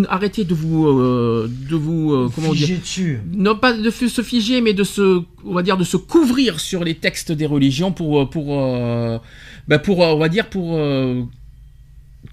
arrêtez 0.10 0.44
de 0.44 0.54
vous, 0.54 0.88
euh, 0.88 1.50
de 1.70 1.76
vous, 1.76 2.12
euh, 2.12 2.30
comment 2.36 2.54
dire, 2.54 2.68
dessus. 2.80 3.22
non 3.34 3.56
pas 3.56 3.72
de 3.72 3.90
se 3.90 4.22
figer, 4.22 4.60
mais 4.60 4.74
de 4.74 4.84
se, 4.84 5.22
on 5.46 5.54
va 5.54 5.64
dire, 5.64 5.78
de 5.78 5.86
se 5.86 5.96
couvrir 5.96 6.60
sur 6.60 6.84
les 6.84 6.96
textes 6.96 7.32
des 7.32 7.46
religions 7.46 7.94
pour, 7.94 8.20
euh, 8.20 8.26
pour, 8.26 8.60
euh, 8.62 9.18
bah, 9.70 9.80
pour, 9.80 10.00
on 10.00 10.18
va 10.18 10.28
dire, 10.28 10.50
pour 10.50 10.78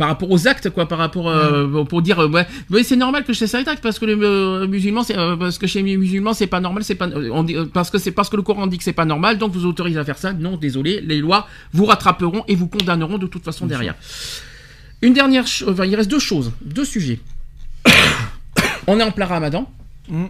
par 0.03 0.09
rapport 0.09 0.33
aux 0.33 0.49
actes, 0.49 0.69
quoi, 0.69 0.89
par 0.89 0.99
rapport, 0.99 1.29
euh, 1.29 1.85
pour 1.85 2.03
dire, 2.03 2.19
euh, 2.19 2.27
ouais, 2.29 2.45
ouais, 2.71 2.83
c'est 2.83 2.97
normal 2.97 3.23
que 3.23 3.33
je 3.33 3.39
fasse 3.39 3.53
cet 3.53 3.69
acte 3.69 3.81
parce 3.85 4.01
que 4.01 4.05
les 4.05 4.17
euh, 4.17 4.67
musulmans, 4.67 5.05
c'est, 5.05 5.15
parce 5.15 5.59
que 5.59 5.69
chez 5.69 5.81
les 5.81 5.97
musulmans, 5.97 6.35
c'est 6.35 6.49
pas 6.49 6.59
normal, 6.59 6.83
c'est 6.83 6.97
pas, 6.97 7.07
on 7.31 7.45
dit, 7.45 7.55
parce 7.73 7.89
que 7.89 7.99
c'est 7.99 8.11
parce 8.11 8.29
que 8.29 8.35
le 8.35 8.43
Coran 8.43 8.67
dit 8.67 8.79
que 8.79 8.83
c'est 8.83 8.93
pas 8.93 9.05
normal, 9.05 9.39
donc 9.39 9.53
vous 9.53 9.65
autorisez 9.65 10.01
à 10.01 10.05
faire 10.05 10.19
ça. 10.19 10.33
Non, 10.33 10.57
désolé, 10.57 11.01
les 11.03 11.21
lois 11.21 11.47
vous 11.73 11.85
rattraperont 11.85 12.43
et 12.49 12.57
vous 12.57 12.67
condamneront 12.67 13.17
de 13.17 13.29
toute 13.29 13.45
façon 13.45 13.65
derrière. 13.67 13.95
Une 15.03 15.13
dernière, 15.13 15.45
enfin, 15.69 15.85
il 15.85 15.95
reste 15.95 16.11
deux 16.11 16.19
choses, 16.19 16.51
deux 16.65 16.85
sujets. 16.85 17.21
on 18.89 18.99
est 18.99 19.05
en 19.05 19.13
plein 19.13 19.27
Ramadan. 19.27 19.71
Mm. 20.09 20.25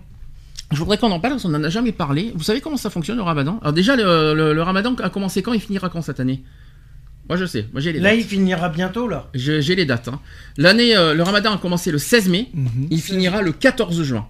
Je 0.70 0.76
voudrais 0.80 0.98
qu'on 0.98 1.10
en 1.12 1.18
parle, 1.18 1.32
parce 1.32 1.44
qu'on 1.44 1.48
n'en 1.48 1.64
a 1.64 1.70
jamais 1.70 1.92
parlé. 1.92 2.30
Vous 2.34 2.42
savez 2.42 2.60
comment 2.60 2.76
ça 2.76 2.90
fonctionne 2.90 3.16
le 3.16 3.22
ramadan? 3.22 3.58
Alors 3.62 3.72
déjà, 3.72 3.96
le, 3.96 4.34
le- 4.34 4.52
le 4.52 4.62
ramadan 4.62 4.94
a 5.02 5.08
commencé 5.08 5.40
quand 5.42 5.54
Il 5.54 5.60
finira 5.62 5.88
quand 5.88 6.02
cette 6.02 6.20
année? 6.20 6.42
Moi 7.28 7.36
je 7.38 7.44
sais, 7.46 7.66
moi 7.72 7.80
j'ai 7.80 7.92
les 7.92 8.00
Là, 8.00 8.10
dates. 8.10 8.18
il 8.18 8.24
finira 8.24 8.68
bientôt, 8.68 9.06
là. 9.08 9.28
J'ai 9.34 9.74
les 9.74 9.84
dates. 9.86 10.08
hein. 10.08 10.20
L'année, 10.58 10.96
euh, 10.96 11.14
le 11.14 11.22
ramadan 11.22 11.52
a 11.54 11.58
commencé 11.58 11.90
le 11.92 11.98
16 11.98 12.28
mai, 12.28 12.48
Mhm. 12.52 12.88
il 12.90 13.00
finira 13.00 13.42
le 13.42 13.52
14 13.52 14.02
juin. 14.02 14.26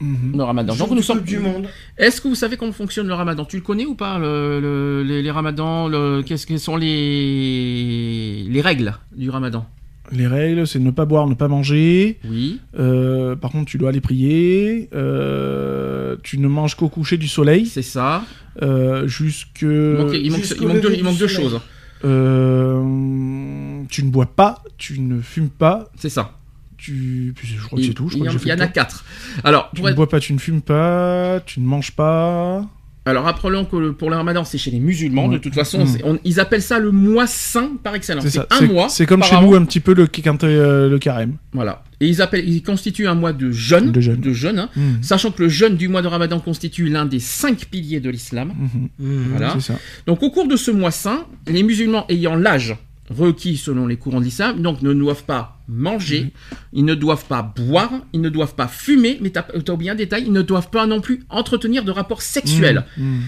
Mhm. 0.00 0.36
le 0.36 0.42
ramadan. 0.42 0.74
Donc 0.76 0.90
nous 0.90 1.00
sommes 1.02 1.18
Coupe 1.18 1.26
du 1.26 1.38
monde. 1.38 1.68
Est-ce 1.96 2.20
que 2.20 2.28
vous 2.28 2.34
savez 2.34 2.58
comment 2.58 2.72
fonctionne 2.72 3.08
le 3.08 3.14
ramadan? 3.14 3.46
Tu 3.46 3.56
le 3.56 3.62
connais 3.62 3.86
ou 3.86 3.94
pas 3.94 4.18
le- 4.18 4.60
le- 4.60 5.02
les, 5.02 5.22
les 5.22 5.30
ramadans 5.30 5.88
le- 5.88 6.22
Qu'est-ce 6.22 6.46
que 6.46 6.56
sont 6.58 6.76
les 6.76 8.44
les 8.48 8.60
règles 8.60 8.94
du 9.16 9.30
ramadan? 9.30 9.66
Les 10.12 10.26
règles, 10.26 10.66
c'est 10.66 10.78
ne 10.78 10.90
pas 10.92 11.04
boire, 11.04 11.26
ne 11.26 11.34
pas 11.34 11.48
manger. 11.48 12.18
Oui. 12.28 12.60
Euh, 12.78 13.34
par 13.36 13.50
contre, 13.50 13.70
tu 13.70 13.76
dois 13.78 13.88
aller 13.88 14.00
prier. 14.00 14.88
Euh, 14.94 16.16
tu 16.22 16.38
ne 16.38 16.46
manges 16.46 16.74
qu'au 16.76 16.88
coucher 16.88 17.16
du 17.16 17.26
soleil. 17.28 17.66
C'est 17.66 17.82
ça. 17.82 18.22
Euh, 18.62 19.06
jusque. 19.08 19.62
Il 19.62 19.68
manque, 19.68 20.12
il 20.14 20.30
manque- 20.30 20.40
jusqu'au 20.40 20.62
il 20.64 20.68
manque 20.68 20.80
deux, 20.80 20.94
il 20.94 21.04
manque 21.04 21.26
choses. 21.26 21.58
Euh, 22.04 23.82
tu 23.88 24.04
ne 24.04 24.10
bois 24.10 24.26
pas, 24.26 24.62
tu 24.78 25.00
ne 25.00 25.20
fumes 25.20 25.48
pas, 25.50 25.88
C'est 25.96 26.08
ça. 26.10 26.32
tu. 26.76 27.34
Je 27.42 27.62
crois 27.64 27.78
que 27.78 27.84
c'est 27.84 27.92
tout. 27.94 28.08
Je 28.08 28.16
il 28.16 28.20
crois 28.24 28.32
il 28.44 28.48
y 28.48 28.52
en 28.52 28.58
a 28.60 28.66
quatre. 28.68 29.04
Alors, 29.44 29.70
Tu 29.74 29.82
ne 29.82 29.88
être- 29.88 29.96
bois 29.96 30.08
pas, 30.08 30.20
tu 30.20 30.32
ne 30.32 30.38
fumes 30.38 30.62
pas, 30.62 31.40
tu 31.46 31.60
ne 31.60 31.66
manges 31.66 31.92
pas. 31.92 32.66
alors 33.04 33.24
rappelons 33.24 33.64
que 33.64 33.90
pour 33.90 34.10
le 34.10 34.16
ramadan, 34.16 34.44
c'est 34.44 34.58
chez 34.58 34.70
les 34.72 34.80
musulmans. 34.80 35.28
De 35.28 35.38
toute 35.38 35.54
façon, 35.54 35.84
Mm. 35.84 35.98
on- 36.04 36.18
ils 36.24 36.40
appellent 36.40 36.62
ça 36.62 36.78
le 36.78 36.90
mois 36.90 37.26
saint 37.26 37.72
par 37.82 37.94
excellence. 37.94 38.26
C'est 38.26 38.52
un 38.52 38.60
mois. 38.66 38.88
C'est 38.88 39.06
comme 39.06 39.22
chez 39.22 39.40
nous 39.40 39.54
un 39.54 39.64
petit 39.64 39.80
peu 39.80 39.94
le, 39.94 40.08
euh, 40.44 40.88
le 40.88 40.98
carême. 40.98 41.36
Voilà. 41.52 41.82
Et 42.00 42.08
ils 42.08 42.20
appellent, 42.20 42.46
ils 42.46 42.62
constituent 42.62 43.06
un 43.06 43.14
mois 43.14 43.32
de 43.32 43.50
jeûne. 43.50 43.90
De 43.90 44.00
jeûne. 44.00 44.58
hein. 44.58 44.68
Mhm. 44.76 45.02
Sachant 45.02 45.30
que 45.30 45.42
le 45.42 45.48
jeûne 45.48 45.76
du 45.76 45.88
mois 45.88 46.02
de 46.02 46.08
ramadan 46.08 46.40
constitue 46.40 46.88
l'un 46.88 47.06
des 47.06 47.20
cinq 47.20 47.66
piliers 47.70 48.00
de 48.00 48.10
l'islam. 48.10 48.52
Mhm. 48.98 49.28
Voilà. 49.30 49.52
C'est 49.54 49.72
ça. 49.72 49.78
Donc 50.06 50.22
au 50.22 50.30
cours 50.30 50.46
de 50.46 50.56
ce 50.56 50.70
mois 50.70 50.90
saint, 50.90 51.26
les 51.46 51.62
musulmans 51.62 52.04
ayant 52.08 52.36
l'âge 52.36 52.76
requis 53.08 53.56
selon 53.56 53.86
les 53.86 53.96
courants 53.96 54.18
de 54.18 54.24
l'islam, 54.24 54.60
donc 54.62 54.82
ne 54.82 54.92
doivent 54.92 55.22
pas 55.24 55.60
manger, 55.68 56.32
ils 56.72 56.84
ne 56.84 56.94
doivent 56.94 57.24
pas 57.26 57.40
boire, 57.42 57.92
ils 58.12 58.20
ne 58.20 58.28
doivent 58.28 58.56
pas 58.56 58.66
fumer, 58.68 59.18
mais 59.22 59.30
t'as 59.30 59.46
as 59.54 59.70
oublié 59.72 59.92
un 59.92 59.94
détail, 59.94 60.24
ils 60.26 60.32
ne 60.32 60.42
doivent 60.42 60.70
pas 60.70 60.86
non 60.86 61.00
plus 61.00 61.20
entretenir 61.30 61.84
de 61.84 61.92
rapports 61.92 62.20
sexuels, 62.22 62.84
Mhm. 62.98 63.20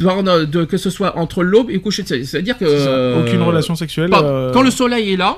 De- 0.00 0.44
de- 0.46 0.64
que 0.64 0.76
ce 0.78 0.88
soit 0.90 1.16
entre 1.18 1.42
l'aube 1.44 1.70
et 1.70 1.74
le 1.74 1.80
coucher 1.80 2.02
de 2.02 2.08
soleil. 2.08 2.24
C'est-à-dire 2.26 2.56
que... 2.58 2.66
Ça. 2.66 2.88
euh, 2.88 3.22
Aucune 3.22 3.42
relation 3.42 3.74
sexuelle. 3.76 4.08
pas- 4.10 4.22
euh, 4.24 4.50
Quand 4.52 4.62
le 4.62 4.70
soleil 4.70 5.12
est 5.12 5.16
là, 5.16 5.36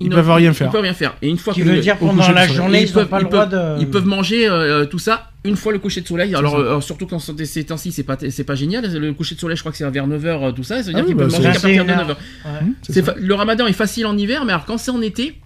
ils 0.00 0.08
ne- 0.10 0.14
peuvent 0.14 0.30
rien 0.30 0.52
faire. 0.52 0.68
Ils 0.68 0.72
peuvent 0.72 0.80
rien 0.82 0.92
faire. 0.94 1.16
Et 1.22 1.28
une 1.28 1.38
fois 1.38 1.54
Qui 1.54 1.60
que 1.60 1.66
veut 1.66 1.74
le- 1.74 1.80
dire 1.80 1.96
pendant 1.96 2.28
la 2.30 2.46
journée, 2.46 2.82
ils 2.82 2.92
peuvent, 2.92 3.04
n'ont 3.04 3.08
pas 3.08 3.18
le 3.20 3.24
ils 3.26 3.30
droit 3.30 3.46
peuvent- 3.46 3.76
de. 3.78 3.80
ils 3.82 3.88
peuvent 3.90 4.06
manger 4.06 4.48
euh, 4.48 4.84
tout 4.84 4.98
ça 4.98 5.30
une 5.44 5.56
fois 5.56 5.72
le 5.72 5.78
coucher 5.78 6.00
de 6.00 6.06
soleil. 6.08 6.34
Alors, 6.34 6.56
euh, 6.56 6.80
surtout 6.80 7.06
quand 7.06 7.18
c'est- 7.20 7.44
ces 7.44 7.64
temps-ci, 7.64 7.92
c'est 7.92 8.02
pas, 8.02 8.16
c'est 8.30 8.44
pas 8.44 8.54
génial. 8.56 8.84
Le 8.92 9.12
coucher 9.12 9.36
de 9.36 9.40
soleil, 9.40 9.56
je 9.56 9.62
crois 9.62 9.72
que 9.72 9.78
c'est 9.78 9.88
vers 9.90 10.06
9h, 10.08 10.52
tout 10.54 10.64
ça. 10.64 10.82
Ça 10.82 10.88
veut 10.88 10.92
dire 10.92 10.96
Ah 10.96 11.00
oui, 11.02 11.06
qu'ils 11.08 11.14
bah, 11.16 11.24
peuvent 11.24 11.32
manger 11.32 11.44
qu'à 11.44 11.60
partir 11.60 11.84
de 11.84 11.88
21 11.90 12.04
9h. 12.04 12.08
Ouais. 12.10 12.66
c'est 12.82 13.02
fa- 13.04 13.14
Le 13.16 13.34
ramadan 13.34 13.66
est 13.66 13.72
facile 13.72 14.06
en 14.06 14.16
hiver, 14.18 14.44
mais 14.44 14.52
alors 14.52 14.64
quand 14.66 14.76
c'est 14.76 14.90
en 14.90 15.00
été, 15.00 15.38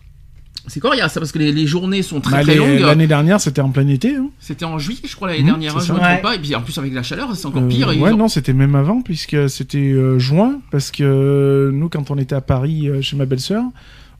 c'est 0.67 0.81
coriace, 0.81 1.13
ça, 1.13 1.21
parce 1.21 1.33
que 1.33 1.39
les, 1.39 1.53
les 1.53 1.67
journées 1.67 2.03
sont 2.03 2.21
très 2.21 2.37
Bah, 2.39 2.43
très 2.43 2.53
les- 2.53 2.59
longues. 2.59 2.81
L'année 2.81 3.07
dernière, 3.07 3.41
c'était 3.41 3.61
en 3.61 3.71
plein 3.71 3.87
été. 3.89 4.17
hein. 4.17 4.31
C'était 4.41 4.65
en 4.65 4.79
juillet, 4.79 5.01
je 5.05 5.15
crois, 5.17 5.29
l'année 5.29 5.43
Mmh, 5.43 5.47
dernière, 5.47 5.77
hein, 5.77 5.81
je 5.87 5.93
me 5.93 5.99
ça. 5.99 6.05
trompe 6.05 6.17
Ouais. 6.17 6.23
pas. 6.23 6.35
Et 6.35 6.39
puis 6.39 6.55
en 6.55 6.63
plus, 6.63 6.77
avec 6.79 6.93
la 6.95 7.03
chaleur, 7.03 7.35
c'est 7.37 7.47
encore 7.47 7.63
Euh, 7.63 7.69
pire. 7.69 7.93
Ils 7.93 8.01
ouais, 8.01 8.11
ont- 8.13 8.17
non, 8.17 8.29
c'était 8.29 8.53
même 8.53 8.75
avant, 8.75 9.03
puisque 9.03 9.49
c'était 9.51 9.79
euh, 9.79 10.19
juin, 10.19 10.61
parce 10.71 10.91
que 10.91 11.03
euh, 11.05 11.71
nous, 11.73 11.89
quand 11.89 12.11
on 12.11 12.17
était 12.19 12.35
à 12.35 12.41
Paris 12.41 12.89
euh, 12.89 13.01
chez 13.03 13.17
ma 13.17 13.27
belle-sœur, 13.27 13.63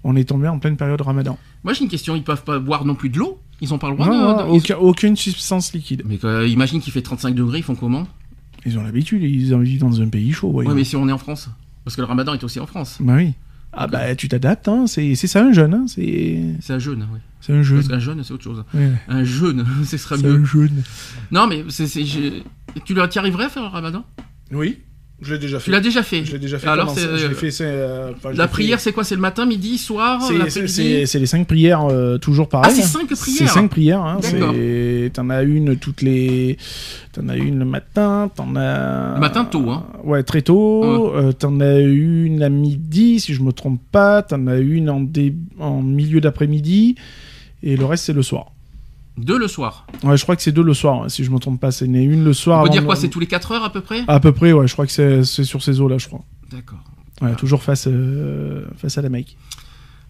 on 0.05 0.17
est 0.17 0.25
tombé 0.29 0.49
en 0.49 0.59
pleine 0.59 0.77
période 0.77 1.01
ramadan. 1.01 1.39
Moi, 1.65 1.73
j'ai 1.75 1.83
une 1.85 1.91
question 1.91 2.17
ils 2.17 2.23
peuvent 2.25 2.45
pas 2.45 2.59
boire 2.59 2.85
non 2.85 2.95
plus 2.95 3.09
de 3.11 3.19
l'eau? 3.19 3.39
Ils 3.61 3.75
ont 3.75 3.79
pas 3.79 3.91
le 3.91 3.95
droit 3.97 4.07
Non, 4.07 4.39
de. 4.39 4.43
de- 4.45 4.49
aucun- 4.49 4.77
aucune 4.79 5.17
substance 5.17 5.73
liquide. 5.75 6.03
Mais 6.07 6.19
euh, 6.25 6.47
imagine 6.49 6.81
qu'il 6.81 6.93
fait 6.93 7.03
35 7.03 7.35
degrés, 7.35 7.59
ils 7.59 7.65
font 7.65 7.75
comment? 7.75 8.07
Ils 8.65 8.79
ont 8.79 8.83
l'habitude, 8.83 9.23
ils 9.23 9.55
vivent 9.59 9.81
dans 9.81 10.01
un 10.01 10.09
pays 10.09 10.33
chaud. 10.33 10.51
voyons. 10.51 10.71
Ouais, 10.71 10.77
mais 10.77 10.85
si 10.85 10.97
on 10.97 11.09
est 11.09 11.13
en 11.13 11.19
France. 11.19 11.49
Parce 11.85 11.97
que 11.97 12.01
le 12.03 12.07
ramadan 12.07 12.35
est 12.35 12.45
aussi 12.45 12.61
en 12.61 12.67
France. 12.67 12.97
Bah 13.01 13.15
oui. 13.17 13.33
Ah 13.73 13.87
bah 13.87 14.17
tu 14.17 14.29
t'adaptes, 14.29 14.67
hein. 14.67 14.87
c'est 14.89 15.15
ça 15.15 15.45
un 15.45 15.53
jeune, 15.53 15.73
hein. 15.75 15.85
c'est 15.87 16.43
C'est 16.61 16.73
un 16.73 16.79
jeûne, 16.81 17.07
oui. 17.13 17.21
c'est 17.41 17.53
un 17.53 17.63
jeune. 17.63 17.77
Parce 17.79 17.89
qu'un 17.89 17.99
jeûne, 18.01 18.23
c'est 18.25 18.33
autre 18.35 18.43
chose. 18.43 18.65
Ouais, 18.75 18.91
Un 19.09 19.23
jeûne, 19.23 19.65
ce 19.85 19.97
serait 19.97 20.17
c'est 20.17 20.27
mieux. 20.27 20.41
un 20.41 20.45
jeune. 20.45 20.83
Non, 21.31 21.47
mais 21.47 21.65
c'est- 21.69 21.87
je- 22.05 22.43
tu 22.85 22.95
y 22.95 23.19
arriverais 23.19 23.45
à 23.45 23.49
faire 23.49 23.63
le 23.63 23.69
ramadan? 23.69 24.05
Oui, 24.53 24.79
je 25.23 25.35
l'ai 25.35 25.39
déjà 25.39 25.59
Tu 25.59 25.71
l'as 25.71 25.81
déjà 25.81 26.03
fait 26.03 26.25
Je 26.25 26.33
l'ai 26.33 26.39
déjà 26.39 26.59
fait. 26.59 26.67
Alors, 26.69 26.91
c'est, 26.91 27.01
Je 27.03 27.07
euh, 27.27 27.31
fait. 27.35 27.51
c'est, 27.51 27.65
euh, 27.67 28.11
enfin, 28.17 28.31
je 28.33 28.39
La 28.39 28.47
fait- 28.49 28.53
prière, 28.53 28.81
c'est 28.81 28.93
quoi? 28.93 29.05
C'est 29.05 29.15
le 29.15 29.21
matin, 29.21 29.45
midi, 29.47 29.77
soir 29.79 30.23
C'est- 30.23 30.51
C'est 30.51 30.67
c'est- 30.69 31.07
c'est 31.07 31.19
les 31.19 31.27
cinq 31.27 31.47
prières, 31.47 31.85
euh, 31.91 32.19
toujours 32.19 32.47
Ah, 32.49 32.63
pareil. 32.63 32.75
c'est 32.77 32.83
hein. 32.83 32.87
cinq 32.87 33.07
C'est 33.11 33.19
prières 33.21 33.53
cinq 33.53 33.69
prières. 33.71 34.01
Hein. 34.03 34.19
D'accord. 34.23 34.55
c'est- 34.55 35.11
T'en 35.15 35.29
as 35.31 35.43
une 35.43 35.77
toutes 35.77 36.03
les. 36.03 36.57
T'en 37.13 37.29
as 37.29 37.37
une 37.37 37.59
le 37.59 37.65
matin. 37.65 38.31
T'en 38.35 38.55
as. 38.57 39.15
Le 39.15 39.21
matin 39.21 39.45
tôt, 39.45 39.69
hein. 39.71 39.87
Ouais, 40.05 40.23
très 40.23 40.43
tôt. 40.43 41.13
Euh, 41.15 41.33
T'en 41.33 41.61
as 41.61 41.79
une 41.81 42.43
à 42.43 42.49
midi, 42.49 43.21
si 43.21 43.35
je 43.35 43.43
me 43.43 43.53
trompe 43.53 43.81
pas. 43.93 44.23
T'en 44.23 44.47
as 44.47 44.59
une 44.59 44.89
en, 44.91 45.01
dé- 45.01 45.35
en 45.59 45.83
milieu 45.83 46.21
d'après-midi. 46.21 46.95
Et 47.63 47.77
le 47.77 47.85
reste, 47.85 48.05
c'est 48.05 48.13
le 48.15 48.23
soir. 48.23 48.53
Deux 49.25 49.39
le 49.39 49.49
soir. 49.49 49.87
Ouais, 50.03 50.17
je 50.17 50.23
crois 50.23 50.37
que 50.37 50.43
c'est 50.43 50.53
deux 50.53 50.63
le 50.63 50.75
soir, 50.75 51.03
hein, 51.05 51.09
si 51.09 51.25
je 51.25 51.31
me 51.31 51.39
trompe 51.39 51.61
pas. 51.61 51.71
C'est 51.71 51.87
né 51.87 52.03
une 52.03 52.25
le 52.25 52.33
soir. 52.33 52.61
On 52.61 52.65
peut 52.65 52.71
dire 52.71 52.85
quoi 52.85 52.97
C'est 52.97 53.09
tous 53.09 53.21
les 53.21 53.27
4 53.27 53.53
heures 53.53 53.65
à 53.65 53.73
peu 53.73 53.81
près 53.81 54.03
À 54.09 54.21
peu 54.21 54.33
près, 54.33 54.53
ouais. 54.53 54.67
Je 54.67 54.73
crois 54.73 54.87
que 54.87 54.93
c'est 54.93 55.23
sur 55.25 55.63
ces 55.63 55.81
eaux-là, 55.81 55.99
je 55.99 56.07
crois. 56.09 56.25
D'accord. 56.51 56.79
Ouais, 57.23 57.35
toujours 57.37 57.63
face, 57.63 57.87
euh, 57.87 58.65
face 58.77 58.97
à 58.99 59.03
la 59.03 59.09
Mecque. 59.11 59.37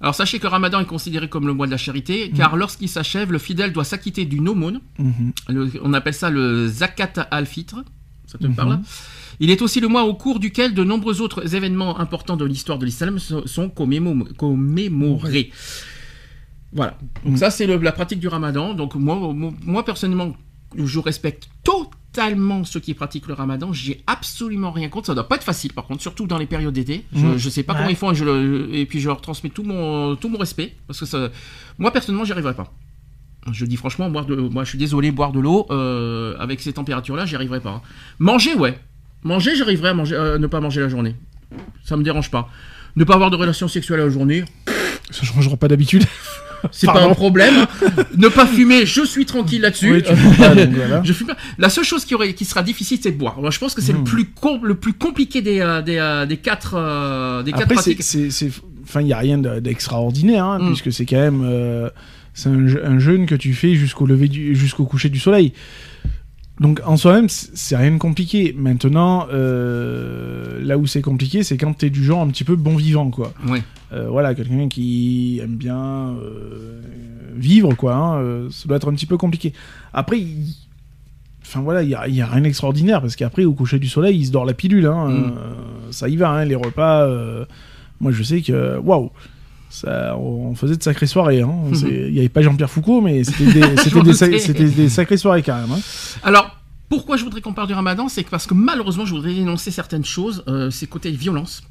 Alors 0.00 0.14
sachez 0.14 0.38
que 0.38 0.44
le 0.44 0.48
ramadan 0.48 0.80
est 0.80 0.86
considéré 0.86 1.28
comme 1.28 1.46
le 1.46 1.52
mois 1.52 1.66
de 1.66 1.70
la 1.72 1.76
charité, 1.76 2.30
car 2.34 2.56
lorsqu'il 2.56 2.88
s'achève, 2.88 3.30
le 3.32 3.38
fidèle 3.38 3.72
doit 3.72 3.84
s'acquitter 3.84 4.24
d'une 4.24 4.48
aumône. 4.48 4.80
Mhm. 4.98 5.32
Le- 5.48 5.70
on 5.82 5.92
appelle 5.92 6.14
ça 6.14 6.30
le 6.30 6.66
zakat 6.68 7.12
al-fitr. 7.30 7.82
Ça 8.26 8.38
te 8.38 8.46
Mhm. 8.46 8.54
parle 8.54 8.78
Il 9.40 9.50
est 9.50 9.60
aussi 9.62 9.80
le 9.80 9.88
mois 9.88 10.04
au 10.04 10.14
cours 10.14 10.38
duquel 10.38 10.72
de 10.74 10.84
nombreux 10.84 11.20
autres 11.20 11.54
événements 11.54 11.98
importants 11.98 12.36
de 12.36 12.44
l'histoire 12.44 12.78
de 12.78 12.84
l'islam 12.86 13.18
so- 13.18 13.46
sont 13.46 13.68
commémo- 13.68 14.24
commémorés. 14.36 15.50
Voilà. 16.72 16.96
Donc 17.24 17.32
Mhm. 17.32 17.36
ça, 17.38 17.50
c'est 17.50 17.66
le- 17.66 17.78
la 17.78 17.92
pratique 17.92 18.20
du 18.20 18.28
ramadan. 18.28 18.74
Donc 18.74 18.94
moi, 18.94 19.16
moi, 19.32 19.50
moi, 19.64 19.84
personnellement, 19.84 20.34
je 20.76 20.98
respecte 21.00 21.48
totalement 21.64 22.62
ceux 22.64 22.78
qui 22.80 22.94
pratiquent 22.94 23.26
le 23.26 23.34
ramadan. 23.34 23.72
J'ai 23.72 24.02
absolument 24.06 24.70
rien 24.70 24.88
contre. 24.88 25.06
Ça 25.08 25.14
doit 25.14 25.26
pas 25.28 25.34
être 25.36 25.44
facile, 25.44 25.72
par 25.72 25.84
contre, 25.86 26.00
surtout 26.02 26.26
dans 26.26 26.38
les 26.38 26.46
périodes 26.46 26.74
d'été. 26.74 27.04
Je, 27.12 27.26
Mhm. 27.26 27.36
je 27.38 27.48
sais 27.50 27.62
pas 27.64 27.72
Ouais. 27.72 27.78
comment 27.80 27.90
ils 27.90 27.96
font 27.96 28.12
et, 28.12 28.14
je 28.14 28.24
le- 28.24 28.68
et 28.74 28.86
puis 28.86 29.00
je 29.00 29.08
leur 29.08 29.20
transmets 29.20 29.50
tout 29.50 29.64
mon, 29.64 30.14
tout 30.16 30.28
mon 30.28 30.38
respect. 30.38 30.76
Parce 30.86 31.00
que 31.00 31.06
ça, 31.06 31.30
moi, 31.78 31.92
personnellement, 31.92 32.24
j'y 32.24 32.32
arriverai 32.32 32.54
pas. 32.54 32.72
Je 33.50 33.64
dis 33.64 33.76
franchement, 33.76 34.10
boire 34.10 34.26
de, 34.26 34.36
moi, 34.36 34.64
je 34.64 34.68
suis 34.68 34.78
désolé, 34.78 35.10
boire 35.10 35.32
de 35.32 35.40
l'eau 35.40 35.66
euh, 35.70 36.36
avec 36.38 36.60
ces 36.60 36.72
températures-là, 36.74 37.24
j'y 37.26 37.34
arriverai 37.36 37.60
pas. 37.60 37.70
hein. 37.70 37.82
Manger, 38.18 38.54
ouais. 38.54 38.78
Manger, 39.24 39.56
j'arriverai 39.56 39.88
à 39.88 39.94
manger, 39.94 40.14
euh, 40.14 40.38
ne 40.38 40.46
pas 40.46 40.60
manger 40.60 40.80
la 40.82 40.88
journée. 40.88 41.16
Ça 41.82 41.96
me 41.96 42.02
dérange 42.04 42.30
pas. 42.30 42.48
Ne 42.96 43.04
pas 43.04 43.14
avoir 43.14 43.30
de 43.30 43.36
relations 43.36 43.66
sexuelles 43.66 43.98
la 44.00 44.08
journée, 44.08 44.44
Ça 45.10 45.24
changera 45.24 45.56
pas 45.56 45.66
d'habitude. 45.68 46.04
c'est 46.70 46.86
pas 46.86 47.02
un 47.04 47.14
problème. 47.14 47.66
ne 48.16 48.28
pas 48.28 48.46
fumer, 48.46 48.86
je 48.86 49.04
suis 49.04 49.26
tranquille 49.26 49.60
là-dessus. 49.62 49.92
Oui, 49.92 50.02
voilà. 50.70 51.02
Je 51.04 51.12
fume 51.12 51.28
pas. 51.28 51.36
La 51.58 51.68
seule 51.68 51.84
chose 51.84 52.04
qui, 52.04 52.14
aurait, 52.14 52.32
qui 52.34 52.44
sera 52.44 52.62
difficile, 52.62 52.98
c'est 53.02 53.12
de 53.12 53.16
boire. 53.18 53.40
Moi, 53.40 53.50
je 53.50 53.58
pense 53.58 53.74
que 53.74 53.80
c'est 53.82 53.92
le, 53.92 53.98
Mm. 54.00 54.04
plus 54.04 54.26
le 54.62 54.74
plus 54.74 54.92
compliqué 54.92 55.42
des, 55.42 55.60
euh, 55.60 55.82
des, 55.82 55.96
euh, 55.98 56.26
des 56.26 56.36
quatre, 56.36 56.74
euh, 56.76 57.42
des 57.42 57.52
quatre 57.52 57.62
Après, 57.62 57.74
pratiques. 57.74 58.02
c'est, 58.02 58.28
enfin, 58.82 59.00
il 59.02 59.06
y 59.08 59.12
a 59.12 59.18
rien 59.18 59.38
de- 59.38 59.60
d'extraordinaire, 59.60 60.44
hein, 60.44 60.58
Mm. 60.60 60.66
puisque 60.68 60.92
c'est 60.92 61.06
quand 61.06 61.16
même, 61.20 61.42
euh, 61.44 61.88
c'est 62.34 62.48
un, 62.48 62.66
je- 62.66 62.78
un 62.78 62.98
jeûne 62.98 63.26
que 63.26 63.34
tu 63.34 63.52
fais 63.54 63.74
jusqu'au 63.74 64.06
lever 64.06 64.28
du, 64.28 64.54
jusqu'au 64.54 64.84
coucher 64.84 65.08
du 65.08 65.18
soleil. 65.18 65.52
Donc, 66.60 66.80
en 66.84 66.96
soi-même, 66.98 67.28
c'est 67.30 67.74
rien 67.76 67.90
de 67.92 67.96
compliqué. 67.96 68.54
Maintenant, 68.56 69.26
euh, 69.32 70.60
là 70.62 70.76
où 70.76 70.86
c'est 70.86 71.00
compliqué, 71.00 71.42
c'est 71.42 71.56
quand 71.56 71.72
t'es 71.72 71.88
du 71.90 72.04
genre 72.04 72.20
un 72.20 72.28
petit 72.28 72.44
peu 72.44 72.54
bon 72.54 72.76
vivant, 72.76 73.10
quoi. 73.10 73.32
Ouais. 73.48 73.62
Euh, 73.92 74.08
voilà, 74.10 74.34
quelqu'un 74.34 74.68
qui 74.68 75.40
aime 75.42 75.56
bien 75.56 76.10
euh, 76.22 76.82
vivre, 77.34 77.74
quoi. 77.74 77.94
hein, 77.94 78.48
ça 78.50 78.68
doit 78.68 78.76
être 78.76 78.90
un 78.90 78.94
petit 78.94 79.06
peu 79.06 79.16
compliqué. 79.16 79.54
Après, 79.94 80.20
il- 80.20 80.54
enfin 81.42 81.60
voilà, 81.60 81.82
il 81.82 81.88
y 81.88 81.94
a, 82.20 82.26
rien 82.26 82.42
d'extraordinaire 82.42 83.00
parce 83.00 83.16
qu'après, 83.16 83.44
au 83.44 83.54
coucher 83.54 83.78
du 83.78 83.88
soleil, 83.88 84.18
il 84.18 84.26
se 84.26 84.30
dort 84.30 84.44
la 84.44 84.52
pilule. 84.54 84.84
Hein, 84.86 85.08
Mm. 85.08 85.32
ça 85.92 86.08
y 86.10 86.16
va, 86.16 86.28
hein, 86.30 86.44
les 86.44 86.56
repas. 86.56 87.08
moi, 88.00 88.12
je 88.12 88.22
sais 88.22 88.42
que 88.42 88.78
waouh. 88.78 89.10
Ça, 89.70 90.16
on 90.18 90.54
faisait 90.54 90.76
de 90.76 90.82
sacrées 90.82 91.06
soirées. 91.06 91.40
hein. 91.42 91.54
Il 91.72 92.12
n'y 92.12 92.18
avait 92.18 92.28
pas 92.28 92.42
Jean-Pierre 92.42 92.70
Foucault, 92.70 93.00
mais 93.00 93.24
c'était 93.24 93.46
des, 93.52 93.76
c'était 93.82 93.96
me 93.96 94.02
des, 94.02 94.12
sa- 94.12 94.26
sais. 94.26 94.38
c'était 94.38 94.64
des 94.68 94.88
sacrées 94.88 95.16
soirées 95.16 95.42
quand 95.42 95.54
même. 95.58 95.70
hein. 95.72 95.80
Alors, 96.22 96.56
pourquoi 96.88 97.16
je 97.16 97.22
voudrais 97.24 97.40
qu'on 97.40 97.52
parle 97.54 97.68
du 97.68 97.74
ramadan? 97.74 98.08
C'est 98.08 98.24
que 98.24 98.30
parce 98.30 98.46
que 98.46 98.54
malheureusement, 98.54 99.04
je 99.06 99.14
voudrais 99.14 99.32
dénoncer 99.32 99.70
certaines 99.70 100.04
choses. 100.04 100.42
Euh, 100.48 100.70
c'est 100.70 100.88
côté 100.88 101.10
violence. 101.12 101.62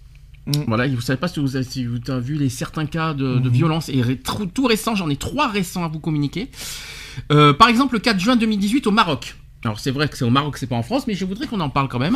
Mm. 0.48 0.52
Voilà, 0.68 0.88
vous 0.88 1.02
savez 1.02 1.20
pas 1.20 1.28
si 1.28 1.42
vous 1.42 1.58
avez, 1.58 1.66
si 1.66 1.86
vous 1.86 1.98
avez 2.08 2.22
vu 2.22 2.36
les 2.36 2.48
certains 2.50 2.86
cas 2.86 3.14
de, 3.14 3.36
de 3.38 3.50
Mhm. 3.50 3.54
violence 3.54 3.90
et 3.90 4.02
ré- 4.02 4.18
tout 4.54 4.66
récent, 4.66 4.96
j'en 4.96 5.10
ai 5.10 5.18
trois 5.18 5.50
récents 5.50 5.84
à 5.84 5.90
vous 5.90 6.00
communiquer. 6.00 6.50
Euh, 7.34 7.52
par 7.54 7.68
exemple, 7.68 7.96
le 7.96 8.00
4 8.00 8.18
juin 8.20 8.38
2018 8.38 8.88
au 8.88 8.92
Maroc. 8.92 9.36
Alors 9.66 9.78
c'est 9.78 9.92
vrai 9.92 10.08
que 10.08 10.16
c'est 10.18 10.24
au 10.24 10.30
Maroc, 10.30 10.58
c'est 10.58 10.68
pas 10.68 10.78
en 10.78 10.84
France, 10.84 11.06
mais 11.06 11.16
je 11.16 11.26
voudrais 11.26 11.46
qu'on 11.48 11.60
en 11.60 11.70
parle 11.70 11.90
quand 11.90 12.00
même. 12.00 12.16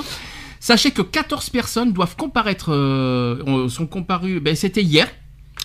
Sachez 0.61 0.91
que 0.91 1.01
14 1.01 1.49
personnes 1.49 1.91
doivent 1.91 2.15
comparaître, 2.15 2.71
euh, 2.71 3.67
sont 3.67 3.85
comparues, 3.85 4.39
ben, 4.39 4.55
c'était 4.55 4.81
hier. 4.81 5.09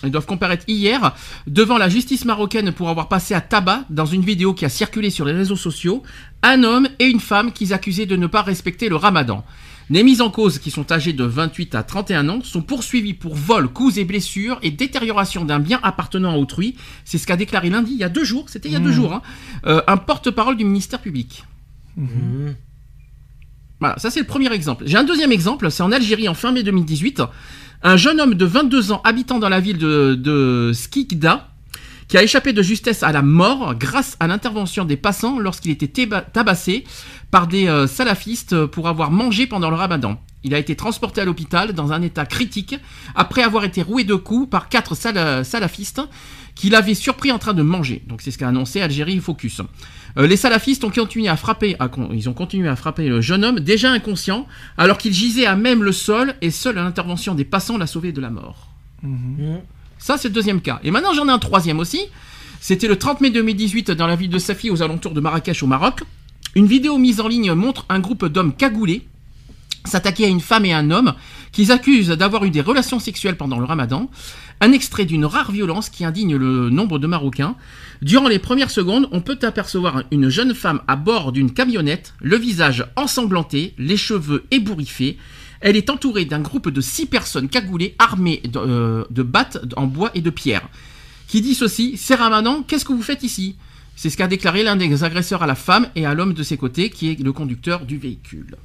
Elles 0.03 0.11
doivent 0.11 0.25
comparaître 0.25 0.63
hier 0.67 1.13
devant 1.47 1.77
la 1.77 1.89
justice 1.89 2.25
marocaine 2.25 2.71
pour 2.71 2.89
avoir 2.89 3.09
passé 3.09 3.33
à 3.33 3.41
tabac 3.41 3.83
dans 3.89 4.05
une 4.05 4.23
vidéo 4.23 4.53
qui 4.53 4.65
a 4.65 4.69
circulé 4.69 5.09
sur 5.09 5.25
les 5.25 5.33
réseaux 5.33 5.55
sociaux 5.55 6.03
un 6.41 6.63
homme 6.63 6.87
et 6.99 7.05
une 7.05 7.19
femme 7.19 7.51
qu'ils 7.51 7.73
accusaient 7.73 8.05
de 8.05 8.15
ne 8.15 8.27
pas 8.27 8.41
respecter 8.41 8.89
le 8.89 8.95
ramadan. 8.95 9.43
Les 9.91 10.03
mises 10.03 10.21
en 10.21 10.29
cause, 10.29 10.59
qui 10.59 10.69
sont 10.69 10.91
âgées 10.91 11.13
de 11.13 11.23
28 11.23 11.73
à 11.73 11.81
31 11.81 12.29
ans, 12.29 12.41
sont 12.43 12.61
poursuivies 12.61 13.15
pour 13.15 13.33
vol, 13.33 13.67
coups 13.69 13.97
et 13.97 14.05
blessures 14.05 14.59
et 14.61 14.69
détérioration 14.69 15.45
d'un 15.45 15.59
bien 15.59 15.79
appartenant 15.81 16.31
à 16.31 16.37
autrui. 16.37 16.75
C'est 17.05 17.17
ce 17.17 17.25
qu'a 17.25 17.35
déclaré 17.35 17.71
lundi, 17.71 17.93
il 17.93 17.97
y 17.97 18.03
a 18.03 18.09
deux 18.09 18.23
jours, 18.23 18.49
c'était 18.49 18.69
il 18.69 18.73
y 18.73 18.75
a 18.75 18.79
deux 18.79 18.91
jours, 18.91 19.13
hein, 19.13 19.21
euh, 19.65 19.81
un 19.87 19.97
porte-parole 19.97 20.57
du 20.57 20.63
ministère 20.63 20.99
public. 20.99 21.43
Mhm. 21.97 22.55
Voilà, 23.79 23.97
ça 23.97 24.11
c'est 24.11 24.19
le 24.19 24.27
premier 24.27 24.51
exemple. 24.53 24.83
J'ai 24.85 24.97
un 24.97 25.03
deuxième 25.03 25.31
exemple, 25.31 25.71
c'est 25.71 25.83
en 25.83 25.91
Algérie 25.91 26.29
en 26.29 26.33
fin 26.33 26.51
mai 26.51 26.63
2018. 26.63 27.23
Un 27.81 27.95
jeune 27.97 28.19
homme 28.19 28.33
de 28.35 28.45
22 28.45 28.91
ans 28.91 29.01
habitant 29.03 29.39
dans 29.39 29.49
la 29.49 29.59
ville 29.59 29.77
de, 29.77 30.71
Skikda, 30.73 31.49
qui 32.09 32.17
a 32.17 32.23
échappé 32.23 32.53
de 32.53 32.61
justesse 32.61 33.03
à 33.03 33.11
la 33.11 33.21
mort 33.21 33.75
grâce 33.75 34.17
à 34.19 34.27
l'intervention 34.27 34.83
des 34.83 34.97
passants 34.97 35.39
lorsqu'il 35.39 35.71
était 35.71 36.07
tabassé 36.33 36.83
par 37.31 37.47
des 37.47 37.67
euh, 37.67 37.85
salafistes 37.87 38.65
pour 38.65 38.87
avoir 38.87 39.11
mangé 39.11 39.45
pendant 39.47 39.69
le 39.69 39.75
ramadan. 39.75 40.19
Il 40.43 40.53
a 40.55 40.57
été 40.57 40.75
transporté 40.75 41.21
à 41.21 41.25
l'hôpital 41.25 41.73
dans 41.73 41.91
un 41.91 42.01
état 42.01 42.25
critique 42.25 42.75
après 43.13 43.43
avoir 43.43 43.63
été 43.63 43.81
roué 43.81 44.03
de 44.05 44.15
coups 44.15 44.49
par 44.49 44.69
quatre 44.69 44.95
sala- 44.95 45.43
salafistes 45.43 46.01
qui 46.55 46.69
l'avaient 46.69 46.95
surpris 46.95 47.31
en 47.31 47.37
train 47.39 47.53
de 47.53 47.61
manger. 47.61 48.03
Donc 48.07 48.21
c'est 48.21 48.31
ce 48.31 48.37
qu'a 48.37 48.47
annoncé 48.47 48.81
Algérie 48.81 49.19
Focus. 49.19 49.61
Euh, 50.17 50.25
les 50.27 50.37
salafistes 50.37 50.83
ont 50.83 50.89
continué 50.89 51.27
à 51.27 51.37
frapper, 51.37 51.75
à 51.79 51.87
con- 51.87 52.09
ils 52.13 52.27
ont 52.29 52.33
continué 52.33 52.67
à 52.67 52.75
frapper 52.75 53.07
le 53.07 53.21
jeune 53.21 53.45
homme 53.45 53.59
déjà 53.59 53.91
inconscient 53.91 54.47
alors 54.77 54.97
qu'il 54.97 55.13
gisait 55.13 55.45
à 55.45 55.55
même 55.55 55.83
le 55.83 55.91
sol 55.91 56.33
et 56.41 56.49
seule 56.51 56.75
l'intervention 56.75 57.35
des 57.35 57.45
passants 57.45 57.77
l'a 57.77 57.87
sauvé 57.87 58.11
de 58.11 58.19
la 58.21 58.29
mort. 58.29 58.67
Mhm. 59.03 59.59
Ça, 59.97 60.17
c'est 60.17 60.29
le 60.29 60.33
deuxième 60.33 60.61
cas. 60.61 60.79
Et 60.83 60.91
maintenant, 60.91 61.13
j'en 61.13 61.27
ai 61.27 61.31
un 61.31 61.39
troisième 61.39 61.79
aussi. 61.79 61.99
C'était 62.61 62.87
le 62.87 62.97
30 62.97 63.21
mai 63.21 63.29
2018 63.29 63.91
dans 63.91 64.07
la 64.07 64.15
ville 64.15 64.29
de 64.29 64.39
Safi, 64.39 64.69
aux 64.69 64.81
alentours 64.81 65.13
de 65.13 65.19
Marrakech, 65.21 65.61
au 65.63 65.67
Maroc. 65.67 66.03
Une 66.55 66.65
vidéo 66.67 66.97
mise 66.97 67.19
en 67.21 67.27
ligne 67.27 67.53
montre 67.53 67.85
un 67.89 67.99
groupe 67.99 68.25
d'hommes 68.25 68.53
cagoulés 68.55 69.05
s'attaquer 69.85 70.25
à 70.25 70.27
une 70.27 70.41
femme 70.41 70.65
et 70.65 70.73
un 70.73 70.91
homme 70.91 71.13
qu'ils 71.51 71.71
accusent 71.71 72.09
d'avoir 72.09 72.45
eu 72.45 72.49
des 72.49 72.61
relations 72.61 72.99
sexuelles 72.99 73.37
pendant 73.37 73.59
le 73.59 73.65
ramadan. 73.65 74.09
Un 74.61 74.71
extrait 74.71 75.05
d'une 75.05 75.25
rare 75.25 75.51
violence 75.51 75.89
qui 75.89 76.03
indigne 76.03 76.35
le 76.35 76.69
nombre 76.69 76.99
de 76.99 77.07
Marocains. 77.07 77.55
Durant 78.01 78.27
les 78.27 78.39
premières 78.39 78.71
secondes, 78.71 79.07
on 79.11 79.21
peut 79.21 79.39
apercevoir 79.41 80.03
une 80.11 80.29
jeune 80.29 80.53
femme 80.53 80.81
à 80.87 80.95
bord 80.95 81.31
d'une 81.31 81.53
camionnette, 81.53 82.13
le 82.19 82.35
visage 82.37 82.85
ensanglanté, 82.95 83.73
les 83.77 83.97
cheveux 83.97 84.45
ébouriffés. 84.51 85.17
Elle 85.61 85.75
est 85.75 85.89
entourée 85.89 86.25
d'un 86.25 86.39
groupe 86.39 86.69
de 86.69 86.81
six 86.81 87.05
personnes 87.05 87.49
cagoulées 87.49 87.95
armées 87.99 88.41
de, 88.45 88.59
euh, 88.59 89.23
battes 89.23 89.59
en 89.75 89.87
bois 89.87 90.11
et 90.13 90.21
de 90.21 90.29
pierre. 90.29 90.67
Qui 91.27 91.41
dit 91.41 91.55
ceci, 91.55 91.95
c'est 91.97 92.15
Ramadan, 92.15 92.63
qu'est-ce 92.63 92.85
que 92.85 92.93
vous 92.93 93.01
faites 93.03 93.23
ici? 93.23 93.55
C'est 93.95 94.09
ce 94.09 94.17
qu'a 94.17 94.27
déclaré 94.27 94.63
l'un 94.63 94.77
des 94.77 95.03
agresseurs 95.03 95.43
à 95.43 95.47
la 95.47 95.55
femme 95.55 95.87
et 95.95 96.05
à 96.05 96.13
l'homme 96.13 96.33
de 96.33 96.43
ses 96.43 96.57
côtés, 96.57 96.89
qui 96.89 97.09
est 97.09 97.19
le 97.19 97.33
conducteur 97.33 97.85
du 97.85 97.97
véhicule. 97.97 98.55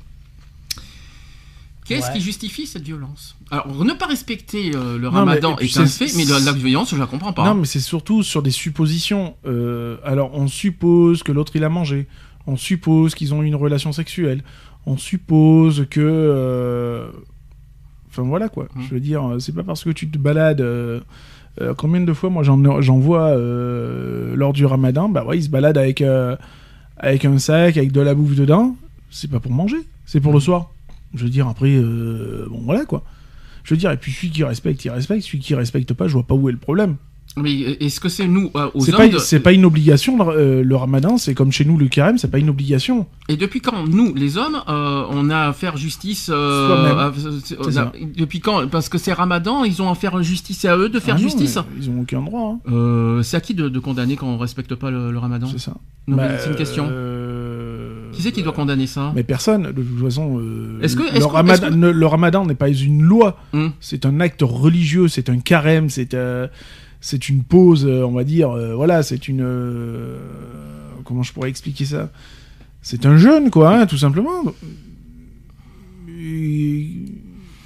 Qu'est-ce 1.85 2.06
Ouais. 2.09 2.15
qui 2.15 2.20
justifie 2.23 2.66
cette 2.66 2.82
violence? 2.82 3.36
Alors, 3.51 3.85
ne 3.85 3.93
pas 3.93 4.06
respecter 4.06 4.70
euh, 4.74 4.97
le 4.97 5.05
Non, 5.05 5.11
ramadan 5.11 5.56
mais- 5.61 5.66
est 5.66 5.77
un 5.78 5.85
fait, 5.86 6.06
mais 6.16 6.24
la, 6.24 6.52
violence, 6.52 6.90
je 6.90 6.97
la 6.97 7.06
comprends 7.06 7.32
pas. 7.35 7.44
Non, 7.44 7.55
mais 7.55 7.66
c'est 7.66 7.81
surtout 7.81 8.23
sur 8.23 8.43
des 8.43 8.51
suppositions. 8.51 9.35
Euh, 9.47 9.97
alors, 10.02 10.31
on 10.35 10.47
suppose 10.48 11.23
que 11.23 11.31
l'autre 11.31 11.52
il 11.56 11.62
a 11.65 11.69
mangé. 11.69 12.06
On 12.47 12.56
suppose 12.56 13.15
qu'ils 13.15 13.35
ont 13.35 13.43
eu 13.43 13.47
une 13.47 13.55
relation 13.55 13.93
sexuelle. 13.93 14.43
On 14.86 14.97
suppose 14.97 15.86
que. 15.90 16.01
euh, 16.01 17.09
Enfin 18.11 18.23
voilà 18.23 18.48
quoi. 18.48 18.69
Hum. 18.77 18.82
Je 18.89 18.94
veux 18.94 19.01
dire, 19.01 19.23
c'est 19.40 19.55
pas 19.55 19.65
parce 19.65 19.82
que 19.85 19.90
tu 19.90 20.09
te 20.09 20.16
balades. 20.19 20.65
combien 21.77 22.01
de 22.01 22.12
fois 22.12 22.31
moi 22.31 22.43
j'en 22.44 22.98
vois 22.98 23.35
lors 23.36 24.52
du 24.52 24.65
ramadan 24.66 25.09
Bah 25.09 25.24
ouais, 25.24 25.36
ils 25.39 25.43
se 25.44 25.48
baladent 25.51 25.78
avec, 25.78 26.02
avec 26.97 27.24
un 27.24 27.39
sac, 27.39 27.77
avec 27.77 27.93
de 27.93 28.01
la 28.01 28.15
bouffe 28.15 28.36
dedans. 28.36 28.77
C'est 29.11 29.31
pas 29.31 29.40
pour 29.40 29.52
manger, 29.52 29.78
c'est 30.06 30.20
pour 30.20 30.32
le 30.32 30.40
soir. 30.40 30.70
Je 31.15 31.24
veux 31.24 31.31
dire, 31.31 31.47
après, 31.49 31.74
euh, 31.74 32.47
bon 32.51 32.61
voilà 32.65 32.85
quoi. 32.85 33.03
Je 33.62 33.73
veux 33.74 33.78
dire, 33.78 33.91
et 33.91 33.97
puis 33.97 34.12
celui 34.12 34.31
qui 34.31 34.45
respecte, 34.45 34.85
il 34.85 34.91
respecte. 34.91 35.23
Celui 35.24 35.39
qui 35.39 35.55
respecte 35.55 35.95
pas, 35.95 36.07
je 36.09 36.12
vois 36.15 36.24
pas 36.24 36.35
où 36.35 36.49
est 36.49 36.53
le 36.53 36.59
problème. 36.59 36.97
Mais 37.36 37.51
euh, 37.65 37.77
est-ce 37.85 37.99
que 37.99 38.09
c'est 38.09 38.28
nous, 38.28 38.51
euh, 38.55 38.69
aux 38.74 38.85
C'est 38.85 38.93
hommes, 38.93 38.99
pas, 38.99 39.09
de- 39.09 39.19
c'est 39.19 39.41
pas 39.41 39.51
une 39.53 39.65
obligation 39.65 40.16
le, 40.23 40.31
euh, 40.39 40.62
le 40.62 40.77
ramadan, 40.77 41.16
c'est 41.19 41.35
comme 41.35 41.51
chez 41.51 41.65
nous 41.65 41.77
le 41.77 41.89
carême, 41.89 42.16
c'est 42.16 42.31
pas 42.31 42.39
une 42.39 42.51
obligation. 42.51 43.07
et 43.28 43.36
depuis 43.36 43.61
quand 43.61 43.89
nous, 43.89 44.15
les 44.15 44.36
hommes, 44.39 44.62
euh, 44.69 45.05
on 45.11 45.31
a 45.31 45.49
à 45.49 45.53
faire 45.53 45.77
justice 45.77 46.28
à-. 46.28 47.93
Depuis 48.16 48.39
quand 48.41 48.69
Parce 48.69 48.89
que 48.89 48.99
c'est 48.99 49.12
Ramadan, 49.12 49.65
ils 49.65 49.82
ont 49.82 49.91
à 49.91 49.95
faire 49.97 50.23
justice, 50.23 50.59
c'est 50.61 50.69
à 50.69 50.77
eux 50.77 50.89
de 50.89 51.01
faire 51.01 51.16
Ah 51.16 51.20
non, 51.20 51.24
justice. 51.24 51.59
Ils 51.81 51.91
ont 51.91 52.01
aucun 52.03 52.20
droit, 52.23 52.57
hein. 52.70 53.20
C'est 53.24 53.36
à 53.36 53.41
qui 53.41 53.55
de, 53.55 53.69
de 53.69 53.78
condamner 53.81 54.15
quand 54.16 54.28
on 54.28 54.39
respecte 54.39 54.74
pas 54.77 54.91
le, 54.93 55.11
le 55.11 55.19
Ramadan? 55.19 55.49
C'est 55.51 55.59
ça. 55.59 55.74
Bah, 56.07 56.39
c'est 56.39 56.51
une 56.51 56.57
question. 56.57 56.86
Qui 58.15 58.23
c'est 58.23 58.32
qui 58.32 58.43
doit 58.43 58.53
condamner 58.53 58.86
ça 58.86 59.12
Mais 59.15 59.23
personne, 59.24 59.65
de 59.73 59.82
toute 59.82 60.03
façon. 60.03 60.39
euh, 60.41 60.81
Est-ce 60.82 60.97
que- 60.97 61.19
le, 61.19 61.24
ramadan, 61.24 61.53
est-ce 61.66 61.70
que- 61.70 61.74
ne- 61.74 61.91
le 61.91 62.07
ramadan 62.07 62.47
n'est 62.47 62.55
pas 62.55 62.69
une 62.70 63.03
loi, 63.03 63.39
Hum. 63.53 63.73
c'est 63.81 64.07
un 64.07 64.20
acte 64.20 64.43
religieux, 64.43 65.09
c'est 65.09 65.28
un 65.28 65.39
carême, 65.39 65.89
c'est 65.91 66.15
euh, 66.15 66.47
c'est 67.01 67.28
une 67.28 67.43
pause, 67.43 67.85
euh, 67.86 68.05
on 68.07 68.12
va 68.12 68.24
dire. 68.24 68.51
voilà, 68.77 69.03
c'est 69.03 69.28
une. 69.28 69.45
comment 71.05 71.23
je 71.23 71.32
pourrais 71.32 71.49
expliquer 71.51 71.85
ça? 71.85 72.11
C'est 72.81 73.07
un 73.07 73.16
jeûne, 73.16 73.51
quoi, 73.51 73.77
hein, 73.78 73.86
tout 73.86 73.97
simplement. 73.99 74.43
Et 76.09 76.91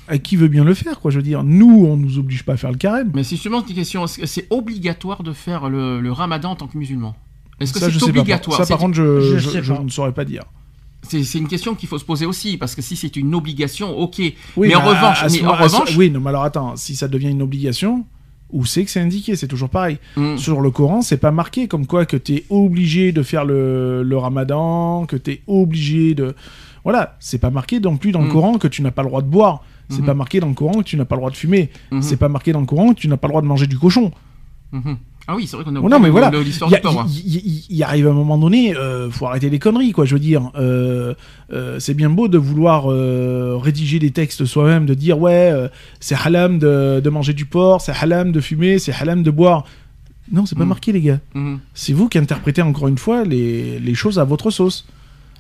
à 0.09 0.19
qui 0.19 0.37
veut 0.37 0.49
bien 0.49 0.65
le 0.65 0.75
faire, 0.75 1.01
quoi, 1.01 1.11
je 1.11 1.17
veux 1.19 1.23
dire? 1.23 1.45
Nous, 1.45 1.85
on 1.87 1.97
nous 1.97 2.19
oblige 2.19 2.43
pas 2.45 2.55
à 2.55 2.57
faire 2.57 2.73
le 2.73 2.79
carême. 2.79 3.11
Mais 3.15 3.23
c'est 3.25 3.37
justement 3.37 3.65
une 3.67 3.75
question. 3.75 4.07
C'est 4.07 4.47
obligatoire 4.51 5.23
de 5.23 5.33
faire 5.33 5.69
le, 5.69 6.01
le 6.01 6.13
Ramadan 6.13 6.53
en 6.53 6.57
tant 6.57 6.67
que 6.67 6.79
musulman? 6.79 7.15
Est-ce 7.61 7.73
que 7.73 7.79
ça, 7.79 7.89
je 7.91 7.99
c'est 7.99 8.07
sais 8.07 8.13
pas. 8.13 8.21
obligatoire 8.21 8.57
Ça, 8.59 8.65
C'est- 8.65 8.73
par 8.73 8.79
contre, 8.81 8.95
je, 8.95 9.21
Je 9.21 9.39
je- 9.39 9.49
sais 9.51 9.63
je 9.63 9.73
pas. 9.73 9.83
ne 9.83 9.89
saurais 9.89 10.13
pas 10.13 10.25
dire. 10.25 10.45
C'est 11.03 11.23
une 11.39 11.49
question 11.49 11.75
qu'il 11.75 11.89
faut 11.89 11.99
se 11.99 12.05
poser 12.05 12.27
aussi, 12.27 12.57
parce 12.59 12.75
que 12.75 12.83
si 12.83 12.97
c'est 12.97 13.17
une 13.17 13.35
obligation, 13.35 13.97
ok. 13.99 14.17
Oui, 14.19 14.35
mais 14.69 14.75
en 14.75 14.81
à- 14.81 14.85
revanche, 14.85 15.23
à 15.23 15.29
mais 15.29 15.39
moment- 15.41 15.53
en 15.53 15.57
ce- 15.57 15.63
revanche, 15.77 15.97
oui, 15.97 16.11
non, 16.11 16.21
mais 16.21 16.29
alors 16.31 16.43
attends, 16.45 16.77
si 16.77 16.95
ça 16.97 17.09
devient 17.09 17.31
une 17.31 17.41
obligation, 17.43 18.05
où 18.51 18.65
c'est 18.67 18.85
que 18.85 18.91
c'est 18.91 19.01
indiqué? 19.01 19.37
C'est 19.37 19.47
toujours 19.49 19.69
pareil. 19.71 19.99
hum, 20.17 20.37
Sur 20.39 20.61
le 20.61 20.71
Coran, 20.71 21.01
c'est 21.03 21.17
pas 21.19 21.31
marqué 21.31 21.69
comme 21.69 21.87
quoi 21.87 22.05
que 22.07 22.17
t'es 22.17 22.45
obligé 22.51 23.13
de 23.13 23.23
faire 23.23 23.45
le, 23.45 24.03
le 24.03 24.17
ramadan, 24.19 25.07
que 25.07 25.17
t'es 25.17 25.43
obligé 25.47 26.15
de. 26.15 26.35
Voilà, 26.85 27.17
c'est 27.21 27.39
pas 27.39 27.51
marqué 27.51 27.81
non 27.81 27.97
plus 27.97 28.11
dans 28.13 28.21
le 28.23 28.29
Mm. 28.29 28.33
Coran 28.33 28.59
que 28.59 28.69
tu 28.69 28.83
n'as 28.83 28.91
pas 28.91 29.03
le 29.03 29.09
droit 29.09 29.23
de 29.23 29.29
boire. 29.29 29.63
C'est 29.91 30.01
Mhm. 30.01 30.07
pas 30.07 30.15
marqué 30.15 30.41
dans 30.41 30.49
le 30.49 30.55
Coran 30.55 30.73
que 30.79 30.83
tu 30.83 30.97
n'as 30.97 31.05
pas 31.07 31.15
le 31.15 31.21
droit 31.21 31.31
de 31.31 31.37
fumer. 31.37 31.71
mhm, 31.91 32.03
C'est 32.03 32.17
pas 32.19 32.29
marqué 32.29 32.53
dans 32.53 32.61
le 32.61 32.67
Coran 32.67 32.93
que 32.93 33.01
tu 33.01 33.09
n'as 33.09 33.17
pas 33.17 33.29
le 33.29 33.33
droit 33.33 33.43
de 33.43 33.47
manger 33.47 33.67
du 33.67 33.79
cochon. 33.79 34.11
mhm. 34.73 34.99
Ah 35.31 35.37
oui, 35.37 35.47
c'est 35.47 35.57
vrai 35.57 35.65
qu'on 35.65 35.77
a 35.77 35.81
non, 35.81 36.01
mais 36.01 36.09
voilà. 36.09 36.31
l'histoire 36.41 36.71
du 36.71 36.81
porc. 36.81 37.01
hein. 37.01 37.07
il- 37.71 37.83
arrive 37.83 38.09
un 38.09 38.13
moment 38.15 38.39
donné, 38.39 38.75
euh, 38.75 39.11
faut 39.11 39.27
arrêter 39.27 39.51
les 39.51 39.59
conneries, 39.59 39.93
quoi. 39.93 40.07
Je 40.07 40.15
veux 40.15 40.21
dire, 40.21 40.51
euh, 40.57 41.13
euh, 41.53 41.79
c'est 41.79 41.93
bien 41.95 42.09
beau 42.09 42.29
de 42.29 42.39
vouloir 42.39 42.91
euh, 42.91 43.57
rédiger 43.61 43.99
des 43.99 44.11
textes 44.11 44.47
soi-même, 44.47 44.87
de 44.87 44.95
dire 44.95 45.19
ouais, 45.21 45.53
c'est 46.01 46.15
halam 46.17 46.59
de, 46.59 47.01
de 47.05 47.11
manger 47.11 47.35
du 47.35 47.45
porc, 47.45 47.83
c'est 47.83 47.93
halam 47.93 48.33
de 48.33 48.41
fumer, 48.41 48.79
c'est 48.79 48.93
halam 48.93 49.23
de 49.23 49.31
boire. 49.31 49.65
Non, 50.33 50.45
c'est 50.47 50.57
pas 50.59 50.65
Mm. 50.65 50.69
marqué, 50.69 50.93
les 50.93 51.01
gars. 51.03 51.21
Mhm. 51.35 51.59
C'est 51.75 51.93
vous 51.93 52.09
qui 52.09 52.19
interprétez 52.19 52.63
encore 52.63 52.89
une 52.89 52.99
fois 52.99 53.25
les, 53.25 53.79
les 53.79 53.95
choses 53.95 54.19
à 54.19 54.25
votre 54.25 54.51
sauce. 54.51 54.87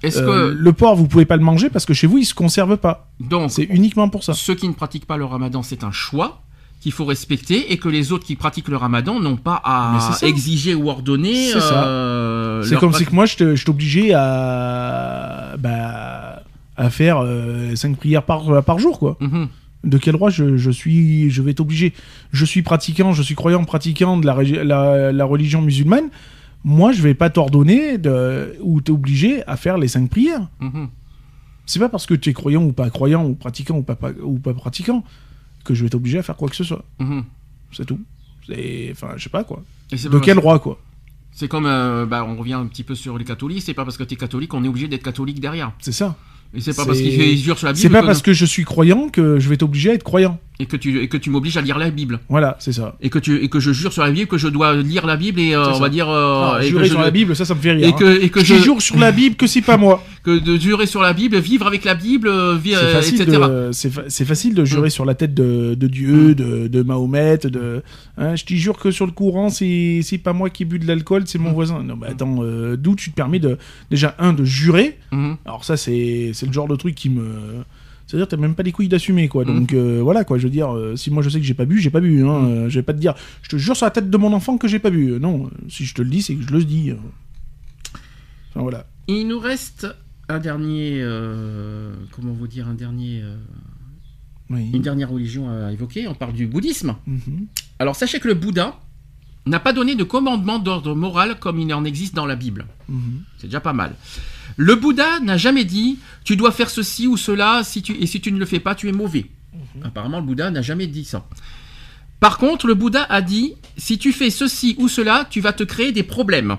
Est-ce 0.02 0.18
Euh, 0.20 0.26
que 0.52 0.54
le 0.54 0.72
porc, 0.72 0.96
vous 0.96 1.08
pouvez 1.08 1.24
pas 1.26 1.36
le 1.36 1.42
manger 1.42 1.70
parce 1.70 1.84
que 1.84 1.92
chez 1.94 2.06
vous, 2.06 2.18
il 2.18 2.24
se 2.24 2.34
conserve 2.34 2.76
pas. 2.76 3.08
donc 3.20 3.50
C'est 3.50 3.64
uniquement 3.64 4.08
pour 4.08 4.22
ça. 4.22 4.32
ceux 4.34 4.54
qui 4.54 4.68
ne 4.68 4.72
pratiquent 4.74 5.06
pas 5.06 5.16
le 5.16 5.24
Ramadan, 5.24 5.62
c'est 5.62 5.82
un 5.82 5.90
choix 5.92 6.40
qu'il 6.80 6.92
faut 6.92 7.04
respecter 7.04 7.72
et 7.72 7.76
que 7.78 7.88
les 7.88 8.12
autres 8.12 8.24
qui 8.24 8.36
pratiquent 8.36 8.68
le 8.68 8.76
Ramadan 8.76 9.18
n'ont 9.20 9.36
pas 9.36 9.60
à 9.64 9.98
exiger 10.28 10.74
ou 10.74 10.88
ordonner. 10.88 11.48
C'est 11.52 11.60
ça. 11.60 11.84
euh, 11.86 12.62
C'est 12.62 12.76
comme 12.76 12.92
si 12.92 13.04
que 13.04 13.14
moi, 13.14 13.26
je 13.26 13.64
t'obligeais 13.64 14.12
à, 14.14 15.56
bah, 15.58 16.42
à 16.76 16.90
faire 16.90 17.24
5 17.74 17.96
prières 17.96 18.22
par, 18.22 18.62
par 18.64 18.78
jour, 18.78 18.98
quoi. 18.98 19.16
Mhm. 19.20 19.48
De 19.84 19.96
quel 19.98 20.14
droit 20.14 20.28
je, 20.30 20.56
je 20.56 20.70
suis, 20.70 21.30
je 21.30 21.40
vais 21.42 21.54
t'obliger? 21.54 21.92
Je 22.32 22.44
suis 22.44 22.62
pratiquant, 22.62 23.12
je 23.12 23.22
suis 23.22 23.34
croyant 23.36 23.62
pratiquant 23.64 24.16
de 24.16 24.26
la, 24.26 24.34
régi- 24.34 24.60
la, 24.62 25.12
la 25.12 25.24
religion 25.24 25.62
musulmane. 25.62 26.08
Moi, 26.64 26.90
je 26.92 27.00
vais 27.02 27.14
pas 27.14 27.30
t'ordonner 27.30 27.96
ou 28.60 28.80
t'obliger 28.80 29.42
à 29.46 29.56
faire 29.56 29.78
les 29.78 29.88
5 29.88 30.10
prières. 30.10 30.48
Mhm. 30.60 30.88
C'est 31.66 31.78
pas 31.78 31.88
parce 31.88 32.06
que 32.06 32.14
tu 32.14 32.30
es 32.30 32.32
croyant 32.32 32.64
ou 32.64 32.72
pas 32.72 32.88
croyant, 32.90 33.24
ou 33.24 33.34
pratiquant 33.34 33.76
ou 33.78 33.82
pas, 33.82 33.94
pas- 33.94 34.10
ou 34.22 34.38
pas 34.38 34.54
pratiquant, 34.54 35.04
que 35.68 35.74
je 35.74 35.84
vais 35.84 35.90
t'obliger 35.90 36.18
à 36.18 36.22
faire 36.22 36.36
quoi 36.36 36.48
que 36.48 36.56
ce 36.56 36.64
soit. 36.64 36.84
Mhm. 36.98 37.24
C'est 37.72 37.84
tout. 37.84 38.00
Enfin, 38.50 39.12
je 39.16 39.24
sais 39.24 39.30
pas 39.30 39.44
quoi. 39.44 39.62
Et 39.92 39.96
De 39.96 40.08
pas 40.08 40.20
quel 40.20 40.36
droit 40.36 40.58
quoi 40.58 40.80
C'est 41.32 41.48
comme, 41.48 41.66
euh, 41.66 42.06
bah, 42.06 42.24
on 42.24 42.36
revient 42.36 42.54
un 42.54 42.66
petit 42.66 42.82
peu 42.82 42.94
sur 42.94 43.18
les 43.18 43.24
catholiques, 43.24 43.62
c'est 43.62 43.74
pas 43.74 43.84
parce 43.84 43.98
que 43.98 44.04
tu 44.04 44.14
es 44.14 44.16
catholique 44.16 44.50
qu'on 44.50 44.64
est 44.64 44.68
obligé 44.68 44.88
d'être 44.88 45.02
catholique 45.02 45.40
derrière. 45.40 45.72
C'est 45.80 45.92
ça. 45.92 46.16
Et 46.54 46.60
c'est 46.62 46.74
pas 46.74 46.86
parce 46.86 46.98
qu'ils 46.98 47.36
jurent 47.38 47.58
sur 47.58 47.66
la 47.66 47.74
Bible 47.74 47.82
C'est 47.82 47.90
pas 47.90 48.00
que, 48.00 48.06
parce 48.06 48.22
que 48.22 48.32
je 48.32 48.46
suis 48.46 48.64
croyant 48.64 49.10
que 49.10 49.38
je 49.38 49.48
vais 49.50 49.58
t'obliger 49.58 49.90
à 49.90 49.94
être 49.94 50.02
croyant. 50.02 50.40
Et 50.60 50.66
que 50.66 50.76
tu, 50.76 51.00
et 51.00 51.08
que 51.08 51.16
tu 51.16 51.30
m'obliges 51.30 51.56
à 51.56 51.60
lire 51.60 51.78
la 51.78 51.90
Bible. 51.90 52.18
Voilà, 52.28 52.56
c'est 52.58 52.72
ça. 52.72 52.96
Et 53.00 53.10
que, 53.10 53.18
tu, 53.18 53.42
et 53.44 53.48
que 53.48 53.60
je 53.60 53.72
jure 53.72 53.92
sur 53.92 54.02
la 54.02 54.10
Bible 54.10 54.28
que 54.28 54.38
je 54.38 54.48
dois 54.48 54.74
lire 54.76 55.06
la 55.06 55.16
Bible 55.16 55.38
et 55.40 55.54
euh, 55.54 55.72
on 55.72 55.78
va 55.78 55.88
dire. 55.88 56.08
euh, 56.08 56.52
Ah, 56.54 56.58
et 56.62 56.68
jurer 56.68 56.82
que 56.82 56.88
je, 56.88 56.92
sur 56.94 57.00
la 57.00 57.10
Bible, 57.10 57.36
ça, 57.36 57.44
ça 57.44 57.54
me 57.54 57.60
fait 57.60 57.72
rire. 57.72 57.86
Et 57.86 57.90
hein. 57.90 57.92
que, 57.92 58.22
et 58.22 58.28
que 58.28 58.40
je 58.40 58.54
je. 58.56 58.62
jure 58.62 58.82
sur 58.82 58.98
la 58.98 59.12
Bible 59.12 59.36
que 59.36 59.46
c'est 59.46 59.62
pas 59.62 59.76
moi. 59.76 60.02
Que 60.24 60.36
de 60.38 60.58
jurer 60.58 60.86
sur 60.86 61.00
la 61.00 61.12
Bible, 61.14 61.38
vivre 61.38 61.66
avec 61.68 61.84
la 61.84 61.94
Bible, 61.94 62.26
euh, 62.28 62.58
vi- 62.62 62.74
C'est 62.74 62.92
facile, 62.92 63.22
etc. 63.22 63.38
c'est, 63.70 63.88
fa- 63.90 64.02
c'est 64.08 64.24
facile 64.24 64.52
de 64.52 64.64
jurer 64.64 64.90
sur 64.90 65.04
la 65.04 65.14
tête 65.14 65.32
de, 65.32 65.74
de 65.74 65.86
Dieu, 65.86 66.34
de, 66.34 66.66
de 66.66 66.82
Mahomet, 66.82 67.38
de. 67.44 67.82
hein, 68.18 68.34
je 68.36 68.44
te 68.44 68.52
jure 68.52 68.76
que 68.78 68.90
sur 68.90 69.06
le 69.06 69.12
courant, 69.12 69.48
c'est, 69.48 70.00
c'est 70.02 70.18
pas 70.18 70.32
moi 70.32 70.50
qui 70.50 70.64
bu 70.64 70.80
de 70.80 70.86
l'alcool, 70.88 71.22
c'est 71.26 71.38
mon 71.38 71.52
voisin. 71.52 71.82
Non, 71.84 71.96
mais 71.96 72.08
attends, 72.08 72.38
euh, 72.42 72.76
d'où 72.76 72.96
tu 72.96 73.10
te 73.10 73.14
permets 73.14 73.38
de 73.38 73.58
déjà 73.92 74.16
un 74.18 74.32
de 74.32 74.44
jurer? 74.44 74.98
Alors 75.46 75.64
ça, 75.64 75.76
c'est, 75.76 76.32
c'est 76.34 76.46
le 76.46 76.52
genre 76.52 76.68
de 76.68 76.76
truc 76.76 76.94
qui 76.96 77.08
me 77.10 77.22
C'est-à-dire, 78.08 78.26
t'as 78.26 78.38
même 78.38 78.54
pas 78.54 78.62
les 78.62 78.72
couilles 78.72 78.88
d'assumer, 78.88 79.28
quoi. 79.28 79.44
Donc 79.44 79.74
euh, 79.74 80.00
voilà, 80.02 80.24
quoi. 80.24 80.38
Je 80.38 80.44
veux 80.44 80.50
dire, 80.50 80.74
euh, 80.74 80.96
si 80.96 81.10
moi 81.10 81.22
je 81.22 81.28
sais 81.28 81.38
que 81.38 81.44
j'ai 81.44 81.52
pas 81.52 81.66
bu, 81.66 81.78
j'ai 81.78 81.90
pas 81.90 82.00
bu. 82.00 82.24
Hein. 82.26 82.46
Euh, 82.46 82.68
je 82.70 82.78
vais 82.78 82.82
pas 82.82 82.94
te 82.94 82.98
dire, 82.98 83.14
je 83.42 83.50
te 83.50 83.56
jure 83.58 83.76
sur 83.76 83.84
la 83.84 83.90
tête 83.90 84.08
de 84.08 84.16
mon 84.16 84.32
enfant 84.32 84.56
que 84.56 84.66
j'ai 84.66 84.78
pas 84.78 84.88
bu. 84.88 85.10
Euh, 85.12 85.18
Non, 85.18 85.50
si 85.68 85.84
je 85.84 85.94
te 85.94 86.00
le 86.00 86.08
dis, 86.08 86.22
c'est 86.22 86.34
que 86.34 86.40
je 86.42 86.50
le 86.50 86.64
dis. 86.64 86.90
Enfin 88.50 88.62
voilà. 88.62 88.86
Il 89.08 89.28
nous 89.28 89.38
reste 89.38 89.86
un 90.30 90.38
dernier, 90.38 91.02
comment 92.12 92.32
vous 92.32 92.46
dire, 92.48 92.66
un 92.66 92.74
dernier, 92.74 93.22
Oui. 94.50 94.70
une 94.72 94.82
dernière 94.82 95.10
religion 95.10 95.50
à 95.50 95.70
évoquer. 95.72 96.08
On 96.08 96.14
parle 96.14 96.32
du 96.32 96.46
bouddhisme. 96.46 96.96
Mhm. 97.06 97.46
Alors 97.78 97.94
sachez 97.94 98.20
que 98.20 98.28
le 98.28 98.34
Bouddha 98.34 98.80
n'a 99.48 99.60
pas 99.60 99.72
donné 99.72 99.94
de 99.94 100.04
commandement 100.04 100.58
d'ordre 100.58 100.94
moral 100.94 101.38
comme 101.38 101.58
il 101.58 101.72
en 101.72 101.84
existe 101.84 102.14
dans 102.14 102.26
la 102.26 102.36
Bible. 102.36 102.66
Mhm. 102.88 103.22
C'est 103.38 103.46
déjà 103.46 103.60
pas 103.60 103.72
mal. 103.72 103.94
Le 104.56 104.74
Bouddha 104.74 105.20
n'a 105.20 105.36
jamais 105.36 105.64
dit 105.64 105.98
tu 106.24 106.36
dois 106.36 106.52
faire 106.52 106.70
ceci 106.70 107.06
ou 107.06 107.16
cela 107.16 107.62
si 107.64 107.82
tu, 107.82 107.92
et 107.94 108.06
si 108.06 108.20
tu 108.20 108.32
ne 108.32 108.38
le 108.38 108.46
fais 108.46 108.60
pas, 108.60 108.74
tu 108.74 108.88
es 108.88 108.92
mauvais. 108.92 109.26
Apparemment, 109.82 110.20
le 110.20 110.26
Bouddha 110.26 110.50
n'a 110.50 110.62
jamais 110.62 110.86
dit 110.86 111.04
ça. 111.04 111.26
Par 112.20 112.38
contre, 112.38 112.66
le 112.66 112.74
Bouddha 112.74 113.06
a 113.08 113.22
dit 113.22 113.54
si 113.76 113.98
tu 113.98 114.12
fais 114.12 114.30
ceci 114.30 114.74
ou 114.78 114.88
cela, 114.88 115.26
tu 115.30 115.40
vas 115.40 115.52
te 115.52 115.62
créer 115.62 115.92
des 115.92 116.02
problèmes. 116.02 116.56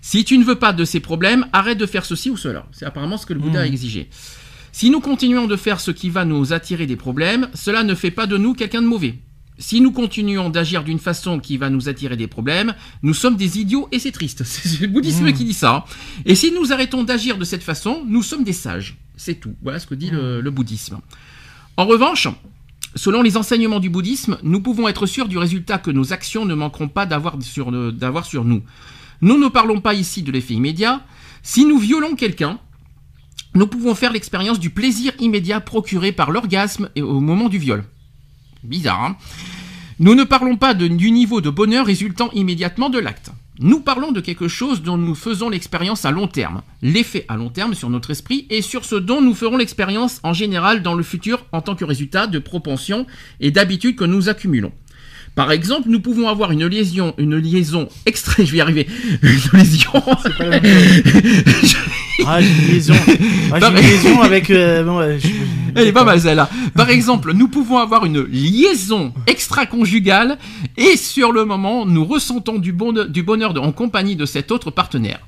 Si 0.00 0.24
tu 0.24 0.38
ne 0.38 0.44
veux 0.44 0.54
pas 0.54 0.72
de 0.72 0.84
ces 0.84 1.00
problèmes, 1.00 1.46
arrête 1.52 1.78
de 1.78 1.86
faire 1.86 2.04
ceci 2.04 2.30
ou 2.30 2.36
cela. 2.36 2.66
C'est 2.72 2.86
apparemment 2.86 3.18
ce 3.18 3.26
que 3.26 3.34
le 3.34 3.40
Bouddha 3.40 3.60
a 3.60 3.66
exigé. 3.66 4.08
Si 4.72 4.88
nous 4.88 5.00
continuons 5.00 5.46
de 5.46 5.56
faire 5.56 5.80
ce 5.80 5.90
qui 5.90 6.10
va 6.10 6.24
nous 6.24 6.52
attirer 6.52 6.86
des 6.86 6.96
problèmes, 6.96 7.48
cela 7.54 7.82
ne 7.82 7.94
fait 7.94 8.10
pas 8.10 8.26
de 8.26 8.36
nous 8.38 8.54
quelqu'un 8.54 8.82
de 8.82 8.86
mauvais. 8.86 9.18
Si 9.60 9.82
nous 9.82 9.92
continuons 9.92 10.48
d'agir 10.48 10.82
d'une 10.82 10.98
façon 10.98 11.38
qui 11.38 11.58
va 11.58 11.68
nous 11.68 11.90
attirer 11.90 12.16
des 12.16 12.26
problèmes, 12.26 12.74
nous 13.02 13.12
sommes 13.12 13.36
des 13.36 13.60
idiots 13.60 13.88
et 13.92 13.98
c'est 13.98 14.10
triste. 14.10 14.42
C'est 14.44 14.80
le 14.80 14.86
bouddhisme 14.88 15.30
qui 15.32 15.44
dit 15.44 15.52
ça. 15.52 15.84
Et 16.24 16.34
si 16.34 16.50
nous 16.50 16.72
arrêtons 16.72 17.04
d'agir 17.04 17.36
de 17.36 17.44
cette 17.44 17.62
façon, 17.62 18.02
nous 18.08 18.22
sommes 18.22 18.42
des 18.42 18.54
sages. 18.54 18.96
C'est 19.16 19.34
tout. 19.34 19.54
Voilà 19.62 19.78
ce 19.78 19.86
que 19.86 19.94
dit 19.94 20.08
le, 20.08 20.40
le 20.40 20.50
bouddhisme. 20.50 21.00
En 21.76 21.84
revanche, 21.84 22.26
selon 22.96 23.20
les 23.20 23.36
enseignements 23.36 23.80
du 23.80 23.90
bouddhisme, 23.90 24.38
nous 24.42 24.62
pouvons 24.62 24.88
être 24.88 25.04
sûrs 25.04 25.28
du 25.28 25.36
résultat 25.36 25.76
que 25.76 25.90
nos 25.90 26.14
actions 26.14 26.46
ne 26.46 26.54
manqueront 26.54 26.88
pas 26.88 27.04
d'avoir 27.04 27.36
sur, 27.42 27.70
d'avoir 27.92 28.24
sur 28.24 28.44
nous. 28.44 28.62
Nous 29.20 29.38
ne 29.38 29.48
parlons 29.48 29.82
pas 29.82 29.92
ici 29.92 30.22
de 30.22 30.32
l'effet 30.32 30.54
immédiat. 30.54 31.04
Si 31.42 31.66
nous 31.66 31.78
violons 31.78 32.14
quelqu'un, 32.14 32.58
nous 33.54 33.66
pouvons 33.66 33.94
faire 33.94 34.12
l'expérience 34.12 34.58
du 34.58 34.70
plaisir 34.70 35.12
immédiat 35.18 35.60
procuré 35.60 36.12
par 36.12 36.30
l'orgasme 36.30 36.88
au 36.98 37.20
moment 37.20 37.50
du 37.50 37.58
viol. 37.58 37.84
Bizarre, 38.62 39.04
hein? 39.04 39.16
Nous 40.02 40.14
ne 40.14 40.24
parlons 40.24 40.56
pas 40.56 40.72
du 40.72 41.10
niveau 41.10 41.42
de 41.42 41.50
bonheur 41.50 41.84
résultant 41.84 42.30
immédiatement 42.32 42.88
de 42.88 42.98
l'acte. 42.98 43.32
Nous 43.58 43.80
parlons 43.80 44.12
de 44.12 44.22
quelque 44.22 44.48
chose 44.48 44.80
dont 44.80 44.96
nous 44.96 45.14
faisons 45.14 45.50
l'expérience 45.50 46.06
à 46.06 46.10
long 46.10 46.26
terme, 46.26 46.62
l'effet 46.80 47.26
à 47.28 47.36
long 47.36 47.50
terme 47.50 47.74
sur 47.74 47.90
notre 47.90 48.10
esprit 48.10 48.46
et 48.48 48.62
sur 48.62 48.86
ce 48.86 48.94
dont 48.94 49.20
nous 49.20 49.34
ferons 49.34 49.58
l'expérience 49.58 50.18
en 50.22 50.32
général 50.32 50.80
dans 50.80 50.94
le 50.94 51.02
futur 51.02 51.44
en 51.52 51.60
tant 51.60 51.74
que 51.74 51.84
résultat 51.84 52.26
de 52.26 52.38
propensions 52.38 53.06
et 53.40 53.50
d'habitudes 53.50 53.96
que 53.96 54.04
nous 54.04 54.30
accumulons. 54.30 54.72
Par 55.36 55.52
exemple, 55.52 55.88
nous 55.88 56.00
pouvons 56.00 56.28
avoir 56.28 56.50
une 56.52 56.66
liaison, 56.66 57.14
une 57.16 57.36
liaison 57.36 57.88
extra, 58.04 58.34
je 58.44 58.50
vais 58.50 58.58
y 58.58 58.60
arriver, 58.60 58.86
une 59.22 59.28
liaison, 59.58 59.90
pas 59.92 60.44
la 60.44 60.60
même 60.60 61.02
Ah, 62.26 62.40
j'ai 62.42 62.48
une 62.50 62.72
liaison. 62.74 62.94
Ah, 63.52 63.58
j'ai 63.60 63.66
une 63.68 63.76
liaison 63.76 64.20
avec. 64.20 64.50
euh, 64.50 64.84
bon, 64.84 64.98
ouais, 64.98 65.18
je- 65.18 65.28
Elle 65.74 65.86
est 65.88 65.92
pas 65.92 66.04
mal 66.04 66.20
celle-là. 66.20 66.50
Par 66.74 66.90
exemple, 66.90 67.32
nous 67.32 67.48
pouvons 67.48 67.78
avoir 67.78 68.04
une 68.04 68.22
liaison 68.24 69.14
extra-conjugale 69.26 70.36
et 70.76 70.96
sur 70.98 71.32
le 71.32 71.44
moment, 71.46 71.86
nous 71.86 72.04
ressentons 72.04 72.58
du 72.58 72.72
bonheur, 72.72 73.08
du 73.08 73.22
bonheur 73.22 73.54
de- 73.54 73.60
en 73.60 73.72
compagnie 73.72 74.16
de 74.16 74.26
cet 74.26 74.50
autre 74.52 74.70
partenaire. 74.70 75.20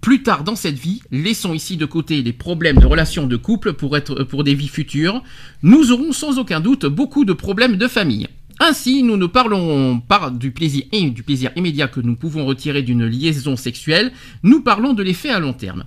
Plus 0.00 0.22
tard 0.22 0.44
dans 0.44 0.56
cette 0.56 0.78
vie, 0.78 1.02
laissons 1.10 1.52
ici 1.52 1.76
de 1.76 1.84
côté 1.84 2.22
les 2.22 2.32
problèmes 2.32 2.78
de 2.78 2.86
relations 2.86 3.26
de 3.26 3.36
couple 3.36 3.72
pour, 3.74 3.96
être, 3.96 4.22
pour 4.22 4.44
des 4.44 4.54
vies 4.54 4.68
futures. 4.68 5.22
Nous 5.62 5.90
aurons 5.92 6.12
sans 6.12 6.38
aucun 6.38 6.60
doute 6.60 6.86
beaucoup 6.86 7.24
de 7.26 7.32
problèmes 7.34 7.76
de 7.76 7.88
famille. 7.88 8.28
Ainsi, 8.60 9.02
nous 9.02 9.16
ne 9.16 9.26
parlons 9.26 10.00
pas 10.00 10.30
du 10.30 10.50
plaisir 10.50 10.84
et 10.92 11.10
du 11.10 11.22
plaisir 11.22 11.50
immédiat 11.56 11.88
que 11.88 12.00
nous 12.00 12.16
pouvons 12.16 12.44
retirer 12.44 12.82
d'une 12.82 13.06
liaison 13.06 13.56
sexuelle, 13.56 14.12
nous 14.42 14.62
parlons 14.62 14.94
de 14.94 15.02
l'effet 15.02 15.30
à 15.30 15.38
long 15.38 15.52
terme. 15.52 15.84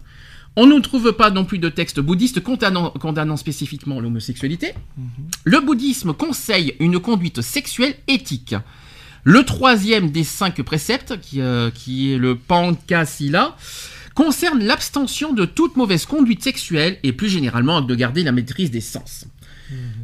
On 0.56 0.68
ne 0.68 0.80
trouve 0.80 1.14
pas 1.14 1.32
non 1.32 1.46
plus 1.46 1.60
de 1.60 1.70
texte 1.70 2.00
bouddhiste 2.00 2.42
condamnant, 2.42 2.90
condamnant 2.92 3.38
spécifiquement 3.38 4.00
l'homosexualité. 4.00 4.74
Le 5.46 5.60
bouddhisme 5.62 6.14
conseille 6.14 6.76
une 6.80 7.00
conduite 7.00 7.42
sexuelle 7.42 7.96
éthique. 8.08 8.56
Le 9.24 9.44
troisième 9.44 10.12
des 10.12 10.24
cinq 10.24 10.62
préceptes, 10.62 11.20
qui, 11.22 11.42
euh, 11.42 11.70
qui 11.72 12.12
est 12.12 12.18
le 12.18 12.36
Pankasila, 12.36 13.56
concerne 14.14 14.64
l'abstention 14.64 15.32
de 15.32 15.46
toute 15.46 15.78
mauvaise 15.78 16.06
conduite 16.06 16.44
sexuelle 16.44 16.98
et 17.04 17.14
plus 17.14 17.30
généralement 17.30 17.82
de 17.82 17.96
garder 17.96 18.24
la 18.24 18.32
maîtrise 18.32 18.72
des 18.72 18.82
sens. 18.82 19.26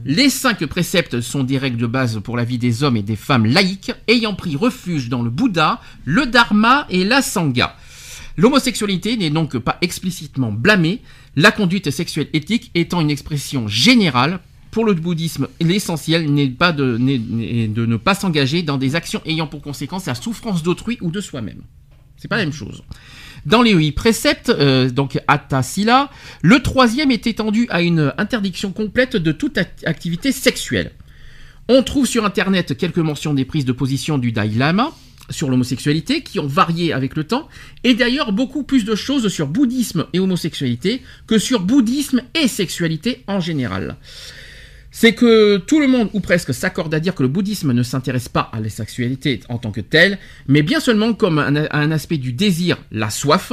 Les 0.06 0.30
cinq 0.30 0.66
préceptes 0.66 1.22
sont 1.22 1.44
des 1.44 1.58
règles 1.58 1.78
de 1.78 1.88
base 1.88 2.20
pour 2.24 2.38
la 2.38 2.44
vie 2.44 2.58
des 2.58 2.84
hommes 2.84 2.98
et 2.98 3.04
des 3.04 3.16
femmes 3.16 3.46
laïques, 3.46 3.92
ayant 4.08 4.34
pris 4.34 4.56
refuge 4.56 5.10
dans 5.10 5.22
le 5.22 5.30
Bouddha, 5.30 5.82
le 6.06 6.26
Dharma 6.26 6.86
et 6.90 7.04
la 7.04 7.22
Sangha. 7.22 7.76
L'homosexualité 8.38 9.18
n'est 9.18 9.32
donc 9.32 9.58
pas 9.58 9.78
explicitement 9.82 10.52
blâmée, 10.52 11.02
la 11.36 11.52
conduite 11.52 11.92
sexuelle 11.92 12.30
éthique 12.34 12.72
étant 12.76 13.02
une 13.02 13.10
expression 13.10 13.68
générale. 13.68 14.40
Pour 14.70 14.86
le 14.86 14.94
bouddhisme, 14.94 15.48
l'essentiel 15.60 16.32
n'est 16.32 16.50
pas 16.50 16.72
de, 16.72 16.98
de 16.98 17.86
ne 17.86 17.98
pas 17.98 18.14
s'engager 18.14 18.62
dans 18.62 18.78
des 18.78 18.96
actions 18.96 19.22
ayant 19.26 19.48
pour 19.48 19.62
conséquence 19.62 20.06
la 20.06 20.14
souffrance 20.14 20.62
d'autrui 20.62 20.98
ou 21.02 21.10
de 21.10 21.20
soi-même. 21.20 21.62
C'est 22.18 22.28
pas 22.28 22.38
la 22.38 22.44
même 22.44 22.54
chose. 22.54 22.84
Dans 23.48 23.62
les 23.62 23.72
huit 23.72 23.94
préceptes, 23.94 24.50
euh, 24.50 24.90
donc 24.90 25.18
Atta 25.30 25.64
Sila, 25.64 26.10
le 26.42 26.62
troisième 26.62 27.12
est 27.12 27.28
étendu 27.28 27.66
à 27.70 27.82
une 27.82 28.14
interdiction 28.18 28.74
complète 28.74 29.16
de 29.16 29.32
toute 29.32 29.58
act- 29.58 29.88
activité 29.88 30.34
sexuelle. 30.34 30.92
On 31.70 31.82
trouve 31.82 32.06
sur 32.06 32.26
internet 32.26 32.76
quelques 32.78 32.98
mentions 32.98 33.34
des 33.34 33.46
prises 33.46 33.64
de 33.64 33.72
position 33.72 34.18
du 34.18 34.34
Dalai 34.34 34.56
Lama 34.58 34.92
sur 35.30 35.50
l'homosexualité 35.50 36.24
qui 36.24 36.40
ont 36.40 36.48
varié 36.48 36.92
avec 36.92 37.16
le 37.16 37.24
temps, 37.24 37.48
et 37.86 37.94
d'ailleurs 37.94 38.34
beaucoup 38.34 38.64
plus 38.64 38.84
de 38.84 38.96
choses 38.96 39.30
sur 39.30 39.48
bouddhisme 39.48 40.08
et 40.12 40.20
homosexualité 40.20 41.02
que 41.26 41.38
sur 41.38 41.62
bouddhisme 41.62 42.24
et 42.36 42.50
sexualité 42.50 43.24
en 43.28 43.40
général. 43.40 43.96
C'est 44.92 45.14
que 45.14 45.58
tout 45.58 45.80
le 45.80 45.88
monde, 45.88 46.10
ou 46.14 46.22
presque, 46.22 46.54
s'accorde 46.54 46.94
à 46.94 47.00
dire 47.00 47.14
que 47.14 47.22
le 47.22 47.30
bouddhisme 47.30 47.74
ne 47.74 47.84
s'intéresse 47.84 48.30
pas 48.30 48.50
à 48.54 48.60
la 48.60 48.70
sexualité 48.70 49.42
en 49.50 49.58
tant 49.58 49.72
que 49.72 49.82
telle, 49.82 50.18
mais 50.48 50.64
bien 50.64 50.80
seulement 50.80 51.14
comme 51.14 51.40
un, 51.40 51.68
un 51.70 51.92
aspect 51.92 52.18
du 52.18 52.34
désir, 52.34 52.78
la 52.92 53.10
soif, 53.10 53.52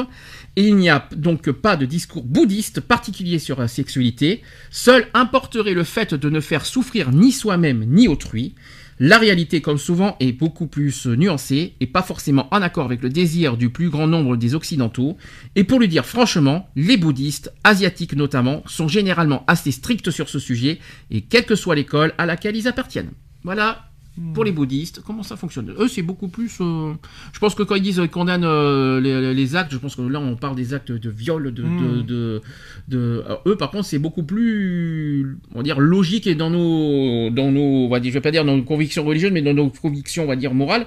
et 0.56 0.68
il 0.68 0.76
n'y 0.76 0.88
a 0.88 1.08
donc 1.16 1.50
pas 1.50 1.76
de 1.76 1.86
discours 1.86 2.22
bouddhiste 2.22 2.80
particulier 2.80 3.38
sur 3.38 3.60
la 3.60 3.68
sexualité, 3.68 4.42
seul 4.70 5.06
importerait 5.12 5.74
le 5.74 5.84
fait 5.84 6.14
de 6.14 6.30
ne 6.30 6.40
faire 6.40 6.64
souffrir 6.64 7.10
ni 7.10 7.32
soi-même 7.32 7.84
ni 7.84 8.08
autrui. 8.08 8.54
La 9.00 9.18
réalité, 9.18 9.60
comme 9.60 9.78
souvent, 9.78 10.16
est 10.20 10.32
beaucoup 10.32 10.66
plus 10.66 11.06
nuancée 11.06 11.74
et 11.80 11.86
pas 11.86 12.02
forcément 12.02 12.48
en 12.52 12.62
accord 12.62 12.84
avec 12.84 13.02
le 13.02 13.08
désir 13.08 13.56
du 13.56 13.70
plus 13.70 13.90
grand 13.90 14.06
nombre 14.06 14.36
des 14.36 14.54
Occidentaux. 14.54 15.16
Et 15.56 15.64
pour 15.64 15.80
le 15.80 15.88
dire 15.88 16.06
franchement, 16.06 16.68
les 16.76 16.96
bouddhistes, 16.96 17.52
asiatiques 17.64 18.14
notamment, 18.14 18.62
sont 18.66 18.88
généralement 18.88 19.44
assez 19.46 19.72
stricts 19.72 20.10
sur 20.10 20.28
ce 20.28 20.38
sujet, 20.38 20.78
et 21.10 21.22
quelle 21.22 21.46
que 21.46 21.56
soit 21.56 21.74
l'école 21.74 22.14
à 22.18 22.26
laquelle 22.26 22.56
ils 22.56 22.68
appartiennent. 22.68 23.12
Voilà. 23.42 23.90
Pour 24.32 24.44
les 24.44 24.52
bouddhistes, 24.52 25.00
comment 25.04 25.24
ça 25.24 25.36
fonctionne? 25.36 25.74
Eux, 25.76 25.88
c'est 25.88 26.02
beaucoup 26.02 26.28
plus. 26.28 26.58
euh, 26.60 26.92
je 27.32 27.38
pense 27.40 27.54
que 27.56 27.64
quand 27.64 27.74
ils 27.74 27.82
disent 27.82 27.98
qu'ils 27.98 28.08
condamnent 28.10 28.44
euh, 28.44 29.00
les, 29.00 29.34
les 29.34 29.56
actes, 29.56 29.72
je 29.72 29.78
pense 29.78 29.96
que 29.96 30.02
là, 30.02 30.20
on 30.20 30.36
parle 30.36 30.54
des 30.54 30.72
actes 30.72 30.92
de 30.92 31.10
viol, 31.10 31.52
de. 31.52 31.62
de, 31.62 32.02
de, 32.02 32.42
de- 32.88 33.22
alors, 33.26 33.42
eux, 33.46 33.56
par 33.56 33.70
contre, 33.72 33.86
c'est 33.86 33.98
beaucoup 33.98 34.22
plus. 34.22 35.36
On 35.52 35.58
va 35.58 35.62
dire 35.64 35.80
logique 35.80 36.26
et 36.28 36.36
dans 36.36 36.50
nos. 36.50 37.30
Dans 37.30 37.50
nos 37.50 37.60
on 37.86 37.88
va 37.88 37.98
dire, 37.98 38.10
je 38.12 38.14
vais 38.14 38.20
pas 38.20 38.30
dire 38.30 38.44
dans 38.44 38.56
nos 38.56 38.62
convictions 38.62 39.04
religieuses, 39.04 39.32
mais 39.32 39.42
dans 39.42 39.52
nos 39.54 39.68
convictions, 39.70 40.24
on 40.24 40.28
va 40.28 40.36
dire, 40.36 40.54
morales. 40.54 40.86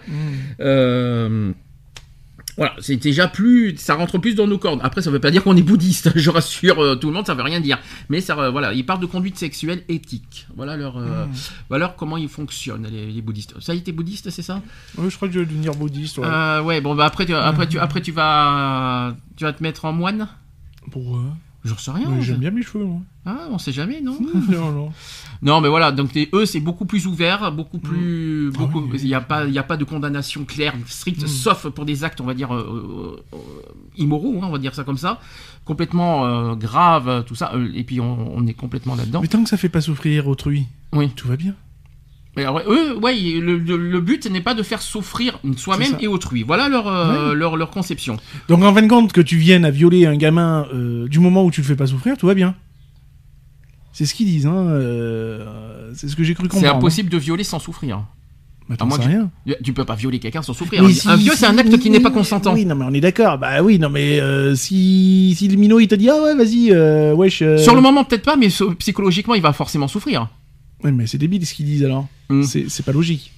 Euh, 0.62 1.52
voilà, 2.58 2.74
c'est 2.80 2.96
déjà 2.98 3.28
plus, 3.28 3.78
ça 3.78 3.94
rentre 3.96 4.18
plus 4.18 4.34
dans 4.36 4.48
nos 4.48 4.58
cordes. 4.58 4.80
Après, 4.84 5.02
ça 5.02 5.12
veut 5.12 5.20
pas 5.20 5.30
dire 5.32 5.44
qu'on 5.44 5.56
est 5.56 5.62
bouddhiste, 5.62 6.12
je 6.18 6.30
rassure 6.30 6.80
euh, 6.84 6.96
tout 6.96 7.08
le 7.08 7.14
monde, 7.14 7.26
ça 7.28 7.34
veut 7.36 7.44
rien 7.44 7.60
dire. 7.62 7.78
Mais 8.10 8.20
ça, 8.20 8.38
euh, 8.38 8.50
voilà, 8.50 8.74
ils 8.74 8.86
parlent 8.86 9.00
de 9.00 9.06
conduite 9.06 9.38
sexuelle 9.38 9.84
éthique. 9.90 10.48
Voilà 10.56 10.76
leur, 10.76 10.98
euh, 10.98 11.26
voilà 11.70 11.86
leur- 11.86 11.96
comment 11.96 12.18
ils 12.18 12.28
fonctionnent 12.30 12.88
les, 12.92 13.12
les 13.12 13.22
bouddhistes. 13.22 13.54
Ça 13.62 13.74
y 13.74 13.78
est, 13.78 13.82
t'es 13.82 13.92
bouddhiste, 13.92 14.30
c'est 14.32 14.42
ça? 14.42 14.62
Ouais, 14.98 15.10
je 15.10 15.16
crois 15.16 15.28
que 15.28 15.34
je 15.36 15.40
vais 15.40 15.46
devenir 15.46 15.74
bouddhiste. 15.76 16.18
Ouais. 16.18 16.26
Euh, 16.28 16.62
Ouais, 16.64 16.82
bon 16.82 16.96
bah 16.96 17.06
après, 17.06 17.26
tu, 17.26 17.34
après 17.36 17.68
tu, 17.68 17.78
après 17.80 18.02
tu 18.02 18.12
vas, 18.12 19.16
tu 19.36 19.44
vas 19.44 19.54
te 19.54 19.62
mettre 19.64 19.86
en 19.86 19.94
moine? 19.94 20.28
Pourquoi? 20.92 21.22
J'en 21.66 21.78
sais 21.78 21.92
rien. 21.92 22.08
Je- 22.20 22.26
J'aime 22.28 22.38
bien 22.38 22.52
mes 22.52 22.62
cheveux, 22.64 22.86
moi. 22.86 23.00
Ah, 23.26 23.48
on 23.52 23.58
sait 23.58 23.72
jamais, 23.74 24.00
non 24.00 24.18
non, 24.50 24.72
non. 24.72 24.92
Non, 25.42 25.60
mais 25.62 25.68
voilà, 25.68 25.92
donc 25.92 26.14
les- 26.14 26.30
eux, 26.34 26.46
c'est 26.46 26.60
beaucoup 26.62 26.86
plus 26.86 27.08
ouvert, 27.08 27.52
beaucoup 27.52 27.78
plus. 27.80 28.52
Ah 28.56 28.58
beaucoup, 28.60 28.82
oui. 28.82 29.00
Il 29.02 29.08
n'y 29.08 29.14
a, 29.14 29.22
pas- 29.22 29.46
il 29.46 29.54
y 29.54 29.60
a 29.60 29.64
pas 29.64 29.76
de 29.76 29.84
condamnation 29.84 30.46
claire, 30.46 30.74
stricte, 30.88 31.24
Mm. 31.24 31.28
sauf 31.28 31.68
pour 31.70 31.84
des 31.86 32.04
actes, 32.04 32.22
on 32.22 32.26
va 32.26 32.34
dire, 32.34 32.54
euh, 32.56 33.20
euh, 33.34 33.36
euh, 33.36 33.38
immoraux, 33.98 34.40
hein, 34.42 34.46
on 34.48 34.52
va 34.52 34.60
dire 34.60 34.74
ça 34.76 34.84
comme 34.86 34.98
ça, 34.98 35.20
complètement 35.66 36.26
euh, 36.26 36.56
graves, 36.56 37.26
tout 37.26 37.36
ça, 37.36 37.52
et 37.76 37.84
puis 37.84 38.00
on, 38.00 38.38
on 38.38 38.48
est 38.48 38.54
complètement 38.54 38.96
là-dedans. 38.96 39.20
Mais 39.22 39.28
tant 39.28 39.44
que 39.44 39.50
ça 39.50 39.58
fait 39.58 39.70
pas 39.70 39.82
souffrir 39.82 40.28
autrui, 40.28 40.68
Oui. 40.94 41.10
tout 41.16 41.28
va 41.28 41.36
bien. 41.36 41.54
Mais 42.38 42.44
alors, 42.44 42.62
eux, 42.68 42.96
ouais, 43.00 43.16
le, 43.20 43.58
le- 43.58 43.76
le 43.78 44.00
but 44.00 44.26
n'est 44.30 44.42
pas 44.42 44.54
de 44.54 44.62
faire 44.64 44.82
souffrir 44.82 45.40
soi-même 45.58 45.98
et 46.00 46.08
autrui. 46.08 46.44
Voilà 46.44 46.70
leur, 46.70 46.88
euh, 46.88 47.34
leur, 47.34 47.58
leur 47.58 47.72
conception. 47.72 48.18
Donc 48.48 48.64
en 48.64 48.74
fin 48.74 48.82
de 48.84 48.88
compte, 48.88 49.12
que 49.12 49.22
tu 49.22 49.38
viennes 49.38 49.66
à 49.66 49.72
violer 49.72 50.06
un 50.06 50.16
gamin 50.16 50.68
euh, 50.74 51.08
du 51.08 51.20
moment 51.20 51.44
où 51.44 51.52
tu 51.52 51.62
le 51.62 51.68
fais 51.68 51.76
pas 51.76 51.88
souffrir, 51.88 52.16
tout 52.16 52.28
va 52.28 52.36
bien. 52.36 52.56
C'est 53.92 54.06
ce 54.06 54.14
qu'ils 54.14 54.28
disent. 54.28 54.46
Hein. 54.46 54.54
euh, 54.68 55.92
c'est 55.96 56.08
ce 56.08 56.16
que 56.16 56.24
j'ai 56.24 56.36
cru 56.36 56.44
comprendre. 56.44 56.66
C'est 56.66 56.72
impossible 56.72 57.10
de 57.10 57.18
violer 57.18 57.44
sans 57.44 57.58
souffrir. 57.60 58.04
Bah, 58.70 58.76
t'en 58.78 58.86
À 58.86 58.88
moins 58.90 58.98
sais 58.98 59.04
que- 59.06 59.10
rien. 59.10 59.32
Tu 59.64 59.74
peux 59.74 59.86
pas 59.86 59.96
violer 59.96 60.20
quelqu'un 60.20 60.42
sans 60.44 60.54
souffrir. 60.54 60.84
Un 60.84 60.90
si- 60.92 61.10
un 61.10 61.16
viol, 61.16 61.34
si- 61.34 61.40
c'est 61.40 61.46
un 61.48 61.58
acte 61.58 61.70
oui, 61.72 61.80
qui 61.80 61.90
n'est 61.90 62.02
pas 62.02 62.12
consentant. 62.12 62.54
Oui, 62.54 62.66
non, 62.66 62.76
mais 62.76 62.86
on 62.88 62.94
est 62.94 63.00
d'accord. 63.02 63.38
Bah 63.40 63.64
oui, 63.64 63.80
non, 63.80 63.90
mais 63.90 64.20
euh, 64.20 64.54
si, 64.56 65.34
si 65.38 65.48
le 65.48 65.56
minot 65.58 65.80
il 65.80 65.88
te 65.88 65.96
dit 65.96 66.10
ah 66.10 66.22
ouais, 66.22 66.36
vas-y, 66.36 66.72
euh, 66.72 67.16
wesh. 67.16 67.42
euh, 67.42 67.58
Sur 67.58 67.74
le 67.74 67.82
moment, 67.82 68.04
peut-être 68.04 68.24
pas, 68.26 68.36
mais 68.36 68.50
psychologiquement, 68.78 69.34
il 69.36 69.42
va 69.42 69.54
forcément 69.54 69.88
souffrir. 69.88 70.28
Ouais, 70.84 70.92
mais 70.92 71.08
c'est 71.08 71.18
débile 71.18 71.46
ce 71.46 71.54
qu'ils 71.54 71.66
disent 71.66 71.84
alors. 71.86 72.08
Hmm. 72.30 72.44
C'est 72.44 72.86
pas 72.86 72.92
logique. 72.92 73.32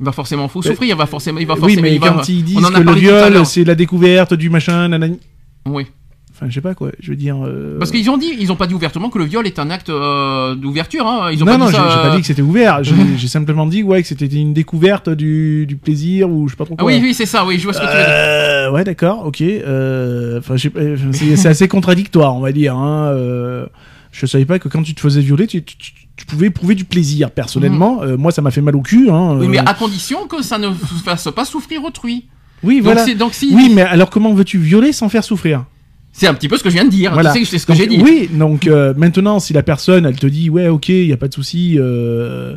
Il 0.00 0.06
va 0.06 0.12
forcément 0.12 0.48
fou- 0.48 0.60
Mais- 0.64 0.70
souffrir, 0.70 0.94
il 0.94 0.98
va 0.98 1.06
forcément. 1.06 1.38
Il 1.38 1.46
va 1.46 1.54
oui, 1.54 1.60
forcément 1.60 1.82
mais 1.82 1.94
il 1.94 2.00
va- 2.00 2.10
quand 2.10 2.28
ils 2.28 2.42
disent 2.44 2.56
on 2.58 2.64
en 2.64 2.74
a 2.74 2.80
que 2.80 2.84
le 2.88 2.92
viol 2.94 3.46
c'est 3.46 3.64
la 3.64 3.74
découverte 3.74 4.34
du 4.34 4.50
machin, 4.50 4.88
nanani. 4.88 5.18
Oui. 5.66 5.86
Enfin, 6.34 6.48
je 6.48 6.54
sais 6.54 6.60
pas 6.60 6.74
quoi. 6.74 6.90
Je 6.98 7.10
veux 7.10 7.16
dire. 7.16 7.36
euh, 7.44 7.78
Parce 7.78 7.90
qu'ils 7.92 8.08
ont 8.10 8.16
dit, 8.18 8.32
ils 8.40 8.50
ont 8.50 8.56
pas 8.56 8.66
dit 8.66 8.74
ouvertement 8.74 9.10
que 9.10 9.18
le 9.18 9.24
viol 9.26 9.46
est 9.46 9.58
un 9.60 9.70
acte 9.70 9.90
euh, 9.90 10.54
d'ouverture. 10.56 11.06
Hein. 11.06 11.30
Ils 11.30 11.42
ont 11.42 11.46
non, 11.46 11.52
pas 11.52 11.58
non, 11.58 11.66
j'ai 11.66 11.76
pas 11.76 12.06
euh, 12.06 12.14
dit 12.16 12.20
que 12.22 12.26
c'était 12.26 12.42
ouvert. 12.42 12.82
J'ai 13.16 13.28
simplement 13.28 13.66
dit 13.66 13.82
ouais 13.84 14.02
que 14.02 14.08
c'était 14.08 14.26
une 14.26 14.52
découverte 14.54 15.08
du, 15.10 15.66
du 15.66 15.76
plaisir 15.76 16.28
ou 16.30 16.48
je 16.48 16.52
sais 16.52 16.56
pas 16.56 16.64
trop 16.64 16.74
Ah 16.78 16.82
quoi. 16.82 16.90
oui, 16.92 16.98
oui, 17.00 17.14
c'est 17.14 17.26
ça. 17.26 17.44
Oui, 17.46 17.58
je 17.58 17.64
vois 17.64 17.72
ce 17.74 17.78
que 17.78 17.84
tu 17.84 17.90
veux 17.92 17.96
dire. 17.98 18.06
Euh, 18.08 18.70
ouais, 18.72 18.82
d'accord, 18.82 19.24
ok. 19.26 19.40
Euh, 19.42 20.38
Enfin, 20.38 20.56
c'est 20.56 21.46
assez 21.48 21.68
contradictoire, 21.68 22.34
on 22.34 22.40
va 22.40 22.50
dire. 22.50 22.74
Hein. 22.76 23.08
Euh, 23.12 23.66
je 24.10 24.26
savais 24.26 24.46
pas 24.46 24.58
que 24.58 24.68
quand 24.68 24.82
tu 24.82 24.94
te 24.94 25.00
faisais 25.00 25.20
violer, 25.20 25.46
tu, 25.46 25.62
tu- 25.62 25.76
tu- 25.76 25.92
tu 26.22 26.26
pouvais 26.26 26.46
éprouver 26.46 26.76
du 26.76 26.84
plaisir. 26.84 27.32
Personnellement, 27.32 28.00
euh, 28.02 28.16
moi, 28.16 28.30
ça 28.30 28.42
m'a 28.42 28.52
fait 28.52 28.60
mal 28.60 28.76
au 28.76 28.80
cul. 28.80 29.10
Hein. 29.10 29.38
Oui, 29.38 29.46
Euh, 29.46 29.48
mais 29.48 29.58
à 29.58 29.74
condition 29.74 30.28
que 30.28 30.40
ça 30.40 30.56
ne 30.56 30.70
fasse 30.72 31.28
pas 31.34 31.44
souffrir 31.44 31.82
autrui. 31.82 32.28
oui, 32.62 32.76
Donc, 32.76 32.84
voilà. 32.84 33.04
c'est- 33.04 33.16
donc 33.16 33.34
si. 33.34 33.50
Oui, 33.52 33.72
mais 33.74 33.82
alors 33.82 34.08
comment 34.08 34.32
veux-tu 34.32 34.58
violer 34.58 34.92
sans 34.92 35.08
faire 35.08 35.24
souffrir? 35.24 35.64
C'est 36.12 36.28
un 36.28 36.34
petit 36.34 36.48
peu 36.48 36.56
ce 36.56 36.62
que 36.62 36.68
je 36.70 36.74
viens 36.74 36.84
de 36.84 36.90
dire. 36.90 37.12
Voilà. 37.12 37.32
Tu 37.32 37.38
sais 37.38 37.42
que 37.44 37.48
c'est 37.48 37.58
ce 37.58 37.66
que 37.66 37.74
j'ai 37.74 37.86
dit. 37.88 38.00
Oui, 38.00 38.28
donc 38.32 38.66
euh, 38.68 38.94
maintenant, 38.96 39.40
si 39.40 39.52
la 39.52 39.64
personne, 39.64 40.06
elle 40.06 40.18
te 40.18 40.26
dit, 40.28 40.48
ouais, 40.48 40.68
ok, 40.68 40.90
il 40.90 41.06
y 41.06 41.12
a 41.12 41.16
pas 41.16 41.26
de 41.28 41.34
souci, 41.34 41.74
euh, 41.78 42.56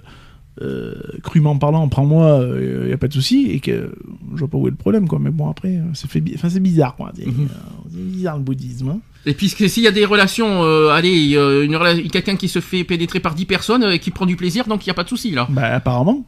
euh, 0.62 0.94
crûment 1.24 1.58
parlant, 1.58 1.88
prends-moi, 1.90 2.46
il 2.84 2.90
y 2.90 2.94
a 2.94 2.98
pas 2.98 3.08
de 3.08 3.14
souci, 3.14 3.48
et 3.52 3.60
que 3.60 3.92
je 4.34 4.40
vois 4.40 4.48
pas 4.48 4.58
où 4.58 4.68
est 4.68 4.72
le 4.72 4.76
problème, 4.78 5.08
quoi. 5.08 5.20
Mais 5.20 5.32
bon, 5.32 5.50
après, 5.50 5.78
euh, 5.78 5.84
c'est 5.94 6.60
bizarre, 6.60 6.96
quoi. 6.96 7.12
C'est 7.18 7.26
Mhm. 7.26 7.48
euh, 7.50 7.54
c'est 7.92 8.04
bizarre 8.06 8.38
le 8.38 8.44
bouddhisme. 8.44 8.90
hein. 8.90 9.00
Et 9.26 9.34
puis 9.34 9.50
s'il 9.50 9.84
y 9.84 9.88
a 9.88 9.92
des 9.92 10.06
relations, 10.06 10.64
euh, 10.64 10.90
allez, 10.90 11.36
euh, 11.36 11.68
quelqu'un 12.12 12.36
qui 12.36 12.48
se 12.48 12.60
fait 12.60 12.84
pénétrer 12.84 13.20
par 13.20 13.34
10 13.34 13.46
personnes 13.46 13.84
euh, 13.84 13.94
et 13.94 14.00
qui 14.00 14.12
prend 14.12 14.26
du 14.26 14.36
plaisir, 14.36 14.68
donc 14.68 14.86
il 14.86 14.90
n'y 14.90 14.92
a 14.92 14.94
pas 14.94 15.04
de 15.04 15.10
souci 15.10 15.32
là. 15.32 15.48
Bah, 15.50 15.76
apparemment. 15.76 16.26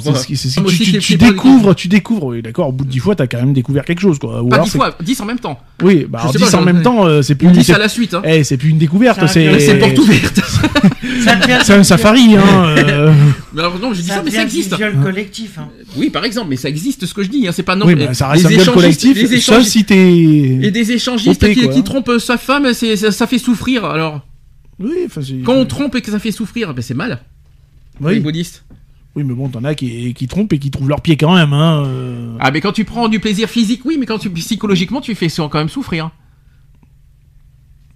C'est 0.00 0.14
ce 0.14 0.26
qui- 0.26 0.36
ce 0.36 0.98
tu, 0.98 1.16
découvres, 1.16 1.74
tu 1.74 1.88
découvres, 1.88 2.26
oui, 2.26 2.42
d'accord, 2.42 2.68
au 2.68 2.72
bout 2.72 2.84
de 2.84 2.90
10 2.90 2.98
fois, 2.98 3.14
t'as 3.14 3.26
quand 3.26 3.38
même 3.38 3.52
découvert 3.52 3.84
quelque 3.84 4.00
chose, 4.00 4.18
quoi. 4.18 4.42
Ou 4.42 4.48
Pas 4.48 4.56
alors 4.56 4.66
10 4.66 4.72
c'est- 4.72 4.78
fois, 4.78 4.96
10 5.02 5.20
en 5.20 5.24
même 5.24 5.38
temps. 5.38 5.58
Oui, 5.82 6.06
bah, 6.08 6.18
Je 6.18 6.22
alors 6.22 6.32
sais 6.32 6.38
10 6.38 6.50
pas, 6.50 6.58
en 6.58 6.64
même 6.64 6.82
temps, 6.82 7.06
euh, 7.06 7.22
c'est 7.22 7.34
plus, 7.34 7.48
10 7.48 7.64
c'est- 7.64 7.72
à 7.74 7.78
la 7.78 7.88
suite. 7.88 8.14
Hein. 8.14 8.22
eh, 8.24 8.44
c'est 8.44 8.56
plus 8.56 8.70
une 8.70 8.78
découverte, 8.78 9.20
C'est 9.28 9.58
c'est. 9.60 9.78
Porte 9.78 9.98
ouverte. 9.98 10.40
Ça 11.24 11.34
devient- 11.36 11.58
C'est 11.64 11.74
un 11.74 11.82
safari, 11.84 12.36
hein. 12.36 12.74
euh. 12.78 13.12
mais 13.52 13.60
alors 13.60 13.78
non, 13.78 13.92
je 13.92 14.00
dis 14.00 14.08
ça, 14.08 14.16
ça 14.16 14.22
mais 14.24 14.30
ça 14.30 14.38
du 14.38 14.44
existe. 14.44 14.76
viol 14.76 14.96
collectif. 15.02 15.58
hein. 15.58 15.68
Oui, 15.96 16.10
par 16.10 16.24
exemple, 16.24 16.48
mais 16.50 16.56
ça 16.56 16.68
existe 16.68 17.06
ce 17.06 17.12
que 17.14 17.22
je 17.22 17.28
dis. 17.28 17.46
Hein. 17.46 17.50
C'est 17.52 17.62
pas 17.64 17.76
non. 17.76 17.86
oui, 17.86 17.94
mais 17.96 18.06
bah, 18.06 18.14
ça 18.14 18.28
reste 18.28 18.46
un 18.46 18.48
viol 18.48 18.64
collectif, 18.66 19.14
les 19.16 19.22
sauf 19.26 19.32
échangistes- 19.32 19.72
si 19.72 19.84
t'es. 19.84 19.96
Et 20.62 20.70
des 20.70 20.92
échangistes 20.92 21.42
OP, 21.42 21.52
qui, 21.54 21.62
quoi. 21.64 21.72
qui 21.74 21.82
trompent 21.82 22.18
sa 22.18 22.36
femme, 22.38 22.72
c'est- 22.72 22.96
ça, 22.96 23.10
ça 23.10 23.26
fait 23.26 23.38
souffrir. 23.38 23.84
Alors, 23.84 24.20
Oui, 24.78 24.90
enfin, 25.06 25.20
c'est- 25.26 25.42
quand 25.44 25.54
on 25.54 25.66
trompe 25.66 25.96
et 25.96 26.00
que 26.02 26.10
ça 26.10 26.18
fait 26.20 26.30
souffrir, 26.30 26.72
ben 26.72 26.82
c'est 26.82 26.94
mal. 26.94 27.20
Les 28.00 28.06
Oui. 28.06 28.20
bouddhistes. 28.20 28.64
Oui, 29.18 29.24
mais 29.24 29.34
bon, 29.34 29.48
t'en 29.48 29.64
as 29.64 29.74
qui, 29.74 30.14
qui 30.14 30.28
trompent 30.28 30.52
et 30.52 30.60
qui 30.60 30.70
trouvent 30.70 30.88
leur 30.88 31.00
pied 31.00 31.16
quand 31.16 31.34
même, 31.34 31.52
hein. 31.52 31.82
euh. 31.84 32.36
Ah, 32.38 32.52
mais 32.52 32.60
quand 32.60 32.70
tu 32.70 32.84
prends 32.84 33.08
du 33.08 33.18
plaisir 33.18 33.48
physique, 33.50 33.80
oui, 33.84 33.96
mais 33.98 34.06
quand 34.06 34.18
tu 34.18 34.30
psychologiquement, 34.30 35.00
tu 35.00 35.12
fais 35.16 35.26
quand 35.28 35.54
même 35.54 35.68
souffrir. 35.68 36.10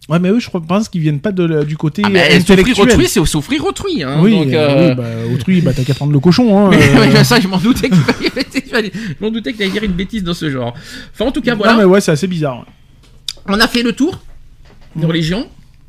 Ouais, 0.09 0.19
mais 0.19 0.31
eux, 0.31 0.41
je 0.41 0.49
crois- 0.49 0.61
pense 0.61 0.89
qu'ils 0.89 1.01
viennent 1.01 1.21
pas 1.21 1.31
de, 1.31 1.63
du 1.63 1.77
côté 1.77 2.03
Ah, 2.05 2.09
mais 2.09 2.35
intellectuel. 2.35 2.75
souffrir 2.75 2.95
autrui, 2.95 3.07
c'est 3.09 3.25
souffrir 3.25 3.65
autrui. 3.65 4.03
Hein. 4.03 4.19
oui, 4.21 4.33
donc, 4.33 4.53
euh, 4.53 4.89
oui, 4.89 4.95
bah, 4.97 5.33
autrui, 5.33 5.61
bah, 5.61 5.73
t'as 5.73 5.85
qu'à 5.85 5.95
prendre 5.95 6.11
le 6.13 6.19
cochon, 6.19 6.59
hein. 6.59 6.71
Mais, 6.71 6.89
euh. 6.89 7.07
mais 7.15 7.23
ça, 7.23 7.39
je 7.39 7.47
m'en 7.47 7.59
doutais 7.59 7.89
fallait- 8.69 8.91
je 8.93 9.25
m'en 9.25 9.31
doutais 9.31 9.53
que 9.53 9.59
t'allais 9.59 9.71
dire 9.71 9.85
une 9.85 9.93
bêtise 9.93 10.25
dans 10.25 10.35
ce 10.35 10.51
genre. 10.51 10.75
Enfin, 11.15 11.27
en 11.27 11.31
tout 11.31 11.41
cas, 11.41 11.55
voilà. 11.55 11.75
Non, 11.75 11.79
mais 11.79 11.85
ouais, 11.85 12.01
c'est 12.01 12.11
assez 12.11 12.27
bizarre. 12.27 12.67
On 13.47 13.61
a 13.61 13.69
fait 13.69 13.85
le 13.85 13.93
tour 13.93 14.19
des 14.97 15.03
Mhm. 15.07 15.09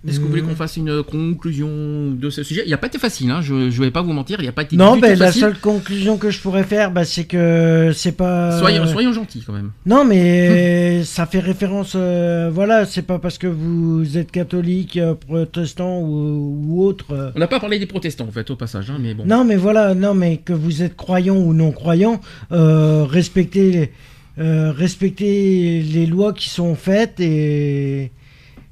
Est-ce 0.06 0.18
que 0.20 0.24
vous 0.24 0.30
voulez 0.32 0.42
Mhm. 0.42 0.50
qu'on 0.50 0.56
fasse 0.56 0.76
une 0.76 1.02
conclusion 1.02 2.12
de 2.12 2.30
ce 2.30 2.44
sujet? 2.44 2.64
Il 2.66 2.72
n'a 2.72 2.78
pas 2.78 2.88
été 2.88 3.00
facile, 3.00 3.32
hein, 3.32 3.42
je 3.42 3.54
ne 3.54 3.70
vais 3.70 3.90
pas 3.90 4.02
vous 4.02 4.12
mentir, 4.12 4.38
il 4.42 4.46
n'a 4.46 4.52
pas 4.52 4.64
été 4.64 4.76
Non, 4.76 4.96
du 4.96 5.02
tout 5.02 5.08
la 5.08 5.16
facile. 5.16 5.42
seule 5.42 5.58
conclusion 5.60 6.18
que 6.18 6.30
je 6.30 6.40
pourrais 6.42 6.66
faire, 6.66 6.92
bah, 6.92 7.06
c'est 7.06 7.24
que 7.24 7.92
c'est 7.96 8.12
pas. 8.12 8.60
Soyons, 8.60 8.86
soyons 8.86 9.14
gentils 9.14 9.44
quand 9.48 9.54
même. 9.54 9.72
Non, 9.86 10.04
mais 10.04 11.04
ça 11.06 11.26
fait 11.26 11.40
référence. 11.40 11.94
euh, 11.96 12.50
voilà, 12.54 12.86
c'est 12.86 13.02
pas 13.04 13.18
parce 13.18 13.38
que 13.38 13.48
vous 13.48 14.18
êtes 14.18 14.30
catholique, 14.32 14.98
euh, 14.98 15.14
protestant 15.16 16.00
ou, 16.02 16.58
ou 16.68 16.84
autre. 16.84 17.06
euh, 17.14 17.32
On 17.36 17.40
n'a 17.40 17.48
pas 17.48 17.62
parlé 17.62 17.80
des 17.80 17.86
protestants 17.86 18.28
en 18.28 18.32
fait 18.32 18.50
au 18.52 18.58
passage, 18.58 18.90
hein, 18.90 18.98
mais 19.00 19.14
bon. 19.14 19.24
Non, 19.26 19.46
mais 19.46 19.56
voilà, 19.56 19.96
non, 19.96 20.14
mais 20.14 20.36
que 20.38 20.52
vous 20.52 20.82
êtes 20.84 20.98
croyant 20.98 21.38
ou 21.38 21.54
non 21.54 21.72
croyant, 21.72 22.20
euh, 22.52 23.06
respectez, 23.06 23.92
euh, 24.38 24.74
respectez 24.76 25.82
les 25.82 26.06
lois 26.08 26.34
qui 26.34 26.50
sont 26.50 26.76
faites 26.76 27.20
et, 27.22 28.12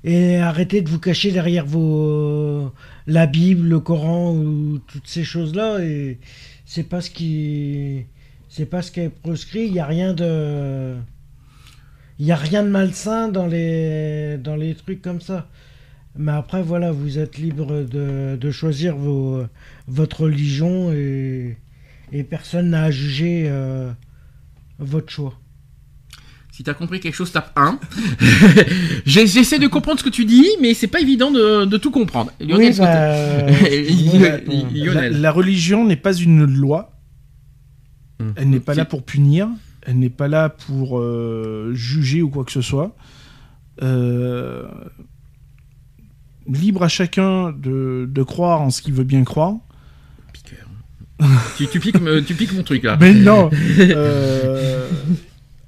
et 0.03 0.37
arrêtez 0.37 0.81
de 0.81 0.89
vous 0.89 0.99
cacher 0.99 1.31
derrière 1.31 1.65
vos 1.65 2.73
la 3.07 3.27
Bible, 3.27 3.67
le 3.67 3.79
Coran 3.79 4.35
ou 4.35 4.79
toutes 4.79 5.07
ces 5.07 5.23
choses-là. 5.23 5.83
Et 5.83 6.19
c'est 6.65 6.83
pas 6.83 7.01
ce 7.01 7.09
qui, 7.11 8.05
c'est 8.49 8.65
pas 8.65 8.81
ce 8.81 8.91
qui 8.91 9.01
est 9.01 9.09
proscrit. 9.09 9.65
Il 9.67 9.73
y 9.73 9.79
a 9.79 9.85
rien 9.85 10.13
de, 10.13 10.95
il 12.19 12.25
y 12.25 12.31
a 12.31 12.35
rien 12.35 12.63
de 12.63 12.69
malsain 12.69 13.27
dans 13.29 13.47
les 13.47 14.37
dans 14.37 14.55
les 14.55 14.75
trucs 14.75 15.01
comme 15.01 15.21
ça. 15.21 15.47
Mais 16.15 16.31
après, 16.33 16.61
voilà, 16.61 16.91
vous 16.91 17.19
êtes 17.19 17.37
libre 17.37 17.83
de, 17.83 18.35
de 18.35 18.51
choisir 18.51 18.97
vos, 18.97 19.43
votre 19.87 20.23
religion 20.23 20.91
et, 20.91 21.57
et 22.11 22.23
personne 22.23 22.71
n'a 22.71 22.83
à 22.83 22.91
juger 22.91 23.45
euh, 23.47 23.91
votre 24.79 25.09
choix. 25.09 25.40
Si 26.61 26.65
t'as 26.65 26.75
compris 26.75 26.99
quelque 26.99 27.15
chose, 27.15 27.31
tape 27.31 27.51
1. 27.55 27.79
J'ai- 29.07 29.25
J'essaie 29.25 29.57
de 29.57 29.65
comprendre 29.65 29.97
ce 29.97 30.03
que 30.03 30.11
tu 30.11 30.25
dis, 30.25 30.45
mais 30.61 30.75
c'est 30.75 30.85
pas 30.85 30.99
évident 31.01 31.31
de, 31.31 31.65
de 31.65 31.77
tout 31.77 31.89
comprendre. 31.89 32.31
Lionel, 32.39 32.57
oui, 32.59 32.65
est-ce 32.67 32.77
que 32.77 32.83
bah, 32.83 32.91
t'as- 32.91 34.53
euh, 34.53 34.61
Lionel-. 34.71 35.21
La, 35.21 35.31
religion 35.31 35.83
n'est 35.87 35.95
pas 35.95 36.13
une 36.13 36.45
loi. 36.45 36.99
Hum. 38.19 38.33
Elle 38.35 38.51
n'est 38.51 38.59
pas 38.59 38.75
là 38.75 38.85
pour 38.85 39.03
punir. 39.03 39.47
Elle 39.81 39.97
n'est 39.97 40.11
pas 40.11 40.27
là 40.27 40.49
pour 40.49 40.99
euh, 40.99 41.71
juger 41.73 42.21
ou 42.21 42.29
quoi 42.29 42.45
que 42.45 42.51
ce 42.51 42.61
soit. 42.61 42.95
Euh, 43.81 44.67
libre 46.47 46.83
à 46.83 46.89
chacun 46.89 47.51
de, 47.53 48.07
de 48.07 48.21
croire 48.21 48.61
en 48.61 48.69
ce 48.69 48.83
qu'il 48.83 48.93
veut 48.93 49.03
bien 49.03 49.23
croire. 49.23 49.55
Piqueur. 50.31 50.67
tu, 51.57 51.65
tu 51.65 51.79
piques, 51.79 51.99
me- 51.99 52.21
tu 52.23 52.35
piques 52.35 52.53
mon 52.53 52.61
truc 52.61 52.83
là. 52.83 52.97
Mais 53.01 53.15
non 53.15 53.49
euh, 53.79 54.87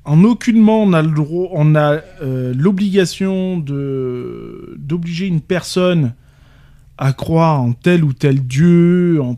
En 0.06 0.24
aucunement 0.24 0.84
on 0.84 0.94
a 0.94 1.02
le 1.02 1.12
droit, 1.12 1.50
on 1.54 1.76
a 1.76 2.02
euh, 2.22 2.54
l'obligation 2.54 3.58
de 3.58 4.76
d'obliger 4.78 5.28
une 5.28 5.42
personne 5.42 6.14
à 6.98 7.14
croire 7.14 7.62
en 7.62 7.74
tel 7.74 8.04
ou 8.04 8.14
tel 8.14 8.46
dieu, 8.46 9.22
en 9.22 9.38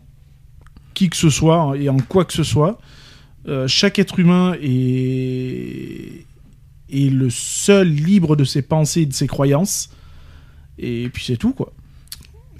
qui 0.94 1.08
que 1.08 1.16
ce 1.16 1.30
soit 1.30 1.74
et 1.78 1.88
en 1.88 1.98
quoi 1.98 2.24
que 2.24 2.32
ce 2.32 2.42
soit. 2.42 2.78
Euh, 3.46 3.68
chaque 3.68 3.98
être 3.98 4.18
humain 4.18 4.56
est 4.60 6.26
est 6.88 7.10
le 7.10 7.30
seul 7.30 7.88
libre 7.88 8.36
de 8.36 8.44
ses 8.44 8.62
pensées 8.62 9.02
et 9.02 9.06
de 9.06 9.12
ses 9.12 9.26
croyances. 9.26 9.90
Et 10.78 11.08
puis 11.10 11.24
c'est 11.24 11.36
tout 11.36 11.52
quoi. 11.52 11.72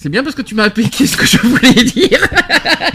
C'est 0.07 0.11
bien 0.11 0.23
parce 0.23 0.37
que 0.37 0.43
tu 0.43 0.55
m'as 0.55 0.63
appliqué 0.63 1.05
ce 1.05 1.17
que 1.17 1.27
je 1.27 1.37
voulais 1.39 1.83
dire. 1.83 2.21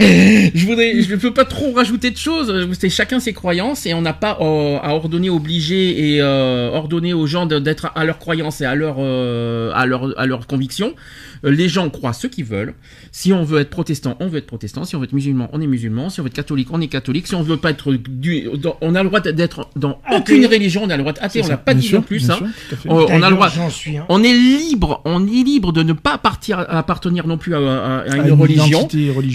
je 0.00 0.64
voudrais, 0.64 1.02
je 1.02 1.10
ne 1.10 1.20
peux 1.20 1.34
pas 1.34 1.44
trop 1.44 1.70
rajouter 1.72 2.10
de 2.10 2.16
choses. 2.16 2.70
C'est 2.80 2.88
chacun 2.88 3.20
ses 3.20 3.34
croyances 3.34 3.84
et 3.84 3.92
on 3.92 4.00
n'a 4.00 4.14
pas 4.14 4.38
euh, 4.40 4.78
à 4.82 4.94
ordonner, 4.94 5.28
obliger 5.28 6.14
et 6.14 6.22
euh, 6.22 6.70
ordonner 6.70 7.12
aux 7.12 7.26
gens 7.26 7.44
d'être 7.44 7.92
à 7.94 8.06
leurs 8.06 8.18
croyances 8.18 8.62
et 8.62 8.64
à 8.64 8.74
leur, 8.74 8.96
euh, 8.98 9.72
à 9.74 9.84
leur, 9.84 10.18
à 10.18 10.24
leurs 10.24 10.46
convictions. 10.46 10.94
Euh, 11.44 11.50
Les 11.50 11.68
gens 11.68 11.88
croient 11.90 12.12
ce 12.12 12.26
qu'ils 12.26 12.44
veulent. 12.44 12.74
Si 13.10 13.32
on 13.32 13.42
veut 13.44 13.60
être 13.60 13.70
protestant, 13.70 14.16
on 14.20 14.28
veut 14.28 14.38
être 14.38 14.46
protestant. 14.46 14.84
Si 14.84 14.94
on 14.96 14.98
veut 14.98 15.04
être 15.06 15.12
musulman, 15.12 15.48
on 15.52 15.60
est 15.60 15.66
musulman. 15.66 16.08
Si 16.10 16.20
on 16.20 16.22
veut 16.22 16.28
être 16.28 16.34
catholique, 16.34 16.68
on 16.72 16.80
est 16.80 16.86
catholique. 16.88 17.26
Si 17.26 17.34
on 17.34 17.42
veut 17.42 17.56
pas 17.56 17.70
être 17.70 17.92
du, 17.92 18.48
dans- 18.58 18.76
on 18.80 18.94
a 18.94 19.02
le 19.02 19.08
droit 19.08 19.20
d'être 19.20 19.68
dans 19.76 20.00
aucune 20.12 20.44
Athée. 20.44 20.56
religion. 20.56 20.82
On 20.84 20.90
a 20.90 20.96
le 20.96 21.02
droit 21.02 21.12
d'être 21.12 21.24
athée. 21.24 21.40
On 21.42 21.46
ça, 21.46 21.56
pas 21.56 21.74
bien 21.74 21.80
dit 21.80 21.86
sûr, 21.88 21.98
non 21.98 22.02
plus 22.04 22.20
sûr, 22.20 22.34
à 22.34 22.36
fait. 22.76 22.88
On, 22.88 22.94
on 22.96 23.22
a 23.22 23.28
le 23.30 23.34
droit. 23.36 23.50
Suis. 23.70 23.96
Hein. 23.96 24.06
On 24.08 24.22
est 24.22 24.32
libre, 24.32 25.00
on 25.04 25.26
est 25.26 25.30
libre 25.44 25.72
de 25.72 25.82
ne 25.82 25.92
pas 25.92 26.18
partir, 26.18 26.58
appartenir 26.68 27.26
non 27.26 27.38
plus 27.38 27.54
à, 27.54 27.58
à- 27.58 27.98
à 28.00 28.16
une 28.16 28.30
À 28.30 28.34
religion. 28.34 28.88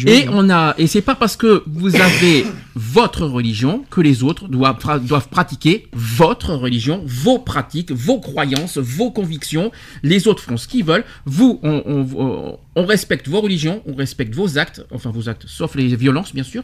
Et 0.07 0.27
on 0.31 0.49
a, 0.49 0.75
et 0.77 0.87
c'est 0.87 1.01
pas 1.01 1.15
parce 1.15 1.35
que 1.37 1.63
vous 1.67 1.95
avez 1.95 2.45
votre 2.77 3.25
religion 3.25 3.83
que 3.89 4.01
les 4.01 4.23
autres 4.23 4.47
doivent, 4.47 4.77
pra- 4.77 4.99
doivent 5.03 5.29
pratiquer 5.29 5.87
votre 5.93 6.53
religion, 6.53 7.01
vos 7.05 7.39
pratiques, 7.39 7.91
vos 7.91 8.19
croyances, 8.19 8.77
vos 8.77 9.09
convictions. 9.11 9.71
Les 10.03 10.27
autres 10.27 10.43
font 10.43 10.57
ce 10.57 10.67
qu'ils 10.67 10.85
veulent. 10.85 11.03
Vous, 11.25 11.59
on, 11.63 12.85
respecte 12.85 13.27
vos 13.27 13.41
religions, 13.41 13.81
on 13.87 13.95
respecte 13.95 14.35
vos 14.35 14.57
actes, 14.59 14.85
enfin 14.93 15.09
vos 15.09 15.27
actes, 15.27 15.45
sauf 15.47 15.73
les 15.75 15.95
violences 15.95 16.33
bien 16.33 16.43
sûr, 16.43 16.63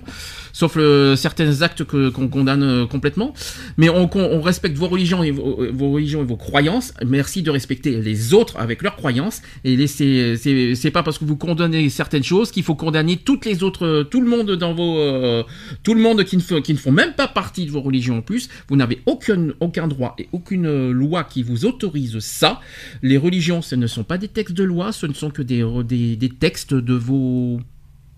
sauf 0.54 0.76
le- 0.76 1.16
certains 1.16 1.64
actes 1.64 1.84
qu'on 1.84 2.28
condamne 2.28 2.62
euh, 2.64 2.86
complètement. 2.86 3.34
Mais 3.78 3.90
on, 3.90 4.08
respecte 4.42 4.78
vos 4.78 4.88
religions, 4.88 5.24
et 5.24 5.32
vos, 5.32 5.60
vos 5.74 5.92
religions 5.92 6.22
et 6.22 6.26
vos 6.26 6.38
croyances. 6.38 6.94
Merci 7.06 7.42
de 7.42 7.50
respecter 7.50 8.00
les 8.00 8.34
autres 8.36 8.58
avec 8.60 8.84
leurs 8.84 8.96
croyances. 8.96 9.42
Et 9.64 9.76
laissez, 9.76 10.36
c'est 10.76 10.92
pas 10.92 11.02
parce 11.02 11.18
que 11.18 11.26
vous 11.26 11.36
condamnez 11.38 11.90
certaines 11.90 12.24
choses 12.24 12.52
qu'il 12.52 12.64
faut 12.64 12.76
condamner 12.76 13.18
toutes 13.18 13.46
les 13.46 13.64
autres, 13.64 13.86
euh, 13.86 14.04
tout 14.04 14.22
le 14.22 14.28
monde 14.30 14.52
dans 14.52 14.74
vos, 14.76 14.98
euh, 15.00 15.44
tout 15.84 15.96
le 15.96 16.02
qui 16.26 16.38
ne, 16.74 16.78
font 16.78 16.92
même 16.92 17.14
pas 17.14 17.28
partie 17.28 17.66
de 17.66 17.72
vos 17.72 17.82
religions 17.82 18.18
en 18.18 18.22
plus. 18.22 18.50
Vous 18.68 18.76
n'avez 18.76 19.02
aucun, 19.06 19.88
droit 19.88 20.16
et 20.20 20.28
aucune 20.32 20.92
loi 20.92 21.24
qui 21.24 21.44
vous 21.44 21.66
autorise 21.66 22.20
ça. 22.20 22.62
Les 23.02 23.18
religions, 23.18 23.62
ce 23.62 23.76
ne 23.76 23.88
sont 23.88 24.04
pas 24.04 24.18
des 24.18 24.28
textes 24.28 24.56
de 24.56 24.64
loi, 24.64 24.92
ce 24.92 25.06
ne 25.06 25.14
sont 25.14 25.32
que 25.32 25.42
des 25.42 26.30
textes 26.40 26.74
de 26.74 26.94
vos 26.94 27.60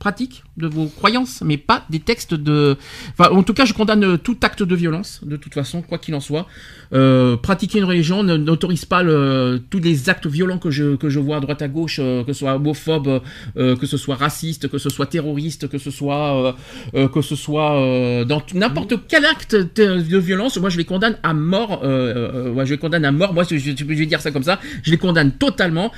pratiques, 0.05 0.43
de 0.57 0.67
vos 0.67 0.85
croyances, 0.85 1.41
mais 1.43 1.57
pas 1.57 1.83
des 1.89 1.99
textes 1.99 2.35
de... 2.35 2.77
En 3.17 3.41
tout 3.41 3.55
cas, 3.55 3.65
je 3.65 3.73
condamne 3.73 4.19
tout 4.19 4.37
acte 4.43 4.61
de 4.61 4.75
violence, 4.75 5.21
de 5.25 5.35
toute 5.35 5.55
façon, 5.55 5.81
quoi 5.81 5.97
qu'il 5.97 6.13
en 6.13 6.19
soit. 6.19 6.45
Euh, 6.93 7.37
pratiquer 7.37 7.79
une 7.79 7.85
religion 7.85 8.21
n'autorise 8.23 8.85
pas 8.85 9.03
tous 9.03 9.79
les 9.79 10.09
actes 10.09 10.27
violents 10.27 10.59
que 10.59 10.69
je, 10.69 10.95
que 10.95 11.09
je 11.09 11.19
vois 11.19 11.37
à 11.37 11.39
droite 11.39 11.63
à 11.63 11.67
gauche, 11.67 11.99
euh, 11.99 12.23
que 12.23 12.33
ce 12.33 12.39
soit 12.39 12.55
homophobe, 12.55 13.21
euh, 13.57 13.75
que 13.75 13.87
ce 13.87 13.97
soit 13.97 14.15
raciste, 14.15 14.67
que 14.67 14.77
ce 14.77 14.89
soit 14.89 15.07
terroriste, 15.07 15.67
que 15.67 15.79
ce 15.79 15.89
soit, 15.89 16.55
que 16.93 17.21
ce 17.21 17.35
soit 17.35 18.25
dans 18.25 18.41
n'importe 18.53 18.93
quel 19.07 19.25
acte 19.25 19.55
de, 19.55 20.17
violence. 20.17 20.57
Moi, 20.57 20.69
je 20.69 20.77
les 20.77 20.85
condamne 20.85 21.17
à 21.23 21.33
mort. 21.33 21.81
Ouais, 21.83 22.65
je 22.65 22.71
les 22.71 22.77
condamne 22.77 23.05
à 23.05 23.11
mort. 23.11 23.33
Moi, 23.33 23.43
je, 23.49 23.55
vais 23.55 24.05
dire 24.05 24.21
ça 24.21 24.31
comme 24.31 24.43
ça. 24.43 24.59
Je 24.83 24.91
les 24.91 24.97
condamne 24.97 25.31
totalement. 25.31 25.91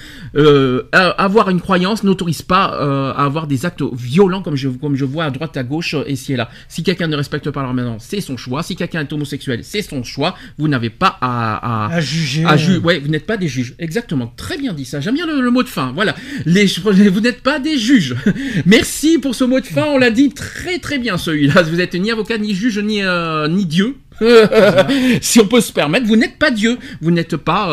Avoir 0.94 1.50
une 1.50 1.60
croyance 1.62 2.04
n'autorise 2.04 2.42
pas 2.42 2.66
à 2.66 3.26
avoir 3.26 3.48
des 3.48 3.66
actes 3.66 3.84
violents 3.98 4.42
comme 4.42 4.56
je, 4.56 4.70
comme 4.70 4.96
je 4.96 5.04
vois 5.06 5.26
à 5.26 5.32
droite 5.32 5.58
à 5.58 5.64
gauche 5.64 5.94
euh, 5.96 6.04
ici 6.08 6.34
et 6.34 6.36
là. 6.38 6.50
Si 6.70 6.84
quelqu'un 6.84 7.08
ne 7.08 7.16
respecte 7.16 7.50
pas 7.52 7.62
leur 7.64 7.74
maintenant, 7.74 7.98
c'est 8.00 8.22
son 8.22 8.38
choix. 8.38 8.64
Si 8.64 8.76
quelqu'un 8.76 9.02
est 9.02 9.12
homosexuel, 9.12 9.62
c'est 9.64 9.82
son 9.82 10.04
choix. 10.04 10.36
Vous 10.58 10.68
n'avez 10.68 10.90
pas 10.90 11.18
à, 11.22 11.88
à, 11.88 11.96
À 11.96 12.00
juger. 12.02 12.46
à 12.46 12.56
ju- 12.56 12.78
ouais, 12.78 13.00
vous 13.00 13.10
n'êtes 13.10 13.26
pas 13.26 13.38
des 13.38 13.48
juges. 13.48 13.76
Exactement. 13.80 14.32
Très 14.38 14.58
bien 14.58 14.74
dit 14.74 14.86
ça. 14.86 15.00
J'aime 15.02 15.16
bien 15.16 15.26
le, 15.26 15.42
le 15.42 15.52
mot 15.52 15.64
de 15.64 15.68
fin. 15.70 15.92
Voilà. 15.94 16.16
Les, 16.46 16.66
vous 17.10 17.20
n'êtes 17.22 17.42
pas 17.42 17.60
des 17.60 17.78
juges. 17.78 18.16
Merci 18.66 19.18
pour 19.18 19.36
ce 19.36 19.44
mot 19.44 19.60
de 19.60 19.66
fin. 19.66 19.84
On 19.86 19.98
l'a 19.98 20.12
dit 20.12 20.30
très 20.30 20.80
très 20.80 21.00
bien 21.00 21.18
celui-là. 21.18 21.64
Vous 21.64 21.82
êtes 21.82 21.96
ni 21.96 22.12
avocat, 22.12 22.38
ni 22.38 22.54
juge, 22.54 22.80
ni, 22.80 23.02
euh, 23.04 23.48
ni 23.48 23.66
Dieu. 23.66 23.96
si 25.22 25.40
on 25.40 25.48
peut 25.48 25.62
se 25.62 25.72
permettre, 25.72 26.08
vous 26.08 26.16
n'êtes 26.16 26.38
pas 26.38 26.52
Dieu. 26.52 26.78
Vous 27.02 27.12
n'êtes 27.12 27.38
pas. 27.38 27.70